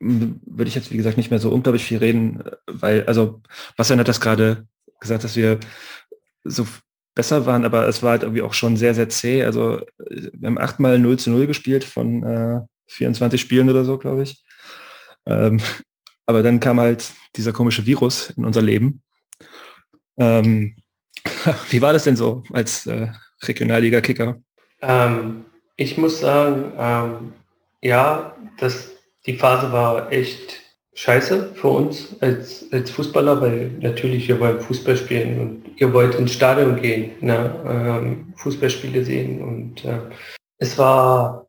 würde 0.00 0.68
ich 0.68 0.74
jetzt, 0.74 0.90
wie 0.90 0.96
gesagt, 0.96 1.18
nicht 1.18 1.30
mehr 1.30 1.40
so 1.40 1.50
unglaublich 1.50 1.84
viel 1.84 1.98
reden, 1.98 2.42
weil, 2.66 3.04
also, 3.04 3.42
Bastian 3.76 4.00
hat 4.00 4.08
das 4.08 4.20
gerade 4.20 4.66
gesagt, 4.98 5.24
dass 5.24 5.36
wir 5.36 5.60
so 6.44 6.66
besser 7.14 7.44
waren, 7.44 7.64
aber 7.64 7.86
es 7.86 8.02
war 8.02 8.12
halt 8.12 8.22
irgendwie 8.22 8.42
auch 8.42 8.54
schon 8.54 8.76
sehr, 8.76 8.94
sehr 8.94 9.08
zäh. 9.08 9.44
Also 9.44 9.80
wir 9.98 10.46
haben 10.46 10.58
achtmal 10.58 10.98
0 10.98 11.18
zu 11.18 11.30
0 11.30 11.46
gespielt 11.46 11.84
von 11.84 12.22
äh, 12.22 12.60
24 12.90 13.40
Spielen 13.40 13.70
oder 13.70 13.84
so, 13.84 13.98
glaube 13.98 14.22
ich. 14.22 14.42
Ähm, 15.26 15.60
aber 16.26 16.42
dann 16.42 16.60
kam 16.60 16.80
halt 16.80 17.10
dieser 17.36 17.52
komische 17.52 17.86
Virus 17.86 18.30
in 18.30 18.44
unser 18.44 18.62
Leben. 18.62 19.02
Ähm, 20.18 20.76
wie 21.70 21.82
war 21.82 21.92
das 21.92 22.04
denn 22.04 22.16
so 22.16 22.42
als 22.52 22.86
äh, 22.86 23.08
Regionalliga-Kicker? 23.42 24.40
Ähm, 24.82 25.44
ich 25.76 25.96
muss 25.96 26.20
sagen, 26.20 26.72
ähm, 26.78 27.32
ja, 27.82 28.36
das, 28.58 28.90
die 29.26 29.36
Phase 29.36 29.72
war 29.72 30.12
echt 30.12 30.60
scheiße 30.94 31.54
für 31.54 31.68
uns 31.68 32.16
als, 32.20 32.66
als 32.72 32.90
Fußballer, 32.90 33.40
weil 33.40 33.70
natürlich 33.80 34.28
wir 34.28 34.38
wollen 34.40 34.60
Fußball 34.60 34.96
spielen 34.96 35.40
und 35.40 35.80
ihr 35.80 35.92
wollt 35.92 36.14
ins 36.16 36.32
Stadion 36.32 36.80
gehen, 36.80 37.12
ne, 37.20 37.54
ähm, 37.66 38.34
Fußballspiele 38.36 39.04
sehen 39.04 39.42
und 39.42 39.84
äh, 39.84 40.00
es 40.58 40.76
war 40.76 41.46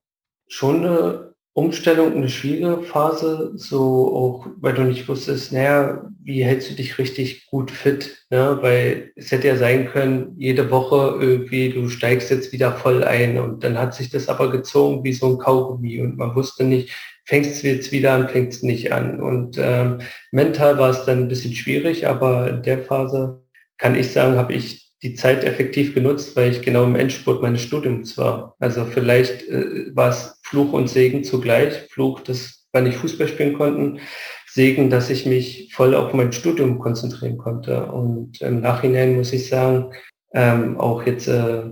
schon 0.47 0.85
eine 0.85 1.30
Umstellung 1.53 2.15
eine 2.15 2.29
schwierige 2.29 2.81
Phase, 2.81 3.51
so 3.55 4.15
auch, 4.15 4.47
weil 4.61 4.73
du 4.73 4.83
nicht 4.83 5.09
wusstest, 5.09 5.51
naja, 5.51 6.09
wie 6.23 6.45
hältst 6.45 6.71
du 6.71 6.75
dich 6.75 6.97
richtig 6.97 7.47
gut 7.47 7.71
fit? 7.71 8.25
Ne? 8.29 8.57
Weil 8.61 9.11
es 9.17 9.31
hätte 9.31 9.49
ja 9.49 9.57
sein 9.57 9.89
können, 9.89 10.33
jede 10.37 10.71
Woche 10.71 11.17
irgendwie, 11.19 11.69
du 11.69 11.89
steigst 11.89 12.31
jetzt 12.31 12.53
wieder 12.53 12.71
voll 12.71 13.03
ein 13.03 13.37
und 13.37 13.65
dann 13.65 13.77
hat 13.77 13.93
sich 13.93 14.09
das 14.09 14.29
aber 14.29 14.49
gezogen 14.49 15.03
wie 15.03 15.11
so 15.11 15.27
ein 15.27 15.39
Kaugummi 15.39 15.99
und 15.99 16.17
man 16.17 16.35
wusste 16.35 16.63
nicht, 16.63 16.89
fängst 17.25 17.61
du 17.63 17.67
jetzt 17.67 17.91
wieder 17.91 18.13
an, 18.13 18.29
fängst 18.29 18.59
es 18.59 18.63
nicht 18.63 18.93
an. 18.93 19.19
Und 19.19 19.57
ähm, 19.59 19.99
mental 20.31 20.77
war 20.77 20.89
es 20.89 21.03
dann 21.03 21.19
ein 21.23 21.27
bisschen 21.27 21.53
schwierig, 21.53 22.07
aber 22.07 22.49
in 22.49 22.63
der 22.63 22.79
Phase 22.79 23.43
kann 23.77 23.95
ich 23.95 24.11
sagen, 24.11 24.37
habe 24.37 24.53
ich 24.53 24.91
die 25.03 25.15
Zeit 25.15 25.43
effektiv 25.43 25.95
genutzt, 25.95 26.35
weil 26.35 26.51
ich 26.51 26.61
genau 26.61 26.83
im 26.83 26.95
Endspurt 26.95 27.41
meines 27.41 27.61
Studiums 27.61 28.17
war. 28.17 28.55
Also 28.59 28.85
vielleicht 28.85 29.47
äh, 29.49 29.95
war 29.95 30.09
es 30.09 30.39
Fluch 30.51 30.73
und 30.73 30.89
Segen 30.89 31.23
zugleich. 31.23 31.87
Fluch, 31.89 32.19
dass 32.19 32.67
wir 32.73 32.81
nicht 32.81 32.97
Fußball 32.97 33.29
spielen 33.29 33.53
konnten. 33.53 33.99
Segen, 34.47 34.89
dass 34.89 35.09
ich 35.09 35.25
mich 35.25 35.73
voll 35.73 35.95
auf 35.95 36.13
mein 36.13 36.33
Studium 36.33 36.77
konzentrieren 36.77 37.37
konnte. 37.37 37.85
Und 37.85 38.41
im 38.41 38.59
Nachhinein 38.59 39.15
muss 39.15 39.31
ich 39.31 39.47
sagen, 39.47 39.93
ähm, 40.33 40.77
auch 40.77 41.05
jetzt 41.05 41.29
äh, 41.29 41.63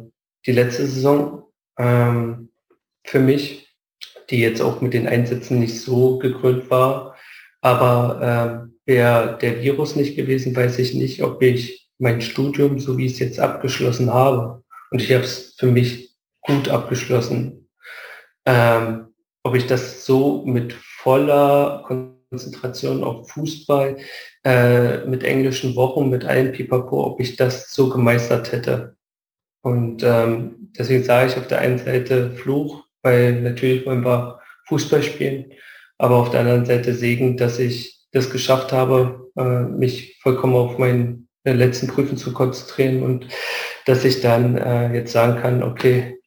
die 0.45 0.53
letzte 0.53 0.88
Saison 0.88 1.43
ähm, 1.77 2.49
für 3.03 3.19
mich, 3.19 3.67
die 4.30 4.40
jetzt 4.40 4.61
auch 4.61 4.80
mit 4.80 4.93
den 4.93 5.08
Einsätzen 5.08 5.59
nicht 5.59 5.77
so 5.77 6.17
gekrönt 6.17 6.69
war. 6.69 7.17
Aber 7.59 8.69
äh, 8.88 8.90
wäre 8.90 9.38
der 9.41 9.61
Virus 9.61 9.98
nicht 9.98 10.16
gewesen, 10.16 10.56
weiß 10.56 10.80
ich 10.80 10.93
nicht, 10.93 11.22
ob 11.22 11.41
ich 11.41 11.90
mein 11.98 12.22
Studium, 12.22 12.80
so 12.80 12.98
wie 12.98 13.08
ich 13.08 13.14
es 13.14 13.19
jetzt 13.19 13.40
abgeschlossen 13.41 14.14
habe, 14.14 14.64
und 14.91 15.01
ich 15.01 15.11
habe 15.11 15.24
es 15.24 15.56
für 15.58 15.67
mich 15.67 16.16
gut 16.41 16.69
abgeschlossen, 16.69 17.58
ähm, 18.50 19.14
ob 19.44 19.56
ich 19.56 19.68
das 19.68 20.06
so 20.06 20.44
mit 20.45 20.74
voller 20.74 21.84
Konzentration 21.86 23.03
auf 23.03 23.30
Fußball, 23.30 23.98
äh, 24.44 25.06
mit 25.06 25.24
englischen 25.24 25.76
Wochen, 25.76 26.10
mit 26.10 26.26
allen 26.26 26.52
Pipapo, 26.52 27.06
ob 27.06 27.19
ich 27.19 27.36
das 27.36 27.72
so 27.72 27.90
gemeistert 27.90 28.52
hätte. 28.52 28.95
Und 29.61 30.03
ähm, 30.03 30.72
deswegen 30.78 31.03
sage 31.03 31.28
ich 31.28 31.38
auf 31.38 31.48
der 31.48 31.60
einen 31.60 31.78
Seite 31.78 32.32
Fluch, 32.32 32.86
weil 33.03 33.42
natürlich 33.42 33.86
wollen 33.86 34.03
wir 34.06 34.40
Fußball 34.68 35.03
spielen, 35.03 35.52
aber 35.98 36.16
auf 36.16 36.32
der 36.32 36.42
anderen 36.42 36.66
Seite 36.66 36.94
Segen, 36.94 37.38
dass 37.38 37.60
ich 37.60 38.00
das 38.11 38.32
geschafft 38.32 38.72
habe, 38.72 39.30
äh, 39.38 39.61
mich 39.61 40.18
vollkommen 40.22 40.56
auf 40.56 40.78
meinen 40.78 41.28
äh, 41.44 41.53
letzten 41.53 41.88
Prüfen 41.88 42.18
zu 42.18 42.34
konzentrieren 42.34 43.03
und 43.03 43.28
dass 43.86 44.06
ich 44.06 44.22
dann 44.22 44.58
äh, 44.58 44.94
jetzt 44.94 45.11
sagen 45.11 45.40
kann, 45.40 45.61
okay, 45.61 46.18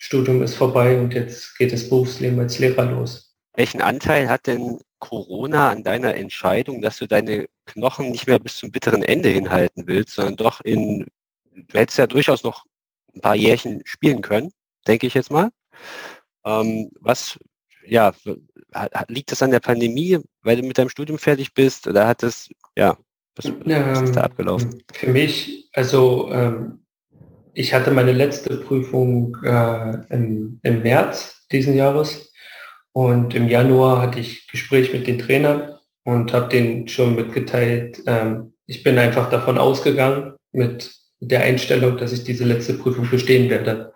Studium 0.00 0.42
ist 0.42 0.54
vorbei 0.54 0.98
und 0.98 1.12
jetzt 1.12 1.56
geht 1.58 1.72
das 1.72 1.88
Berufsleben 1.88 2.40
als 2.40 2.58
Lehrer 2.58 2.86
los. 2.86 3.36
Welchen 3.54 3.82
Anteil 3.82 4.30
hat 4.30 4.46
denn 4.46 4.78
Corona 4.98 5.70
an 5.70 5.84
deiner 5.84 6.14
Entscheidung, 6.14 6.80
dass 6.80 6.96
du 6.96 7.06
deine 7.06 7.46
Knochen 7.66 8.10
nicht 8.10 8.26
mehr 8.26 8.38
bis 8.38 8.56
zum 8.56 8.70
bitteren 8.70 9.02
Ende 9.02 9.28
hinhalten 9.28 9.86
willst, 9.86 10.14
sondern 10.14 10.36
doch 10.36 10.62
in, 10.62 11.06
du 11.52 11.78
hättest 11.78 11.98
ja 11.98 12.06
durchaus 12.06 12.42
noch 12.42 12.64
ein 13.14 13.20
paar 13.20 13.34
Jährchen 13.34 13.82
spielen 13.84 14.22
können, 14.22 14.52
denke 14.86 15.06
ich 15.06 15.12
jetzt 15.12 15.30
mal. 15.30 15.50
Ähm, 16.46 16.90
was, 17.00 17.38
ja, 17.84 18.14
liegt 19.08 19.32
das 19.32 19.42
an 19.42 19.50
der 19.50 19.60
Pandemie, 19.60 20.18
weil 20.42 20.56
du 20.56 20.62
mit 20.62 20.78
deinem 20.78 20.88
Studium 20.88 21.18
fertig 21.18 21.52
bist 21.52 21.86
oder 21.86 22.06
hat 22.06 22.22
das, 22.22 22.48
ja, 22.74 22.96
was, 23.36 23.52
was 23.64 24.02
ist 24.02 24.16
da 24.16 24.22
abgelaufen? 24.22 24.82
Für 24.94 25.10
mich, 25.10 25.68
also 25.74 26.30
ähm, 26.32 26.86
ich 27.54 27.74
hatte 27.74 27.90
meine 27.90 28.12
letzte 28.12 28.56
Prüfung 28.56 29.36
äh, 29.44 29.98
im, 30.10 30.60
im 30.62 30.82
März 30.82 31.46
diesen 31.50 31.74
Jahres 31.74 32.32
und 32.92 33.34
im 33.34 33.48
Januar 33.48 34.02
hatte 34.02 34.20
ich 34.20 34.48
Gespräch 34.48 34.92
mit 34.92 35.06
den 35.06 35.18
Trainern 35.18 35.74
und 36.04 36.32
habe 36.32 36.48
denen 36.48 36.88
schon 36.88 37.14
mitgeteilt, 37.14 38.02
ähm, 38.06 38.54
ich 38.66 38.82
bin 38.82 38.98
einfach 38.98 39.30
davon 39.30 39.58
ausgegangen 39.58 40.34
mit 40.52 40.92
der 41.20 41.42
Einstellung, 41.42 41.96
dass 41.96 42.12
ich 42.12 42.24
diese 42.24 42.44
letzte 42.44 42.74
Prüfung 42.74 43.08
bestehen 43.10 43.50
werde. 43.50 43.92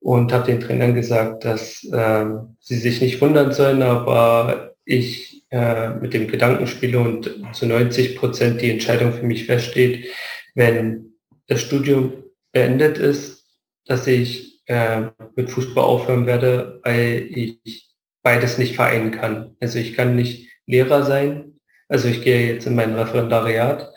Und 0.00 0.32
habe 0.32 0.46
den 0.46 0.60
Trainern 0.60 0.94
gesagt, 0.94 1.44
dass 1.44 1.84
äh, 1.84 2.24
sie 2.58 2.76
sich 2.76 3.00
nicht 3.00 3.20
wundern 3.20 3.52
sollen, 3.52 3.82
aber 3.82 4.74
ich 4.84 5.44
äh, 5.50 5.90
mit 5.90 6.12
dem 6.12 6.26
Gedanken 6.26 6.66
spiele 6.66 6.98
und 6.98 7.30
zu 7.52 7.66
90 7.66 8.16
Prozent 8.16 8.60
die 8.60 8.70
Entscheidung 8.70 9.12
für 9.12 9.24
mich 9.24 9.46
feststeht, 9.46 10.08
wenn 10.54 11.14
das 11.46 11.60
Studium 11.60 12.21
beendet 12.52 12.98
ist, 12.98 13.44
dass 13.86 14.06
ich 14.06 14.62
äh, 14.66 15.02
mit 15.36 15.50
Fußball 15.50 15.84
aufhören 15.84 16.26
werde, 16.26 16.80
weil 16.84 17.28
ich 17.30 17.90
beides 18.22 18.58
nicht 18.58 18.76
vereinen 18.76 19.10
kann. 19.10 19.56
Also 19.60 19.78
ich 19.78 19.94
kann 19.94 20.16
nicht 20.16 20.48
Lehrer 20.66 21.04
sein, 21.04 21.58
also 21.88 22.08
ich 22.08 22.22
gehe 22.22 22.54
jetzt 22.54 22.66
in 22.66 22.74
mein 22.74 22.94
Referendariat 22.94 23.92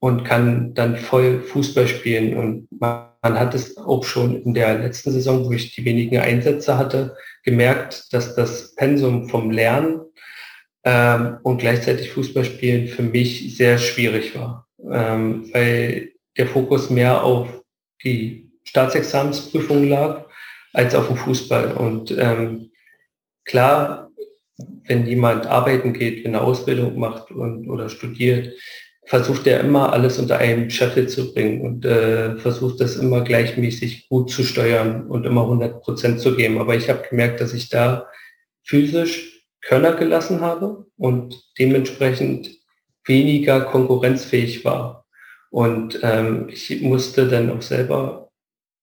und 0.00 0.24
kann 0.24 0.74
dann 0.74 0.96
voll 0.96 1.40
Fußball 1.40 1.86
spielen. 1.86 2.36
Und 2.36 2.68
man, 2.80 3.10
man 3.22 3.38
hat 3.38 3.54
es 3.54 3.76
auch 3.76 4.04
schon 4.04 4.42
in 4.42 4.54
der 4.54 4.78
letzten 4.78 5.12
Saison, 5.12 5.44
wo 5.44 5.52
ich 5.52 5.74
die 5.74 5.84
wenigen 5.84 6.18
Einsätze 6.18 6.76
hatte, 6.76 7.16
gemerkt, 7.44 8.12
dass 8.12 8.34
das 8.34 8.74
Pensum 8.74 9.28
vom 9.28 9.50
Lernen 9.50 10.00
ähm, 10.84 11.38
und 11.42 11.58
gleichzeitig 11.58 12.10
Fußball 12.10 12.44
spielen 12.44 12.88
für 12.88 13.02
mich 13.02 13.56
sehr 13.56 13.78
schwierig 13.78 14.34
war, 14.34 14.66
ähm, 14.90 15.50
weil 15.52 16.12
der 16.36 16.46
Fokus 16.46 16.90
mehr 16.90 17.22
auf 17.22 17.59
die 18.04 18.50
Staatsexamensprüfung 18.64 19.88
lag, 19.88 20.26
als 20.72 20.94
auf 20.94 21.08
dem 21.08 21.16
Fußball. 21.16 21.72
Und 21.72 22.10
ähm, 22.16 22.70
klar, 23.44 24.10
wenn 24.86 25.06
jemand 25.06 25.46
arbeiten 25.46 25.92
geht, 25.92 26.24
wenn 26.24 26.34
er 26.34 26.44
Ausbildung 26.44 26.98
macht 26.98 27.30
und, 27.30 27.68
oder 27.68 27.88
studiert, 27.88 28.54
versucht 29.06 29.46
er 29.46 29.60
immer 29.60 29.92
alles 29.92 30.18
unter 30.18 30.38
einem 30.38 30.70
Scheffel 30.70 31.08
zu 31.08 31.32
bringen 31.32 31.62
und 31.62 31.84
äh, 31.84 32.36
versucht 32.36 32.80
das 32.80 32.96
immer 32.96 33.22
gleichmäßig 33.22 34.08
gut 34.08 34.30
zu 34.30 34.44
steuern 34.44 35.06
und 35.08 35.26
immer 35.26 35.42
100 35.42 35.82
Prozent 35.82 36.20
zu 36.20 36.36
geben. 36.36 36.58
Aber 36.58 36.76
ich 36.76 36.88
habe 36.88 37.08
gemerkt, 37.08 37.40
dass 37.40 37.52
ich 37.52 37.68
da 37.68 38.06
physisch 38.62 39.44
Körner 39.62 39.94
gelassen 39.94 40.40
habe 40.40 40.86
und 40.96 41.42
dementsprechend 41.58 42.50
weniger 43.04 43.62
konkurrenzfähig 43.62 44.64
war. 44.64 44.99
Und 45.50 45.98
ähm, 46.02 46.48
ich 46.48 46.80
musste 46.80 47.28
dann 47.28 47.50
auch 47.50 47.62
selber 47.62 48.30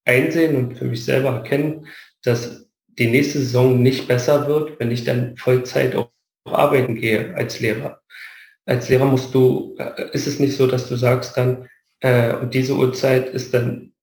einsehen 0.05 0.55
und 0.55 0.77
für 0.77 0.85
mich 0.85 1.05
selber 1.05 1.29
erkennen, 1.29 1.87
dass 2.23 2.67
die 2.87 3.09
nächste 3.09 3.39
Saison 3.39 3.81
nicht 3.81 4.07
besser 4.07 4.47
wird, 4.47 4.79
wenn 4.79 4.91
ich 4.91 5.03
dann 5.03 5.37
Vollzeit 5.37 5.95
auch 5.95 6.09
arbeiten 6.45 6.95
gehe 6.95 7.35
als 7.35 7.59
Lehrer. 7.59 8.01
Als 8.65 8.89
Lehrer 8.89 9.05
musst 9.05 9.33
du, 9.33 9.75
äh, 9.77 10.09
ist 10.11 10.27
es 10.27 10.39
nicht 10.39 10.55
so, 10.55 10.67
dass 10.67 10.89
du 10.89 10.95
sagst 10.95 11.37
dann, 11.37 11.69
äh, 12.01 12.33
und 12.33 12.53
diese 12.53 12.75
Uhrzeit 12.75 13.29
ist 13.29 13.53
dann 13.53 13.93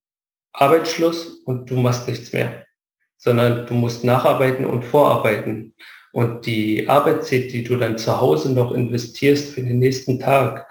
Arbeitsschluss 0.52 1.42
und 1.44 1.70
du 1.70 1.76
machst 1.76 2.08
nichts 2.08 2.32
mehr, 2.32 2.64
sondern 3.18 3.66
du 3.66 3.74
musst 3.74 4.04
nacharbeiten 4.04 4.64
und 4.64 4.84
vorarbeiten. 4.84 5.74
Und 6.12 6.46
die 6.46 6.88
Arbeitszeit, 6.88 7.52
die 7.52 7.64
du 7.64 7.76
dann 7.76 7.98
zu 7.98 8.20
Hause 8.20 8.52
noch 8.52 8.72
investierst 8.72 9.50
für 9.50 9.62
den 9.62 9.80
nächsten 9.80 10.20
Tag, 10.20 10.66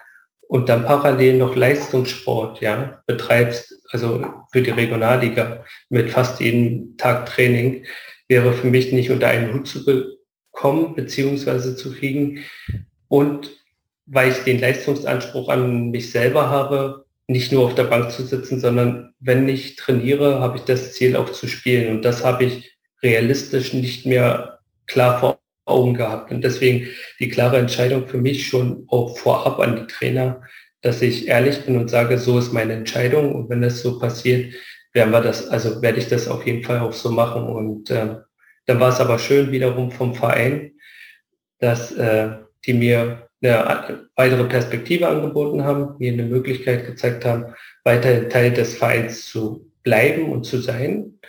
und 0.54 0.70
dann 0.70 0.86
parallel 0.86 1.40
noch 1.40 1.56
Leistungssport 1.56 2.62
ja, 2.62 3.02
betreibst, 3.08 3.74
also 3.90 4.24
für 4.52 4.62
die 4.62 4.70
Regionalliga 4.70 5.66
mit 5.90 6.12
fast 6.12 6.40
jedem 6.40 6.96
Tag 6.96 7.26
Training, 7.26 7.88
wäre 8.28 8.54
für 8.54 8.68
mich 8.68 8.94
nicht 8.94 9.10
unter 9.10 9.30
einen 9.30 9.52
Hut 9.52 9.68
zu 9.68 9.84
bekommen 9.84 10.94
beziehungsweise 10.94 11.76
zu 11.76 11.92
kriegen. 11.92 12.44
Und 13.08 13.50
weil 14.06 14.30
ich 14.30 14.44
den 14.44 14.60
Leistungsanspruch 14.60 15.50
an 15.50 15.90
mich 15.90 16.12
selber 16.12 16.52
habe, 16.52 17.06
nicht 17.26 17.52
nur 17.52 17.66
auf 17.66 17.74
der 17.74 17.86
Bank 17.86 18.12
zu 18.12 18.22
sitzen, 18.22 18.60
sondern 18.60 19.16
wenn 19.20 19.50
ich 19.50 19.76
trainiere, 19.76 20.40
habe 20.40 20.58
ich 20.58 20.66
das 20.66 20.94
Ziel 20.94 21.16
auch 21.16 21.32
zu 21.32 21.48
spielen. 21.48 21.96
Und 21.96 22.06
das 22.06 22.24
habe 22.24 22.44
ich 22.44 22.78
realistisch 23.02 23.74
nicht 23.74 24.06
mehr 24.06 24.60
klar 24.86 25.20
vor 25.20 25.40
Augen 25.66 25.94
gehabt. 25.94 26.32
Und 26.32 26.44
deswegen 26.44 26.88
die 27.20 27.30
klare 27.30 27.58
Entscheidung 27.58 28.08
für 28.08 28.18
mich 28.18 28.48
schon 28.48 28.86
auch 28.88 29.18
vorab 29.18 29.60
an 29.60 29.76
die 29.76 29.88
Trainer, 29.88 30.42
dass 30.82 31.02
ich 31.02 31.28
ehrlich 31.28 31.66
bin 31.66 31.78
und 31.78 31.90
sage, 31.90 32.18
so 32.18 32.38
ist 32.38 32.52
meine 32.52 32.74
Entscheidung. 32.74 33.34
Und 33.34 33.50
wenn 33.50 33.62
das 33.62 33.82
so 33.82 34.00
passiert, 34.00 34.54
werden 34.94 35.12
wir 35.12 35.22
das, 35.22 35.48
also 35.48 35.82
werde 35.82 36.00
ich 36.00 36.08
das 36.08 36.28
auf 36.28 36.46
jeden 36.46 36.64
Fall 36.64 36.80
auch 36.80 36.94
so 36.94 37.12
machen. 37.12 37.44
Und 37.44 37.90
äh, 37.90 38.18
dann 38.66 38.80
war 38.80 38.90
es 38.90 39.00
aber 39.00 39.20
schön 39.20 39.52
wiederum 39.52 39.92
vom 39.92 40.14
Verein, 40.14 40.74
dass 41.60 41.92
äh, 41.94 42.32
die 42.66 42.74
mir 42.74 43.28
eine 43.42 44.08
weitere 44.16 44.46
Perspektive 44.46 45.08
angeboten 45.08 45.64
haben, 45.64 45.96
mir 46.00 46.14
eine 46.14 46.24
Möglichkeit 46.24 46.86
gezeigt 46.86 47.26
haben, 47.26 47.54
weiter 47.84 48.30
Teil 48.30 48.52
des 48.54 48.78
Vereins 48.78 49.26
zu 49.26 49.70
bleiben 49.84 50.32
und 50.32 50.46
zu 50.46 50.60
sein. 50.60 51.20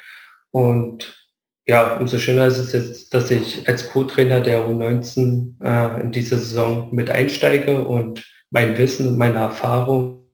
Und 0.50 1.23
ja, 1.66 1.96
umso 1.96 2.18
schöner 2.18 2.46
ist 2.46 2.58
es 2.58 2.72
jetzt, 2.72 3.14
dass 3.14 3.30
ich 3.30 3.66
als 3.66 3.88
Co-Trainer 3.88 4.40
der 4.40 4.66
U19 4.66 5.54
äh, 5.62 6.00
in 6.02 6.12
dieser 6.12 6.36
Saison 6.36 6.94
mit 6.94 7.10
einsteige 7.10 7.82
und 7.84 8.22
mein 8.50 8.76
Wissen 8.76 9.08
und 9.08 9.18
meine 9.18 9.38
Erfahrung 9.38 10.26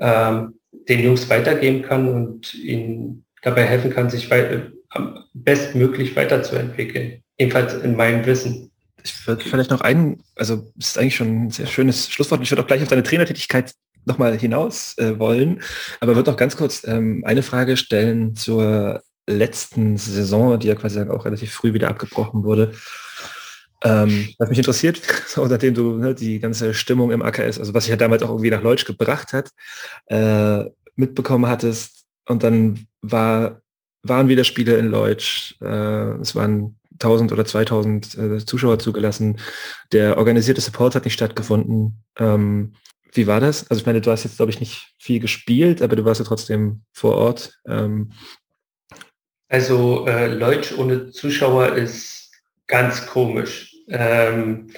ähm, 0.00 0.54
den 0.88 1.00
Jungs 1.00 1.28
weitergeben 1.28 1.82
kann 1.82 2.08
und 2.08 2.54
ihnen 2.54 3.24
dabei 3.42 3.64
helfen 3.64 3.92
kann, 3.92 4.08
sich 4.08 4.30
weit, 4.30 4.72
bestmöglich 5.34 6.16
weiterzuentwickeln. 6.16 7.22
Jedenfalls 7.38 7.74
in 7.74 7.96
meinem 7.96 8.24
Wissen. 8.26 8.70
Ich 9.04 9.26
würde 9.26 9.44
vielleicht 9.44 9.70
noch 9.70 9.80
einen, 9.80 10.22
also 10.36 10.72
es 10.78 10.90
ist 10.90 10.98
eigentlich 10.98 11.16
schon 11.16 11.44
ein 11.44 11.50
sehr 11.50 11.66
schönes 11.66 12.10
Schlusswort. 12.10 12.40
Ich 12.42 12.50
würde 12.50 12.62
auch 12.62 12.66
gleich 12.66 12.82
auf 12.82 12.88
deine 12.88 13.02
Trainertätigkeit 13.02 13.74
nochmal 14.04 14.38
hinaus 14.38 14.96
äh, 14.98 15.18
wollen, 15.18 15.62
aber 16.00 16.16
würde 16.16 16.30
noch 16.30 16.36
ganz 16.36 16.56
kurz 16.56 16.86
ähm, 16.86 17.22
eine 17.24 17.42
Frage 17.42 17.76
stellen 17.76 18.34
zur 18.34 19.02
letzten 19.26 19.96
Saison, 19.96 20.58
die 20.58 20.68
ja 20.68 20.74
quasi 20.74 21.00
auch 21.00 21.24
relativ 21.24 21.52
früh 21.52 21.72
wieder 21.72 21.88
abgebrochen 21.88 22.44
wurde. 22.44 22.72
Ähm, 23.84 24.28
was 24.38 24.48
mich 24.48 24.58
interessiert, 24.58 25.00
so, 25.26 25.44
nachdem 25.46 25.74
du 25.74 25.96
ne, 25.96 26.14
die 26.14 26.38
ganze 26.38 26.74
Stimmung 26.74 27.10
im 27.10 27.22
AKS, 27.22 27.58
also 27.58 27.74
was 27.74 27.84
sich 27.84 27.90
ja 27.90 27.96
damals 27.96 28.22
auch 28.22 28.30
irgendwie 28.30 28.50
nach 28.50 28.62
Leutsch 28.62 28.84
gebracht 28.84 29.32
hat, 29.32 29.50
äh, 30.06 30.64
mitbekommen 30.94 31.46
hattest 31.46 32.04
und 32.28 32.42
dann 32.44 32.86
war, 33.00 33.60
waren 34.02 34.28
wieder 34.28 34.44
Spiele 34.44 34.76
in 34.76 34.88
Leutsch, 34.88 35.56
äh, 35.60 36.12
es 36.20 36.34
waren 36.34 36.78
1000 36.92 37.32
oder 37.32 37.44
2000 37.44 38.18
äh, 38.18 38.44
Zuschauer 38.44 38.78
zugelassen, 38.78 39.38
der 39.90 40.18
organisierte 40.18 40.60
Support 40.60 40.94
hat 40.94 41.04
nicht 41.04 41.14
stattgefunden. 41.14 42.04
Ähm, 42.16 42.74
wie 43.14 43.26
war 43.26 43.40
das? 43.40 43.68
Also 43.68 43.80
ich 43.80 43.86
meine, 43.86 44.00
du 44.00 44.10
hast 44.10 44.24
jetzt, 44.24 44.36
glaube 44.36 44.50
ich, 44.50 44.60
nicht 44.60 44.94
viel 44.98 45.20
gespielt, 45.20 45.82
aber 45.82 45.96
du 45.96 46.04
warst 46.04 46.20
ja 46.20 46.24
trotzdem 46.24 46.82
vor 46.92 47.16
Ort. 47.16 47.58
Ähm, 47.66 48.12
also 49.52 50.06
äh, 50.06 50.28
Leutsch 50.28 50.72
ohne 50.78 51.10
Zuschauer 51.10 51.74
ist 51.74 52.32
ganz 52.66 53.06
komisch. 53.06 53.76
Ähm, 53.88 54.70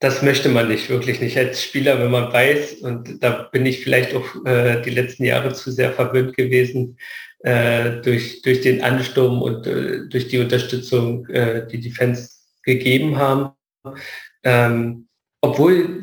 das 0.00 0.22
möchte 0.22 0.48
man 0.48 0.66
nicht, 0.66 0.90
wirklich 0.90 1.20
nicht 1.20 1.38
als 1.38 1.62
Spieler, 1.62 2.00
wenn 2.00 2.10
man 2.10 2.32
weiß, 2.32 2.80
und 2.82 3.22
da 3.22 3.48
bin 3.52 3.64
ich 3.64 3.84
vielleicht 3.84 4.12
auch 4.16 4.44
äh, 4.44 4.82
die 4.82 4.90
letzten 4.90 5.24
Jahre 5.24 5.54
zu 5.54 5.70
sehr 5.70 5.92
verwöhnt 5.92 6.36
gewesen 6.36 6.98
äh, 7.44 8.00
durch, 8.02 8.42
durch 8.42 8.62
den 8.62 8.82
Ansturm 8.82 9.40
und 9.40 9.68
äh, 9.68 10.08
durch 10.08 10.26
die 10.26 10.40
Unterstützung, 10.40 11.28
äh, 11.28 11.68
die 11.68 11.78
die 11.78 11.92
Fans 11.92 12.44
gegeben 12.64 13.18
haben. 13.18 13.52
Ähm, 14.42 15.06
obwohl 15.40 16.02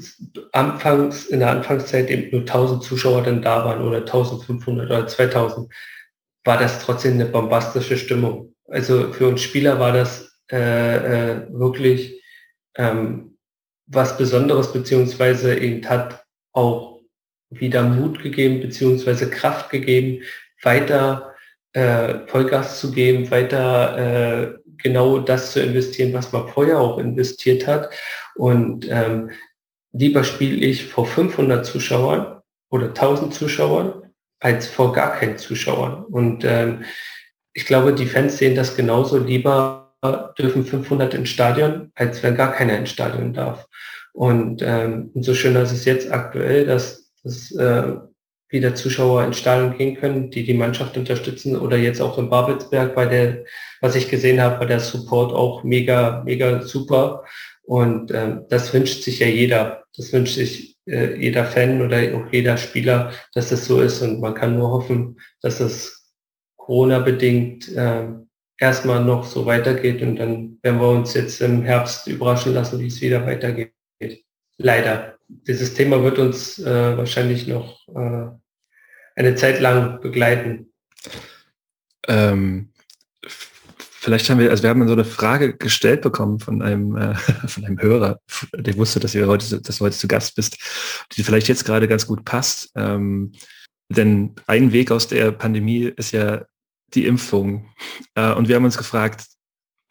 anfangs, 0.53 1.26
in 1.26 1.40
der 1.40 1.52
Anfangszeit 1.52 2.10
eben 2.10 2.32
nur 2.32 2.42
1000 2.42 2.82
Zuschauer 2.82 3.24
dann 3.24 3.42
da 3.42 3.66
waren 3.66 3.82
oder 3.82 3.98
1500 3.98 4.86
oder 4.90 5.06
2000, 5.06 5.69
war 6.43 6.58
das 6.58 6.84
trotzdem 6.84 7.14
eine 7.14 7.26
bombastische 7.26 7.98
Stimmung. 7.98 8.56
Also 8.68 9.11
für 9.14 9.27
uns 9.27 9.42
Spieler 9.42 9.80
war 9.80 9.92
das 9.92 10.40
äh, 10.51 10.95
äh, 10.95 11.48
wirklich 11.51 12.22
ähm, 12.76 13.38
was 13.88 14.18
Besonderes, 14.18 14.72
beziehungsweise 14.72 15.58
eben 15.58 15.88
hat 15.88 16.24
auch 16.53 17.01
wieder 17.50 17.84
Mut 17.84 18.22
gegeben, 18.22 18.61
beziehungsweise 18.61 19.30
Kraft 19.30 19.69
gegeben, 19.69 20.24
weiter 20.61 21.34
äh, 21.74 22.27
Vollgas 22.27 22.80
zu 22.80 22.92
geben, 22.92 23.30
weiter 23.32 23.98
äh, 23.98 24.53
genau 24.77 25.19
das 25.19 25.53
zu 25.53 25.61
investieren, 25.61 26.14
was 26.14 26.32
man 26.32 26.48
vorher 26.48 26.80
auch 26.80 27.00
investiert 27.00 27.68
hat. 27.68 27.90
Und 28.35 28.88
ähm, 28.90 29.32
lieber 29.92 30.24
spiele 30.24 30.66
ich 30.66 30.85
vor 30.85 31.06
500 31.06 31.66
Zuschauern 31.66 32.42
oder 32.69 32.88
1000 32.88 33.34
Zuschauern 33.34 34.09
als 34.40 34.68
vor 34.68 34.93
gar 34.93 35.14
keinen 35.14 35.38
Zuschauern. 35.38 36.03
Und 36.06 36.43
ähm, 36.45 36.84
ich 37.53 37.66
glaube, 37.66 37.93
die 37.93 38.06
Fans 38.06 38.38
sehen 38.38 38.56
das 38.56 38.76
genauso. 38.76 39.18
Lieber 39.18 39.93
dürfen 40.38 40.66
500 40.66 41.14
ins 41.14 41.30
Stadion, 41.30 41.92
als 41.95 42.24
wenn 42.24 42.35
gar 42.35 42.53
keiner 42.53 42.77
ins 42.77 42.92
Stadion 42.92 43.34
darf. 43.34 43.68
Und 44.14 44.61
ähm, 44.61 45.11
umso 45.14 45.34
schöner 45.34 45.61
ist 45.61 45.72
es 45.72 45.85
jetzt 45.85 46.11
aktuell, 46.11 46.66
dass, 46.66 47.11
dass 47.24 47.51
äh, 47.51 47.95
wieder 48.50 48.76
Zuschauer 48.76 49.24
ins 49.24 49.38
Stadion 49.38 49.77
gehen 49.77 49.95
können, 49.95 50.32
die 50.32 50.43
die 50.43 50.53
Mannschaft 50.53 50.98
unterstützen 50.98 51.56
oder 51.56 51.77
jetzt 51.77 52.01
auch 52.01 52.18
in 52.18 52.30
Babelsberg 52.30 52.95
bei 52.95 53.06
der, 53.06 53.45
was 53.82 53.95
ich 53.95 54.09
gesehen 54.09 54.42
habe, 54.42 54.58
bei 54.58 54.66
der 54.66 54.80
Support 54.80 55.34
auch 55.34 55.64
mega, 55.64 56.24
mega 56.26 56.61
super. 56.61 57.26
Und 57.61 58.11
ähm, 58.11 58.45
das 58.50 58.74
wünscht 58.74 59.03
sich 59.03 59.19
ja 59.19 59.27
jeder. 59.27 59.84
Das 59.95 60.11
wünscht 60.11 60.35
sich 60.35 60.78
äh, 60.90 61.16
jeder 61.16 61.45
Fan 61.45 61.82
oder 61.82 61.98
auch 62.16 62.32
jeder 62.32 62.58
Spieler, 62.58 63.11
dass 63.34 63.50
das 63.50 63.66
so 63.66 63.82
ist. 63.82 64.01
Und 64.01 64.19
man 64.19 64.34
kann 64.34 64.58
nur 64.58 64.72
hoffen, 64.72 65.19
dass 65.42 65.59
es 65.59 66.14
Corona-bedingt 66.58 67.76
äh, 67.76 68.08
erstmal 68.58 69.03
noch 69.03 69.24
so 69.24 69.45
weitergeht. 69.45 70.01
Und 70.01 70.18
dann 70.18 70.58
werden 70.61 70.80
wir 70.80 70.90
uns 70.90 71.14
jetzt 71.14 71.42
im 71.42 71.64
Herbst 71.64 72.08
überraschen 72.08 72.53
lassen, 72.53 72.80
wie 72.80 72.88
es 72.88 73.01
wieder 73.01 73.26
weitergeht. 73.26 73.74
Leider. 74.58 75.18
Dieses 75.27 75.74
Thema 75.76 76.03
wird 76.03 76.18
uns 76.18 76.59
äh, 76.59 76.98
wahrscheinlich 76.98 77.48
noch 77.48 77.88
äh, 77.90 78.27
eine 79.16 79.35
Zeit 79.35 79.59
lang 79.59 80.01
begleiten. 80.01 80.72
Ähm, 82.08 82.69
Vielleicht 84.02 84.30
haben 84.30 84.40
wir, 84.40 84.50
also 84.50 84.64
wir 84.64 84.69
haben 84.69 84.88
so 84.88 84.94
eine 84.94 85.03
Frage 85.03 85.58
gestellt 85.58 86.02
bekommen 86.02 86.40
von 86.40 86.61
einem, 86.61 86.95
äh, 86.95 87.16
von 87.48 87.66
einem 87.66 87.82
Hörer, 87.82 88.22
der 88.56 88.78
wusste, 88.78 89.02
dass, 89.02 89.14
ihr 89.14 89.28
heute, 89.28 89.60
dass 89.60 89.78
du 89.78 89.86
heute 89.86 89.98
zu 89.98 90.08
Gast 90.08 90.36
bist, 90.36 90.58
die 91.18 91.24
vielleicht 91.24 91.50
jetzt 91.50 91.66
gerade 91.66 91.88
ganz 91.88 92.08
gut 92.08 92.24
passt. 92.24 92.72
Ähm, 92.76 93.34
denn 93.90 94.36
ein 94.48 94.72
Weg 94.72 94.92
aus 94.92 95.08
der 95.08 95.32
Pandemie 95.32 95.92
ist 95.98 96.11
ja 96.11 96.45
die 96.94 97.06
Impfung. 97.08 97.66
Äh, 98.16 98.32
und 98.32 98.48
wir 98.48 98.56
haben 98.56 98.64
uns 98.64 98.78
gefragt, 98.78 99.26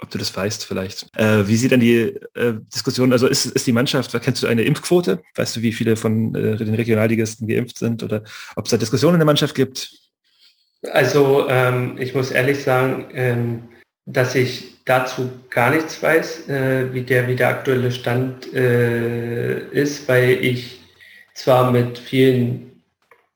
ob 0.01 0.11
du 0.11 0.17
das 0.17 0.35
weißt 0.35 0.65
vielleicht. 0.65 1.15
Äh, 1.15 1.47
wie 1.47 1.57
sieht 1.57 1.73
denn 1.73 1.81
die 1.81 2.19
äh, 2.35 2.55
Diskussion, 2.75 3.13
also 3.13 3.27
ist, 3.27 3.45
ist 3.45 3.67
die 3.67 3.73
Mannschaft, 3.73 4.19
kennst 4.23 4.43
du 4.43 4.47
eine 4.47 4.63
Impfquote? 4.63 5.21
Weißt 5.35 5.57
du, 5.57 5.61
wie 5.61 5.73
viele 5.73 5.97
von 5.97 6.35
äh, 6.35 6.57
den 6.57 6.75
Regionalligisten 6.75 7.47
geimpft 7.47 7.77
sind 7.77 8.03
oder 8.03 8.23
ob 8.57 8.65
es 8.65 8.71
da 8.71 8.79
Diskussionen 8.79 9.17
in 9.17 9.21
der 9.21 9.27
Mannschaft 9.27 9.55
gibt? 9.55 9.93
Also 10.93 11.47
ähm, 11.49 11.99
ich 11.99 12.15
muss 12.15 12.31
ehrlich 12.31 12.63
sagen, 12.63 13.09
ähm, 13.13 13.69
dass 14.09 14.35
ich 14.35 14.79
dazu 14.85 15.31
gar 15.51 15.71
nichts 15.71 16.03
weiß, 16.03 16.49
äh, 16.49 16.95
wie, 16.95 17.03
der, 17.03 17.29
wie 17.29 17.37
der 17.37 17.49
aktuelle 17.49 17.93
Stand 17.93 18.53
äh, 18.55 19.59
ist, 19.69 20.09
weil 20.09 20.43
ich 20.43 20.81
zwar 21.35 21.71
mit 21.71 21.99
vielen 21.99 22.83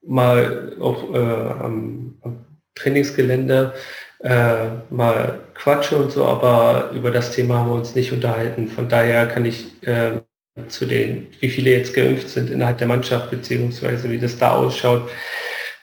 mal 0.05 0.75
auch 0.81 1.15
äh, 1.15 1.18
am, 1.18 2.17
am, 2.23 2.47
Trainingsgelände 2.75 3.75
äh, 4.20 4.67
mal 4.89 5.41
quatsche 5.55 5.97
und 5.97 6.10
so, 6.10 6.25
aber 6.25 6.91
über 6.94 7.10
das 7.10 7.33
Thema 7.33 7.59
haben 7.59 7.68
wir 7.68 7.75
uns 7.75 7.94
nicht 7.94 8.12
unterhalten. 8.12 8.67
Von 8.68 8.89
daher 8.89 9.26
kann 9.26 9.44
ich 9.44 9.67
äh, 9.86 10.20
zu 10.68 10.86
den, 10.86 11.26
wie 11.41 11.51
viele 11.51 11.70
jetzt 11.70 11.92
geimpft 11.92 12.31
sind 12.31 12.51
innerhalb 12.51 12.78
der 12.78 12.86
Mannschaft, 12.86 13.31
beziehungsweise 13.31 14.10
wie 14.10 14.18
das 14.18 14.39
da 14.39 14.52
ausschaut 14.52 15.10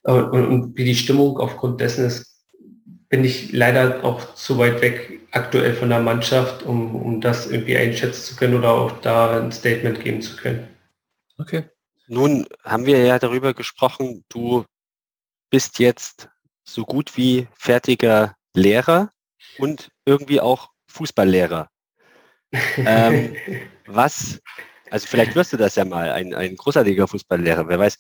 und, 0.04 0.32
und 0.34 0.78
wie 0.78 0.86
die 0.86 0.96
Stimmung 0.96 1.38
aufgrund 1.38 1.80
dessen 1.80 2.06
ist, 2.06 2.29
bin 3.10 3.24
ich 3.24 3.52
leider 3.52 4.04
auch 4.04 4.36
zu 4.36 4.58
weit 4.58 4.82
weg 4.82 5.20
aktuell 5.32 5.74
von 5.74 5.90
der 5.90 6.00
Mannschaft, 6.00 6.64
um, 6.64 6.96
um 6.96 7.22
das 7.22 7.48
irgendwie 7.48 7.78
einschätzen 7.78 8.24
zu 8.24 8.36
können 8.36 8.58
oder 8.58 8.72
auch 8.72 9.02
da 9.02 9.42
ein 9.42 9.52
Statement 9.52 10.02
geben 10.02 10.22
zu 10.22 10.36
können. 10.38 10.68
Okay. 11.38 11.64
Nun 12.08 12.48
haben 12.64 12.86
wir 12.86 13.04
ja 13.04 13.20
darüber 13.20 13.54
gesprochen, 13.54 14.24
du 14.30 14.66
bist 15.50 15.80
jetzt 15.80 16.30
so 16.64 16.86
gut 16.86 17.18
wie 17.18 17.48
fertiger 17.56 18.36
Lehrer 18.54 19.12
und 19.58 19.90
irgendwie 20.06 20.40
auch 20.40 20.70
Fußballlehrer. 20.88 21.70
ähm, 22.78 23.36
was, 23.86 24.42
also 24.90 25.08
vielleicht 25.08 25.36
wirst 25.36 25.54
du 25.54 25.58
das 25.58 25.76
ja 25.76 25.86
mal, 25.86 26.12
ein, 26.12 26.34
ein 26.34 26.56
großartiger 26.56 27.08
Fußballlehrer, 27.08 27.68
wer 27.68 27.80
weiß. 27.80 27.98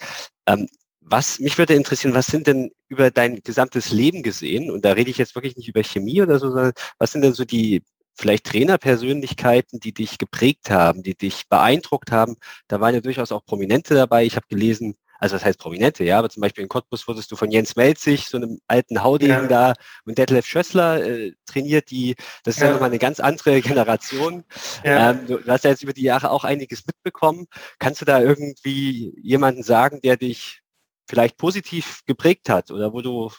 Ähm, 0.48 0.68
was 1.10 1.40
mich 1.40 1.58
würde 1.58 1.74
interessieren, 1.74 2.14
was 2.14 2.28
sind 2.28 2.48
denn 2.48 2.72
über 2.88 3.12
dein 3.12 3.42
gesamtes 3.44 3.92
Leben 3.92 4.24
gesehen, 4.24 4.70
und 4.72 4.86
da 4.86 4.94
rede 4.94 5.10
ich 5.10 5.18
jetzt 5.18 5.36
wirklich 5.36 5.58
nicht 5.58 5.68
über 5.68 5.84
Chemie 5.84 6.22
oder 6.22 6.40
so, 6.40 6.52
sondern 6.52 6.74
was 6.98 7.12
sind 7.12 7.22
denn 7.22 7.34
so 7.34 7.46
die 7.46 7.84
vielleicht 8.16 8.46
Trainerpersönlichkeiten, 8.46 9.80
die 9.80 9.94
dich 9.94 10.18
geprägt 10.18 10.70
haben, 10.70 11.04
die 11.04 11.16
dich 11.16 11.48
beeindruckt 11.50 12.12
haben? 12.12 12.36
Da 12.68 12.80
waren 12.82 12.94
ja 12.94 13.02
durchaus 13.02 13.32
auch 13.32 13.46
Prominente 13.46 13.96
dabei. 13.96 14.26
Ich 14.26 14.36
habe 14.36 14.46
gelesen, 14.50 14.96
also 15.20 15.36
das 15.36 15.44
heißt 15.44 15.60
Prominente, 15.60 16.04
ja, 16.04 16.20
aber 16.20 16.30
zum 16.30 16.42
Beispiel 16.42 16.64
in 16.64 16.70
Cottbus 16.70 17.08
wurdest 17.08 17.32
du 17.32 17.36
von 17.36 17.52
Jens 17.52 17.76
Melzig, 17.76 18.28
so 18.28 18.38
einem 18.38 18.60
alten 18.68 19.04
Haudegen 19.04 19.34
ja. 19.34 19.48
da, 19.48 19.74
und 20.06 20.18
Detlef 20.18 20.46
Schössler 20.46 21.06
äh, 21.06 21.34
trainiert, 21.46 21.92
die, 21.92 22.16
das 22.44 22.56
ist 22.56 22.62
ja, 22.62 22.68
ja 22.68 22.74
nochmal 22.74 22.90
eine 22.90 23.00
ganz 23.00 23.20
andere 23.20 23.62
Generation. 23.62 24.44
Ja. 24.84 25.12
Ähm, 25.12 25.28
du, 25.28 25.38
du 25.38 25.52
hast 25.52 25.66
ja 25.66 25.72
jetzt 25.72 25.84
über 25.84 25.94
die 25.94 26.04
Jahre 26.04 26.32
auch 26.32 26.46
einiges 26.46 26.86
mitbekommen. 26.86 27.48
Kannst 27.80 28.02
du 28.02 28.06
da 28.06 28.22
irgendwie 28.22 29.14
jemanden 29.22 29.64
sagen, 29.64 30.00
der 30.02 30.16
dich 30.16 30.62
vielleicht 31.10 31.38
positiv 31.38 32.02
geprägt 32.06 32.50
hat 32.50 32.70
oder 32.70 32.94
wo 32.94 33.02
du 33.02 33.32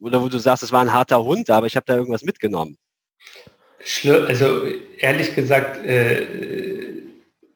oder 0.00 0.22
wo 0.22 0.28
du 0.28 0.38
sagst, 0.38 0.62
es 0.62 0.72
war 0.72 0.80
ein 0.80 0.92
harter 0.92 1.22
Hund, 1.24 1.50
aber 1.50 1.66
ich 1.66 1.74
habe 1.74 1.86
da 1.86 1.96
irgendwas 1.96 2.22
mitgenommen? 2.22 2.76
Also 4.04 4.62
ehrlich 4.98 5.34
gesagt 5.34 5.84
äh, 5.84 6.26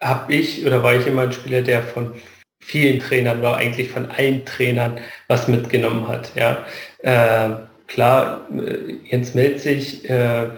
habe 0.00 0.34
ich 0.34 0.64
oder 0.66 0.82
war 0.82 0.94
ich 0.94 1.06
immer 1.06 1.22
ein 1.22 1.32
Spieler, 1.32 1.62
der 1.62 1.82
von 1.82 2.14
vielen 2.60 3.00
Trainern 3.00 3.40
oder 3.40 3.56
eigentlich 3.56 3.90
von 3.90 4.10
allen 4.10 4.44
Trainern 4.44 4.98
was 5.28 5.48
mitgenommen 5.48 6.08
hat. 6.08 6.32
Ja, 6.34 6.64
äh, 6.98 7.56
klar, 7.86 8.46
äh, 8.52 8.94
Jens 9.04 9.34
Melzig 9.34 10.08
äh, 10.08 10.48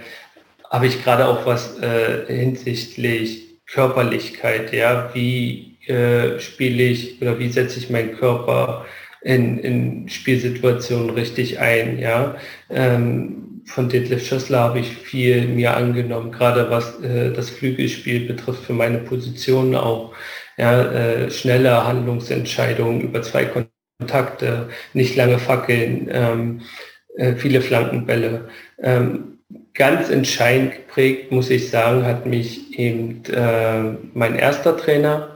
habe 0.70 0.86
ich 0.86 1.02
gerade 1.02 1.26
auch 1.26 1.44
was 1.44 1.78
äh, 1.80 2.26
hinsichtlich 2.26 3.58
Körperlichkeit. 3.66 4.72
Ja, 4.72 5.10
wie 5.14 5.78
äh, 5.86 6.38
spiele 6.38 6.84
ich 6.84 7.20
oder 7.20 7.38
wie 7.38 7.50
setze 7.50 7.78
ich 7.78 7.90
meinen 7.90 8.16
Körper 8.16 8.84
in, 9.24 9.58
in 9.58 10.08
Spielsituationen 10.08 11.10
richtig 11.10 11.58
ein. 11.58 11.98
Ja? 11.98 12.36
Ähm, 12.70 13.62
von 13.64 13.88
Detlef 13.88 14.26
Schössler 14.26 14.60
habe 14.60 14.80
ich 14.80 14.88
viel 14.88 15.46
mir 15.46 15.76
angenommen, 15.76 16.32
gerade 16.32 16.70
was 16.70 17.00
äh, 17.02 17.32
das 17.32 17.50
Flügelspiel 17.50 18.26
betrifft 18.26 18.64
für 18.64 18.72
meine 18.72 18.98
Position 18.98 19.74
auch. 19.74 20.12
Ja, 20.58 20.82
äh, 20.82 21.30
schnelle 21.30 21.86
Handlungsentscheidungen 21.86 23.00
über 23.00 23.22
zwei 23.22 23.48
Kontakte, 23.98 24.68
nicht 24.92 25.16
lange 25.16 25.38
fackeln, 25.38 26.08
ähm, 26.12 26.60
äh, 27.16 27.34
viele 27.36 27.62
Flankenbälle. 27.62 28.48
Ähm, 28.82 29.38
ganz 29.74 30.10
entscheidend 30.10 30.72
geprägt, 30.72 31.32
muss 31.32 31.50
ich 31.50 31.70
sagen, 31.70 32.04
hat 32.04 32.26
mich 32.26 32.78
eben 32.78 33.22
äh, 33.32 33.96
mein 34.12 34.34
erster 34.34 34.76
Trainer, 34.76 35.31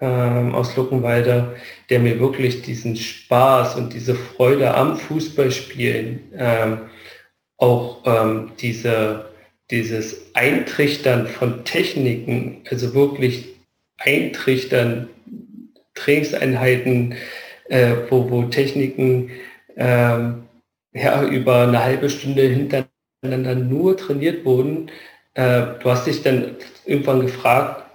ähm, 0.00 0.54
aus 0.54 0.76
Luckenwalde, 0.76 1.56
der 1.90 2.00
mir 2.00 2.20
wirklich 2.20 2.62
diesen 2.62 2.96
Spaß 2.96 3.76
und 3.76 3.92
diese 3.94 4.14
Freude 4.14 4.74
am 4.74 4.96
Fußballspielen, 4.96 6.32
ähm, 6.36 6.78
auch 7.56 8.02
ähm, 8.04 8.52
diese, 8.60 9.30
dieses 9.70 10.34
Eintrichtern 10.34 11.26
von 11.26 11.64
Techniken, 11.64 12.62
also 12.70 12.94
wirklich 12.94 13.54
Eintrichtern, 13.98 15.08
Trainingseinheiten, 15.94 17.14
äh, 17.68 17.94
wo, 18.10 18.30
wo 18.30 18.42
Techniken 18.44 19.30
ähm, 19.76 20.44
ja, 20.92 21.24
über 21.24 21.62
eine 21.62 21.82
halbe 21.82 22.10
Stunde 22.10 22.42
hintereinander 22.42 23.54
nur 23.54 23.96
trainiert 23.96 24.44
wurden. 24.44 24.90
Äh, 25.34 25.62
du 25.82 25.90
hast 25.90 26.06
dich 26.06 26.22
dann 26.22 26.56
irgendwann 26.84 27.22
gefragt, 27.22 27.85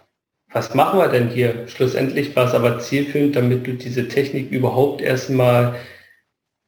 was 0.53 0.73
machen 0.73 0.99
wir 0.99 1.07
denn 1.07 1.29
hier? 1.29 1.67
Schlussendlich 1.67 2.35
war 2.35 2.47
es 2.47 2.53
aber 2.53 2.79
zielführend, 2.79 3.35
damit 3.35 3.65
du 3.65 3.73
diese 3.73 4.07
Technik 4.07 4.51
überhaupt 4.51 5.01
erstmal 5.01 5.75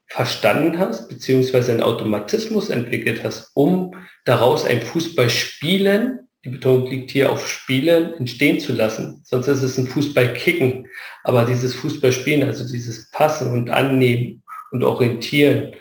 verstanden 0.07 0.77
hast, 0.77 1.09
beziehungsweise 1.09 1.71
einen 1.71 1.81
Automatismus 1.81 2.69
entwickelt 2.69 3.23
hast, 3.23 3.51
um 3.55 3.95
daraus 4.25 4.65
ein 4.65 4.81
Fußballspielen, 4.81 6.19
die 6.45 6.49
Betonung 6.49 6.89
liegt 6.89 7.11
hier 7.11 7.31
auf 7.31 7.47
Spielen, 7.47 8.13
entstehen 8.15 8.59
zu 8.59 8.73
lassen. 8.73 9.21
Sonst 9.23 9.47
ist 9.47 9.63
es 9.63 9.77
ein 9.77 9.87
Fußballkicken. 9.87 10.87
Aber 11.23 11.45
dieses 11.45 11.73
Fußballspielen, 11.75 12.43
also 12.43 12.69
dieses 12.69 13.09
Passen 13.11 13.51
und 13.51 13.69
Annehmen 13.69 14.43
und 14.71 14.83
Orientieren, 14.83 15.73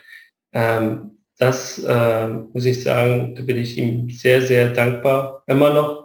ähm, 0.53 1.19
das 1.39 1.83
äh, 1.83 2.29
muss 2.29 2.65
ich 2.65 2.83
sagen, 2.85 3.35
da 3.35 3.43
bin 3.43 3.57
ich 3.57 3.77
ihm 3.77 4.09
sehr, 4.11 4.41
sehr 4.41 4.71
dankbar, 4.71 5.43
immer 5.49 5.75
noch 5.75 6.02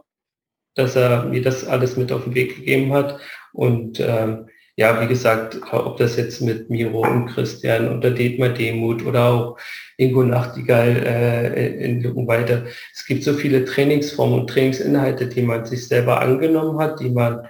dass 0.77 0.95
er 0.95 1.25
mir 1.25 1.41
das 1.41 1.65
alles 1.65 1.97
mit 1.97 2.11
auf 2.11 2.23
den 2.25 2.35
Weg 2.35 2.55
gegeben 2.55 2.93
hat. 2.93 3.19
Und 3.53 3.99
ähm, 3.99 4.47
ja, 4.75 5.01
wie 5.01 5.07
gesagt, 5.07 5.59
ob 5.71 5.97
das 5.97 6.17
jetzt 6.17 6.39
mit 6.41 6.69
Miro 6.69 7.01
und 7.01 7.27
Christian 7.27 7.97
oder 7.97 8.11
Dietmar 8.11 8.49
Demuth 8.49 9.03
oder 9.03 9.25
auch 9.25 9.57
Ingo 9.97 10.23
Nachtigall 10.23 10.95
äh, 11.03 11.83
in 11.83 12.03
Luckenwalde. 12.03 12.67
Es 12.93 13.03
gibt 13.05 13.23
so 13.23 13.33
viele 13.33 13.65
Trainingsformen 13.65 14.41
und 14.41 14.49
Trainingsinhalte, 14.49 15.27
die 15.27 15.41
man 15.41 15.65
sich 15.65 15.87
selber 15.87 16.21
angenommen 16.21 16.79
hat, 16.79 16.99
die 16.99 17.09
man 17.09 17.47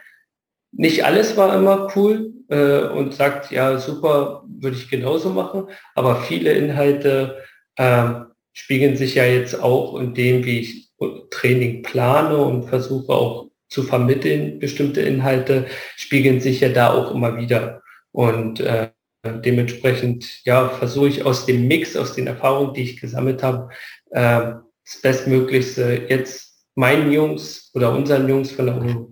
nicht 0.72 1.04
alles 1.04 1.36
war 1.36 1.54
immer 1.56 1.92
cool 1.96 2.32
äh, 2.48 2.80
und 2.80 3.14
sagt, 3.14 3.52
ja, 3.52 3.78
super, 3.78 4.44
würde 4.48 4.78
ich 4.78 4.90
genauso 4.90 5.32
machen, 5.32 5.68
aber 5.96 6.22
viele 6.22 6.54
Inhalte 6.54 7.44
äh, 7.76 8.06
spiegeln 8.54 8.96
sich 8.96 9.16
ja 9.16 9.26
jetzt 9.26 9.62
auch 9.62 10.00
in 10.00 10.14
dem, 10.14 10.46
wie 10.46 10.60
ich 10.60 10.87
Training 11.30 11.84
plane 11.84 12.38
und 12.38 12.64
versuche 12.64 13.14
auch 13.14 13.48
zu 13.70 13.84
vermitteln, 13.84 14.60
bestimmte 14.60 15.02
Inhalte 15.02 15.66
spiegeln 15.96 16.40
sich 16.40 16.62
ja 16.62 16.70
da 16.70 16.94
auch 16.94 17.14
immer 17.14 17.38
wieder. 17.38 17.82
Und 18.12 18.60
äh, 18.62 18.90
dementsprechend 19.26 20.44
ja, 20.46 20.70
versuche 20.70 21.10
ich 21.10 21.26
aus 21.26 21.46
dem 21.46 21.68
Mix, 21.68 21.96
aus 21.96 22.14
den 22.14 22.28
Erfahrungen, 22.28 22.74
die 22.74 22.84
ich 22.84 23.02
gesammelt 23.02 23.44
habe, 23.44 23.70
äh, 24.12 24.54
das 24.86 25.02
Bestmöglichste 25.02 26.06
jetzt 26.08 26.66
meinen 26.76 27.12
Jungs 27.12 27.72
oder 27.74 27.94
unseren 27.94 28.30
Jungs 28.30 28.52
von 28.52 28.68
der 28.68 29.08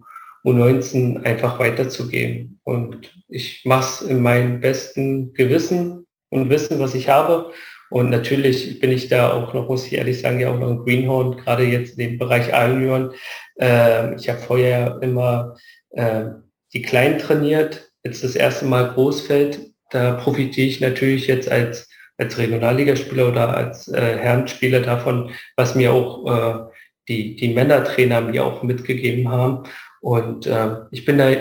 U19 0.45 1.23
einfach 1.23 1.59
weiterzugeben. 1.59 2.59
Und 2.63 3.11
ich 3.27 3.63
mache 3.65 4.03
es 4.03 4.09
in 4.09 4.21
meinem 4.21 4.61
besten 4.61 5.33
Gewissen 5.33 6.05
und 6.29 6.49
Wissen, 6.49 6.79
was 6.79 6.95
ich 6.95 7.09
habe. 7.09 7.51
Und 7.95 8.09
natürlich 8.09 8.81
bin 8.81 8.91
ich 8.91 9.07
da 9.07 9.31
auch 9.31 9.53
noch, 9.53 9.69
muss 9.69 9.85
ich 9.85 9.93
ehrlich 9.93 10.19
sagen, 10.19 10.41
ja 10.41 10.51
auch 10.51 10.59
noch 10.59 10.69
ein 10.69 10.83
Greenhorn, 10.83 11.37
gerade 11.37 11.63
jetzt 11.63 11.97
in 11.97 12.09
dem 12.09 12.17
Bereich 12.17 12.53
A-Junioren. 12.53 13.13
Äh, 13.57 14.15
ich 14.15 14.27
habe 14.27 14.39
vorher 14.39 14.99
immer 15.01 15.55
äh, 15.91 16.25
die 16.73 16.81
Kleinen 16.81 17.19
trainiert, 17.19 17.89
jetzt 18.03 18.21
das 18.21 18.35
erste 18.35 18.65
Mal 18.65 18.89
Großfeld. 18.89 19.71
Da 19.91 20.15
profitiere 20.15 20.67
ich 20.67 20.81
natürlich 20.81 21.27
jetzt 21.27 21.49
als, 21.49 21.87
als 22.17 22.37
Regionalligaspieler 22.37 23.29
oder 23.29 23.55
als 23.55 23.87
äh, 23.87 24.17
Herrenspieler 24.17 24.81
davon, 24.81 25.31
was 25.55 25.73
mir 25.73 25.93
auch 25.93 26.25
äh, 26.27 26.65
die, 27.07 27.37
die 27.37 27.53
Männertrainer 27.53 28.19
mir 28.19 28.43
auch 28.43 28.61
mitgegeben 28.61 29.29
haben. 29.29 29.69
Und 30.01 30.47
äh, 30.47 30.79
ich 30.91 31.05
bin 31.05 31.17
da, 31.17 31.31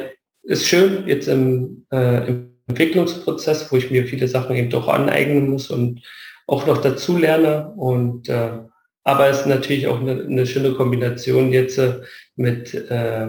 ist 0.45 0.69
schön 0.69 1.09
jetzt 1.09 1.27
im, 1.27 1.85
äh, 1.91 2.29
im 2.29 2.51
Entwicklungsprozess, 2.69 3.73
wo 3.73 3.77
ich 3.77 3.91
mir 3.91 4.07
viele 4.07 4.29
Sachen 4.29 4.55
eben 4.55 4.71
doch 4.71 4.87
aneignen 4.87 5.51
muss 5.51 5.69
und 5.69 6.01
auch 6.47 6.67
noch 6.67 6.81
dazu 6.81 7.17
lerne. 7.17 7.73
Und 7.77 8.29
äh, 8.29 8.59
aber 9.05 9.29
es 9.29 9.41
ist 9.41 9.47
natürlich 9.47 9.87
auch 9.87 10.01
eine, 10.01 10.23
eine 10.23 10.47
schöne 10.47 10.73
Kombination 10.73 11.53
jetzt 11.53 11.79
äh, 11.79 12.01
mit, 12.37 12.75
äh, 12.75 13.29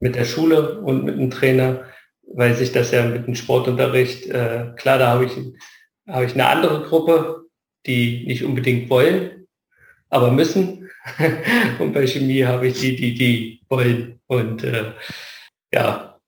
mit 0.00 0.16
der 0.16 0.24
Schule 0.24 0.80
und 0.80 1.04
mit 1.04 1.16
dem 1.16 1.30
Trainer, 1.30 1.84
weil 2.34 2.54
sich 2.54 2.72
das 2.72 2.90
ja 2.90 3.04
mit 3.06 3.26
dem 3.26 3.36
Sportunterricht, 3.36 4.26
äh, 4.26 4.72
klar, 4.76 4.98
da 4.98 5.08
habe 5.08 5.26
ich, 5.26 5.32
habe 6.08 6.24
ich 6.24 6.34
eine 6.34 6.48
andere 6.48 6.82
Gruppe, 6.82 7.44
die 7.86 8.24
nicht 8.26 8.44
unbedingt 8.44 8.90
wollen, 8.90 9.46
aber 10.10 10.32
müssen. 10.32 10.90
und 11.78 11.92
bei 11.92 12.06
Chemie 12.06 12.44
habe 12.44 12.68
ich 12.68 12.80
die, 12.80 12.96
die, 12.96 13.14
die 13.14 13.60
wollen. 13.68 14.20
Und 14.26 14.64
äh, 14.64 14.92
ja, 15.72 16.18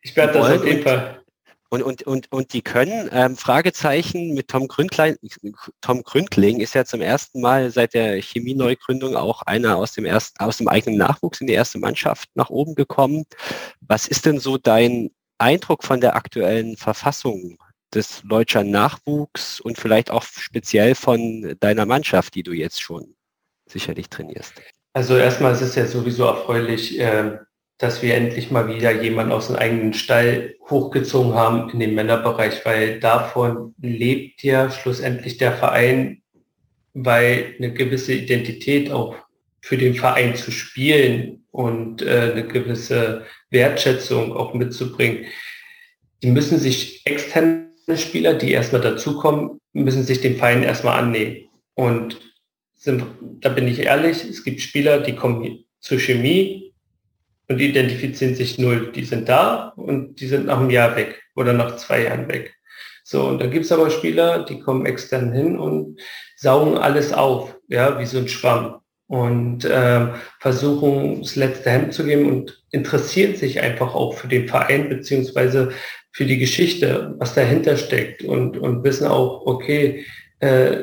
ich 0.00 0.16
werde 0.16 0.34
das 0.34 0.50
auf 0.50 0.66
jeden 0.66 0.82
Fall 0.82 1.21
und, 1.72 1.82
und, 1.82 2.02
und, 2.02 2.30
und 2.30 2.52
die 2.52 2.60
können, 2.60 3.08
ähm, 3.12 3.34
Fragezeichen 3.34 4.34
mit 4.34 4.48
Tom 4.48 4.68
Gründlein, 4.68 5.16
Tom 5.80 6.02
Gründling 6.02 6.60
ist 6.60 6.74
ja 6.74 6.84
zum 6.84 7.00
ersten 7.00 7.40
Mal 7.40 7.70
seit 7.70 7.94
der 7.94 8.20
Chemie-Neugründung 8.20 9.16
auch 9.16 9.40
einer 9.40 9.78
aus 9.78 9.92
dem 9.92 10.04
ersten, 10.04 10.38
aus 10.44 10.58
dem 10.58 10.68
eigenen 10.68 10.98
Nachwuchs 10.98 11.40
in 11.40 11.46
die 11.46 11.54
erste 11.54 11.78
Mannschaft 11.78 12.28
nach 12.34 12.50
oben 12.50 12.74
gekommen. 12.74 13.24
Was 13.80 14.06
ist 14.06 14.26
denn 14.26 14.38
so 14.38 14.58
dein 14.58 15.12
Eindruck 15.38 15.82
von 15.82 16.02
der 16.02 16.14
aktuellen 16.14 16.76
Verfassung 16.76 17.56
des 17.94 18.20
deutschen 18.28 18.70
Nachwuchs 18.70 19.58
und 19.58 19.78
vielleicht 19.78 20.10
auch 20.10 20.24
speziell 20.24 20.94
von 20.94 21.56
deiner 21.60 21.86
Mannschaft, 21.86 22.34
die 22.34 22.42
du 22.42 22.52
jetzt 22.52 22.82
schon 22.82 23.14
sicherlich 23.66 24.10
trainierst? 24.10 24.52
Also 24.92 25.16
erstmal 25.16 25.54
ist 25.54 25.62
es 25.62 25.74
ja 25.74 25.86
sowieso 25.86 26.26
erfreulich, 26.26 27.00
äh, 27.00 27.38
dass 27.82 28.00
wir 28.00 28.14
endlich 28.14 28.52
mal 28.52 28.72
wieder 28.72 29.02
jemanden 29.02 29.32
aus 29.32 29.48
dem 29.48 29.56
eigenen 29.56 29.92
Stall 29.92 30.54
hochgezogen 30.70 31.34
haben 31.34 31.68
in 31.70 31.80
den 31.80 31.96
Männerbereich, 31.96 32.64
weil 32.64 33.00
davon 33.00 33.74
lebt 33.82 34.44
ja 34.44 34.70
schlussendlich 34.70 35.36
der 35.36 35.50
Verein, 35.50 36.22
weil 36.94 37.56
eine 37.58 37.72
gewisse 37.72 38.14
Identität 38.14 38.92
auch 38.92 39.16
für 39.60 39.76
den 39.76 39.94
Verein 39.94 40.36
zu 40.36 40.52
spielen 40.52 41.44
und 41.50 42.02
äh, 42.02 42.30
eine 42.30 42.46
gewisse 42.46 43.26
Wertschätzung 43.50 44.32
auch 44.32 44.54
mitzubringen. 44.54 45.24
Die 46.22 46.30
müssen 46.30 46.60
sich 46.60 47.04
externe 47.04 47.66
Spieler, 47.96 48.34
die 48.34 48.52
erstmal 48.52 48.82
dazukommen, 48.82 49.58
müssen 49.72 50.04
sich 50.04 50.20
dem 50.20 50.36
Verein 50.36 50.62
erstmal 50.62 51.00
annehmen. 51.00 51.48
Und 51.74 52.20
sind, 52.76 53.04
da 53.40 53.48
bin 53.48 53.66
ich 53.66 53.80
ehrlich, 53.80 54.22
es 54.22 54.44
gibt 54.44 54.60
Spieler, 54.60 55.00
die 55.00 55.16
kommen 55.16 55.64
zur 55.80 55.98
Chemie, 55.98 56.71
und 57.52 57.58
die 57.58 57.68
identifizieren 57.68 58.34
sich 58.34 58.58
null. 58.58 58.92
Die 58.92 59.04
sind 59.04 59.28
da 59.28 59.74
und 59.76 60.20
die 60.20 60.26
sind 60.26 60.46
nach 60.46 60.58
einem 60.58 60.70
Jahr 60.70 60.96
weg 60.96 61.22
oder 61.34 61.52
nach 61.52 61.76
zwei 61.76 62.04
Jahren 62.04 62.28
weg. 62.28 62.54
So, 63.04 63.24
und 63.24 63.42
dann 63.42 63.50
gibt 63.50 63.66
es 63.66 63.72
aber 63.72 63.90
Spieler, 63.90 64.44
die 64.44 64.60
kommen 64.60 64.86
extern 64.86 65.32
hin 65.32 65.58
und 65.58 66.00
saugen 66.36 66.78
alles 66.78 67.12
auf, 67.12 67.54
ja, 67.68 67.98
wie 67.98 68.06
so 68.06 68.18
ein 68.18 68.28
Schwamm 68.28 68.76
und 69.06 69.66
äh, 69.66 70.08
versuchen 70.40 71.20
das 71.20 71.36
letzte 71.36 71.70
Hemd 71.70 71.92
zu 71.92 72.04
geben 72.04 72.26
und 72.26 72.64
interessieren 72.70 73.36
sich 73.36 73.60
einfach 73.60 73.94
auch 73.94 74.14
für 74.14 74.28
den 74.28 74.48
Verein 74.48 74.88
beziehungsweise 74.88 75.72
für 76.12 76.24
die 76.24 76.38
Geschichte, 76.38 77.14
was 77.18 77.34
dahinter 77.34 77.76
steckt 77.76 78.24
und, 78.24 78.56
und 78.56 78.82
wissen 78.82 79.06
auch, 79.06 79.44
okay, 79.44 80.06
äh, 80.38 80.78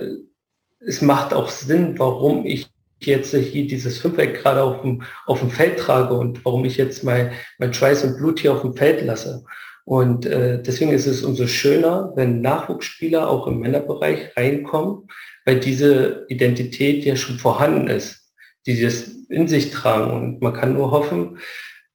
es 0.81 1.01
macht 1.01 1.33
auch 1.33 1.49
Sinn, 1.49 1.97
warum 1.97 2.45
ich 2.45 2.67
jetzt 3.05 3.33
hier 3.33 3.67
dieses 3.67 3.99
Fünfeck 3.99 4.41
gerade 4.41 4.63
auf 4.63 4.81
dem, 4.81 5.03
auf 5.25 5.39
dem 5.39 5.49
Feld 5.49 5.79
trage 5.79 6.13
und 6.13 6.43
warum 6.45 6.65
ich 6.65 6.77
jetzt 6.77 7.03
mein, 7.03 7.31
mein 7.57 7.73
Schweiß 7.73 8.03
und 8.03 8.17
Blut 8.17 8.39
hier 8.39 8.53
auf 8.53 8.61
dem 8.61 8.75
Feld 8.75 9.05
lasse. 9.05 9.43
Und 9.85 10.25
äh, 10.27 10.61
deswegen 10.61 10.91
ist 10.91 11.07
es 11.07 11.23
umso 11.23 11.47
schöner, 11.47 12.13
wenn 12.15 12.41
Nachwuchsspieler 12.41 13.27
auch 13.27 13.47
im 13.47 13.59
Männerbereich 13.59 14.37
reinkommen, 14.37 15.07
weil 15.45 15.59
diese 15.59 16.25
Identität 16.29 17.05
ja 17.05 17.15
schon 17.15 17.39
vorhanden 17.39 17.87
ist, 17.87 18.31
die 18.67 18.79
das 18.79 19.07
in 19.29 19.47
sich 19.47 19.71
tragen. 19.71 20.11
Und 20.11 20.41
man 20.41 20.53
kann 20.53 20.73
nur 20.73 20.91
hoffen, 20.91 21.39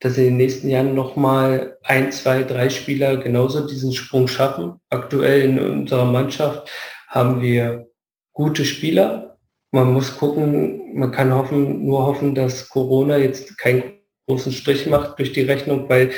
dass 0.01 0.19
in 0.19 0.25
den 0.25 0.37
nächsten 0.39 0.69
Jahren 0.69 0.95
nochmal 0.95 1.79
ein, 1.83 2.11
zwei, 2.11 2.43
drei 2.43 2.69
Spieler 2.69 3.17
genauso 3.17 3.67
diesen 3.67 3.93
Sprung 3.93 4.27
schaffen. 4.27 4.75
Aktuell 4.91 5.43
in 5.43 5.59
unserer 5.59 6.05
Mannschaft 6.05 6.69
haben 7.07 7.41
wir 7.41 7.87
gute 8.33 8.65
Spieler, 8.65 9.34
man 9.75 9.93
muss 9.93 10.17
gucken, 10.17 10.95
man 10.95 11.11
kann 11.11 11.35
hoffen, 11.35 11.85
nur 11.85 12.07
hoffen, 12.07 12.35
dass 12.37 12.69
Corona 12.69 13.17
jetzt 13.17 13.59
keinen 13.59 13.83
großen 14.29 14.53
Strich 14.53 14.87
macht 14.87 15.19
durch 15.19 15.33
die 15.33 15.43
Rechnung, 15.43 15.89
weil 15.89 16.13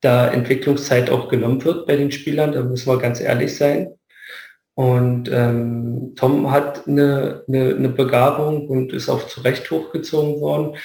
da 0.00 0.28
Entwicklungszeit 0.28 1.10
auch 1.10 1.28
genommen 1.28 1.62
wird 1.64 1.88
bei 1.88 1.96
den 1.96 2.12
Spielern, 2.12 2.52
da 2.52 2.62
müssen 2.62 2.88
wir 2.88 2.98
ganz 2.98 3.20
ehrlich 3.20 3.56
sein. 3.56 3.88
Und 4.74 5.28
ähm, 5.32 6.12
Tom 6.14 6.52
hat 6.52 6.86
eine, 6.86 7.42
eine, 7.48 7.74
eine 7.74 7.88
Begabung 7.88 8.68
und 8.68 8.92
ist 8.92 9.08
auch 9.08 9.26
zu 9.26 9.40
Recht 9.40 9.68
hochgezogen 9.70 10.40
worden. 10.40 10.76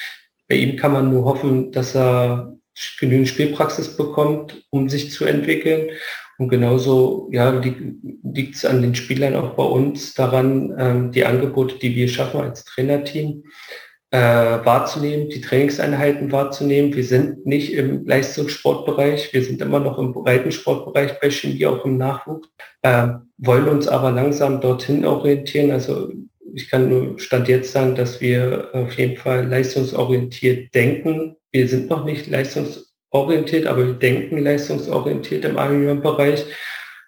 Bei 0.50 0.56
ihm 0.56 0.78
kann 0.78 0.94
man 0.94 1.12
nur 1.12 1.26
hoffen, 1.26 1.72
dass 1.72 1.96
er 1.96 2.58
genügend 3.00 3.28
Spielpraxis 3.28 3.96
bekommt, 3.96 4.66
um 4.72 4.90
sich 4.90 5.12
zu 5.12 5.26
entwickeln. 5.26 5.92
Und 6.38 6.50
genauso 6.50 7.30
ja, 7.32 7.50
liegt 7.52 8.56
es 8.56 8.66
an 8.66 8.82
den 8.82 8.96
Spielern 8.96 9.36
auch 9.36 9.52
bei 9.52 9.64
uns 9.64 10.14
daran, 10.14 10.76
ähm, 10.78 11.12
die 11.12 11.26
Angebote, 11.26 11.78
die 11.80 11.96
wir 11.96 12.08
schaffen 12.08 12.42
als 12.42 12.66
Trainerteam, 12.66 13.44
äh, 14.12 14.18
wahrzunehmen, 14.66 15.30
die 15.30 15.42
Trainingseinheiten 15.42 16.32
wahrzunehmen. 16.32 16.94
Wir 16.94 17.04
sind 17.04 17.46
nicht 17.46 17.74
im 17.74 18.06
Leistungssportbereich, 18.06 19.34
wir 19.34 19.44
sind 19.44 19.62
immer 19.62 19.80
noch 19.80 19.98
im 19.98 20.14
Breitensportbereich 20.14 21.20
bei 21.20 21.30
Chemie, 21.30 21.66
auch 21.66 21.86
im 21.86 21.98
Nachwuchs, 21.98 22.50
äh, 22.82 23.08
wollen 23.38 23.68
uns 23.68 23.88
aber 23.88 24.12
langsam 24.12 24.62
dorthin 24.62 25.06
orientieren. 25.06 25.72
Also 25.72 26.12
ich 26.54 26.70
kann 26.70 26.90
nur 26.90 27.20
Stand 27.20 27.48
jetzt 27.48 27.72
sagen, 27.72 27.96
dass 27.96 28.22
wir 28.22 28.70
auf 28.74 28.98
jeden 28.98 29.18
Fall 29.18 29.48
leistungsorientiert 29.48 30.74
denken. 30.74 31.36
Wir 31.52 31.68
sind 31.68 31.90
noch 31.90 32.06
nicht 32.06 32.28
leistungsorientiert 32.28 32.95
orientiert, 33.16 33.66
aber 33.66 33.88
wir 33.88 33.94
denken 33.94 34.44
leistungsorientiert 34.44 35.46
im 35.46 35.56
Junior-Bereich. 35.56 36.46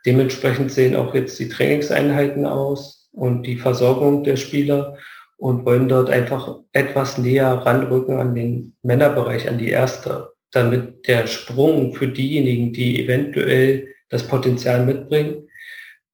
Dementsprechend 0.05 0.71
sehen 0.71 0.95
auch 0.95 1.13
jetzt 1.13 1.37
die 1.37 1.49
Trainingseinheiten 1.49 2.45
aus 2.45 3.09
und 3.11 3.43
die 3.43 3.57
Versorgung 3.57 4.23
der 4.23 4.37
Spieler 4.37 4.97
und 5.37 5.65
wollen 5.65 5.89
dort 5.89 6.09
einfach 6.09 6.59
etwas 6.71 7.17
näher 7.17 7.51
ranrücken 7.51 8.19
an 8.19 8.33
den 8.33 8.75
Männerbereich, 8.83 9.49
an 9.49 9.57
die 9.57 9.69
erste, 9.69 10.29
damit 10.51 11.07
der 11.07 11.27
Sprung 11.27 11.93
für 11.93 12.07
diejenigen, 12.07 12.71
die 12.71 13.03
eventuell 13.03 13.89
das 14.09 14.23
Potenzial 14.23 14.85
mitbringen, 14.85 15.49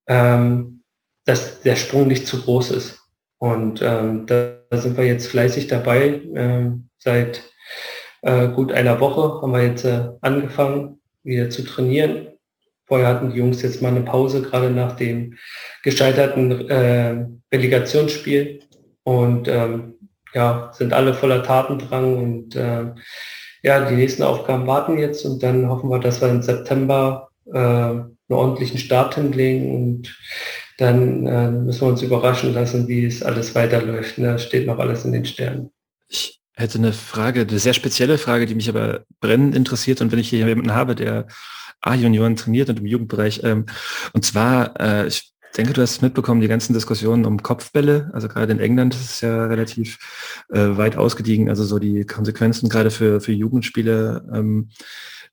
ähm, 0.07 0.81
dass 1.25 1.61
der 1.61 1.75
Sprung 1.75 2.07
nicht 2.07 2.25
zu 2.25 2.41
groß 2.41 2.71
ist. 2.71 2.99
Und 3.37 3.81
ähm, 3.83 4.25
da 4.25 4.57
sind 4.71 4.97
wir 4.97 5.05
jetzt 5.05 5.27
fleißig 5.27 5.67
dabei. 5.67 6.21
Ähm, 6.33 6.89
seit 6.97 7.43
äh, 8.23 8.47
gut 8.49 8.71
einer 8.71 8.99
Woche 8.99 9.41
haben 9.41 9.51
wir 9.51 9.63
jetzt 9.63 9.85
äh, 9.85 10.09
angefangen, 10.21 10.99
wieder 11.23 11.49
zu 11.49 11.63
trainieren. 11.63 12.27
Vorher 12.85 13.07
hatten 13.07 13.31
die 13.31 13.37
Jungs 13.37 13.61
jetzt 13.61 13.81
mal 13.81 13.89
eine 13.89 14.01
Pause, 14.01 14.41
gerade 14.41 14.69
nach 14.69 14.95
dem 14.95 15.35
gescheiterten 15.83 16.69
äh, 16.69 17.25
Relegationsspiel. 17.53 18.61
Und 19.03 19.47
ähm, 19.47 19.95
ja, 20.33 20.71
sind 20.73 20.93
alle 20.93 21.13
voller 21.13 21.43
Tatendrang 21.43 22.17
und 22.17 22.55
äh, 22.55 22.85
ja, 23.61 23.89
die 23.89 23.95
nächsten 23.95 24.23
Aufgaben 24.23 24.67
warten 24.67 24.97
jetzt 24.97 25.25
und 25.25 25.41
dann 25.43 25.69
hoffen 25.69 25.89
wir, 25.89 25.99
dass 25.99 26.21
wir 26.21 26.29
im 26.29 26.41
September 26.41 27.29
äh, 27.45 27.57
einen 27.57 28.17
ordentlichen 28.29 28.77
Start 28.77 29.15
hinlegen 29.15 29.75
und 29.75 30.17
dann 30.77 31.27
äh, 31.27 31.51
müssen 31.51 31.81
wir 31.81 31.89
uns 31.89 32.01
überraschen 32.01 32.53
lassen, 32.53 32.87
wie 32.87 33.05
es 33.05 33.21
alles 33.21 33.53
weiterläuft. 33.53 34.17
Ne? 34.17 34.39
Steht 34.39 34.65
noch 34.65 34.79
alles 34.79 35.05
in 35.05 35.11
den 35.11 35.25
Sternen. 35.25 35.71
Ich 36.09 36.42
hätte 36.53 36.77
eine 36.77 36.93
Frage, 36.93 37.41
eine 37.41 37.59
sehr 37.59 37.73
spezielle 37.73 38.17
Frage, 38.17 38.45
die 38.45 38.55
mich 38.55 38.69
aber 38.69 39.05
brennend 39.19 39.55
interessiert 39.55 40.01
und 40.01 40.11
wenn 40.11 40.19
ich 40.19 40.29
hier 40.29 40.47
jemanden 40.47 40.73
habe, 40.73 40.95
der 40.95 41.27
A-Junioren 41.81 42.35
trainiert 42.35 42.69
und 42.69 42.79
im 42.79 42.85
Jugendbereich, 42.85 43.41
ähm, 43.43 43.65
und 44.13 44.23
zwar, 44.23 44.79
äh, 44.79 45.07
ich 45.07 45.33
denke, 45.57 45.73
du 45.73 45.81
hast 45.81 46.01
mitbekommen, 46.01 46.41
die 46.41 46.47
ganzen 46.47 46.73
Diskussionen 46.73 47.25
um 47.25 47.41
Kopfbälle, 47.41 48.09
also 48.13 48.27
gerade 48.27 48.51
in 48.51 48.59
England 48.59 48.95
ist 48.95 49.05
es 49.05 49.21
ja 49.21 49.45
relativ 49.45 49.97
äh, 50.49 50.77
weit 50.77 50.95
ausgediegen, 50.95 51.49
also 51.49 51.63
so 51.63 51.79
die 51.79 52.05
Konsequenzen 52.05 52.69
gerade 52.69 52.91
für, 52.91 53.19
für 53.19 53.33
Jugendspiele. 53.33 54.25
Ähm, 54.33 54.69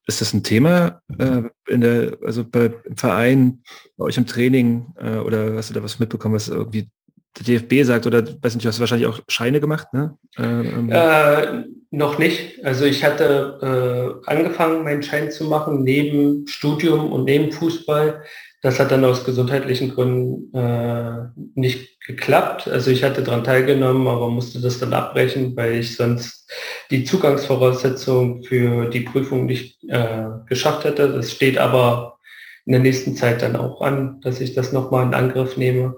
ist 0.06 0.20
das 0.20 0.32
ein 0.32 0.42
Thema 0.42 1.02
äh, 1.18 1.42
in 1.68 1.82
der, 1.82 2.18
also 2.24 2.44
bei, 2.44 2.72
im 2.84 2.96
Verein, 2.96 3.62
bei 3.96 4.06
euch 4.06 4.16
im 4.16 4.26
Training 4.26 4.92
äh, 4.96 5.18
oder 5.18 5.54
hast 5.54 5.70
du 5.70 5.74
da 5.74 5.82
was 5.82 5.98
mitbekommen, 5.98 6.34
was 6.34 6.48
irgendwie 6.48 6.90
der 7.38 7.60
DFB 7.60 7.86
sagt 7.86 8.06
oder 8.06 8.24
weiß 8.42 8.54
nicht, 8.54 8.64
du 8.64 8.68
hast 8.68 8.80
wahrscheinlich 8.80 9.08
auch 9.08 9.20
Scheine 9.28 9.60
gemacht, 9.60 9.92
ne? 9.92 10.16
Ähm. 10.38 10.90
Äh, 10.90 11.64
noch 11.92 12.18
nicht. 12.18 12.64
Also 12.64 12.84
ich 12.84 13.04
hatte 13.04 14.20
äh, 14.26 14.30
angefangen, 14.30 14.84
meinen 14.84 15.02
Schein 15.02 15.30
zu 15.30 15.44
machen 15.44 15.82
neben 15.82 16.46
Studium 16.46 17.12
und 17.12 17.24
neben 17.24 17.50
Fußball. 17.50 18.22
Das 18.62 18.78
hat 18.78 18.90
dann 18.92 19.04
aus 19.04 19.24
gesundheitlichen 19.24 19.94
Gründen 19.94 20.54
äh, 20.54 21.28
nicht 21.54 22.00
geklappt. 22.06 22.68
Also 22.68 22.90
ich 22.90 23.02
hatte 23.02 23.22
daran 23.22 23.42
teilgenommen, 23.42 24.06
aber 24.06 24.28
musste 24.28 24.60
das 24.60 24.78
dann 24.78 24.92
abbrechen, 24.92 25.56
weil 25.56 25.76
ich 25.76 25.96
sonst 25.96 26.48
die 26.90 27.04
Zugangsvoraussetzung 27.04 28.44
für 28.44 28.88
die 28.90 29.00
Prüfung 29.00 29.46
nicht 29.46 29.82
äh, 29.88 30.26
geschafft 30.46 30.84
hätte. 30.84 31.08
Das 31.12 31.32
steht 31.32 31.58
aber 31.58 32.18
in 32.66 32.72
der 32.72 32.82
nächsten 32.82 33.16
Zeit 33.16 33.42
dann 33.42 33.56
auch 33.56 33.80
an, 33.80 34.20
dass 34.20 34.40
ich 34.40 34.54
das 34.54 34.72
nochmal 34.72 35.06
in 35.06 35.14
Angriff 35.14 35.56
nehme. 35.56 35.96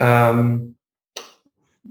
Ähm, 0.00 0.76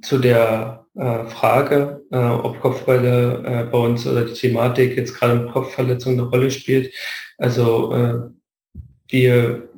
zu 0.02 0.18
der 0.18 0.86
äh, 0.96 1.26
Frage, 1.26 2.04
äh, 2.12 2.18
ob 2.18 2.60
Kopfbälle 2.60 3.44
äh, 3.46 3.64
bei 3.72 3.78
uns 3.78 4.06
oder 4.06 4.26
die 4.26 4.34
Thematik 4.34 4.98
jetzt 4.98 5.16
gerade 5.16 5.36
mit 5.36 5.52
Kopfverletzungen 5.52 6.20
eine 6.20 6.30
Rolle 6.30 6.52
spielt. 6.52 6.94
Also 7.38 7.94
äh, 7.94 8.20
wir 9.08 9.70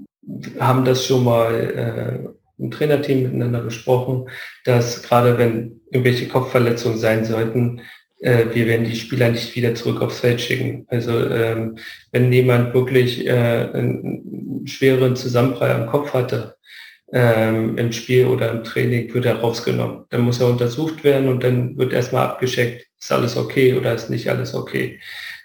haben 0.59 0.85
das 0.85 1.05
schon 1.05 1.23
mal 1.23 1.53
äh, 1.53 2.61
im 2.61 2.71
Trainerteam 2.71 3.23
miteinander 3.23 3.61
besprochen, 3.61 4.29
dass 4.65 5.03
gerade 5.03 5.37
wenn 5.37 5.81
irgendwelche 5.91 6.27
Kopfverletzungen 6.27 6.97
sein 6.97 7.25
sollten, 7.25 7.81
äh, 8.19 8.45
wir 8.53 8.67
werden 8.67 8.85
die 8.85 8.95
Spieler 8.95 9.29
nicht 9.29 9.55
wieder 9.55 9.75
zurück 9.75 10.01
aufs 10.01 10.19
Feld 10.19 10.41
schicken. 10.41 10.85
Also 10.89 11.27
ähm, 11.29 11.77
wenn 12.11 12.31
jemand 12.31 12.73
wirklich 12.73 13.29
einen 13.29 14.65
schweren 14.65 15.15
Zusammenprall 15.15 15.71
am 15.71 15.87
Kopf 15.87 16.13
hatte, 16.13 16.55
ähm, 17.13 17.77
im 17.77 17.91
Spiel 17.91 18.25
oder 18.25 18.51
im 18.51 18.63
Training 18.63 19.13
wird 19.13 19.25
er 19.25 19.39
rausgenommen. 19.39 20.05
Dann 20.09 20.21
muss 20.21 20.39
er 20.39 20.47
untersucht 20.47 21.03
werden 21.03 21.27
und 21.27 21.43
dann 21.43 21.77
wird 21.77 21.93
erstmal 21.93 22.27
abgescheckt, 22.27 22.87
ist 22.99 23.11
alles 23.11 23.35
okay 23.37 23.73
oder 23.73 23.93
ist 23.93 24.09
nicht 24.09 24.29
alles 24.29 24.53
okay 24.53 24.99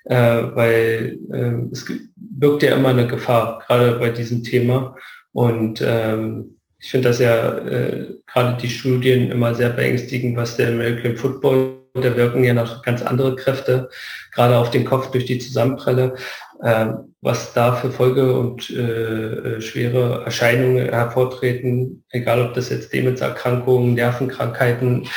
äh, 0.06 0.42
weil 0.54 1.18
äh, 1.32 1.72
es 1.72 1.84
birgt 2.16 2.62
ja 2.62 2.76
immer 2.76 2.90
eine 2.90 3.06
Gefahr, 3.06 3.62
gerade 3.66 3.98
bei 3.98 4.10
diesem 4.10 4.42
Thema. 4.42 4.96
Und 5.32 5.82
ähm, 5.84 6.58
ich 6.78 6.90
finde 6.90 7.08
das 7.08 7.18
ja 7.18 7.58
äh, 7.58 8.14
gerade 8.26 8.60
die 8.60 8.68
Studien 8.68 9.30
immer 9.30 9.54
sehr 9.54 9.70
beängstigend, 9.70 10.36
was 10.36 10.56
der 10.56 10.68
American 10.68 11.16
Football, 11.16 11.78
da 11.94 12.14
wirken 12.16 12.44
ja 12.44 12.54
noch 12.54 12.82
ganz 12.82 13.02
andere 13.02 13.36
Kräfte, 13.36 13.88
gerade 14.32 14.56
auf 14.56 14.70
den 14.70 14.84
Kopf 14.84 15.10
durch 15.10 15.24
die 15.24 15.38
Zusammenprelle, 15.38 16.14
was 16.58 17.52
da 17.54 17.74
für 17.74 17.90
Folge 17.90 18.38
und 18.38 18.70
äh, 18.70 19.56
äh, 19.56 19.60
schwere 19.60 20.24
Erscheinungen 20.24 20.88
hervortreten, 20.88 22.04
egal 22.10 22.40
ob 22.40 22.54
das 22.54 22.70
jetzt 22.70 22.92
Demenzerkrankungen, 22.92 23.94
Nervenkrankheiten, 23.94 25.08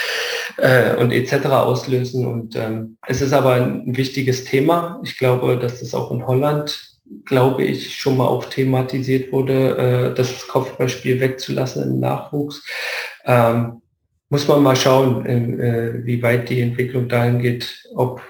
äh, 0.61 0.95
und 0.95 1.11
etc. 1.11 1.45
auslösen. 1.47 2.25
Und 2.25 2.55
ähm, 2.55 2.97
es 3.07 3.21
ist 3.21 3.33
aber 3.33 3.53
ein 3.53 3.95
wichtiges 3.95 4.45
Thema. 4.45 4.99
Ich 5.03 5.17
glaube, 5.17 5.57
dass 5.57 5.79
das 5.79 5.93
auch 5.93 6.11
in 6.11 6.25
Holland, 6.25 6.97
glaube 7.25 7.63
ich, 7.63 7.97
schon 7.97 8.17
mal 8.17 8.27
auch 8.27 8.45
thematisiert 8.45 9.31
wurde, 9.31 9.77
äh, 9.77 10.13
das 10.13 10.47
Kopfballspiel 10.47 11.19
wegzulassen 11.19 11.83
im 11.83 11.99
Nachwuchs. 11.99 12.63
Ähm, 13.25 13.81
muss 14.29 14.47
man 14.47 14.61
mal 14.61 14.75
schauen, 14.75 15.25
in, 15.25 15.59
äh, 15.59 16.05
wie 16.05 16.21
weit 16.21 16.49
die 16.49 16.61
Entwicklung 16.61 17.07
dahin 17.07 17.39
geht, 17.39 17.83
ob 17.95 18.21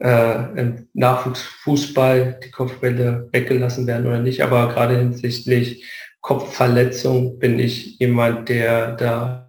äh, 0.00 0.60
im 0.60 0.88
Nachwuchsfußball 0.94 2.40
die 2.44 2.50
Kopfbälle 2.50 3.28
weggelassen 3.32 3.86
werden 3.86 4.06
oder 4.06 4.20
nicht. 4.20 4.42
Aber 4.42 4.68
gerade 4.68 4.98
hinsichtlich 4.98 5.84
Kopfverletzung 6.20 7.38
bin 7.38 7.58
ich 7.58 7.98
jemand, 7.98 8.48
der 8.48 8.92
da 8.92 9.48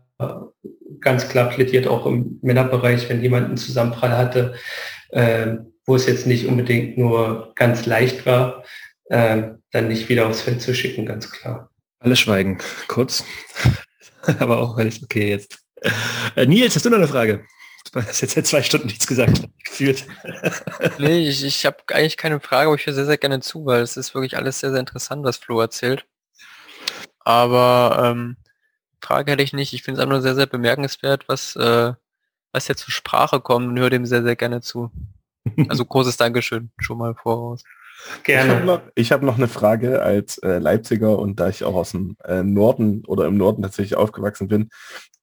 ganz 1.01 1.29
klar 1.29 1.49
plädiert, 1.49 1.87
auch 1.87 2.05
im 2.05 2.39
Männerbereich, 2.41 3.09
wenn 3.09 3.21
jemand 3.21 3.47
einen 3.47 3.57
Zusammenprall 3.57 4.17
hatte, 4.17 4.55
äh, 5.09 5.57
wo 5.85 5.95
es 5.95 6.05
jetzt 6.05 6.27
nicht 6.27 6.45
unbedingt 6.45 6.97
nur 6.97 7.53
ganz 7.55 7.85
leicht 7.85 8.25
war, 8.25 8.63
äh, 9.05 9.43
dann 9.71 9.87
nicht 9.87 10.09
wieder 10.09 10.27
aufs 10.27 10.41
Feld 10.41 10.61
zu 10.61 10.73
schicken, 10.73 11.05
ganz 11.05 11.31
klar. 11.31 11.69
Alle 11.99 12.15
schweigen, 12.15 12.59
kurz. 12.87 13.23
Aber 14.39 14.59
auch 14.59 14.77
alles 14.77 15.01
okay 15.03 15.29
jetzt. 15.29 15.59
Äh, 16.35 16.45
Nils, 16.45 16.75
hast 16.75 16.85
du 16.85 16.89
noch 16.89 16.97
eine 16.97 17.07
Frage? 17.07 17.45
Du 17.93 18.01
hast 18.01 18.21
jetzt 18.21 18.35
seit 18.35 18.47
zwei 18.47 18.61
Stunden 18.61 18.87
nichts 18.87 19.07
gesagt, 19.07 19.49
gefühlt. 19.63 20.05
nee, 20.99 21.27
ich, 21.27 21.43
ich 21.43 21.65
habe 21.65 21.77
eigentlich 21.87 22.17
keine 22.17 22.39
Frage, 22.39 22.67
aber 22.67 22.75
ich 22.75 22.85
höre 22.85 22.93
sehr, 22.93 23.05
sehr 23.05 23.17
gerne 23.17 23.39
zu, 23.39 23.65
weil 23.65 23.81
es 23.81 23.97
ist 23.97 24.13
wirklich 24.13 24.37
alles 24.37 24.59
sehr, 24.59 24.71
sehr 24.71 24.79
interessant, 24.79 25.23
was 25.23 25.37
Flo 25.37 25.59
erzählt. 25.59 26.05
Aber 27.19 28.11
ähm, 28.11 28.37
Frage 29.01 29.31
hätte 29.31 29.43
ich 29.43 29.53
nicht. 29.53 29.73
Ich 29.73 29.83
finde 29.83 29.99
es 29.99 30.05
auch 30.05 30.09
nur 30.09 30.21
sehr, 30.21 30.35
sehr 30.35 30.45
bemerkenswert, 30.45 31.27
was, 31.27 31.55
äh, 31.55 31.93
was 32.51 32.67
jetzt 32.67 32.83
zur 32.83 32.93
Sprache 32.93 33.39
kommt 33.41 33.67
und 33.67 33.79
höre 33.79 33.89
dem 33.89 34.05
sehr, 34.05 34.23
sehr 34.23 34.35
gerne 34.35 34.61
zu. 34.61 34.91
Also 35.67 35.85
großes 35.85 36.17
Dankeschön 36.17 36.71
schon 36.79 36.97
mal 36.97 37.15
voraus. 37.15 37.63
Gerne. 38.23 38.43
Ich 38.43 38.55
habe 38.55 38.65
noch, 38.65 39.11
hab 39.11 39.21
noch, 39.21 39.37
eine 39.37 39.47
Frage 39.47 40.01
als 40.01 40.37
äh, 40.39 40.59
Leipziger 40.59 41.19
und 41.19 41.39
da 41.39 41.49
ich 41.49 41.63
auch 41.63 41.75
aus 41.75 41.91
dem 41.91 42.17
äh, 42.23 42.43
Norden 42.43 43.03
oder 43.05 43.25
im 43.25 43.37
Norden 43.37 43.61
tatsächlich 43.61 43.95
aufgewachsen 43.95 44.47
bin. 44.47 44.69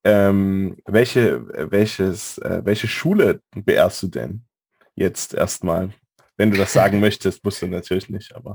Ähm, 0.05 0.77
welche, 0.87 1.71
welches, 1.71 2.39
äh, 2.39 2.61
welche 2.65 2.87
Schule 2.87 3.41
beehrst 3.55 4.03
du 4.03 4.09
denn 4.09 4.45
jetzt 4.95 5.35
erstmal? 5.35 5.91
Wenn 6.37 6.51
du 6.51 6.57
das 6.57 6.73
sagen 6.73 7.01
möchtest, 7.01 7.45
musst 7.45 7.63
du 7.63 7.67
natürlich 7.67 8.09
nicht, 8.09 8.35
aber. 8.35 8.55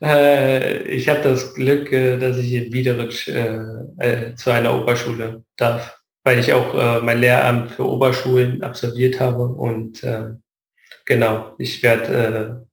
Äh, 0.00 0.82
ich 0.84 1.08
habe 1.08 1.22
das 1.22 1.54
Glück, 1.54 1.92
äh, 1.92 2.18
dass 2.18 2.36
ich 2.38 2.52
in 2.52 2.72
Wiederitsch 2.72 3.28
äh, 3.28 4.34
zu 4.34 4.50
einer 4.50 4.74
Oberschule 4.74 5.44
darf, 5.56 5.98
weil 6.24 6.38
ich 6.38 6.52
auch 6.52 7.02
mein 7.02 7.20
Lehramt 7.20 7.72
für 7.72 7.86
Oberschulen 7.86 8.62
absolviert 8.62 9.20
habe 9.20 9.46
und 9.46 10.02
äh, 10.02 10.30
genau, 11.04 11.54
ich 11.58 11.82
werde 11.82 12.66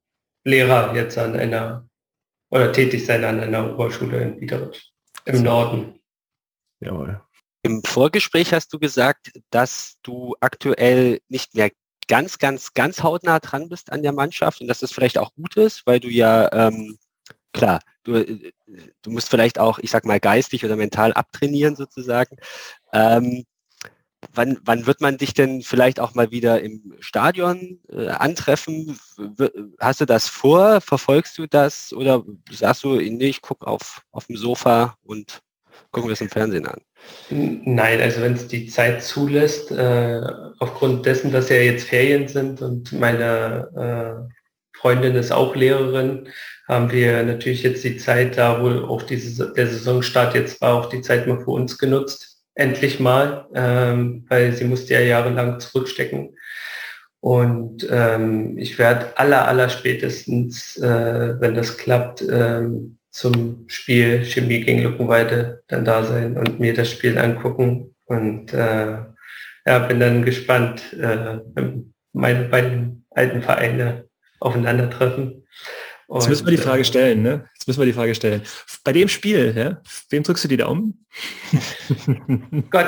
Lehrer 0.43 0.95
jetzt 0.95 1.17
an 1.17 1.35
einer 1.35 1.87
oder 2.49 2.71
tätig 2.71 3.05
sein 3.05 3.23
an 3.23 3.39
einer 3.39 3.73
Oberschule 3.73 4.21
in 4.21 4.41
Wiederitsch 4.41 4.91
im 5.25 5.43
Norden. 5.43 5.99
Jawohl. 6.79 7.21
Im 7.63 7.83
Vorgespräch 7.83 8.53
hast 8.53 8.73
du 8.73 8.79
gesagt, 8.79 9.31
dass 9.51 9.97
du 10.01 10.35
aktuell 10.39 11.21
nicht 11.29 11.53
mehr 11.53 11.69
ganz, 12.07 12.39
ganz, 12.39 12.73
ganz 12.73 13.03
hautnah 13.03 13.39
dran 13.39 13.69
bist 13.69 13.91
an 13.91 14.01
der 14.01 14.11
Mannschaft 14.11 14.61
und 14.61 14.67
dass 14.67 14.79
das 14.79 14.91
vielleicht 14.91 15.17
auch 15.17 15.33
gut 15.35 15.55
ist, 15.57 15.85
weil 15.85 15.99
du 15.99 16.09
ja, 16.09 16.51
ähm, 16.51 16.97
klar, 17.53 17.79
du, 18.03 18.15
äh, 18.15 18.51
du 19.01 19.11
musst 19.11 19.29
vielleicht 19.29 19.59
auch, 19.59 19.79
ich 19.79 19.91
sag 19.91 20.05
mal, 20.05 20.19
geistig 20.19 20.65
oder 20.65 20.75
mental 20.75 21.13
abtrainieren 21.13 21.75
sozusagen. 21.75 22.35
Ähm, 22.91 23.45
wann, 24.33 24.59
wann 24.63 24.85
wird 24.85 25.01
man 25.01 25.17
dich 25.17 25.33
denn 25.33 25.61
vielleicht 25.61 25.99
auch 25.99 26.13
mal 26.13 26.31
wieder 26.31 26.61
im 26.61 26.93
Stadion 26.99 27.79
äh, 27.91 28.07
antreffen? 28.07 28.97
Hast 29.79 30.01
du 30.01 30.05
das 30.05 30.27
vor? 30.27 30.81
Verfolgst 30.81 31.37
du 31.37 31.47
das? 31.47 31.93
Oder 31.93 32.23
sagst 32.49 32.83
du, 32.83 32.95
nee, 32.95 33.27
ich 33.27 33.41
gucke 33.41 33.67
auf, 33.67 34.01
auf 34.11 34.27
dem 34.27 34.37
Sofa 34.37 34.95
und 35.03 35.41
gucken 35.91 36.09
wir 36.09 36.13
es 36.13 36.21
im 36.21 36.29
Fernsehen 36.29 36.67
an? 36.67 36.79
Nein, 37.29 37.99
also 37.99 38.21
wenn 38.21 38.33
es 38.33 38.47
die 38.47 38.67
Zeit 38.67 39.03
zulässt, 39.03 39.71
äh, 39.71 40.21
aufgrund 40.59 41.05
dessen, 41.05 41.31
dass 41.31 41.49
ja 41.49 41.57
jetzt 41.57 41.87
Ferien 41.87 42.27
sind 42.27 42.61
und 42.61 42.91
meine 42.93 44.27
äh, 44.29 44.77
Freundin 44.77 45.15
ist 45.15 45.31
auch 45.31 45.55
Lehrerin, 45.55 46.27
haben 46.67 46.91
wir 46.91 47.23
natürlich 47.23 47.63
jetzt 47.63 47.83
die 47.83 47.97
Zeit, 47.97 48.37
da 48.37 48.61
wo 48.61 48.87
auch 48.87 49.01
diese, 49.01 49.51
der 49.53 49.67
Saisonstart 49.67 50.35
jetzt 50.35 50.61
war, 50.61 50.75
auch 50.75 50.89
die 50.89 51.01
Zeit 51.01 51.27
mal 51.27 51.39
für 51.39 51.51
uns 51.51 51.77
genutzt. 51.77 52.30
Endlich 52.61 52.99
mal, 52.99 53.47
ähm, 53.55 54.23
weil 54.29 54.53
sie 54.53 54.65
musste 54.65 54.93
ja 54.93 54.99
jahrelang 54.99 55.59
zurückstecken. 55.59 56.35
Und 57.19 57.87
ähm, 57.89 58.55
ich 58.59 58.77
werde 58.77 59.17
aller, 59.17 59.47
aller 59.47 59.67
spätestens, 59.67 60.77
äh, 60.77 61.39
wenn 61.39 61.55
das 61.55 61.77
klappt, 61.77 62.21
ähm, 62.21 62.99
zum 63.09 63.65
Spiel 63.67 64.23
Chemie 64.25 64.61
gegen 64.61 64.83
Luckenweide 64.83 65.63
dann 65.69 65.85
da 65.85 66.03
sein 66.03 66.37
und 66.37 66.59
mir 66.59 66.75
das 66.75 66.91
Spiel 66.91 67.17
angucken. 67.17 67.95
Und 68.05 68.53
äh, 68.53 68.97
ja, 69.65 69.79
bin 69.87 69.99
dann 69.99 70.23
gespannt, 70.23 70.93
äh, 70.93 71.39
meine 72.13 72.43
beiden 72.43 73.05
alten 73.09 73.41
Vereine 73.41 74.05
aufeinandertreffen. 74.39 75.40
Jetzt 76.13 76.29
müssen 76.29 76.45
wir 76.45 76.51
die 76.51 76.61
Frage 76.61 76.81
äh, 76.81 76.85
stellen, 76.85 77.21
ne? 77.21 77.45
Jetzt 77.53 77.67
müssen 77.67 77.79
wir 77.79 77.85
die 77.85 77.93
Frage 77.93 78.15
stellen. 78.15 78.41
Bei 78.83 78.91
dem 78.91 79.07
Spiel, 79.07 79.53
ja, 79.55 79.81
wem 80.09 80.23
drückst 80.23 80.43
du 80.43 80.47
die 80.49 80.57
Daumen? 80.57 81.05
Gott, 82.69 82.87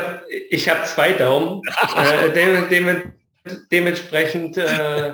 ich 0.50 0.68
habe 0.68 0.84
zwei 0.86 1.14
Daumen. 1.14 1.62
äh, 1.96 2.32
dem, 2.32 2.70
dem, 2.70 3.14
dementsprechend, 3.72 4.58
äh, 4.58 5.14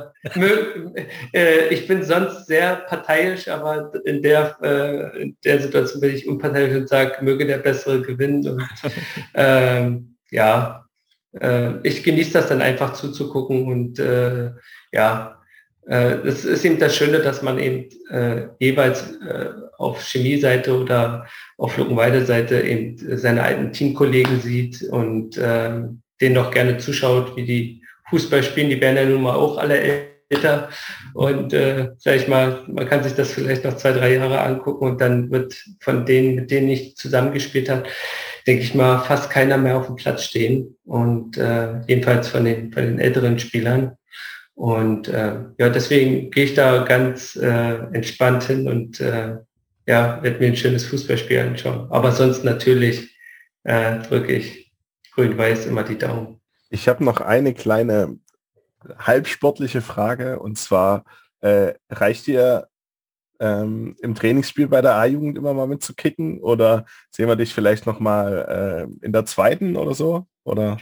äh, 1.33 1.67
ich 1.69 1.87
bin 1.87 2.03
sonst 2.03 2.47
sehr 2.47 2.77
parteiisch, 2.77 3.47
aber 3.47 3.91
in 4.05 4.21
der, 4.21 4.57
äh, 4.61 5.21
in 5.21 5.37
der 5.43 5.61
Situation 5.61 6.01
bin 6.01 6.15
ich 6.15 6.27
unparteiisch 6.27 6.75
und 6.75 6.89
sage, 6.89 7.23
möge 7.23 7.45
der 7.45 7.57
Bessere 7.59 8.01
gewinnen. 8.01 8.47
Und, 8.47 8.63
ähm, 9.35 10.15
ja, 10.31 10.85
äh, 11.39 11.73
ich 11.83 12.03
genieße 12.03 12.33
das 12.33 12.47
dann 12.47 12.61
einfach 12.61 12.93
zuzugucken 12.93 13.65
und 13.67 13.99
ja, 14.91 15.38
es 15.85 16.45
ist 16.45 16.65
eben 16.65 16.77
das 16.77 16.95
Schöne, 16.95 17.19
dass 17.19 17.41
man 17.41 17.57
eben 17.57 17.89
äh, 18.11 18.47
jeweils 18.59 19.15
äh, 19.21 19.49
auf 19.77 20.03
Chemie-Seite 20.03 20.77
oder 20.77 21.25
auf 21.57 21.77
Luckenweide-Seite 21.77 22.61
eben 22.61 22.97
seine 23.17 23.43
alten 23.43 23.71
Teamkollegen 23.71 24.39
sieht 24.41 24.83
und 24.83 25.37
äh, 25.37 25.71
denen 26.21 26.35
noch 26.35 26.51
gerne 26.51 26.77
zuschaut, 26.77 27.35
wie 27.35 27.45
die 27.45 27.83
Fußball 28.09 28.43
spielen. 28.43 28.69
Die 28.69 28.81
werden 28.81 28.97
ja 28.97 29.05
nun 29.05 29.23
mal 29.23 29.35
auch 29.35 29.57
alle 29.57 30.09
älter 30.29 30.69
und 31.13 31.53
äh, 31.53 31.89
sag 31.97 32.15
ich 32.15 32.27
mal, 32.27 32.63
man 32.67 32.87
kann 32.87 33.03
sich 33.03 33.13
das 33.13 33.31
vielleicht 33.31 33.63
noch 33.63 33.77
zwei, 33.77 33.93
drei 33.93 34.15
Jahre 34.15 34.41
angucken 34.41 34.85
und 34.85 35.01
dann 35.01 35.31
wird 35.31 35.55
von 35.79 36.05
denen, 36.05 36.35
mit 36.35 36.51
denen 36.51 36.69
ich 36.69 36.95
zusammengespielt 36.97 37.69
habe, 37.69 37.83
denke 38.45 38.63
ich 38.63 38.75
mal, 38.75 38.99
fast 38.99 39.29
keiner 39.29 39.57
mehr 39.57 39.77
auf 39.77 39.87
dem 39.87 39.95
Platz 39.95 40.23
stehen 40.23 40.77
und 40.85 41.37
äh, 41.37 41.81
jedenfalls 41.87 42.27
von 42.27 42.45
den, 42.45 42.71
von 42.71 42.83
den 42.83 42.99
älteren 42.99 43.39
Spielern. 43.39 43.95
Und 44.59 45.07
äh, 45.07 45.35
ja, 45.57 45.69
deswegen 45.69 46.31
gehe 46.31 46.43
ich 46.43 46.53
da 46.53 46.83
ganz 46.83 47.37
äh, 47.37 47.75
entspannt 47.93 48.43
hin 48.43 48.67
und 48.67 48.99
äh, 48.99 49.37
ja, 49.87 50.21
werde 50.21 50.37
mir 50.37 50.47
ein 50.47 50.57
schönes 50.57 50.85
Fußballspiel 50.85 51.39
anschauen. 51.39 51.89
Aber 51.89 52.11
sonst 52.11 52.43
natürlich 52.43 53.17
äh, 53.63 53.99
drücke 53.99 54.33
ich 54.33 54.73
grün-weiß 55.13 55.65
immer 55.65 55.83
die 55.83 55.97
Daumen. 55.97 56.41
Ich 56.69 56.89
habe 56.89 57.05
noch 57.05 57.21
eine 57.21 57.53
kleine 57.53 58.19
halbsportliche 58.97 59.79
Frage 59.79 60.39
und 60.39 60.57
zwar 60.57 61.05
äh, 61.39 61.75
reicht 61.89 62.27
dir 62.27 62.67
ähm, 63.39 63.95
im 64.01 64.13
Trainingsspiel 64.13 64.67
bei 64.67 64.81
der 64.81 64.95
A-Jugend 64.95 65.37
immer 65.37 65.53
mal 65.53 65.67
mitzukicken 65.67 66.41
oder 66.41 66.83
sehen 67.11 67.29
wir 67.29 67.37
dich 67.37 67.53
vielleicht 67.53 67.85
noch 67.85 68.01
mal 68.01 68.89
äh, 69.01 69.05
in 69.05 69.13
der 69.13 69.25
zweiten 69.25 69.77
oder 69.77 69.93
so 69.93 70.27
oder 70.43 70.79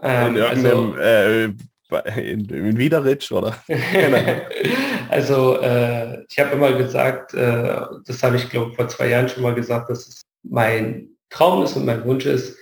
ähm, 0.00 0.36
in 0.36 0.36
irgendeinem 0.36 0.92
also, 0.92 0.96
äh, 0.98 1.52
in, 2.00 2.48
in 2.48 2.76
Wiederitsch 2.76 3.30
oder? 3.32 3.54
also 5.08 5.60
äh, 5.60 6.24
ich 6.28 6.38
habe 6.38 6.54
immer 6.54 6.72
gesagt, 6.72 7.34
äh, 7.34 7.80
das 8.06 8.22
habe 8.22 8.36
ich 8.36 8.48
glaube 8.48 8.74
vor 8.74 8.88
zwei 8.88 9.08
Jahren 9.08 9.28
schon 9.28 9.42
mal 9.42 9.54
gesagt, 9.54 9.90
dass 9.90 10.08
es 10.08 10.22
mein 10.42 11.08
Traum 11.30 11.62
ist 11.62 11.76
und 11.76 11.86
mein 11.86 12.04
Wunsch 12.04 12.26
ist, 12.26 12.56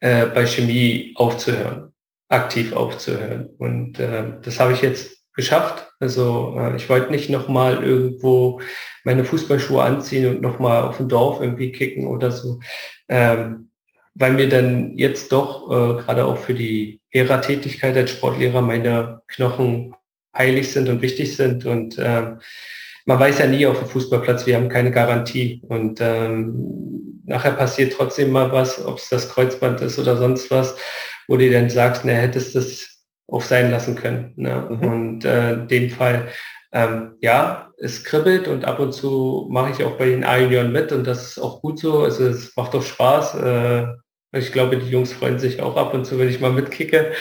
äh, 0.00 0.26
bei 0.26 0.46
Chemie 0.46 1.14
aufzuhören, 1.16 1.92
aktiv 2.28 2.72
aufzuhören. 2.72 3.50
Und 3.58 3.98
äh, 3.98 4.32
das 4.42 4.60
habe 4.60 4.72
ich 4.72 4.82
jetzt 4.82 5.24
geschafft. 5.34 5.92
Also 6.00 6.56
äh, 6.58 6.76
ich 6.76 6.88
wollte 6.88 7.10
nicht 7.10 7.30
nochmal 7.30 7.82
irgendwo 7.82 8.60
meine 9.04 9.24
Fußballschuhe 9.24 9.82
anziehen 9.82 10.28
und 10.28 10.42
nochmal 10.42 10.82
auf 10.82 10.96
dem 10.96 11.08
Dorf 11.08 11.40
irgendwie 11.40 11.72
kicken 11.72 12.06
oder 12.06 12.30
so. 12.30 12.60
Ähm, 13.08 13.70
weil 14.14 14.32
mir 14.32 14.48
dann 14.48 14.96
jetzt 14.96 15.32
doch 15.32 15.70
äh, 15.70 16.02
gerade 16.02 16.24
auch 16.24 16.38
für 16.38 16.54
die 16.54 17.00
Lehrertätigkeit 17.12 17.96
als 17.96 18.12
Sportlehrer 18.12 18.62
meine 18.62 19.22
Knochen 19.26 19.94
heilig 20.36 20.72
sind 20.72 20.88
und 20.88 21.02
wichtig 21.02 21.36
sind. 21.36 21.66
Und 21.66 21.96
ähm, 21.98 22.38
man 23.06 23.20
weiß 23.20 23.38
ja 23.38 23.46
nie 23.46 23.66
auf 23.66 23.78
dem 23.78 23.88
Fußballplatz, 23.88 24.46
wir 24.46 24.56
haben 24.56 24.68
keine 24.68 24.90
Garantie. 24.90 25.62
Und 25.68 26.00
ähm, 26.00 27.22
nachher 27.24 27.52
passiert 27.52 27.92
trotzdem 27.92 28.30
mal 28.30 28.52
was, 28.52 28.84
ob 28.84 28.98
es 28.98 29.08
das 29.08 29.28
Kreuzband 29.28 29.80
ist 29.80 29.98
oder 29.98 30.16
sonst 30.16 30.50
was, 30.50 30.76
wo 31.26 31.36
du 31.36 31.50
dann 31.50 31.70
sagst, 31.70 32.04
ne, 32.04 32.14
hättest 32.14 32.54
das 32.54 32.88
auf 33.28 33.44
sein 33.44 33.70
lassen 33.70 33.96
können. 33.96 34.32
Ne? 34.36 34.68
Mhm. 34.70 34.88
Und 34.88 35.24
äh, 35.24 35.54
in 35.54 35.68
dem 35.68 35.90
Fall, 35.90 36.28
ähm, 36.72 37.16
ja, 37.20 37.72
es 37.78 38.04
kribbelt 38.04 38.48
und 38.48 38.64
ab 38.64 38.78
und 38.78 38.92
zu 38.92 39.48
mache 39.50 39.70
ich 39.70 39.84
auch 39.84 39.96
bei 39.96 40.06
den 40.06 40.24
A-Junioren 40.24 40.72
mit 40.72 40.92
und 40.92 41.04
das 41.06 41.30
ist 41.30 41.38
auch 41.38 41.60
gut 41.62 41.78
so. 41.78 42.02
Also 42.02 42.26
es 42.26 42.54
macht 42.56 42.74
doch 42.74 42.82
Spaß. 42.82 43.34
Äh, 43.36 43.86
ich 44.34 44.52
glaube, 44.52 44.76
die 44.78 44.90
Jungs 44.90 45.12
freuen 45.12 45.38
sich 45.38 45.60
auch 45.60 45.76
ab 45.76 45.94
und 45.94 46.04
zu, 46.04 46.18
wenn 46.18 46.28
ich 46.28 46.40
mal 46.40 46.52
mitkicke. 46.52 47.12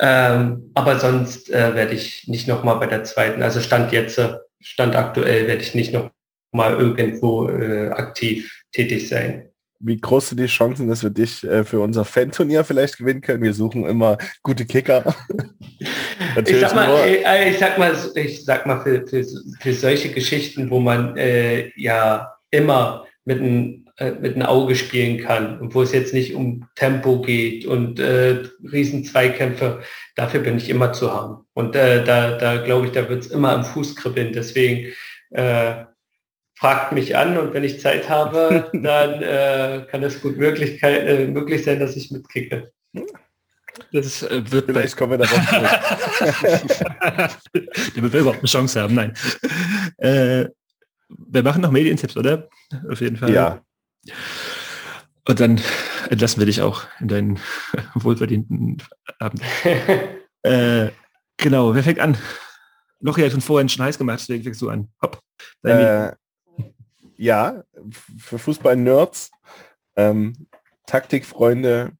Ähm, 0.00 0.70
aber 0.74 0.98
sonst 0.98 1.50
äh, 1.50 1.74
werde 1.74 1.94
ich 1.94 2.28
nicht 2.28 2.46
noch 2.46 2.62
mal 2.64 2.74
bei 2.74 2.86
der 2.86 3.04
zweiten, 3.04 3.42
also 3.42 3.60
Stand 3.60 3.92
jetzt, 3.92 4.20
Stand 4.60 4.96
aktuell, 4.96 5.48
werde 5.48 5.62
ich 5.62 5.74
nicht 5.74 5.92
noch 5.92 6.10
mal 6.52 6.78
irgendwo 6.78 7.48
äh, 7.48 7.88
aktiv 7.88 8.64
tätig 8.72 9.08
sein. 9.08 9.48
Wie 9.80 9.96
groß 9.96 10.30
sind 10.30 10.40
die 10.40 10.46
Chancen, 10.46 10.88
dass 10.88 11.04
wir 11.04 11.10
dich 11.10 11.44
äh, 11.44 11.62
für 11.62 11.80
unser 11.80 12.04
Fan-Turnier 12.04 12.64
vielleicht 12.64 12.98
gewinnen 12.98 13.20
können? 13.20 13.42
Wir 13.42 13.54
suchen 13.54 13.86
immer 13.86 14.18
gute 14.42 14.66
Kicker. 14.66 15.14
ich, 16.44 16.60
sag 16.60 16.74
mal, 16.74 16.88
äh, 16.98 17.50
ich 17.50 17.58
sag 17.58 17.78
mal, 17.78 17.94
ich 18.16 18.44
sag 18.44 18.66
mal 18.66 18.80
für, 18.80 19.06
für, 19.06 19.24
für 19.60 19.72
solche 19.72 20.10
Geschichten, 20.10 20.68
wo 20.70 20.80
man 20.80 21.16
äh, 21.16 21.70
ja 21.76 22.34
immer 22.50 23.06
mit 23.24 23.38
einem 23.38 23.87
äh, 23.98 24.12
mit 24.12 24.36
einem 24.36 24.46
Auge 24.46 24.76
spielen 24.76 25.18
kann 25.18 25.58
und 25.58 25.74
wo 25.74 25.82
es 25.82 25.90
jetzt 25.90 26.14
nicht 26.14 26.32
um 26.32 26.68
Tempo 26.76 27.20
geht 27.20 27.66
und 27.66 27.98
äh, 27.98 28.44
riesen 28.62 29.04
Zweikämpfe, 29.04 29.82
dafür 30.14 30.38
bin 30.38 30.56
ich 30.56 30.70
immer 30.70 30.92
zu 30.92 31.12
haben. 31.12 31.44
Und 31.52 31.74
äh, 31.74 32.04
da, 32.04 32.38
da 32.38 32.58
glaube 32.58 32.86
ich, 32.86 32.92
da 32.92 33.08
wird 33.08 33.24
es 33.24 33.30
immer 33.32 33.52
am 33.52 33.64
Fuß 33.64 33.96
kribbeln. 33.96 34.32
Deswegen 34.32 34.92
äh, 35.30 35.84
fragt 36.54 36.92
mich 36.92 37.16
an 37.16 37.36
und 37.38 37.54
wenn 37.54 37.64
ich 37.64 37.80
Zeit 37.80 38.08
habe, 38.08 38.70
dann 38.72 39.20
äh, 39.20 39.84
kann 39.90 40.04
es 40.04 40.20
gut 40.22 40.36
möglich, 40.36 40.80
äh, 40.80 41.26
möglich 41.26 41.64
sein, 41.64 41.80
dass 41.80 41.96
ich 41.96 42.12
mitkicke. 42.12 42.70
Das 43.92 44.22
äh, 44.22 44.42
wird 44.48 44.66
vielleicht 44.66 44.96
kommen 44.96 45.18
wir 45.18 45.18
darauf 45.18 45.40
Der 47.96 48.02
wird 48.02 48.14
überhaupt 48.14 48.38
eine 48.38 48.46
Chance 48.46 48.80
haben, 48.80 48.94
nein. 48.94 49.12
Äh, 49.96 50.46
wir 51.08 51.42
machen 51.42 51.62
noch 51.62 51.72
Medientipps, 51.72 52.16
oder? 52.16 52.48
Auf 52.88 53.00
jeden 53.00 53.16
Fall. 53.16 53.32
Ja. 53.32 53.60
Und 55.26 55.40
dann 55.40 55.60
entlassen 56.08 56.40
wir 56.40 56.46
dich 56.46 56.62
auch 56.62 56.84
in 57.00 57.08
deinen 57.08 57.38
wohlverdienten 57.94 58.82
Abend. 59.18 59.42
äh, 60.42 60.88
genau, 61.36 61.74
wer 61.74 61.82
fängt 61.82 62.00
an? 62.00 62.16
Noch 63.00 63.18
hat 63.18 63.30
schon 63.30 63.40
vorhin 63.40 63.68
schon 63.68 63.84
heiß 63.84 63.98
gemacht, 63.98 64.20
deswegen 64.20 64.42
fängst 64.42 64.62
du 64.62 64.70
an. 64.70 64.88
Hopp. 65.02 65.20
Äh, 65.62 66.12
ja, 67.16 67.62
für 68.16 68.38
Fußball-Nerds, 68.38 69.30
ähm, 69.96 70.48
Taktikfreunde 70.86 71.92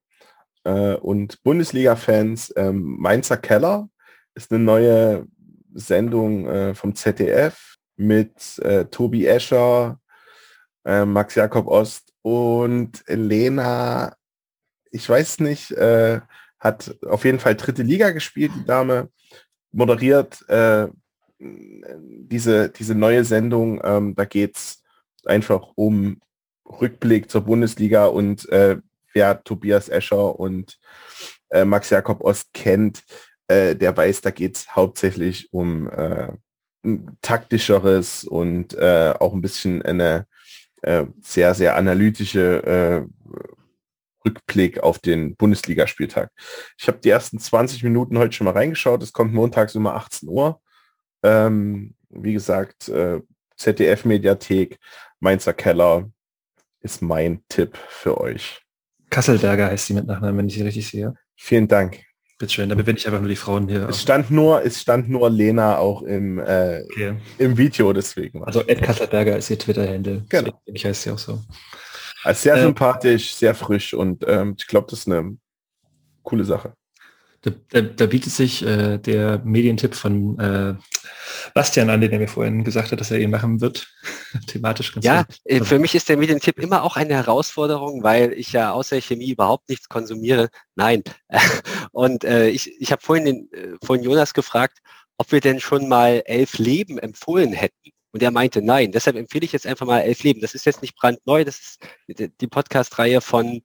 äh, 0.64 0.94
und 0.94 1.42
Bundesliga-Fans, 1.42 2.54
ähm, 2.56 2.96
Mainzer 2.98 3.36
Keller 3.36 3.88
ist 4.34 4.52
eine 4.52 4.62
neue 4.62 5.26
Sendung 5.74 6.46
äh, 6.46 6.74
vom 6.74 6.94
ZDF 6.94 7.76
mit 7.96 8.58
äh, 8.60 8.86
Tobi 8.86 9.26
Escher, 9.26 10.00
äh, 10.88 11.04
Max 11.04 11.34
Jakob 11.34 11.66
Ost 11.66 12.14
und 12.22 13.04
Lena, 13.06 14.16
ich 14.90 15.06
weiß 15.08 15.40
nicht, 15.40 15.70
äh, 15.72 16.20
hat 16.58 16.96
auf 17.06 17.24
jeden 17.24 17.38
Fall 17.38 17.54
dritte 17.56 17.82
Liga 17.82 18.10
gespielt, 18.10 18.52
die 18.56 18.64
Dame, 18.64 19.10
moderiert 19.70 20.48
äh, 20.48 20.88
diese, 21.38 22.70
diese 22.70 22.94
neue 22.94 23.24
Sendung. 23.24 23.80
Ähm, 23.84 24.14
da 24.14 24.24
geht 24.24 24.56
es 24.56 24.82
einfach 25.26 25.68
um 25.74 26.20
Rückblick 26.64 27.30
zur 27.30 27.42
Bundesliga 27.42 28.06
und 28.06 28.48
äh, 28.48 28.78
wer 29.12 29.44
Tobias 29.44 29.90
Escher 29.90 30.40
und 30.40 30.78
äh, 31.50 31.66
Max 31.66 31.90
Jakob 31.90 32.22
Ost 32.22 32.48
kennt, 32.54 33.04
äh, 33.46 33.76
der 33.76 33.94
weiß, 33.94 34.22
da 34.22 34.30
geht 34.30 34.56
es 34.56 34.74
hauptsächlich 34.74 35.52
um 35.52 35.90
äh, 35.90 36.32
taktischeres 37.20 38.24
und 38.24 38.72
äh, 38.74 39.12
auch 39.18 39.34
ein 39.34 39.42
bisschen 39.42 39.82
eine 39.82 40.26
äh, 40.82 41.06
sehr, 41.20 41.54
sehr 41.54 41.76
analytische 41.76 43.06
äh, 43.06 43.48
Rückblick 44.24 44.80
auf 44.80 44.98
den 44.98 45.36
Bundesligaspieltag. 45.36 46.30
Ich 46.78 46.88
habe 46.88 46.98
die 46.98 47.10
ersten 47.10 47.38
20 47.38 47.82
Minuten 47.82 48.18
heute 48.18 48.32
schon 48.32 48.44
mal 48.44 48.52
reingeschaut. 48.52 49.02
Es 49.02 49.12
kommt 49.12 49.32
montags 49.32 49.74
immer 49.74 49.94
18 49.94 50.28
Uhr. 50.28 50.60
Ähm, 51.22 51.94
wie 52.10 52.32
gesagt, 52.32 52.88
äh, 52.88 53.20
ZDF-Mediathek, 53.56 54.78
Mainzer 55.20 55.52
Keller 55.52 56.10
ist 56.80 57.02
mein 57.02 57.42
Tipp 57.48 57.76
für 57.88 58.20
euch. 58.20 58.62
Kasselberger 59.10 59.66
heißt 59.66 59.86
sie 59.86 59.94
mit 59.94 60.06
Nachnamen, 60.06 60.38
wenn 60.38 60.48
ich 60.48 60.54
sie 60.54 60.62
richtig 60.62 60.88
sehe. 60.88 61.14
Vielen 61.36 61.66
Dank. 61.66 62.07
Bitte 62.38 62.52
schön, 62.52 62.68
damit 62.68 62.86
bin 62.86 62.96
ich 62.96 63.04
einfach 63.04 63.18
nur 63.18 63.28
die 63.28 63.34
Frauen 63.36 63.68
hier. 63.68 63.88
Es 63.88 64.00
stand 64.00 64.30
nur, 64.30 64.64
es 64.64 64.80
stand 64.80 65.08
nur 65.08 65.28
Lena 65.28 65.78
auch 65.78 66.02
im, 66.02 66.38
äh, 66.38 66.84
okay. 66.84 67.16
im 67.36 67.58
Video, 67.58 67.92
deswegen. 67.92 68.44
Also 68.44 68.62
Ed 68.64 68.80
Kasselberger 68.80 69.36
ist 69.36 69.50
ihr 69.50 69.58
Twitter-Handle. 69.58 70.24
Genau. 70.28 70.62
Ich 70.66 70.84
heiße 70.84 71.02
sie 71.02 71.10
auch 71.10 71.18
so. 71.18 71.40
Also 72.22 72.42
sehr 72.42 72.54
äh, 72.54 72.62
sympathisch, 72.62 73.34
sehr 73.34 73.56
frisch 73.56 73.92
und 73.92 74.24
ähm, 74.28 74.54
ich 74.56 74.68
glaube, 74.68 74.86
das 74.88 75.00
ist 75.00 75.08
eine 75.08 75.36
coole 76.22 76.44
Sache. 76.44 76.74
Da, 77.42 77.52
da, 77.70 77.82
da 77.82 78.06
bietet 78.06 78.32
sich 78.32 78.64
äh, 78.64 78.98
der 78.98 79.38
Medientipp 79.44 79.94
von 79.94 80.38
äh, 80.40 80.74
Bastian 81.54 81.88
an, 81.88 82.00
den 82.00 82.10
er 82.10 82.18
mir 82.18 82.26
vorhin 82.26 82.64
gesagt 82.64 82.90
hat, 82.90 83.00
dass 83.00 83.12
er 83.12 83.20
ihn 83.20 83.30
machen 83.30 83.60
wird. 83.60 83.86
Thematisch 84.48 84.92
ganz 84.92 85.06
Ja, 85.06 85.22
gut. 85.22 85.36
Äh, 85.44 85.64
für 85.64 85.78
mich 85.78 85.94
ist 85.94 86.08
der 86.08 86.16
Medientipp 86.16 86.58
immer 86.58 86.82
auch 86.82 86.96
eine 86.96 87.14
Herausforderung, 87.14 88.02
weil 88.02 88.32
ich 88.32 88.52
ja 88.52 88.72
außer 88.72 89.00
Chemie 89.00 89.30
überhaupt 89.30 89.68
nichts 89.68 89.88
konsumiere. 89.88 90.48
Nein. 90.74 91.04
Und 91.92 92.24
äh, 92.24 92.48
ich, 92.48 92.72
ich 92.80 92.90
habe 92.90 93.02
vorhin, 93.02 93.24
den, 93.24 93.52
äh, 93.52 93.76
vorhin 93.84 94.04
Jonas 94.04 94.34
gefragt, 94.34 94.78
ob 95.16 95.30
wir 95.30 95.40
denn 95.40 95.60
schon 95.60 95.88
mal 95.88 96.22
elf 96.26 96.58
Leben 96.58 96.98
empfohlen 96.98 97.52
hätten. 97.52 97.92
Und 98.12 98.22
er 98.22 98.30
meinte, 98.30 98.62
nein, 98.62 98.90
deshalb 98.90 99.16
empfehle 99.16 99.44
ich 99.44 99.52
jetzt 99.52 99.66
einfach 99.66 99.86
mal 99.86 100.00
elf 100.00 100.22
Leben. 100.22 100.40
Das 100.40 100.54
ist 100.54 100.64
jetzt 100.64 100.82
nicht 100.82 100.96
brandneu, 100.96 101.44
das 101.44 101.58
ist 101.58 102.30
die 102.40 102.46
Podcast-Reihe 102.46 103.20
von 103.20 103.62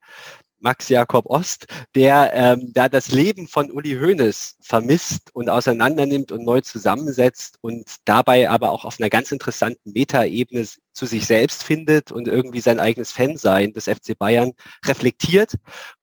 Max 0.64 0.90
Jakob 0.90 1.26
Ost, 1.28 1.68
der 1.94 2.32
ähm, 2.34 2.72
da 2.74 2.90
das 2.90 3.10
Leben 3.10 3.48
von 3.48 3.70
Uli 3.70 3.96
Hoeneß 3.96 4.58
vermisst 4.62 5.30
und 5.34 5.50
auseinandernimmt 5.50 6.32
und 6.32 6.46
neu 6.46 6.62
zusammensetzt 6.62 7.58
und 7.62 7.84
dabei 8.06 8.50
aber 8.50 8.72
auch 8.72 8.86
auf 8.86 9.00
einer 9.00 9.10
ganz 9.10 9.32
interessanten 9.32 9.92
Metaebene 9.92 10.66
zu 10.94 11.06
sich 11.06 11.26
selbst 11.28 11.64
findet 11.64 12.12
und 12.12 12.28
irgendwie 12.28 12.62
sein 12.62 12.80
eigenes 12.80 13.12
Fansein 13.12 13.74
des 13.74 13.86
FC 13.86 14.18
Bayern 14.18 14.54
reflektiert. 14.86 15.56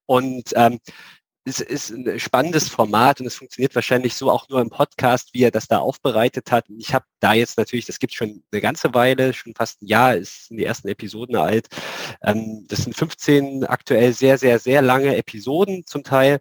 Und 0.06 0.52
ähm, 0.56 0.78
es 1.44 1.60
ist 1.60 1.90
ein 1.90 2.20
spannendes 2.20 2.68
Format 2.68 3.20
und 3.20 3.26
es 3.26 3.36
funktioniert 3.36 3.74
wahrscheinlich 3.74 4.14
so 4.14 4.30
auch 4.30 4.48
nur 4.48 4.60
im 4.60 4.68
Podcast, 4.68 5.32
wie 5.32 5.42
er 5.42 5.50
das 5.50 5.68
da 5.68 5.78
aufbereitet 5.78 6.52
hat. 6.52 6.66
Ich 6.78 6.92
habe 6.92 7.06
da 7.18 7.32
jetzt 7.32 7.56
natürlich, 7.56 7.86
das 7.86 7.98
gibt 7.98 8.14
schon 8.14 8.42
eine 8.52 8.60
ganze 8.60 8.92
Weile, 8.92 9.32
schon 9.32 9.54
fast 9.54 9.82
ein 9.82 9.86
Jahr, 9.86 10.16
ist 10.16 10.50
in 10.50 10.58
die 10.58 10.64
ersten 10.64 10.88
Episoden 10.88 11.36
alt. 11.36 11.68
Ähm, 12.22 12.66
das 12.68 12.80
sind 12.84 12.94
15 12.94 13.64
aktuell 13.64 14.12
sehr, 14.12 14.36
sehr, 14.36 14.58
sehr 14.58 14.82
lange 14.82 15.16
Episoden 15.16 15.86
zum 15.86 16.04
Teil. 16.04 16.40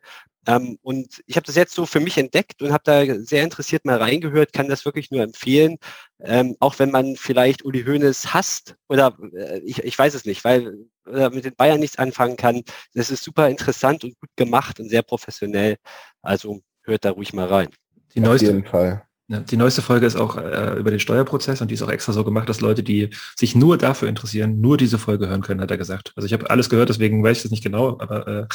Ähm, 0.50 0.80
und 0.82 1.22
ich 1.28 1.36
habe 1.36 1.46
das 1.46 1.56
jetzt 1.56 1.76
so 1.76 1.86
für 1.86 2.00
mich 2.00 2.18
entdeckt 2.18 2.64
und 2.64 2.72
habe 2.72 2.84
da 2.84 3.06
sehr 3.20 3.44
interessiert 3.44 3.86
mal 3.86 3.98
reingehört, 3.98 4.52
kann 4.52 4.68
das 4.68 4.84
wirklich 4.84 5.12
nur 5.12 5.22
empfehlen, 5.22 5.78
ähm, 6.20 6.56
auch 6.60 6.80
wenn 6.80 6.90
man 6.90 7.16
vielleicht 7.18 7.64
Uli 7.64 7.84
Hoeneß 7.84 8.34
hasst 8.34 8.76
oder 8.88 9.16
äh, 9.34 9.60
ich, 9.60 9.84
ich 9.84 9.98
weiß 9.98 10.16
es 10.16 10.26
nicht, 10.26 10.44
weil 10.44 10.88
äh, 11.06 11.30
mit 11.30 11.46
den 11.46 11.56
Bayern 11.56 11.80
nichts 11.80 12.00
anfangen 12.00 12.36
kann. 12.36 12.64
Das 12.96 13.12
ist 13.12 13.24
super 13.24 13.48
interessant 13.48 14.04
und 14.04 14.20
gut 14.20 14.30
gemacht 14.36 14.80
und 14.80 14.90
sehr 14.90 15.04
professionell. 15.04 15.78
Also 16.24 16.62
hört 16.82 17.06
da 17.06 17.12
ruhig 17.12 17.32
mal 17.32 17.48
rein. 17.48 17.70
Die 18.16 18.20
neueste, 18.20 18.48
Auf 18.48 18.56
jeden 18.56 18.66
Fall. 18.66 19.04
Ja, 19.28 19.42
die 19.42 19.58
neueste 19.58 19.84
Folge 19.84 20.08
ist 20.08 20.16
auch 20.16 20.36
äh, 20.38 20.80
über 20.80 20.90
den 20.90 21.00
Steuerprozess 21.00 21.62
und 21.62 21.70
die 21.70 21.76
ist 21.76 21.84
auch 21.84 21.92
extra 21.92 22.12
so 22.12 22.24
gemacht, 22.24 22.50
dass 22.50 22.62
Leute, 22.62 22.82
die 22.82 23.12
sich 23.36 23.54
nur 23.54 23.78
dafür 23.78 24.10
interessieren, 24.10 24.60
nur 24.62 24.78
diese 24.78 24.98
Folge 24.98 25.28
hören 25.28 25.44
können, 25.44 25.62
hat 25.62 25.70
er 25.70 25.78
gesagt. 25.78 26.12
Also 26.16 26.26
ich 26.26 26.34
habe 26.34 26.50
alles 26.50 26.72
gehört, 26.72 26.90
deswegen 26.90 27.24
weiß 27.24 27.38
ich 27.38 27.44
das 27.44 27.52
nicht 27.52 27.64
genau, 27.64 28.00
aber 28.00 28.28
äh, 28.28 28.48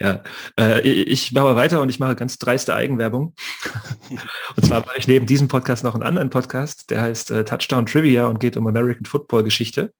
ja, 0.00 0.22
äh, 0.58 0.80
ich 0.80 1.32
mache 1.32 1.56
weiter 1.56 1.80
und 1.80 1.88
ich 1.88 1.98
mache 1.98 2.16
ganz 2.16 2.38
dreiste 2.38 2.74
Eigenwerbung. 2.74 3.34
und 4.56 4.66
zwar 4.66 4.80
mache 4.80 4.98
ich 4.98 5.08
neben 5.08 5.26
diesem 5.26 5.48
Podcast 5.48 5.84
noch 5.84 5.94
einen 5.94 6.02
anderen 6.02 6.30
Podcast, 6.30 6.90
der 6.90 7.02
heißt 7.02 7.30
äh, 7.30 7.44
Touchdown 7.44 7.86
Trivia 7.86 8.26
und 8.26 8.40
geht 8.40 8.56
um 8.56 8.66
American 8.66 9.04
Football 9.04 9.44
Geschichte. 9.44 9.92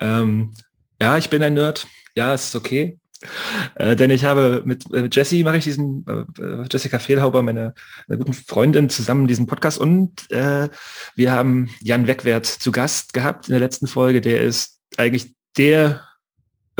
Ähm, 0.00 0.54
ja, 1.00 1.16
ich 1.18 1.30
bin 1.30 1.42
ein 1.42 1.54
Nerd. 1.54 1.86
Ja, 2.14 2.34
es 2.34 2.46
ist 2.46 2.56
okay. 2.56 2.98
Äh, 3.74 3.96
denn 3.96 4.10
ich 4.10 4.24
habe 4.24 4.62
mit, 4.64 4.90
äh, 4.94 5.08
Jessie 5.12 5.44
mache 5.44 5.58
ich 5.58 5.64
diesen, 5.64 6.06
äh, 6.06 6.42
äh, 6.42 6.66
Jessica 6.70 6.98
Fehlhauber, 6.98 7.42
meine, 7.42 7.74
meine 8.08 8.18
guten 8.18 8.32
Freundin, 8.32 8.88
zusammen 8.88 9.26
diesen 9.26 9.46
Podcast 9.46 9.78
und 9.78 10.30
äh, 10.30 10.68
wir 11.16 11.32
haben 11.32 11.68
Jan 11.80 12.06
Wegwert 12.06 12.46
zu 12.46 12.72
Gast 12.72 13.12
gehabt 13.12 13.48
in 13.48 13.52
der 13.52 13.60
letzten 13.60 13.86
Folge. 13.86 14.20
Der 14.20 14.40
ist 14.40 14.80
eigentlich 14.96 15.34
der 15.58 16.02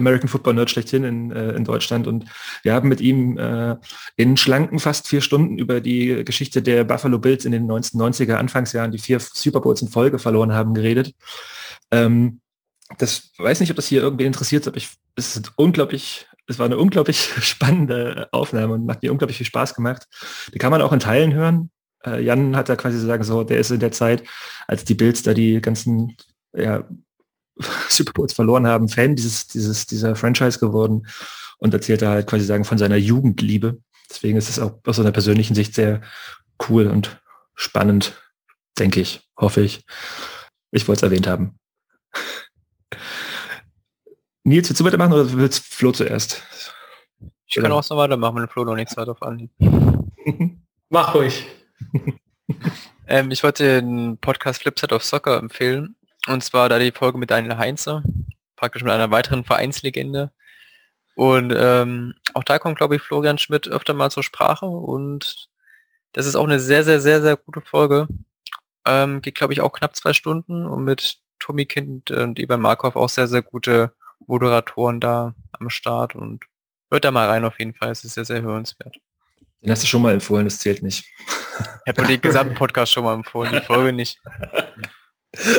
American 0.00 0.28
Football 0.28 0.54
Nerd 0.54 0.70
schlechthin 0.70 1.04
in, 1.04 1.30
äh, 1.30 1.52
in 1.52 1.64
Deutschland. 1.64 2.06
Und 2.06 2.24
wir 2.62 2.74
haben 2.74 2.88
mit 2.88 3.00
ihm 3.00 3.38
äh, 3.38 3.76
in 4.16 4.36
schlanken 4.36 4.78
fast 4.78 5.08
vier 5.08 5.20
Stunden 5.20 5.58
über 5.58 5.80
die 5.80 6.24
Geschichte 6.24 6.62
der 6.62 6.84
Buffalo 6.84 7.18
Bills 7.18 7.44
in 7.44 7.52
den 7.52 7.70
1990er 7.70 8.34
Anfangsjahren, 8.34 8.90
die 8.90 8.98
vier 8.98 9.20
Super 9.20 9.60
Bowls 9.60 9.82
in 9.82 9.88
Folge 9.88 10.18
verloren 10.18 10.52
haben, 10.52 10.74
geredet. 10.74 11.14
Ähm, 11.90 12.40
das 12.98 13.30
weiß 13.38 13.60
nicht, 13.60 13.70
ob 13.70 13.76
das 13.76 13.86
hier 13.86 14.02
irgendwie 14.02 14.24
interessiert, 14.24 14.66
aber 14.66 14.76
ich, 14.76 14.90
es 15.14 15.36
ist 15.36 15.52
unglaublich, 15.56 16.26
es 16.46 16.58
war 16.58 16.66
eine 16.66 16.78
unglaublich 16.78 17.20
spannende 17.40 18.28
Aufnahme 18.32 18.74
und 18.74 18.86
macht 18.86 19.02
mir 19.02 19.12
unglaublich 19.12 19.36
viel 19.36 19.46
Spaß 19.46 19.74
gemacht. 19.74 20.06
Die 20.52 20.58
kann 20.58 20.72
man 20.72 20.82
auch 20.82 20.92
in 20.92 21.00
Teilen 21.00 21.32
hören. 21.32 21.70
Äh, 22.04 22.22
Jan 22.22 22.56
hat 22.56 22.68
da 22.68 22.76
quasi 22.76 22.98
sagen, 22.98 23.22
so, 23.22 23.44
der 23.44 23.58
ist 23.58 23.70
in 23.70 23.80
der 23.80 23.92
Zeit, 23.92 24.24
als 24.66 24.84
die 24.84 24.94
Bills 24.94 25.22
da 25.22 25.34
die 25.34 25.60
ganzen 25.60 26.16
ja, 26.52 26.84
Super 27.88 28.12
Bowls 28.12 28.32
verloren 28.32 28.66
haben, 28.66 28.88
Fan 28.88 29.16
dieses, 29.16 29.46
dieses, 29.46 29.86
dieser 29.86 30.16
Franchise 30.16 30.58
geworden 30.58 31.06
und 31.58 31.74
erzählt 31.74 32.02
er 32.02 32.10
halt 32.10 32.26
quasi 32.26 32.44
sagen 32.44 32.64
von 32.64 32.78
seiner 32.78 32.96
Jugendliebe. 32.96 33.80
Deswegen 34.08 34.38
ist 34.38 34.48
es 34.48 34.58
auch 34.58 34.78
aus 34.86 34.98
einer 34.98 35.12
persönlichen 35.12 35.54
Sicht 35.54 35.74
sehr 35.74 36.00
cool 36.68 36.86
und 36.86 37.20
spannend, 37.54 38.14
denke 38.78 39.00
ich, 39.00 39.28
hoffe 39.36 39.60
ich. 39.60 39.84
Ich 40.72 40.88
wollte 40.88 41.00
es 41.00 41.10
erwähnt 41.10 41.26
haben. 41.26 41.58
Nils, 44.44 44.68
willst 44.68 44.80
du 44.80 44.84
weitermachen 44.84 45.12
oder 45.12 45.32
willst 45.32 45.64
Flo 45.64 45.92
zuerst? 45.92 46.42
Ich 47.46 47.56
kann 47.56 47.72
auch 47.72 47.82
so 47.82 47.96
weitermachen, 47.96 48.36
wenn 48.36 48.48
Flo 48.48 48.64
noch 48.64 48.76
nichts 48.76 48.96
hat 48.96 49.08
auf 49.08 49.22
Anhieb. 49.22 49.50
Mach 50.88 51.14
ruhig. 51.14 51.46
ähm, 53.06 53.30
ich 53.30 53.42
wollte 53.42 53.80
den 53.80 54.18
Podcast 54.18 54.62
Flipside 54.62 54.94
of 54.94 55.04
Soccer 55.04 55.38
empfehlen. 55.38 55.96
Und 56.26 56.44
zwar 56.44 56.68
da 56.68 56.78
die 56.78 56.92
Folge 56.92 57.18
mit 57.18 57.30
Daniel 57.30 57.56
Heinze, 57.56 58.02
praktisch 58.56 58.82
mit 58.82 58.92
einer 58.92 59.10
weiteren 59.10 59.44
Vereinslegende. 59.44 60.32
Und 61.14 61.52
ähm, 61.56 62.14
auch 62.34 62.44
da 62.44 62.58
kommt, 62.58 62.78
glaube 62.78 62.96
ich, 62.96 63.02
Florian 63.02 63.38
Schmidt 63.38 63.68
öfter 63.68 63.94
mal 63.94 64.10
zur 64.10 64.22
Sprache. 64.22 64.66
Und 64.66 65.48
das 66.12 66.26
ist 66.26 66.36
auch 66.36 66.44
eine 66.44 66.60
sehr, 66.60 66.84
sehr, 66.84 67.00
sehr, 67.00 67.20
sehr 67.22 67.36
gute 67.36 67.60
Folge. 67.60 68.08
Ähm, 68.86 69.20
geht, 69.20 69.34
glaube 69.34 69.52
ich, 69.52 69.60
auch 69.60 69.72
knapp 69.72 69.96
zwei 69.96 70.12
Stunden 70.12 70.66
und 70.66 70.84
mit 70.84 71.18
Tommy 71.38 71.66
Kind 71.66 72.10
und 72.10 72.38
Ivan 72.38 72.60
Markov 72.60 72.96
auch 72.96 73.08
sehr, 73.08 73.28
sehr 73.28 73.42
gute 73.42 73.92
Moderatoren 74.26 75.00
da 75.00 75.34
am 75.52 75.70
Start. 75.70 76.14
Und 76.14 76.44
hört 76.90 77.04
da 77.04 77.10
mal 77.10 77.28
rein 77.28 77.44
auf 77.44 77.58
jeden 77.58 77.74
Fall. 77.74 77.90
Es 77.90 78.04
ist 78.04 78.14
sehr, 78.14 78.24
sehr 78.24 78.42
hörenswert. 78.42 78.96
Den 79.62 79.70
hast 79.70 79.82
du 79.82 79.86
schon 79.86 80.00
mal 80.00 80.14
empfohlen, 80.14 80.46
das 80.46 80.58
zählt 80.58 80.82
nicht. 80.82 81.04
Ich 81.84 81.88
habe 81.88 82.06
den 82.06 82.20
gesamten 82.20 82.54
Podcast 82.54 82.92
schon 82.92 83.04
mal 83.04 83.12
empfohlen, 83.12 83.52
die 83.52 83.60
Folge 83.60 83.92
nicht. 83.92 84.18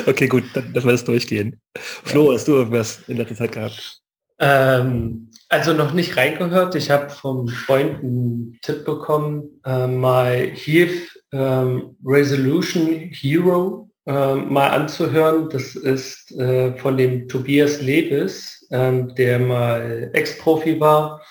Okay, 0.06 0.28
gut, 0.28 0.44
dann 0.54 0.72
lassen 0.74 0.86
wir 0.86 0.92
das 0.92 1.04
durchgehen. 1.04 1.58
Flo, 1.78 2.32
hast 2.32 2.46
du 2.46 2.52
irgendwas 2.52 3.00
in 3.08 3.16
letzter 3.16 3.36
Zeit 3.36 3.52
gehabt? 3.52 4.02
Ähm, 4.38 5.30
also 5.48 5.72
noch 5.72 5.92
nicht 5.92 6.16
reingehört. 6.16 6.74
Ich 6.74 6.90
habe 6.90 7.10
vom 7.10 7.48
Freund 7.48 8.02
einen 8.02 8.58
Tipp 8.62 8.84
bekommen, 8.84 9.60
äh, 9.64 9.86
mal 9.86 10.50
Heath 10.52 11.08
ähm, 11.32 11.96
Resolution 12.04 13.10
Hero 13.12 13.90
äh, 14.06 14.34
mal 14.34 14.68
anzuhören. 14.68 15.48
Das 15.48 15.74
ist 15.76 16.32
äh, 16.32 16.76
von 16.78 16.96
dem 16.96 17.28
Tobias 17.28 17.80
Lewis, 17.80 18.66
ähm, 18.70 19.14
der 19.14 19.38
mal 19.38 20.10
Ex-Profi 20.12 20.80
war, 20.80 21.22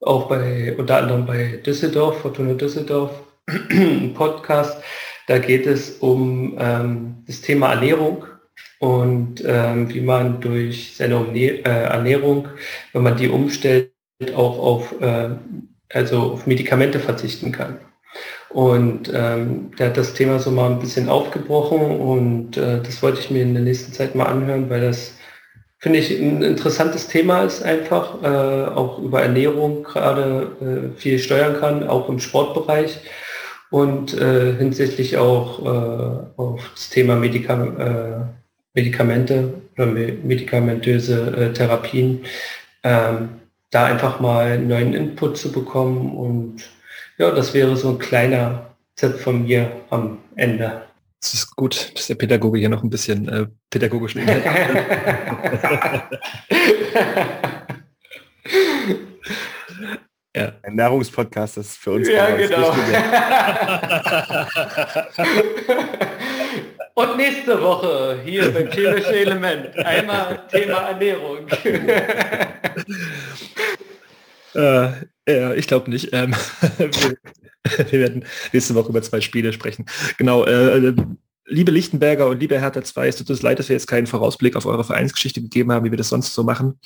auch 0.00 0.28
bei 0.28 0.74
unter 0.76 0.98
anderem 0.98 1.26
bei 1.26 1.60
Düsseldorf, 1.64 2.20
Fortuna 2.20 2.54
Düsseldorf, 2.54 3.12
ein 3.70 4.14
Podcast. 4.14 4.82
Da 5.26 5.38
geht 5.38 5.66
es 5.66 5.90
um 5.98 6.56
ähm, 6.58 7.24
das 7.26 7.40
Thema 7.40 7.72
Ernährung 7.72 8.26
und 8.78 9.42
ähm, 9.46 9.92
wie 9.92 10.00
man 10.00 10.40
durch 10.40 10.94
seine 10.96 11.16
äh, 11.34 11.62
Ernährung, 11.62 12.48
wenn 12.92 13.02
man 13.02 13.16
die 13.16 13.28
umstellt, 13.28 13.90
auch 14.34 14.58
auf, 14.58 15.00
äh, 15.00 15.30
also 15.92 16.18
auf 16.20 16.46
Medikamente 16.46 16.98
verzichten 17.00 17.52
kann. 17.52 17.78
Und 18.50 19.10
ähm, 19.12 19.72
der 19.78 19.88
hat 19.88 19.96
das 19.96 20.14
Thema 20.14 20.38
so 20.38 20.50
mal 20.50 20.70
ein 20.70 20.78
bisschen 20.78 21.08
aufgebrochen 21.08 21.80
und 21.80 22.56
äh, 22.56 22.80
das 22.80 23.02
wollte 23.02 23.20
ich 23.20 23.30
mir 23.30 23.42
in 23.42 23.54
der 23.54 23.64
nächsten 23.64 23.92
Zeit 23.92 24.14
mal 24.14 24.26
anhören, 24.26 24.70
weil 24.70 24.80
das 24.80 25.14
finde 25.78 25.98
ich 25.98 26.10
ein 26.18 26.40
interessantes 26.40 27.08
Thema 27.08 27.42
ist 27.42 27.62
einfach, 27.62 28.22
äh, 28.22 28.26
auch 28.74 28.98
über 29.00 29.22
Ernährung 29.22 29.82
gerade 29.82 30.92
äh, 30.94 30.98
viel 30.98 31.18
steuern 31.18 31.58
kann, 31.58 31.88
auch 31.88 32.08
im 32.08 32.20
Sportbereich 32.20 33.00
und 33.74 34.14
äh, 34.14 34.54
hinsichtlich 34.54 35.16
auch 35.16 35.58
äh, 35.58 36.30
auf 36.36 36.70
das 36.74 36.90
Thema 36.90 37.16
Medikam 37.16 37.80
äh, 37.80 38.20
Medikamente 38.72 39.52
oder 39.74 39.86
medikamentöse 39.86 41.36
äh, 41.36 41.52
Therapien, 41.52 42.20
ähm, 42.84 43.30
da 43.72 43.86
einfach 43.86 44.20
mal 44.20 44.60
neuen 44.60 44.94
Input 44.94 45.36
zu 45.36 45.50
bekommen 45.50 46.14
und 46.16 46.62
ja, 47.18 47.32
das 47.32 47.52
wäre 47.52 47.76
so 47.76 47.88
ein 47.88 47.98
kleiner 47.98 48.76
Tipp 48.94 49.14
von 49.14 49.42
mir 49.42 49.72
am 49.90 50.18
Ende. 50.36 50.82
Es 51.20 51.34
ist 51.34 51.56
gut, 51.56 51.90
dass 51.96 52.06
der 52.06 52.14
Pädagoge 52.14 52.60
hier 52.60 52.68
noch 52.68 52.84
ein 52.84 52.90
bisschen 52.90 53.28
äh, 53.28 53.46
pädagogisch 53.70 54.14
Ja. 60.36 60.52
Ernährungspodcast, 60.62 61.58
das 61.58 61.66
ist 61.66 61.76
für 61.76 61.92
uns. 61.92 62.08
Ja, 62.08 62.34
genau. 62.34 62.74
Und 66.94 67.16
nächste 67.16 67.60
Woche 67.60 68.20
hier 68.24 68.52
beim 68.52 68.70
chemischen 68.70 69.14
Element 69.14 69.76
einmal 69.78 70.46
Thema 70.48 70.88
Ernährung. 70.88 71.46
äh, 74.54 74.90
ja, 75.28 75.54
ich 75.54 75.66
glaube 75.66 75.90
nicht. 75.90 76.10
Ähm, 76.12 76.34
wir, 76.78 76.90
wir, 77.90 78.00
werden 78.00 78.24
nächste 78.52 78.74
Woche 78.76 78.90
über 78.90 79.02
zwei 79.02 79.20
Spiele 79.20 79.52
sprechen. 79.52 79.86
Genau. 80.18 80.44
Äh, 80.44 80.94
liebe 81.46 81.72
Lichtenberger 81.72 82.28
und 82.28 82.40
liebe 82.40 82.60
Hertha 82.60 82.82
2, 82.82 83.08
es 83.08 83.16
tut 83.16 83.30
uns 83.30 83.42
leid, 83.42 83.58
dass 83.58 83.68
wir 83.68 83.74
jetzt 83.74 83.86
keinen 83.86 84.06
Vorausblick 84.06 84.56
auf 84.56 84.66
eure 84.66 84.84
Vereinsgeschichte 84.84 85.42
gegeben 85.42 85.72
haben, 85.72 85.84
wie 85.84 85.90
wir 85.90 85.98
das 85.98 86.08
sonst 86.08 86.34
so 86.34 86.42
machen. 86.42 86.78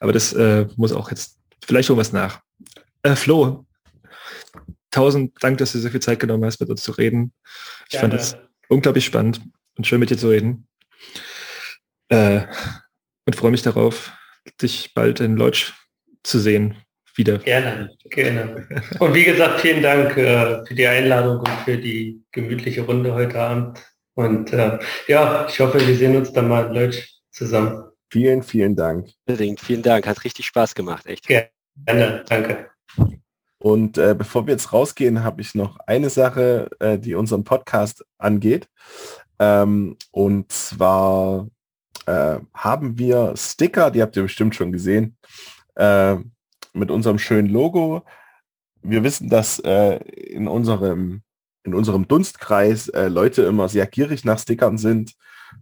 Aber 0.00 0.12
das 0.12 0.32
äh, 0.32 0.66
muss 0.76 0.92
auch 0.92 1.10
jetzt 1.10 1.38
vielleicht 1.64 1.90
irgendwas 1.90 2.12
nach. 2.12 2.40
Äh, 3.04 3.16
Flo, 3.16 3.66
tausend 4.90 5.34
Dank, 5.42 5.58
dass 5.58 5.72
du 5.72 5.78
so 5.78 5.90
viel 5.90 6.00
Zeit 6.00 6.20
genommen 6.20 6.44
hast, 6.44 6.58
mit 6.58 6.70
uns 6.70 6.82
zu 6.82 6.92
reden. 6.92 7.34
Ich 7.84 7.90
Gerne. 7.90 8.00
fand 8.00 8.14
das 8.14 8.36
unglaublich 8.68 9.04
spannend 9.04 9.42
und 9.76 9.86
schön 9.86 10.00
mit 10.00 10.08
dir 10.08 10.16
zu 10.16 10.30
reden. 10.30 10.66
Äh, 12.08 12.46
und 13.26 13.36
freue 13.36 13.50
mich 13.50 13.62
darauf, 13.62 14.12
dich 14.62 14.94
bald 14.94 15.20
in 15.20 15.36
Leutsch 15.36 15.72
zu 16.22 16.38
sehen. 16.38 16.76
Wieder. 17.16 17.38
Gerne, 17.38 17.90
gerne. 18.10 18.66
Und 18.98 19.14
wie 19.14 19.22
gesagt, 19.22 19.60
vielen 19.60 19.82
Dank 19.82 20.16
äh, 20.16 20.64
für 20.66 20.74
die 20.74 20.86
Einladung 20.86 21.38
und 21.38 21.60
für 21.64 21.78
die 21.78 22.24
gemütliche 22.32 22.80
Runde 22.80 23.14
heute 23.14 23.38
Abend. 23.38 23.78
Und 24.14 24.52
äh, 24.52 24.80
ja, 25.06 25.46
ich 25.48 25.60
hoffe, 25.60 25.86
wir 25.86 25.96
sehen 25.96 26.16
uns 26.16 26.32
dann 26.32 26.48
mal 26.48 26.66
in 26.66 26.72
Leutsch 26.72 27.06
zusammen. 27.30 27.84
Vielen, 28.10 28.42
vielen 28.42 28.74
Dank. 28.74 29.10
Unbedingt, 29.26 29.60
vielen 29.60 29.82
Dank. 29.82 30.08
Hat 30.08 30.24
richtig 30.24 30.46
Spaß 30.46 30.74
gemacht, 30.74 31.06
echt. 31.06 31.28
Gerne, 31.28 32.24
danke. 32.26 32.73
Und 33.58 33.96
äh, 33.96 34.14
bevor 34.16 34.46
wir 34.46 34.52
jetzt 34.52 34.74
rausgehen, 34.74 35.24
habe 35.24 35.40
ich 35.40 35.54
noch 35.54 35.78
eine 35.86 36.10
Sache, 36.10 36.68
äh, 36.80 36.98
die 36.98 37.14
unseren 37.14 37.44
Podcast 37.44 38.04
angeht. 38.18 38.68
Ähm, 39.38 39.96
und 40.10 40.52
zwar 40.52 41.48
äh, 42.04 42.40
haben 42.52 42.98
wir 42.98 43.34
Sticker, 43.36 43.90
die 43.90 44.02
habt 44.02 44.16
ihr 44.16 44.22
bestimmt 44.22 44.54
schon 44.54 44.70
gesehen, 44.70 45.16
äh, 45.76 46.16
mit 46.74 46.90
unserem 46.90 47.18
schönen 47.18 47.48
Logo. 47.48 48.04
Wir 48.82 49.02
wissen, 49.02 49.30
dass 49.30 49.60
äh, 49.60 49.96
in 49.96 50.46
unserem 50.46 51.22
in 51.62 51.72
unserem 51.72 52.06
Dunstkreis 52.06 52.88
äh, 52.88 53.08
Leute 53.08 53.44
immer 53.44 53.70
sehr 53.70 53.86
gierig 53.86 54.26
nach 54.26 54.38
Stickern 54.38 54.76
sind. 54.76 55.14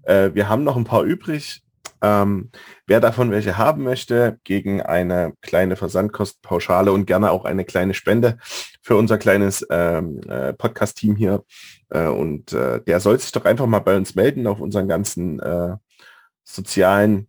wir 0.05 0.49
haben 0.49 0.65
noch 0.65 0.77
ein 0.77 0.85
paar 0.85 1.05
übrig. 1.05 1.63
Ähm, 2.03 2.51
wer 2.87 3.01
davon 3.01 3.31
welche 3.31 3.57
haben 3.57 3.85
möchte, 3.85 4.39
gegen 4.43 4.83
eine 4.83 5.35
kleine 5.41 5.77
Versandkostenpauschale 5.77 6.91
und 6.91 7.07
gerne 7.07 7.31
auch 7.31 7.45
eine 7.45 7.65
kleine 7.65 7.95
Spende 7.95 8.39
für 8.83 8.97
unser 8.97 9.19
kleines 9.19 9.65
ähm, 9.71 10.21
äh, 10.29 10.53
Podcast-Team 10.53 11.15
hier. 11.15 11.45
Äh, 11.91 12.09
und 12.09 12.53
äh, 12.53 12.83
der 12.83 12.99
soll 12.99 13.19
sich 13.21 13.31
doch 13.31 13.45
einfach 13.45 13.67
mal 13.67 13.79
bei 13.79 13.97
uns 13.97 14.17
melden 14.17 14.49
auf 14.49 14.61
unseren 14.61 14.89
ganzen 14.89 15.39
äh, 15.39 15.77
sozialen 16.43 17.29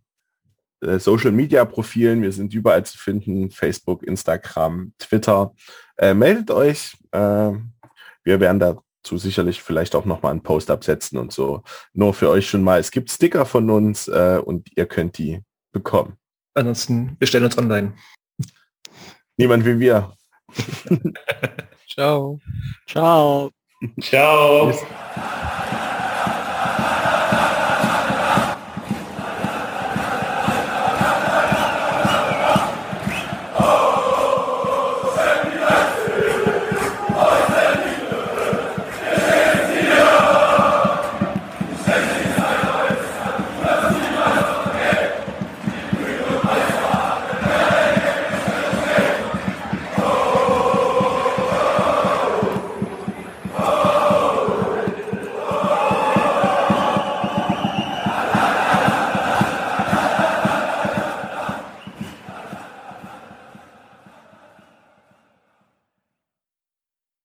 äh, 0.80 0.98
Social-Media-Profilen. 0.98 2.22
Wir 2.22 2.32
sind 2.32 2.52
überall 2.52 2.84
zu 2.84 2.98
finden, 2.98 3.52
Facebook, 3.52 4.02
Instagram, 4.02 4.92
Twitter. 4.98 5.54
Äh, 5.96 6.14
meldet 6.14 6.50
euch. 6.50 6.96
wir 7.12 8.40
werden 8.40 8.58
da 8.58 8.83
zu 9.04 9.18
sicherlich 9.18 9.62
vielleicht 9.62 9.94
auch 9.94 10.04
nochmal 10.04 10.32
einen 10.32 10.42
Post 10.42 10.70
absetzen 10.70 11.18
und 11.18 11.32
so. 11.32 11.62
Nur 11.92 12.14
für 12.14 12.30
euch 12.30 12.48
schon 12.48 12.64
mal, 12.64 12.80
es 12.80 12.90
gibt 12.90 13.10
Sticker 13.10 13.46
von 13.46 13.70
uns 13.70 14.08
äh, 14.08 14.40
und 14.44 14.68
ihr 14.76 14.86
könnt 14.86 15.18
die 15.18 15.42
bekommen. 15.72 16.16
Ansonsten, 16.54 17.16
wir 17.18 17.26
stellen 17.26 17.44
uns 17.44 17.58
online. 17.58 17.94
Niemand 19.36 19.64
wie 19.64 19.78
wir. 19.78 20.12
Ciao. 21.88 22.40
Ciao. 22.86 23.50
Ciao. 24.00 24.72